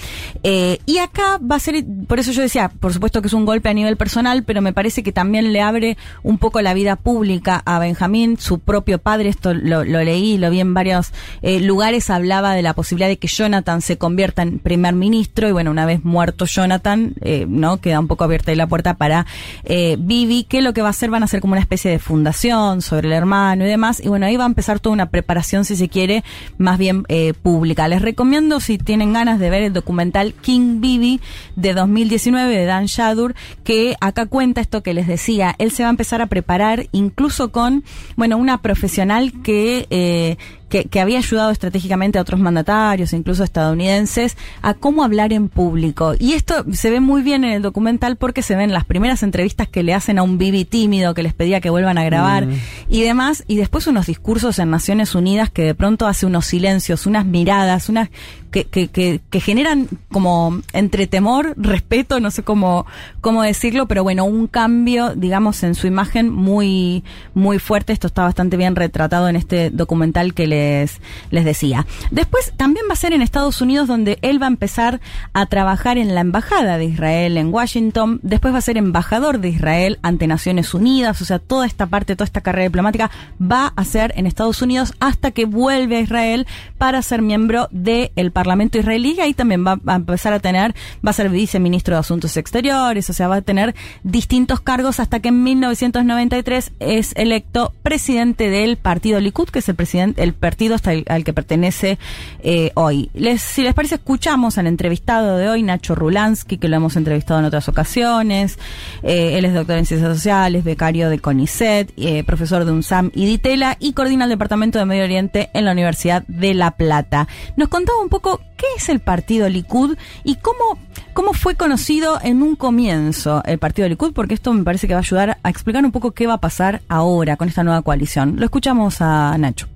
Y 0.43 0.99
acá 0.99 1.39
va 1.39 1.57
a 1.57 1.61
ser, 1.61 1.85
por 2.07 2.19
eso 2.19 2.33
yo 2.33 2.43
decía, 2.43 2.70
por 2.81 2.93
supuesto 2.93 3.20
que 3.20 3.28
es 3.28 3.35
un 3.35 3.45
golpe 3.45 3.69
a 3.69 3.75
nivel 3.75 3.97
personal, 3.97 4.43
pero 4.45 4.62
me 4.62 4.73
parece 4.73 5.03
que 5.03 5.12
también 5.12 5.53
le 5.53 5.61
abre 5.61 5.97
un 6.23 6.39
poco 6.39 6.61
la 6.62 6.75
vida 6.75 6.97
pública 6.97 7.62
a 7.65 7.78
Benjamín, 7.78 8.39
su 8.39 8.59
propio 8.59 8.99
padre, 8.99 9.28
esto 9.28 9.55
lo, 9.55 9.85
lo 9.85 10.03
leí, 10.03 10.39
lo 10.39 10.51
vi 10.51 10.61
en 10.61 10.75
varios 10.75 11.12
lugares, 11.43 12.11
hablaba 12.11 12.48
de 12.55 12.62
la 12.62 12.75
posibilidad 12.75 13.09
de 13.09 13.18
que 13.18 13.28
Jonathan 13.28 13.81
se 13.83 13.99
convierta 13.99 14.43
en 14.43 14.59
primer 14.59 14.94
ministro 14.94 15.49
y 15.49 15.52
bueno, 15.52 15.70
una 15.70 15.86
vez 15.86 16.05
muerto 16.05 16.44
Jonathan, 16.47 17.15
eh, 17.20 17.47
no 17.49 17.81
queda 17.81 18.01
un 18.01 18.09
poco 18.09 18.25
abierta 18.25 18.51
ahí 18.51 18.57
la 18.57 18.67
puerta 18.67 18.94
para 18.94 19.27
eh, 19.65 19.97
Vivi, 19.99 20.44
que 20.44 20.62
lo 20.62 20.73
que 20.73 20.83
va 20.83 20.89
a 20.89 20.91
hacer 20.91 21.10
van 21.10 21.23
a 21.23 21.27
ser 21.27 21.41
como 21.41 21.52
una 21.52 21.60
especie 21.60 21.91
de 21.91 21.99
fundación 21.99 22.83
sobre 22.83 23.09
el 23.09 23.15
hermano 23.15 23.65
y 23.65 23.68
demás, 23.68 24.01
y 24.02 24.09
bueno, 24.09 24.27
ahí 24.27 24.36
va 24.36 24.44
a 24.44 24.49
empezar 24.49 24.81
toda 24.81 24.93
una 24.93 25.10
preparación, 25.10 25.65
si 25.65 25.77
se 25.77 25.89
quiere, 25.89 26.25
más 26.59 26.78
bien 26.78 27.05
eh, 27.09 27.35
pública. 27.35 27.89
Les 27.89 28.02
recomiendo, 28.02 28.60
si 28.60 28.78
tienen 28.78 29.12
ganas 29.12 29.39
de 29.39 29.51
ver 29.51 29.62
el 29.62 29.73
documental 29.73 30.35
King 30.35 30.81
Vivi 30.81 31.20
de 31.57 31.75
2019 31.75 32.57
de 32.57 32.65
Dan 32.65 32.86
Shadur, 32.86 33.35
que 33.65 33.97
acá 34.01 34.27
cuenta 34.27 34.60
esto 34.60 34.83
que 34.83 34.94
les 34.94 35.07
decía, 35.07 35.55
él 35.59 35.70
se 35.70 35.83
va 35.83 35.89
a 35.89 35.91
empezar 35.91 36.23
a 36.23 36.27
preparar 36.27 36.86
incluso 36.93 37.51
con, 37.51 37.85
bueno, 38.17 38.36
una 38.36 38.62
profesional 38.62 39.33
que... 39.43 40.36
que, 40.69 40.85
que 40.85 41.01
había 41.01 41.19
ayudado 41.19 41.51
estratégicamente 41.51 42.19
a 42.19 42.23
otros 42.23 42.41
mandatarios, 42.41 43.13
incluso 43.13 43.45
estadounidenses, 43.45 44.37
a 44.63 44.75
cómo 44.75 45.05
hablar 45.05 45.33
en 45.33 45.49
público. 45.49 46.15
Y 46.19 46.33
esto 46.35 46.65
se 46.73 46.91
ve 46.91 47.01
muy 47.01 47.23
bien 47.23 47.45
en 47.45 47.53
el 47.53 47.63
documental 47.63 48.17
porque 48.17 48.43
se 48.43 48.57
ven 48.57 48.73
las 48.73 48.85
primeras 48.85 49.23
entrevistas 49.23 49.69
que 49.69 49.83
le 49.83 49.95
hacen 49.95 50.19
a 50.19 50.23
un 50.23 50.39
Bibi 50.39 50.65
tímido 50.65 51.15
que 51.15 51.23
les 51.23 51.35
pedía 51.35 51.61
que 51.61 51.71
vuelvan 51.71 51.99
a 51.99 52.05
grabar 52.05 52.47
Mm. 52.47 52.53
y 52.89 53.03
demás, 53.03 53.45
y 53.49 53.57
después 53.57 53.87
unos 53.87 54.07
discursos 54.07 54.59
en 54.59 54.71
Naciones 54.71 55.15
Unidas 55.15 55.51
que 55.51 55.63
de 55.63 55.75
pronto 55.75 56.07
hace 56.07 56.27
unos 56.27 56.47
silencios, 56.47 57.07
unas 57.07 57.25
miradas, 57.27 57.89
unas 57.89 58.11
que, 58.51 58.65
que, 58.65 58.89
que, 58.89 59.20
que 59.31 59.41
generan 59.41 59.89
como 60.10 60.60
entre 60.73 61.07
temor, 61.07 61.55
respeto, 61.57 62.20
no 62.20 62.31
sé 62.31 62.43
cómo, 62.43 62.86
cómo 63.20 63.43
decirlo, 63.43 63.86
pero 63.86 64.02
bueno, 64.02 64.25
un 64.25 64.47
cambio, 64.47 65.15
digamos, 65.15 65.62
en 65.62 65.75
su 65.75 65.86
imagen 65.86 66.31
muy, 66.31 67.05
muy 67.35 67.59
fuerte. 67.59 67.93
Esto 67.93 68.07
está 68.07 68.23
bastante 68.23 68.57
bien 68.57 68.77
retratado 68.77 69.28
en 69.28 69.36
este 69.36 69.70
documental 69.70 70.35
que 70.35 70.47
les, 70.47 71.01
les 71.31 71.44
decía. 71.44 71.86
Después 72.10 72.52
también 72.57 72.86
va 72.89 72.94
a 72.94 72.97
ser 72.97 73.12
en 73.12 73.23
Estados 73.23 73.60
Unidos 73.60 73.89
donde 73.89 74.18
él 74.23 74.41
va 74.41 74.47
a 74.47 74.51
empezar 74.51 75.01
a 75.33 75.47
trabajar 75.47 75.99
en 75.99 76.15
la 76.15 76.20
embajada 76.20 76.78
de 76.78 76.85
Israel 76.85 77.36
en 77.36 77.52
Washington. 77.52 78.20
Después 78.23 78.55
va 78.55 78.59
a 78.59 78.62
ser 78.62 78.77
embajador 78.77 79.41
de 79.41 79.49
Israel 79.49 79.99
ante 80.02 80.27
Naciones 80.27 80.75
Unidas. 80.75 81.20
O 81.20 81.25
sea, 81.25 81.39
toda 81.39 81.67
esta 81.67 81.86
parte, 81.86 82.17
toda 82.17 82.27
esta 82.27 82.41
carrera 82.41 82.65
diplomática 82.65 83.10
va 83.41 83.73
a 83.77 83.85
ser 83.85 84.12
en 84.17 84.27
Estados 84.27 84.62
Unidos 84.62 84.94
hasta 85.01 85.31
que 85.31 85.44
vuelve 85.44 85.97
a 85.97 86.01
Israel 86.01 86.47
para 86.78 87.02
ser 87.02 87.23
miembro 87.23 87.68
del 87.70 88.33
Parlamento 88.39 88.78
israelí. 88.78 89.15
Y 89.18 89.20
ahí 89.20 89.34
también 89.34 89.65
va 89.67 89.81
a 89.86 89.97
empezar 89.97 90.33
a 90.33 90.39
tener, 90.39 90.73
va 91.05 91.10
a 91.10 91.12
ser 91.12 91.28
viceministro 91.28 91.94
de 91.97 92.00
Asuntos 92.00 92.36
Exteriores. 92.36 93.10
O 93.10 93.12
sea, 93.12 93.26
va 93.26 93.36
a 93.36 93.42
tener 93.42 93.75
distintos 94.05 94.60
cargos 94.60 95.00
hasta 95.00 95.18
que 95.18 95.28
en 95.31 95.42
1993 95.42 96.70
es 96.78 97.12
electo 97.17 97.73
presidente 97.83 98.49
del 98.49 98.76
partido 98.76 99.18
Likud, 99.18 99.49
que 99.49 99.58
es 99.58 99.68
el 99.68 99.75
presidente, 99.75 100.23
el 100.23 100.34
partido 100.34 100.76
hasta 100.76 100.92
el- 100.92 101.05
al 101.08 101.25
que 101.25 101.33
pertenece 101.33 101.99
eh, 102.44 102.70
hoy. 102.75 103.10
Les, 103.15 103.42
si 103.42 103.62
les 103.62 103.75
parece, 103.75 103.97
escuchamos 103.97 104.57
al 104.58 104.67
entrevistado 104.68 105.36
de 105.36 105.49
hoy, 105.49 105.62
Nacho 105.65 105.94
Rulansky, 105.97 106.58
que 106.58 106.68
lo 106.68 106.76
hemos 106.76 106.94
entrevistado 106.97 107.41
en 107.41 107.47
otras 107.47 107.68
ocasiones. 107.68 108.58
Eh, 109.02 109.36
él 109.39 109.44
es 109.47 109.55
doctor 109.55 109.76
en 109.78 109.86
Ciencias 109.86 110.15
Sociales, 110.15 110.62
becario 110.62 111.10
de 111.10 111.18
CONICET, 111.18 111.92
eh, 111.97 112.23
profesor 112.25 112.65
de 112.65 112.70
UNSAM 112.73 113.10
y 113.15 113.26
DITELA 113.26 113.76
y 113.81 113.92
coordina 113.94 114.25
el 114.25 114.31
Departamento 114.31 114.78
de 114.78 114.84
Medio 114.84 115.05
Oriente 115.05 115.50
en 115.55 115.65
la 115.65 115.73
Universidad 115.73 116.23
de 116.28 116.55
La 116.55 116.70
Plata. 116.73 117.26
Nos 117.57 117.68
contaba 117.68 118.00
un 118.00 118.08
poco 118.08 118.28
qué 118.57 118.67
es 118.77 118.89
el 118.89 119.01
partido 119.01 119.49
Likud 119.49 119.97
y 120.25 120.37
cómo, 120.37 120.79
cómo 121.15 121.33
fue 121.33 121.55
conocido 121.55 122.19
en 122.23 122.43
un 122.43 122.57
comienzo 122.57 123.43
el 123.45 123.59
partido 123.59 123.89
Likud, 123.89 124.13
porque 124.13 124.35
esto 124.35 124.53
me 124.53 124.65
parece 124.65 124.87
que 124.87 124.95
va 124.95 125.01
a 125.01 125.03
ayudar 125.03 125.39
a 125.43 125.51
explicar 125.51 125.85
un 125.85 125.93
poco 125.93 126.13
qué 126.13 126.27
va 126.27 126.35
a 126.35 126.41
pasar 126.41 126.83
ahora 126.89 127.37
con 127.37 127.49
esta 127.49 127.65
nueva 127.65 127.83
coalición. 127.83 128.37
Lo 128.39 128.45
escuchamos 128.45 129.01
a 129.01 129.37
Nacho. 129.39 129.67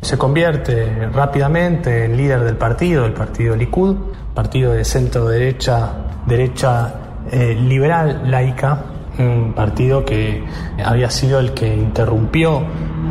Se 0.00 0.18
convierte 0.18 1.08
rápidamente 1.08 2.06
en 2.06 2.16
líder 2.16 2.40
del 2.44 2.56
partido, 2.56 3.04
el 3.06 3.12
partido 3.12 3.54
Likud, 3.54 3.96
partido 4.34 4.72
de 4.72 4.84
centro 4.84 5.28
derecha, 5.28 5.92
derecha 6.26 6.94
liberal 7.30 8.30
laica, 8.30 8.84
un 9.18 9.52
partido 9.54 10.04
que 10.04 10.44
había 10.84 11.10
sido 11.10 11.38
el 11.38 11.52
que 11.52 11.74
interrumpió 11.74 12.62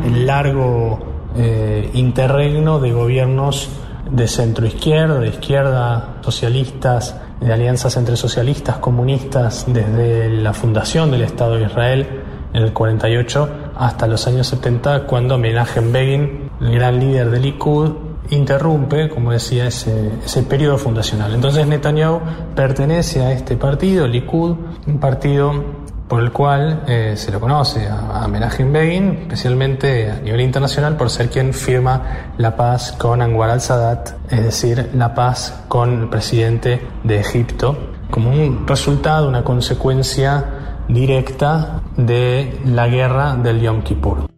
el 0.04 0.26
largo 0.26 1.30
eh, 1.36 1.90
interregno 1.94 2.80
de 2.80 2.92
gobiernos 2.92 3.70
de 4.12 4.28
centro 4.28 4.66
izquierda, 4.66 5.18
de 5.18 5.28
izquierda, 5.28 6.16
socialistas, 6.20 7.16
de 7.40 7.52
alianzas 7.52 7.96
entre 7.96 8.16
socialistas, 8.16 8.76
comunistas, 8.76 9.64
desde 9.66 10.28
la 10.28 10.52
fundación 10.52 11.10
del 11.10 11.22
Estado 11.22 11.56
de 11.56 11.64
Israel 11.64 12.06
en 12.52 12.62
el 12.62 12.72
48 12.72 13.48
hasta 13.76 14.06
los 14.06 14.26
años 14.26 14.46
70, 14.48 15.06
cuando 15.06 15.38
Menachem 15.38 15.90
Begin, 15.92 16.50
el 16.60 16.74
gran 16.74 17.00
líder 17.00 17.30
del 17.30 17.42
Likud, 17.42 17.92
interrumpe, 18.30 19.08
como 19.08 19.32
decía, 19.32 19.66
ese, 19.66 20.12
ese 20.24 20.42
periodo 20.42 20.78
fundacional. 20.78 21.34
Entonces 21.34 21.66
Netanyahu 21.66 22.20
pertenece 22.54 23.22
a 23.22 23.32
este 23.32 23.56
partido, 23.56 24.06
Likud, 24.06 24.56
un 24.86 25.00
partido 25.00 25.81
por 26.12 26.22
el 26.22 26.30
cual 26.30 26.82
eh, 26.88 27.14
se 27.16 27.32
lo 27.32 27.40
conoce 27.40 27.88
a, 27.88 28.22
a 28.22 28.28
Menachem 28.28 28.70
Begin, 28.70 29.20
especialmente 29.22 30.10
a 30.10 30.16
nivel 30.16 30.42
internacional, 30.42 30.94
por 30.94 31.08
ser 31.08 31.30
quien 31.30 31.54
firma 31.54 32.34
la 32.36 32.54
paz 32.54 32.92
con 32.92 33.22
Anwar 33.22 33.48
al-Sadat, 33.48 34.10
es 34.30 34.44
decir, 34.44 34.90
la 34.92 35.14
paz 35.14 35.64
con 35.68 36.02
el 36.02 36.08
presidente 36.10 36.86
de 37.02 37.18
Egipto, 37.18 37.94
como 38.10 38.28
un 38.28 38.68
resultado, 38.68 39.26
una 39.26 39.42
consecuencia 39.42 40.84
directa 40.86 41.80
de 41.96 42.60
la 42.66 42.88
guerra 42.88 43.34
del 43.36 43.62
Yom 43.62 43.80
Kippur. 43.80 44.28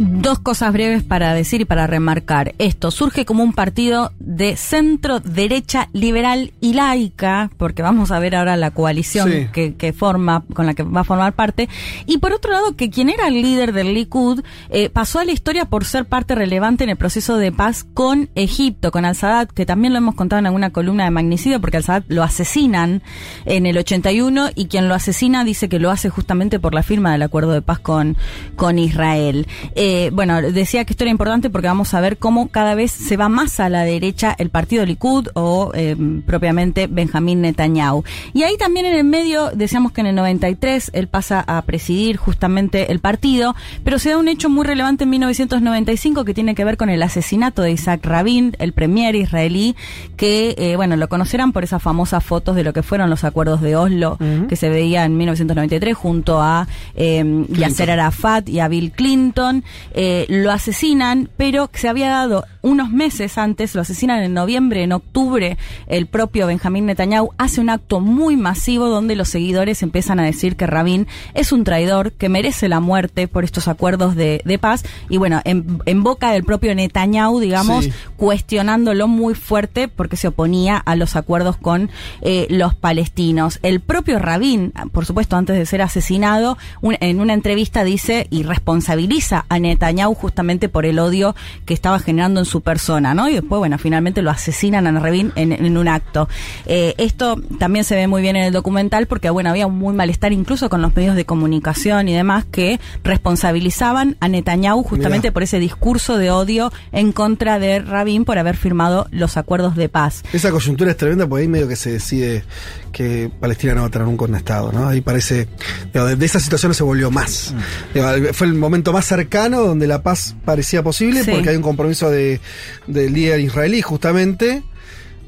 Dos 0.00 0.38
cosas 0.38 0.72
breves 0.72 1.02
para 1.02 1.34
decir 1.34 1.62
y 1.62 1.64
para 1.64 1.88
remarcar. 1.88 2.54
Esto 2.58 2.92
surge 2.92 3.24
como 3.24 3.42
un 3.42 3.52
partido 3.52 4.12
de 4.20 4.54
centro 4.56 5.18
derecha 5.18 5.88
liberal 5.92 6.52
y 6.60 6.74
laica, 6.74 7.50
porque 7.56 7.82
vamos 7.82 8.12
a 8.12 8.20
ver 8.20 8.36
ahora 8.36 8.56
la 8.56 8.70
coalición 8.70 9.28
Sí. 9.28 9.48
que, 9.52 9.74
que 9.74 9.92
forma, 9.92 10.44
con 10.54 10.66
la 10.66 10.74
que 10.74 10.84
va 10.84 11.00
a 11.00 11.04
formar 11.04 11.32
parte. 11.32 11.68
Y 12.06 12.18
por 12.18 12.32
otro 12.32 12.52
lado, 12.52 12.76
que 12.76 12.90
quien 12.90 13.08
era 13.08 13.26
el 13.26 13.42
líder 13.42 13.72
del 13.72 13.92
Likud 13.92 14.44
eh, 14.70 14.88
pasó 14.88 15.18
a 15.18 15.24
la 15.24 15.32
historia 15.32 15.64
por 15.64 15.84
ser 15.84 16.04
parte 16.04 16.36
relevante 16.36 16.84
en 16.84 16.90
el 16.90 16.96
proceso 16.96 17.36
de 17.36 17.50
paz 17.50 17.84
con 17.92 18.28
Egipto, 18.36 18.92
con 18.92 19.04
al-Sadat, 19.04 19.50
que 19.50 19.66
también 19.66 19.92
lo 19.94 19.98
hemos 19.98 20.14
contado 20.14 20.38
en 20.38 20.46
alguna 20.46 20.70
columna 20.70 21.06
de 21.06 21.10
Magnicidio, 21.10 21.60
porque 21.60 21.78
al-Sadat 21.78 22.04
lo 22.06 22.22
asesinan 22.22 23.02
en 23.46 23.66
el 23.66 23.76
81 23.76 24.50
y 24.54 24.66
quien 24.66 24.86
lo 24.86 24.94
asesina 24.94 25.42
dice 25.42 25.68
que 25.68 25.80
lo 25.80 25.90
hace 25.90 26.08
justamente 26.08 26.60
por 26.60 26.72
la 26.72 26.84
firma 26.84 27.10
del 27.10 27.22
acuerdo 27.22 27.50
de 27.50 27.62
paz 27.62 27.80
con, 27.80 28.16
con 28.54 28.78
Israel. 28.78 29.48
Eh, 29.74 29.87
Eh, 29.90 30.10
bueno, 30.12 30.42
decía 30.42 30.84
que 30.84 30.92
esto 30.92 31.04
era 31.04 31.10
importante 31.10 31.48
porque 31.48 31.66
vamos 31.66 31.94
a 31.94 32.00
ver 32.02 32.18
cómo 32.18 32.48
cada 32.48 32.74
vez 32.74 32.90
se 32.90 33.16
va 33.16 33.30
más 33.30 33.58
a 33.58 33.70
la 33.70 33.84
derecha 33.84 34.36
el 34.36 34.50
partido 34.50 34.84
Likud 34.84 35.28
o 35.32 35.72
eh, 35.72 35.96
propiamente 36.26 36.88
Benjamín 36.88 37.40
Netanyahu. 37.40 38.04
Y 38.34 38.42
ahí 38.42 38.58
también 38.58 38.84
en 38.84 38.92
el 38.92 39.04
medio, 39.04 39.48
decíamos 39.54 39.92
que 39.92 40.02
en 40.02 40.08
el 40.08 40.14
93 40.14 40.90
él 40.92 41.08
pasa 41.08 41.40
a 41.40 41.62
presidir 41.62 42.18
justamente 42.18 42.92
el 42.92 42.98
partido, 42.98 43.56
pero 43.82 43.98
se 43.98 44.10
da 44.10 44.18
un 44.18 44.28
hecho 44.28 44.50
muy 44.50 44.66
relevante 44.66 45.04
en 45.04 45.10
1995 45.10 46.26
que 46.26 46.34
tiene 46.34 46.54
que 46.54 46.66
ver 46.66 46.76
con 46.76 46.90
el 46.90 47.02
asesinato 47.02 47.62
de 47.62 47.72
Isaac 47.72 48.04
Rabin, 48.04 48.56
el 48.58 48.74
premier 48.74 49.14
israelí, 49.14 49.74
que, 50.18 50.54
eh, 50.58 50.76
bueno, 50.76 50.96
lo 50.96 51.08
conocerán 51.08 51.52
por 51.52 51.64
esas 51.64 51.82
famosas 51.82 52.22
fotos 52.22 52.56
de 52.56 52.62
lo 52.62 52.74
que 52.74 52.82
fueron 52.82 53.08
los 53.08 53.24
acuerdos 53.24 53.62
de 53.62 53.74
Oslo, 53.74 54.18
que 54.50 54.56
se 54.56 54.68
veía 54.68 55.06
en 55.06 55.16
1993 55.16 55.96
junto 55.96 56.42
a 56.42 56.68
eh, 56.94 57.46
Yasser 57.48 57.90
Arafat 57.90 58.50
y 58.50 58.60
a 58.60 58.68
Bill 58.68 58.92
Clinton. 58.92 59.64
Eh, 59.94 60.26
lo 60.28 60.50
asesinan, 60.52 61.28
pero 61.36 61.70
se 61.72 61.88
había 61.88 62.10
dado 62.10 62.44
unos 62.62 62.90
meses 62.90 63.38
antes, 63.38 63.74
lo 63.74 63.80
asesinan 63.82 64.22
en 64.22 64.34
noviembre, 64.34 64.82
en 64.82 64.92
octubre, 64.92 65.56
el 65.86 66.06
propio 66.06 66.46
Benjamín 66.48 66.86
Netanyahu 66.86 67.30
hace 67.38 67.60
un 67.60 67.70
acto 67.70 68.00
muy 68.00 68.36
masivo 68.36 68.88
donde 68.88 69.16
los 69.16 69.28
seguidores 69.28 69.82
empiezan 69.82 70.18
a 70.20 70.24
decir 70.24 70.56
que 70.56 70.66
Rabin 70.66 71.06
es 71.34 71.52
un 71.52 71.64
traidor, 71.64 72.12
que 72.12 72.28
merece 72.28 72.68
la 72.68 72.80
muerte 72.80 73.28
por 73.28 73.44
estos 73.44 73.68
acuerdos 73.68 74.14
de, 74.16 74.42
de 74.44 74.58
paz. 74.58 74.84
Y 75.08 75.16
bueno, 75.18 75.40
en, 75.44 75.78
en 75.86 76.02
boca 76.02 76.32
del 76.32 76.44
propio 76.44 76.74
Netanyahu, 76.74 77.40
digamos, 77.40 77.84
Sí. 77.84 77.92
cuestionándolo 78.16 79.08
muy 79.08 79.34
fuerte 79.34 79.88
porque 79.88 80.16
se 80.16 80.28
oponía 80.28 80.76
a 80.76 80.96
los 80.96 81.16
acuerdos 81.16 81.56
con 81.56 81.90
eh, 82.22 82.46
los 82.50 82.74
palestinos. 82.74 83.58
El 83.62 83.80
propio 83.80 84.18
Rabin, 84.18 84.72
por 84.92 85.06
supuesto, 85.06 85.36
antes 85.36 85.56
de 85.56 85.64
ser 85.66 85.80
asesinado, 85.82 86.58
un- 86.82 86.96
en 87.00 87.20
una 87.20 87.34
entrevista 87.34 87.84
dice 87.84 88.26
y 88.30 88.42
responsabiliza 88.42 89.44
a 89.48 89.58
Netanyahu 89.58 89.67
justamente 90.14 90.68
por 90.68 90.86
el 90.86 90.98
odio 90.98 91.34
que 91.64 91.74
estaba 91.74 91.98
generando 91.98 92.40
en 92.40 92.46
su 92.46 92.60
persona, 92.60 93.14
¿no? 93.14 93.28
Y 93.28 93.34
después, 93.34 93.58
bueno, 93.58 93.78
finalmente 93.78 94.22
lo 94.22 94.30
asesinan 94.30 94.86
a 94.86 94.98
Rabin 94.98 95.32
en, 95.36 95.52
en 95.52 95.76
un 95.76 95.88
acto. 95.88 96.28
Eh, 96.66 96.94
esto 96.98 97.40
también 97.58 97.84
se 97.84 97.94
ve 97.94 98.06
muy 98.06 98.22
bien 98.22 98.36
en 98.36 98.44
el 98.44 98.52
documental 98.52 99.06
porque, 99.06 99.30
bueno, 99.30 99.50
había 99.50 99.66
un 99.66 99.78
muy 99.78 99.94
malestar 99.94 100.32
incluso 100.32 100.68
con 100.68 100.82
los 100.82 100.94
medios 100.94 101.16
de 101.16 101.24
comunicación 101.24 102.08
y 102.08 102.14
demás 102.14 102.44
que 102.50 102.80
responsabilizaban 103.04 104.16
a 104.20 104.28
Netanyahu 104.28 104.82
justamente 104.82 105.28
Mirá. 105.28 105.34
por 105.34 105.42
ese 105.42 105.58
discurso 105.58 106.18
de 106.18 106.30
odio 106.30 106.72
en 106.92 107.12
contra 107.12 107.58
de 107.58 107.80
Rabin 107.80 108.24
por 108.24 108.38
haber 108.38 108.56
firmado 108.56 109.06
los 109.10 109.36
acuerdos 109.36 109.76
de 109.76 109.88
paz. 109.88 110.22
Esa 110.32 110.50
coyuntura 110.50 110.90
es 110.90 110.96
tremenda 110.96 111.26
porque 111.26 111.42
ahí 111.42 111.48
medio 111.48 111.68
que 111.68 111.76
se 111.76 111.92
decide 111.92 112.44
que 112.90 113.30
Palestina 113.40 113.74
no 113.74 113.82
va 113.82 113.86
a 113.88 113.90
tener 113.90 114.06
nunca 114.08 114.24
un 114.24 114.34
Estado, 114.34 114.72
¿no? 114.72 114.88
Ahí 114.88 115.00
parece, 115.00 115.48
digo, 115.92 116.06
de, 116.06 116.16
de 116.16 116.26
esa 116.26 116.40
situación 116.40 116.70
no 116.70 116.74
se 116.74 116.82
volvió 116.84 117.10
más. 117.10 117.54
Digo, 117.94 118.06
fue 118.32 118.46
el 118.46 118.54
momento 118.54 118.92
más 118.92 119.04
cercano 119.06 119.60
donde 119.62 119.86
la 119.86 120.02
paz 120.02 120.34
parecía 120.44 120.82
posible 120.82 121.24
Sí. 121.24 121.30
porque 121.30 121.50
hay 121.50 121.56
un 121.56 121.62
compromiso 121.62 122.10
de, 122.10 122.40
del 122.86 123.12
líder 123.12 123.40
israelí 123.40 123.82
justamente. 123.82 124.62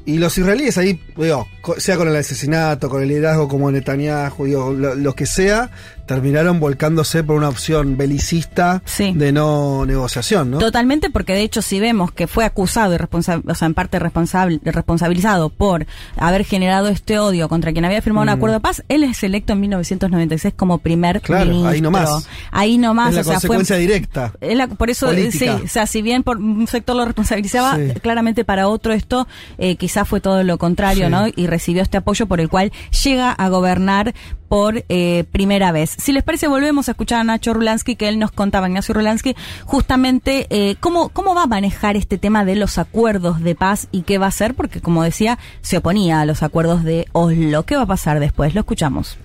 Y 0.03 0.17
los 0.17 0.35
israelíes 0.35 0.79
ahí, 0.79 0.99
digo, 1.15 1.47
sea 1.77 1.95
con 1.95 2.07
el 2.07 2.15
asesinato, 2.15 2.89
con 2.89 3.03
el 3.03 3.07
liderazgo 3.09 3.47
como 3.47 3.69
Netanyahu, 3.71 4.45
digo, 4.45 4.73
lo, 4.73 4.95
lo 4.95 5.13
que 5.15 5.27
sea, 5.27 5.69
terminaron 6.05 6.59
volcándose 6.59 7.23
por 7.23 7.35
una 7.35 7.49
opción 7.49 7.97
belicista 7.97 8.81
de 8.97 9.31
no 9.31 9.85
negociación, 9.85 10.51
¿no? 10.51 10.57
Totalmente, 10.59 11.09
porque 11.09 11.33
de 11.33 11.41
hecho 11.41 11.61
si 11.61 11.79
vemos 11.79 12.11
que 12.11 12.27
fue 12.27 12.45
acusado 12.45 12.93
y 12.93 12.97
responsa- 12.97 13.41
o 13.47 13.55
sea, 13.55 13.65
en 13.67 13.73
parte 13.73 13.99
responsable, 13.99 14.59
responsabilizado 14.63 15.49
por 15.49 15.85
haber 16.17 16.43
generado 16.45 16.87
este 16.89 17.19
odio 17.19 17.47
contra 17.49 17.71
quien 17.71 17.85
había 17.85 18.01
firmado 18.01 18.23
un 18.23 18.29
Mm. 18.29 18.37
acuerdo 18.37 18.53
de 18.55 18.59
paz, 18.61 18.83
él 18.89 19.03
es 19.03 19.23
electo 19.23 19.53
en 19.53 19.61
1996 19.61 20.53
como 20.55 20.77
primer 20.79 21.21
Claro, 21.21 21.45
ministro. 21.45 21.69
ahí 21.69 21.81
nomás. 21.81 22.27
Ahí 22.51 22.77
nomás, 22.77 23.09
es 23.09 23.15
la 23.15 23.21
o 23.21 23.23
sea, 23.23 23.33
fue- 23.39 23.47
consecuencia 23.49 23.75
directa. 23.77 24.33
es 24.41 24.55
la- 24.57 24.67
por 24.67 24.89
eso, 24.89 25.11
sí, 25.31 25.47
o 25.47 25.67
sea, 25.67 25.87
si 25.87 26.01
bien 26.01 26.23
por 26.23 26.37
un 26.37 26.67
sector 26.67 26.95
lo 26.95 27.05
responsabilizaba, 27.05 27.75
Sí. 27.77 27.99
claramente 28.01 28.43
para 28.45 28.67
otro 28.67 28.93
esto 28.93 29.27
eh, 29.57 29.75
quizás 29.75 30.07
fue 30.07 30.19
todo 30.21 30.43
lo 30.43 30.57
contrario, 30.57 31.05
Sí. 31.05 31.11
¿no? 31.11 31.25
Y 31.35 31.47
recibió 31.47 31.81
este 31.83 31.97
apoyo 31.97 32.25
por 32.25 32.39
el 32.41 32.49
cual 32.49 32.71
llega 33.03 33.31
a 33.31 33.49
gobernar 33.49 34.13
por 34.51 34.83
eh, 34.89 35.23
primera 35.31 35.71
vez. 35.71 35.95
Si 35.97 36.11
les 36.11 36.23
parece, 36.23 36.49
volvemos 36.49 36.89
a 36.89 36.91
escuchar 36.91 37.21
a 37.21 37.23
Nacho 37.23 37.53
Rulansky, 37.53 37.95
que 37.95 38.09
él 38.09 38.19
nos 38.19 38.33
contaba, 38.33 38.67
Ignacio 38.67 38.93
Rulansky, 38.93 39.33
justamente 39.63 40.45
eh, 40.49 40.75
cómo, 40.81 41.07
cómo 41.07 41.33
va 41.33 41.43
a 41.43 41.47
manejar 41.47 41.95
este 41.95 42.17
tema 42.17 42.43
de 42.43 42.57
los 42.57 42.77
acuerdos 42.77 43.39
de 43.39 43.55
paz 43.55 43.87
y 43.93 44.01
qué 44.01 44.17
va 44.17 44.25
a 44.25 44.27
hacer, 44.27 44.53
porque 44.53 44.81
como 44.81 45.03
decía, 45.03 45.39
se 45.61 45.77
oponía 45.77 46.19
a 46.19 46.25
los 46.25 46.43
acuerdos 46.43 46.83
de 46.83 47.05
Oslo. 47.13 47.63
¿Qué 47.63 47.77
va 47.77 47.83
a 47.83 47.85
pasar 47.85 48.19
después? 48.19 48.53
Lo 48.53 48.59
escuchamos. 48.59 49.17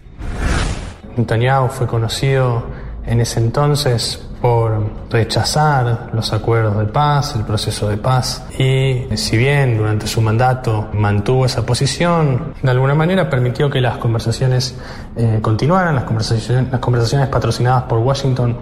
Netanyahu 1.17 1.71
fue 1.71 1.89
conocido 1.89 2.65
en 3.07 3.21
ese 3.21 3.41
entonces 3.41 4.23
por 4.41 4.91
rechazar 5.11 6.11
los 6.13 6.33
acuerdos 6.33 6.79
de 6.79 6.85
paz, 6.85 7.35
el 7.37 7.43
proceso 7.43 7.89
de 7.89 7.97
paz, 7.97 8.45
y 8.59 9.07
si 9.17 9.37
bien 9.37 9.79
durante 9.79 10.07
su 10.07 10.21
mandato 10.21 10.89
mantuvo 10.93 11.47
esa 11.47 11.65
posición, 11.65 12.55
de 12.63 12.71
alguna 12.71 12.95
manera 12.95 13.31
permitió 13.31 13.71
que 13.71 13.81
las 13.81 13.97
conversaciones 13.97 14.77
eh, 15.17 15.39
continuaran, 15.41 15.95
las 15.95 16.05
conversaciones, 16.05 16.71
las 16.71 16.81
conversaciones 16.81 17.29
patrocinadas 17.29 17.85
por 17.85 17.99
Washington 17.99 18.57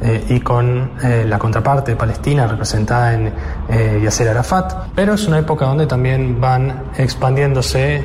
eh, 0.00 0.24
y 0.28 0.40
con 0.40 0.92
eh, 1.02 1.24
la 1.26 1.38
contraparte 1.38 1.94
palestina 1.96 2.46
representada 2.46 3.14
en 3.14 3.32
eh, 3.68 4.00
Yasser 4.02 4.28
Arafat, 4.28 4.90
pero 4.94 5.14
es 5.14 5.26
una 5.26 5.38
época 5.38 5.66
donde 5.66 5.86
también 5.86 6.40
van 6.40 6.84
expandiéndose 6.96 8.04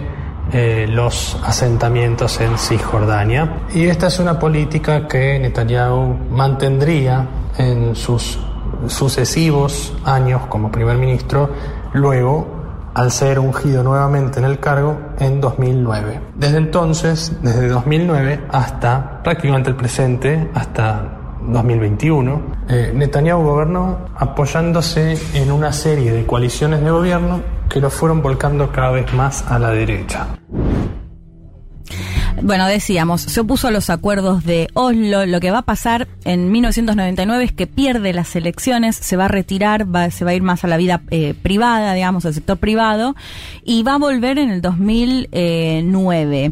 eh, 0.54 0.86
los 0.88 1.36
asentamientos 1.44 2.40
en 2.40 2.58
Cisjordania. 2.60 3.64
Y 3.74 3.88
esta 3.88 4.08
es 4.08 4.20
una 4.20 4.38
política 4.38 5.08
que 5.08 5.40
Netanyahu 5.40 6.16
mantendría 6.30 7.28
en 7.58 7.96
sus 7.96 8.40
sucesivos 8.88 9.94
años 10.06 10.46
como 10.48 10.72
primer 10.72 10.98
ministro, 10.98 11.50
luego 11.94 12.64
al 12.94 13.12
ser 13.12 13.40
ungido 13.40 13.82
nuevamente 13.82 14.40
en 14.40 14.46
el 14.46 14.60
cargo 14.60 14.96
en 15.20 15.42
2009. 15.42 16.22
Desde 16.36 16.58
entonces, 16.58 17.36
desde 17.42 17.68
2009 17.70 18.42
hasta 18.50 19.24
prácticamente 19.24 19.72
el 19.72 19.76
presente, 19.76 20.52
hasta 20.54 21.40
2021, 21.48 22.42
eh, 22.70 22.92
Netanyahu 22.94 23.44
gobernó 23.44 24.06
apoyándose 24.16 25.18
en 25.34 25.52
una 25.52 25.74
serie 25.74 26.12
de 26.12 26.26
coaliciones 26.26 26.82
de 26.82 26.92
gobierno 26.92 27.42
que 27.74 27.82
lo 27.82 27.90
fueron 27.90 28.22
volcando 28.22 28.72
cada 28.72 28.92
vez 28.92 29.12
más 29.16 29.44
a 29.50 29.58
la 29.58 29.72
derecha. 29.72 30.28
Bueno, 32.42 32.68
decíamos, 32.68 33.22
se 33.22 33.40
opuso 33.40 33.68
a 33.68 33.72
los 33.72 33.90
acuerdos 33.90 34.44
de 34.44 34.68
Oslo. 34.74 35.26
Lo 35.26 35.40
que 35.40 35.52
va 35.52 35.60
a 35.60 35.64
pasar 35.64 36.08
en 36.26 36.52
1999 36.52 37.44
es 37.44 37.52
que 37.54 37.68
pierde 37.68 38.12
las 38.12 38.36
elecciones, 38.36 38.96
se 38.98 39.16
va 39.16 39.26
a 39.26 39.28
retirar, 39.30 39.94
va, 39.94 40.10
se 40.12 40.26
va 40.26 40.32
a 40.32 40.34
ir 40.34 40.42
más 40.42 40.64
a 40.64 40.68
la 40.68 40.78
vida 40.78 41.02
eh, 41.12 41.36
privada, 41.42 41.94
digamos, 41.94 42.26
al 42.26 42.34
sector 42.34 42.58
privado, 42.58 43.16
y 43.64 43.84
va 43.84 43.94
a 43.96 43.98
volver 43.98 44.40
en 44.40 44.50
el 44.50 44.62
2009. 44.62 46.52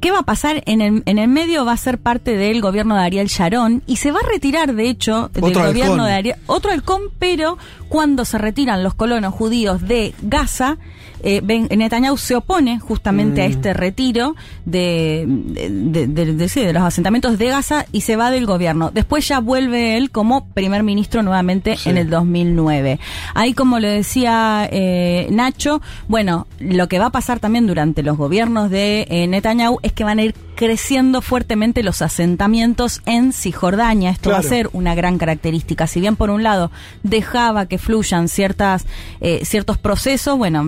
¿Qué 0.00 0.10
va 0.10 0.20
a 0.20 0.24
pasar? 0.24 0.62
En 0.66 0.80
el, 0.80 1.02
en 1.06 1.18
el 1.18 1.28
medio 1.28 1.64
va 1.64 1.72
a 1.72 1.76
ser 1.76 1.98
parte 1.98 2.36
del 2.36 2.60
gobierno 2.60 2.94
de 2.94 3.02
Ariel 3.02 3.26
Sharon 3.26 3.82
y 3.86 3.96
se 3.96 4.12
va 4.12 4.20
a 4.20 4.28
retirar, 4.28 4.74
de 4.74 4.88
hecho, 4.88 5.28
del 5.32 5.44
Otro 5.44 5.66
gobierno 5.66 5.92
halcón. 5.94 6.06
de 6.06 6.12
Ariel, 6.12 6.36
otro 6.46 6.70
halcón, 6.70 7.02
pero 7.18 7.58
cuando 7.88 8.24
se 8.24 8.38
retiran 8.38 8.82
los 8.84 8.94
colonos 8.94 9.34
judíos 9.34 9.82
de 9.82 10.14
Gaza, 10.22 10.78
eh, 11.22 11.40
Ben- 11.42 11.68
Netanyahu 11.70 12.16
se 12.18 12.36
opone 12.36 12.78
justamente 12.80 13.42
a 13.42 13.48
Mm. 13.48 13.50
este 13.50 13.72
retiro 13.74 14.34
de, 14.64 15.24
de, 15.28 16.06
de- 16.06 16.34
de- 16.34 16.48
sí, 16.48 16.60
de 16.60 16.72
los 16.72 16.82
asentamientos 16.82 17.38
de 17.38 17.46
Gaza 17.48 17.86
y 17.92 18.02
se 18.02 18.16
va 18.16 18.30
del 18.30 18.46
gobierno. 18.46 18.90
Después 18.92 19.26
ya 19.28 19.40
vuelve 19.40 19.96
él 19.96 20.10
como 20.10 20.46
primer 20.48 20.82
ministro 20.82 21.22
nuevamente 21.22 21.76
en 21.84 21.98
el 21.98 22.10
2009. 22.10 22.98
Ahí, 23.34 23.52
como 23.54 23.78
le 23.78 23.88
decía 23.88 24.68
eh, 24.70 25.28
Nacho, 25.30 25.80
bueno, 26.08 26.46
lo 26.58 26.88
que 26.88 26.98
va 26.98 27.06
a 27.06 27.10
pasar 27.10 27.40
también 27.40 27.66
durante 27.66 28.02
los 28.02 28.16
gobiernos 28.16 28.70
de 28.70 29.06
eh, 29.10 29.26
Netanyahu 29.26 29.78
es 29.82 29.92
que 29.92 30.04
van 30.04 30.18
a 30.18 30.22
ir 30.22 30.34
creciendo 30.54 31.22
fuertemente 31.22 31.82
los 31.82 32.02
asentamientos 32.02 33.00
en 33.06 33.32
Cisjordania. 33.32 34.10
Esto 34.10 34.30
va 34.30 34.38
a 34.38 34.42
ser 34.42 34.68
una 34.74 34.94
gran 34.94 35.18
característica. 35.18 35.86
Si 35.86 35.98
bien 36.00 36.14
por 36.14 36.30
un 36.30 36.42
lado 36.42 36.70
dejaba 37.02 37.66
que 37.66 37.78
fluyan 37.78 38.28
ciertas 38.28 38.86
eh, 39.20 39.40
ciertos 39.44 39.78
procesos, 39.78 40.36
bueno, 40.38 40.62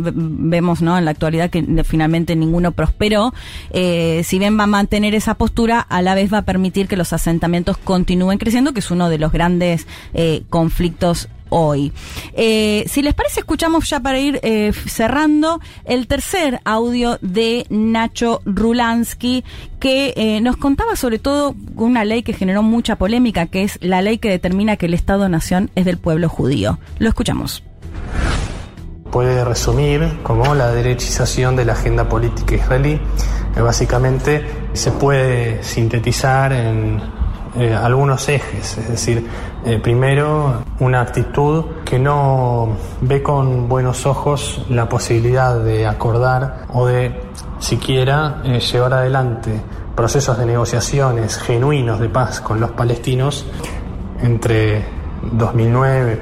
vemos 0.44 0.82
no 0.82 0.96
en 0.96 1.04
la 1.04 1.10
actualidad 1.10 1.50
que 1.50 1.64
finalmente 1.84 2.36
ninguno 2.36 2.72
prosperó. 2.72 3.32
eh, 3.70 4.22
si 4.24 4.38
bien 4.38 4.58
va 4.58 4.64
a 4.64 4.68
mantener 4.68 5.14
esa 5.14 5.34
postura, 5.34 5.80
a 5.80 6.02
la 6.02 6.14
vez 6.14 6.32
va 6.32 6.38
a 6.38 6.42
permitir 6.42 6.86
que 6.86 6.96
los 6.96 7.12
asentamientos 7.12 7.76
continúen 7.78 8.38
creciendo, 8.38 8.72
que 8.72 8.80
es 8.80 8.90
uno 8.90 9.08
de 9.08 9.18
los 9.18 9.32
grandes 9.32 9.86
eh, 10.12 10.42
conflictos 10.50 11.28
hoy. 11.48 11.92
Eh, 12.34 12.84
si 12.88 13.02
les 13.02 13.14
parece, 13.14 13.40
escuchamos 13.40 13.88
ya 13.88 14.00
para 14.00 14.18
ir 14.18 14.40
cerrando 14.86 15.60
el 15.84 16.06
tercer 16.06 16.60
audio 16.64 17.18
de 17.20 17.66
Nacho 17.70 18.42
Rulansky, 18.44 19.44
que 19.78 20.40
nos 20.42 20.56
contaba 20.56 20.96
sobre 20.96 21.18
todo 21.18 21.54
una 21.76 22.04
ley 22.04 22.22
que 22.22 22.32
generó 22.32 22.62
mucha 22.62 22.96
polémica, 22.96 23.46
que 23.46 23.62
es 23.62 23.78
la 23.82 24.02
ley 24.02 24.18
que 24.18 24.30
determina 24.30 24.76
que 24.76 24.86
el 24.86 24.94
Estado-Nación 24.94 25.70
es 25.74 25.84
del 25.84 25.98
pueblo 25.98 26.28
judío. 26.28 26.78
Lo 26.98 27.08
escuchamos. 27.08 27.62
Puede 29.10 29.44
resumir 29.44 30.20
como 30.22 30.54
la 30.54 30.70
derechización 30.72 31.56
de 31.56 31.64
la 31.64 31.74
agenda 31.74 32.08
política 32.08 32.54
israelí. 32.54 33.00
básicamente 33.56 34.44
se 34.72 34.90
puede 34.92 35.62
sintetizar 35.62 36.52
en 36.52 37.00
eh, 37.56 37.72
algunos 37.72 38.28
ejes, 38.28 38.78
es 38.78 38.88
decir, 38.88 39.28
eh, 39.64 39.78
primero 39.78 40.64
una 40.80 41.00
actitud 41.02 41.64
que 41.84 42.00
no 42.00 42.76
ve 43.00 43.22
con 43.22 43.68
buenos 43.68 44.06
ojos 44.06 44.66
la 44.68 44.88
posibilidad 44.88 45.60
de 45.60 45.86
acordar 45.86 46.66
o 46.72 46.86
de 46.86 47.14
siquiera 47.60 48.42
eh, 48.44 48.58
llevar 48.58 48.94
adelante 48.94 49.60
procesos 49.94 50.36
de 50.36 50.46
negociaciones 50.46 51.38
genuinos 51.38 52.00
de 52.00 52.08
paz 52.08 52.40
con 52.40 52.58
los 52.58 52.72
palestinos 52.72 53.46
entre 54.20 54.84
2009 55.30 56.20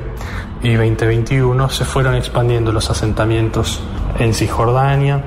y 0.63 0.75
2021 0.75 1.69
se 1.69 1.85
fueron 1.85 2.15
expandiendo 2.15 2.73
los 2.73 2.89
asentamientos 2.91 3.81
en 4.19 4.33
Cisjordania, 4.33 5.23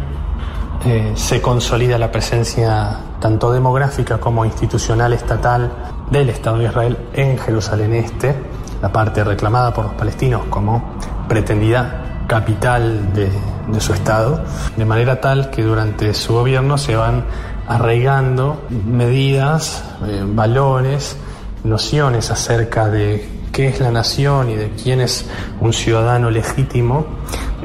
eh, 0.86 1.14
se 1.16 1.42
consolida 1.42 1.98
la 1.98 2.12
presencia 2.12 3.00
tanto 3.20 3.52
demográfica 3.52 4.20
como 4.20 4.46
institucional 4.46 5.14
estatal 5.14 5.72
del 6.10 6.30
Estado 6.30 6.60
de 6.60 6.66
Israel 6.66 6.98
en 7.14 7.38
Jerusalén 7.38 7.94
Este, 7.94 8.36
la 8.82 8.92
parte 8.92 9.24
reclamada 9.24 9.74
por 9.74 9.86
los 9.86 9.94
palestinos 9.96 10.44
como 10.50 10.96
pretendida 11.28 12.24
capital 12.28 13.14
de, 13.14 13.30
de 13.68 13.80
su 13.80 13.94
Estado, 13.94 14.44
de 14.76 14.86
manera 14.86 15.20
tal 15.20 15.50
que 15.50 15.64
durante 15.64 16.14
su 16.14 16.34
gobierno 16.34 16.78
se 16.78 16.96
van 16.96 17.26
arraigando 17.68 18.62
medidas, 18.70 19.84
eh, 20.06 20.24
valores, 20.26 21.18
nociones 21.64 22.30
acerca 22.32 22.88
de 22.88 23.28
qué 23.56 23.70
es 23.70 23.80
la 23.80 23.90
nación 23.90 24.50
y 24.50 24.56
de 24.56 24.70
quién 24.72 25.00
es 25.00 25.26
un 25.62 25.72
ciudadano 25.72 26.30
legítimo, 26.30 27.06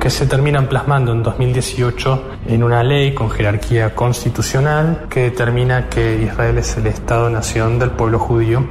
que 0.00 0.08
se 0.08 0.24
terminan 0.24 0.68
plasmando 0.68 1.10
en 1.10 1.24
2018 1.24 2.22
en 2.46 2.62
una 2.62 2.84
ley 2.84 3.12
con 3.12 3.28
jerarquía 3.28 3.92
constitucional 3.96 5.06
que 5.10 5.22
determina 5.22 5.88
que 5.88 6.22
Israel 6.22 6.58
es 6.58 6.76
el 6.76 6.86
Estado-nación 6.86 7.80
del 7.80 7.90
pueblo 7.90 8.20
judío. 8.20 8.68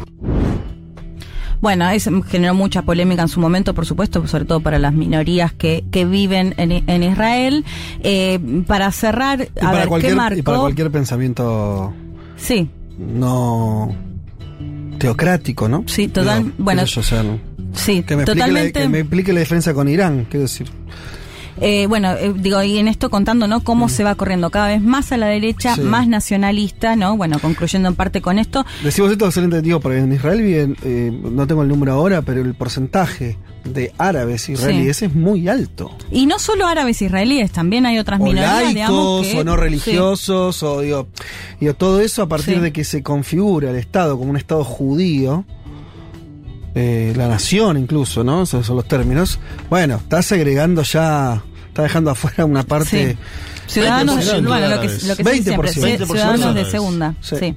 Bueno, 1.59 1.89
eso 1.89 2.09
generó 2.21 2.53
mucha 2.53 2.83
polémica 2.83 3.23
en 3.23 3.27
su 3.27 3.41
momento, 3.41 3.73
por 3.73 3.85
supuesto, 3.85 4.25
sobre 4.25 4.45
todo 4.45 4.61
para 4.61 4.79
las 4.79 4.93
minorías 4.93 5.51
que, 5.51 5.83
que 5.91 6.05
viven 6.05 6.53
en, 6.55 6.71
en 6.89 7.03
Israel. 7.03 7.65
Eh, 8.01 8.39
para 8.65 8.93
cerrar, 8.93 9.41
Y 9.41 9.59
a 9.59 9.61
para, 9.61 9.79
ver, 9.79 9.87
cualquier, 9.89 10.11
¿qué 10.11 10.15
y 10.15 10.17
marcó? 10.17 10.43
para 10.43 10.59
cualquier 10.59 10.89
pensamiento 10.89 11.93
Sí, 12.37 12.69
no 12.97 14.08
teocrático, 14.99 15.67
¿no? 15.67 15.83
Sí, 15.87 16.07
total- 16.07 16.53
bueno, 16.57 16.81
qué 16.83 16.87
sé 16.87 16.93
yo, 16.95 17.01
o 17.01 17.03
sea, 17.03 17.23
no- 17.23 17.39
sí, 17.73 18.03
que 18.03 18.15
me, 18.15 18.23
explique 18.23 18.39
la, 18.39 18.45
totalmente. 18.47 18.79
que 18.81 18.89
me 18.89 18.99
explique 18.99 19.33
la 19.33 19.39
diferencia 19.39 19.73
con 19.73 19.87
Irán, 19.87 20.27
quiero 20.29 20.43
decir. 20.43 20.67
Eh, 21.61 21.87
bueno, 21.87 22.11
eh, 22.13 22.33
digo, 22.35 22.61
y 22.63 22.77
en 22.77 22.87
esto 22.87 23.09
contando, 23.09 23.47
¿no? 23.47 23.63
Cómo 23.63 23.89
se 23.89 24.03
va 24.03 24.15
corriendo 24.15 24.49
cada 24.49 24.67
vez 24.69 24.81
más 24.81 25.11
a 25.11 25.17
la 25.17 25.27
derecha. 25.27 25.75
Sí. 25.75 25.81
más 25.81 26.07
nacionalista, 26.07 26.95
¿no? 26.95 27.17
Bueno, 27.17 27.39
concluyendo 27.39 27.89
en 27.89 27.95
parte 27.95 28.21
con 28.21 28.39
esto. 28.39 28.65
Decimos 28.83 29.11
esto 29.11 29.25
excelente, 29.25 29.61
digo, 29.61 29.79
porque 29.79 29.99
en 29.99 30.11
Israel 30.13 30.41
viven, 30.41 30.75
eh, 30.83 31.11
no 31.31 31.45
tengo 31.47 31.61
el 31.63 31.67
número 31.67 31.93
ahora, 31.93 32.21
pero 32.21 32.41
el 32.41 32.53
porcentaje 32.55 33.37
de 33.65 33.91
árabes 33.97 34.47
israelíes 34.49 35.01
es 35.01 35.13
muy 35.13 35.47
alto. 35.49 35.91
Y 36.11 36.25
no 36.25 36.39
solo 36.39 36.65
árabes 36.65 37.01
israelíes, 37.01 37.51
también 37.51 37.85
hay 37.85 37.99
otras 37.99 38.19
O 38.19 38.23
minorías, 38.23 38.69
digamos. 38.69 39.21
laicos, 39.21 39.27
que- 39.27 39.39
o 39.39 39.43
no 39.43 39.57
religiosos, 39.57 40.63
o 40.63 40.81
digo, 40.81 41.07
digo, 41.59 41.73
todo 41.73 41.99
eso 42.01 42.21
a 42.23 42.29
partir 42.29 42.61
de 42.61 42.71
que 42.71 42.83
se 42.83 43.03
configura 43.03 43.69
el 43.71 43.75
Estado 43.75 44.17
como 44.17 44.29
un 44.31 44.37
Estado 44.37 44.63
judío, 44.63 45.45
eh, 46.75 47.13
la 47.17 47.27
nación 47.27 47.77
incluso, 47.77 48.23
¿no? 48.23 48.43
Esos 48.43 48.65
son 48.65 48.75
los 48.77 48.87
términos. 48.87 49.39
Bueno, 49.69 49.95
está 49.95 50.21
segregando 50.21 50.83
ya, 50.83 51.43
está 51.79 51.83
dejando 51.83 52.11
afuera 52.11 52.45
una 52.45 52.63
parte... 52.63 53.11
Sí. 53.13 53.17
Ciudadanos, 53.67 54.17
20% 54.17 54.47
bueno, 54.47 54.47
lo 54.47 54.59
que, 54.59 54.65
árabes. 54.87 55.03
lo 55.03 55.15
que 55.15 55.23
se 55.23 55.31
dice 55.31 55.43
siempre, 55.43 55.71
20%. 55.71 55.73
ci- 55.99 56.05
ciudadanos 56.07 56.55
de 56.55 56.65
segunda. 56.65 57.13
Sí. 57.21 57.55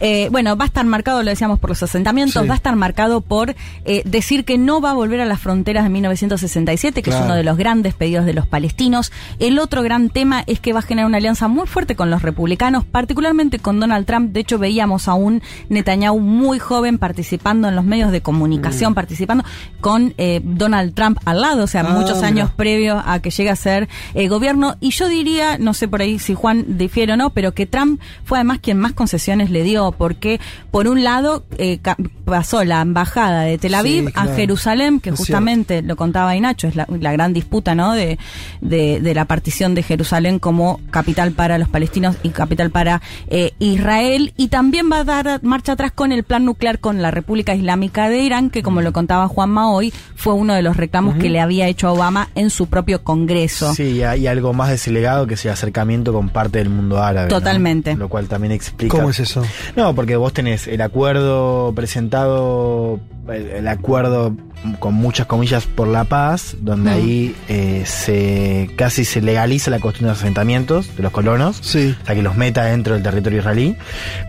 Eh, 0.00 0.28
bueno, 0.30 0.56
va 0.56 0.64
a 0.64 0.66
estar 0.68 0.84
marcado, 0.84 1.22
lo 1.22 1.30
decíamos, 1.30 1.58
por 1.58 1.70
los 1.70 1.82
asentamientos, 1.82 2.42
Sí. 2.42 2.48
va 2.48 2.54
a 2.54 2.56
estar 2.56 2.76
marcado 2.76 3.20
por 3.20 3.54
eh, 3.84 4.02
decir 4.04 4.44
que 4.44 4.58
no 4.58 4.80
va 4.80 4.90
a 4.90 4.94
volver 4.94 5.20
a 5.20 5.24
las 5.26 5.40
fronteras 5.40 5.84
de 5.84 5.90
1967, 5.90 7.02
que 7.02 7.10
Claro. 7.10 7.20
es 7.20 7.26
uno 7.26 7.34
de 7.36 7.44
los 7.44 7.56
grandes 7.56 7.94
pedidos 7.94 8.26
de 8.26 8.34
los 8.34 8.46
palestinos. 8.46 9.12
El 9.38 9.58
otro 9.58 9.82
gran 9.82 10.10
tema 10.10 10.42
es 10.46 10.60
que 10.60 10.72
va 10.72 10.80
a 10.80 10.82
generar 10.82 11.06
una 11.06 11.18
alianza 11.18 11.48
muy 11.48 11.66
fuerte 11.66 11.96
con 11.96 12.10
los 12.10 12.22
republicanos, 12.22 12.84
particularmente 12.84 13.58
con 13.58 13.80
Donald 13.80 14.06
Trump. 14.06 14.32
De 14.32 14.40
hecho, 14.40 14.58
veíamos 14.58 15.08
a 15.08 15.14
un 15.14 15.42
Netanyahu 15.68 16.20
muy 16.20 16.58
joven 16.58 16.98
participando 16.98 17.68
en 17.68 17.76
los 17.76 17.84
medios 17.84 18.12
de 18.12 18.20
comunicación, 18.20 18.94
participando 18.94 19.44
con 19.80 20.14
eh, 20.18 20.40
Donald 20.44 20.94
Trump 20.94 21.18
al 21.24 21.40
lado, 21.40 21.64
o 21.64 21.66
sea, 21.66 21.82
Mm. 21.82 21.86
Ah, 21.86 21.90
muchos 21.94 22.16
mira. 22.16 22.28
años 22.28 22.50
previo 22.56 23.02
a 23.04 23.20
que 23.20 23.30
llegue 23.30 23.50
a 23.50 23.56
ser 23.56 23.88
eh, 24.14 24.28
gobierno. 24.28 24.76
Y 24.80 24.90
yo 24.90 25.08
diría, 25.08 25.58
no 25.58 25.72
sé 25.74 25.88
por 25.88 26.00
ahí 26.00 26.18
si 26.18 26.34
Juan 26.34 26.64
difiere 26.78 27.12
o 27.12 27.16
no, 27.16 27.30
pero 27.30 27.52
que 27.52 27.66
Trump 27.66 28.00
fue 28.24 28.38
además 28.38 28.58
quien 28.60 28.78
más 28.78 28.92
concesiones 28.92 29.50
le 29.50 29.62
dio, 29.62 29.85
porque 29.92 30.40
por 30.70 30.88
un 30.88 31.04
lado 31.04 31.44
eh, 31.58 31.78
pasó 32.24 32.64
la 32.64 32.80
embajada 32.82 33.42
de 33.42 33.58
Tel 33.58 33.74
Aviv 33.74 34.06
Sí, 34.06 34.12
claro. 34.12 34.30
a 34.30 34.34
Jerusalén, 34.34 35.00
que 35.00 35.10
Es 35.10 35.16
justamente 35.16 35.82
lo 35.82 35.96
contaba 35.96 36.34
Inacho, 36.36 36.66
es 36.68 36.76
la, 36.76 36.86
la 36.88 37.12
gran 37.12 37.32
disputa 37.32 37.74
¿no? 37.74 37.92
de, 37.92 38.18
de, 38.60 39.00
de 39.00 39.14
la 39.14 39.24
partición 39.26 39.74
de 39.74 39.82
Jerusalén 39.82 40.38
como 40.38 40.80
capital 40.90 41.32
para 41.32 41.58
los 41.58 41.68
palestinos 41.68 42.16
y 42.22 42.30
capital 42.30 42.70
para 42.70 43.00
eh, 43.28 43.52
Israel. 43.58 44.32
Y 44.36 44.48
también 44.48 44.90
va 44.90 44.98
a 45.00 45.04
dar 45.04 45.40
marcha 45.42 45.72
atrás 45.72 45.92
con 45.92 46.12
el 46.12 46.24
plan 46.24 46.44
nuclear 46.44 46.78
con 46.78 47.00
la 47.02 47.10
República 47.10 47.54
Islámica 47.54 48.08
de 48.08 48.18
Irán, 48.20 48.50
que 48.50 48.62
como 48.62 48.80
lo 48.82 48.92
contaba 48.92 49.28
Juanma 49.28 49.70
hoy, 49.70 49.92
fue 50.14 50.34
uno 50.34 50.54
de 50.54 50.62
los 50.62 50.76
reclamos 50.76 51.16
que 51.16 51.28
le 51.30 51.40
había 51.40 51.68
hecho 51.68 51.88
a 51.88 51.92
Obama 51.92 52.28
en 52.34 52.50
su 52.50 52.66
propio 52.66 53.02
Congreso. 53.04 53.74
Sí, 53.74 53.84
y 53.84 54.02
hay 54.02 54.26
algo 54.26 54.52
más 54.52 54.68
de 54.70 54.74
ese 54.76 54.90
legado 54.90 55.26
que 55.26 55.34
es 55.34 55.44
el 55.44 55.52
acercamiento 55.52 56.12
con 56.12 56.28
parte 56.28 56.58
del 56.58 56.68
mundo 56.68 57.02
árabe. 57.02 57.28
¿no? 57.30 57.38
Totalmente. 57.38 57.94
Lo 57.96 58.08
cual 58.08 58.26
también 58.28 58.52
explica. 58.52 58.96
¿Cómo 58.96 59.10
es 59.10 59.20
eso? 59.20 59.42
No, 59.76 59.94
porque 59.94 60.16
vos 60.16 60.32
tenés 60.32 60.66
el 60.68 60.80
acuerdo 60.80 61.72
presentado, 61.74 62.98
el, 63.28 63.46
el 63.50 63.68
acuerdo 63.68 64.34
con 64.78 64.94
muchas 64.94 65.26
comillas 65.26 65.66
por 65.66 65.86
la 65.86 66.04
paz, 66.04 66.56
donde 66.60 66.90
ahí 66.90 67.36
eh, 67.48 67.82
se 67.84 68.70
casi 68.76 69.04
se 69.04 69.20
legaliza 69.20 69.70
la 69.70 69.78
construcción 69.78 70.08
de 70.08 70.12
los 70.12 70.18
asentamientos 70.22 70.96
de 70.96 71.02
los 71.02 71.12
colonos, 71.12 71.58
Sí. 71.60 71.94
o 72.02 72.06
sea 72.06 72.14
que 72.14 72.22
los 72.22 72.36
meta 72.36 72.64
dentro 72.64 72.94
del 72.94 73.02
territorio 73.02 73.40
israelí, 73.40 73.76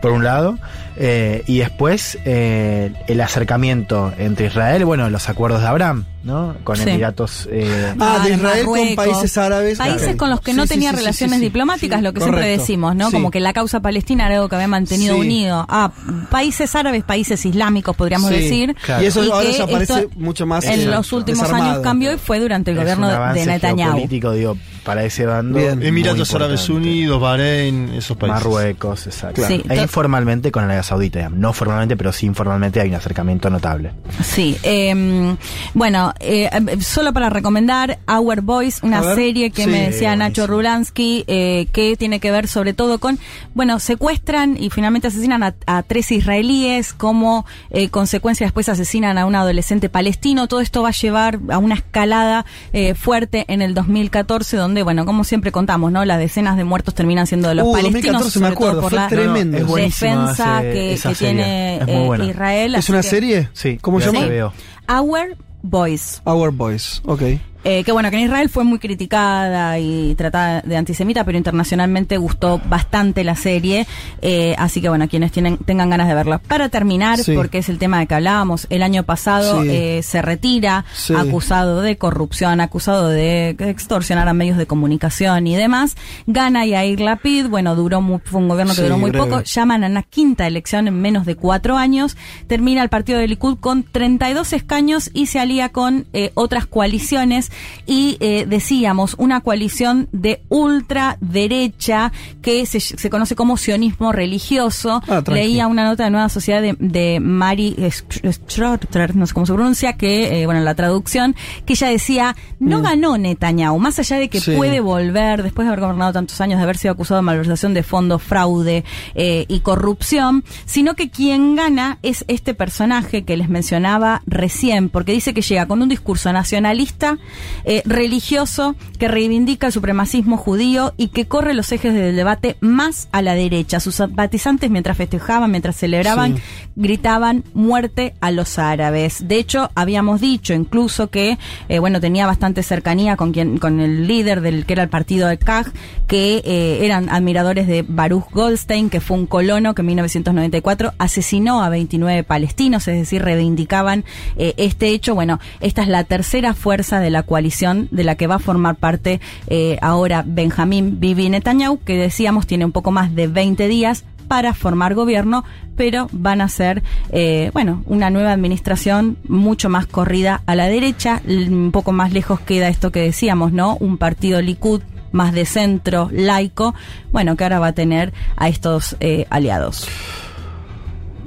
por 0.01 0.11
un 0.11 0.24
lado, 0.26 0.59
eh, 0.98 1.43
y 1.48 1.59
después 1.59 2.17
eh, 2.26 2.92
el 3.08 3.22
acercamiento 3.22 4.14
entre 4.17 4.48
Israel, 4.48 4.84
bueno, 4.85 5.09
los 5.09 5.30
acuerdos 5.30 5.61
de 5.61 5.67
Abraham, 5.67 6.03
¿no? 6.27 6.56
Con 6.64 6.75
Sí. 6.75 6.83
Emiratos. 6.89 7.47
eh, 7.51 7.93
Ah, 7.99 8.19
de 8.23 8.33
Ah, 8.33 8.35
Israel 8.35 8.65
con 8.65 8.95
países 8.95 9.38
árabes. 9.38 9.77
Países 9.80 10.15
con 10.15 10.30
los 10.30 10.41
que 10.41 10.51
Sí, 10.51 10.57
no 10.57 10.64
sí, 10.64 10.69
tenía 10.69 10.91
sí, 10.91 10.97
relaciones 10.97 11.35
sí, 11.38 11.39
sí. 11.39 11.45
diplomáticas, 11.45 11.99
Sí, 11.99 12.03
lo 12.03 12.14
que 12.14 12.19
siempre 12.22 12.45
decimos, 12.47 12.95
¿no? 12.95 13.07
Sí. 13.07 13.14
Como 13.14 13.31
que 13.31 13.39
la 13.39 13.53
causa 13.53 13.80
palestina 13.80 14.27
era 14.27 14.35
algo 14.35 14.49
que 14.49 14.56
había 14.56 14.67
mantenido 14.67 15.15
Sí. 15.15 15.22
unido 15.22 15.65
a 15.67 15.91
países 16.30 16.75
árabes, 16.75 17.03
países 17.03 17.43
islámicos, 17.45 17.95
podríamos 17.95 18.30
Sí, 18.30 18.35
decir. 18.35 18.75
claro. 18.83 19.03
Y 19.03 19.07
eso 19.07 19.22
ahora 19.33 19.49
que 19.49 19.57
ya 19.57 19.64
aparece 19.64 19.93
esto 20.01 20.09
mucho 20.17 20.45
más, 20.45 20.65
En 20.65 20.73
exacto, 20.73 20.91
los 20.97 21.14
últimos 21.14 21.41
desarmado. 21.41 21.72
años 21.72 21.83
cambió 21.83 22.14
y 22.14 22.17
fue 22.17 22.39
durante 22.39 22.72
el 22.72 22.77
es 22.77 22.83
gobierno 22.83 23.07
un 23.07 23.33
de 23.33 23.45
Netanyahu. 23.45 23.91
geopolítico, 23.91 24.31
digo, 24.33 24.57
para 24.83 25.03
ese 25.03 25.25
bando. 25.25 25.57
Bien. 25.57 25.81
Emiratos 25.81 26.33
Árabes. 26.35 26.69
Unidos, 26.69 27.19
Bahrein, 27.22 27.89
esos 27.95 28.17
países. 28.17 28.43
Marruecos, 28.45 29.07
exacto. 29.07 29.41
Sí, 29.47 29.64
e 29.69 29.81
informalmente 29.81 30.51
con 30.51 30.64
Arabia 30.64 30.83
Saudita, 30.83 31.30
no 31.30 31.53
formalmente, 31.53 31.95
pero 31.97 32.11
sí 32.11 32.25
informalmente 32.25 32.80
hay 32.81 32.89
un 32.89 32.95
acercamiento 32.95 33.49
notable. 33.49 33.91
Sí, 34.23 34.57
eh, 34.64 35.35
bueno, 35.73 36.14
eh, 36.20 36.50
solo 36.82 37.14
para 37.14 37.30
recomendar 37.30 38.00
Our 38.08 38.42
Boys, 38.42 38.82
una 38.84 39.02
ver. 39.02 39.16
serie 39.16 39.52
que 39.52 39.64
Sí, 39.64 39.70
me 39.70 39.90
decía 39.90 40.16
Nacho. 40.16 40.48
Rulansky, 40.48 41.24
eh, 41.28 41.68
que 41.72 41.96
tiene 41.98 42.20
que 42.20 42.32
ver 42.32 42.48
sobre 42.48 42.74
todo 42.74 43.00
con, 43.00 43.20
bueno, 43.54 43.80
secuestran 43.80 44.58
y 44.60 44.70
finalmente 44.70 45.08
asesinan 45.08 45.44
a, 45.44 45.56
a 45.66 45.84
tres 45.84 46.12
israelíes, 46.12 46.94
como 46.94 47.46
eh, 47.70 47.90
consecuencia 47.90 48.46
después 48.46 48.70
asesinan 48.70 49.18
a 49.18 49.26
un 49.26 49.36
adolescente 49.36 49.90
palestino. 49.90 50.48
Todo 50.48 50.62
esto 50.62 50.82
va 50.84 50.90
a 50.90 50.94
llevar 50.94 51.40
a 51.50 51.58
una 51.58 51.76
escalada 51.76 52.46
eh, 52.74 52.94
fuerte 52.96 53.46
en 53.48 53.62
el 53.62 53.74
2014, 53.74 54.58
donde, 54.58 54.84
bueno, 54.84 55.06
como 55.06 55.24
siempre 55.24 55.52
contamos, 55.52 55.92
¿no? 55.92 56.06
Las 56.06 56.20
decenas 56.20 56.58
de 56.58 56.64
muertos 56.64 56.94
terminan 56.94 57.28
siendo 57.28 57.50
de 57.50 57.56
los 57.56 57.68
Uh, 57.68 57.72
palestinos, 57.74 58.22
2014 58.24 58.40
me 58.40 58.48
acuerdo, 58.48 58.82
por 58.82 58.90
fue 58.92 59.00
la 59.00 59.08
tremendo. 59.08 59.58
defensa 59.76 60.64
ese- 60.64 61.10
que, 61.10 61.16
tiene 61.16 61.78
Es 61.78 61.88
eh, 61.88 62.04
buena. 62.06 62.26
Israel. 62.26 62.76
¿Es 62.76 62.90
una 62.90 63.02
que- 63.02 63.08
serie? 63.08 63.50
Sí, 63.54 63.78
¿Cómo 63.82 64.00
se 64.00 64.12
llama? 64.12 64.54
Our 64.90 65.36
Boys. 65.68 66.22
Our 66.26 66.52
Boys, 66.52 67.02
ok. 67.06 67.42
Eh, 67.64 67.84
que 67.84 67.92
bueno, 67.92 68.10
que 68.10 68.18
en 68.18 68.24
Israel 68.24 68.50
fue 68.50 68.64
muy 68.64 68.80
criticada 68.80 69.77
y 69.80 70.16
tratada 70.16 70.61
de 70.61 70.77
antisemita, 70.77 71.24
pero 71.26 71.38
internacionalmente 71.38 72.18
gustó 72.18 72.61
bastante 72.69 73.24
la 73.24 73.36
serie. 73.36 73.86
eh, 74.22 74.56
así 74.58 74.82
que 74.82 74.90
bueno, 74.90 75.08
quienes 75.08 75.32
tienen, 75.32 75.58
tengan 75.58 75.90
ganas 75.90 76.08
de 76.08 76.14
verla. 76.16 76.38
Para 76.40 76.69
terminar, 76.69 77.18
Sí. 77.19 77.34
porque 77.36 77.60
es 77.60 77.69
el 77.69 77.77
tema 77.77 78.00
de 78.00 78.08
que 78.08 78.16
hablábamos, 78.16 78.68
el 78.69 78.84
año 78.84 79.03
pasado 79.03 79.61
Sí. 79.64 79.69
eh, 79.69 80.02
se 80.03 80.22
retira 80.22 80.86
Sí. 80.94 81.14
acusado 81.14 81.82
de 81.82 81.98
corrupción, 81.98 82.61
acusado 82.61 83.10
de 83.10 83.50
extorsionar 83.60 84.27
a 84.27 84.34
medios 84.34 84.58
de 84.58 84.66
comunicación 84.66 85.48
y 85.48 85.56
demás. 85.56 85.95
Gana 86.26 86.66
Yair 86.66 87.00
Lapid, 87.00 87.48
bueno, 87.48 87.76
duró 87.76 88.02
muy, 88.02 88.19
fue 88.24 88.40
un 88.40 88.48
gobierno 88.48 88.74
que 88.76 88.82
duró 88.84 88.98
muy 88.98 89.11
breve. 89.11 89.26
poco. 89.27 89.42
Llaman 89.44 89.84
a 89.84 89.88
una 89.88 90.03
quinta 90.03 90.48
elección 90.48 90.88
en 90.88 91.00
menos 91.02 91.26
de 91.26 91.36
cuatro 91.36 91.77
años. 91.77 92.16
Termina 92.48 92.82
el 92.84 92.90
partido 92.90 93.19
de 93.19 93.27
Likud 93.27 93.58
con 93.60 93.84
32 93.84 94.53
escaños 94.53 95.10
y 95.14 95.27
se 95.27 95.40
alía 95.40 95.69
con 95.69 96.06
eh, 96.14 96.32
otras 96.36 96.66
coaliciones 96.66 97.47
y 97.85 98.17
eh, 98.19 98.45
decíamos 98.48 99.16
una 99.17 99.42
coalición 99.42 100.08
de 100.11 100.42
ultraderecha 100.50 102.11
que 102.42 102.66
se, 102.66 102.80
se 102.80 103.09
conoce 103.09 103.35
como 103.35 103.58
sionismo 103.58 104.11
religioso. 104.11 105.01
Ah. 105.08 105.24
Leía 105.27 105.67
una 105.67 105.84
nota 105.84 106.06
de 106.06 106.09
Nueva 106.09 106.30
Sociedad 106.30 106.61
de, 106.61 106.76
de 106.80 107.19
Mari 107.19 107.76
Strotter, 107.92 109.16
no 109.16 109.27
sé 109.27 109.34
cómo 109.34 109.45
se 109.45 109.53
pronuncia, 109.53 109.93
que, 109.93 110.42
eh, 110.42 110.45
bueno, 110.45 110.61
la 110.61 110.76
traducción, 110.76 111.35
que 111.66 111.74
ella 111.74 111.88
decía, 111.90 112.35
no 112.59 112.82
ganó 112.82 113.17
Netanyahu, 113.17 113.80
más 113.80 114.00
allá 114.00 114.17
de 114.17 114.30
que 114.30 114.38
Mm. 114.38 114.42
Sí. 114.48 114.56
puede 114.56 114.80
volver, 114.80 115.42
después 115.43 115.66
de 115.66 115.69
haber 115.74 115.82
gobernado 115.82 116.14
tantos 116.14 116.40
años, 116.42 116.58
de 116.59 116.64
haber 116.64 116.77
sido 116.77 116.93
acusado 116.93 117.17
de 117.17 117.24
malversación 117.24 117.74
de 117.74 117.84
fondos, 117.84 118.22
fraude 118.22 118.84
eh, 119.16 119.45
y 119.48 119.59
corrupción, 119.61 120.43
sino 120.66 120.95
que 120.95 121.09
quien 121.09 121.56
gana 121.56 121.98
es 122.03 122.24
este 122.27 122.53
personaje 122.53 123.24
que 123.26 123.35
les 123.35 123.50
mencionaba 123.50 124.22
recién, 124.27 124.90
porque 124.90 125.11
dice 125.11 125.34
que 125.34 125.42
llega 125.42 125.66
con 125.66 125.82
un 125.82 125.90
discurso 125.90 126.32
nacionalista, 126.32 127.17
eh, 127.66 127.82
religioso, 127.85 128.75
que 128.99 129.07
reivindica 129.07 129.67
el 129.67 129.74
supremacismo 129.74 130.38
judío 130.38 130.93
y 130.98 131.09
que 131.09 131.27
corre 131.27 131.53
los 131.53 131.72
ejes 131.72 131.93
del 131.93 132.16
debate 132.16 132.57
más 132.61 133.07
a 133.11 133.22
la 133.22 133.35
derecha. 133.35 133.80
Sus 133.80 133.95
simpatizantes, 133.95 134.69
mientras 134.69 134.98
festejaban, 134.98 135.51
mientras 135.51 135.75
celebraban, 135.75 136.38
Sí. 136.38 136.41
gritaban 136.75 137.43
muerte 137.53 138.14
a 138.22 138.32
los 138.32 138.59
árabes. 138.59 139.27
De 139.27 139.38
hecho, 139.38 139.69
habíamos 139.75 140.22
dicho 140.22 140.53
incluso 140.53 141.07
que, 141.09 141.38
eh, 141.69 141.80
bueno, 141.80 141.99
tenía 141.99 142.25
bastante 142.25 142.64
cercanía 142.64 143.16
con 143.17 143.32
quien, 143.32 143.57
con 143.57 143.80
el 143.80 144.07
líder 144.07 144.41
del 144.41 144.66
que 144.66 144.74
era 144.74 144.83
el 144.83 144.90
partido 144.90 145.27
de 145.27 145.38
CAG, 145.38 145.72
que 146.07 146.41
eh, 146.45 146.80
eran 146.85 147.09
admiradores 147.09 147.67
de 147.67 147.83
Baruch 147.88 148.32
Goldstein, 148.32 148.90
que 148.90 149.01
fue 149.01 149.17
un 149.17 149.27
colono 149.27 149.75
que 149.75 149.82
en 149.82 149.88
1994 149.88 150.93
asesinó 150.98 151.64
a 151.64 151.69
29 151.69 152.24
palestinos, 152.24 152.88
es 152.88 152.98
decir, 152.98 153.24
reivindicaban 153.24 154.06
eh, 154.38 154.53
este 154.57 154.90
hecho. 154.90 155.16
Bueno, 155.16 155.40
esta 155.59 155.82
es 155.82 155.88
la 155.88 156.03
tercera 156.03 156.53
fuerza 156.53 156.99
de 156.99 157.09
la 157.09 157.24
coalición 157.27 157.88
de 157.91 158.03
la 158.03 158.15
que 158.15 158.25
va 158.25 158.35
a 158.35 158.39
formar 158.39 158.75
parte 158.77 159.19
eh, 159.47 159.77
ahora 159.81 160.23
Benjamín 160.25 160.99
Bibi 160.99 161.30
Netanyahu, 161.30 161.77
que 161.83 161.95
decíamos 161.97 162.47
tiene 162.47 162.65
un 162.65 162.72
poco 162.72 162.89
más 162.89 163.14
de 163.14 163.27
20 163.27 163.67
días 163.67 164.03
para 164.27 164.53
formar 164.53 164.93
gobierno, 164.95 165.45
pero 165.77 166.09
van 166.11 166.41
a 166.41 166.49
ser, 166.49 166.83
eh, 167.11 167.49
bueno, 167.53 167.83
una 167.85 168.09
nueva 168.09 168.33
administración 168.33 169.17
mucho 169.27 169.69
más 169.69 169.85
corrida 169.85 170.41
a 170.47 170.56
la 170.56 170.65
derecha. 170.65 171.22
L- 171.25 171.47
Un 171.49 171.72
poco 171.72 171.93
más 171.93 172.11
lejos 172.11 172.39
queda 172.41 172.67
esto 172.67 172.91
que 172.91 172.99
decíamos, 173.01 173.53
¿no? 173.53 173.77
Un 173.80 173.97
partido 173.97 174.41
Likud 174.41 174.81
más 175.14 175.31
de 175.33 175.45
centro, 175.45 176.09
laico, 176.11 176.75
bueno, 177.14 177.38
que 177.38 177.43
ahora 177.45 177.59
va 177.59 177.67
a 177.67 177.72
tener 177.73 178.11
a 178.35 178.49
estos 178.49 178.97
eh, 178.99 179.25
aliados. 179.30 179.88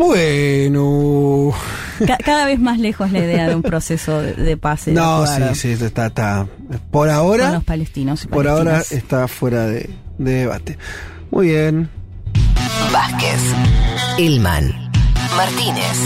Bueno. 0.01 1.53
Ca- 2.07 2.17
cada 2.25 2.47
vez 2.47 2.59
más 2.59 2.79
lejos 2.79 3.13
la 3.13 3.19
idea 3.19 3.47
de 3.49 3.55
un 3.55 3.61
proceso 3.61 4.23
de, 4.23 4.33
de 4.33 4.57
paz. 4.57 4.89
y 4.89 4.93
No, 4.93 5.27
sí, 5.27 5.43
sí, 5.55 5.73
está, 5.73 6.07
está. 6.07 6.47
Por 6.91 7.09
Con 7.09 7.11
ahora, 7.11 7.53
los 7.53 7.65
palestinos 7.65 8.25
y 8.25 8.29
por 8.29 8.49
ahora 8.49 8.83
está 8.91 9.29
fuera 9.29 9.67
de, 9.67 9.91
de 10.17 10.33
debate. 10.33 10.79
Muy 11.31 11.49
bien. 11.49 11.91
Vázquez, 12.91 13.41
Ilman, 14.17 14.91
Martínez, 15.37 15.99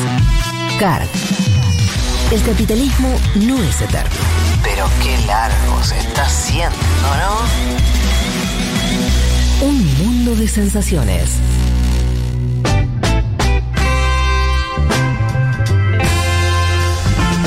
Carg. 0.81 1.06
El 2.32 2.42
capitalismo 2.42 3.08
no 3.36 3.62
es 3.62 3.81
eterno. 3.81 4.10
Pero 4.64 4.86
qué 5.05 5.16
largo 5.26 5.82
se 5.84 5.97
está 5.98 6.23
haciendo, 6.23 6.76
¿no? 9.60 9.68
Un 9.68 9.98
mundo 9.98 10.34
de 10.34 10.48
sensaciones. 10.48 11.28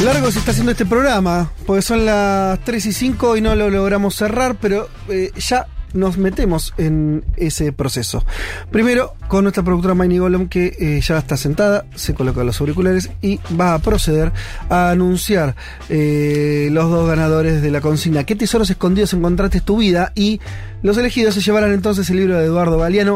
Largo 0.04 0.32
se 0.32 0.40
está 0.40 0.52
haciendo 0.52 0.72
este 0.72 0.86
programa, 0.86 1.52
porque 1.66 1.82
son 1.82 2.06
las 2.06 2.60
3 2.64 2.86
y 2.86 2.94
5 2.94 3.38
y 3.38 3.42
no 3.42 3.56
lo 3.56 3.70
logramos 3.70 4.16
cerrar, 4.16 4.56
pero 4.56 4.90
eh, 5.10 5.32
ya 5.38 5.66
nos 5.94 6.18
metemos 6.18 6.74
en 6.78 7.24
ese 7.38 7.72
proceso. 7.72 8.24
Primero, 8.72 9.14
con 9.28 9.44
nuestra 9.44 9.64
productora 9.64 9.94
Maini 9.96 10.18
Golem, 10.20 10.48
que 10.48 10.76
eh, 10.80 11.02
ya 11.02 11.18
está 11.18 11.38
sentada, 11.38 11.86
se 11.96 12.14
coloca 12.14 12.44
los 12.44 12.60
auriculares 12.62 13.10
y 13.22 13.40
va 13.60 13.74
a 13.74 13.80
proceder 13.80 14.32
a 14.70 14.92
anunciar 14.92 15.56
eh, 15.90 16.70
los 16.72 16.90
dos 16.90 17.08
ganadores 17.08 17.62
de 17.62 17.72
la 17.72 17.82
consigna. 17.82 18.24
¿Qué 18.24 18.36
tesoros 18.36 18.70
escondidos 18.70 19.14
encontraste 19.14 19.60
en 19.60 19.64
tu 19.64 19.78
vida? 19.78 20.12
Y 20.16 20.40
los 20.84 20.98
elegidos 20.98 21.34
se 21.34 21.42
llevarán 21.42 21.72
entonces 21.74 22.10
el 22.10 22.18
libro 22.18 22.38
de 22.38 22.46
Eduardo 22.46 22.78
Galeano, 22.78 23.16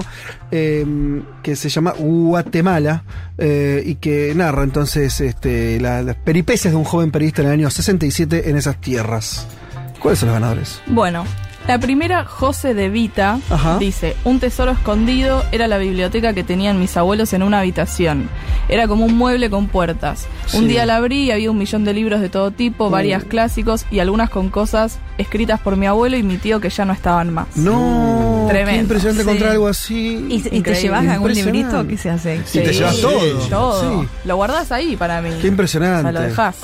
eh, 0.51 0.85
que 1.43 1.55
se 1.55 1.69
llama 1.69 1.93
Guatemala, 1.97 3.03
eh, 3.37 3.83
y 3.85 3.95
que 3.95 4.33
narra 4.35 4.63
entonces 4.63 5.19
este, 5.21 5.79
la- 5.79 6.01
las 6.01 6.15
peripecias 6.15 6.73
de 6.73 6.77
un 6.77 6.83
joven 6.83 7.11
periodista 7.11 7.41
en 7.41 7.47
el 7.49 7.53
año 7.53 7.69
67 7.69 8.49
en 8.49 8.57
esas 8.57 8.79
tierras. 8.81 9.45
¿Cuáles 9.99 10.19
son 10.19 10.29
los 10.29 10.33
ganadores? 10.39 10.81
Bueno, 10.87 11.25
la 11.67 11.79
primera, 11.79 12.25
José 12.25 12.73
de 12.73 12.89
Vita, 12.89 13.39
Ajá. 13.49 13.77
dice, 13.77 14.15
un 14.25 14.39
tesoro 14.39 14.71
escondido 14.71 15.43
era 15.51 15.67
la 15.67 15.77
biblioteca 15.77 16.33
que 16.33 16.43
tenían 16.43 16.79
mis 16.79 16.97
abuelos 16.97 17.31
en 17.33 17.43
una 17.43 17.59
habitación. 17.59 18.29
Era 18.67 18.87
como 18.87 19.05
un 19.05 19.15
mueble 19.17 19.49
con 19.49 19.67
puertas. 19.67 20.27
Un 20.53 20.61
Sí. 20.63 20.67
día 20.67 20.85
la 20.85 20.97
abrí 20.97 21.23
y 21.25 21.31
había 21.31 21.49
un 21.51 21.57
millón 21.57 21.83
de 21.85 21.93
libros 21.93 22.19
de 22.19 22.29
todo 22.29 22.51
tipo, 22.51 22.89
varias 22.89 23.23
clásicos 23.23 23.85
y 23.91 23.99
algunas 23.99 24.29
con 24.29 24.49
cosas 24.49 24.99
escritas 25.17 25.59
por 25.61 25.77
mi 25.77 25.85
abuelo 25.85 26.17
y 26.17 26.23
mi 26.23 26.37
tío 26.37 26.59
que 26.59 26.69
ya 26.69 26.83
no 26.83 26.93
estaban 26.93 27.31
más. 27.33 27.47
No, 27.55 28.47
Tremendo. 28.49 28.71
qué 28.73 28.81
impresionante 28.81 29.23
Sí. 29.23 29.29
encontrar 29.29 29.51
algo 29.51 29.67
así. 29.67 30.25
¿Y, 30.29 30.57
y 30.57 30.61
te 30.61 30.75
llevas 30.75 31.07
algún 31.07 31.33
librito? 31.33 31.87
¿Qué 31.87 31.97
se 31.97 32.09
hace? 32.09 32.41
Y 32.53 32.59
te 32.59 32.73
llevas 32.73 32.99
todo. 32.99 33.19
Todo. 33.49 34.01
Sí. 34.01 34.07
Lo 34.25 34.35
guardás 34.35 34.71
ahí 34.71 34.95
para 34.97 35.21
mí. 35.21 35.29
Qué 35.41 35.47
impresionante. 35.47 35.99
O 36.09 36.11
sea, 36.11 36.11
lo 36.11 36.21
dejás. 36.21 36.55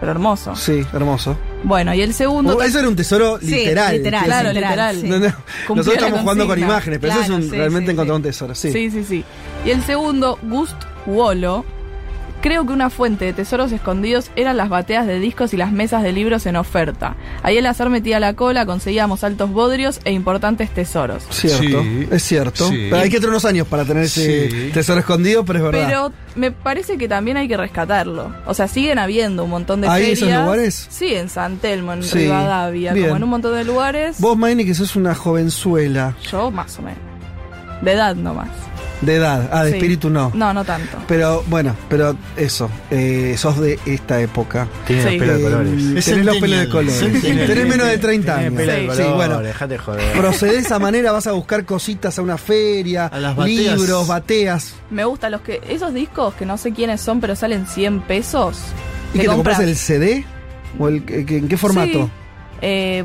Pero 0.00 0.12
hermoso. 0.12 0.56
Sí, 0.56 0.82
hermoso. 0.94 1.36
Bueno, 1.62 1.92
y 1.92 2.00
el 2.00 2.14
segundo... 2.14 2.56
Oh, 2.56 2.62
ese 2.62 2.78
era 2.78 2.88
un 2.88 2.96
tesoro 2.96 3.38
Sí, 3.38 3.50
literal. 3.50 3.96
literal, 3.96 4.24
quiero 4.24 4.26
claro, 4.26 4.48
decir. 4.48 4.62
literal, 4.62 4.96
sí. 4.96 5.08
No, 5.08 5.18
no, 5.18 5.26
Cumplió 5.66 5.76
Nosotros 5.76 5.96
estamos 5.96 6.20
jugando 6.20 6.46
con 6.46 6.58
imágenes, 6.58 6.98
pero 7.00 7.12
eso 7.12 7.22
es 7.22 7.30
un, 7.30 7.42
sí, 7.42 7.50
realmente 7.50 7.86
sí, 7.86 7.92
encontrar 7.92 8.14
sí. 8.14 8.16
un 8.16 8.22
tesoro. 8.22 8.54
Sí. 8.54 8.72
Sí, 8.72 8.90
sí, 8.90 9.04
sí. 9.04 9.24
Y 9.64 9.70
el 9.70 9.84
segundo, 9.84 10.38
Gust 10.42 10.76
Wolo. 11.06 11.64
Creo 12.42 12.64
que 12.66 12.72
una 12.72 12.88
fuente 12.88 13.26
de 13.26 13.32
tesoros 13.34 13.70
escondidos 13.70 14.30
eran 14.34 14.56
las 14.56 14.70
bateas 14.70 15.06
de 15.06 15.20
discos 15.20 15.52
y 15.52 15.58
las 15.58 15.72
mesas 15.72 16.02
de 16.02 16.12
libros 16.12 16.46
en 16.46 16.56
oferta. 16.56 17.14
Ahí 17.42 17.58
el 17.58 17.66
azar 17.66 17.90
metía 17.90 18.18
la 18.18 18.32
cola, 18.32 18.64
conseguíamos 18.64 19.24
altos 19.24 19.50
bodrios 19.50 20.00
e 20.04 20.12
importantes 20.12 20.70
tesoros. 20.70 21.22
Cierto, 21.30 21.82
Sí. 21.82 22.08
es 22.10 22.22
cierto. 22.22 22.68
Sí. 22.68 22.86
Pero 22.90 23.02
hay 23.02 23.10
que 23.10 23.16
tener 23.16 23.28
unos 23.30 23.44
años 23.44 23.66
para 23.66 23.84
tener 23.84 24.04
ese 24.04 24.48
Sí. 24.50 24.70
tesoro 24.72 25.00
escondido, 25.00 25.44
pero 25.44 25.58
es 25.58 25.64
verdad. 25.66 25.86
Pero 25.86 26.12
me 26.34 26.50
parece 26.50 26.96
que 26.96 27.08
también 27.08 27.36
hay 27.36 27.46
que 27.46 27.58
rescatarlo. 27.58 28.34
O 28.46 28.54
sea, 28.54 28.68
siguen 28.68 28.98
habiendo 28.98 29.44
un 29.44 29.50
montón 29.50 29.82
de 29.82 29.88
¿Hay 29.88 30.02
ferias. 30.02 30.22
esos 30.22 30.42
lugares? 30.42 30.86
Sí, 30.88 31.14
en 31.14 31.28
San 31.28 31.58
Telmo, 31.58 31.92
en 31.92 32.02
Sí. 32.02 32.20
Rivadavia, 32.20 32.94
Bien. 32.94 33.06
como 33.08 33.16
en 33.18 33.24
un 33.24 33.30
montón 33.30 33.54
de 33.54 33.64
lugares. 33.64 34.18
Vos, 34.18 34.38
Maini, 34.38 34.64
que 34.64 34.74
sos 34.74 34.96
una 34.96 35.14
jovenzuela 35.14 36.14
Yo 36.30 36.50
más 36.50 36.78
o 36.78 36.82
menos. 36.82 36.98
De 37.82 37.92
edad 37.92 38.14
nomás. 38.14 38.48
De 39.00 39.14
edad. 39.14 39.48
Ah, 39.52 39.64
de 39.64 39.70
Sí. 39.70 39.76
espíritu 39.76 40.10
no. 40.10 40.30
No, 40.34 40.52
no 40.52 40.64
tanto. 40.64 40.98
Pero 41.08 41.42
bueno, 41.48 41.74
pero 41.88 42.14
eso, 42.36 42.70
eh, 42.90 43.34
sos 43.38 43.58
de 43.60 43.78
esta 43.86 44.20
época. 44.20 44.68
Tiene 44.86 45.02
los 45.04 45.12
Sí. 45.12 45.18
pelos 45.18 45.36
de 45.38 45.42
colores. 45.42 45.70
Tenés 45.72 46.08
Es 46.08 46.24
los 46.24 46.36
pelos 46.38 46.58
de 46.60 46.68
colores. 46.68 47.22
Tenés 47.22 47.66
menos 47.68 47.86
de 47.88 47.98
30 47.98 48.38
Tiene 48.38 48.46
años. 48.48 48.56
pelo 48.74 48.94
de 48.96 49.02
Sí. 49.04 49.10
bueno. 49.14 49.38
dejate 49.40 49.78
joder. 49.78 50.12
Procedés 50.18 50.54
de 50.54 50.60
esa 50.60 50.78
manera, 50.78 51.12
vas 51.12 51.26
a 51.26 51.32
buscar 51.32 51.64
cositas 51.64 52.18
a 52.18 52.22
una 52.22 52.36
feria, 52.38 53.06
A 53.06 53.18
las 53.20 53.36
bateas. 53.36 53.78
libros, 53.78 54.06
bateas. 54.06 54.74
Me 54.90 55.04
gustan 55.04 55.32
los 55.32 55.40
que. 55.40 55.60
Esos 55.68 55.94
discos 55.94 56.34
que 56.34 56.44
no 56.46 56.56
sé 56.58 56.72
quiénes 56.72 57.00
son, 57.00 57.20
pero 57.20 57.34
salen 57.36 57.66
100 57.66 58.00
pesos. 58.02 58.58
¿Y 59.14 59.18
que 59.18 59.24
te 59.24 59.34
compras 59.34 59.60
el 59.60 59.76
CD? 59.76 60.24
¿O 60.78 60.88
el, 60.88 61.02
en 61.08 61.48
qué 61.48 61.56
formato? 61.56 62.04
Sí. 62.04 62.10
Eh, 62.62 63.04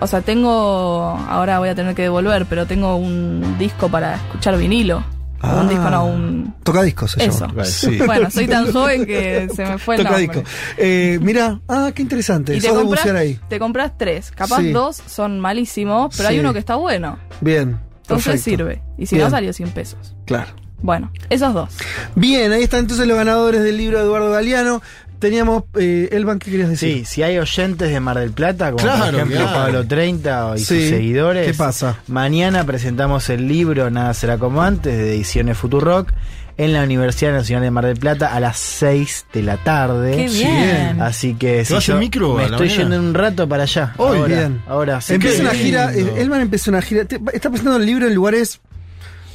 o 0.00 0.06
sea, 0.08 0.20
tengo. 0.22 1.16
Ahora 1.28 1.58
voy 1.60 1.68
a 1.68 1.74
tener 1.74 1.94
que 1.94 2.02
devolver, 2.02 2.46
pero 2.46 2.66
tengo 2.66 2.96
un 2.96 3.56
disco 3.58 3.88
para 3.88 4.16
escuchar 4.16 4.58
vinilo. 4.58 5.04
Ah. 5.40 5.60
Un 5.60 5.68
disco, 5.68 5.88
no, 5.90 6.04
un. 6.06 6.54
Tocadiscos 6.64 7.12
se 7.12 7.24
Eso. 7.24 7.46
llama. 7.46 7.64
Sí. 7.64 7.98
Bueno, 8.04 8.30
soy 8.30 8.48
tan 8.48 8.72
joven 8.72 9.06
que 9.06 9.48
se 9.54 9.64
me 9.64 9.78
fue 9.78 9.96
el 9.96 10.04
nombre. 10.04 10.26
Tocadiscos. 10.26 10.52
Eh, 10.76 11.18
mira, 11.22 11.60
ah, 11.68 11.90
qué 11.94 12.02
interesante. 12.02 12.56
Y 12.56 12.60
te 12.60 12.68
Sos 12.68 12.76
de 12.76 12.82
compras, 12.82 13.02
bucear 13.04 13.16
ahí. 13.16 13.38
te 13.48 13.58
compras 13.58 13.92
tres. 13.96 14.30
Capaz 14.32 14.58
Sí. 14.60 14.72
dos 14.72 14.96
son 15.06 15.38
malísimos, 15.40 16.14
pero 16.16 16.28
hay 16.30 16.40
uno 16.40 16.52
que 16.52 16.58
está 16.58 16.74
bueno. 16.76 17.18
Bien. 17.40 17.78
Entonces 18.02 18.26
perfecto. 18.26 18.44
sirve. 18.44 18.82
Y 18.96 19.06
si 19.06 19.14
Bien. 19.16 19.26
no, 19.26 19.30
salió 19.30 19.52
100 19.52 19.70
pesos. 19.70 20.14
Claro. 20.24 20.50
Bueno, 20.80 21.10
esos 21.28 21.52
dos. 21.54 21.70
Bien, 22.14 22.52
ahí 22.52 22.62
están 22.62 22.80
entonces 22.80 23.06
los 23.06 23.16
ganadores 23.16 23.62
del 23.62 23.76
libro 23.76 23.98
de 23.98 24.04
Eduardo 24.04 24.30
Galeano. 24.30 24.80
Teníamos, 25.18 25.64
eh, 25.78 26.08
Elban, 26.12 26.38
¿qué 26.38 26.50
querías 26.50 26.68
decir? 26.70 26.98
Sí, 26.98 27.04
si 27.04 27.22
hay 27.24 27.38
oyentes 27.38 27.90
de 27.90 27.98
Mar 28.00 28.18
del 28.18 28.30
Plata, 28.30 28.70
como 28.70 28.82
Claro, 28.84 29.04
por 29.06 29.14
ejemplo 29.16 29.36
claro. 29.40 29.52
Pablo 29.58 29.86
30 29.86 30.52
y 30.54 30.58
Sí, 30.60 30.64
sus 30.64 30.88
seguidores, 30.90 31.46
¿qué 31.46 31.54
pasa? 31.54 31.96
Mañana 32.06 32.64
presentamos 32.64 33.28
el 33.30 33.48
libro 33.48 33.90
Nada 33.90 34.14
será 34.14 34.38
como 34.38 34.62
antes 34.62 34.96
de 34.96 35.14
Ediciones 35.14 35.58
Futurock 35.58 36.12
en 36.56 36.72
la 36.72 36.82
Universidad 36.82 37.32
Nacional 37.32 37.62
de 37.64 37.70
Mar 37.70 37.86
del 37.86 37.96
Plata 37.96 38.34
a 38.34 38.40
las 38.40 38.58
6 38.58 39.26
de 39.32 39.42
la 39.42 39.56
tarde. 39.58 40.16
¡Qué 40.16 40.28
bien! 40.28 41.00
Así 41.00 41.34
que 41.34 41.64
si 41.64 41.78
yo 41.78 41.96
micro 41.98 42.34
me 42.34 42.44
estoy 42.44 42.66
mañana? 42.68 42.76
yendo 42.82 42.96
en 42.96 43.02
un 43.02 43.14
rato 43.14 43.48
para 43.48 43.62
allá. 43.64 43.94
Hoy, 43.96 44.18
ahora, 44.18 44.36
bien. 44.36 44.62
Ahora 44.66 45.00
sí. 45.00 45.14
Empieza 45.14 45.36
que- 45.36 45.42
una 45.42 45.50
gira, 45.54 45.94
eh, 45.94 46.14
Elman 46.16 46.40
empezó 46.40 46.70
una 46.72 46.82
gira, 46.82 47.02
está 47.02 47.18
presentando 47.50 47.76
el 47.76 47.86
libro 47.86 48.06
en 48.08 48.14
lugares 48.14 48.60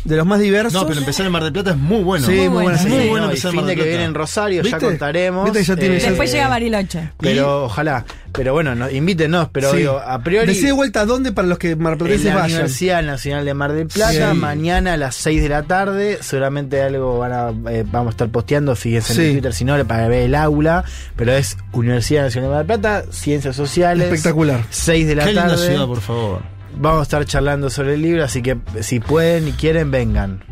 de 0.04 0.16
los 0.18 0.26
más 0.26 0.40
diversos. 0.40 0.74
No, 0.74 0.86
pero 0.88 1.00
empezar 1.00 1.26
en 1.26 1.32
Mar 1.32 1.44
del 1.44 1.54
Plata 1.54 1.72
es 1.72 1.78
muy 1.78 2.04
bueno. 2.04 2.26
Sí, 2.26 2.34
muy 2.50 2.64
buena 2.64 2.78
Es 2.80 2.86
muy 2.88 3.08
bueno 3.10 3.26
No, 3.26 3.30
empezar 3.32 3.52
en 3.52 3.56
Mar 3.58 3.76
que 3.76 3.84
viene 3.84 4.04
en 4.04 4.14
Rosario, 4.14 4.62
ya 4.64 4.78
contaremos. 4.80 5.46
¿Viste 5.46 5.60
que 5.60 5.66
ya 5.66 5.76
tiene- 5.76 5.98
Eh, 5.98 6.02
Después 6.08 6.32
llega 6.32 6.48
Bariloche. 6.48 7.12
Pero 7.20 7.66
ojalá. 7.66 8.06
Pero 8.34 8.54
bueno, 8.54 8.74
no, 8.74 8.90
invítenos, 8.90 9.50
pero 9.52 9.70
Sí. 9.72 9.78
digo, 9.78 10.00
a 10.04 10.20
priori. 10.24 10.48
Decide 10.48 10.72
vuelta 10.72 11.06
dónde 11.06 11.32
para 11.32 11.48
los 11.48 11.60
que 11.60 11.72
En 11.72 11.82
marplatenses 11.84 12.26
la 12.26 12.34
vayan. 12.36 12.52
Universidad 12.52 13.04
Nacional 13.04 13.46
de 13.46 13.54
Mar 13.54 13.74
del 13.74 13.88
Plata, 13.88 14.32
Sí. 14.32 14.38
mañana 14.38 14.94
a 14.94 14.98
las 14.98 15.14
6 15.16 15.42
de 15.44 15.50
la 15.50 15.64
tarde, 15.64 16.18
seguramente 16.22 16.82
algo 16.82 17.20
van 17.20 17.32
a, 17.32 17.50
eh, 17.72 17.86
vamos 17.92 18.08
a 18.08 18.10
estar 18.12 18.30
posteando, 18.30 18.76
fíjense 18.76 19.14
Sí. 19.14 19.22
en 19.22 19.32
Twitter 19.34 19.54
si 19.54 19.66
no, 19.66 19.86
para 19.86 20.08
ver 20.08 20.24
el 20.24 20.34
aula, 20.36 20.84
pero 21.16 21.32
es 21.34 21.58
Universidad 21.74 22.24
Nacional 22.24 22.50
de 22.50 22.56
Mar 22.56 22.66
del 22.66 22.80
Plata, 22.80 23.04
Ciencias 23.12 23.56
Sociales. 23.56 24.08
Espectacular. 24.08 24.62
6 24.72 25.06
de 25.08 25.16
la 25.16 25.26
Qué 25.26 25.34
linda 25.34 25.48
tarde. 25.50 25.68
ciudad, 25.68 25.86
por 25.86 26.02
favor. 26.02 26.53
Vamos 26.78 27.00
a 27.00 27.04
estar 27.04 27.26
charlando 27.26 27.70
sobre 27.70 27.96
el 27.96 28.02
libro, 28.02 28.24
así 28.24 28.42
que 28.42 28.58
si 28.82 29.00
pueden 29.00 29.48
y 29.48 29.52
quieren, 29.54 29.92
vengan. 29.92 30.44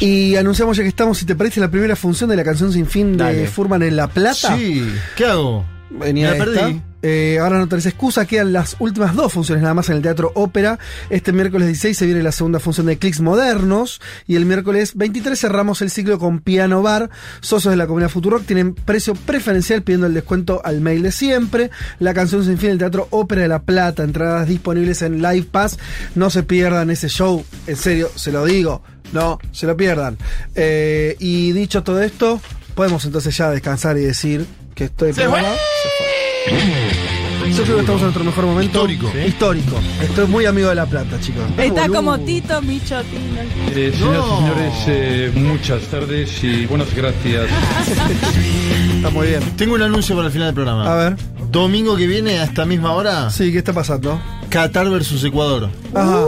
Y 0.00 0.36
anunciamos 0.36 0.76
ya 0.76 0.82
que 0.82 0.88
estamos, 0.88 1.18
si 1.18 1.24
te 1.24 1.34
parece, 1.34 1.60
la 1.60 1.70
primera 1.70 1.96
función 1.96 2.30
de 2.30 2.36
la 2.36 2.44
canción 2.44 2.72
sin 2.72 2.86
fin 2.86 3.16
de 3.16 3.24
Dale. 3.24 3.46
Furman 3.46 3.82
en 3.82 3.96
La 3.96 4.08
Plata. 4.08 4.56
Sí, 4.56 4.92
¿qué 5.16 5.24
hago? 5.24 5.64
Venía 5.90 6.32
Me 6.32 6.38
la 6.38 6.44
perdí. 6.44 6.82
Eh, 7.02 7.38
ahora 7.40 7.58
no 7.58 7.68
tenés 7.68 7.86
excusa, 7.86 8.26
quedan 8.26 8.52
las 8.52 8.76
últimas 8.80 9.14
dos 9.14 9.32
funciones 9.32 9.62
nada 9.62 9.74
más 9.74 9.88
en 9.88 9.96
el 9.96 10.02
Teatro 10.02 10.32
Ópera. 10.34 10.78
Este 11.10 11.32
miércoles 11.32 11.68
16 11.68 11.96
se 11.96 12.06
viene 12.06 12.22
la 12.22 12.32
segunda 12.32 12.58
función 12.58 12.86
de 12.86 12.98
Clicks 12.98 13.20
Modernos 13.20 14.00
y 14.26 14.36
el 14.36 14.46
miércoles 14.46 14.96
23 14.96 15.38
cerramos 15.38 15.80
el 15.82 15.90
ciclo 15.90 16.18
con 16.18 16.40
Piano 16.40 16.82
Bar. 16.82 17.10
Socios 17.40 17.72
de 17.72 17.76
la 17.76 17.86
comunidad 17.86 18.10
Futurock 18.10 18.44
tienen 18.44 18.74
precio 18.74 19.14
preferencial 19.14 19.82
pidiendo 19.82 20.06
el 20.06 20.14
descuento 20.14 20.60
al 20.64 20.80
mail 20.80 21.02
de 21.02 21.12
siempre. 21.12 21.70
La 22.00 22.14
canción 22.14 22.44
sin 22.44 22.58
fin 22.58 22.70
del 22.70 22.78
Teatro 22.78 23.06
Ópera 23.10 23.42
de 23.42 23.48
La 23.48 23.62
Plata, 23.62 24.02
entradas 24.02 24.48
disponibles 24.48 25.02
en 25.02 25.22
Live 25.22 25.46
Pass. 25.50 25.78
No 26.16 26.30
se 26.30 26.42
pierdan 26.42 26.90
ese 26.90 27.08
show, 27.08 27.44
en 27.66 27.76
serio, 27.76 28.10
se 28.14 28.32
lo 28.32 28.44
digo, 28.44 28.82
no 29.12 29.38
se 29.52 29.66
lo 29.66 29.76
pierdan. 29.76 30.18
Eh, 30.54 31.16
y 31.20 31.52
dicho 31.52 31.84
todo 31.84 32.02
esto, 32.02 32.40
podemos 32.74 33.04
entonces 33.04 33.36
ya 33.36 33.50
descansar 33.50 33.96
y 33.98 34.02
decir 34.02 34.46
que 34.74 34.84
estoy 34.84 35.12
Se 35.12 35.28
fue. 35.28 36.07
Yo 36.48 37.62
creo 37.62 37.76
que 37.76 37.80
estamos 37.80 38.00
en 38.00 38.06
nuestro 38.06 38.24
mejor 38.24 38.46
momento. 38.46 38.88
Histórico. 38.88 39.10
Histórico. 39.26 39.76
Estoy 40.02 40.26
muy 40.26 40.46
amigo 40.46 40.68
de 40.68 40.74
La 40.74 40.86
Plata, 40.86 41.18
chicos. 41.20 41.44
Está 41.56 41.82
Boludo. 41.82 41.96
como 41.96 42.18
Tito 42.20 42.60
Michotino. 42.62 43.40
Eh, 43.74 43.92
señoras 43.96 44.24
y 44.24 44.36
señores, 44.36 44.74
eh, 44.86 45.32
muchas 45.34 45.82
tardes 45.84 46.44
y 46.44 46.66
buenas 46.66 46.94
gracias. 46.94 47.46
Está 48.98 49.10
muy 49.10 49.28
bien. 49.28 49.40
Tengo 49.56 49.74
un 49.74 49.82
anuncio 49.82 50.14
para 50.16 50.26
el 50.26 50.32
final 50.32 50.48
del 50.48 50.54
programa. 50.54 50.90
A 50.92 50.94
ver. 50.96 51.16
Domingo 51.52 51.96
que 51.96 52.06
viene, 52.06 52.40
a 52.40 52.44
esta 52.44 52.64
misma 52.66 52.92
hora, 52.92 53.30
Sí, 53.30 53.52
¿qué 53.52 53.58
está 53.58 53.72
pasando? 53.72 54.20
Qatar 54.50 54.90
versus 54.90 55.22
Ecuador. 55.24 55.70
Ajá. 55.94 56.24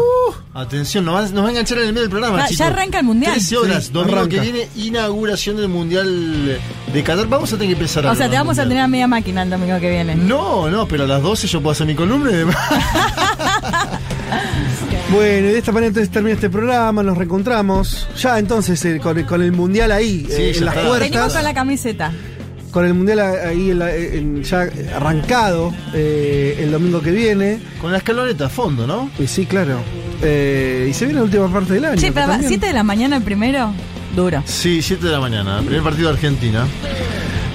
Atención, 0.55 1.05
nos 1.05 1.15
va, 1.15 1.23
nos 1.23 1.43
va 1.45 1.47
a 1.49 1.51
enganchar 1.51 1.79
en 1.79 1.85
el 1.89 1.93
medio 1.93 2.03
del 2.03 2.11
programa. 2.11 2.49
Ya- 2.49 2.67
arranca 2.69 3.01
el 3.01 3.05
Mundial. 3.07 3.33
13 3.33 3.57
horas, 3.57 3.85
Sí, 3.87 3.93
domingo 3.93 4.19
arranca. 4.19 4.37
que 4.37 4.41
viene, 4.41 4.69
inauguración 4.77 5.57
del 5.57 5.69
Mundial 5.69 6.59
de 6.93 7.03
Qatar. 7.03 7.27
Vamos 7.29 7.53
a 7.53 7.57
tener 7.57 7.69
que 7.75 7.81
empezar 7.81 8.05
O 8.05 8.09
algo 8.11 8.19
sea, 8.19 8.31
te 8.31 8.37
vamos 8.37 8.59
a 8.59 8.63
tener 8.63 8.79
a 8.79 8.89
media 8.89 9.07
máquina 9.09 9.43
el 9.43 9.51
domingo 9.51 9.79
que 9.81 9.91
viene. 9.91 10.15
No, 10.15 10.71
no, 10.71 10.87
pero 10.87 11.05
a 11.05 11.07
las 11.07 11.23
12 11.23 11.47
yo 11.49 11.61
puedo 11.61 11.73
hacer 11.73 11.87
mi 11.87 11.95
columna 11.95 12.31
y 12.31 12.35
demás. 12.35 12.57
Bueno, 15.13 15.49
y 15.49 15.51
de 15.53 15.59
esta 15.59 15.73
manera 15.73 15.89
entonces 15.89 16.09
termina 16.13 16.35
este 16.35 16.49
programa, 16.49 17.03
nos 17.03 17.19
reencontramos. 17.19 18.07
Ya 18.17 18.39
entonces 18.39 18.83
eh, 18.85 19.01
con, 19.03 19.21
con 19.25 19.43
el 19.43 19.51
mundial 19.51 19.91
ahí, 19.91 20.25
Sí, 20.29 20.33
eh, 20.41 20.53
en 20.57 20.65
las 20.65 20.77
está. 20.77 20.87
puertas. 20.87 21.11
Venimos 21.11 21.33
con 21.35 21.43
la 21.43 21.53
camiseta. 21.55 22.13
Con 22.71 22.85
el 22.87 22.95
mundial 22.95 23.19
ahí 23.21 23.71
en 23.71 23.79
la- 23.81 23.95
en- 23.95 24.43
ya 24.45 24.69
arrancado 24.95 25.75
eh, 25.93 26.59
el 26.61 26.71
domingo 26.71 27.01
que 27.01 27.11
viene. 27.11 27.61
Con 27.81 27.91
la 27.93 27.99
escaloneta 27.99 28.47
a 28.47 28.49
fondo, 28.49 28.87
¿no? 28.87 29.11
Y 29.19 29.27
sí, 29.27 29.45
claro. 29.47 29.79
Eh, 30.23 30.87
y 30.89 30.95
se 30.95 31.05
viene 31.07 31.19
la 31.21 31.25
última 31.25 31.53
parte 31.53 31.75
del 31.75 31.85
año. 31.87 32.01
Que 32.01 32.13
pero 32.13 32.27
también- 32.29 32.49
7 32.49 32.67
de 32.67 32.73
la 32.73 32.83
mañana 32.85 33.17
el 33.17 33.23
primero, 33.23 33.73
duro. 34.15 34.43
Sí, 34.47 34.83
7 34.83 35.07
de 35.07 35.13
la 35.13 35.21
mañana. 35.21 35.59
Primer 35.63 35.83
partido 35.83 36.09
de 36.09 36.15
Argentina. 36.15 36.67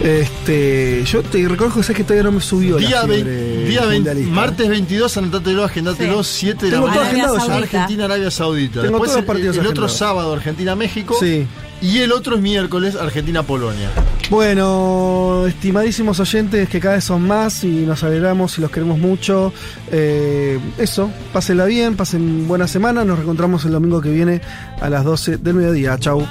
Este, 0.04 1.04
yo 1.06 1.24
te 1.24 1.48
reconozco 1.48 1.80
que 1.80 1.84
sabes 1.84 1.98
que 1.98 2.04
todavía 2.04 2.24
no 2.24 2.34
me 2.34 2.42
subió 2.42 2.76
Día, 2.78 3.02
la 3.02 3.06
20, 3.06 3.24
fiebre 3.32 3.66
día 3.70 3.80
20, 3.86 3.96
mundialista. 3.96 4.34
martes 4.36 4.68
22, 4.70 5.18
anotátelo, 5.18 5.64
agendátelo, 5.64 6.24
Sí. 6.24 6.32
7 6.40 6.66
de 6.66 6.72
la 6.72 6.78
Tengo 6.78 6.88
todo 6.88 6.96
mañana. 7.06 7.08
agendado 7.26 7.48
ya. 7.48 7.56
Argentina, 7.56 8.06
Arabia 8.06 8.32
Saudita. 8.32 8.82
Tengo 8.82 8.84
Después 8.84 9.00
todos 9.12 9.16
los 9.16 9.18
el, 9.22 9.26
partidos 9.26 9.58
el 9.58 9.68
otro 9.68 9.88
sábado, 9.90 10.34
Argentina-México. 10.34 11.16
Sí. 11.20 11.48
Y 11.86 12.00
el 12.00 12.12
otro 12.12 12.36
es 12.36 12.42
miércoles, 12.42 12.96
Argentina-Polonia. 12.96 13.92
Bueno, 14.32 15.46
estimadísimos 15.48 16.20
oyentes, 16.20 16.68
que 16.68 16.80
cada 16.80 16.96
vez 16.96 17.04
son 17.04 17.22
más 17.28 17.64
y 17.64 17.86
nos 17.86 18.04
alegramos 18.04 18.58
y 18.58 18.62
los 18.62 18.72
queremos 18.72 18.98
mucho. 18.98 19.54
Eh, 19.92 20.60
eso, 20.80 21.12
pásenla 21.32 21.66
bien, 21.66 21.96
pasen 21.96 22.48
buena 22.48 22.68
semana. 22.68 23.06
Nos 23.06 23.18
reencontramos 23.18 23.66
el 23.66 23.74
domingo 23.74 24.02
que 24.02 24.10
viene 24.10 24.42
a 24.82 24.90
las 24.90 25.04
12 25.04 25.38
del 25.38 25.54
mediodía. 25.54 25.96
Chau. 26.00 26.26